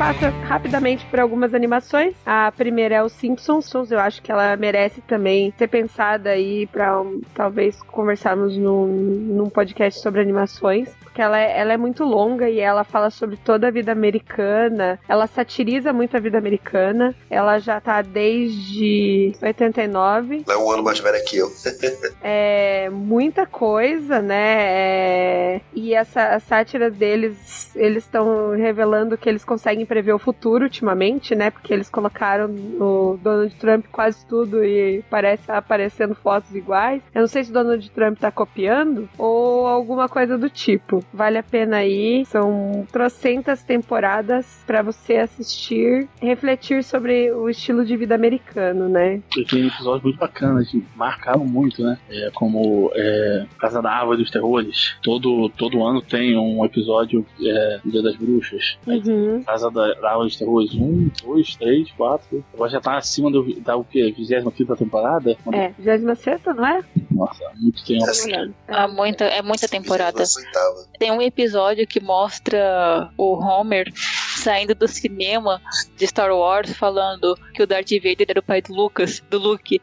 passa 0.00 0.30
rapidamente 0.46 1.04
por 1.10 1.20
algumas 1.20 1.52
animações. 1.52 2.14
A 2.24 2.50
primeira 2.50 2.94
é 2.94 3.02
os 3.02 3.12
Simpsons. 3.12 3.90
Eu 3.90 4.00
acho 4.00 4.22
que 4.22 4.32
ela 4.32 4.56
merece 4.56 5.02
também 5.02 5.52
ser 5.58 5.68
pensada 5.68 6.30
aí 6.30 6.66
para 6.68 7.02
talvez 7.34 7.82
conversarmos 7.82 8.56
num, 8.56 8.86
num 8.86 9.50
podcast 9.50 10.00
sobre 10.00 10.22
animações. 10.22 10.88
Porque 11.10 11.20
ela 11.20 11.38
é, 11.38 11.58
ela 11.58 11.72
é 11.72 11.76
muito 11.76 12.04
longa 12.04 12.48
e 12.48 12.60
ela 12.60 12.84
fala 12.84 13.10
sobre 13.10 13.36
toda 13.36 13.66
a 13.66 13.70
vida 13.70 13.90
americana. 13.90 14.98
Ela 15.08 15.26
satiriza 15.26 15.92
muito 15.92 16.16
a 16.16 16.20
vida 16.20 16.38
americana. 16.38 17.14
Ela 17.28 17.58
já 17.58 17.80
tá 17.80 18.00
desde 18.00 19.32
89 19.42 20.44
Ela 20.46 20.54
é 20.54 20.62
um 20.62 20.70
ano 20.70 20.84
mais 20.84 21.00
velha 21.00 21.20
que 21.24 21.36
eu. 21.36 21.50
é 22.22 22.88
muita 22.90 23.44
coisa, 23.44 24.22
né? 24.22 24.56
É, 24.60 25.60
e 25.74 25.94
essa 25.94 26.38
sátira 26.40 26.88
deles, 26.90 27.74
eles 27.74 28.04
estão 28.04 28.50
revelando 28.52 29.18
que 29.18 29.28
eles 29.28 29.44
conseguem 29.44 29.84
prever 29.84 30.12
o 30.12 30.18
futuro 30.18 30.64
ultimamente, 30.64 31.34
né? 31.34 31.50
Porque 31.50 31.74
eles 31.74 31.90
colocaram 31.90 32.46
o 32.80 33.18
Donald 33.20 33.54
Trump 33.56 33.86
quase 33.90 34.24
tudo 34.26 34.64
e 34.64 35.02
parece 35.10 35.50
aparecendo 35.50 36.14
fotos 36.14 36.54
iguais. 36.54 37.02
Eu 37.12 37.22
não 37.22 37.28
sei 37.28 37.42
se 37.42 37.50
o 37.50 37.54
Donald 37.54 37.90
Trump 37.90 38.18
tá 38.18 38.30
copiando 38.30 39.08
ou 39.18 39.66
alguma 39.66 40.08
coisa 40.08 40.38
do 40.38 40.48
tipo. 40.48 40.99
Vale 41.12 41.38
a 41.38 41.42
pena 41.42 41.78
aí. 41.78 42.24
São 42.26 42.86
trocentas 42.90 43.62
temporadas 43.62 44.62
para 44.66 44.82
você 44.82 45.16
assistir, 45.16 46.08
refletir 46.20 46.82
sobre 46.82 47.32
o 47.32 47.48
estilo 47.48 47.84
de 47.84 47.96
vida 47.96 48.14
americano, 48.14 48.88
né? 48.88 49.22
E 49.36 49.44
tem 49.44 49.66
episódios 49.66 50.02
muito 50.02 50.18
bacanas, 50.18 50.68
que 50.70 50.84
marcaram 50.94 51.44
muito, 51.44 51.82
né? 51.82 51.98
É, 52.08 52.30
como 52.34 52.90
é, 52.94 53.46
Casa 53.58 53.82
da 53.82 53.90
Árvore 53.90 54.18
dos 54.18 54.30
Terrores. 54.30 54.96
Todo, 55.02 55.48
todo 55.50 55.84
ano 55.84 56.00
tem 56.02 56.36
um 56.36 56.64
episódio 56.64 57.24
é, 57.40 57.80
do 57.84 57.90
Dia 57.90 58.02
das 58.02 58.16
Bruxas. 58.16 58.78
Uhum. 58.86 59.42
Casa 59.44 59.70
da 59.70 59.90
da 60.00 60.10
Árvore 60.10 60.28
dos 60.28 60.36
Terrores 60.36 60.74
1, 60.74 61.10
2, 61.24 61.56
3, 61.56 61.90
4. 61.92 62.44
Agora 62.54 62.70
já 62.70 62.80
tá 62.80 62.96
acima 62.96 63.30
do, 63.30 63.60
da 63.60 63.76
o 63.76 63.84
quê? 63.84 64.12
25 64.16 64.76
temporada? 64.76 65.36
É, 65.52 65.72
26 65.78 66.42
não 66.56 66.66
é? 66.66 66.84
Nossa, 67.10 67.44
muito 67.56 67.84
tempo. 67.84 68.04
Olhada. 68.24 68.52
Há 68.68 68.88
muita, 68.88 69.24
é 69.24 69.42
muita 69.42 69.68
temporada. 69.68 70.18
Nossa, 70.18 70.40
oitava. 70.40 70.89
Tem 71.00 71.10
um 71.10 71.22
episódio 71.22 71.86
que 71.86 71.98
mostra 71.98 73.10
o 73.16 73.32
Homer 73.32 73.90
saindo 74.36 74.74
do 74.74 74.86
cinema 74.86 75.58
de 75.96 76.06
Star 76.06 76.30
Wars 76.30 76.74
falando 76.74 77.34
que 77.54 77.62
o 77.62 77.66
Darth 77.66 77.88
Vader 77.90 78.26
era 78.28 78.40
o 78.40 78.42
pai 78.42 78.60
do 78.60 78.74
Lucas, 78.74 79.22
do 79.30 79.38
Luke. 79.38 79.80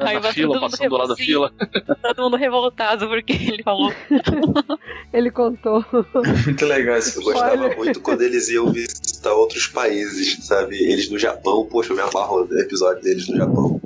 Aí 0.00 0.14
Na 0.16 0.20
vai 0.20 0.32
fila, 0.34 0.52
todo 0.52 0.60
mundo 0.60 0.70
passando 0.70 0.90
do 0.90 0.96
lado 0.98 1.08
da 1.08 1.16
sim. 1.16 1.24
fila. 1.24 1.50
Todo 2.02 2.22
mundo 2.24 2.36
revoltado 2.36 3.08
porque 3.08 3.32
ele 3.32 3.62
falou. 3.62 3.90
Ele 5.14 5.30
contou. 5.30 5.82
Muito 6.44 6.66
legal 6.66 6.96
esse 6.96 7.16
Eu 7.16 7.22
gostava 7.22 7.62
Olha. 7.62 7.76
muito 7.76 8.00
quando 8.00 8.22
eles 8.22 8.48
iam 8.48 8.70
visitar 8.72 9.32
outros 9.32 9.68
países, 9.68 10.44
sabe? 10.44 10.76
Eles 10.76 11.08
no 11.08 11.18
Japão, 11.18 11.64
poxa, 11.66 11.92
eu 11.92 11.96
me 11.96 12.02
amarro 12.02 12.44
no 12.44 12.58
episódio 12.58 13.00
deles 13.00 13.28
no 13.28 13.36
Japão. 13.36 13.80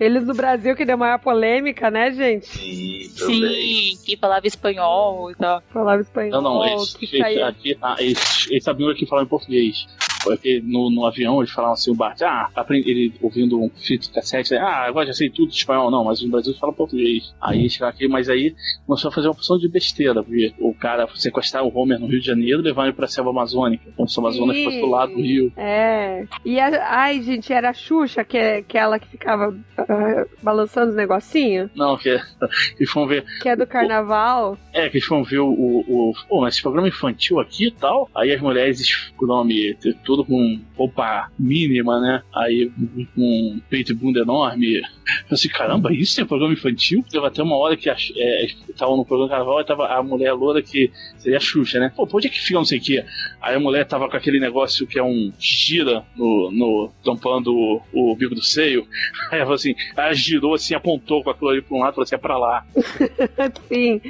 Eles 0.00 0.24
no 0.24 0.32
Brasil 0.32 0.74
que 0.74 0.86
deu 0.86 0.96
maior 0.96 1.18
polêmica, 1.18 1.90
né, 1.90 2.10
gente? 2.10 2.46
Sim. 2.46 3.10
Sim, 3.10 3.98
que 4.02 4.16
falava 4.16 4.46
espanhol 4.46 5.30
e 5.30 5.34
tal. 5.34 5.62
Falava 5.70 6.00
espanhol. 6.00 6.40
Não, 6.40 6.54
não, 6.54 6.66
eles, 6.66 6.94
que 6.94 7.04
eles, 7.04 7.18
saía... 7.18 7.48
aqui, 7.48 7.76
ah, 7.82 7.96
eles, 7.98 8.46
eles 8.50 8.64
sabiam 8.64 8.88
aqui 8.90 9.06
falar 9.06 9.24
em 9.24 9.26
português. 9.26 9.86
Porque 10.22 10.60
no, 10.64 10.90
no 10.90 11.06
avião 11.06 11.40
eles 11.40 11.50
falavam 11.50 11.74
assim, 11.74 11.90
o 11.90 11.94
Bart, 11.94 12.20
ah, 12.22 12.48
aprendi, 12.54 12.90
ele 12.90 13.14
ouvindo 13.20 13.60
um 13.60 13.70
fita 13.70 14.10
cassete, 14.12 14.54
ah, 14.54 14.86
agora 14.86 15.06
já 15.06 15.12
sei 15.12 15.30
tudo 15.30 15.50
espanhol, 15.50 15.90
não, 15.90 16.04
mas 16.04 16.22
no 16.22 16.30
Brasil 16.30 16.54
falam 16.54 16.74
português. 16.74 17.34
Aí 17.40 17.60
eles 17.60 17.72
chegaram 17.72 17.94
aqui, 17.94 18.08
mas 18.08 18.28
aí 18.28 18.54
começou 18.86 19.10
a 19.10 19.12
fazer 19.12 19.28
uma 19.28 19.32
opção 19.32 19.58
de 19.58 19.68
besteira, 19.68 20.22
porque 20.22 20.52
o 20.58 20.74
cara 20.74 21.08
sequestrar 21.14 21.64
o 21.64 21.72
Homer 21.76 21.98
no 21.98 22.06
Rio 22.06 22.20
de 22.20 22.26
Janeiro 22.26 22.60
e 22.60 22.64
levar 22.64 22.84
ele 22.84 22.92
pra 22.92 23.06
selva 23.06 23.30
amazônica, 23.30 23.90
como 23.96 24.08
se 24.08 24.18
a 24.18 24.22
Amazônia 24.22 24.64
fosse 24.64 24.80
do 24.80 24.86
lado 24.86 25.12
do 25.12 25.20
Rio. 25.20 25.52
É. 25.56 26.26
E 26.44 26.58
a... 26.58 27.00
ai, 27.00 27.22
gente, 27.22 27.52
era 27.52 27.70
a 27.70 27.72
Xuxa, 27.72 28.24
que 28.24 28.36
é 28.36 28.56
aquela 28.58 28.98
que 28.98 29.08
ficava 29.08 29.56
ah, 29.76 30.26
balançando 30.42 30.90
os 30.90 30.96
negocinhos, 30.96 31.70
Não, 31.74 31.96
que 31.96 32.10
é, 32.10 32.86
foram 32.86 33.06
ver, 33.06 33.24
que 33.42 33.48
é 33.48 33.56
do 33.56 33.66
carnaval. 33.66 34.58
é, 34.72 34.88
que 34.88 34.96
eles 34.96 35.06
foram 35.06 35.24
ver 35.24 35.38
o, 35.38 35.48
o, 35.48 36.14
o 36.28 36.40
mas 36.40 36.54
esse 36.54 36.62
programa 36.62 36.88
infantil 36.88 37.40
aqui 37.40 37.68
e 37.68 37.70
tal, 37.70 38.08
aí 38.14 38.32
as 38.32 38.40
mulheres, 38.40 39.12
o 39.20 39.26
nome, 39.26 39.76
tudo 40.10 40.24
com 40.24 40.60
roupa 40.80 41.30
mínima, 41.38 42.00
né, 42.00 42.22
aí 42.34 42.72
com 43.14 43.60
peito 43.68 43.92
e 43.92 43.94
bunda 43.94 44.20
enorme, 44.20 44.78
eu 44.78 44.84
assim, 45.30 45.48
caramba, 45.48 45.92
isso 45.92 46.18
é 46.18 46.24
programa 46.24 46.54
infantil? 46.54 47.04
Teve 47.10 47.26
até 47.26 47.42
uma 47.42 47.56
hora 47.56 47.76
que 47.76 47.90
é, 47.90 48.46
tava 48.78 48.96
no 48.96 49.04
programa 49.04 49.30
carnaval 49.30 49.60
e 49.60 49.64
tava 49.64 49.86
a 49.88 50.02
mulher 50.02 50.32
loura 50.32 50.62
que 50.62 50.90
seria 51.18 51.36
a 51.36 51.40
Xuxa, 51.40 51.78
né, 51.78 51.92
pô, 51.94 52.08
onde 52.10 52.28
é 52.28 52.30
que 52.30 52.40
fica 52.40 52.58
não 52.58 52.64
sei 52.64 52.78
o 52.78 52.82
que? 52.82 53.04
Aí 53.42 53.54
a 53.54 53.60
mulher 53.60 53.86
tava 53.86 54.08
com 54.08 54.16
aquele 54.16 54.40
negócio 54.40 54.86
que 54.86 54.98
é 54.98 55.02
um 55.02 55.30
gira 55.38 56.02
no, 56.16 56.50
no 56.50 56.90
tampando 57.04 57.54
o, 57.54 57.82
o 57.92 58.16
bico 58.16 58.34
do 58.34 58.42
seio, 58.42 58.86
aí 59.30 59.36
ela 59.36 59.44
falou 59.44 59.56
assim, 59.56 59.74
ela 59.94 60.14
girou 60.14 60.54
assim, 60.54 60.74
apontou 60.74 61.22
com 61.22 61.28
aquilo 61.28 61.50
ali 61.50 61.60
pra 61.60 61.76
um 61.76 61.80
lado, 61.80 61.94
falou 61.94 62.04
assim, 62.04 62.14
é 62.14 62.18
pra 62.18 62.38
lá. 62.38 62.64
Sim, 63.68 64.00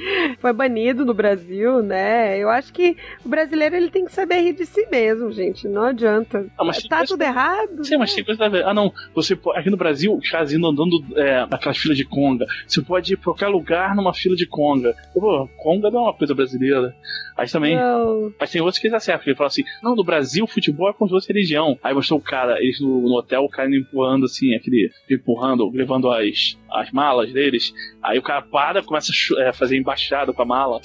foi 0.40 0.52
banido 0.52 1.04
no 1.04 1.14
Brasil, 1.14 1.82
né? 1.82 2.38
Eu 2.38 2.48
acho 2.48 2.72
que 2.72 2.96
o 3.24 3.28
brasileiro 3.28 3.74
ele 3.74 3.90
tem 3.90 4.04
que 4.04 4.12
saber 4.12 4.40
rir 4.40 4.52
de 4.52 4.66
si 4.66 4.86
mesmo, 4.90 5.32
gente. 5.32 5.66
Não 5.66 5.84
adianta. 5.84 6.46
Ah, 6.60 6.64
mas 6.64 6.82
tá 6.82 7.04
tudo 7.04 7.22
errado. 7.22 7.82
Sim, 7.84 7.96
mas 7.96 8.14
tem 8.14 8.22
coisa 8.22 8.44
a 8.44 8.48
ver. 8.48 8.66
Ah, 8.66 8.74
não. 8.74 8.92
Você 9.14 9.34
pode, 9.34 9.58
aqui 9.58 9.70
no 9.70 9.78
Brasil, 9.78 10.14
os 10.14 10.30
caras 10.30 10.52
indo 10.52 10.66
andando 10.66 11.02
é, 11.16 11.46
naquelas 11.46 11.78
filas 11.78 11.96
de 11.96 12.04
conga. 12.04 12.46
Você 12.66 12.82
pode 12.82 13.14
ir 13.14 13.16
pra 13.16 13.24
qualquer 13.24 13.48
lugar 13.48 13.94
numa 13.94 14.12
fila 14.12 14.36
de 14.36 14.46
conga. 14.46 14.94
Pô, 15.14 15.48
conga 15.56 15.90
não 15.90 16.00
é 16.00 16.02
uma 16.02 16.14
coisa 16.14 16.34
brasileira. 16.34 16.94
Aí 17.36 17.48
também. 17.48 17.76
Não. 17.76 18.32
Mas 18.38 18.50
tem 18.50 18.60
outros 18.60 18.78
que 18.78 18.86
eles 18.86 18.94
acertam. 18.94 19.26
Ele 19.26 19.36
fala 19.36 19.48
assim: 19.48 19.64
não, 19.82 19.96
no 19.96 20.04
Brasil, 20.04 20.46
futebol 20.46 20.90
é 20.90 20.92
como 20.92 21.08
se 21.08 21.14
fosse 21.14 21.28
religião. 21.32 21.78
Aí 21.82 21.94
mostrou 21.94 22.18
o 22.18 22.22
cara, 22.22 22.60
eles 22.60 22.78
no, 22.80 23.00
no 23.00 23.16
hotel, 23.16 23.42
o 23.42 23.48
cara 23.48 23.74
empurrando 23.74 24.26
assim, 24.26 24.54
aquele. 24.54 24.90
empurrando, 25.10 25.70
levando 25.70 26.10
as, 26.10 26.58
as 26.70 26.90
malas 26.92 27.32
deles. 27.32 27.72
Aí 28.02 28.18
o 28.18 28.22
cara 28.22 28.42
para, 28.42 28.82
começa 28.82 29.10
a 29.38 29.42
é, 29.44 29.52
fazer 29.52 29.78
embaixada 29.78 30.32
com 30.32 30.42
a 30.42 30.46
mala. 30.46 30.80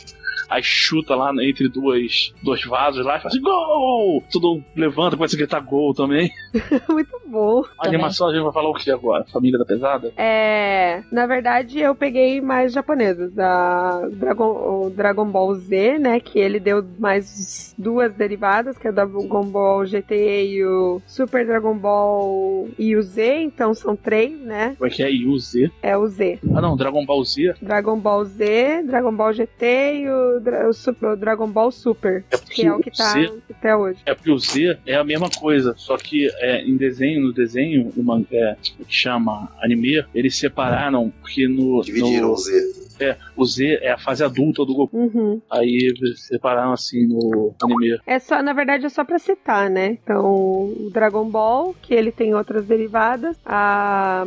Aí 0.50 0.62
chuta 0.64 1.16
lá 1.16 1.32
entre 1.44 1.68
duas, 1.70 2.34
dois 2.44 2.64
vasos 2.66 3.06
lá 3.06 3.18
e 3.18 3.20
fala 3.20 3.28
assim: 3.30 3.42
gol! 3.42 4.24
Tudo 4.32 4.62
levanta, 4.76 5.16
começa 5.18 5.36
a 5.36 5.38
gritar 5.40 5.60
gol 5.60 5.94
também. 5.94 6.30
Muito 6.90 7.22
bom. 7.28 7.62
A 7.80 7.84
Também. 7.84 7.96
animação 8.00 8.28
a 8.30 8.34
gente 8.34 8.44
vai 8.44 8.54
falar 8.54 8.70
o 8.70 8.74
que 8.74 8.90
agora? 8.92 9.26
Família 9.32 9.58
da 9.60 9.66
Pesada? 9.66 10.12
É, 10.18 11.02
na 11.12 11.26
verdade, 11.26 11.80
eu 11.80 11.96
peguei 11.96 12.40
mais 12.42 12.74
japonesas. 12.74 13.38
A 13.38 14.08
Dragon, 14.12 14.86
o 14.86 14.90
Dragon 14.90 15.26
Ball 15.26 15.54
Z, 15.56 16.00
né? 16.00 16.20
Que 16.20 16.40
ele 16.40 16.60
deu 16.60 16.84
mais 17.00 17.74
duas 17.78 18.14
derivadas, 18.14 18.78
que 18.78 18.88
é 18.88 18.90
o 18.90 18.94
Dragon 18.94 19.44
Ball 19.46 19.86
GT 19.86 20.46
e 20.48 20.66
o 20.66 21.02
Super 21.08 21.46
Dragon 21.46 21.78
Ball 21.78 22.70
e 22.78 22.96
o 22.96 23.02
Z. 23.02 23.42
Então 23.42 23.74
são 23.74 23.96
três, 23.96 24.40
né? 24.40 24.76
Como 24.78 24.90
é 24.90 24.94
que 24.94 25.04
é? 25.04 25.12
E 25.12 25.28
o 25.28 25.38
Z? 25.38 25.72
É 25.82 25.98
o 25.98 26.08
Z. 26.08 26.40
Ah 26.54 26.62
não, 26.62 26.76
Dragon 26.78 27.06
Ball 27.06 27.24
Z. 27.24 27.56
Dragon 27.62 27.98
Ball 28.00 28.26
Z, 28.26 28.84
Dragon 28.84 29.14
Ball 29.14 29.34
GT 29.34 29.66
e 30.02 30.10
o 30.10 30.35
o, 30.36 30.40
Dra- 30.40 30.68
o 30.70 30.74
Super- 30.74 31.10
o 31.12 31.16
Dragon 31.16 31.48
Ball 31.50 31.72
Super, 31.72 32.24
É 32.32 32.38
que 32.38 32.66
é 32.66 32.74
o 32.74 32.80
que 32.80 32.92
tá 32.92 33.12
Z, 33.14 33.32
até 33.50 33.76
hoje. 33.76 34.00
é 34.06 34.14
porque 34.14 34.32
o 34.32 34.38
Z 34.40 34.78
é 34.86 34.96
a 34.96 35.04
mesma 35.04 35.30
coisa, 35.30 35.74
só 35.78 35.98
que 35.98 36.30
é, 36.40 36.62
em 36.62 36.76
desenho, 36.78 37.22
no 37.22 37.34
desenho, 37.34 37.92
no 37.96 38.04
man- 38.04 38.24
é, 38.32 38.56
o 38.80 38.86
que 38.86 38.96
chama 38.96 39.50
anime, 39.62 40.04
eles 40.14 40.36
separaram, 40.38 41.12
porque 41.22 41.48
no, 41.48 41.82
Dividiram 41.84 42.28
o 42.28 42.32
no 42.32 42.38
Z. 42.38 42.86
é, 43.00 43.18
o 43.36 43.46
Z 43.46 43.80
é 43.82 43.92
a 43.92 43.98
fase 43.98 44.24
adulta 44.24 44.66
do 44.66 44.74
Goku. 44.74 44.98
Uhum. 44.98 45.42
Aí 45.50 45.94
separaram 46.16 46.74
assim 46.74 47.06
no 47.08 47.54
anime. 47.62 48.00
É 48.06 48.20
só, 48.20 48.42
na 48.42 48.54
verdade, 48.54 48.86
é 48.86 48.90
só 48.90 49.04
pra 49.04 49.20
citar, 49.20 49.70
né? 49.70 49.98
Então, 50.04 50.26
o 50.26 50.90
Dragon 50.92 51.26
Ball, 51.30 51.76
que 51.82 51.94
ele 51.94 52.12
tem 52.12 52.34
outras 52.34 52.66
derivadas. 52.66 53.38
A, 53.46 54.26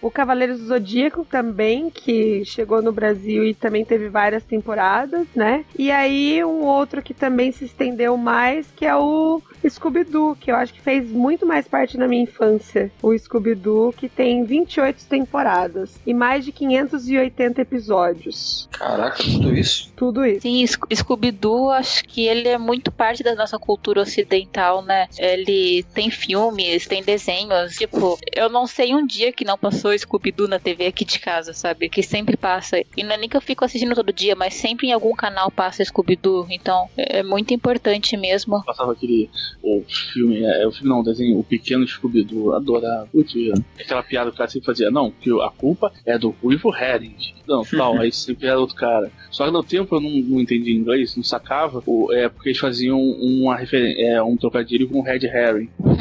o 0.00 0.10
Cavaleiros 0.10 0.60
do 0.60 0.66
Zodíaco 0.66 1.24
também, 1.24 1.90
que 1.90 2.44
chegou 2.44 2.82
no 2.82 2.92
Brasil 2.92 3.44
e 3.44 3.54
também 3.54 3.84
teve 3.84 4.08
várias 4.08 4.44
temporadas, 4.44 5.26
né? 5.34 5.64
E 5.78 5.90
aí, 5.90 6.42
um 6.44 6.64
outro 6.64 7.02
que 7.02 7.14
também 7.14 7.52
se 7.52 7.64
estendeu 7.64 8.16
mais, 8.16 8.70
que 8.76 8.84
é 8.84 8.96
o 8.96 9.40
Scooby-Doo, 9.68 10.36
que 10.36 10.50
eu 10.50 10.56
acho 10.56 10.72
que 10.72 10.80
fez 10.80 11.10
muito 11.10 11.46
mais 11.46 11.66
parte 11.68 11.96
da 11.96 12.08
minha 12.08 12.22
infância. 12.22 12.90
O 13.02 13.16
Scooby-Doo, 13.16 13.92
que 13.92 14.08
tem 14.08 14.44
28 14.44 15.04
temporadas 15.06 15.98
e 16.06 16.14
mais 16.14 16.44
de 16.44 16.52
580 16.52 17.60
episódios. 17.60 18.49
Caraca, 18.70 19.22
tudo 19.22 19.54
isso? 19.54 19.92
Tudo 19.96 20.24
isso. 20.24 20.40
Sim, 20.42 20.66
Sco- 20.66 20.88
Scooby-Doo, 20.94 21.70
acho 21.70 22.04
que 22.04 22.26
ele 22.26 22.48
é 22.48 22.56
muito 22.58 22.90
parte 22.90 23.22
da 23.22 23.34
nossa 23.34 23.58
cultura 23.58 24.00
ocidental, 24.02 24.82
né? 24.82 25.06
Ele 25.18 25.84
tem 25.94 26.10
filmes, 26.10 26.86
tem 26.86 27.02
desenhos. 27.02 27.74
Tipo, 27.76 28.18
eu 28.34 28.48
não 28.48 28.66
sei 28.66 28.94
um 28.94 29.06
dia 29.06 29.32
que 29.32 29.44
não 29.44 29.58
passou 29.58 29.96
Scooby-Doo 29.96 30.48
na 30.48 30.58
TV 30.58 30.86
aqui 30.86 31.04
de 31.04 31.18
casa, 31.18 31.52
sabe? 31.52 31.88
Que 31.88 32.02
sempre 32.02 32.36
passa. 32.36 32.78
E 32.96 33.02
não 33.02 33.12
é 33.12 33.16
nem 33.18 33.28
que 33.28 33.36
eu 33.36 33.40
fico 33.40 33.64
assistindo 33.64 33.94
todo 33.94 34.12
dia, 34.12 34.34
mas 34.34 34.54
sempre 34.54 34.86
em 34.88 34.92
algum 34.92 35.12
canal 35.14 35.50
passa 35.50 35.84
Scooby-Doo. 35.84 36.46
Então, 36.50 36.88
é 36.96 37.10
é 37.20 37.22
muito 37.22 37.52
importante 37.52 38.16
mesmo. 38.16 38.62
Passava 38.64 38.92
aquele 38.92 39.28
o 39.62 39.82
filme, 40.12 40.42
é, 40.42 40.66
o 40.66 40.72
filme 40.72 40.88
não, 40.88 41.00
o 41.00 41.02
desenho, 41.02 41.38
o 41.38 41.44
pequeno 41.44 41.86
Scooby-Doo, 41.86 42.54
adorava. 42.54 43.06
Putz, 43.12 43.34
aquela 43.78 44.02
piada 44.02 44.30
que 44.30 44.36
o 44.36 44.38
cara 44.38 44.48
sempre 44.48 44.64
fazia, 44.66 44.90
não, 44.90 45.10
que 45.10 45.28
a 45.42 45.50
culpa 45.50 45.92
é 46.06 46.16
do 46.16 46.30
Ruivo 46.30 46.74
Herring. 46.74 47.16
Não, 47.46 47.62
tal, 47.64 47.98
aí 48.00 48.10
sempre 48.12 48.39
era 48.46 48.58
outro 48.58 48.76
cara. 48.76 49.10
Só 49.30 49.46
que 49.46 49.52
no 49.52 49.62
tempo 49.62 49.96
eu 49.96 50.00
não, 50.00 50.10
não 50.10 50.40
entendi 50.40 50.72
inglês, 50.72 51.16
não 51.16 51.22
sacava, 51.22 51.82
o, 51.86 52.12
é 52.12 52.28
porque 52.28 52.50
eles 52.50 52.58
faziam 52.58 53.00
uma 53.00 53.58
é, 53.62 54.22
um 54.22 54.36
trocadilho 54.36 54.88
com 54.88 55.02
Red. 55.02 55.20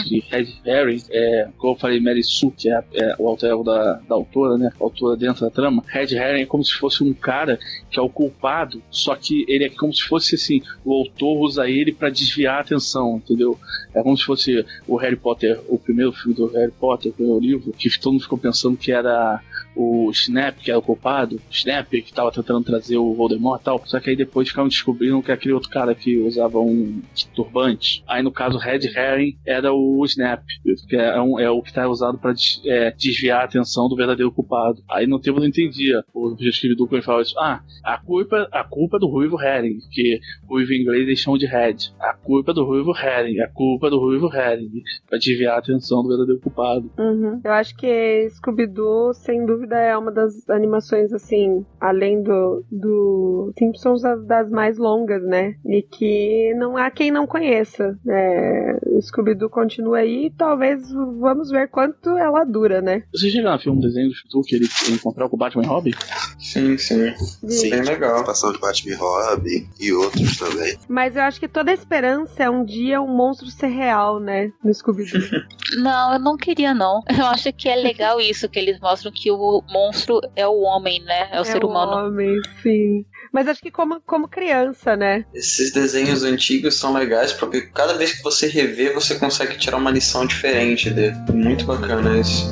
Que 0.08 0.24
Red 0.30 0.48
Herring 0.66 1.04
é, 1.10 1.48
como 1.58 1.74
eu 1.74 1.78
falei, 1.78 2.00
Mary 2.00 2.24
Sue, 2.24 2.52
que 2.52 2.70
é, 2.70 2.84
é 2.94 3.16
o 3.20 3.28
alter 3.28 3.52
ego 3.52 3.64
da, 3.64 3.94
da 4.08 4.16
autora, 4.16 4.58
né? 4.58 4.72
Autora 4.80 5.16
dentro 5.16 5.42
da 5.42 5.52
trama. 5.52 5.84
Red 5.88 6.16
Herring 6.16 6.42
é 6.42 6.46
como 6.46 6.64
se 6.64 6.74
fosse 6.74 7.04
um 7.04 7.14
cara 7.14 7.60
que 7.92 8.00
é 8.00 8.02
o 8.02 8.10
culpado, 8.10 8.82
só 8.90 9.16
que 9.16 9.46
ele 9.48 9.66
é 9.66 9.70
como 9.70 9.94
se 9.94 10.04
fosse 10.04 10.36
assim, 10.36 10.62
o 10.84 10.94
autor 10.94 11.38
usa 11.40 11.70
ele 11.70 11.92
pra 11.92 12.10
desviar 12.10 12.58
a 12.58 12.62
atenção, 12.62 13.18
entendeu? 13.18 13.58
É 13.94 14.02
como 14.02 14.18
se 14.18 14.24
fosse 14.24 14.66
o 14.88 14.96
Harry 14.98 15.16
Potter, 15.16 15.60
o 15.68 15.78
primeiro 15.78 16.12
filme 16.12 16.36
do 16.36 16.48
Harry 16.48 16.72
Potter, 16.72 17.12
o 17.12 17.16
primeiro 17.16 17.40
livro, 17.40 17.74
que 17.74 17.90
todo 18.00 18.14
mundo 18.14 18.24
ficou 18.24 18.38
pensando 18.38 18.78
que 18.78 18.92
era 18.92 19.42
o 19.76 20.10
Snap, 20.12 20.58
que 20.58 20.70
era 20.72 20.80
o 20.80 20.82
culpado, 20.84 21.36
o 21.38 21.42
Snap 21.52 21.88
que 21.90 22.14
tava 22.14 22.32
tentando 22.32 22.64
trazer 22.66 22.98
o 22.98 23.14
Voldemort 23.14 23.62
e 23.62 23.64
tal, 23.64 23.82
só 23.86 24.00
que 24.00 24.10
aí 24.10 24.16
depois 24.16 24.50
ficaram 24.50 24.68
descobrindo 24.68 25.22
que 25.22 25.32
aquele 25.32 25.54
outro 25.54 25.70
cara 25.70 25.94
que 25.96 26.18
usava 26.18 26.60
um 26.60 27.02
turbante, 27.36 28.04
aí 28.08 28.22
no 28.24 28.32
caso 28.32 28.58
Red 28.58 28.80
Herring 28.96 29.38
era 29.46 29.72
o 29.74 30.04
Snap, 30.06 30.44
que 30.88 30.96
é, 30.96 31.22
um- 31.22 31.40
é 31.40 31.50
o 31.50 31.62
que 31.62 31.72
tá 31.74 31.88
usado 31.88 32.18
pra 32.18 32.34
des- 32.34 32.62
é, 32.66 32.92
desviar 32.92 33.42
a 33.42 33.46
atenção 33.46 33.88
do 33.88 33.96
verdadeiro 33.96 34.32
culpado. 34.32 34.82
Aí 34.90 35.06
no 35.08 35.20
tempo 35.20 35.38
eu 35.38 35.42
não 35.42 35.48
entendia, 35.48 36.04
o 36.14 36.28
objetivo 36.28 36.76
do 36.76 36.90
ele 36.92 37.02
falava 37.02 37.24
isso, 37.24 37.38
ah, 37.40 37.62
a 37.84 37.98
culpa, 37.98 38.48
a 38.52 38.64
culpa 38.64 38.98
é 38.98 39.00
do 39.00 39.08
Ruivo 39.08 39.40
Herring, 39.42 39.80
que 39.92 40.20
Ruivo 40.48 40.74
em 40.74 40.82
inglês 40.82 41.04
eles 41.04 41.20
chamam 41.20 41.38
de 41.38 41.46
Red, 41.46 41.76
a 42.00 42.14
culpa 42.14 42.52
é 42.52 42.54
do 42.56 42.66
Ruivo 42.66 42.92
Herring, 42.98 43.40
a 43.42 43.48
culpa 43.48 43.88
é 43.88 43.90
do 43.92 44.00
Ruivo 44.00 44.28
Herring, 44.34 44.82
pra 45.08 45.18
desviar 45.20 45.56
a 45.56 45.60
atenção 45.60 46.02
do 46.02 46.10
verdadeiro 46.10 46.42
culpado. 46.42 46.92
Uhum. 46.98 47.40
Eu 47.44 47.52
acho 47.52 47.76
que 47.78 48.28
Scooby-Doo, 48.32 49.14
sem 49.14 49.46
dúvida, 49.46 49.59
é 49.72 49.98
uma 49.98 50.12
das 50.12 50.50
animações, 50.50 51.12
assim, 51.14 51.66
além 51.80 52.22
do, 52.22 52.64
do 52.72 53.54
Simpsons, 53.58 54.02
das, 54.26 54.50
mais 54.50 54.78
longas, 54.78 55.24
né? 55.24 55.56
E 55.66 55.82
que 55.82 56.54
não 56.56 56.78
há 56.78 56.90
quem 56.90 57.12
não 57.12 57.28
conheça. 57.28 57.98
É, 58.08 58.80
Scooby-Doo 59.02 59.50
continua 59.50 60.00
aí 60.00 60.28
e 60.28 60.30
talvez 60.32 60.92
vamos 61.20 61.50
ver 61.50 61.70
quanto 61.70 62.10
ela 62.18 62.44
dura, 62.44 62.82
né? 62.82 63.04
Vocês 63.14 63.32
chegaram 63.32 63.56
a 63.56 63.58
ver 63.58 63.70
um 63.70 63.80
desenho 63.80 64.10
do 64.10 64.16
Scooby 64.16 64.48
que 64.48 64.56
ele, 64.56 64.68
ele 64.86 64.96
encontrou 64.96 65.30
com 65.30 65.36
o 65.36 65.40
Batman 65.40 65.64
e 65.64 65.68
Robin? 65.68 65.92
Sim, 66.40 66.78
sim. 66.78 67.14
Sim, 67.48 67.70
Bem 67.70 67.82
legal. 67.82 68.24
participação 68.24 68.52
de 68.52 68.60
Batman 68.60 68.92
e 68.92 68.96
Robin 68.96 69.70
e 69.80 69.94
outros 69.94 70.38
também. 70.38 70.78
Mas 70.88 71.16
eu 71.16 71.24
acho 71.24 71.40
que 71.40 71.48
toda 71.48 71.72
a 71.72 71.74
esperança 71.74 72.44
é 72.44 72.50
um 72.50 72.64
dia 72.64 73.02
um 73.02 73.08
monstro 73.08 73.48
ser 73.48 73.68
real, 73.68 74.20
né? 74.20 74.52
No 74.64 74.74
Scooby-Doo. 74.74 75.20
Não, 75.78 76.14
eu 76.14 76.20
não 76.20 76.36
queria, 76.36 76.74
não. 76.74 77.04
Eu 77.16 77.26
acho 77.28 77.54
que 77.54 77.70
é 77.70 77.76
legal 77.76 78.20
isso, 78.20 78.50
que 78.50 78.58
eles 78.58 78.80
mostram 78.80 79.12
que 79.12 79.30
o 79.30 79.38
monstro 79.70 80.22
é 80.36 80.48
o 80.48 80.60
homem, 80.62 81.02
né? 81.04 81.30
É 81.32 81.40
o 81.42 81.46
ser 81.46 81.64
o 81.64 81.68
humano. 81.68 82.08
homem, 82.08 82.40
sim. 82.62 83.06
Mas 83.32 83.48
acho 83.48 83.62
que 83.62 83.72
como, 83.72 84.02
como 84.02 84.28
criança, 84.28 84.96
né? 84.96 85.26
Esses 85.34 85.72
desenhos 85.72 86.24
antigos 86.24 86.76
são 86.76 86.94
legais 86.94 87.34
porque 87.34 87.62
cada 87.62 87.94
vez 87.94 88.14
que 88.14 88.24
você 88.24 88.48
revê, 88.48 88.92
você 88.92 89.16
consegue 89.16 89.58
tirar 89.58 89.78
uma 89.78 89.92
lição 89.92 90.26
diferente 90.26 90.90
dele. 90.90 91.16
Muito 91.34 91.66
bacana 91.66 92.20
isso. 92.20 92.52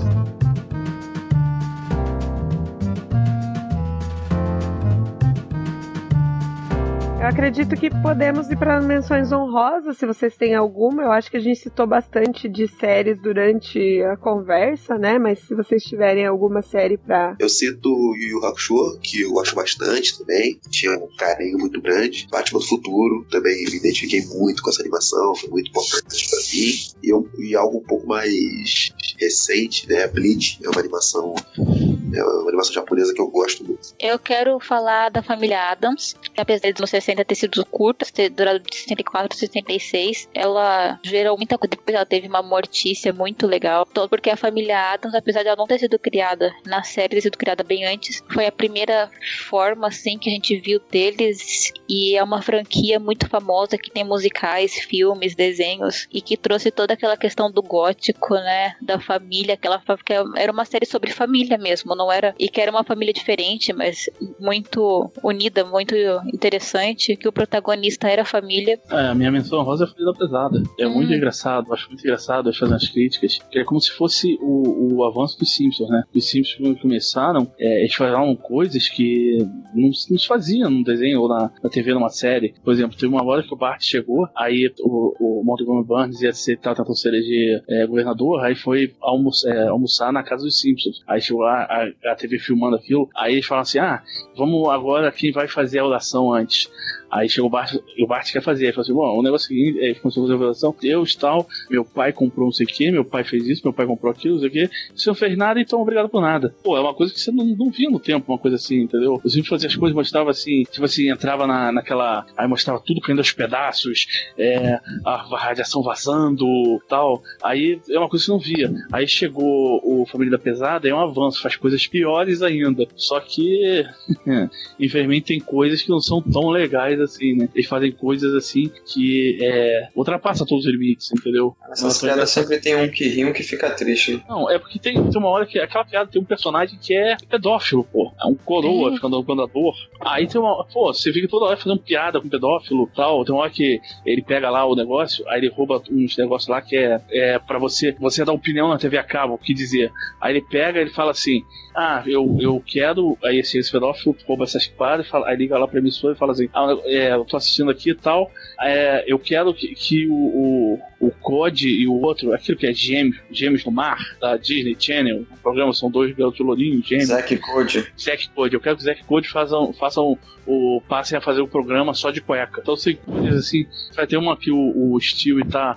Eu 7.28 7.32
acredito 7.32 7.76
que 7.76 7.90
podemos 7.90 8.50
ir 8.50 8.56
para 8.56 8.80
menções 8.80 9.34
honrosas, 9.34 9.98
se 9.98 10.06
vocês 10.06 10.38
têm 10.38 10.56
alguma. 10.56 11.04
Eu 11.04 11.12
acho 11.12 11.30
que 11.30 11.36
a 11.36 11.42
gente 11.42 11.60
citou 11.60 11.86
bastante 11.86 12.48
de 12.48 12.70
séries 12.70 13.22
durante 13.22 14.02
a 14.04 14.16
conversa, 14.16 14.98
né? 14.98 15.20
Mas 15.20 15.40
se 15.40 15.54
vocês 15.54 15.84
tiverem 15.84 16.26
alguma 16.26 16.62
série 16.62 16.98
pra. 16.98 17.36
Eu 17.38 17.50
cito 17.50 17.90
o 17.90 18.16
Yu 18.16 18.30
Yu 18.30 18.46
Hakusho, 18.46 18.98
que 19.04 19.24
eu 19.24 19.34
gosto 19.34 19.56
bastante 19.56 20.18
também. 20.18 20.58
Tinha 20.70 20.98
um 20.98 21.10
carinho 21.18 21.58
muito 21.58 21.82
grande. 21.82 22.30
Batman 22.32 22.60
do 22.60 22.66
Futuro, 22.66 23.26
também 23.30 23.62
me 23.66 23.76
identifiquei 23.76 24.26
muito 24.28 24.64
com 24.64 24.70
essa 24.70 24.82
animação, 24.82 25.36
foi 25.36 25.50
muito 25.50 25.70
importante 25.70 26.30
pra 26.30 26.40
mim. 26.40 26.74
E, 27.04 27.10
eu, 27.12 27.30
e 27.40 27.56
algo 27.58 27.80
um 27.80 27.84
pouco 27.84 28.08
mais 28.08 28.94
recente, 29.20 29.86
né? 29.90 30.08
Bleach, 30.08 30.60
é 30.64 30.70
uma 30.70 30.80
animação. 30.80 31.36
É 31.58 32.24
uma 32.24 32.48
animação 32.48 32.74
japonesa 32.74 33.14
que 33.14 33.20
eu 33.20 33.28
gosto 33.28 33.66
muito. 33.66 33.94
Eu 34.00 34.18
quero 34.18 34.58
falar 34.62 35.10
da 35.10 35.22
família 35.22 35.72
Adams, 35.72 36.16
que 36.34 36.40
apesar 36.40 36.72
de 36.72 36.80
nos 36.80 36.92
60 37.18 37.26
ter 37.26 37.36
sido 37.36 37.66
curta, 37.66 38.06
ter 38.06 38.30
durado 38.30 38.60
de 38.60 38.76
64 38.76 39.36
a 39.36 39.40
66, 39.40 40.30
ela 40.34 41.00
gerou 41.04 41.38
muita 41.38 41.58
coisa. 41.58 41.72
Depois 41.72 41.96
ela 41.96 42.06
teve 42.06 42.28
uma 42.28 42.42
mortícia 42.42 43.12
muito 43.14 43.48
legal. 43.48 43.86
Todo 43.86 44.10
porque 44.10 44.30
a 44.30 44.38
família 44.38 44.94
Adams, 44.94 45.16
apesar 45.16 45.42
de 45.42 45.48
ela 45.48 45.58
não 45.58 45.68
ter 45.68 45.80
sido 45.80 45.98
criada 45.98 46.54
na 46.66 46.84
série, 46.84 47.16
ter 47.16 47.22
sido 47.22 47.38
criada 47.38 47.64
bem 47.64 47.86
antes, 47.86 48.24
foi 48.32 48.46
a 48.46 48.52
primeira 48.52 49.10
forma 49.48 49.88
assim 49.88 50.18
que 50.18 50.30
a 50.30 50.34
gente 50.34 50.58
viu 50.60 50.80
deles 50.92 51.74
e 51.90 52.16
é 52.16 52.24
uma 52.24 52.42
franquia 52.42 53.00
muito 53.00 53.28
famosa 53.28 53.78
que 53.78 53.92
tem 53.92 54.04
musicais, 54.04 54.76
filmes, 54.76 55.36
desenhos 55.36 56.08
e 56.12 56.22
que 56.22 56.38
trouxe 56.38 56.72
toda 56.72 56.94
aquela 56.94 57.18
questão 57.18 57.52
do 57.52 57.62
gótico, 57.62 58.36
né, 58.36 58.76
da 58.82 59.00
família, 59.00 59.54
aquela 59.54 59.82
que 60.04 60.14
era 60.36 60.52
uma 60.52 60.66
série 60.66 60.86
sobre 60.86 61.12
família 61.12 61.58
mesmo, 61.58 61.96
não 61.96 62.12
era 62.12 62.36
e 62.38 62.50
que 62.50 62.60
era 62.60 62.72
uma 62.72 62.84
família 62.84 63.14
diferente, 63.14 63.72
mas 63.74 64.10
muito 64.40 65.12
unida, 65.24 65.64
muito 65.64 65.96
interessante, 66.34 67.07
que 67.16 67.28
o 67.28 67.32
protagonista 67.32 68.08
era 68.10 68.24
a 68.24 68.26
família. 68.26 68.80
É, 68.92 69.08
a 69.08 69.16
minha 69.16 69.32
menção 69.32 69.62
rosa 69.64 69.84
é 69.84 69.88
a 69.88 69.90
Família 69.90 70.14
Pesada. 70.14 70.62
É 70.80 70.88
Hum. 70.88 70.94
muito 70.96 71.14
engraçado, 71.14 71.72
acho 71.74 71.88
muito 71.88 72.02
engraçado 72.02 72.48
eles 72.50 72.58
fazendo 72.58 72.76
as 72.76 72.88
críticas. 72.90 73.40
Que 73.52 73.60
é 73.60 73.64
como 73.64 73.80
se 73.80 73.92
fosse 73.92 74.38
o, 74.42 74.96
o 74.96 75.04
avanço 75.06 75.38
dos 75.40 75.54
Simpsons, 75.54 75.90
né? 75.90 76.04
Os 76.14 76.30
Simpsons, 76.30 76.58
quando 76.60 76.80
começaram, 76.82 77.52
é, 77.60 77.82
eles 77.82 77.94
falavam 77.94 78.36
coisas 78.36 78.90
que 78.90 79.38
não, 79.74 79.94
se- 79.94 80.12
não 80.12 80.18
se 80.20 80.28
faziam 80.28 80.70
num 80.70 80.84
desenho 80.84 81.22
ou 81.22 81.30
na, 81.30 81.52
na 81.64 81.70
TV, 81.70 81.94
numa 81.94 82.10
série. 82.10 82.54
Por 82.64 82.74
exemplo, 82.74 82.98
teve 82.98 83.08
uma 83.14 83.24
hora 83.24 83.44
que 83.44 83.54
o 83.54 83.58
Bart 83.58 83.82
chegou, 83.84 84.28
aí 84.36 84.72
o, 84.82 85.14
o 85.20 85.44
Montgomery 85.44 85.86
Burns 85.86 86.22
ia 86.22 86.34
ser, 86.34 86.58
tentando 86.58 86.96
ser 86.96 87.10
eleger 87.10 87.64
é, 87.70 87.86
governador, 87.86 88.44
aí 88.44 88.56
foi 88.56 88.94
almoçar, 89.02 89.50
é, 89.56 89.68
almoçar 89.68 90.12
na 90.12 90.24
casa 90.24 90.44
dos 90.44 90.60
Simpsons. 90.60 91.02
Aí 91.08 91.22
chegou 91.22 91.42
lá, 91.44 91.64
a, 91.64 92.12
a 92.12 92.16
TV 92.16 92.40
filmando 92.40 92.76
aquilo, 92.76 93.10
aí 93.16 93.34
eles 93.34 93.46
falaram 93.46 93.64
assim: 93.64 93.80
ah, 93.80 94.02
vamos 94.36 94.68
agora 94.70 95.12
quem 95.12 95.32
vai 95.32 95.48
fazer 95.48 95.80
a 95.80 95.86
oração 95.86 96.34
antes. 96.34 96.70
Aí 97.10 97.30
chegou 97.30 97.48
o 97.48 97.52
Bart, 97.52 97.76
e 97.96 98.04
o 98.04 98.08
Bart 98.08 98.32
quer 98.32 98.42
fazer. 98.42 98.66
Ele 98.66 98.74
falou 98.74 98.84
assim: 98.84 98.94
bom, 98.94 99.20
o 99.20 99.24
negócio 99.24 99.46
é 99.46 99.48
o 99.48 99.58
seguinte, 99.58 99.78
ele 99.80 99.96
começou 99.96 100.24
a 100.24 100.26
fazer 100.26 100.38
revelação, 100.38 100.76
Deus 100.80 101.16
tal, 101.16 101.48
meu 101.70 101.86
pai 101.86 102.12
comprou 102.12 102.48
não 102.48 102.52
sei 102.52 102.66
o 102.66 102.70
que, 102.70 102.92
meu 102.92 103.06
pai 103.06 103.24
fez 103.24 103.48
isso, 103.48 103.62
meu 103.64 103.74
pai 103.74 103.86
comprou 103.86 104.12
aquilo, 104.12 104.36
não 104.36 104.42
sei 104.42 104.50
o 104.50 104.52
que, 104.52 104.70
você 104.96 105.10
não 105.10 105.16
fez 105.16 105.38
nada, 105.38 105.60
então 105.60 105.82
obrigado 105.82 106.10
por 106.10 106.22
nada. 106.22 106.54
Pô, 106.64 106.78
é 106.78 106.82
uma 106.82 106.94
coisa 106.94 107.14
que 107.14 107.20
você 107.20 107.32
não, 107.32 107.46
não 107.46 107.70
via 107.70 107.90
no 107.90 108.00
tempo, 108.00 108.32
uma 108.32 108.38
coisa 108.38 108.56
assim, 108.56 108.82
entendeu? 108.82 109.22
Eu 109.24 109.30
sempre 109.30 109.50
fazia 109.50 109.68
as 109.68 109.76
coisas, 109.76 109.96
mostrava 109.96 110.32
assim, 110.32 110.64
tipo 110.64 110.86
assim, 110.86 111.10
entrava 111.10 111.48
na, 111.48 111.72
naquela. 111.72 112.26
Aí 112.36 112.48
mostrava 112.48 112.82
tudo 112.86 113.02
caindo 113.02 113.20
aos 113.20 113.32
pedaços, 113.32 114.08
é, 114.38 114.80
a 115.06 115.38
radiação 115.38 115.82
vazando 115.82 116.46
tal. 116.88 117.22
Aí 117.44 117.80
é 117.90 117.98
uma 117.98 118.10
coisa 118.10 118.24
que 118.24 118.26
você 118.26 118.32
não 118.32 118.40
via. 118.40 118.74
Aí 118.92 119.08
chegou 119.08 119.82
o 119.84 120.06
Família 120.06 120.32
da 120.32 120.40
Pesada, 120.40 120.88
é 120.88 120.94
um 120.94 121.00
avanço, 121.00 121.42
faz 121.42 121.56
coisas 121.56 121.86
piores 121.88 122.42
ainda. 122.42 122.88
Só 122.96 123.20
que, 123.20 123.86
infelizmente, 124.80 125.28
tem 125.28 125.40
coisas 125.40 125.82
que 125.82 125.90
não 125.90 126.00
são 126.00 126.22
tão 126.22 126.50
legais 126.50 126.97
mais 126.98 127.02
assim, 127.02 127.36
né? 127.36 127.50
Eles 127.54 127.68
fazem 127.68 127.92
coisas 127.92 128.34
assim 128.34 128.72
que 128.86 129.38
é, 129.42 129.90
ultrapassa 129.96 130.46
todos 130.46 130.66
os 130.66 130.72
limites, 130.72 131.12
entendeu? 131.12 131.56
Essas 131.72 132.02
piadas 132.02 132.30
sempre 132.30 132.60
tem 132.60 132.76
um 132.76 132.90
que 132.90 133.08
ri, 133.08 133.26
um 133.26 133.34
que 133.34 133.44
fica 133.44 133.70
triste. 133.70 134.24
Não, 134.28 134.50
é 134.50 134.58
porque 134.58 134.80
tem, 134.80 134.96
tem 134.96 135.20
uma 135.20 135.30
hora 135.30 135.46
que 135.46 135.60
aquela 135.60 135.86
piada 135.86 136.10
tem 136.10 136.22
um 136.22 136.26
personagem 136.26 136.78
que 136.82 136.94
é 136.94 137.16
pedófilo, 137.30 137.84
pô. 137.84 138.12
É 138.20 138.26
um 138.26 138.36
coroa, 138.36 138.94
ficando 138.94 139.24
andador. 139.30 139.76
Aí 140.02 140.28
tem 140.28 140.42
uma. 140.42 140.66
Pô, 140.66 140.94
você 140.94 141.12
fica 141.14 141.28
toda 141.28 141.46
hora 141.46 141.58
fazendo 141.58 141.80
piada 141.80 142.20
com 142.20 142.30
pedófilo 142.30 142.90
tal. 142.96 143.24
Tem 143.24 143.34
uma 143.34 143.44
hora 143.44 143.52
que 143.52 143.80
ele 144.06 144.22
pega 144.22 144.50
lá 144.50 144.66
o 144.66 144.76
negócio, 144.76 145.28
aí 145.30 145.40
ele 145.40 145.50
rouba 145.50 145.82
uns 145.92 146.18
negócios 146.18 146.48
lá 146.48 146.62
que 146.62 146.76
é, 146.76 147.02
é 147.12 147.40
pra 147.40 147.60
você, 147.60 147.96
você 148.00 148.26
dar 148.26 148.34
opinião 148.34 148.70
na 148.70 148.78
TV 148.78 148.98
a 148.98 149.04
cabo, 149.04 149.34
o 149.34 149.38
que 149.38 149.54
dizer. 149.54 149.92
Aí 150.20 150.34
ele 150.34 150.42
pega 150.42 150.80
ele 150.80 150.90
fala 150.90 151.12
assim: 151.12 151.44
Ah, 151.76 152.04
eu, 152.06 152.38
eu 152.40 152.62
quero. 152.66 153.18
Aí 153.24 153.40
esse, 153.40 153.58
esse 153.58 153.72
pedófilo 153.72 154.16
rouba 154.26 154.44
essas 154.44 154.68
paradas, 154.68 155.08
fala, 155.08 155.28
aí 155.28 155.38
liga 155.38 155.58
lá 155.58 155.68
pra 155.68 155.80
emissora 155.80 156.14
e 156.14 156.18
fala 156.18 156.32
assim: 156.32 156.50
Ah, 156.54 156.78
é, 156.88 157.14
eu 157.14 157.26
tô 157.26 157.38
assistindo 157.38 157.72
aqui 157.72 157.92
e 157.92 157.96
tal. 157.96 158.32
É, 158.62 159.04
eu 159.08 159.20
quero 159.20 159.54
que, 159.54 159.68
que 159.76 160.08
o, 160.08 160.14
o, 160.14 160.80
o 161.00 161.12
Code 161.12 161.70
e 161.70 161.88
o 161.88 161.94
outro, 161.94 162.34
aquilo 162.34 162.58
que 162.58 162.68
é 162.68 162.74
Gêmeos, 162.74 163.18
Gêmeos 163.32 163.64
no 163.66 163.72
Mar, 163.72 163.98
da 164.20 164.38
Disney 164.38 164.76
Channel, 164.78 165.26
o 165.32 165.38
programa 165.38 165.74
são 165.74 165.90
dois 165.90 166.16
garotos 166.16 166.40
lourinhos, 166.40 166.86
gêmeos. 166.88 167.10
Zack 167.10 167.38
Code. 167.38 167.92
Zack 168.00 168.30
Code, 168.30 168.54
eu 168.54 168.62
quero 168.62 168.76
que 168.76 168.82
o 168.82 168.86
Zack 168.86 169.04
Code 169.04 169.30
façam, 169.30 169.74
façam 169.74 170.18
o, 170.48 170.82
passem 170.88 171.18
a 171.18 171.22
fazer 171.22 171.42
o 171.42 171.48
programa 171.48 171.94
só 171.94 172.10
de 172.10 172.22
cueca. 172.22 172.62
Então, 172.62 172.74
assim, 172.74 172.98
assim 173.38 173.68
vai 173.94 174.08
ter 174.08 174.18
uma 174.18 174.38
que 174.38 174.50
o, 174.50 174.94
o 174.94 175.00
Stewie 175.00 175.46
tá 175.46 175.76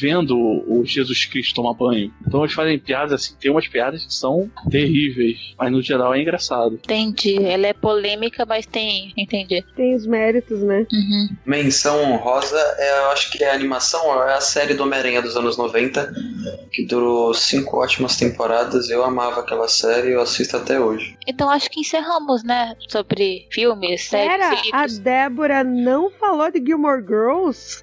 vendo 0.00 0.36
o 0.38 0.84
Jesus 0.84 1.26
Cristo 1.26 1.56
tomar 1.56 1.74
banho. 1.74 2.12
Então, 2.26 2.42
eles 2.44 2.54
fazem 2.54 2.78
piadas 2.78 3.12
assim, 3.12 3.34
tem 3.40 3.50
umas 3.50 3.66
piadas 3.66 4.04
que 4.04 4.14
são 4.14 4.50
terríveis, 4.70 5.54
mas 5.58 5.72
no 5.72 5.82
geral 5.82 6.14
é 6.14 6.20
engraçado. 6.20 6.74
Entendi. 6.74 7.44
Ela 7.44 7.66
é 7.66 7.72
polêmica, 7.72 8.46
mas 8.46 8.64
tem. 8.64 9.12
Entendi. 9.16 9.64
Tem 9.74 9.94
os 9.94 10.06
méritos, 10.06 10.62
né? 10.62 10.86
Uhum. 10.92 11.28
Menção 11.44 12.12
honrosa, 12.12 12.58
é, 12.78 13.00
eu 13.00 13.10
acho 13.10 13.30
que 13.32 13.42
é 13.42 13.50
a 13.50 13.54
animação, 13.54 14.22
é 14.22 14.34
a 14.34 14.40
série 14.40 14.61
do 14.74 14.82
Homem-Aranha 14.84 15.20
dos 15.22 15.36
anos 15.36 15.56
90, 15.56 16.12
que 16.72 16.84
durou 16.86 17.32
cinco 17.34 17.76
ótimas 17.78 18.16
temporadas. 18.16 18.88
Eu 18.88 19.04
amava 19.04 19.40
aquela 19.40 19.68
série, 19.68 20.12
eu 20.12 20.20
assisto 20.20 20.56
até 20.56 20.80
hoje. 20.80 21.16
Então 21.26 21.48
acho 21.50 21.68
que 21.70 21.80
encerramos, 21.80 22.42
né? 22.44 22.74
Sobre 22.88 23.46
filmes, 23.50 24.04
séries 24.08 24.38
Pera, 24.38 24.54
e 24.64 24.70
a. 24.72 24.86
Débora 25.02 25.64
não 25.64 26.10
falou 26.10 26.50
de 26.50 26.64
Gilmore 26.64 27.02
Girls? 27.02 27.80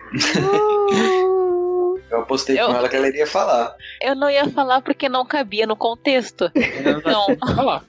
Oh. 0.51 1.97
Eu 2.09 2.21
apostei 2.21 2.59
Eu- 2.59 2.67
com 2.67 2.73
ela 2.75 2.89
que 2.89 2.95
ela 2.95 3.07
iria 3.07 3.27
falar. 3.27 3.75
Eu 4.01 4.15
não 4.15 4.29
ia 4.29 4.49
falar 4.49 4.81
porque 4.81 5.07
não 5.07 5.23
cabia 5.25 5.67
no 5.67 5.75
contexto. 5.75 6.51
Não. 7.05 7.27
Quer 7.27 7.55
falar? 7.55 7.83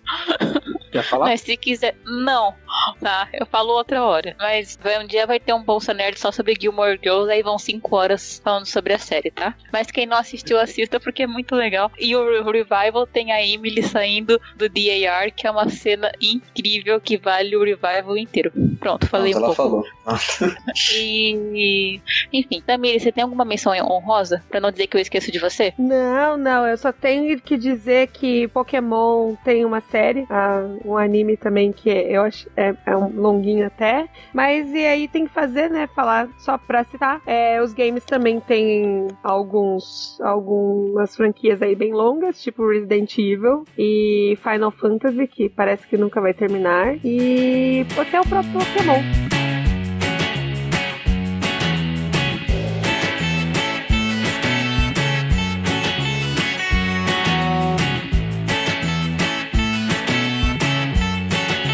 Quer 0.91 1.03
falar? 1.05 1.27
Mas 1.27 1.41
se 1.43 1.57
quiser. 1.57 1.95
Não. 2.05 2.55
Tá, 3.01 3.29
eu 3.33 3.47
falo 3.47 3.73
outra 3.73 4.03
hora. 4.05 4.35
Mas 4.39 4.79
vai- 4.83 5.03
um 5.03 5.07
dia 5.07 5.27
vai 5.27 5.39
ter 5.41 5.53
um 5.53 5.63
Bolsa 5.63 5.93
Nerd 5.95 6.19
só 6.19 6.31
sobre 6.33 6.55
Gilmore 6.61 6.99
Girls, 7.03 7.31
aí 7.31 7.43
vão 7.43 7.59
cinco 7.59 7.97
horas 7.97 8.41
falando 8.43 8.67
sobre 8.67 8.93
a 8.93 8.99
série, 8.99 9.31
tá? 9.31 9.55
Mas 9.73 9.91
quem 9.91 10.07
não 10.07 10.17
assistiu, 10.17 10.59
assista 10.59 10.99
porque 11.01 11.23
é 11.23 11.27
muito 11.27 11.55
legal. 11.55 11.91
E 11.99 12.15
o 12.17 12.25
Re- 12.25 12.59
Revival 12.59 13.07
tem 13.07 13.33
a 13.33 13.45
Emily 13.45 13.83
saindo 13.83 14.41
do 14.57 14.69
DAR, 14.69 15.33
que 15.35 15.47
é 15.47 15.51
uma 15.51 15.69
cena 15.69 16.11
incrível 16.21 17.01
que 17.01 17.17
vale 17.17 17.57
o 17.57 17.65
Revival 17.65 18.17
inteiro. 18.17 18.53
Pronto, 18.79 19.07
falei 19.07 19.33
Pronto, 19.33 19.43
um 19.45 19.47
ela 19.47 19.55
pouco. 19.57 19.87
falou. 20.07 20.57
E. 21.01 22.01
Enfim, 22.33 22.63
Tamiri, 22.67 23.01
você 23.01 23.13
tem 23.13 23.23
alguma 23.23 23.45
menção 23.45 23.73
honrosa? 23.73 24.43
Pra 24.49 24.61
não 24.61 24.71
dizer 24.71 24.87
que 24.87 24.97
eu 24.97 25.01
esqueço 25.01 25.31
de 25.31 25.39
você? 25.39 25.73
Não, 25.79 26.37
não, 26.37 26.67
eu 26.67 26.77
só 26.77 26.93
tenho 26.93 27.41
que 27.41 27.57
dizer 27.57 28.09
que 28.09 28.49
Pokémon 28.49 29.35
tem 29.45 29.65
uma 29.65 29.81
série, 29.81 30.27
ah, 30.31 30.63
um 30.85 30.97
anime 30.97 31.37
também 31.37 31.73
que 31.73 31.89
eu 31.89 32.23
acho 32.23 32.49
é, 32.57 32.75
é 32.87 32.97
um 32.97 33.09
longuinho 33.09 33.67
até, 33.67 34.09
mas 34.33 34.73
e 34.73 34.85
aí 34.87 35.09
tem 35.09 35.27
que 35.27 35.33
fazer, 35.33 35.71
né, 35.71 35.87
falar 35.95 36.29
só 36.39 36.59
pra 36.59 36.85
citar. 36.85 37.21
É, 37.27 37.61
os 37.63 37.73
games 37.73 38.05
também 38.05 38.41
tem 38.41 39.09
alguns, 39.23 40.21
algumas 40.21 41.17
franquias 41.17 41.63
aí 41.63 41.75
bem 41.75 41.93
longas, 41.93 42.43
tipo 42.43 42.69
Resident 42.69 43.17
Evil 43.19 43.65
e 43.79 44.39
Final 44.43 44.71
Fantasy, 44.71 45.27
que 45.27 45.49
parece 45.49 45.87
que 45.87 45.97
nunca 45.97 46.21
vai 46.21 46.35
terminar, 46.35 46.97
e 47.05 47.85
até 47.99 48.21
o 48.21 48.27
próprio 48.27 48.53
Pokémon. 48.53 49.40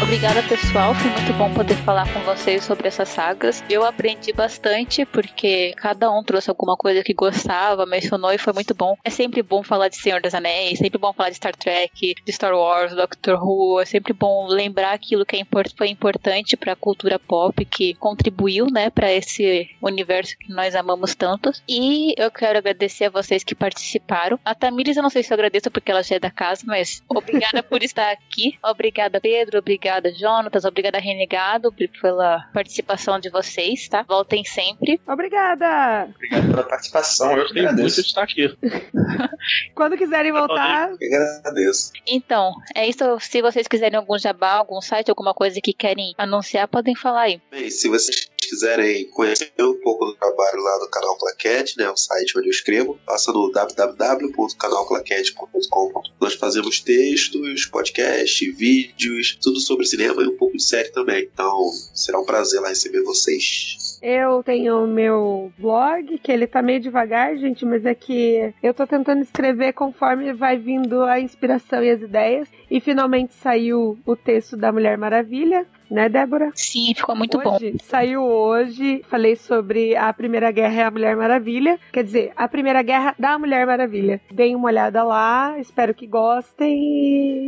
Obrigada, 0.07 0.41
pessoal. 0.43 0.95
Foi 0.95 1.11
muito 1.11 1.33
bom 1.33 1.53
poder 1.53 1.75
falar 1.83 2.11
com 2.13 2.21
vocês 2.21 2.63
sobre 2.63 2.87
essas 2.87 3.09
sagas. 3.09 3.61
Eu 3.69 3.83
aprendi 3.83 4.31
bastante 4.31 5.05
porque 5.05 5.73
cada 5.75 6.09
um 6.09 6.23
trouxe 6.23 6.49
alguma 6.49 6.77
coisa 6.77 7.03
que 7.03 7.13
gostava, 7.13 7.85
mencionou 7.85 8.31
e 8.31 8.37
foi 8.37 8.53
muito 8.53 8.73
bom. 8.73 8.95
É 9.03 9.09
sempre 9.09 9.43
bom 9.43 9.61
falar 9.63 9.89
de 9.89 9.97
Senhor 9.97 10.21
dos 10.21 10.33
Anéis, 10.33 10.79
sempre 10.79 10.97
bom 10.97 11.11
falar 11.11 11.29
de 11.29 11.35
Star 11.35 11.53
Trek, 11.57 12.15
de 12.23 12.31
Star 12.31 12.53
Wars, 12.55 12.95
Doctor 12.95 13.37
Who. 13.43 13.81
É 13.81 13.85
sempre 13.85 14.13
bom 14.13 14.47
lembrar 14.47 14.93
aquilo 14.93 15.25
que 15.25 15.35
é 15.35 15.39
import- 15.39 15.73
foi 15.77 15.89
importante 15.89 16.55
para 16.55 16.71
a 16.71 16.77
cultura 16.77 17.19
pop, 17.19 17.65
que 17.65 17.93
contribuiu, 17.95 18.67
né, 18.71 18.89
para 18.89 19.11
esse 19.11 19.69
universo 19.81 20.37
que 20.39 20.53
nós 20.53 20.73
amamos 20.73 21.15
tanto. 21.15 21.51
E 21.67 22.13
eu 22.17 22.31
quero 22.31 22.57
agradecer 22.57 23.05
a 23.05 23.09
vocês 23.09 23.43
que 23.43 23.53
participaram. 23.53 24.39
A 24.45 24.55
Tamires, 24.55 24.95
eu 24.95 25.03
não 25.03 25.09
sei 25.09 25.21
se 25.21 25.33
eu 25.33 25.35
agradeço 25.35 25.69
porque 25.69 25.91
ela 25.91 26.01
já 26.01 26.15
é 26.15 26.19
da 26.19 26.31
casa, 26.31 26.63
mas 26.65 27.03
obrigada 27.09 27.61
por 27.61 27.83
estar 27.83 28.09
aqui. 28.09 28.57
Obrigada, 28.63 29.19
Pedro. 29.19 29.59
Obrigada, 29.59 29.96
Jonatas. 30.17 30.65
Obrigada, 30.65 30.99
Renegado, 30.99 31.73
pela 32.01 32.41
participação 32.53 33.19
de 33.19 33.29
vocês, 33.29 33.87
tá? 33.87 34.03
Voltem 34.07 34.43
sempre. 34.43 34.99
Obrigada! 35.07 36.09
Obrigado 36.15 36.49
pela 36.49 36.63
participação, 36.63 37.37
eu 37.37 37.47
que 37.47 37.53
de 37.53 37.59
agradeço. 37.59 38.01
estar 38.01 38.23
aqui. 38.23 38.55
Quando 39.75 39.97
quiserem 39.97 40.31
voltar, 40.31 40.91
Eu 40.99 41.21
agradeço. 41.39 41.91
Então, 42.07 42.51
é 42.75 42.87
isso. 42.87 43.03
Se 43.19 43.41
vocês 43.41 43.67
quiserem 43.67 43.97
algum 43.97 44.17
jabá, 44.17 44.53
algum 44.53 44.81
site, 44.81 45.09
alguma 45.09 45.33
coisa 45.33 45.59
que 45.61 45.73
querem 45.73 46.13
anunciar, 46.17 46.67
podem 46.67 46.95
falar 46.95 47.21
aí. 47.21 47.41
Bem, 47.51 47.69
se 47.69 47.87
vocês 47.89 48.29
quiserem 48.39 49.09
conhecer 49.09 49.51
um 49.59 49.79
pouco 49.81 50.05
do 50.05 50.15
trabalho 50.15 50.61
lá 50.61 50.77
do 50.79 50.89
canal 50.89 51.17
Claquete, 51.17 51.77
né, 51.77 51.89
o 51.89 51.97
site 51.97 52.37
onde 52.37 52.47
eu 52.47 52.51
escrevo, 52.51 52.97
passa 53.05 53.31
no 53.31 53.51
www.canalclaquete.com. 53.51 56.01
Nós 56.19 56.33
fazemos 56.35 56.79
textos, 56.79 57.65
podcast, 57.65 58.51
vídeos, 58.51 59.37
tudo 59.41 59.59
sobre 59.59 59.85
cinema 59.85 60.23
e 60.23 60.27
um 60.27 60.37
pouco 60.37 60.57
de 60.57 60.63
série 60.63 60.89
também. 60.89 61.29
Então, 61.31 61.69
será 61.93 62.19
um 62.19 62.25
prazer 62.25 62.59
lá 62.61 62.69
receber 62.69 63.03
vocês. 63.03 63.99
Eu 64.01 64.43
tenho 64.43 64.83
o 64.83 64.87
meu 64.87 65.51
blog, 65.57 66.19
que 66.19 66.31
ele 66.31 66.45
tá 66.45 66.61
meio 66.61 66.79
devagar, 66.79 67.35
gente, 67.37 67.65
mas 67.65 67.85
é 67.85 67.95
que 67.95 68.53
eu 68.61 68.73
tô 68.73 68.85
tentando 68.85 69.21
escrever 69.21 69.73
conforme 69.73 70.33
vai 70.33 70.57
vindo 70.57 71.03
a 71.03 71.19
inspiração 71.19 71.83
e 71.83 71.89
as 71.89 72.01
ideias. 72.01 72.47
E 72.69 72.79
finalmente 72.79 73.33
saiu 73.33 73.97
o 74.05 74.15
texto 74.15 74.55
da 74.55 74.71
Mulher 74.71 74.97
Maravilha, 74.97 75.65
né, 75.89 76.09
Débora? 76.09 76.51
Sim, 76.55 76.93
ficou 76.95 77.15
muito 77.15 77.39
bom. 77.39 77.55
hoje, 77.55 77.75
Saiu 77.83 78.23
hoje, 78.23 79.01
falei 79.09 79.35
sobre 79.35 79.95
a 79.95 80.11
Primeira 80.13 80.51
Guerra 80.51 80.73
e 80.75 80.81
a 80.83 80.91
Mulher 80.91 81.15
Maravilha. 81.15 81.79
Quer 81.91 82.03
dizer, 82.03 82.31
a 82.35 82.47
Primeira 82.47 82.81
Guerra 82.81 83.15
da 83.17 83.37
Mulher 83.39 83.65
Maravilha. 83.65 84.21
Deem 84.31 84.55
uma 84.55 84.67
olhada 84.67 85.03
lá, 85.03 85.57
espero 85.59 85.93
que 85.93 86.05
gostem 86.07 86.77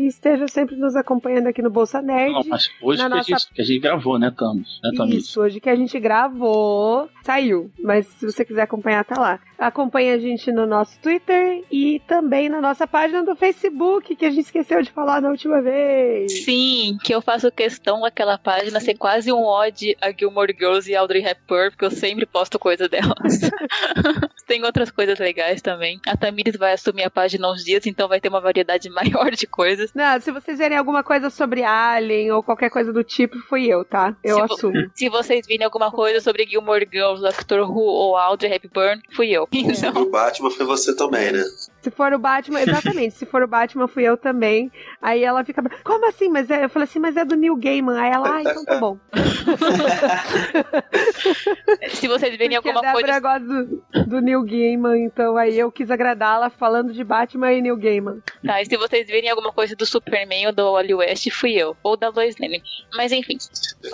e 0.04 0.08
estejam 0.08 0.48
sempre 0.48 0.76
nos 0.76 0.96
acompanhando 0.96 1.48
aqui 1.48 1.62
no 1.62 1.70
Bolsa 1.70 2.02
Nerd. 2.02 2.34
Não, 2.34 2.44
mas 2.48 2.70
hoje 2.82 3.02
que, 3.04 3.10
nossa- 3.10 3.22
a 3.22 3.24
gente, 3.38 3.54
que 3.54 3.62
a 3.62 3.66
gente 3.66 3.80
gravou, 3.80 4.20
né, 4.20 4.32
Thanos? 4.36 4.80
Né? 4.84 5.06
Isso, 5.16 5.42
hoje 5.42 5.60
que 5.60 5.70
a 5.70 5.76
gente 5.76 6.00
gravou, 6.00 7.10
saiu. 7.24 7.70
Mas 7.80 8.08
se 8.08 8.26
você 8.26 8.46
quiser 8.46 8.64
acompanhar, 8.64 9.04
tá 9.04 9.20
lá. 9.20 9.40
Acompanhe 9.58 10.12
a 10.12 10.18
gente 10.18 10.52
no 10.52 10.66
nosso 10.66 10.98
Twitter 11.02 11.64
e 11.72 12.02
também 12.08 12.48
na 12.48 12.62
nossa 12.62 12.88
página 12.88 13.24
do 13.24 13.36
Facebook, 13.36 14.16
que 14.16 14.26
a 14.26 14.30
gente 14.30 14.46
esqueceu 14.46 14.82
de 14.82 14.90
falar 14.92 15.22
na 15.22 15.30
última 15.30 15.62
vez. 15.62 16.44
Sim, 16.46 16.98
que 17.04 17.14
eu 17.14 17.22
faço 17.22 17.52
questão 17.52 18.06
daquela 18.30 18.38
página 18.38 18.80
ser 18.80 18.96
quase 18.96 19.32
um 19.32 19.44
ode 19.44 19.98
a 20.02 20.12
Gilmore 20.12 20.56
Girls 20.58 20.90
e 20.90 20.96
Audrey 20.96 21.26
Hepburn, 21.26 21.72
porque 21.72 21.86
eu 21.86 21.92
sempre 21.92 22.26
posto 22.26 22.60
coisa 22.60 22.88
delas. 22.88 23.16
Tem 24.46 24.64
outras 24.64 24.92
coisas 24.92 25.18
legais 25.20 25.62
também. 25.62 26.00
A 26.08 26.18
Tamires 26.18 26.58
vai 26.58 26.74
assumir 26.74 27.04
a 27.04 27.10
página 27.10 27.52
uns 27.52 27.64
dias, 27.64 27.86
então 27.86 28.08
vai 28.08 28.20
ter 28.20 28.30
uma 28.30 28.42
variedade 28.42 28.90
maior 28.92 29.32
de 29.32 29.48
coisas. 29.48 29.92
Não, 29.94 30.20
se 30.20 30.32
vocês 30.32 30.58
verem 30.58 30.78
alguma 30.78 31.04
coisa 31.04 31.30
sobre 31.30 31.64
Alien 31.64 32.32
ou 32.32 32.44
qualquer 32.44 32.70
coisa 32.70 32.92
do 32.94 33.04
tipo, 33.04 33.38
fui 33.48 33.66
eu, 33.66 33.84
tá? 33.86 34.16
Eu 34.24 34.36
Se 34.36 34.42
assumo. 34.42 34.74
Se 34.94 35.10
vocês 35.10 35.48
virem 35.48 35.66
alguma 35.66 35.92
coisa 35.92 36.20
sobre 36.22 36.46
Gilmore 36.46 36.88
Girls, 36.92 37.22
Doctor 37.22 37.70
Who 37.70 37.82
ou 37.82 38.18
Audrey 38.18 38.52
Hepburn, 38.54 39.02
fui 39.12 39.30
eu. 39.30 39.48
Então, 39.52 40.04
O 40.04 40.10
Batman 40.10 40.52
foi 40.52 40.66
você 40.66 40.96
também, 40.96 41.32
né? 41.32 41.44
Se 41.82 41.92
for 41.92 42.14
o 42.14 42.20
Batman, 42.20 42.62
exatamente. 42.68 43.16
se 43.16 43.26
for 43.26 43.42
o 43.42 43.48
Batman, 43.48 43.88
fui 43.88 44.04
eu 44.04 44.18
também. 44.18 44.72
Aí 45.02 45.24
ela 45.24 45.44
fica, 45.44 45.62
como 45.84 46.08
assim? 46.08 46.30
Mas 46.30 46.50
é, 46.50 46.66
eu 46.66 46.70
falei 46.70 46.88
assim, 46.88 47.00
mas 47.00 47.18
é 47.18 47.26
do 47.26 47.36
Neil 47.36 47.56
Gaiman. 47.56 48.00
Aí 48.00 48.12
ela, 48.12 48.36
ah, 48.36 48.42
então 48.42 48.66
tá 48.66 48.80
bom. 48.80 48.98
Se 51.90 52.08
vocês 52.08 52.38
verem 52.38 52.58
Porque 52.58 52.70
alguma 52.70 52.90
a 52.90 52.94
coisa. 52.94 53.20
gosta 53.20 53.40
do, 53.40 54.06
do 54.06 54.22
Neil 54.22 54.44
Gaiman, 54.44 55.06
então 55.06 55.38
aí 55.38 55.58
eu 55.58 55.72
quis 55.72 55.90
agradá-la 55.90 56.50
falando 56.50 56.94
de 56.94 57.04
Batman 57.04 57.54
e 57.54 57.62
Neil 57.62 57.78
Gaiman. 57.78 58.22
Tá, 58.46 58.62
e 58.62 58.66
se 58.66 58.78
vocês 58.78 59.08
verem 59.08 59.30
alguma 59.30 59.52
coisa 59.52 59.76
do 59.76 59.86
Superman 59.86 60.48
ou 60.48 60.54
do 60.54 60.74
Wally 60.74 60.94
West, 60.94 61.30
fui 61.32 61.54
eu. 61.54 61.76
Ou 61.84 61.98
da 61.98 62.10
Lois 62.10 62.38
Lane. 62.38 62.62
Mas 62.96 63.12
enfim. 63.12 63.38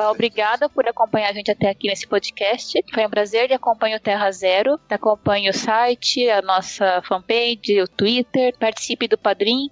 Obrigada 0.10 0.70
por 0.70 0.88
acompanhar 0.88 1.30
a 1.30 1.34
gente 1.34 1.52
até 1.52 1.70
aqui 1.70 1.88
nesse 1.88 2.08
podcast. 2.08 2.80
Foi 2.94 3.06
um 3.06 3.10
prazer. 3.10 3.52
Acompanhe 3.54 3.96
o 3.96 4.00
Terra 4.00 4.32
Zero. 4.32 4.80
Acompanhe 4.90 5.50
o 5.50 5.54
site, 5.54 6.30
a 6.30 6.42
nossa 6.42 7.02
fanpage, 7.04 7.75
o 7.82 7.88
Twitter. 7.88 8.54
Participe 8.58 9.08
do 9.08 9.18
Padrim 9.18 9.70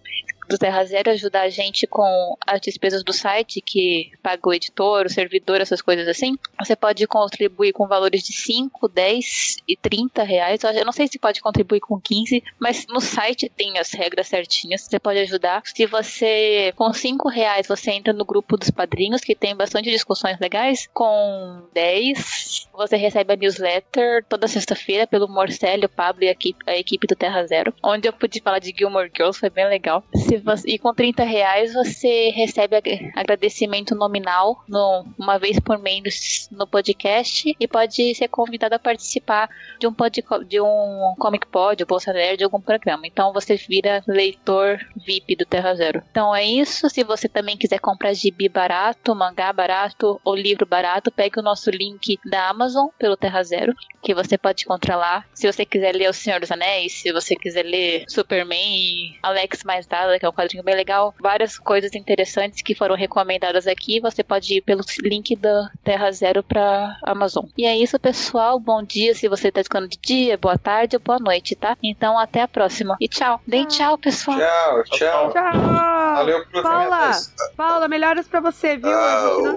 do 0.48 0.58
Terra 0.58 0.84
Zero 0.86 1.12
ajudar 1.12 1.42
a 1.42 1.50
gente 1.50 1.88
com 1.88 2.38
as 2.46 2.62
despesas 2.62 3.04
do 3.04 3.14
site, 3.14 3.62
que 3.62 4.12
paga 4.22 4.42
o 4.44 4.54
editor, 4.54 5.06
o 5.06 5.10
servidor, 5.10 5.62
essas 5.62 5.82
coisas 5.82 6.08
assim. 6.08 6.38
Você 6.60 6.76
pode 6.76 7.06
contribuir 7.08 7.74
com 7.74 7.88
valores 7.88 8.24
de 8.24 8.34
5, 8.34 8.88
10 8.88 9.58
e 9.68 9.76
30 9.76 10.24
reais. 10.24 10.62
Eu 10.64 10.86
não 10.86 10.92
sei 10.92 11.08
se 11.08 11.20
pode 11.20 11.42
contribuir 11.42 11.80
com 11.80 12.00
15, 12.00 12.44
mas 12.60 12.86
no 12.88 13.00
site 13.00 13.50
tem 13.50 13.78
as 13.78 13.92
regras 13.92 14.28
certinhas. 14.28 14.82
Você 14.82 15.00
pode 15.00 15.20
ajudar. 15.20 15.62
Se 15.66 15.86
você, 15.86 16.74
com 16.76 16.94
5 16.94 17.30
reais, 17.30 17.68
você 17.68 17.92
entra 17.92 18.14
no 18.14 18.26
grupo 18.26 18.58
dos 18.58 18.70
padrinhos, 18.70 19.22
que 19.22 19.36
tem 19.36 19.56
bastante 19.56 19.90
discussões 19.90 20.40
legais. 20.40 20.88
Com 20.94 21.64
10, 21.74 22.70
você 22.74 22.96
recebe 22.96 23.34
a 23.34 23.36
newsletter 23.36 24.26
toda 24.28 24.48
sexta-feira 24.48 25.08
pelo 25.08 25.28
Morcelli, 25.28 25.86
o 25.86 25.90
Pablo 25.90 26.24
e 26.24 26.28
a 26.28 26.32
equipe, 26.32 26.60
a 26.66 26.76
equipe 26.76 27.08
do 27.08 27.16
Terra 27.16 27.46
Zero, 27.46 27.74
onde 27.84 28.08
eu 28.08 28.14
pude 28.14 28.42
falar 28.42 28.60
de 28.60 28.74
Gilmore 28.76 29.12
Girls, 29.16 29.40
foi 29.40 29.50
bem 29.50 29.68
legal. 29.68 30.04
Se 30.16 30.33
você- 30.38 30.70
e 30.70 30.78
com 30.80 30.94
30 30.94 31.24
reais 31.24 31.74
você 31.74 32.30
recebe 32.30 32.76
ag- 32.76 33.12
agradecimento 33.16 33.96
nominal 33.96 34.64
no- 34.68 35.06
uma 35.18 35.38
vez 35.38 35.60
por 35.60 35.78
mês 35.80 36.48
no 36.52 36.66
podcast 36.68 37.56
e 37.60 37.68
pode 37.68 38.14
ser 38.16 38.28
convidado 38.28 38.76
a 38.76 38.80
participar 38.80 39.50
de 39.80 39.88
um, 39.88 39.94
pod, 39.94 40.24
de 40.48 40.60
um 40.62 41.16
Comic 41.20 41.48
Pod, 41.48 41.82
ou 41.84 41.88
Bolsa 41.88 42.14
Nerd, 42.14 42.38
de 42.38 42.44
algum 42.44 42.62
programa. 42.62 43.06
Então 43.08 43.34
você 43.34 43.56
vira 43.56 44.04
leitor 44.08 44.80
VIP 44.96 45.36
do 45.36 45.46
Terra 45.46 45.74
Zero. 45.76 46.02
Então 46.12 46.36
é 46.36 46.44
isso. 46.44 46.90
Se 46.90 47.04
você 47.04 47.28
também 47.28 47.58
quiser 47.58 47.80
comprar 47.80 48.14
gibi 48.14 48.48
barato, 48.50 49.16
mangá 49.16 49.52
barato 49.54 50.20
ou 50.24 50.36
livro 50.36 50.66
barato, 50.66 51.12
pegue 51.12 51.40
o 51.40 51.44
nosso 51.44 51.70
link 51.70 52.20
da 52.26 52.50
Amazon 52.50 52.88
pelo 52.98 53.18
Terra 53.18 53.44
Zero, 53.44 53.74
que 54.02 54.14
você 54.14 54.38
pode 54.38 54.64
encontrar 54.64 54.96
lá. 54.96 55.26
Se 55.34 55.52
você 55.52 55.66
quiser 55.66 55.94
ler 55.96 56.10
O 56.10 56.14
Senhor 56.14 56.40
dos 56.40 56.52
Anéis, 56.52 56.94
se 56.94 57.12
você 57.12 57.36
quiser 57.36 57.64
ler 57.64 58.06
Superman 58.08 58.60
e 58.78 59.16
Alex 59.22 59.64
Mais 59.64 59.88
Nada, 59.88 60.18
que 60.24 60.26
é 60.26 60.30
um 60.30 60.34
quadrinho 60.34 60.64
bem 60.64 60.74
legal, 60.76 61.14
várias 61.20 61.60
coisas 61.60 61.94
interessantes 61.94 62.62
que 62.62 62.74
foram 62.74 62.96
recomendadas 62.96 63.68
aqui, 63.68 64.00
você 64.00 64.24
pode 64.24 64.56
ir 64.56 64.62
pelo 64.62 64.82
link 65.02 65.36
da 65.36 65.70
Terra 65.84 66.10
Zero 66.14 66.42
pra 66.42 66.98
Amazon. 67.04 67.46
E 67.58 67.66
é 67.66 67.76
isso, 67.76 68.00
pessoal. 68.00 68.58
Bom 68.58 68.82
dia 68.82 69.14
se 69.14 69.28
você 69.28 69.52
tá 69.52 69.60
escutando 69.60 69.90
de 69.90 69.98
dia, 70.02 70.38
boa 70.38 70.58
tarde 70.58 70.96
ou 70.96 71.02
boa 71.02 71.20
noite, 71.20 71.56
tá? 71.56 71.78
Então 71.84 72.18
até 72.18 72.42
a 72.42 72.48
próxima. 72.48 72.96
E 73.02 73.08
tchau. 73.10 73.42
Deem 73.46 73.66
tchau, 73.66 73.98
pessoal. 73.98 74.38
Tchau, 74.38 74.84
tchau. 74.98 75.32
Tchau! 75.34 76.14
Valeu 76.16 76.46
por 76.46 76.64
Paula, 76.64 77.12
Paula, 77.58 77.88
melhoras 77.90 78.26
pra 78.28 78.40
você, 78.40 78.78
viu? 78.78 78.90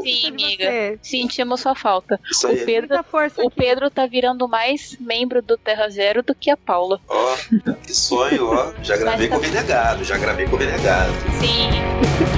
Sim, 0.03 0.29
amiga. 0.29 0.65
você. 0.65 0.99
Sentimos 1.03 1.61
sua 1.61 1.77
falta. 1.77 2.19
Isso 2.29 2.49
O 2.49 2.51
aí. 2.51 2.65
Pedro, 2.65 2.89
Muita 2.89 3.03
força 3.05 3.41
o 3.43 3.47
aqui. 3.47 3.57
Pedro 3.57 3.89
tá 3.91 4.07
virando 4.07 4.49
mais 4.49 4.97
membro 4.99 5.41
do 5.41 5.57
Terra 5.57 5.89
Zero 5.89 6.25
do 6.25 6.35
que 6.35 6.51
a 6.51 6.57
Paula. 6.57 7.01
Ó, 7.09 7.37
que 7.85 7.95
sonho, 7.95 8.51
ó. 8.51 8.73
Já 8.83 8.97
gravei 8.97 9.29
com 9.29 9.37
o 9.37 9.41
Renegado, 9.41 10.03
já 10.03 10.17
gravei 10.19 10.47
com 10.47 10.56
o 10.57 10.59
Renegado. 10.59 11.13
Sim. 11.41 11.71